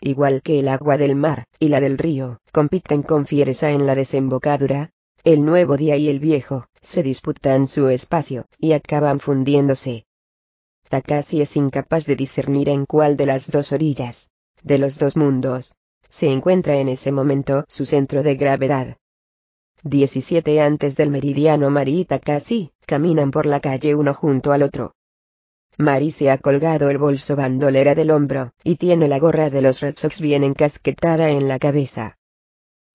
[0.00, 3.94] Igual que el agua del mar y la del río compiten con fiereza en la
[3.94, 4.90] desembocadura,
[5.24, 10.04] el nuevo día y el viejo se disputan su espacio y acaban fundiéndose.
[10.88, 14.30] Takashi es incapaz de discernir en cuál de las dos orillas,
[14.62, 15.74] de los dos mundos,
[16.08, 18.96] se encuentra en ese momento su centro de gravedad.
[19.82, 24.94] 17 antes del meridiano Mari y Takashi caminan por la calle uno junto al otro.
[25.76, 29.80] Mari se ha colgado el bolso bandolera del hombro y tiene la gorra de los
[29.80, 32.16] Red Sox bien encasquetada en la cabeza.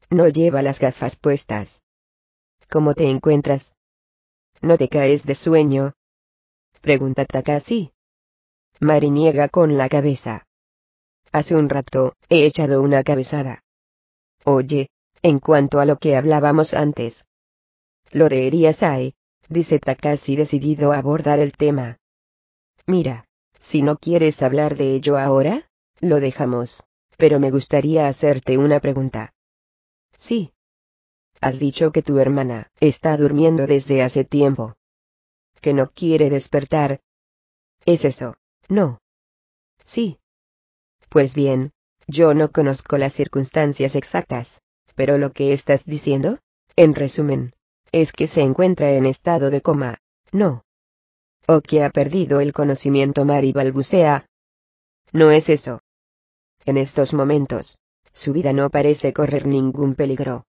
[0.09, 1.83] No lleva las gafas puestas.
[2.69, 3.75] ¿Cómo te encuentras?
[4.61, 5.93] ¿No te caes de sueño?
[6.81, 7.91] Pregunta Takashi.
[8.79, 10.47] Mari niega con la cabeza.
[11.33, 13.63] Hace un rato, he echado una cabezada.
[14.45, 14.89] Oye,
[15.21, 17.27] en cuanto a lo que hablábamos antes.
[18.11, 19.15] Lo de Eriasai,
[19.49, 21.97] dice Takashi decidido a abordar el tema.
[22.89, 23.25] Mira,
[23.59, 25.69] si no quieres hablar de ello ahora,
[26.01, 26.83] lo dejamos,
[27.17, 29.33] pero me gustaría hacerte una pregunta.
[30.17, 30.53] Sí,
[31.41, 34.75] Has dicho que tu hermana está durmiendo desde hace tiempo.
[35.61, 36.99] Que no quiere despertar.
[37.85, 38.35] ¿Es eso?
[38.67, 38.99] No.
[39.85, 40.19] Sí.
[41.07, 41.71] Pues bien,
[42.07, 44.61] yo no conozco las circunstancias exactas,
[44.95, 46.39] pero lo que estás diciendo,
[46.75, 47.53] en resumen,
[47.93, 49.99] es que se encuentra en estado de coma,
[50.33, 50.63] no.
[51.51, 54.27] O que ha perdido el conocimiento mar y balbucea.
[55.13, 55.81] No es eso.
[56.63, 57.79] En estos momentos,
[58.13, 60.45] su vida no parece correr ningún peligro.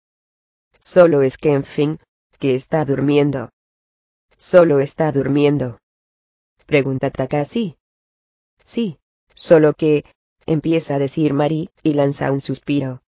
[0.81, 2.01] Solo es que en fin,
[2.41, 3.51] que está durmiendo.
[4.37, 5.79] Solo está durmiendo.
[6.67, 7.77] Pregunta Takashi.
[8.65, 8.99] Sí,
[9.37, 10.05] solo que,
[10.47, 13.03] empieza a decir Mari, y lanza un suspiro.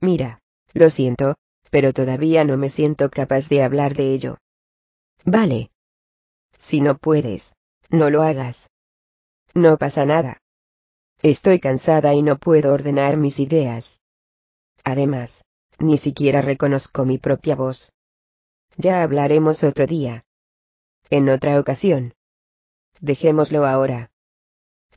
[0.00, 0.40] Mira,
[0.74, 1.36] lo siento,
[1.70, 4.38] pero todavía no me siento capaz de hablar de ello.
[5.24, 5.70] Vale.
[6.58, 7.56] Si no puedes,
[7.90, 8.70] no lo hagas.
[9.54, 10.42] No pasa nada.
[11.22, 14.02] Estoy cansada y no puedo ordenar mis ideas.
[14.84, 15.44] Además,
[15.78, 17.92] ni siquiera reconozco mi propia voz.
[18.76, 20.24] Ya hablaremos otro día.
[21.10, 22.14] En otra ocasión.
[23.00, 24.10] Dejémoslo ahora.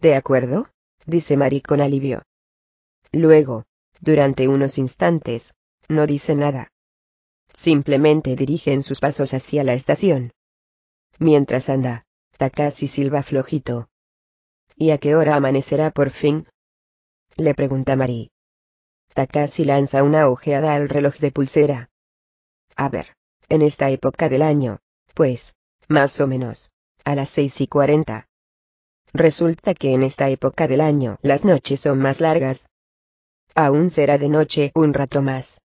[0.01, 0.69] ¿De acuerdo?
[1.06, 2.24] dice Mari con alivio.
[3.11, 3.65] Luego,
[4.01, 5.53] durante unos instantes,
[5.88, 6.72] no dice nada.
[7.53, 10.31] Simplemente dirigen sus pasos hacia la estación.
[11.19, 12.05] Mientras anda,
[12.37, 13.89] Takashi silba flojito.
[14.77, 16.47] ¿Y a qué hora amanecerá por fin?
[17.35, 18.31] Le pregunta Mari.
[19.13, 21.89] Takashi lanza una ojeada al reloj de pulsera.
[22.77, 23.17] A ver,
[23.49, 24.79] en esta época del año,
[25.13, 25.57] pues,
[25.89, 26.71] más o menos,
[27.03, 28.29] a las seis y cuarenta.
[29.11, 32.69] Resulta que en esta época del año las noches son más largas.
[33.55, 35.61] Aún será de noche un rato más.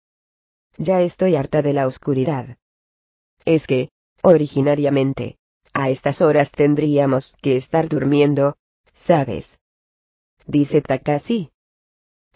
[0.79, 2.57] Ya estoy harta de la oscuridad.
[3.45, 3.91] Es que,
[4.23, 5.37] originariamente,
[5.73, 8.57] a estas horas tendríamos que estar durmiendo,
[8.93, 9.61] ¿sabes?
[10.47, 11.51] Dice Takashi.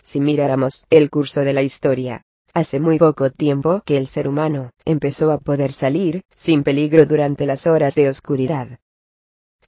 [0.02, 2.22] Si miráramos el curso de la historia,
[2.54, 7.44] hace muy poco tiempo que el ser humano empezó a poder salir, sin peligro durante
[7.44, 8.78] las horas de oscuridad.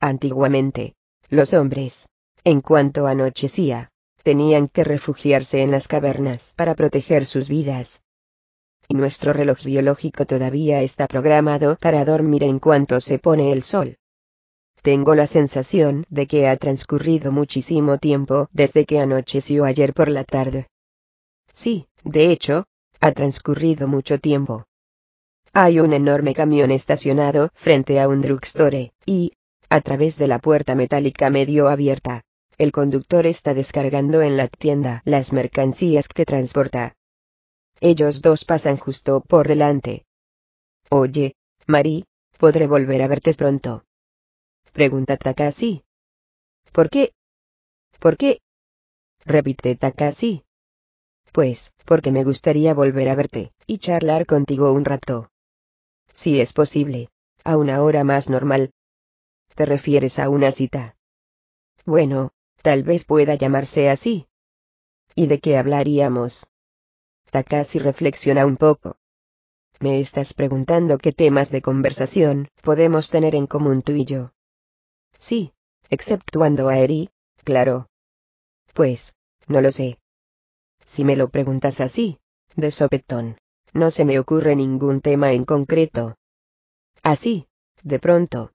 [0.00, 0.94] Antiguamente,
[1.28, 2.08] los hombres,
[2.44, 3.90] en cuanto anochecía,
[4.22, 8.02] tenían que refugiarse en las cavernas para proteger sus vidas.
[8.88, 13.98] Y nuestro reloj biológico todavía está programado para dormir en cuanto se pone el sol.
[14.80, 20.24] Tengo la sensación de que ha transcurrido muchísimo tiempo desde que anocheció ayer por la
[20.24, 20.68] tarde.
[21.52, 22.64] Sí, de hecho,
[23.00, 24.64] ha transcurrido mucho tiempo.
[25.52, 29.32] Hay un enorme camión estacionado frente a un drugstore, y,
[29.68, 32.22] a través de la puerta metálica medio abierta.
[32.56, 36.94] El conductor está descargando en la tienda las mercancías que transporta.
[37.80, 40.04] Ellos dos pasan justo por delante.
[40.90, 41.34] Oye,
[41.66, 42.04] Mari,
[42.38, 43.84] ¿podré volver a verte pronto?
[44.72, 45.84] Pregunta Takashi.
[46.72, 47.12] ¿Por qué?
[47.98, 48.40] ¿Por qué?
[49.24, 50.44] Repite Takashi.
[51.32, 55.30] Pues, porque me gustaría volver a verte, y charlar contigo un rato.
[56.14, 57.10] Si es posible,
[57.44, 58.72] a una hora más normal,
[59.58, 60.94] ¿Te refieres a una cita?
[61.84, 62.30] Bueno,
[62.62, 64.28] tal vez pueda llamarse así.
[65.16, 66.46] ¿Y de qué hablaríamos?
[67.30, 68.96] Takashi reflexiona un poco.
[69.80, 74.32] Me estás preguntando qué temas de conversación podemos tener en común tú y yo.
[75.16, 75.52] Sí,
[75.90, 77.10] exceptuando a Eri,
[77.44, 77.88] claro.
[78.74, 79.14] Pues,
[79.46, 79.98] no lo sé.
[80.84, 82.18] Si me lo preguntas así,
[82.56, 83.38] de sopetón,
[83.72, 86.16] no se me ocurre ningún tema en concreto.
[87.02, 87.46] Así,
[87.82, 88.52] de pronto,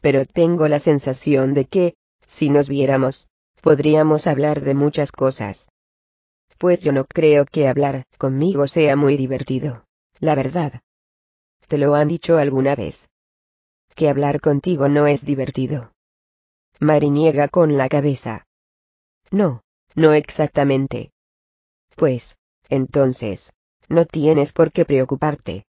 [0.00, 1.94] pero tengo la sensación de que,
[2.26, 3.28] si nos viéramos,
[3.60, 5.68] podríamos hablar de muchas cosas.
[6.60, 9.86] Pues yo no creo que hablar conmigo sea muy divertido,
[10.18, 10.82] la verdad.
[11.68, 13.08] ¿Te lo han dicho alguna vez?
[13.94, 15.94] Que hablar contigo no es divertido.
[16.78, 18.44] Mari niega con la cabeza.
[19.30, 19.62] No,
[19.94, 21.12] no exactamente.
[21.96, 22.36] Pues,
[22.68, 23.54] entonces,
[23.88, 25.64] no tienes por qué preocuparte.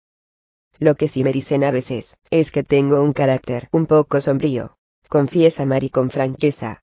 [0.81, 4.75] Lo que sí me dicen a veces, es que tengo un carácter un poco sombrío.
[5.09, 6.83] Confiesa Mari con franqueza.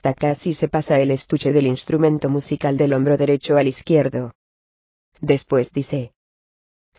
[0.00, 4.34] Takashi se pasa el estuche del instrumento musical del hombro derecho al izquierdo.
[5.20, 6.12] Después dice.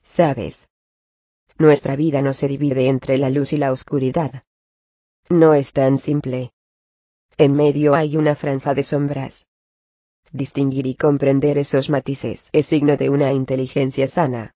[0.02, 0.70] Sabes.
[1.58, 4.44] Nuestra vida no se divide entre la luz y la oscuridad.
[5.30, 6.52] No es tan simple.
[7.38, 9.50] En medio hay una franja de sombras.
[10.32, 14.56] Distinguir y comprender esos matices es signo de una inteligencia sana.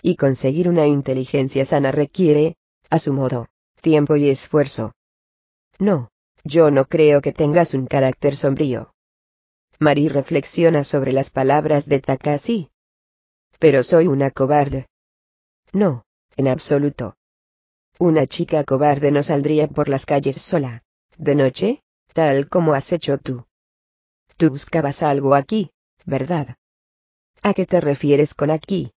[0.00, 2.56] Y conseguir una inteligencia sana requiere,
[2.90, 3.48] a su modo,
[3.80, 4.92] tiempo y esfuerzo.
[5.78, 6.11] No,
[6.44, 8.92] yo no creo que tengas un carácter sombrío.
[9.78, 12.70] Mari reflexiona sobre las palabras de Takashi.
[13.58, 14.88] Pero soy una cobarde.
[15.72, 16.04] No,
[16.36, 17.16] en absoluto.
[17.98, 20.82] Una chica cobarde no saldría por las calles sola,
[21.18, 23.46] de noche, tal como has hecho tú.
[24.36, 25.70] Tú buscabas algo aquí,
[26.04, 26.56] ¿verdad?
[27.42, 28.92] ¿A qué te refieres con aquí?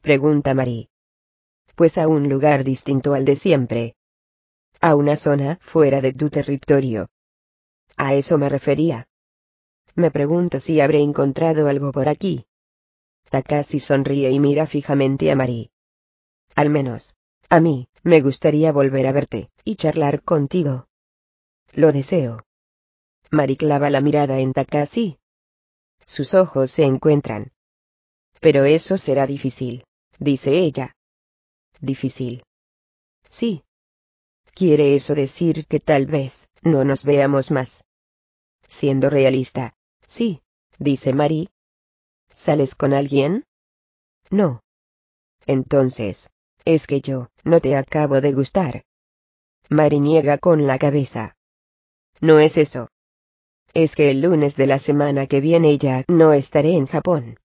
[0.00, 0.88] Pregunta Marie.
[1.74, 3.94] Pues a un lugar distinto al de siempre.
[4.88, 7.08] A una zona fuera de tu territorio.
[7.96, 9.08] A eso me refería.
[9.94, 12.44] Me pregunto si habré encontrado algo por aquí.
[13.30, 15.70] Takashi sonríe y mira fijamente a Marie.
[16.54, 17.16] Al menos,
[17.48, 20.86] a mí, me gustaría volver a verte, y charlar contigo.
[21.72, 22.44] Lo deseo.
[23.30, 25.18] Mari clava la mirada en Takashi.
[26.04, 27.52] Sus ojos se encuentran.
[28.40, 29.84] Pero eso será difícil
[30.18, 30.94] dice ella.
[31.80, 32.42] Difícil.
[33.28, 33.64] Sí.
[34.54, 37.82] ¿Quiere eso decir que tal vez no nos veamos más?
[38.68, 39.74] Siendo realista,
[40.06, 40.42] sí,
[40.78, 41.48] dice Marie.
[42.32, 43.44] ¿Sales con alguien?
[44.30, 44.62] No.
[45.46, 46.30] Entonces,
[46.64, 48.84] es que yo, no te acabo de gustar.
[49.70, 51.36] Mari niega con la cabeza.
[52.20, 52.88] No es eso.
[53.72, 57.40] Es que el lunes de la semana que viene ya no estaré en Japón.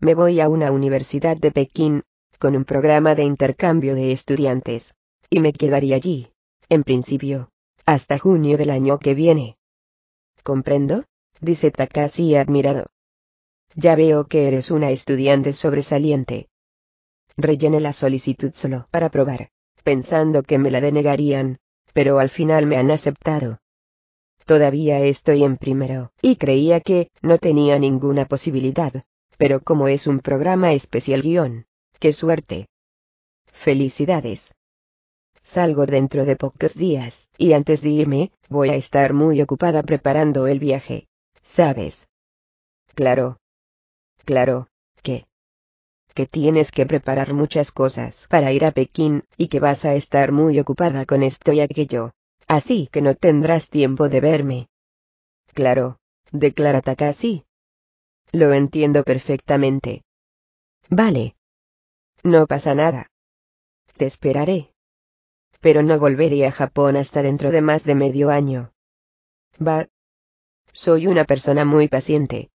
[0.00, 2.02] Me voy a una universidad de Pekín,
[2.40, 4.94] con un programa de intercambio de estudiantes,
[5.30, 6.30] y me quedaría allí,
[6.68, 7.50] en principio,
[7.84, 9.56] hasta junio del año que viene.
[10.42, 11.04] ¿Comprendo?
[11.40, 12.86] dice Takashi admirado.
[13.74, 16.48] Ya veo que eres una estudiante sobresaliente.
[17.36, 19.50] Rellené la solicitud solo para probar,
[19.84, 21.58] pensando que me la denegarían,
[21.92, 23.58] pero al final me han aceptado.
[24.46, 29.04] Todavía estoy en primero, y creía que no tenía ninguna posibilidad,
[29.36, 31.66] pero como es un programa especial guion,
[31.98, 32.68] qué suerte.
[33.46, 34.54] Felicidades.
[35.46, 40.48] Salgo dentro de pocos días, y antes de irme, voy a estar muy ocupada preparando
[40.48, 41.06] el viaje.
[41.40, 42.10] ¿Sabes?
[42.96, 43.38] Claro,
[44.24, 44.66] claro,
[45.04, 45.28] que
[46.14, 50.32] que tienes que preparar muchas cosas para ir a Pekín, y que vas a estar
[50.32, 52.10] muy ocupada con esto y aquello.
[52.48, 54.68] Así que no tendrás tiempo de verme.
[55.54, 55.98] Claro,
[56.32, 57.44] declara Takashi.
[58.32, 60.02] Lo entiendo perfectamente.
[60.90, 61.36] Vale.
[62.24, 63.06] No pasa nada.
[63.96, 64.72] Te esperaré.
[65.60, 68.72] Pero no volveré a Japón hasta dentro de más de medio año.
[69.60, 69.88] Va.
[70.72, 72.50] Soy una persona muy paciente.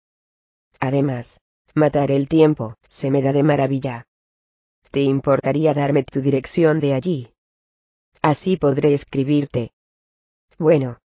[0.80, 1.40] Además,
[1.76, 4.08] Matar el tiempo, se me da de maravilla.
[4.92, 7.34] ¿Te importaría darme tu dirección de allí?
[8.22, 9.72] Así podré escribirte.
[10.58, 10.98] Bueno.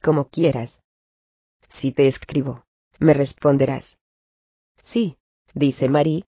[0.00, 0.82] Como quieras.
[1.68, 2.64] Si te escribo,
[3.00, 3.98] me responderás.
[4.82, 5.18] Sí,
[5.52, 6.24] dice Mari.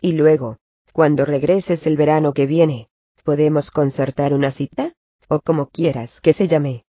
[0.00, 0.58] Y luego,
[0.92, 2.88] cuando regreses el verano que viene,
[3.24, 4.92] ¿podemos concertar una cita?
[5.28, 6.84] O como quieras que se llame.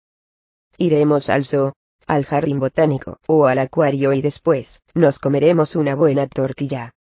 [0.77, 1.73] Iremos al zoo,
[2.07, 6.91] al jardín botánico o al acuario y después, nos comeremos una buena tortilla.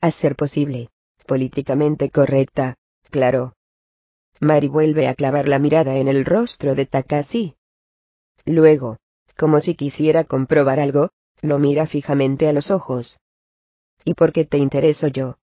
[0.00, 0.88] A ser posible.
[1.26, 2.76] Políticamente correcta,
[3.10, 3.54] claro.
[4.40, 7.56] Mari vuelve a clavar la mirada en el rostro de Takashi.
[8.44, 8.98] Luego,
[9.36, 11.10] como si quisiera comprobar algo,
[11.42, 13.20] lo mira fijamente a los ojos.
[14.04, 15.38] ¿Y por qué te intereso yo?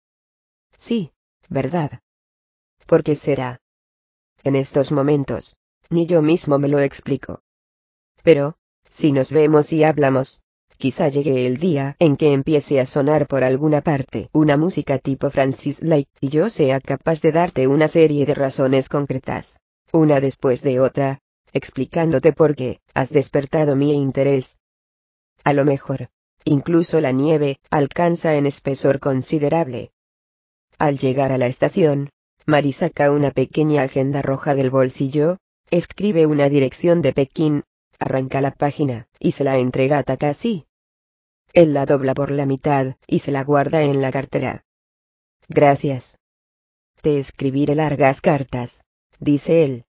[0.78, 1.14] Sí,
[1.48, 2.02] ¿verdad?
[2.90, 3.62] ¿Por qué será?
[4.44, 5.58] En estos momentos,
[5.92, 7.44] ni yo mismo me lo explico.
[8.24, 8.56] Pero,
[8.90, 10.42] si nos vemos y hablamos,
[10.80, 15.30] quizá llegue el día en que empiece a sonar por alguna parte una música tipo
[15.30, 19.60] Francis Light y yo sea capaz de darte una serie de razones concretas,
[19.94, 21.20] una después de otra,
[21.54, 24.58] explicándote por qué has despertado mi interés.
[25.44, 26.10] A lo mejor,
[26.44, 29.92] incluso la nieve alcanza en espesor considerable.
[30.80, 32.10] Al llegar a la estación,
[32.50, 35.38] Mari saca una pequeña agenda roja del bolsillo,
[35.70, 37.64] escribe una dirección de Pekín,
[38.00, 40.66] arranca la página, y se la entrega a Takashi.
[41.54, 44.66] Él la dobla por la mitad, y se la guarda en la cartera.
[45.48, 46.18] Gracias.
[47.04, 48.84] Te escribiré largas cartas,
[49.20, 49.86] dice él.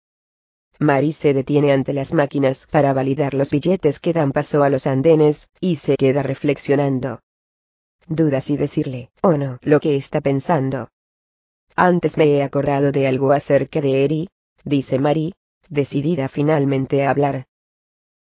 [0.80, 4.88] Mari se detiene ante las máquinas para validar los billetes que dan paso a los
[4.88, 7.20] andenes, y se queda reflexionando.
[8.08, 10.90] Duda si decirle, o no, lo que está pensando.
[11.80, 14.30] Antes me he acordado de algo acerca de Eri,
[14.66, 15.36] dice Mari,
[15.70, 17.46] decidida finalmente a hablar.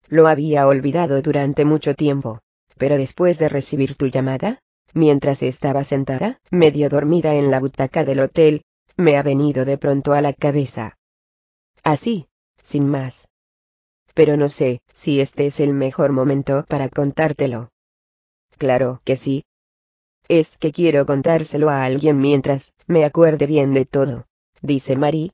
[0.08, 2.40] Lo había olvidado durante mucho tiempo.
[2.76, 4.58] Pero después de recibir tu llamada,
[4.92, 8.64] mientras estaba sentada, medio dormida en la butaca del hotel,
[8.96, 10.96] me ha venido de pronto a la cabeza.
[11.84, 12.26] Así,
[12.62, 13.28] sin más.
[14.14, 17.70] Pero no sé si este es el mejor momento para contártelo.
[18.58, 19.44] Claro que sí.
[20.28, 24.26] Es que quiero contárselo a alguien mientras me acuerde bien de todo,
[24.62, 25.32] dice Mari.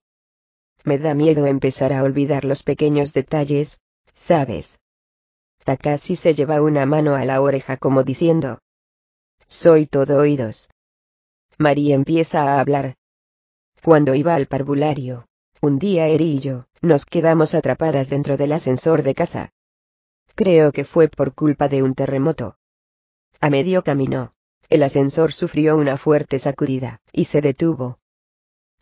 [0.84, 3.80] Me da miedo empezar a olvidar los pequeños detalles,
[4.12, 4.80] ¿sabes?
[5.64, 8.58] Takashi se lleva una mano a la oreja como diciendo.
[9.46, 10.70] Soy todo oídos.
[11.58, 12.96] María empieza a hablar.
[13.82, 15.26] Cuando iba al parvulario,
[15.60, 19.52] un día Eri y yo, nos quedamos atrapadas dentro del ascensor de casa.
[20.34, 22.56] Creo que fue por culpa de un terremoto.
[23.40, 24.32] A medio camino,
[24.70, 27.98] el ascensor sufrió una fuerte sacudida, y se detuvo.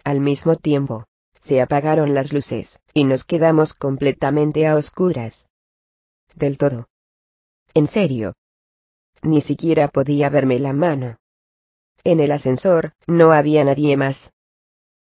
[0.04, 1.06] Al mismo tiempo,
[1.40, 5.48] se apagaron las luces, y nos quedamos completamente a oscuras.
[6.34, 6.88] Del todo.
[7.72, 8.34] En serio.
[9.22, 11.16] Ni siquiera podía verme la mano.
[12.04, 14.32] En el ascensor, no había nadie más.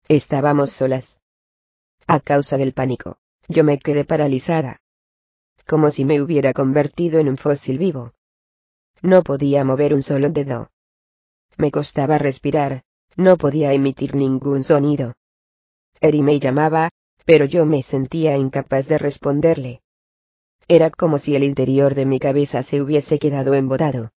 [0.08, 1.22] Estábamos solas.
[2.08, 4.82] A causa del pánico, yo me quedé paralizada.
[5.68, 8.14] Como si me hubiera convertido en un fósil vivo.
[9.02, 10.72] No podía mover un solo dedo.
[11.58, 12.84] Me costaba respirar,
[13.16, 15.14] no podía emitir ningún sonido.
[16.00, 16.90] Eri me llamaba,
[17.26, 19.82] pero yo me sentía incapaz de responderle.
[20.68, 24.12] Era como si el interior de mi cabeza se hubiese quedado embotado.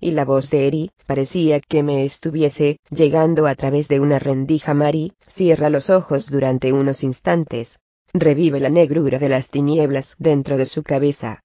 [0.00, 4.74] y la voz de Eri, parecía que me estuviese llegando a través de una rendija.
[4.74, 7.78] Mari, cierra los ojos durante unos instantes.
[8.12, 11.43] Revive la negrura de las tinieblas dentro de su cabeza.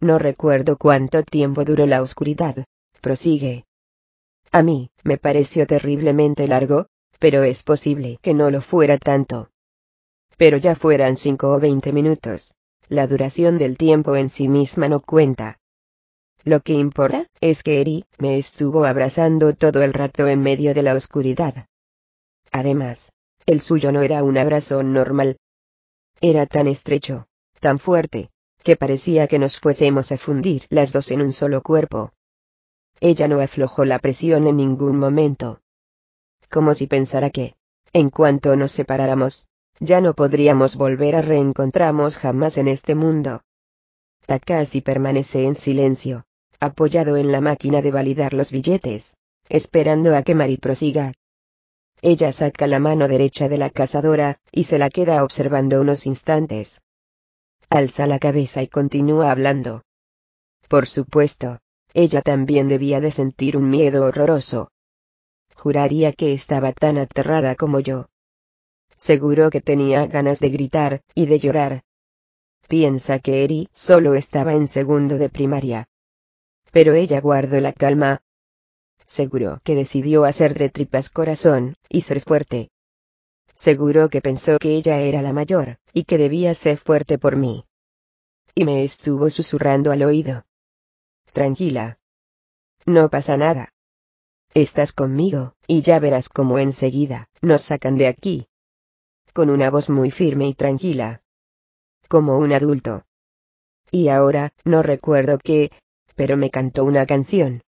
[0.00, 2.64] No recuerdo cuánto tiempo duró la oscuridad.
[3.00, 3.64] Prosigue.
[4.52, 6.86] A mí, me pareció terriblemente largo,
[7.18, 9.50] pero es posible que no lo fuera tanto.
[10.36, 12.54] Pero ya fueran cinco o veinte minutos.
[12.88, 15.58] La duración del tiempo en sí misma no cuenta.
[16.44, 20.82] Lo que importa es que Eri me estuvo abrazando todo el rato en medio de
[20.82, 21.66] la oscuridad.
[22.52, 23.10] Además,
[23.46, 25.38] el suyo no era un abrazo normal.
[26.20, 27.26] Era tan estrecho,
[27.60, 28.30] tan fuerte,
[28.66, 32.12] que parecía que nos fuésemos a fundir las dos en un solo cuerpo.
[33.00, 35.60] Ella no aflojó la presión en ningún momento.
[36.50, 37.54] Como si pensara que,
[37.92, 39.46] en cuanto nos separáramos,
[39.78, 43.42] ya no podríamos volver a reencontrarnos jamás en este mundo.
[44.26, 46.24] Takashi permanece en silencio,
[46.58, 49.16] apoyado en la máquina de validar los billetes,
[49.48, 51.12] esperando a que Mari prosiga.
[52.02, 56.82] Ella saca la mano derecha de la cazadora, y se la queda observando unos instantes.
[57.68, 59.82] Alza la cabeza y continúa hablando.
[60.68, 61.58] Por supuesto,
[61.94, 64.70] ella también debía de sentir un miedo horroroso.
[65.54, 68.08] Juraría que estaba tan aterrada como yo.
[68.96, 71.82] Seguro que tenía ganas de gritar, y de llorar.
[72.68, 75.88] Piensa que Eri solo estaba en segundo de primaria
[76.76, 78.20] pero ella guardó la calma.
[79.06, 82.68] Seguro que decidió hacer de tripas corazón, y ser fuerte.
[83.56, 87.64] Seguro que pensó que ella era la mayor, y que debía ser fuerte por mí.
[88.54, 90.44] Y me estuvo susurrando al oído.
[91.32, 91.98] Tranquila.
[92.84, 93.72] No pasa nada.
[94.52, 98.46] Estás conmigo, y ya verás cómo enseguida nos sacan de aquí.
[99.32, 101.22] Con una voz muy firme y tranquila.
[102.08, 103.04] Como un adulto.
[103.90, 105.70] Y ahora, no recuerdo qué,
[106.14, 107.62] pero me cantó una canción.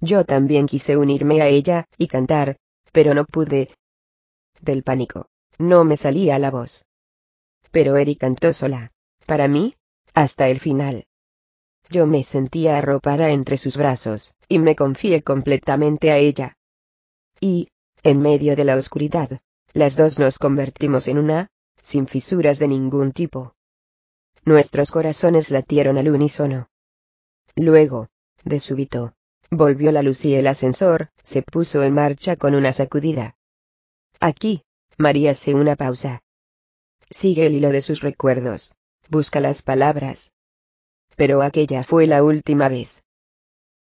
[0.00, 2.58] Yo también quise unirme a ella, y cantar,
[2.92, 3.70] pero no pude.
[4.60, 5.26] Del pánico,
[5.58, 6.84] no me salía la voz.
[7.70, 8.92] Pero Eri cantó sola,
[9.26, 9.74] para mí,
[10.14, 11.06] hasta el final.
[11.90, 16.56] Yo me sentía arropada entre sus brazos, y me confié completamente a ella.
[17.40, 17.68] Y,
[18.02, 19.40] en medio de la oscuridad,
[19.72, 21.48] las dos nos convertimos en una,
[21.82, 23.54] sin fisuras de ningún tipo.
[24.44, 26.68] Nuestros corazones latieron al unísono.
[27.56, 28.08] Luego,
[28.44, 29.14] de súbito,
[29.50, 33.37] volvió la luz y el ascensor se puso en marcha con una sacudida.
[34.20, 34.62] Aquí,
[34.96, 36.22] María hace una pausa.
[37.08, 38.74] Sigue el hilo de sus recuerdos.
[39.08, 40.34] Busca las palabras.
[41.16, 43.04] Pero aquella fue la última vez.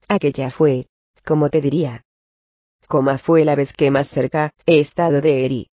[0.09, 0.89] Aquella fue,
[1.25, 2.05] como te diría.
[2.87, 5.71] Como fue la vez que más cerca he estado de Eri.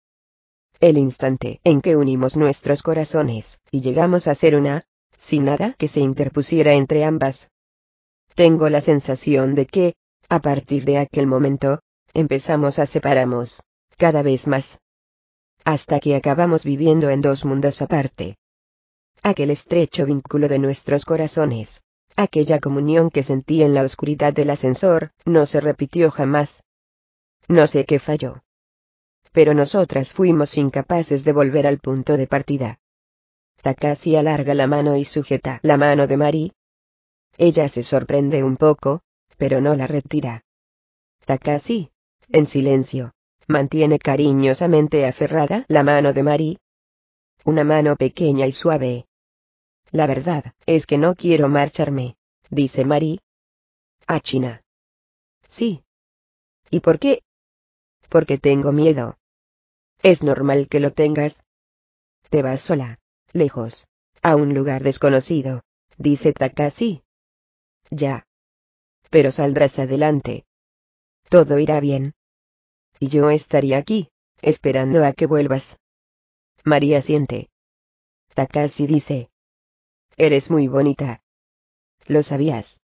[0.79, 4.85] El instante en que unimos nuestros corazones y llegamos a ser una,
[5.19, 7.51] sin nada que se interpusiera entre ambas.
[8.37, 9.95] Tengo la sensación de que,
[10.29, 11.81] a partir de aquel momento,
[12.15, 13.63] empezamos a separarnos,
[13.97, 14.81] cada vez más.
[15.65, 18.37] Hasta que acabamos viviendo en dos mundos aparte.
[19.23, 21.83] Aquel estrecho vínculo de nuestros corazones,
[22.17, 26.65] aquella comunión que sentí en la oscuridad del ascensor, no se repitió jamás.
[27.49, 28.43] No sé qué falló.
[29.33, 32.81] Pero nosotras fuimos incapaces de volver al punto de partida.
[33.63, 36.53] Takashi alarga la mano y sujeta la mano de Mari,
[37.39, 39.01] ella se sorprende un poco,
[39.39, 40.45] pero no la retira.
[41.25, 41.91] Takashi,
[42.29, 43.15] en silencio,
[43.49, 46.59] mantiene cariñosamente aferrada la mano de Mari.
[47.45, 49.07] Una mano pequeña y suave.
[49.91, 52.17] La verdad es que no quiero marcharme,
[52.51, 53.21] dice Mari.
[54.07, 54.63] A China.
[55.49, 55.85] Sí.
[56.71, 57.23] ¿Y por qué?
[58.09, 59.19] Porque tengo miedo.
[60.03, 61.45] Es normal que lo tengas.
[62.31, 62.99] Te vas sola,
[63.33, 63.89] lejos,
[64.23, 65.63] a un lugar desconocido,
[65.99, 67.03] dice Takashi.
[67.91, 68.25] Ya.
[69.11, 70.47] Pero saldrás adelante.
[71.29, 72.15] Todo irá bien.
[73.03, 74.11] Y yo estaría aquí,
[74.43, 75.81] esperando a que vuelvas.
[76.63, 77.51] María siente.
[78.33, 79.29] Takashi dice.
[80.17, 81.21] Eres muy bonita.
[82.07, 82.85] ¿Lo sabías?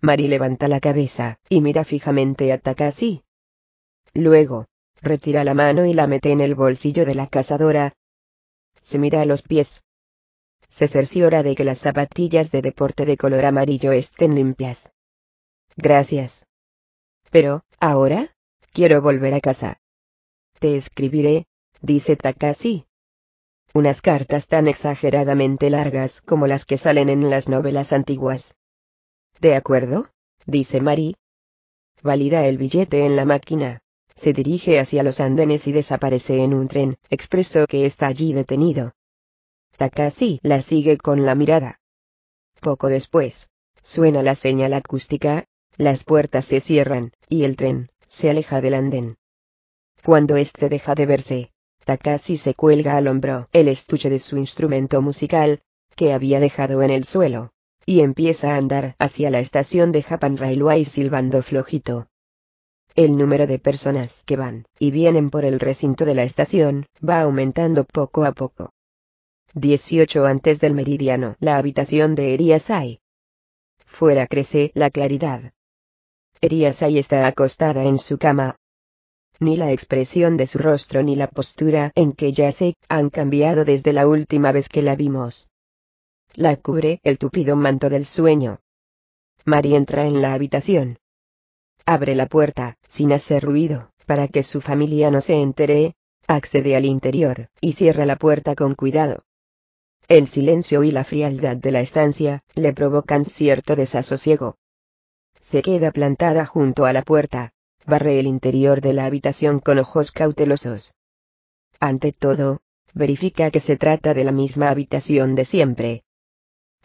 [0.00, 3.22] Mari levanta la cabeza y mira fijamente a Takashi.
[4.12, 4.66] Luego,
[5.02, 7.92] retira la mano y la mete en el bolsillo de la cazadora.
[8.82, 9.84] Se mira a los pies
[10.68, 14.92] se cerciora de que las zapatillas de deporte de color amarillo estén limpias.
[15.76, 16.44] Gracias.
[17.30, 18.36] Pero, ahora,
[18.78, 19.80] quiero volver a casa.
[20.60, 21.46] Te escribiré,
[21.82, 22.86] dice Takashi.
[23.74, 28.56] Unas cartas tan exageradamente largas como las que salen en las novelas antiguas.
[29.40, 30.10] ¿De acuerdo?
[30.46, 31.16] dice Mari.
[32.04, 33.80] Valida el billete en la máquina.
[34.14, 38.92] Se dirige hacia los andenes y desaparece en un tren expreso que está allí detenido.
[39.76, 41.80] Takashi la sigue con la mirada.
[42.60, 43.50] Poco después,
[43.82, 45.46] suena la señal acústica,
[45.76, 49.16] las puertas se cierran, y el tren, se aleja del andén.
[50.02, 51.52] Cuando éste deja de verse,
[51.84, 55.60] Takashi se cuelga al hombro el estuche de su instrumento musical,
[55.94, 57.52] que había dejado en el suelo,
[57.86, 62.08] y empieza a andar hacia la estación de Japan Railway silbando flojito.
[62.94, 67.20] El número de personas que van y vienen por el recinto de la estación va
[67.20, 68.72] aumentando poco a poco.
[69.54, 71.36] 18 antes del meridiano.
[71.40, 73.00] La habitación de Eriasai.
[73.86, 75.52] Fuera crece la claridad.
[76.40, 78.56] Eriasai está acostada en su cama.
[79.40, 83.92] Ni la expresión de su rostro ni la postura en que yace han cambiado desde
[83.92, 85.48] la última vez que la vimos.
[86.34, 88.60] La cubre el tupido manto del sueño.
[89.44, 90.98] Mari entra en la habitación.
[91.86, 95.94] Abre la puerta, sin hacer ruido, para que su familia no se entere,
[96.26, 99.24] accede al interior, y cierra la puerta con cuidado.
[100.06, 104.56] El silencio y la frialdad de la estancia, le provocan cierto desasosiego.
[105.50, 107.54] Se queda plantada junto a la puerta,
[107.86, 110.98] barre el interior de la habitación con ojos cautelosos.
[111.80, 112.60] Ante todo,
[112.92, 116.02] verifica que se trata de la misma habitación de siempre.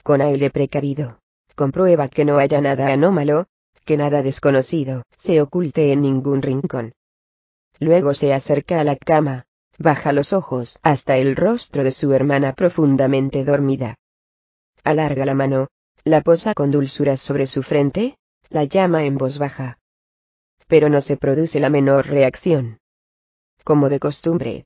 [0.02, 1.20] Con aire precavido,
[1.56, 3.48] comprueba que no haya nada anómalo,
[3.84, 6.94] que nada desconocido se oculte en ningún rincón.
[7.80, 9.46] Luego se acerca a la cama,
[9.78, 13.98] Baja los ojos hasta el rostro de su hermana profundamente dormida.
[14.86, 15.68] Alarga la mano,
[16.06, 18.16] la posa con dulzura sobre su frente,
[18.54, 19.80] la llama en voz baja.
[20.68, 22.80] Pero no se produce la menor reacción.
[23.66, 24.66] Como de costumbre.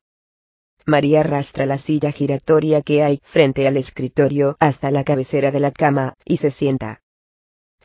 [0.86, 5.72] María arrastra la silla giratoria que hay frente al escritorio hasta la cabecera de la
[5.72, 7.02] cama, y se sienta.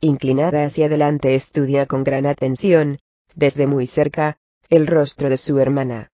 [0.02, 2.98] Inclinada hacia adelante estudia con gran atención,
[3.34, 4.36] desde muy cerca,
[4.68, 6.12] el rostro de su hermana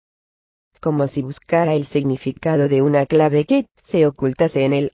[0.80, 4.92] como si buscara el significado de una clave que se ocultase en él.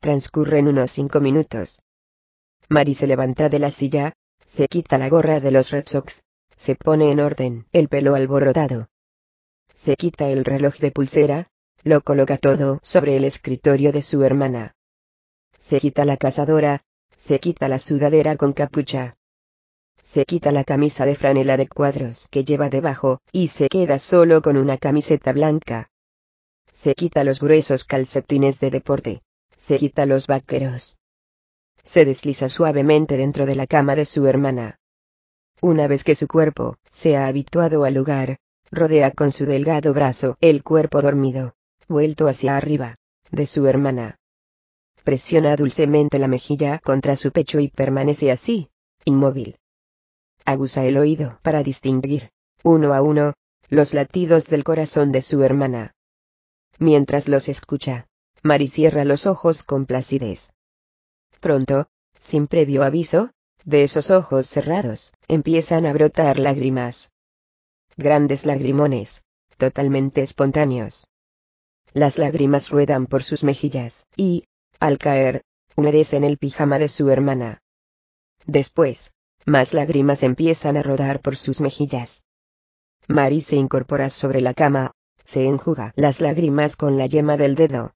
[0.00, 1.80] Transcurren unos cinco minutos.
[2.68, 4.12] Mary se levanta de la silla,
[4.44, 6.24] se quita la gorra de los Red Sox,
[6.56, 8.88] se pone en orden el pelo alborotado.
[9.74, 11.50] Se quita el reloj de pulsera,
[11.84, 14.74] lo coloca todo sobre el escritorio de su hermana.
[15.56, 16.82] Se quita la cazadora,
[17.16, 19.16] se quita la sudadera con capucha,
[20.08, 24.40] se quita la camisa de franela de cuadros que lleva debajo, y se queda solo
[24.40, 25.90] con una camiseta blanca.
[26.72, 29.22] Se quita los gruesos calcetines de deporte.
[29.54, 30.96] Se quita los vaqueros.
[31.88, 34.78] Se desliza suavemente dentro de la cama de su hermana.
[35.62, 38.36] Una vez que su cuerpo se ha habituado al lugar,
[38.70, 41.54] rodea con su delgado brazo el cuerpo dormido,
[41.88, 42.96] vuelto hacia arriba,
[43.30, 44.18] de su hermana.
[45.02, 48.68] Presiona dulcemente la mejilla contra su pecho y permanece así,
[49.06, 49.56] inmóvil
[50.44, 52.30] aguza el oído para distinguir,
[52.64, 53.32] uno a uno,
[53.70, 55.94] los latidos del corazón de su hermana.
[56.78, 58.06] Mientras los escucha,
[58.42, 60.52] Mari cierra los ojos con placidez.
[61.40, 61.86] Pronto,
[62.18, 63.30] sin previo aviso,
[63.64, 67.12] de esos ojos cerrados, empiezan a brotar lágrimas.
[67.96, 69.24] Grandes lagrimones,
[69.56, 71.08] totalmente espontáneos.
[71.92, 74.44] Las lágrimas ruedan por sus mejillas, y,
[74.78, 75.42] al caer,
[75.76, 77.62] humedecen el pijama de su hermana.
[78.46, 79.12] Después,
[79.46, 82.24] más lágrimas empiezan a rodar por sus mejillas.
[83.06, 84.92] Mari se incorpora sobre la cama,
[85.24, 87.94] se enjuga las lágrimas con la yema del dedo.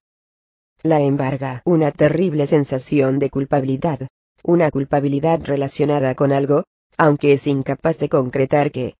[0.84, 4.08] La embarga una terrible sensación de culpabilidad,
[4.42, 6.64] una culpabilidad relacionada con algo,
[6.98, 8.96] aunque es incapaz de concretar que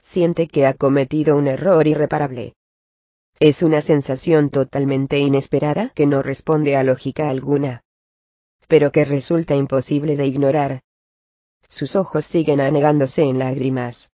[0.00, 2.54] siente que ha cometido un error irreparable.
[3.40, 7.82] Es una sensación totalmente inesperada que no responde a lógica alguna.
[8.68, 10.82] Pero que resulta imposible de ignorar,
[11.68, 14.12] sus ojos siguen anegándose en lágrimas.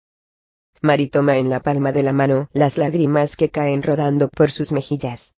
[0.81, 4.71] Mari toma en la palma de la mano las lágrimas que caen rodando por sus
[4.71, 5.33] mejillas.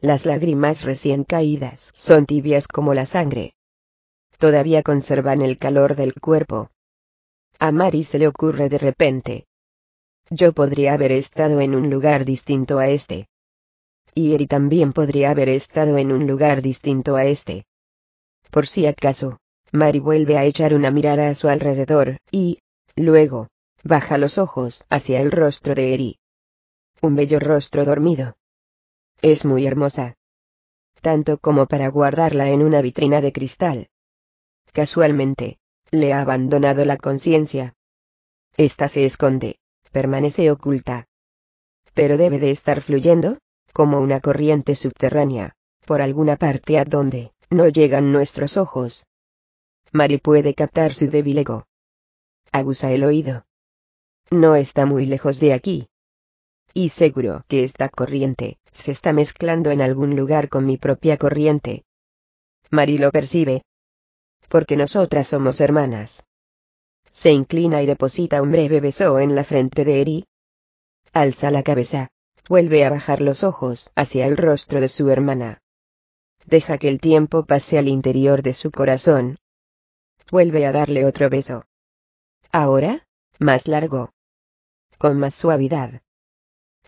[0.00, 3.54] Las lágrimas recién caídas son tibias como la sangre.
[4.38, 6.70] Todavía conservan el calor del cuerpo.
[7.58, 9.46] A Mari se le ocurre de repente.
[10.30, 13.26] Yo podría haber estado en un lugar distinto a este.
[14.14, 17.64] Y Eri también podría haber estado en un lugar distinto a este.
[18.52, 19.38] Por si acaso,
[19.72, 22.60] Mari vuelve a echar una mirada a su alrededor, y,
[22.94, 23.48] luego,
[23.82, 26.18] baja los ojos hacia el rostro de Eri.
[27.02, 28.37] Un bello rostro dormido.
[29.20, 30.14] Es muy hermosa.
[31.00, 33.88] Tanto como para guardarla en una vitrina de cristal.
[34.72, 35.58] Casualmente,
[35.90, 37.74] le ha abandonado la conciencia.
[38.56, 39.58] Esta se esconde,
[39.90, 41.06] permanece oculta.
[41.94, 43.38] Pero debe de estar fluyendo,
[43.72, 49.08] como una corriente subterránea, por alguna parte a donde no llegan nuestros ojos.
[49.92, 51.66] Mari puede captar su débil ego.
[52.52, 53.46] Aguza el oído.
[54.30, 55.88] No está muy lejos de aquí.
[56.74, 61.84] Y seguro que esta corriente se está mezclando en algún lugar con mi propia corriente.
[62.70, 63.62] Mari lo percibe.
[64.48, 66.24] Porque nosotras somos hermanas.
[67.10, 70.24] Se inclina y deposita un breve beso en la frente de Eri.
[71.12, 72.08] Alza la cabeza.
[72.48, 75.60] Vuelve a bajar los ojos hacia el rostro de su hermana.
[76.46, 79.36] Deja que el tiempo pase al interior de su corazón.
[80.30, 81.64] Vuelve a darle otro beso.
[82.52, 83.06] Ahora,
[83.38, 84.12] más largo.
[84.96, 86.00] Con más suavidad.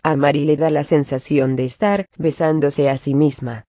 [0.03, 3.67] A Mari le da la sensación de estar besándose a sí misma.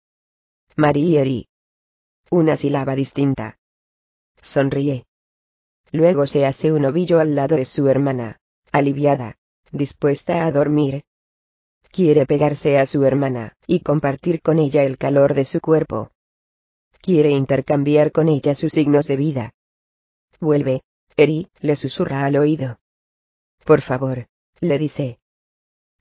[0.75, 1.47] Mari Eri.
[2.31, 3.59] Una sílaba distinta.
[4.41, 5.05] Sonríe.
[5.91, 8.39] Luego se hace un ovillo al lado de su hermana,
[8.71, 9.37] aliviada,
[9.71, 11.03] dispuesta a dormir.
[11.91, 16.09] Quiere pegarse a su hermana, y compartir con ella el calor de su cuerpo.
[17.01, 19.53] Quiere intercambiar con ella sus signos de vida.
[20.39, 20.81] Vuelve,
[21.15, 22.79] Eri, le susurra al oído.
[23.63, 24.27] Por favor,
[24.59, 25.19] le dice.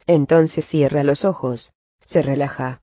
[0.07, 2.83] Entonces cierra los ojos, se relaja.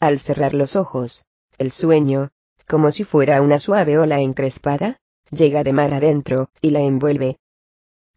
[0.00, 1.26] Al cerrar los ojos,
[1.58, 2.30] el sueño,
[2.66, 4.98] como si fuera una suave ola encrespada,
[5.30, 7.38] llega de mar adentro, y la envuelve.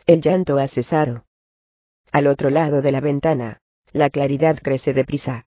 [0.06, 1.26] El llanto ha cesado.
[2.12, 3.60] Al otro lado de la ventana,
[3.94, 5.46] la claridad crece deprisa.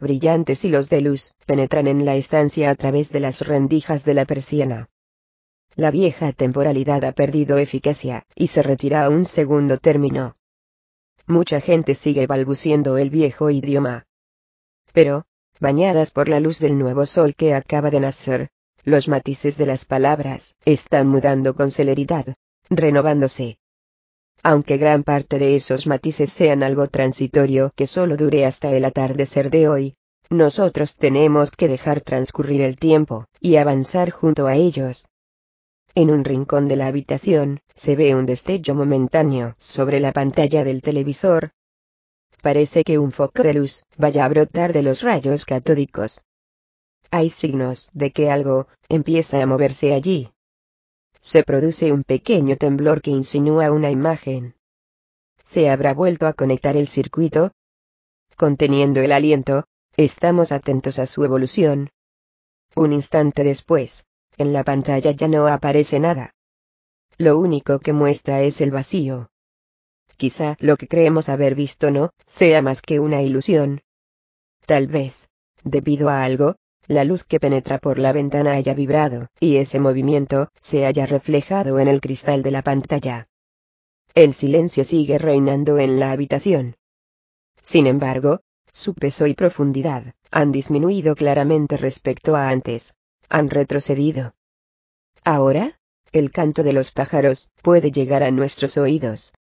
[0.00, 4.24] Brillantes hilos de luz penetran en la estancia a través de las rendijas de la
[4.26, 4.90] persiana.
[5.74, 10.37] La vieja temporalidad ha perdido eficacia, y se retira a un segundo término.
[11.28, 14.06] Mucha gente sigue balbuciendo el viejo idioma.
[14.94, 15.26] Pero,
[15.60, 18.48] bañadas por la luz del nuevo sol que acaba de nacer,
[18.84, 22.34] los matices de las palabras están mudando con celeridad,
[22.70, 23.58] renovándose.
[24.42, 29.50] Aunque gran parte de esos matices sean algo transitorio que solo dure hasta el atardecer
[29.50, 29.96] de hoy,
[30.30, 35.08] nosotros tenemos que dejar transcurrir el tiempo, y avanzar junto a ellos.
[35.94, 40.82] En un rincón de la habitación, se ve un destello momentáneo sobre la pantalla del
[40.82, 41.50] televisor.
[42.42, 46.20] Parece que un foco de luz vaya a brotar de los rayos catódicos.
[47.10, 50.30] Hay signos de que algo empieza a moverse allí.
[51.20, 54.54] Se produce un pequeño temblor que insinúa una imagen.
[55.44, 57.52] ¿Se habrá vuelto a conectar el circuito?
[58.36, 59.64] Conteniendo el aliento,
[59.96, 61.90] estamos atentos a su evolución.
[62.76, 64.04] Un instante después,
[64.38, 66.34] en la pantalla ya no aparece nada.
[67.16, 69.30] Lo único que muestra es el vacío.
[70.16, 73.82] Quizá lo que creemos haber visto no sea más que una ilusión.
[74.66, 75.30] Tal vez,
[75.64, 76.56] debido a algo,
[76.86, 81.78] la luz que penetra por la ventana haya vibrado, y ese movimiento se haya reflejado
[81.78, 83.28] en el cristal de la pantalla.
[84.14, 86.76] El silencio sigue reinando en la habitación.
[87.62, 88.40] Sin embargo,
[88.72, 92.94] su peso y profundidad han disminuido claramente respecto a antes.
[93.28, 94.34] Han retrocedido.
[95.24, 95.78] Ahora,
[96.12, 99.34] el canto de los pájaros puede llegar a nuestros oídos.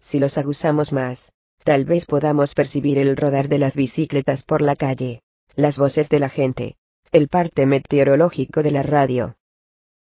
[0.00, 1.32] Si los aguzamos más,
[1.64, 5.22] tal vez podamos percibir el rodar de las bicicletas por la calle
[5.58, 6.76] las voces de la gente,
[7.10, 9.36] el parte meteorológico de la radio.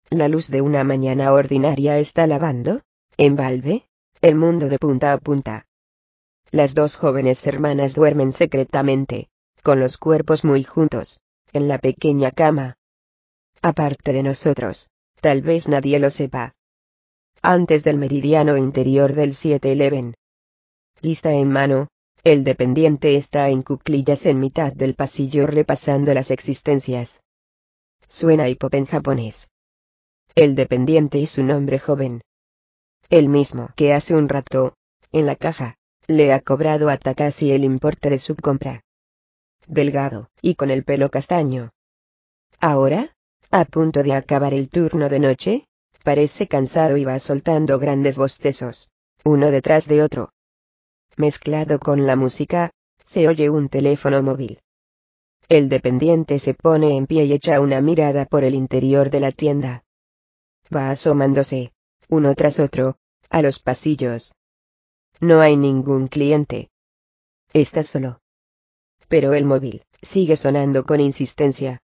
[0.10, 2.82] La luz de una mañana ordinaria está lavando,
[3.18, 3.88] en balde,
[4.22, 5.68] el mundo de punta a punta.
[6.50, 9.30] Las dos jóvenes hermanas duermen secretamente,
[9.62, 11.22] con los cuerpos muy juntos,
[11.54, 12.78] en la pequeña cama.
[13.62, 14.90] Aparte de nosotros,
[15.22, 16.54] tal vez nadie lo sepa.
[17.42, 20.14] Antes del meridiano interior del 7-11.
[21.02, 21.88] Lista en mano,
[22.24, 27.22] el dependiente está en cuclillas en mitad del pasillo repasando las existencias.
[28.08, 29.50] Suena hip en japonés.
[30.34, 32.22] El dependiente es un hombre joven.
[33.10, 34.74] El mismo que hace un rato,
[35.12, 35.76] en la caja,
[36.08, 38.82] le ha cobrado a Takashi el importe de su compra.
[39.68, 41.72] Delgado, y con el pelo castaño.
[42.60, 43.15] Ahora,
[43.58, 45.66] a punto de acabar el turno de noche,
[46.04, 48.90] parece cansado y va soltando grandes bostezos,
[49.24, 50.34] uno detrás de otro.
[51.16, 52.72] Mezclado con la música,
[53.06, 54.60] se oye un teléfono móvil.
[55.48, 59.32] El dependiente se pone en pie y echa una mirada por el interior de la
[59.32, 59.86] tienda.
[60.76, 61.72] Va asomándose,
[62.10, 62.98] uno tras otro,
[63.30, 64.36] a los pasillos.
[65.22, 66.72] No hay ningún cliente.
[67.54, 68.20] Está solo.
[69.08, 71.82] Pero el móvil sigue sonando con insistencia.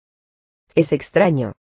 [0.75, 1.53] Es extraño.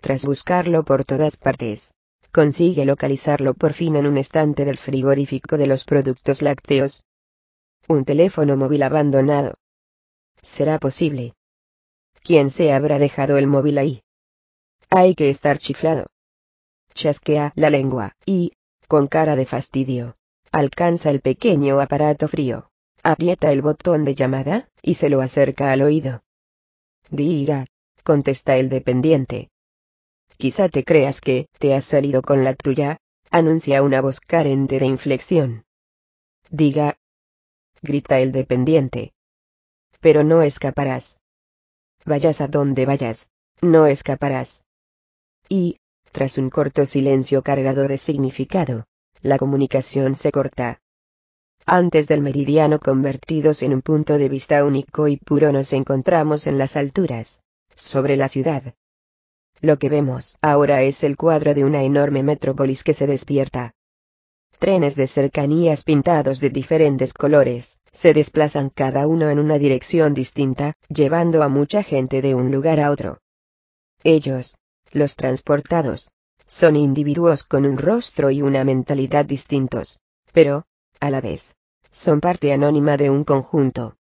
[0.00, 1.94] Tras buscarlo por todas partes,
[2.32, 7.04] consigue localizarlo por fin en un estante del frigorífico de los productos lácteos.
[7.86, 9.54] Un teléfono móvil abandonado.
[10.42, 11.34] ¿Será posible?
[12.24, 14.02] ¿Quién se habrá dejado el móvil ahí?
[14.90, 16.06] Hay que estar chiflado.
[16.92, 18.52] Chasquea la lengua, y,
[18.88, 20.16] con cara de fastidio,
[20.50, 22.70] alcanza el pequeño aparato frío,
[23.02, 26.22] aprieta el botón de llamada, y se lo acerca al oído.
[27.10, 27.66] Diga,
[28.04, 29.50] contesta el dependiente,
[30.36, 32.98] Quizá te creas que te has salido con la tuya,
[33.30, 35.64] anuncia una voz carente de inflexión.
[36.50, 36.98] Diga.
[37.82, 39.12] Grita el dependiente.
[40.00, 41.20] Pero no escaparás.
[42.04, 43.30] Vayas a donde vayas,
[43.62, 44.64] no escaparás.
[45.48, 45.78] Y,
[46.12, 48.84] Tras un corto silencio cargado de significado,
[49.20, 50.78] la comunicación se corta.
[51.66, 56.56] Antes del meridiano convertidos en un punto de vista único y puro nos encontramos en
[56.56, 57.42] las alturas,
[57.76, 58.74] sobre la ciudad.
[59.60, 63.74] Lo que vemos ahora es el cuadro de una enorme metrópolis que se despierta.
[64.58, 70.74] Trenes de cercanías pintados de diferentes colores, se desplazan cada uno en una dirección distinta,
[70.88, 73.20] llevando a mucha gente de un lugar a otro.
[74.02, 74.56] Ellos,
[74.92, 76.10] los transportados,
[76.46, 80.00] son individuos con un rostro y una mentalidad distintos,
[80.32, 80.66] pero,
[81.00, 81.56] a la vez,
[81.90, 83.96] son parte anónima de un conjunto.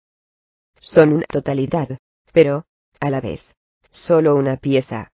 [0.79, 1.97] Son una totalidad,
[2.31, 2.65] pero,
[2.99, 3.55] a la vez,
[3.93, 5.11] solo una pieza.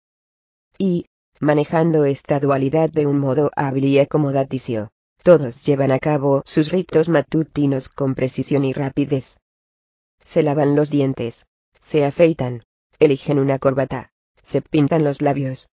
[0.78, 1.06] Y,
[1.40, 4.90] manejando esta dualidad de un modo hábil y acomodaticio,
[5.22, 9.40] todos llevan a cabo sus ritos matutinos con precisión y rapidez.
[10.22, 11.46] Se lavan los dientes,
[11.80, 12.64] se afeitan,
[12.98, 14.10] eligen una corbata,
[14.42, 15.70] se pintan los labios.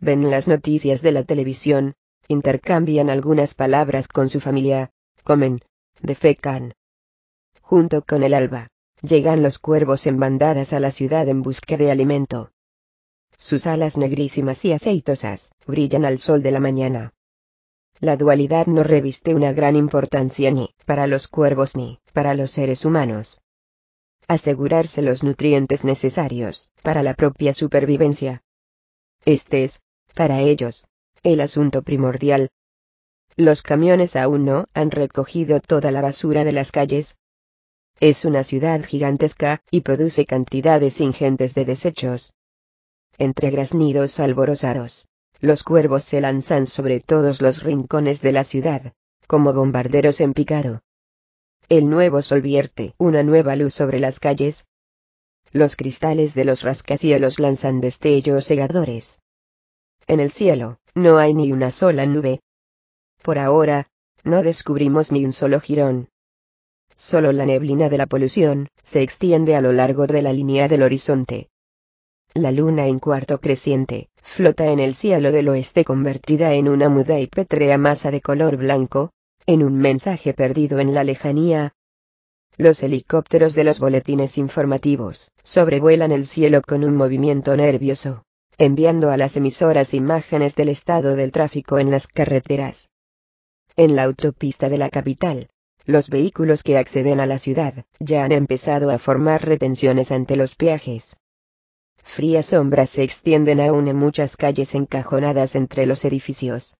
[0.00, 1.94] Ven las noticias de la televisión,
[2.28, 4.90] intercambian algunas palabras con su familia,
[5.24, 5.60] comen,
[6.00, 6.74] defecan.
[7.60, 8.68] Junto con el alba,
[9.02, 12.52] llegan los cuervos en bandadas a la ciudad en busca de alimento.
[13.36, 17.12] Sus alas negrísimas y aceitosas brillan al sol de la mañana.
[18.00, 22.84] La dualidad no reviste una gran importancia ni para los cuervos ni para los seres
[22.84, 23.42] humanos.
[24.28, 28.42] Asegurarse los nutrientes necesarios para la propia supervivencia.
[29.24, 29.82] Este es,
[30.14, 30.86] para ellos,
[31.22, 32.50] el asunto primordial,
[33.36, 37.16] los camiones aún no han recogido toda la basura de las calles.
[38.00, 42.34] Es una ciudad gigantesca y produce cantidades ingentes de desechos.
[43.18, 45.08] Entre graznidos alborozados,
[45.40, 48.92] los cuervos se lanzan sobre todos los rincones de la ciudad,
[49.26, 50.82] como bombarderos en picado.
[51.68, 54.66] El nuevo sol vierte una nueva luz sobre las calles.
[55.52, 59.20] Los cristales de los rascacielos lanzan destellos cegadores.
[60.06, 62.40] En el cielo, no hay ni una sola nube,
[63.22, 63.88] por ahora,
[64.24, 66.08] no descubrimos ni un solo jirón.
[67.02, 70.84] Solo la neblina de la polución se extiende a lo largo de la línea del
[70.84, 71.48] horizonte.
[72.32, 77.18] La luna en cuarto creciente, flota en el cielo del oeste convertida en una muda
[77.18, 79.10] y pétrea masa de color blanco,
[79.46, 81.74] en un mensaje perdido en la lejanía.
[82.56, 88.22] Los helicópteros de los boletines informativos sobrevuelan el cielo con un movimiento nervioso,
[88.58, 92.92] enviando a las emisoras imágenes del estado del tráfico en las carreteras.
[93.74, 95.48] En la autopista de la capital,
[95.84, 100.54] los vehículos que acceden a la ciudad ya han empezado a formar retenciones ante los
[100.54, 101.16] peajes.
[101.96, 106.78] Frías sombras se extienden aún en muchas calles encajonadas entre los edificios.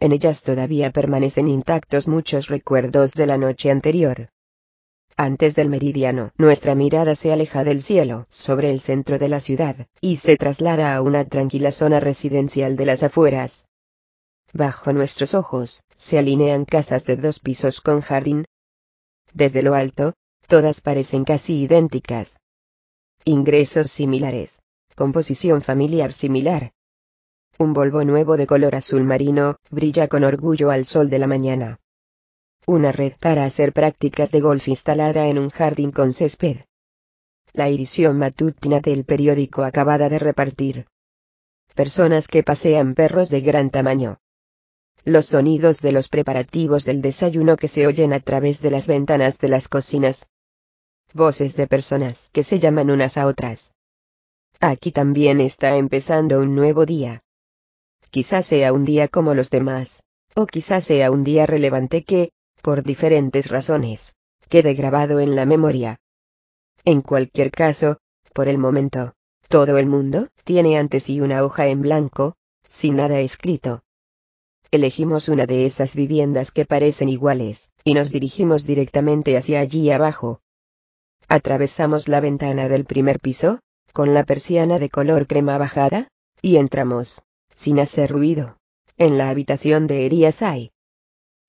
[0.00, 4.30] En ellas todavía permanecen intactos muchos recuerdos de la noche anterior.
[5.16, 9.88] Antes del meridiano, nuestra mirada se aleja del cielo, sobre el centro de la ciudad,
[10.00, 13.67] y se traslada a una tranquila zona residencial de las afueras.
[14.54, 18.46] Bajo nuestros ojos, se alinean casas de dos pisos con jardín.
[19.34, 20.14] Desde lo alto,
[20.46, 22.40] todas parecen casi idénticas.
[23.24, 24.62] Ingresos similares.
[24.96, 26.72] Composición familiar similar.
[27.58, 31.80] Un Volvo nuevo de color azul marino, brilla con orgullo al sol de la mañana.
[32.66, 36.64] Una red para hacer prácticas de golf instalada en un jardín con césped.
[37.52, 40.86] La edición matutina del periódico acabada de repartir.
[41.74, 44.18] Personas que pasean perros de gran tamaño
[45.08, 49.38] los sonidos de los preparativos del desayuno que se oyen a través de las ventanas
[49.38, 50.28] de las cocinas.
[51.14, 53.74] Voces de personas que se llaman unas a otras.
[54.60, 57.22] Aquí también está empezando un nuevo día.
[58.10, 60.02] Quizás sea un día como los demás,
[60.34, 64.14] o quizás sea un día relevante que, por diferentes razones,
[64.50, 66.00] quede grabado en la memoria.
[66.84, 67.98] En cualquier caso,
[68.34, 69.14] por el momento,
[69.48, 72.36] todo el mundo tiene ante sí una hoja en blanco,
[72.68, 73.82] sin nada escrito.
[74.70, 80.42] Elegimos una de esas viviendas que parecen iguales, y nos dirigimos directamente hacia allí abajo.
[81.26, 83.60] Atravesamos la ventana del primer piso,
[83.94, 86.08] con la persiana de color crema bajada,
[86.42, 87.22] y entramos,
[87.54, 88.58] sin hacer ruido,
[88.98, 90.72] en la habitación de Eriasai.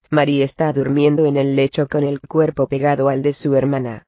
[0.08, 4.06] Marie está durmiendo en el lecho con el cuerpo pegado al de su hermana.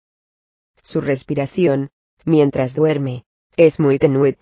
[0.83, 1.91] Su respiración,
[2.25, 3.25] mientras duerme,
[3.59, 4.39] es muy tenue.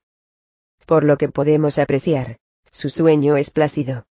[0.86, 2.38] Por lo que podemos apreciar,
[2.70, 4.06] su sueño es plácido.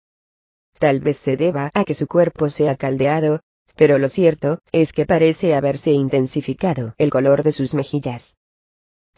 [0.79, 3.41] Tal vez se deba a que su cuerpo se ha caldeado,
[3.75, 8.37] pero lo cierto es que parece haberse intensificado el color de sus mejillas.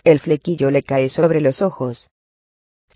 [0.03, 2.11] El flequillo le cae sobre los ojos.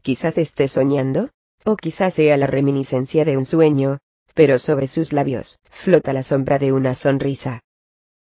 [0.00, 1.30] Quizás esté soñando,
[1.64, 3.98] o quizás sea la reminiscencia de un sueño,
[4.34, 7.60] pero sobre sus labios flota la sombra de una sonrisa.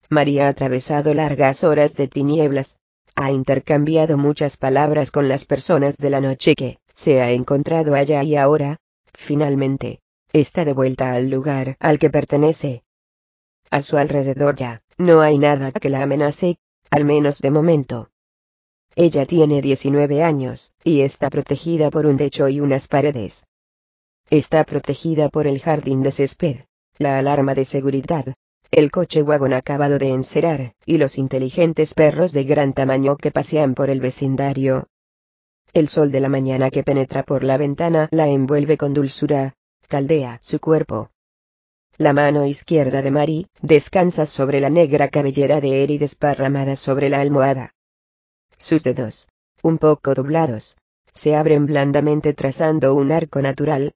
[0.08, 2.78] María ha atravesado largas horas de tinieblas,
[3.14, 8.22] ha intercambiado muchas palabras con las personas de la noche que se ha encontrado allá
[8.22, 8.76] y ahora,
[9.14, 10.00] finalmente,
[10.40, 12.84] está de vuelta al lugar al que pertenece.
[13.70, 16.58] A su alrededor ya, no hay nada que la amenace,
[16.90, 18.10] al menos de momento.
[18.94, 23.46] Ella tiene 19 años, y está protegida por un techo y unas paredes.
[24.30, 26.64] Está protegida por el jardín de césped,
[26.98, 28.34] la alarma de seguridad,
[28.70, 33.74] el coche wagon acabado de encerar, y los inteligentes perros de gran tamaño que pasean
[33.74, 34.88] por el vecindario.
[35.72, 39.55] El sol de la mañana que penetra por la ventana la envuelve con dulzura,
[39.86, 41.10] caldea su cuerpo.
[41.98, 47.20] La mano izquierda de Mary descansa sobre la negra cabellera de Eri desparramada sobre la
[47.20, 47.74] almohada.
[48.58, 49.28] Sus dedos,
[49.62, 50.76] un poco doblados,
[51.14, 53.94] se abren blandamente trazando un arco natural.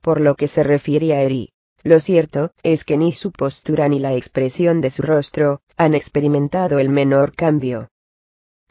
[0.00, 1.50] Por lo que se refiere a Eri,
[1.82, 6.78] lo cierto es que ni su postura ni la expresión de su rostro han experimentado
[6.78, 7.88] el menor cambio.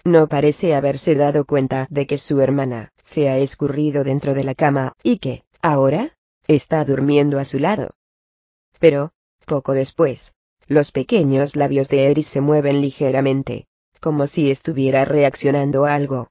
[0.04, 4.56] No parece haberse dado cuenta de que su hermana se ha escurrido dentro de la
[4.56, 6.17] cama y que, ahora,
[6.48, 7.92] está durmiendo a su lado.
[8.80, 9.12] Pero,
[9.46, 10.34] poco después,
[10.68, 13.68] los pequeños labios de Eris se mueven ligeramente,
[14.00, 16.30] como si estuviera reaccionando a algo.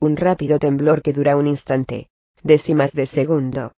[0.00, 2.08] Un rápido temblor que dura un instante,
[2.42, 3.72] décimas de segundo.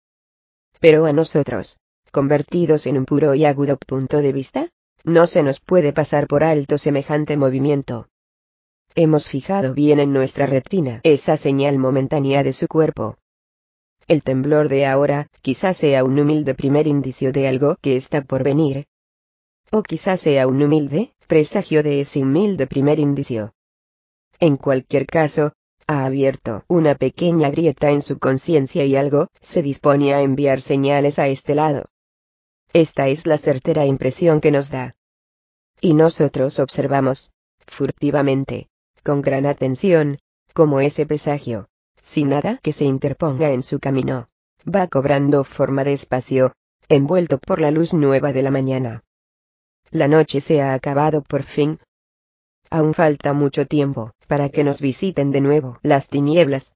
[0.79, 1.79] Pero a nosotros,
[2.11, 4.69] convertidos en un puro y agudo punto de vista,
[5.03, 8.07] no se nos puede pasar por alto semejante movimiento.
[8.95, 13.17] Hemos fijado bien en nuestra retina esa señal momentánea de su cuerpo.
[14.07, 18.43] El temblor de ahora quizás sea un humilde primer indicio de algo que está por
[18.43, 18.85] venir.
[19.71, 23.53] O quizás sea un humilde presagio de ese humilde primer indicio.
[24.39, 25.53] En cualquier caso,
[25.87, 31.17] ha abierto una pequeña grieta en su conciencia y algo se dispone a enviar señales
[31.17, 31.85] a este lado.
[32.73, 34.95] Esta es la certera impresión que nos da.
[35.79, 38.69] Y nosotros observamos, furtivamente,
[39.03, 40.17] con gran atención,
[40.53, 41.67] como ese presagio,
[42.03, 44.27] sin nada que se interponga en su camino,
[44.63, 46.53] va cobrando forma de espacio,
[46.89, 49.03] envuelto por la luz nueva de la mañana.
[49.89, 51.79] La noche se ha acabado por fin.
[52.69, 56.75] Aún falta mucho tiempo, para que nos visiten de nuevo las tinieblas.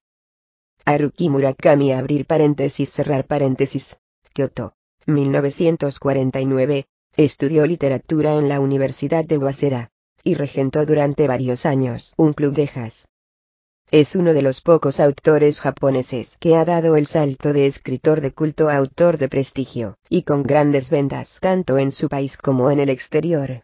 [0.86, 4.00] Haruki Murakami abrir paréntesis cerrar paréntesis.
[4.34, 4.74] Kyoto.
[5.08, 6.86] 1949,
[7.18, 9.90] estudió literatura en la Universidad de Waseda,
[10.24, 13.08] y regentó durante varios años un club de jazz.
[13.90, 18.34] Es uno de los pocos autores japoneses que ha dado el salto de escritor de
[18.34, 22.82] culto a autor de prestigio, y con grandes ventas tanto en su país como en
[22.82, 23.64] el exterior.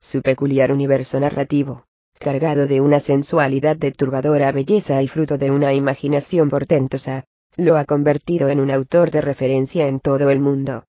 [0.00, 1.84] Su peculiar universo narrativo,
[2.18, 7.24] cargado de una sensualidad de turbadora belleza y fruto de una imaginación portentosa,
[7.56, 10.84] lo ha convertido en un autor de referencia en todo el mundo.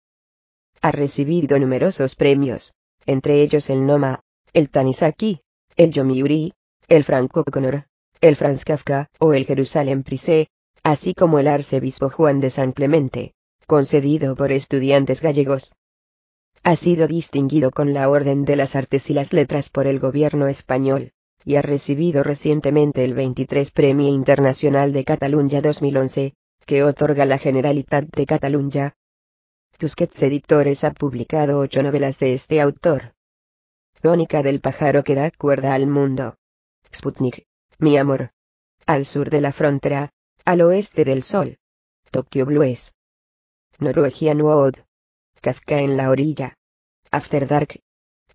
[0.81, 2.73] Ha recibido numerosos premios,
[3.05, 4.21] entre ellos el Noma,
[4.53, 5.41] el Tanizaki,
[5.77, 6.53] el Yomiuri,
[6.87, 7.85] el Franco Connor,
[8.21, 10.49] el Franz Kafka o el Jerusalem Prize,
[10.83, 13.33] así como el Arzobispo Juan de San Clemente,
[13.65, 15.75] concedido por estudiantes gallegos.
[16.63, 20.47] Ha sido distinguido con la Orden de las Artes y las Letras por el gobierno
[20.47, 21.13] español,
[21.45, 26.33] y ha recibido recientemente el 23 Premio Internacional de Cataluña 2011,
[26.65, 28.95] que otorga la Generalitat de Cataluña.
[29.77, 33.13] Tusquets Editores ha publicado ocho novelas de este autor.
[34.01, 36.35] Crónica del pájaro que da cuerda al mundo.
[36.93, 37.45] Sputnik,
[37.79, 38.31] mi amor.
[38.85, 40.09] Al sur de la frontera,
[40.45, 41.57] al oeste del sol.
[42.11, 42.93] Tokyo Blues.
[43.79, 44.75] Norwegian Wood.
[45.41, 46.55] Kafka en la orilla.
[47.11, 47.81] After Dark.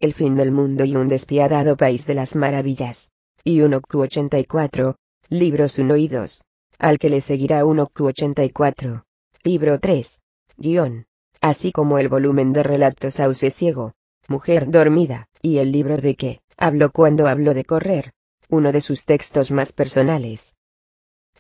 [0.01, 3.11] El fin del mundo y un despiadado país de las maravillas.
[3.45, 4.97] Y 1Q84.
[5.29, 6.45] Libros 1 y 2
[6.79, 9.05] al que le seguirá 1Q84.
[9.43, 10.23] Libro 3.
[10.57, 11.07] Guión.
[11.41, 13.93] Así como el volumen de relatos Sauce Ciego,
[14.29, 18.13] Mujer Dormida, y el libro de que, hablo cuando hablo de correr,
[18.55, 20.57] uno de sus textos más personales.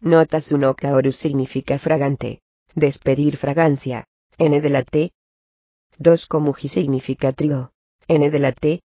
[0.00, 2.42] Notas 1 Kaoru significa fragante,
[2.74, 5.12] despedir fragancia, N de la T.
[5.98, 7.70] 2 Komuji significa trigo,
[8.08, 8.82] N de la T.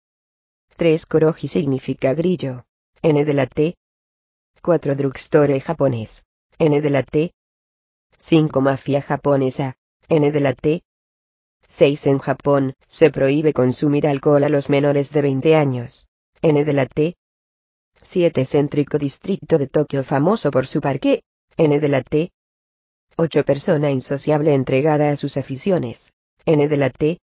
[0.77, 2.65] 3 Koroji significa grillo,
[3.01, 3.75] N de la T.
[4.61, 6.25] 4 Drugstore japonés,
[6.57, 7.33] N de la T.
[8.17, 8.61] 5.
[8.61, 9.75] Mafia japonesa,
[10.07, 10.81] N de la T.
[11.67, 12.07] 6.
[12.07, 16.07] En Japón, se prohíbe consumir alcohol a los menores de 20 años.
[16.41, 17.15] N de la T.
[18.03, 18.45] 7.
[18.45, 21.23] Céntrico distrito de Tokio famoso por su parque.
[21.57, 22.31] N de la T.
[23.17, 23.45] 8.
[23.45, 26.13] Persona insociable entregada a sus aficiones.
[26.45, 27.19] N de la T.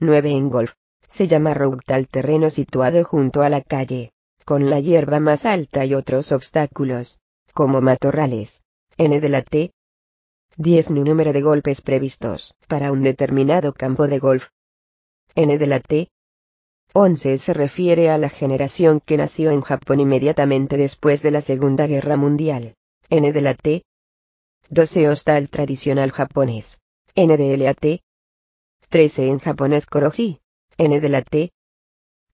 [0.00, 0.30] 9.
[0.30, 0.74] En golf.
[1.08, 4.12] Se llama Routal terreno situado junto a la calle,
[4.44, 7.18] con la hierba más alta y otros obstáculos
[7.54, 8.62] como matorrales.
[8.98, 9.72] N de la T.
[10.58, 14.48] 10 número de golpes previstos para un determinado campo de golf.
[15.34, 16.08] N de la T.
[16.94, 21.86] 11 se refiere a la generación que nació en Japón inmediatamente después de la Segunda
[21.86, 22.74] Guerra Mundial,
[23.10, 23.82] N de la T.
[24.70, 26.80] 12 hostal tradicional japonés.
[27.14, 28.00] N de la T.
[28.88, 30.40] 13 en japonés koroji.
[30.78, 31.50] N de la T.